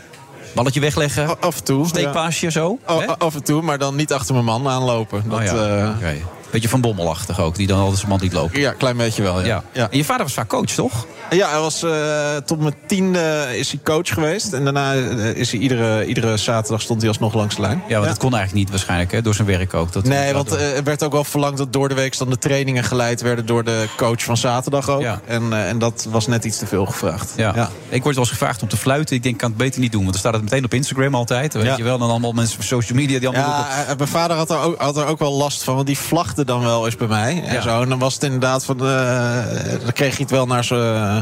Balletje 0.55 0.81
wegleggen, 0.81 1.41
Af 1.41 1.57
en 1.59 1.65
toe. 1.65 1.87
steekpaasje 1.87 2.51
zo. 2.51 2.79
ja. 2.89 2.99
hè? 2.99 3.11
O- 3.11 3.15
af 3.19 3.35
en 3.35 3.45
toe, 3.45 3.63
maar 3.63 3.79
dan 3.79 3.95
niet 3.97 4.13
achter 4.13 4.35
mijn 4.35 4.47
man 4.47 4.69
aanlopen. 4.69 5.23
Dat, 5.29 5.39
Oh 5.39 5.45
ja, 5.45 5.95
eh. 6.01 6.11
Beetje 6.51 6.69
van 6.69 6.81
bommelachtig 6.81 7.41
ook, 7.41 7.55
die 7.57 7.67
dan 7.67 7.79
altijd 7.79 7.99
zijn 7.99 8.11
man 8.11 8.21
liet 8.21 8.33
lopen. 8.33 8.61
ja, 8.61 8.73
klein 8.73 8.97
beetje 8.97 9.23
wel, 9.23 9.41
ja. 9.41 9.47
Ja. 9.47 9.63
ja. 9.73 9.91
En 9.91 9.97
je 9.97 10.05
vader 10.05 10.23
was 10.23 10.35
vaak 10.35 10.49
coach, 10.49 10.71
toch? 10.71 11.07
Ja, 11.31 11.51
hij 11.51 11.59
was 11.59 11.83
eh, 11.83 12.37
tot 12.45 12.61
mijn 12.61 12.75
tiende 12.87 13.47
is 13.57 13.71
hij 13.71 13.81
coach 13.85 14.09
geweest. 14.09 14.53
En 14.53 14.65
daarna 14.65 14.95
eh, 14.95 15.31
is 15.35 15.51
hij 15.51 15.61
iedere, 15.61 16.07
iedere 16.07 16.37
zaterdag 16.37 16.83
stond 16.83 17.01
hij 17.01 17.09
alsnog 17.11 17.35
langs 17.35 17.55
de 17.55 17.61
lijn. 17.61 17.83
Ja, 17.89 17.95
want 17.95 18.09
dat 18.09 18.19
kon 18.19 18.35
eigenlijk 18.35 18.65
niet 18.65 18.71
waarschijnlijk, 18.71 19.13
hè, 19.13 19.23
door 19.23 19.35
zijn 19.35 19.47
werk 19.49 19.75
ook. 19.75 19.93
Dat 19.93 20.05
Nee, 20.05 20.33
want 20.33 20.55
eh, 20.55 20.77
er 20.77 20.85
werd 20.85 21.03
ook 21.03 21.13
wel 21.13 21.25
verlangd 21.25 21.59
dat 21.59 21.73
door 21.73 21.89
de 21.89 21.95
week 21.95 22.19
dan 22.19 22.31
de 22.31 22.39
trainingen 22.39 22.85
geleid 22.85 23.21
werden 23.21 23.47
door 23.47 23.65
de 23.65 23.87
coach 23.97 24.23
van 24.23 24.37
zaterdag 24.37 24.89
ook. 24.91 25.01
Ja. 25.01 25.21
En, 25.27 25.53
en 25.53 25.79
dat 25.79 26.07
was 26.11 26.27
net 26.27 26.45
iets 26.45 26.59
te 26.59 26.67
veel 26.67 26.87
gevraagd. 26.87 27.33
Ja. 27.37 27.53
Ja. 27.55 27.69
Ik 27.89 28.03
word 28.03 28.15
wel 28.15 28.25
eens 28.25 28.33
gevraagd 28.33 28.63
om 28.63 28.69
te 28.69 28.77
fluiten. 28.77 29.17
Ik 29.17 29.23
denk, 29.23 29.35
ik 29.35 29.41
kan 29.41 29.49
het 29.51 29.59
beter 29.59 29.81
niet 29.81 29.93
doen. 29.93 30.01
Want 30.01 30.13
dan 30.13 30.21
staat 30.21 30.33
het 30.33 30.43
meteen 30.43 30.65
op 30.65 30.75
Instagram 30.75 31.15
altijd. 31.15 31.55
Weet 31.55 31.65
Ja. 31.65 31.77
je 31.77 31.83
wel. 31.83 31.99
Dan 31.99 32.11
allemaal 32.11 32.33
mensen 32.33 32.59
op 32.59 32.65
social 32.65 32.99
media 32.99 33.19
die 33.19 33.29
allemaal. 33.29 33.67
Ja, 33.87 33.95
mijn 33.97 34.09
vader 34.09 34.37
had 34.37 34.51
er, 34.51 34.59
ook, 34.59 34.81
had 34.81 34.97
er 34.97 35.07
ook 35.07 35.19
wel 35.19 35.33
last 35.33 35.63
van, 35.65 35.75
want 35.75 35.87
die 35.87 35.99
vlagde 35.99 36.45
dan 36.45 36.61
wel 36.63 36.85
eens 36.85 36.97
bij 36.97 37.07
mij. 37.09 37.43
En, 37.47 37.53
Ja. 37.55 37.61
zo. 37.61 37.83
en 37.83 37.89
dan 37.89 37.99
was 37.99 38.15
het 38.15 38.23
inderdaad 38.23 38.65
van. 38.65 38.77
dan 38.79 39.93
kreeg 39.93 40.11
hij 40.11 40.21
het 40.21 40.31
wel 40.31 40.47
naar 40.47 40.65
zijn 40.65 41.14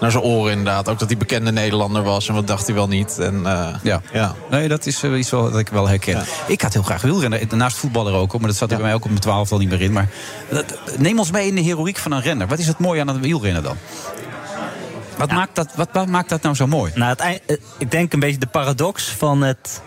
naar 0.00 0.10
zijn 0.10 0.22
oren, 0.22 0.50
inderdaad. 0.52 0.88
Ook 0.88 0.98
dat 0.98 1.08
hij 1.08 1.16
bekende 1.18 1.52
Nederlander 1.52 2.02
was 2.02 2.28
en 2.28 2.34
wat 2.34 2.46
dacht 2.46 2.66
hij 2.66 2.74
wel 2.74 2.88
niet. 2.88 3.18
En, 3.18 3.46
eh, 3.46 3.68
Ja. 3.82 4.00
ja. 4.12 4.34
Nee, 4.50 4.68
dat 4.68 4.86
is 4.86 5.02
eh, 5.02 5.18
iets 5.18 5.30
wel, 5.30 5.50
dat 5.50 5.60
ik 5.60 5.68
wel 5.68 5.88
herken. 5.88 6.24
Ik 6.46 6.60
had 6.60 6.72
heel 6.72 6.82
graag 6.82 7.02
wielrennen. 7.02 7.40
Naast 7.54 7.76
voetballer 7.76 8.14
ook, 8.14 8.38
maar 8.38 8.48
dat 8.48 8.56
zat 8.58 8.70
er 8.70 8.76
bij 8.76 8.84
mij 8.86 8.94
ook 8.94 9.02
op 9.04 9.08
mijn 9.10 9.20
twaalf 9.20 9.52
al 9.52 9.58
niet 9.58 9.68
meer 9.68 9.80
in. 9.82 9.92
Maar 9.92 10.08
dat- 10.50 10.78
neem 10.98 11.18
ons 11.18 11.30
mee 11.30 11.46
in 11.48 11.54
de 11.54 11.60
heroïek 11.60 11.96
van 11.96 12.12
een 12.12 12.20
renner. 12.22 12.46
Wat 12.46 12.58
is 12.58 12.66
het 12.66 12.78
mooie 12.78 13.00
aan 13.00 13.08
het 13.08 13.20
wielrennen 13.20 13.62
dan? 13.62 13.76
Wat, 15.16 15.30
maakt, 15.32 15.54
dat, 15.54 15.68
wat, 15.74 15.88
wat 15.92 16.06
maakt 16.08 16.28
dat 16.28 16.42
nou 16.42 16.54
zo 16.54 16.66
mooi? 16.66 16.92
Nou, 16.94 17.10
het, 17.16 17.40
eh, 17.46 17.56
ik 17.78 17.90
denk 17.90 18.12
een 18.12 18.20
beetje 18.20 18.38
de 18.38 18.46
paradox 18.46 19.04
van 19.18 19.42
het. 19.42 19.80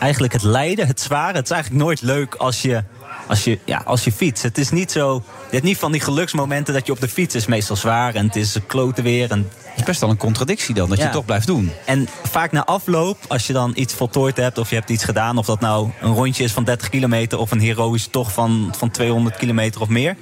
Eigenlijk 0.00 0.32
het 0.32 0.42
lijden, 0.42 0.86
het 0.86 1.00
zware. 1.00 1.36
Het 1.36 1.44
is 1.44 1.50
eigenlijk 1.50 1.84
nooit 1.84 2.02
leuk 2.02 2.34
als 2.34 2.62
je, 2.62 2.82
als 3.26 3.44
je, 3.44 3.58
ja, 3.64 3.82
als 3.84 4.04
je 4.04 4.12
fietst. 4.12 4.42
Het 4.42 4.58
is 4.58 4.70
niet 4.70 4.92
zo. 4.92 5.22
Je 5.24 5.52
hebt 5.52 5.64
niet 5.64 5.78
van 5.78 5.92
die 5.92 6.00
geluksmomenten 6.00 6.74
dat 6.74 6.86
je 6.86 6.92
op 6.92 7.00
de 7.00 7.08
fiets 7.08 7.34
is 7.34 7.46
meestal 7.46 7.76
zwaar 7.76 8.14
en 8.14 8.26
het 8.26 8.36
is 8.36 8.56
klote 8.66 9.02
weer. 9.02 9.30
En, 9.30 9.50
Het 9.62 9.76
is 9.76 9.82
best 9.82 10.00
wel 10.00 10.10
een 10.10 10.16
contradictie 10.16 10.74
dan, 10.74 10.88
dat 10.88 10.98
je 10.98 11.04
het 11.04 11.12
toch 11.12 11.24
blijft 11.24 11.46
doen. 11.46 11.70
En 11.84 12.08
vaak 12.22 12.52
na 12.52 12.64
afloop, 12.64 13.18
als 13.28 13.46
je 13.46 13.52
dan 13.52 13.72
iets 13.74 13.94
voltooid 13.94 14.36
hebt 14.36 14.58
of 14.58 14.70
je 14.70 14.76
hebt 14.76 14.90
iets 14.90 15.04
gedaan, 15.04 15.38
of 15.38 15.46
dat 15.46 15.60
nou 15.60 15.90
een 16.00 16.14
rondje 16.14 16.44
is 16.44 16.52
van 16.52 16.64
30 16.64 16.88
kilometer 16.88 17.38
of 17.38 17.50
een 17.50 17.60
heroïsche 17.60 18.10
tocht 18.10 18.32
van, 18.32 18.74
van 18.76 18.90
200 18.90 19.36
kilometer 19.36 19.80
of 19.80 19.88
meer, 19.88 20.16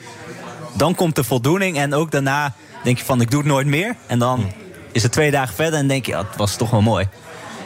dan 0.72 0.94
komt 0.94 1.16
de 1.16 1.24
voldoening 1.24 1.78
en 1.78 1.94
ook 1.94 2.10
daarna 2.10 2.54
denk 2.84 2.98
je 2.98 3.04
van 3.04 3.20
ik 3.20 3.30
doe 3.30 3.40
het 3.40 3.48
nooit 3.48 3.66
meer. 3.66 3.96
En 4.06 4.18
dan 4.18 4.52
is 4.92 5.02
het 5.02 5.12
twee 5.12 5.30
dagen 5.30 5.54
verder 5.54 5.78
en 5.78 5.88
denk 5.88 6.06
je, 6.06 6.12
ja, 6.12 6.18
het 6.18 6.36
was 6.36 6.56
toch 6.56 6.70
wel 6.70 6.82
mooi. 6.82 7.08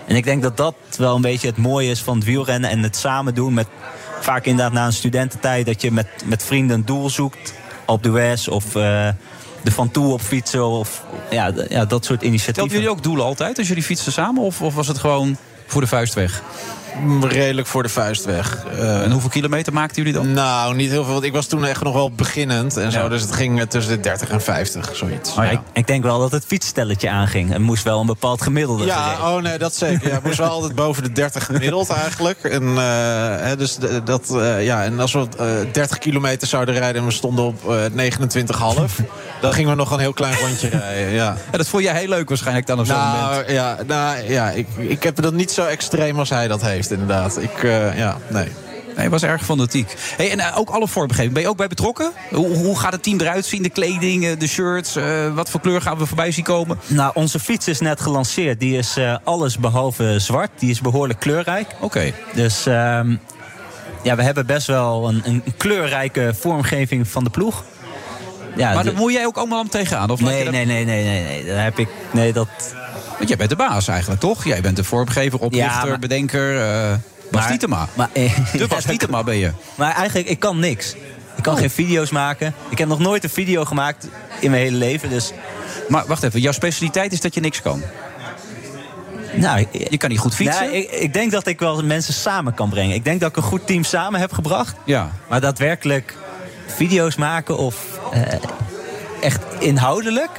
En 0.06 0.16
ik 0.16 0.24
denk 0.24 0.42
dat 0.42 0.56
dat 0.56 0.74
wel 0.96 1.14
een 1.14 1.22
beetje 1.22 1.46
het 1.46 1.56
mooie 1.56 1.90
is 1.90 2.02
van 2.02 2.16
het 2.16 2.24
wielrennen 2.24 2.70
en 2.70 2.82
het 2.82 2.96
samen 2.96 3.34
doen 3.34 3.54
met 3.54 3.66
vaak 4.20 4.44
inderdaad 4.44 4.72
na 4.72 4.86
een 4.86 4.92
studententijd 4.92 5.66
dat 5.66 5.80
je 5.82 5.92
met, 5.92 6.06
met 6.24 6.42
vrienden 6.42 6.76
een 6.76 6.84
doel 6.84 7.10
zoekt 7.10 7.54
op 7.86 8.02
de 8.02 8.10
WES 8.10 8.48
of 8.48 8.64
eh, 8.64 9.08
de 9.62 9.70
Van 9.70 9.90
Toe 9.90 10.12
op 10.12 10.20
fietsen 10.20 10.66
of 10.66 11.04
ja, 11.30 11.52
ja, 11.68 11.84
dat 11.84 12.04
soort 12.04 12.22
initiatieven. 12.22 12.52
Stelden 12.52 12.72
jullie 12.72 12.90
ook 12.90 13.02
doelen 13.02 13.24
altijd 13.24 13.58
als 13.58 13.68
jullie 13.68 13.82
fietsen 13.82 14.12
samen? 14.12 14.42
Of, 14.42 14.62
of 14.62 14.74
was 14.74 14.86
het 14.86 14.98
gewoon 14.98 15.36
voor 15.66 15.80
de 15.80 15.86
vuist 15.86 16.14
weg? 16.14 16.42
Redelijk 17.28 17.66
voor 17.66 17.82
de 17.82 17.88
vuist 17.88 18.24
weg. 18.24 18.64
Eh, 18.78 19.02
En 19.02 19.10
hoeveel 19.10 19.30
kilometer 19.30 19.72
maakten 19.72 19.96
jullie 19.96 20.12
dan? 20.18 20.32
Nou, 20.32 20.74
niet 20.74 20.90
heel 20.90 21.04
veel. 21.04 21.12
Want 21.12 21.24
ik 21.24 21.32
was 21.32 21.46
toen 21.46 21.64
echt 21.64 21.82
nog 21.82 21.92
wel 21.94 22.10
beginnend 22.10 22.76
en 22.76 22.92
zo. 22.92 22.98
Ja. 23.02 23.08
Dus 23.08 23.22
het 23.22 23.32
ging 23.32 23.60
eh, 23.60 23.66
tussen 23.66 23.92
de 23.96 24.00
30 24.00 24.28
en 24.30 24.42
50, 24.42 24.96
zoiets. 24.96 25.34
Maar 25.34 25.52
ik, 25.52 25.60
ik 25.72 25.86
denk 25.86 26.02
wel 26.02 26.18
dat 26.18 26.32
het 26.32 26.44
fietsstelletje 26.44 27.10
aanging. 27.10 27.52
Het 27.52 27.58
moest 27.62 27.84
wel 27.84 28.00
een 28.00 28.06
bepaald 28.06 28.42
gemiddelde 28.42 28.84
Ja, 28.84 29.02
gereden. 29.02 29.34
oh 29.36 29.42
nee, 29.42 29.58
dat 29.58 29.74
zeker. 29.74 30.08
Ja, 30.08 30.14
het 30.14 30.24
moest 30.24 30.38
wel 30.38 30.48
altijd 30.48 30.74
boven 30.74 31.02
de 31.02 31.12
30 31.12 31.44
gemiddeld 31.44 31.90
eigenlijk. 31.90 32.38
En, 32.44 32.62
eh, 32.68 32.74
hè, 33.36 33.56
dus 33.56 33.76
de- 33.76 34.02
dat, 34.04 34.30
eh, 34.30 34.64
ja, 34.64 34.84
en 34.84 35.00
als 35.00 35.12
we 35.12 35.26
eh, 35.38 35.46
30 35.72 35.98
kilometer 35.98 36.48
zouden 36.48 36.74
rijden 36.74 37.00
en 37.00 37.06
we 37.08 37.12
stonden 37.14 37.44
op 37.44 37.70
eh 37.70 37.76
29,5... 37.92 39.00
dan 39.40 39.52
gingen 39.52 39.70
we 39.70 39.76
nog 39.76 39.90
een 39.90 39.98
heel 39.98 40.12
klein 40.12 40.34
rondje 40.36 40.68
rijden, 40.78 41.12
ja. 41.12 41.36
Ja, 41.52 41.58
dat 41.58 41.68
vond 41.68 41.82
jij 41.82 41.94
heel 41.98 42.08
leuk 42.08 42.28
waarschijnlijk 42.28 42.66
dan 42.66 42.78
op 42.78 42.86
zo'n 42.86 42.96
moment. 42.96 43.20
Nou, 43.20 43.52
ja, 43.52 43.76
nou, 43.86 44.30
ja 44.32 44.50
ik, 44.50 44.66
ik 44.76 45.02
heb 45.02 45.16
dat 45.16 45.32
niet 45.32 45.50
zo 45.50 45.64
extreem 45.64 46.18
als 46.18 46.30
hij 46.30 46.48
dat 46.48 46.62
heeft, 46.62 46.90
inderdaad. 46.90 47.42
Ik, 47.42 47.62
eh, 47.62 47.98
ja, 47.98 48.16
nee. 48.28 48.48
Nee, 48.96 49.10
was 49.10 49.22
erg 49.22 49.44
fanatiek. 49.44 49.94
Hey, 50.16 50.30
en 50.30 50.40
eh, 50.40 50.58
ook 50.58 50.70
alle 50.70 50.88
vormgeving. 50.88 51.32
Ben 51.32 51.42
je 51.42 51.48
ook 51.48 51.56
bij 51.56 51.66
betrokken? 51.68 52.12
Hoe, 52.30 52.56
hoe 52.56 52.78
gaat 52.78 52.92
het 52.92 53.02
team 53.02 53.20
eruit 53.20 53.46
zien? 53.46 53.62
De 53.62 53.70
kleding, 53.70 54.24
eh, 54.26 54.38
de 54.38 54.46
shirts? 54.46 54.96
eh, 54.96 55.34
wat 55.34 55.50
voor 55.50 55.60
kleur 55.60 55.80
gaan 55.80 55.98
we 55.98 56.06
voorbij 56.06 56.30
zien 56.32 56.44
komen? 56.44 56.78
Nou, 56.86 57.10
onze 57.14 57.38
fiets 57.38 57.68
is 57.68 57.80
net 57.80 58.00
gelanceerd. 58.00 58.60
Die 58.60 58.76
is 58.78 58.96
eh, 58.96 59.16
alles 59.24 59.58
behalve 59.58 60.14
zwart. 60.18 60.50
Die 60.58 60.70
is 60.70 60.80
behoorlijk 60.80 61.20
kleurrijk. 61.20 61.74
Oké. 61.80 62.12
Dus 62.34 62.66
ehm, 62.66 63.16
ja, 64.02 64.16
we 64.16 64.22
hebben 64.22 64.46
best 64.46 64.66
wel 64.66 65.08
een, 65.08 65.22
een 65.24 65.42
kleurrijke 65.56 66.34
vormgeving 66.38 67.08
van 67.08 67.24
de 67.24 67.30
ploeg. 67.30 67.64
Ja, 68.56 68.74
maar 68.74 68.84
daar 68.84 68.94
moet 68.94 69.12
jij 69.12 69.26
ook 69.26 69.36
allemaal 69.36 69.60
om 69.60 69.68
tegenaan? 69.68 70.10
Of 70.10 70.20
nee, 70.20 70.44
dat- 70.44 70.52
nee, 70.52 70.64
nee, 70.66 70.84
nee, 70.84 71.04
nee, 71.04 71.22
nee. 71.24 71.44
Daar 71.44 71.64
heb 71.64 71.78
ik. 71.78 71.88
Nee, 72.10 72.32
dat. 72.32 72.48
Want 73.16 73.28
jij 73.28 73.36
bent 73.38 73.50
de 73.50 73.56
baas 73.56 73.88
eigenlijk, 73.88 74.20
toch? 74.20 74.44
Jij 74.44 74.60
bent 74.60 74.76
de 74.76 74.84
vormgever, 74.84 75.38
oprichter, 75.40 75.80
Ja, 75.82 75.84
maar- 75.84 75.98
bedenker. 75.98 76.60
eh 76.60 76.90
Bas 77.30 77.40
Maar- 77.40 77.50
Dietema. 77.50 77.88
Maar, 77.94 78.08
De 78.52 78.66
Bas 78.68 78.84
Dietema 78.84 79.22
ben 79.22 79.36
je. 79.36 79.50
Maar 79.74 79.94
eigenlijk, 79.94 80.28
ik 80.28 80.38
kan 80.38 80.58
niks. 80.58 80.94
Ik 81.36 81.42
kan 81.42 81.56
geen 81.56 81.70
video's 81.70 82.10
maken. 82.10 82.54
Ik 82.68 82.78
heb 82.78 82.88
nog 82.88 82.98
nooit 82.98 83.24
een 83.24 83.30
video 83.30 83.64
gemaakt 83.64 84.08
in 84.40 84.50
mijn 84.50 84.62
hele 84.62 84.76
leven. 84.76 85.08
Dus 85.10 85.32
Maar 85.88 86.06
wacht 86.06 86.22
even, 86.22 86.40
jouw 86.40 86.52
specialiteit 86.52 87.12
is 87.12 87.20
dat 87.20 87.34
je 87.34 87.40
niks 87.40 87.62
kan. 87.62 87.82
Nou, 89.34 89.66
Je 89.90 89.96
kan 89.96 90.08
niet 90.10 90.18
goed 90.18 90.34
fietsen. 90.34 90.64
Nou, 90.64 90.76
ik, 90.76 90.90
ik 90.90 91.12
denk 91.12 91.30
dat 91.30 91.46
ik 91.46 91.58
wel 91.60 91.82
mensen 91.84 92.14
samen 92.14 92.54
kan 92.54 92.68
brengen. 92.68 92.94
Ik 92.94 93.04
denk 93.04 93.20
dat 93.20 93.30
ik 93.30 93.36
een 93.36 93.42
goed 93.42 93.66
team 93.66 93.84
samen 93.84 94.20
heb 94.20 94.32
gebracht. 94.32 94.74
Ja. 94.84 95.10
Maar 95.28 95.40
daadwerkelijk 95.40 96.16
video's 96.68 97.16
maken 97.16 97.56
of 97.58 98.00
eh, 98.12 98.22
echt 99.20 99.40
inhoudelijk... 99.58 100.30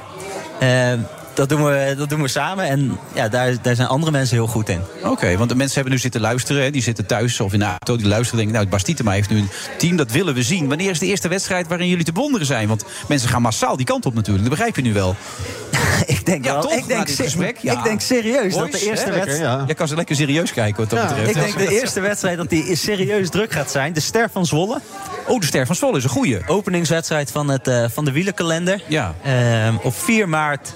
dat, 1.39 1.49
doen 1.49 1.63
we, 1.63 1.95
dat 1.97 2.09
doen 2.09 2.21
we 2.21 2.27
samen. 2.27 2.65
En 2.65 2.97
ja, 3.13 3.29
daar, 3.29 3.61
daar 3.61 3.75
zijn 3.75 3.87
andere 3.87 4.11
mensen 4.11 4.35
heel 4.35 4.47
goed 4.47 4.69
in. 4.69 4.81
Oké, 5.03 5.37
want 5.37 5.49
de 5.49 5.55
mensen 5.55 5.75
hebben 5.75 5.93
nu 5.93 5.99
zitten 5.99 6.21
luisteren. 6.21 6.63
hè. 6.63 6.71
Die 6.71 6.81
zitten 6.81 7.05
thuis 7.05 7.39
of 7.39 7.53
in 7.53 7.59
de 7.59 7.65
auto. 7.65 7.95
Die 7.95 8.07
luisteren 8.07 8.31
en 8.31 8.37
denken, 8.37 8.55
nou, 8.55 8.67
Bas 8.67 8.83
Tietema 8.83 9.11
heeft 9.11 9.29
nu 9.29 9.37
een 9.37 9.49
team. 9.77 9.95
Dat 9.95 10.11
willen 10.11 10.33
we 10.33 10.43
zien. 10.43 10.67
Wanneer 10.67 10.89
is 10.89 10.99
de 10.99 11.05
eerste 11.05 11.27
wedstrijd 11.27 11.67
waarin 11.67 11.87
jullie 11.87 12.03
te 12.05 12.11
bewonderen 12.11 12.47
zijn? 12.47 12.67
Want 12.67 12.85
mensen 13.07 13.29
gaan 13.29 13.41
massaal 13.41 13.77
die 13.77 13.85
kant 13.85 14.05
op 14.05 14.13
natuurlijk. 14.13 14.47
Dat 14.47 14.57
begrijp 14.57 14.75
je 14.75 14.81
nu 14.81 14.93
wel. 14.93 15.15
ik 16.05 16.25
denk 16.25 16.45
ja, 16.45 16.51
wel. 16.51 16.61
toch? 16.61 16.71
Ik 16.73 16.87
denk 16.87 17.07
dit 17.07 17.19
ik 17.61 17.83
denk 17.83 18.01
serieus 18.01 18.55
dat 18.55 18.71
de 18.71 18.85
eerste 18.85 19.11
wedstrijd- 19.11 19.39
ja. 19.39 19.63
Jij 19.65 19.75
kan 19.75 19.87
ze 19.87 19.95
lekker 19.95 20.15
serieus 20.15 20.53
kijken 20.53 20.79
wat 20.81 20.89
dat 20.89 21.07
betreft. 21.07 21.29
Ik 21.29 21.35
denk 21.35 21.57
de 21.57 21.79
eerste 21.79 21.99
wedstrijd 21.99 22.37
dat 22.37 22.49
die 22.49 22.75
serieus 22.75 23.29
druk 23.29 23.51
gaat 23.51 23.71
zijn. 23.71 23.93
De 23.93 23.99
Ster 23.99 24.29
van 24.31 24.45
Zwolle. 24.45 24.79
Oh, 25.27 25.39
de 25.39 25.45
Ster 25.45 25.65
van 25.65 25.75
Zwolle 25.75 25.97
is 25.97 26.03
een 26.03 26.09
goeie. 26.09 26.47
Openingswedstrijd 26.47 27.31
van, 27.31 27.49
het, 27.49 27.67
eh, 27.67 27.85
van 27.89 28.05
de 28.05 28.11
wielerkalender. 28.11 28.81
Ja. 28.87 29.15
Ehm, 29.23 29.73
op 29.81 29.95
4 29.95 30.29
maart 30.29 30.73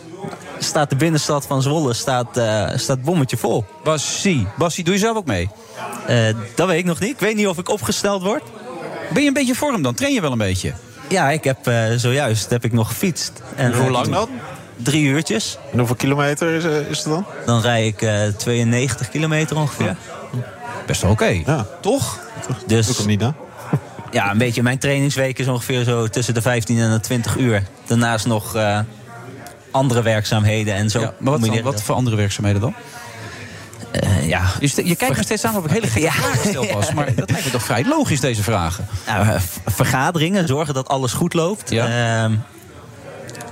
staat 0.60 0.90
de 0.90 0.96
binnenstad 0.96 1.46
van 1.46 1.62
Zwolle 1.62 1.94
staat, 1.94 2.38
eh, 2.38 2.70
staat 2.76 3.02
bommetje 3.02 3.38
vol. 3.38 3.66
Bassie, 3.84 4.48
Bassie, 4.58 4.84
doe 4.84 4.94
je 4.94 5.00
zelf 5.00 5.18
ook 5.18 5.26
mee? 5.26 5.50
Eh, 6.08 6.18
dat 6.56 6.68
weet 6.68 6.80
ik 6.80 6.86
nog 6.86 7.00
niet. 7.00 7.10
Ik 7.10 7.20
weet 7.20 7.36
niet 7.36 7.48
of 7.48 7.58
ik 7.58 7.70
opgesteld 7.70 8.24
word. 8.24 8.44
Ben 9.14 9.22
je 9.22 9.28
een 9.28 9.34
beetje 9.34 9.56
vorm 9.56 9.82
dan? 9.82 9.94
Train 9.94 10.14
je 10.14 10.22
wel 10.22 10.32
een 10.32 10.38
beetje? 10.38 10.74
Ja, 11.10 11.30
ik 11.30 11.44
heb 11.44 11.68
eh, 11.68 11.86
zojuist 11.96 12.50
heb 12.50 12.64
ik 12.64 12.72
nog 12.74 12.88
gefietst. 12.88 13.42
En 13.56 13.74
Hoe 13.74 13.92
lang 13.92 14.08
dan? 14.08 14.30
Drie 14.76 15.04
uurtjes. 15.04 15.58
En 15.72 15.78
hoeveel 15.78 15.96
kilometer 15.96 16.54
is, 16.54 16.64
is 16.90 16.98
het 16.98 17.08
dan? 17.08 17.26
Dan 17.46 17.62
rij 17.62 17.88
ik 17.88 18.02
eh 18.02 18.28
92 18.38 19.10
kilometer 19.10 19.58
ongeveer. 19.58 19.96
Best 20.86 21.02
wel 21.02 21.12
oké. 21.12 21.42
Ja. 21.46 21.68
Toch? 21.82 22.20
Dus, 22.66 22.86
Doe 22.86 22.94
ik 22.94 23.00
hem 23.00 23.08
niet 23.08 23.20
na. 23.20 23.34
Ja, 24.12 24.32
een 24.32 24.38
beetje. 24.38 24.64
Mijn 24.64 24.78
trainingsweek 24.78 25.40
is 25.40 25.48
ongeveer 25.48 25.84
zo 25.84 26.08
tussen 26.08 26.34
de 26.34 26.42
15 26.42 26.78
en 26.78 26.92
de 26.92 27.00
20 27.00 27.38
uur. 27.38 27.64
Daarnaast 27.86 28.26
nog 28.26 28.56
eh, 28.56 28.80
andere 29.74 30.02
werkzaamheden 30.02 30.74
en 30.74 30.90
zo. 30.90 31.00
Ja, 31.00 31.14
maar 31.20 31.40
wat, 31.40 31.50
dan, 31.50 31.62
wat 31.62 31.84
voor 31.84 31.96
andere 31.96 32.16
werkzaamheden 32.16 32.62
dan? 32.62 32.74
Eh, 33.92 34.28
ja. 34.28 34.42
Je, 34.60 34.96
kijkt 34.96 35.18
me 35.18 35.24
steeds 35.24 35.46
aan 35.46 35.58
of 35.58 35.66
ik 35.66 35.72
hele 35.72 35.88
gekke 35.88 36.12
vragen 36.12 36.50
stel 36.50 36.66
pas. 36.66 36.94
Maar 36.94 37.16
dat 37.16 37.30
lijkt 37.30 37.46
me 37.46 37.52
toch 37.52 37.64
vrij 37.64 37.86
logisch, 37.86 38.20
deze 38.20 38.44
vragen. 38.44 38.88
Nou, 39.08 39.28
eh, 39.28 39.42
vergaderingen, 39.66 40.48
zorgen 40.48 40.74
dat 40.74 40.88
alles 40.88 41.14
goed 41.14 41.34
loopt. 41.34 41.70
Ja. 41.70 41.86
Ehm, 42.24 42.36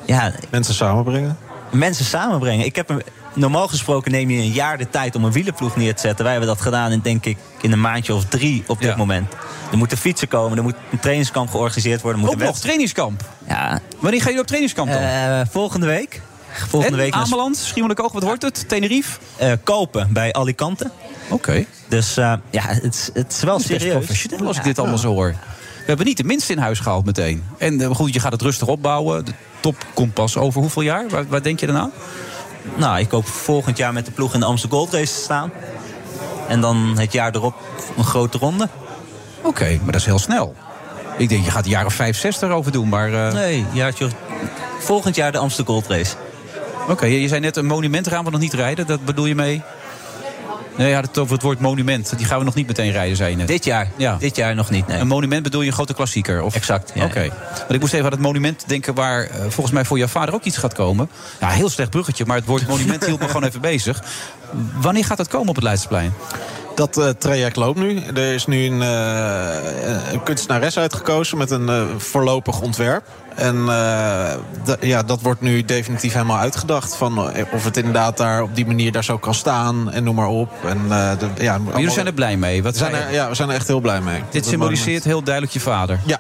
ja, 0.05 0.31
Mensen 0.49 0.73
samenbrengen? 0.73 1.37
mensen 1.71 2.05
samenbrengen. 2.05 2.65
Ik 2.65 2.75
heb 2.75 2.89
een, 2.89 3.01
normaal 3.33 3.67
gesproken 3.67 4.11
neem 4.11 4.29
je 4.29 4.37
een 4.41 4.51
jaar 4.51 4.77
de 4.77 4.89
tijd 4.89 5.15
om 5.15 5.23
een 5.25 5.31
wielenploeg 5.31 5.75
neer 5.75 5.95
te 5.95 6.01
zetten. 6.01 6.23
Wij 6.23 6.33
hebben 6.33 6.49
dat 6.51 6.61
gedaan 6.61 6.91
in, 6.91 6.99
denk 6.99 7.25
ik, 7.25 7.37
in 7.61 7.71
een 7.71 7.81
maandje 7.81 8.13
of 8.13 8.25
drie 8.25 8.63
op 8.67 8.79
dit 8.79 8.89
Ja. 8.89 8.95
moment. 8.95 9.33
Er 9.71 9.77
moeten 9.77 9.97
fietsen 9.97 10.27
komen, 10.27 10.57
er 10.57 10.63
moet 10.63 10.75
een 10.91 10.99
trainingskamp 10.99 11.49
georganiseerd 11.49 12.01
worden. 12.01 12.23
er 12.23 12.29
Ook 12.29 12.37
nog, 12.37 12.59
trainingskamp. 12.59 13.23
Ja. 13.47 13.79
Wanneer 13.99 14.21
ga 14.21 14.29
je 14.29 14.39
op 14.39 14.45
trainingskamp 14.45 14.91
dan? 14.91 15.01
Eh, 15.01 15.41
volgende 15.49 15.85
week. 15.85 16.21
Volgende 16.67 16.97
en, 16.97 17.03
week 17.03 17.13
Ameland, 17.13 17.57
Schiermonnikoog, 17.57 18.11
wat 18.11 18.23
wordt 18.23 18.41
het? 18.41 18.69
Tenerife? 18.69 19.19
eh, 19.37 19.51
Kopen 19.63 20.13
bij 20.13 20.33
Alicante. 20.33 20.91
Oké. 21.29 21.65
Dus 21.87 22.17
eh, 22.17 22.33
ja, 22.49 22.61
het, 22.65 22.93
is- 22.93 23.09
het 23.13 23.31
is 23.31 23.43
wel 23.43 23.57
is 23.57 23.65
serieus. 23.65 23.91
professioneel 23.93 24.47
als 24.47 24.57
ik 24.57 24.63
dit 24.63 24.79
allemaal 24.79 24.97
zo 24.97 25.13
hoor. 25.13 25.29
We 25.79 25.87
hebben 25.87 26.05
niet 26.05 26.17
de 26.17 26.23
minste 26.23 26.51
in 26.53 26.57
huis 26.59 26.79
gehaald 26.79 27.05
meteen. 27.05 27.43
En 27.57 27.95
goed, 27.95 28.13
je 28.13 28.19
gaat 28.19 28.31
het 28.31 28.41
rustig 28.41 28.67
opbouwen. 28.67 29.25
De 29.25 29.31
top 29.59 29.75
komt 29.93 30.13
pas 30.13 30.37
over 30.37 30.61
hoeveel 30.61 30.81
jaar? 30.81 31.09
Waar, 31.09 31.27
waar 31.27 31.43
denk 31.43 31.59
je 31.59 31.65
dan 31.67 31.77
aan? 31.77 31.91
Nou, 32.75 32.99
ik 32.99 33.11
hoop 33.11 33.27
volgend 33.27 33.77
jaar 33.77 33.93
met 33.93 34.05
de 34.05 34.11
ploeg 34.11 34.33
in 34.33 34.39
de 34.39 34.45
Amsterdam 34.45 34.79
Gold 34.79 34.93
Race 34.93 35.13
te 35.13 35.21
staan. 35.21 35.51
En 36.47 36.61
dan 36.61 36.93
het 36.97 37.11
jaar 37.13 37.35
erop 37.35 37.55
een 37.97 38.03
grote 38.03 38.37
ronde. 38.37 38.67
Oké, 39.41 39.79
maar 39.83 39.91
dat 39.91 40.01
is 40.01 40.05
heel 40.05 40.19
snel. 40.19 40.55
Ik 41.17 41.29
denk, 41.29 41.45
je 41.45 41.51
gaat 41.51 41.65
jaar 41.65 41.85
of 41.85 41.93
vijf, 41.93 42.17
zes 42.17 42.41
erover 42.41 42.71
doen. 42.71 42.89
Maar 42.89 43.13
eh, 43.13 43.33
Nee, 43.33 43.65
jaartje, 43.73 44.07
volgend 44.79 45.15
jaar 45.15 45.31
de 45.31 45.37
Amsterdam 45.37 45.75
Gold 45.75 45.87
Race. 45.87 46.15
oké, 46.89 47.05
je 47.05 47.21
je 47.21 47.27
zei 47.27 47.39
net 47.39 47.57
een 47.57 47.65
monument 47.65 48.07
gaan 48.07 48.23
we 48.25 48.31
nog 48.31 48.39
niet 48.39 48.53
rijden. 48.53 48.87
Dat 48.87 49.05
bedoel 49.05 49.25
je 49.25 49.35
mee? 49.35 49.61
Nee, 50.77 50.87
je 50.89 50.95
had 50.95 51.05
het 51.05 51.17
over 51.17 51.33
het 51.33 51.41
woord 51.43 51.59
monument. 51.59 52.17
Die 52.17 52.25
gaan 52.25 52.37
we 52.39 52.43
nog 52.45 52.55
niet 52.55 52.67
meteen 52.67 52.91
rijden, 52.91 53.15
zei 53.17 53.29
je 53.29 53.35
net. 53.35 53.47
Dit 53.47 53.63
jaar, 53.65 53.91
Ja. 53.95 54.15
dit 54.19 54.35
jaar 54.35 54.55
nog 54.55 54.69
niet. 54.69 54.87
Nee. 54.87 54.99
Een 54.99 55.07
monument 55.07 55.43
bedoel 55.43 55.61
je 55.61 55.67
een 55.67 55.73
grote 55.73 55.93
klassieker? 55.93 56.41
Of? 56.41 56.55
Exact, 56.55 56.91
ja. 56.95 57.05
Oké. 57.05 57.27
Want 57.57 57.73
ik 57.73 57.79
moest 57.79 57.93
even 57.93 58.05
aan 58.05 58.11
het 58.11 58.21
monument 58.21 58.63
denken 58.67 58.93
waar 58.93 59.23
eh, 59.23 59.39
volgens 59.41 59.71
mij 59.71 59.85
voor 59.85 59.97
jouw 59.97 60.07
vader 60.07 60.33
ook 60.33 60.43
iets 60.43 60.57
gaat 60.57 60.73
komen. 60.73 61.09
Ja, 61.39 61.49
heel 61.49 61.69
slecht 61.69 61.89
bruggetje, 61.89 62.25
maar 62.25 62.37
het 62.37 62.45
woord 62.45 62.67
monument 62.67 63.05
hield 63.05 63.19
me 63.19 63.25
gewoon 63.33 63.43
even 63.43 63.61
bezig. 63.61 64.03
Wanneer 64.75 65.05
gaat 65.05 65.17
dat 65.17 65.27
komen 65.27 65.49
op 65.49 65.55
het 65.55 65.63
Leidseplein? 65.63 66.13
Dat 66.75 66.97
eh, 66.97 67.09
traject 67.09 67.55
loopt 67.55 67.79
nu. 67.79 68.01
Er 68.15 68.33
is 68.33 68.45
nu 68.45 68.65
een, 68.65 68.81
eh, 68.81 70.11
een 70.11 70.23
kunstenares 70.23 70.77
uitgekozen 70.77 71.37
met 71.37 71.51
een 71.51 71.69
eh, 71.69 71.83
voorlopig 71.97 72.61
ontwerp. 72.61 73.03
En 73.35 73.65
ja, 74.79 75.03
dat 75.03 75.21
wordt 75.21 75.41
nu 75.41 75.65
definitief 75.65 76.13
helemaal 76.13 76.37
uitgedacht. 76.37 76.95
Van 76.95 77.19
of 77.51 77.63
het 77.63 77.77
inderdaad 77.77 78.17
daar 78.17 78.41
op 78.41 78.55
die 78.55 78.65
manier 78.65 78.91
daar 78.91 79.03
zo 79.03 79.17
kan 79.17 79.33
staan 79.33 79.91
en 79.91 80.03
noem 80.03 80.15
maar 80.15 80.27
op. 80.27 80.51
En, 80.65 80.79
de, 80.87 81.43
ja, 81.43 81.57
Maar 81.57 81.75
jullie 81.75 81.91
zijn 81.91 82.05
er 82.05 82.13
blij 82.13 82.37
mee. 82.37 82.63
Wat 82.63 82.77
zijn 82.77 82.93
er, 82.93 83.13
ja, 83.13 83.29
we 83.29 83.35
zijn 83.35 83.49
er 83.49 83.55
echt 83.55 83.67
heel 83.67 83.79
blij 83.79 84.01
mee. 84.01 84.23
Dit 84.29 84.45
symboliseert 84.45 85.03
heel 85.03 85.23
duidelijk 85.23 85.53
je 85.53 85.59
vader. 85.59 85.99
Ja. 86.05 86.19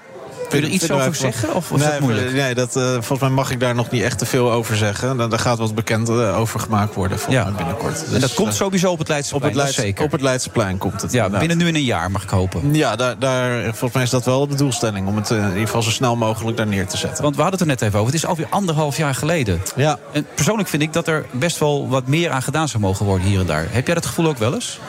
Kun 0.51 0.59
je 0.61 0.65
er 0.65 0.73
iets 0.73 0.91
over 0.91 1.15
zeggen? 1.15 1.55
Of 1.55 1.71
is 1.71 1.79
nee, 1.79 1.89
dat 1.89 1.99
moeilijk? 1.99 2.33
Nee, 2.33 2.53
dat, 2.53 2.75
eh, 2.75 2.91
volgens 2.91 3.19
mij 3.19 3.29
mag 3.29 3.51
ik 3.51 3.59
daar 3.59 3.75
nog 3.75 3.89
niet 3.89 4.03
echt 4.03 4.17
te 4.17 4.25
veel 4.25 4.51
over 4.51 4.75
zeggen. 4.75 5.17
Daar, 5.17 5.39
gaat 5.39 5.57
wat 5.57 5.75
bekend 5.75 6.09
eh, 6.09 6.39
over 6.39 6.59
gemaakt 6.59 6.95
worden 6.95 7.19
volgens 7.19 7.45
mij 7.45 7.53
binnenkort. 7.53 8.05
en 8.05 8.11
dat 8.11 8.21
Dus, 8.21 8.33
komt 8.33 8.47
eh, 8.47 8.53
sowieso 8.53 8.91
op 8.91 8.97
het 8.97 9.07
op 9.07 9.13
Leidseplein, 9.13 9.43
het, 9.43 9.53
dat 9.53 9.67
is 9.69 9.75
Leids, 9.75 9.87
zeker. 9.87 10.05
op 10.05 10.11
het 10.11 10.21
Leidseplein 10.21 10.77
komt 10.77 11.01
het. 11.01 11.11
ja, 11.11 11.17
inderdaad. 11.17 11.39
binnen 11.39 11.57
nu 11.57 11.67
in 11.67 11.75
een 11.75 11.83
jaar 11.83 12.11
mag 12.11 12.23
ik 12.23 12.29
hopen. 12.29 12.73
Ja, 12.73 12.95
daar, 12.95 13.19
daar, 13.19 13.63
volgens 13.63 13.93
mij 13.93 14.03
is 14.03 14.09
dat 14.09 14.25
wel 14.25 14.47
de 14.47 14.55
doelstelling. 14.55 15.07
Om 15.07 15.15
het 15.15 15.29
in 15.29 15.47
ieder 15.47 15.59
geval 15.59 15.81
zo 15.81 15.89
snel 15.89 16.15
mogelijk 16.15 16.57
daar 16.57 16.67
neer 16.67 16.87
te 16.87 16.97
zetten. 16.97 17.23
Want 17.23 17.35
we 17.35 17.41
hadden 17.41 17.59
het 17.59 17.69
er 17.69 17.75
net 17.75 17.81
even 17.81 17.99
over. 17.99 18.13
Het 18.13 18.23
is 18.23 18.29
alweer 18.29 18.47
anderhalf 18.49 18.97
jaar 18.97 19.15
geleden. 19.15 19.61
Ja. 19.75 19.99
En 20.11 20.27
persoonlijk 20.35 20.69
vind 20.69 20.81
ik 20.81 20.93
dat 20.93 21.07
er 21.07 21.25
best 21.31 21.59
wel 21.59 21.89
wat 21.89 22.07
meer 22.07 22.29
aan 22.29 22.41
gedaan 22.41 22.67
zou 22.67 22.83
mogen 22.83 23.05
worden 23.05 23.27
hier 23.27 23.39
en 23.39 23.45
daar. 23.45 23.67
Heb 23.69 23.85
jij 23.85 23.95
dat 23.95 24.05
gevoel 24.05 24.27
ook 24.27 24.37
wel 24.37 24.53
eens? 24.53 24.79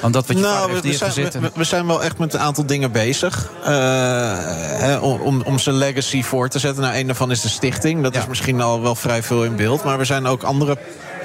Want 0.00 0.14
dat 0.14 0.26
wat 0.26 0.36
je 0.36 0.42
Nou, 0.42 0.70
heeft 0.70 0.82
we, 0.82 1.10
zijn, 1.10 1.30
we, 1.42 1.50
we 1.54 1.64
zijn 1.64 1.86
wel 1.86 2.02
echt 2.02 2.18
met 2.18 2.34
een 2.34 2.40
aantal 2.40 2.66
dingen 2.66 2.92
bezig. 2.92 3.50
eh, 3.64 4.98
om, 5.00 5.42
om- 5.44 5.58
zijn 5.58 5.76
legacy 5.76 6.22
voor 6.22 6.48
te 6.48 6.58
zetten. 6.58 6.82
Nou, 6.82 6.94
een 6.96 7.06
daarvan 7.06 7.30
is 7.30 7.40
de 7.40 7.48
stichting. 7.48 8.02
Dat 8.02 8.16
is 8.16 8.26
misschien 8.26 8.60
al 8.60 8.82
wel 8.82 8.94
vrij 8.94 9.22
veel 9.22 9.44
in 9.44 9.56
beeld. 9.56 9.84
Maar 9.84 9.98
we 9.98 10.04
zijn 10.04 10.26
ook 10.26 10.42
andere 10.42 10.78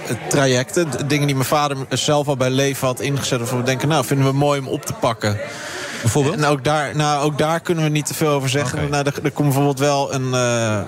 eh, 0.07 0.15
trajecten. 0.29 0.87
Dingen 1.07 1.25
die 1.25 1.35
mijn 1.35 1.47
vader 1.47 1.77
zelf 1.89 2.27
al 2.27 2.37
bij 2.37 2.49
leven 2.49 2.87
had 2.87 2.99
ingezet. 2.99 3.39
Waarvan 3.39 3.57
we 3.57 3.63
denken, 3.63 3.87
nou, 3.87 4.05
vinden 4.05 4.25
we 4.25 4.33
mooi 4.33 4.59
om 4.59 4.67
op 4.67 4.85
te 4.85 4.93
pakken. 4.93 5.39
Bijvoorbeeld? 6.01 6.35
En 6.35 6.45
ook 6.45 6.63
daar, 6.63 6.95
nou, 6.95 7.23
ook 7.23 7.37
daar 7.37 7.59
kunnen 7.59 7.83
we 7.83 7.89
niet 7.89 8.05
te 8.05 8.13
veel 8.13 8.29
over 8.29 8.49
zeggen. 8.49 8.89
Nou, 8.89 9.05
er, 9.05 9.13
er 9.23 9.31
komt 9.31 9.47
bijvoorbeeld 9.47 9.79
wel 9.79 10.13
een... 10.13 10.33
eh, 10.33 10.79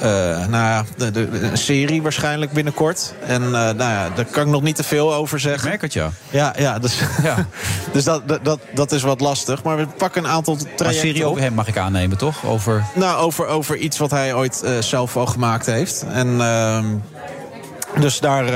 nou 0.00 0.50
ja, 0.50 0.84
de, 0.96 1.10
de, 1.10 1.30
de- 1.30 1.40
een 1.40 1.58
serie 1.58 2.02
waarschijnlijk 2.02 2.52
binnenkort. 2.52 3.14
En 3.26 3.42
eh, 3.42 3.50
nou 3.50 3.76
ja, 3.76 4.08
daar 4.14 4.24
kan 4.24 4.42
ik 4.42 4.48
nog 4.48 4.62
niet 4.62 4.76
te 4.76 4.82
veel 4.84 5.14
over 5.14 5.40
zeggen. 5.40 5.62
Ik 5.62 5.68
merk 5.68 5.80
het, 5.82 5.92
ja. 5.92 6.10
Ja, 6.30 6.54
ja 6.58 6.78
dus, 6.78 6.98
Ja. 7.22 7.46
dus 7.92 8.04
dat, 8.04 8.22
dat- 8.42 8.60
dat, 8.74 8.92
is 8.92 9.02
wat 9.02 9.20
lastig. 9.20 9.62
Maar 9.62 9.76
we 9.76 9.86
pakken 9.86 10.24
een 10.24 10.30
aantal 10.30 10.54
Maar 10.54 10.62
een 10.64 10.76
trajecten 10.76 11.08
serie 11.08 11.24
over 11.24 11.42
hem 11.42 11.54
mag 11.54 11.68
ik 11.68 11.76
aannemen, 11.78 12.18
toch? 12.18 12.44
Over... 12.46 12.84
Nou, 12.94 13.18
over, 13.20 13.46
over 13.46 13.76
iets 13.76 13.98
wat 13.98 14.10
hij 14.10 14.34
ooit 14.34 14.62
eh, 14.62 14.70
zelf 14.80 15.16
al 15.16 15.26
gemaakt 15.26 15.66
heeft. 15.66 16.04
En 16.12 16.40
ehm, 16.40 16.84
dus 18.00 18.20
daar 18.20 18.44
eh, 18.46 18.52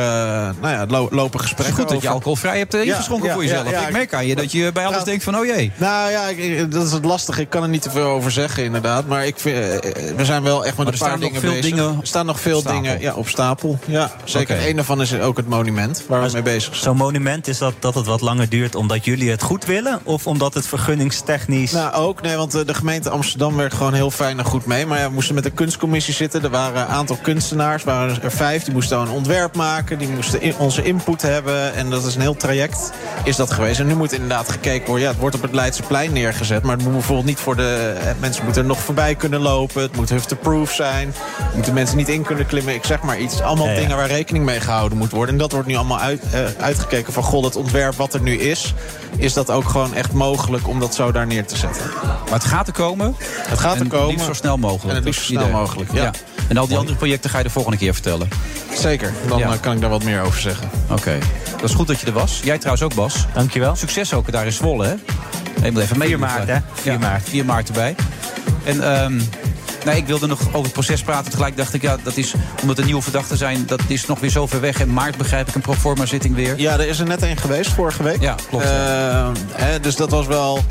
nou 0.60 0.74
ja, 0.74 0.84
lo- 0.88 1.08
lopen 1.10 1.22
Het 1.22 1.32
is 1.34 1.40
gesprekken 1.40 1.74
goed 1.74 1.88
dat 1.88 2.02
je 2.02 2.08
alcoholvrij 2.08 2.58
hebt 2.58 2.74
eh, 2.74 2.84
ingeschonken 2.86 3.26
ja, 3.28 3.32
voor 3.34 3.42
jezelf. 3.42 3.70
ja, 3.70 3.80
ja. 3.80 3.86
ik 3.86 3.92
merk 3.92 4.14
aan 4.14 4.26
je 4.26 4.34
dat 4.34 4.52
je 4.52 4.70
bij 4.72 4.82
alles 4.82 4.94
Praat- 4.94 5.06
denkt 5.06 5.24
van, 5.24 5.36
oh 5.38 5.44
jee. 5.46 5.72
Nou 5.76 6.10
ja, 6.10 6.26
ik- 6.28 6.72
dat 6.72 6.86
is 6.86 6.92
het 6.92 7.04
lastige. 7.04 7.40
Ik 7.40 7.50
kan 7.50 7.62
er 7.62 7.68
niet 7.68 7.82
te 7.82 7.90
veel 7.90 8.06
over 8.06 8.30
zeggen, 8.30 8.64
inderdaad. 8.64 9.06
Maar 9.06 9.26
ik 9.26 9.38
vind, 9.38 9.56
eh, 9.56 9.92
we 10.16 10.24
zijn 10.24 10.42
wel 10.42 10.64
echt 10.66 10.76
met 10.76 10.86
Maar 10.86 10.86
een 10.86 10.92
er 10.92 10.98
paar 10.98 11.08
staan 11.08 11.10
nog 11.20 11.28
dingen 11.28 11.40
veel 11.40 11.50
bezig. 11.50 11.64
dingen 11.76 11.98
er 12.00 12.06
staan 12.06 12.26
nog 12.26 12.40
veel 12.40 12.56
op 12.56 12.62
stapel. 12.62 12.80
dingen 12.82 13.00
ja, 13.00 13.14
op 13.14 13.28
stapel. 13.28 13.78
Ja, 13.86 14.10
zeker. 14.24 14.54
Oké. 14.56 14.66
Een 14.68 14.76
daarvan 14.76 15.00
is 15.00 15.14
ook 15.20 15.36
het 15.36 15.48
monument 15.48 16.04
waar 16.08 16.22
we 16.22 16.30
mee 16.32 16.42
bezig 16.42 16.62
zijn. 16.72 16.82
Zo'n 16.84 16.96
monument 16.96 17.48
is 17.48 17.58
dat, 17.58 17.74
dat 17.78 17.94
het 17.94 18.06
wat 18.06 18.20
langer 18.20 18.48
duurt 18.48 18.74
omdat 18.74 19.04
jullie 19.04 19.30
het 19.30 19.42
goed 19.42 19.64
willen? 19.64 20.00
Of 20.02 20.26
omdat 20.26 20.54
het 20.54 20.66
vergunningstechnisch... 20.66 21.72
Nou, 21.72 21.92
ook. 21.94 22.22
Nee, 22.22 22.36
want 22.36 22.52
de 22.66 22.74
gemeente 22.74 23.10
Amsterdam 23.10 23.56
werkt 23.56 23.74
gewoon 23.74 23.94
heel 23.94 24.10
fijn 24.10 24.38
en 24.38 24.44
goed 24.44 24.66
mee. 24.66 24.86
Maar 24.86 24.98
ja, 24.98 25.06
we 25.08 25.12
moesten 25.14 25.34
met 25.34 25.44
de 25.44 25.50
kunstcommissie 25.50 26.14
zitten. 26.14 26.42
Er 26.42 26.50
waren 26.50 26.80
een 26.80 26.86
aantal 26.86 27.18
kunstenaars, 27.22 27.84
waren 27.84 28.22
er 28.22 28.30
vijf. 28.32 28.64
Die 28.64 28.72
moesten 28.74 28.96
dan 28.96 29.06
een 29.06 29.12
ontwerp 29.32 29.56
maken. 29.56 29.98
Die 29.98 30.08
moesten 30.08 30.40
in- 30.42 30.54
onze 30.58 30.82
input 30.82 31.22
hebben. 31.22 31.74
En 31.74 31.90
dat 31.90 32.04
is 32.06 32.14
een 32.14 32.20
heel 32.20 32.36
traject, 32.36 32.92
is 33.24 33.36
dat 33.36 33.50
geweest. 33.52 33.80
En 33.80 33.86
nu 33.86 33.94
moet 33.94 34.12
inderdaad 34.12 34.48
gekeken 34.50 34.86
worden. 34.86 35.02
Ja, 35.04 35.10
het 35.10 35.20
wordt 35.20 35.36
op 35.36 35.42
het 35.42 35.52
Leidseplein 35.52 36.12
neergezet. 36.12 36.62
Maar 36.62 36.74
het 36.76 36.84
moet 36.84 36.92
bijvoorbeeld 36.92 37.26
niet 37.26 37.38
voor 37.38 37.56
de... 37.56 37.94
eh, 38.00 38.10
Mensen 38.20 38.44
moeten 38.44 38.62
er 38.62 38.68
nog 38.68 38.78
voorbij 38.78 39.14
kunnen 39.14 39.40
lopen. 39.40 39.82
Het 39.82 39.96
moet 39.96 40.08
hufteproof 40.10 40.72
zijn. 40.72 41.14
Moeten 41.54 41.74
mensen 41.74 41.96
niet 41.96 42.08
in 42.08 42.22
kunnen 42.22 42.46
klimmen. 42.46 42.74
Ik 42.74 42.84
zeg 42.84 43.02
maar 43.02 43.18
iets. 43.18 43.40
Allemaal 43.40 43.66
Ja, 43.66 43.72
ja. 43.72 43.78
dingen 43.80 43.96
waar 43.96 44.06
rekening 44.06 44.44
mee 44.44 44.60
gehouden 44.60 44.98
moet 44.98 45.10
worden. 45.10 45.34
En 45.34 45.40
dat 45.40 45.52
wordt 45.52 45.66
nu 45.68 45.74
allemaal 45.74 45.98
uit, 46.00 46.22
eh, 46.32 46.40
uitgekeken 46.62 47.12
van... 47.12 47.22
Goh, 47.22 47.44
het 47.44 47.56
ontwerp 47.56 47.94
wat 47.94 48.14
er 48.14 48.20
nu 48.20 48.38
is... 48.38 48.74
is 49.16 49.32
dat 49.32 49.50
ook 49.50 49.68
gewoon 49.68 49.94
echt 49.94 50.12
mogelijk 50.12 50.68
om 50.68 50.80
dat 50.80 50.94
zo 50.94 51.12
daar 51.12 51.26
neer 51.26 51.46
te 51.46 51.56
zetten. 51.56 51.82
Maar 52.02 52.32
het 52.40 52.44
gaat 52.44 52.66
er 52.66 52.72
komen. 52.72 53.16
Het 53.36 53.58
gaat 53.58 53.74
er 53.74 53.80
En 53.80 53.88
komen. 53.88 54.08
liefst 54.08 54.26
zo 54.26 54.32
snel 54.32 54.56
mogelijk. 54.56 54.88
En 54.88 54.94
het 54.94 55.04
liefst 55.04 55.20
zo 55.26 55.32
snel 55.32 55.48
mogelijk, 55.48 55.92
ja. 55.92 56.10
En 56.48 56.56
al 56.56 56.66
die 56.66 56.76
andere 56.76 56.96
projecten 56.96 57.30
ga 57.30 57.38
je 57.38 57.44
de 57.44 57.50
volgende 57.50 57.78
keer 57.78 57.92
vertellen. 57.94 58.28
Zeker, 58.78 59.12
dan 59.28 59.38
Ja. 59.38 59.52
eh, 59.52 59.60
kan 59.60 59.72
ik 59.74 59.80
daar 59.80 59.90
wat 59.90 60.04
meer 60.04 60.22
over 60.22 60.40
zeggen. 60.40 60.70
Oké. 60.90 61.18
Dat 61.60 61.70
is 61.70 61.74
goed 61.74 61.86
dat 61.86 62.00
je 62.00 62.06
er 62.06 62.12
was. 62.12 62.40
Jij 62.44 62.56
trouwens 62.58 62.82
ook, 62.84 62.94
Bas. 62.94 63.26
Dankjewel. 63.34 63.76
Succes 63.76 64.14
ook 64.14 64.32
daar 64.32 64.46
in 64.46 64.52
Zwolle, 64.52 64.84
hè? 64.86 64.94
Je 65.64 65.72
moet 65.72 65.82
even 65.82 65.98
mee. 65.98 66.08
4 66.08 66.18
maart, 66.18 66.48
hè? 66.48 66.56
4 66.72 66.92
Ja, 66.92 66.98
maart. 66.98 67.22
4 67.28 67.44
maart 67.44 67.68
erbij. 67.68 67.94
En 68.64 68.92
ehm, 68.94 69.20
Nou, 69.84 69.96
ik 69.96 70.06
wilde 70.06 70.26
nog 70.26 70.40
over 70.46 70.62
het 70.62 70.72
proces 70.72 71.02
praten. 71.02 71.30
Tegelijk 71.30 71.56
dacht 71.56 71.74
ik, 71.74 71.82
ja, 71.82 71.96
dat 72.02 72.16
is 72.16 72.34
omdat 72.60 72.78
er 72.78 72.84
nieuwe 72.84 73.02
verdachten 73.02 73.36
zijn... 73.36 73.66
dat 73.66 73.80
is 73.86 74.06
nog 74.06 74.20
weer 74.20 74.30
zo 74.30 74.46
ver 74.46 74.60
weg. 74.60 74.80
En 74.80 74.92
maart 74.92 75.16
begrijp 75.16 75.48
ik 75.48 75.54
een 75.54 75.60
proforma-zitting 75.60 76.34
weer. 76.34 76.58
Ja, 76.58 76.72
er 76.72 76.86
is 76.88 76.98
er 76.98 77.06
net 77.06 77.22
één 77.22 77.36
geweest 77.36 77.70
vorige 77.70 78.02
week. 78.02 78.20
Ja, 78.20 78.34
klopt. 78.48 78.64
Eh, 78.64 79.28
hè, 79.52 79.80
dus 79.80 79.96
dat 79.96 80.10
was 80.10 80.26
wel... 80.26 80.64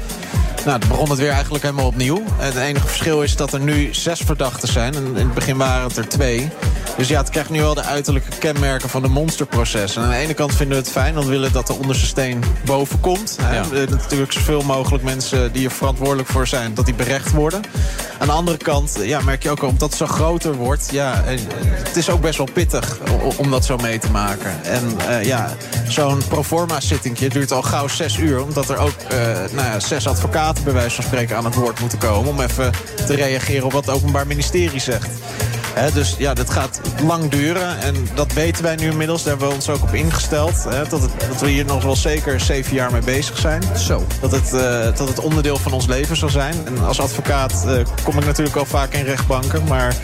Nou, 0.65 0.79
dan 0.79 0.89
begon 0.89 1.09
het 1.09 1.19
weer 1.19 1.31
eigenlijk 1.31 1.63
helemaal 1.63 1.85
opnieuw. 1.85 2.23
Het 2.37 2.55
enige 2.55 2.87
verschil 2.87 3.23
is 3.23 3.35
dat 3.35 3.53
er 3.53 3.59
nu 3.59 3.93
zes 3.93 4.19
verdachten 4.19 4.67
zijn. 4.67 4.93
In 4.93 5.15
het 5.15 5.33
begin 5.33 5.57
waren 5.57 5.87
het 5.87 5.97
er 5.97 6.07
twee. 6.07 6.49
Dus 6.97 7.07
ja, 7.07 7.19
het 7.19 7.29
krijgt 7.29 7.49
nu 7.49 7.61
wel 7.61 7.73
de 7.73 7.83
uiterlijke 7.83 8.37
kenmerken 8.37 8.89
van 8.89 9.01
de 9.01 9.07
monsterproces. 9.07 9.95
En 9.95 10.03
aan 10.03 10.09
de 10.09 10.15
ene 10.15 10.33
kant 10.33 10.55
vinden 10.55 10.77
we 10.77 10.83
het 10.83 10.91
fijn, 10.91 11.13
want 11.13 11.25
we 11.25 11.31
willen 11.31 11.51
dat 11.51 11.67
de 11.67 11.73
onderste 11.73 12.05
steen 12.05 12.43
boven 12.65 12.99
komt. 12.99 13.37
Hè. 13.41 13.55
Ja. 13.55 13.67
Willen 13.69 13.89
Natuurlijk 13.89 14.31
zoveel 14.31 14.61
mogelijk 14.61 15.03
mensen 15.03 15.51
die 15.51 15.65
er 15.65 15.71
verantwoordelijk 15.71 16.27
voor 16.27 16.47
zijn, 16.47 16.73
dat 16.73 16.85
die 16.85 16.93
berecht 16.93 17.31
worden. 17.31 17.61
Aan 18.19 18.27
de 18.27 18.33
andere 18.33 18.57
kant 18.57 18.97
ja, 19.01 19.21
merk 19.21 19.43
je 19.43 19.49
ook 19.49 19.59
al, 19.59 19.69
omdat 19.69 19.89
het 19.89 19.97
zo 19.97 20.05
groter 20.05 20.53
wordt... 20.53 20.87
Ja, 20.91 21.23
eh, 21.23 21.39
het 21.73 21.95
is 21.95 22.09
ook 22.09 22.21
best 22.21 22.37
wel 22.37 22.47
pittig 22.53 22.97
om 23.37 23.51
dat 23.51 23.65
zo 23.65 23.77
mee 23.77 23.99
te 23.99 24.11
maken. 24.11 24.63
En 24.63 24.99
eh, 25.07 25.23
ja, 25.23 25.55
zo'n 25.87 26.21
proforma-zittingje 26.27 27.29
duurt 27.29 27.51
al 27.51 27.61
gauw 27.61 27.87
zes 27.87 28.17
uur... 28.17 28.43
omdat 28.43 28.69
er 28.69 28.77
ook 28.77 28.95
eh, 29.09 29.17
nou 29.51 29.67
ja, 29.67 29.79
zes 29.79 30.07
advocaten 30.07 30.63
bij 30.63 30.73
wijze 30.73 30.95
van 30.95 31.03
spreken 31.03 31.37
aan 31.37 31.45
het 31.45 31.55
woord 31.55 31.79
moeten 31.79 31.97
komen... 31.97 32.29
om 32.29 32.41
even 32.41 32.71
te 33.05 33.15
reageren 33.15 33.65
op 33.65 33.71
wat 33.71 33.85
het 33.85 33.95
Openbaar 33.95 34.27
Ministerie 34.27 34.79
zegt. 34.79 35.09
Dus 35.93 36.15
ja, 36.17 36.33
dat 36.33 36.49
gaat 36.49 36.81
lang 37.05 37.29
duren. 37.29 37.79
En 37.79 37.95
dat 38.13 38.33
weten 38.33 38.63
wij 38.63 38.75
nu 38.75 38.89
inmiddels. 38.89 39.23
Daar 39.23 39.29
hebben 39.29 39.47
we 39.47 39.53
ons 39.53 39.69
ook 39.69 39.81
op 39.81 39.93
ingesteld. 39.93 40.63
Dat, 40.63 41.01
het, 41.01 41.11
dat 41.29 41.41
we 41.41 41.49
hier 41.49 41.65
nog 41.65 41.83
wel 41.83 41.95
zeker 41.95 42.39
zeven 42.39 42.73
jaar 42.73 42.91
mee 42.91 43.01
bezig 43.01 43.37
zijn. 43.37 43.63
Zo. 43.77 44.05
Dat 44.21 44.31
het, 44.31 44.53
eh, 44.53 44.97
dat 44.97 45.07
het 45.07 45.19
onderdeel 45.19 45.57
van 45.57 45.71
ons 45.71 45.85
leven 45.85 46.15
zal 46.15 46.29
zijn. 46.29 46.55
En 46.65 46.85
als 46.85 46.99
advocaat 46.99 47.65
eh, 47.67 47.73
kom 48.03 48.17
ik 48.17 48.25
natuurlijk 48.25 48.55
al 48.55 48.65
vaak 48.65 48.93
in 48.93 49.03
rechtbanken. 49.03 49.63
Maar 49.67 49.95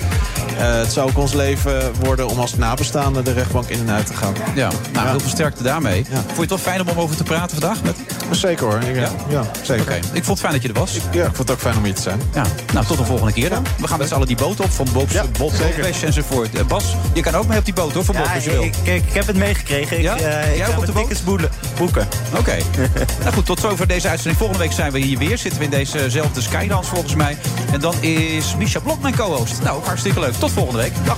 eh, 0.58 0.78
het 0.78 0.94
zou 0.94 1.10
ook 1.10 1.18
ons 1.18 1.34
leven 1.34 1.92
worden 2.00 2.28
om 2.28 2.40
als 2.40 2.56
nabestaande 2.56 3.22
de 3.22 3.34
rechtbank 3.34 3.68
in 3.70 3.80
en 3.80 3.92
uit 3.92 4.06
te 4.06 4.14
gaan. 4.14 4.34
Ja, 4.56 4.72
nou, 4.94 5.08
heel 5.08 5.20
veel 5.20 5.30
sterkte 5.30 5.64
daarmee. 5.64 6.06
Vond 6.06 6.36
je 6.36 6.42
het 6.42 6.50
wel 6.50 6.58
fijn 6.58 6.90
om 6.90 7.00
over 7.00 7.16
te 7.16 7.24
praten 7.24 7.62
vandaag? 7.62 7.84
Met? 7.84 7.96
Zeker 8.32 8.66
hoor. 8.66 8.82
Ik, 8.82 8.96
ja? 8.96 9.10
ja, 9.30 9.44
zeker. 9.62 9.84
Oké, 9.84 9.96
ik 9.96 10.24
vond 10.24 10.28
het 10.28 10.40
fijn 10.40 10.54
dat 10.54 10.62
je 10.62 10.68
er 10.68 10.80
was. 10.80 10.94
Ja, 11.12 11.26
ik 11.26 11.36
vond 11.36 11.38
het 11.38 11.52
ook 11.52 11.60
fijn 11.60 11.78
om 11.78 11.84
hier 11.84 11.94
te 11.94 12.02
zijn. 12.02 12.22
Ja, 12.34 12.44
nou, 12.74 12.86
tot 12.86 12.98
de 12.98 13.06
volgende 13.06 13.34
keer 13.34 13.50
dan. 13.50 13.66
We 13.78 13.88
gaan 13.88 13.98
met 13.98 14.08
z'n 14.08 14.14
allen 14.14 14.28
die 14.28 14.36
boot 14.36 14.60
op 14.60 14.72
van 14.72 14.88
Bob, 14.94 15.10
Bob 15.38 15.54
enzovoort. 15.62 16.54
Eh, 16.56 16.66
Bas, 16.66 16.96
je 17.14 17.22
kan 17.22 17.36
ook 17.36 17.48
mee 17.48 17.58
op 17.58 17.66
die 17.66 17.74
boot 17.74 17.94
hoor, 17.94 18.06
Bob 18.06 18.16
Ja, 18.16 18.34
als 18.34 18.44
je 18.44 18.50
wil. 18.52 18.64
ik, 18.64 18.76
ik, 18.84 18.94
ik 19.08 19.14
heb 19.14 19.28
het 19.28 19.36
meegekregen. 19.36 20.02
Ja? 20.02 20.16
Ik, 20.16 20.22
eh, 20.22 20.52
ik 20.52 20.58
Jij 20.58 20.68
ook 20.68 20.78
op 20.78 20.86
de 20.86 20.92
boot? 20.92 21.24
boelen- 21.26 21.50
boeken. 21.78 22.08
Oké. 22.38 22.58
nou 23.22 23.34
goed, 23.34 23.46
tot 23.46 23.60
zover 23.60 23.88
deze 23.88 24.08
uitzending. 24.08 24.38
Volgende 24.38 24.64
week 24.64 24.72
zijn 24.72 24.92
we 24.92 25.00
hier 25.00 25.18
weer. 25.18 25.38
Zitten 25.38 25.60
we 25.60 25.66
in 25.66 25.72
dezezelfde 25.72 26.42
Skydance 26.42 26.90
volgens 26.90 27.16
mij. 27.16 27.38
En 27.72 27.80
dan 27.80 27.94
is 28.02 28.56
Misha 28.58 28.80
Blok 28.80 29.02
mijn 29.02 29.16
co-host. 29.16 29.62
Nou, 29.64 29.84
hartstikke 29.86 30.20
leuk. 30.20 30.34
Tot 30.34 30.52
volgende 30.52 30.82
week. 30.82 30.94
Dag. 31.06 31.18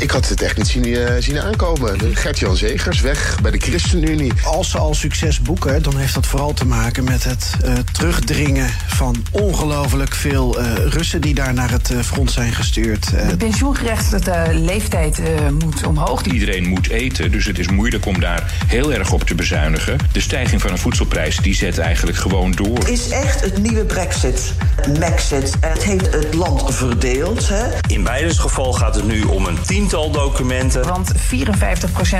Ik 0.00 0.10
had 0.10 0.28
het 0.28 0.42
echt 0.42 0.56
niet 0.56 0.66
zien, 0.66 0.84
eh, 0.96 1.14
zien 1.18 1.40
aankomen. 1.40 1.98
Gert-Jan 2.14 2.56
Zegers 2.56 3.00
weg 3.00 3.38
bij 3.42 3.50
de 3.50 3.58
ChristenUnie. 3.58 4.32
Als 4.44 4.70
ze 4.70 4.78
al 4.78 4.94
succes 4.94 5.42
boeken, 5.42 5.82
dan 5.82 5.96
heeft 5.96 6.14
dat 6.14 6.26
vooral 6.26 6.52
te 6.52 6.66
maken 6.66 7.04
met 7.04 7.24
het 7.24 7.50
eh, 7.64 7.72
terugdringen 7.92 8.70
van 8.86 9.16
ongelooflijk 9.30 10.14
veel 10.14 10.58
eh, 10.60 10.72
Russen 10.86 11.20
die 11.20 11.34
daar 11.34 11.54
naar 11.54 11.70
het 11.70 11.90
eh, 11.90 11.98
front 12.00 12.30
zijn 12.30 12.52
gestuurd. 12.52 13.14
Eh, 13.14 13.28
De 13.28 13.36
pensioengerechtigde 13.36 14.48
leeftijd 14.52 15.18
eh, 15.18 15.26
moet 15.58 15.86
omhoog. 15.86 16.22
Iedereen 16.22 16.68
moet 16.68 16.88
eten, 16.88 17.30
dus 17.30 17.46
het 17.46 17.58
is 17.58 17.68
moeilijk 17.68 18.06
om 18.06 18.20
daar 18.20 18.52
heel 18.66 18.92
erg 18.92 19.12
op 19.12 19.24
te 19.24 19.34
bezuinigen. 19.34 19.98
De 20.12 20.20
stijging 20.20 20.60
van 20.60 20.70
de 20.70 20.78
voedselprijs 20.78 21.36
die 21.36 21.54
zet 21.54 21.78
eigenlijk 21.78 22.18
gewoon 22.18 22.52
door. 22.52 22.88
Is 22.88 23.08
echt 23.08 23.40
het 23.40 23.58
nieuwe 23.62 23.84
Brexit, 23.84 24.52
Maxit. 25.00 25.52
En 25.60 25.70
het 25.70 25.82
heeft 25.82 26.12
het 26.12 26.34
land 26.34 26.74
verdeeld. 26.74 27.48
Hè? 27.48 27.64
In 27.86 28.02
beide 28.02 28.34
geval 28.38 28.72
gaat 28.72 28.94
het 28.94 29.06
nu 29.06 29.22
om 29.22 29.46
een 29.46 29.58
tiental 29.88 30.10
documenten. 30.10 30.86
Want 30.86 31.12
54% 31.12 31.16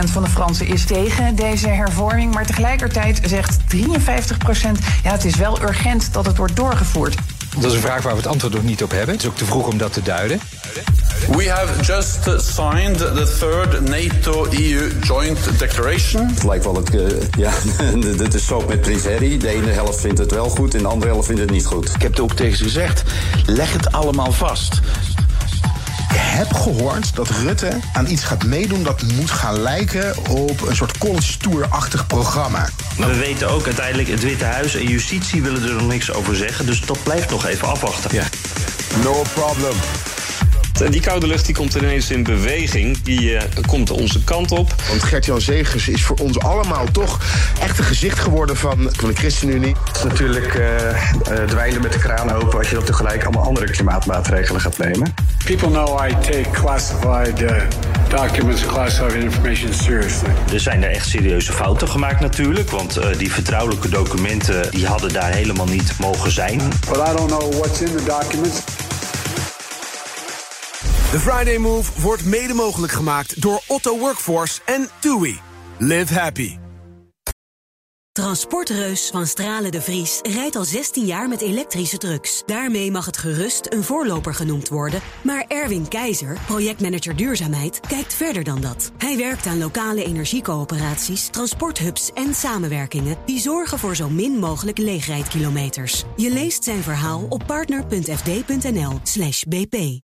van 0.05 0.23
de 0.23 0.28
Fransen 0.28 0.66
is 0.66 0.85
tegen 0.85 1.35
deze 1.35 1.69
hervorming. 1.69 2.35
Maar 2.35 2.47
tegelijkertijd 2.47 3.20
zegt 3.24 3.59
53% 3.77 3.81
ja, 5.03 5.11
het 5.11 5.24
is 5.24 5.36
wel 5.36 5.62
urgent 5.62 6.12
dat 6.12 6.27
het 6.27 6.36
wordt 6.36 6.57
doorgevoerd. 6.57 7.15
Dat 7.57 7.65
is 7.65 7.73
een 7.73 7.81
vraag 7.81 8.03
waar 8.03 8.12
we 8.12 8.19
het 8.19 8.27
antwoord 8.27 8.55
nog 8.55 8.62
niet 8.62 8.82
op 8.82 8.91
hebben. 8.91 9.15
Het 9.15 9.23
is 9.23 9.28
ook 9.28 9.36
te 9.36 9.45
vroeg 9.45 9.66
om 9.66 9.78
dat 9.78 9.93
te 9.93 10.03
duiden. 10.03 10.41
We 11.31 11.51
have 11.51 11.82
just 11.82 12.19
signed 12.55 12.99
the 12.99 13.36
third 13.39 13.81
NATO-EU 13.89 14.93
joint 15.01 15.59
declaration. 15.59 16.27
Het 16.27 16.45
lijkt 16.45 16.65
wel, 16.65 16.74
het, 16.74 16.95
eh, 16.95 17.03
ja, 17.39 17.53
dit 18.16 18.35
is 18.35 18.47
zo 18.47 18.65
met 18.69 18.81
Prins 18.81 19.05
Harry. 19.05 19.39
De 19.39 19.49
ene 19.49 19.70
helft 19.70 20.01
vindt 20.01 20.19
het 20.19 20.31
wel 20.31 20.49
goed 20.49 20.74
en 20.74 20.82
de 20.82 20.89
andere 20.89 21.12
helft 21.12 21.27
vindt 21.27 21.41
het 21.41 21.51
niet 21.51 21.66
goed. 21.66 21.95
Ik 21.95 22.03
heb 22.03 22.11
het 22.11 22.20
ook 22.20 22.32
tegen 22.32 22.57
ze 22.57 22.65
gezegd, 22.65 23.03
leg 23.47 23.73
het 23.73 23.93
allemaal 23.93 24.32
vast. 24.32 24.81
Ik 26.15 26.20
heb 26.20 26.53
gehoord 26.53 27.15
dat 27.15 27.28
Rutte 27.28 27.81
aan 27.93 28.07
iets 28.07 28.24
gaat 28.24 28.45
meedoen 28.45 28.82
dat 28.82 29.03
moet 29.03 29.31
gaan 29.31 29.59
lijken 29.59 30.28
op 30.28 30.61
een 30.61 30.77
soort 30.77 30.99
college 30.99 31.36
tour-achtig 31.36 32.07
programma. 32.07 32.69
Maar 32.99 33.09
we 33.09 33.16
weten 33.16 33.51
ook 33.51 33.66
uiteindelijk, 33.66 34.09
het 34.09 34.23
Witte 34.23 34.45
Huis 34.45 34.74
en 34.74 34.86
justitie 34.86 35.43
willen 35.43 35.62
er 35.62 35.74
nog 35.74 35.89
niks 35.89 36.12
over 36.12 36.36
zeggen. 36.36 36.66
Dus 36.66 36.81
dat 36.81 37.03
blijft 37.03 37.31
nog 37.31 37.47
even 37.47 37.69
afwachten. 37.69 38.11
Ja. 38.15 38.24
No 39.03 39.23
problem. 39.35 39.74
En 40.83 40.91
die 40.91 41.01
koude 41.01 41.27
lucht 41.27 41.47
die 41.47 41.55
komt 41.55 41.75
ineens 41.75 42.11
in 42.11 42.23
beweging. 42.23 43.03
Die 43.03 43.37
eh, 43.37 43.63
komt 43.67 43.91
onze 43.91 44.25
kant 44.25 44.51
op. 44.51 44.75
Want 44.89 45.03
Gert-Jan 45.03 45.41
Zegers 45.41 45.89
is 45.89 46.05
voor 46.05 46.17
ons 46.17 46.39
allemaal 46.39 46.87
toch 46.93 47.21
echt 47.61 47.79
een 47.79 47.85
gezicht 47.85 48.19
geworden 48.19 48.57
van, 48.57 48.89
van 48.93 49.09
de 49.09 49.15
ChristenUnie. 49.15 49.75
Het 49.85 49.97
is 49.97 50.03
natuurlijk 50.03 50.55
eh, 50.55 50.91
eh, 50.91 51.49
dweilen 51.49 51.83
met 51.83 51.93
de 51.93 51.99
kraan 51.99 52.33
open 52.33 52.59
als 52.59 52.69
je 52.69 52.75
dan 52.75 52.85
tegelijk 52.85 53.23
allemaal 53.25 53.45
andere 53.45 53.71
klimaatmaatregelen 53.71 54.61
gaat 54.61 54.79
nemen. 54.79 55.15
People 55.45 55.69
know 55.69 56.01
I 56.09 56.15
take 56.21 56.51
classified 56.51 57.41
uh, 57.41 57.63
documents 58.09 58.67
classified 58.67 59.23
information 59.23 59.73
seriously. 59.73 60.29
Er 60.53 60.61
zijn 60.61 60.83
er 60.83 60.91
echt 60.91 61.09
serieuze 61.09 61.53
fouten 61.53 61.89
gemaakt 61.89 62.21
natuurlijk. 62.21 62.71
Want 62.71 62.97
eh, 62.97 63.19
die 63.19 63.33
vertrouwelijke 63.33 63.89
documenten 63.89 64.71
die 64.71 64.87
hadden 64.87 65.13
daar 65.13 65.33
helemaal 65.33 65.67
niet 65.67 65.93
mogen 65.99 66.31
zijn. 66.31 66.59
But 66.89 66.97
I 66.97 67.17
don't 67.17 67.31
know 67.31 67.55
what's 67.55 67.81
in 67.81 67.97
the 67.97 68.05
documents. 68.05 68.63
De 71.15 71.20
Friday 71.20 71.59
Move 71.59 72.01
wordt 72.01 72.24
mede 72.24 72.55
mogelijk 72.55 72.93
gemaakt 72.93 73.43
door 73.43 73.62
Otto 73.66 73.99
Workforce 73.99 74.61
en 74.65 74.89
TUI. 75.01 75.41
Live 75.78 76.15
happy. 76.15 76.57
Transportreus 78.12 79.11
van 79.11 79.27
Stralen 79.27 79.73
de 79.73 79.81
Vries 79.81 80.20
rijdt 80.23 80.57
al 80.57 80.65
16 80.65 81.07
jaar 81.07 81.28
met 81.28 81.41
elektrische 81.41 81.97
trucks. 81.97 82.43
Daarmee 82.47 82.91
mag 82.91 83.07
het 83.07 83.16
gerust 83.16 83.66
een 83.73 83.82
voorloper 83.82 84.35
genoemd 84.35 84.69
worden. 84.69 85.01
Maar 85.23 85.45
Erwin 85.49 85.89
Keizer, 85.89 86.39
projectmanager 86.47 87.16
duurzaamheid, 87.16 87.81
kijkt 87.81 88.15
verder 88.15 88.45
dan 88.45 88.61
dat. 88.61 88.93
Hij 88.99 89.16
werkt 89.16 89.47
aan 89.47 89.59
lokale 89.59 90.05
energiecoöperaties, 90.05 91.27
transporthubs 91.27 92.12
en 92.12 92.35
samenwerkingen... 92.35 93.16
die 93.27 93.41
zorgen 93.41 93.78
voor 93.78 93.97
zo 93.97 94.11
min 94.11 94.39
mogelijk 94.39 94.78
leegrijdkilometers. 94.78 96.05
Je 96.16 96.31
leest 96.31 96.65
zijn 96.65 96.82
verhaal 96.82 97.27
op 97.28 97.43
partner.fd.nl 97.47 99.01
bp. 99.49 100.03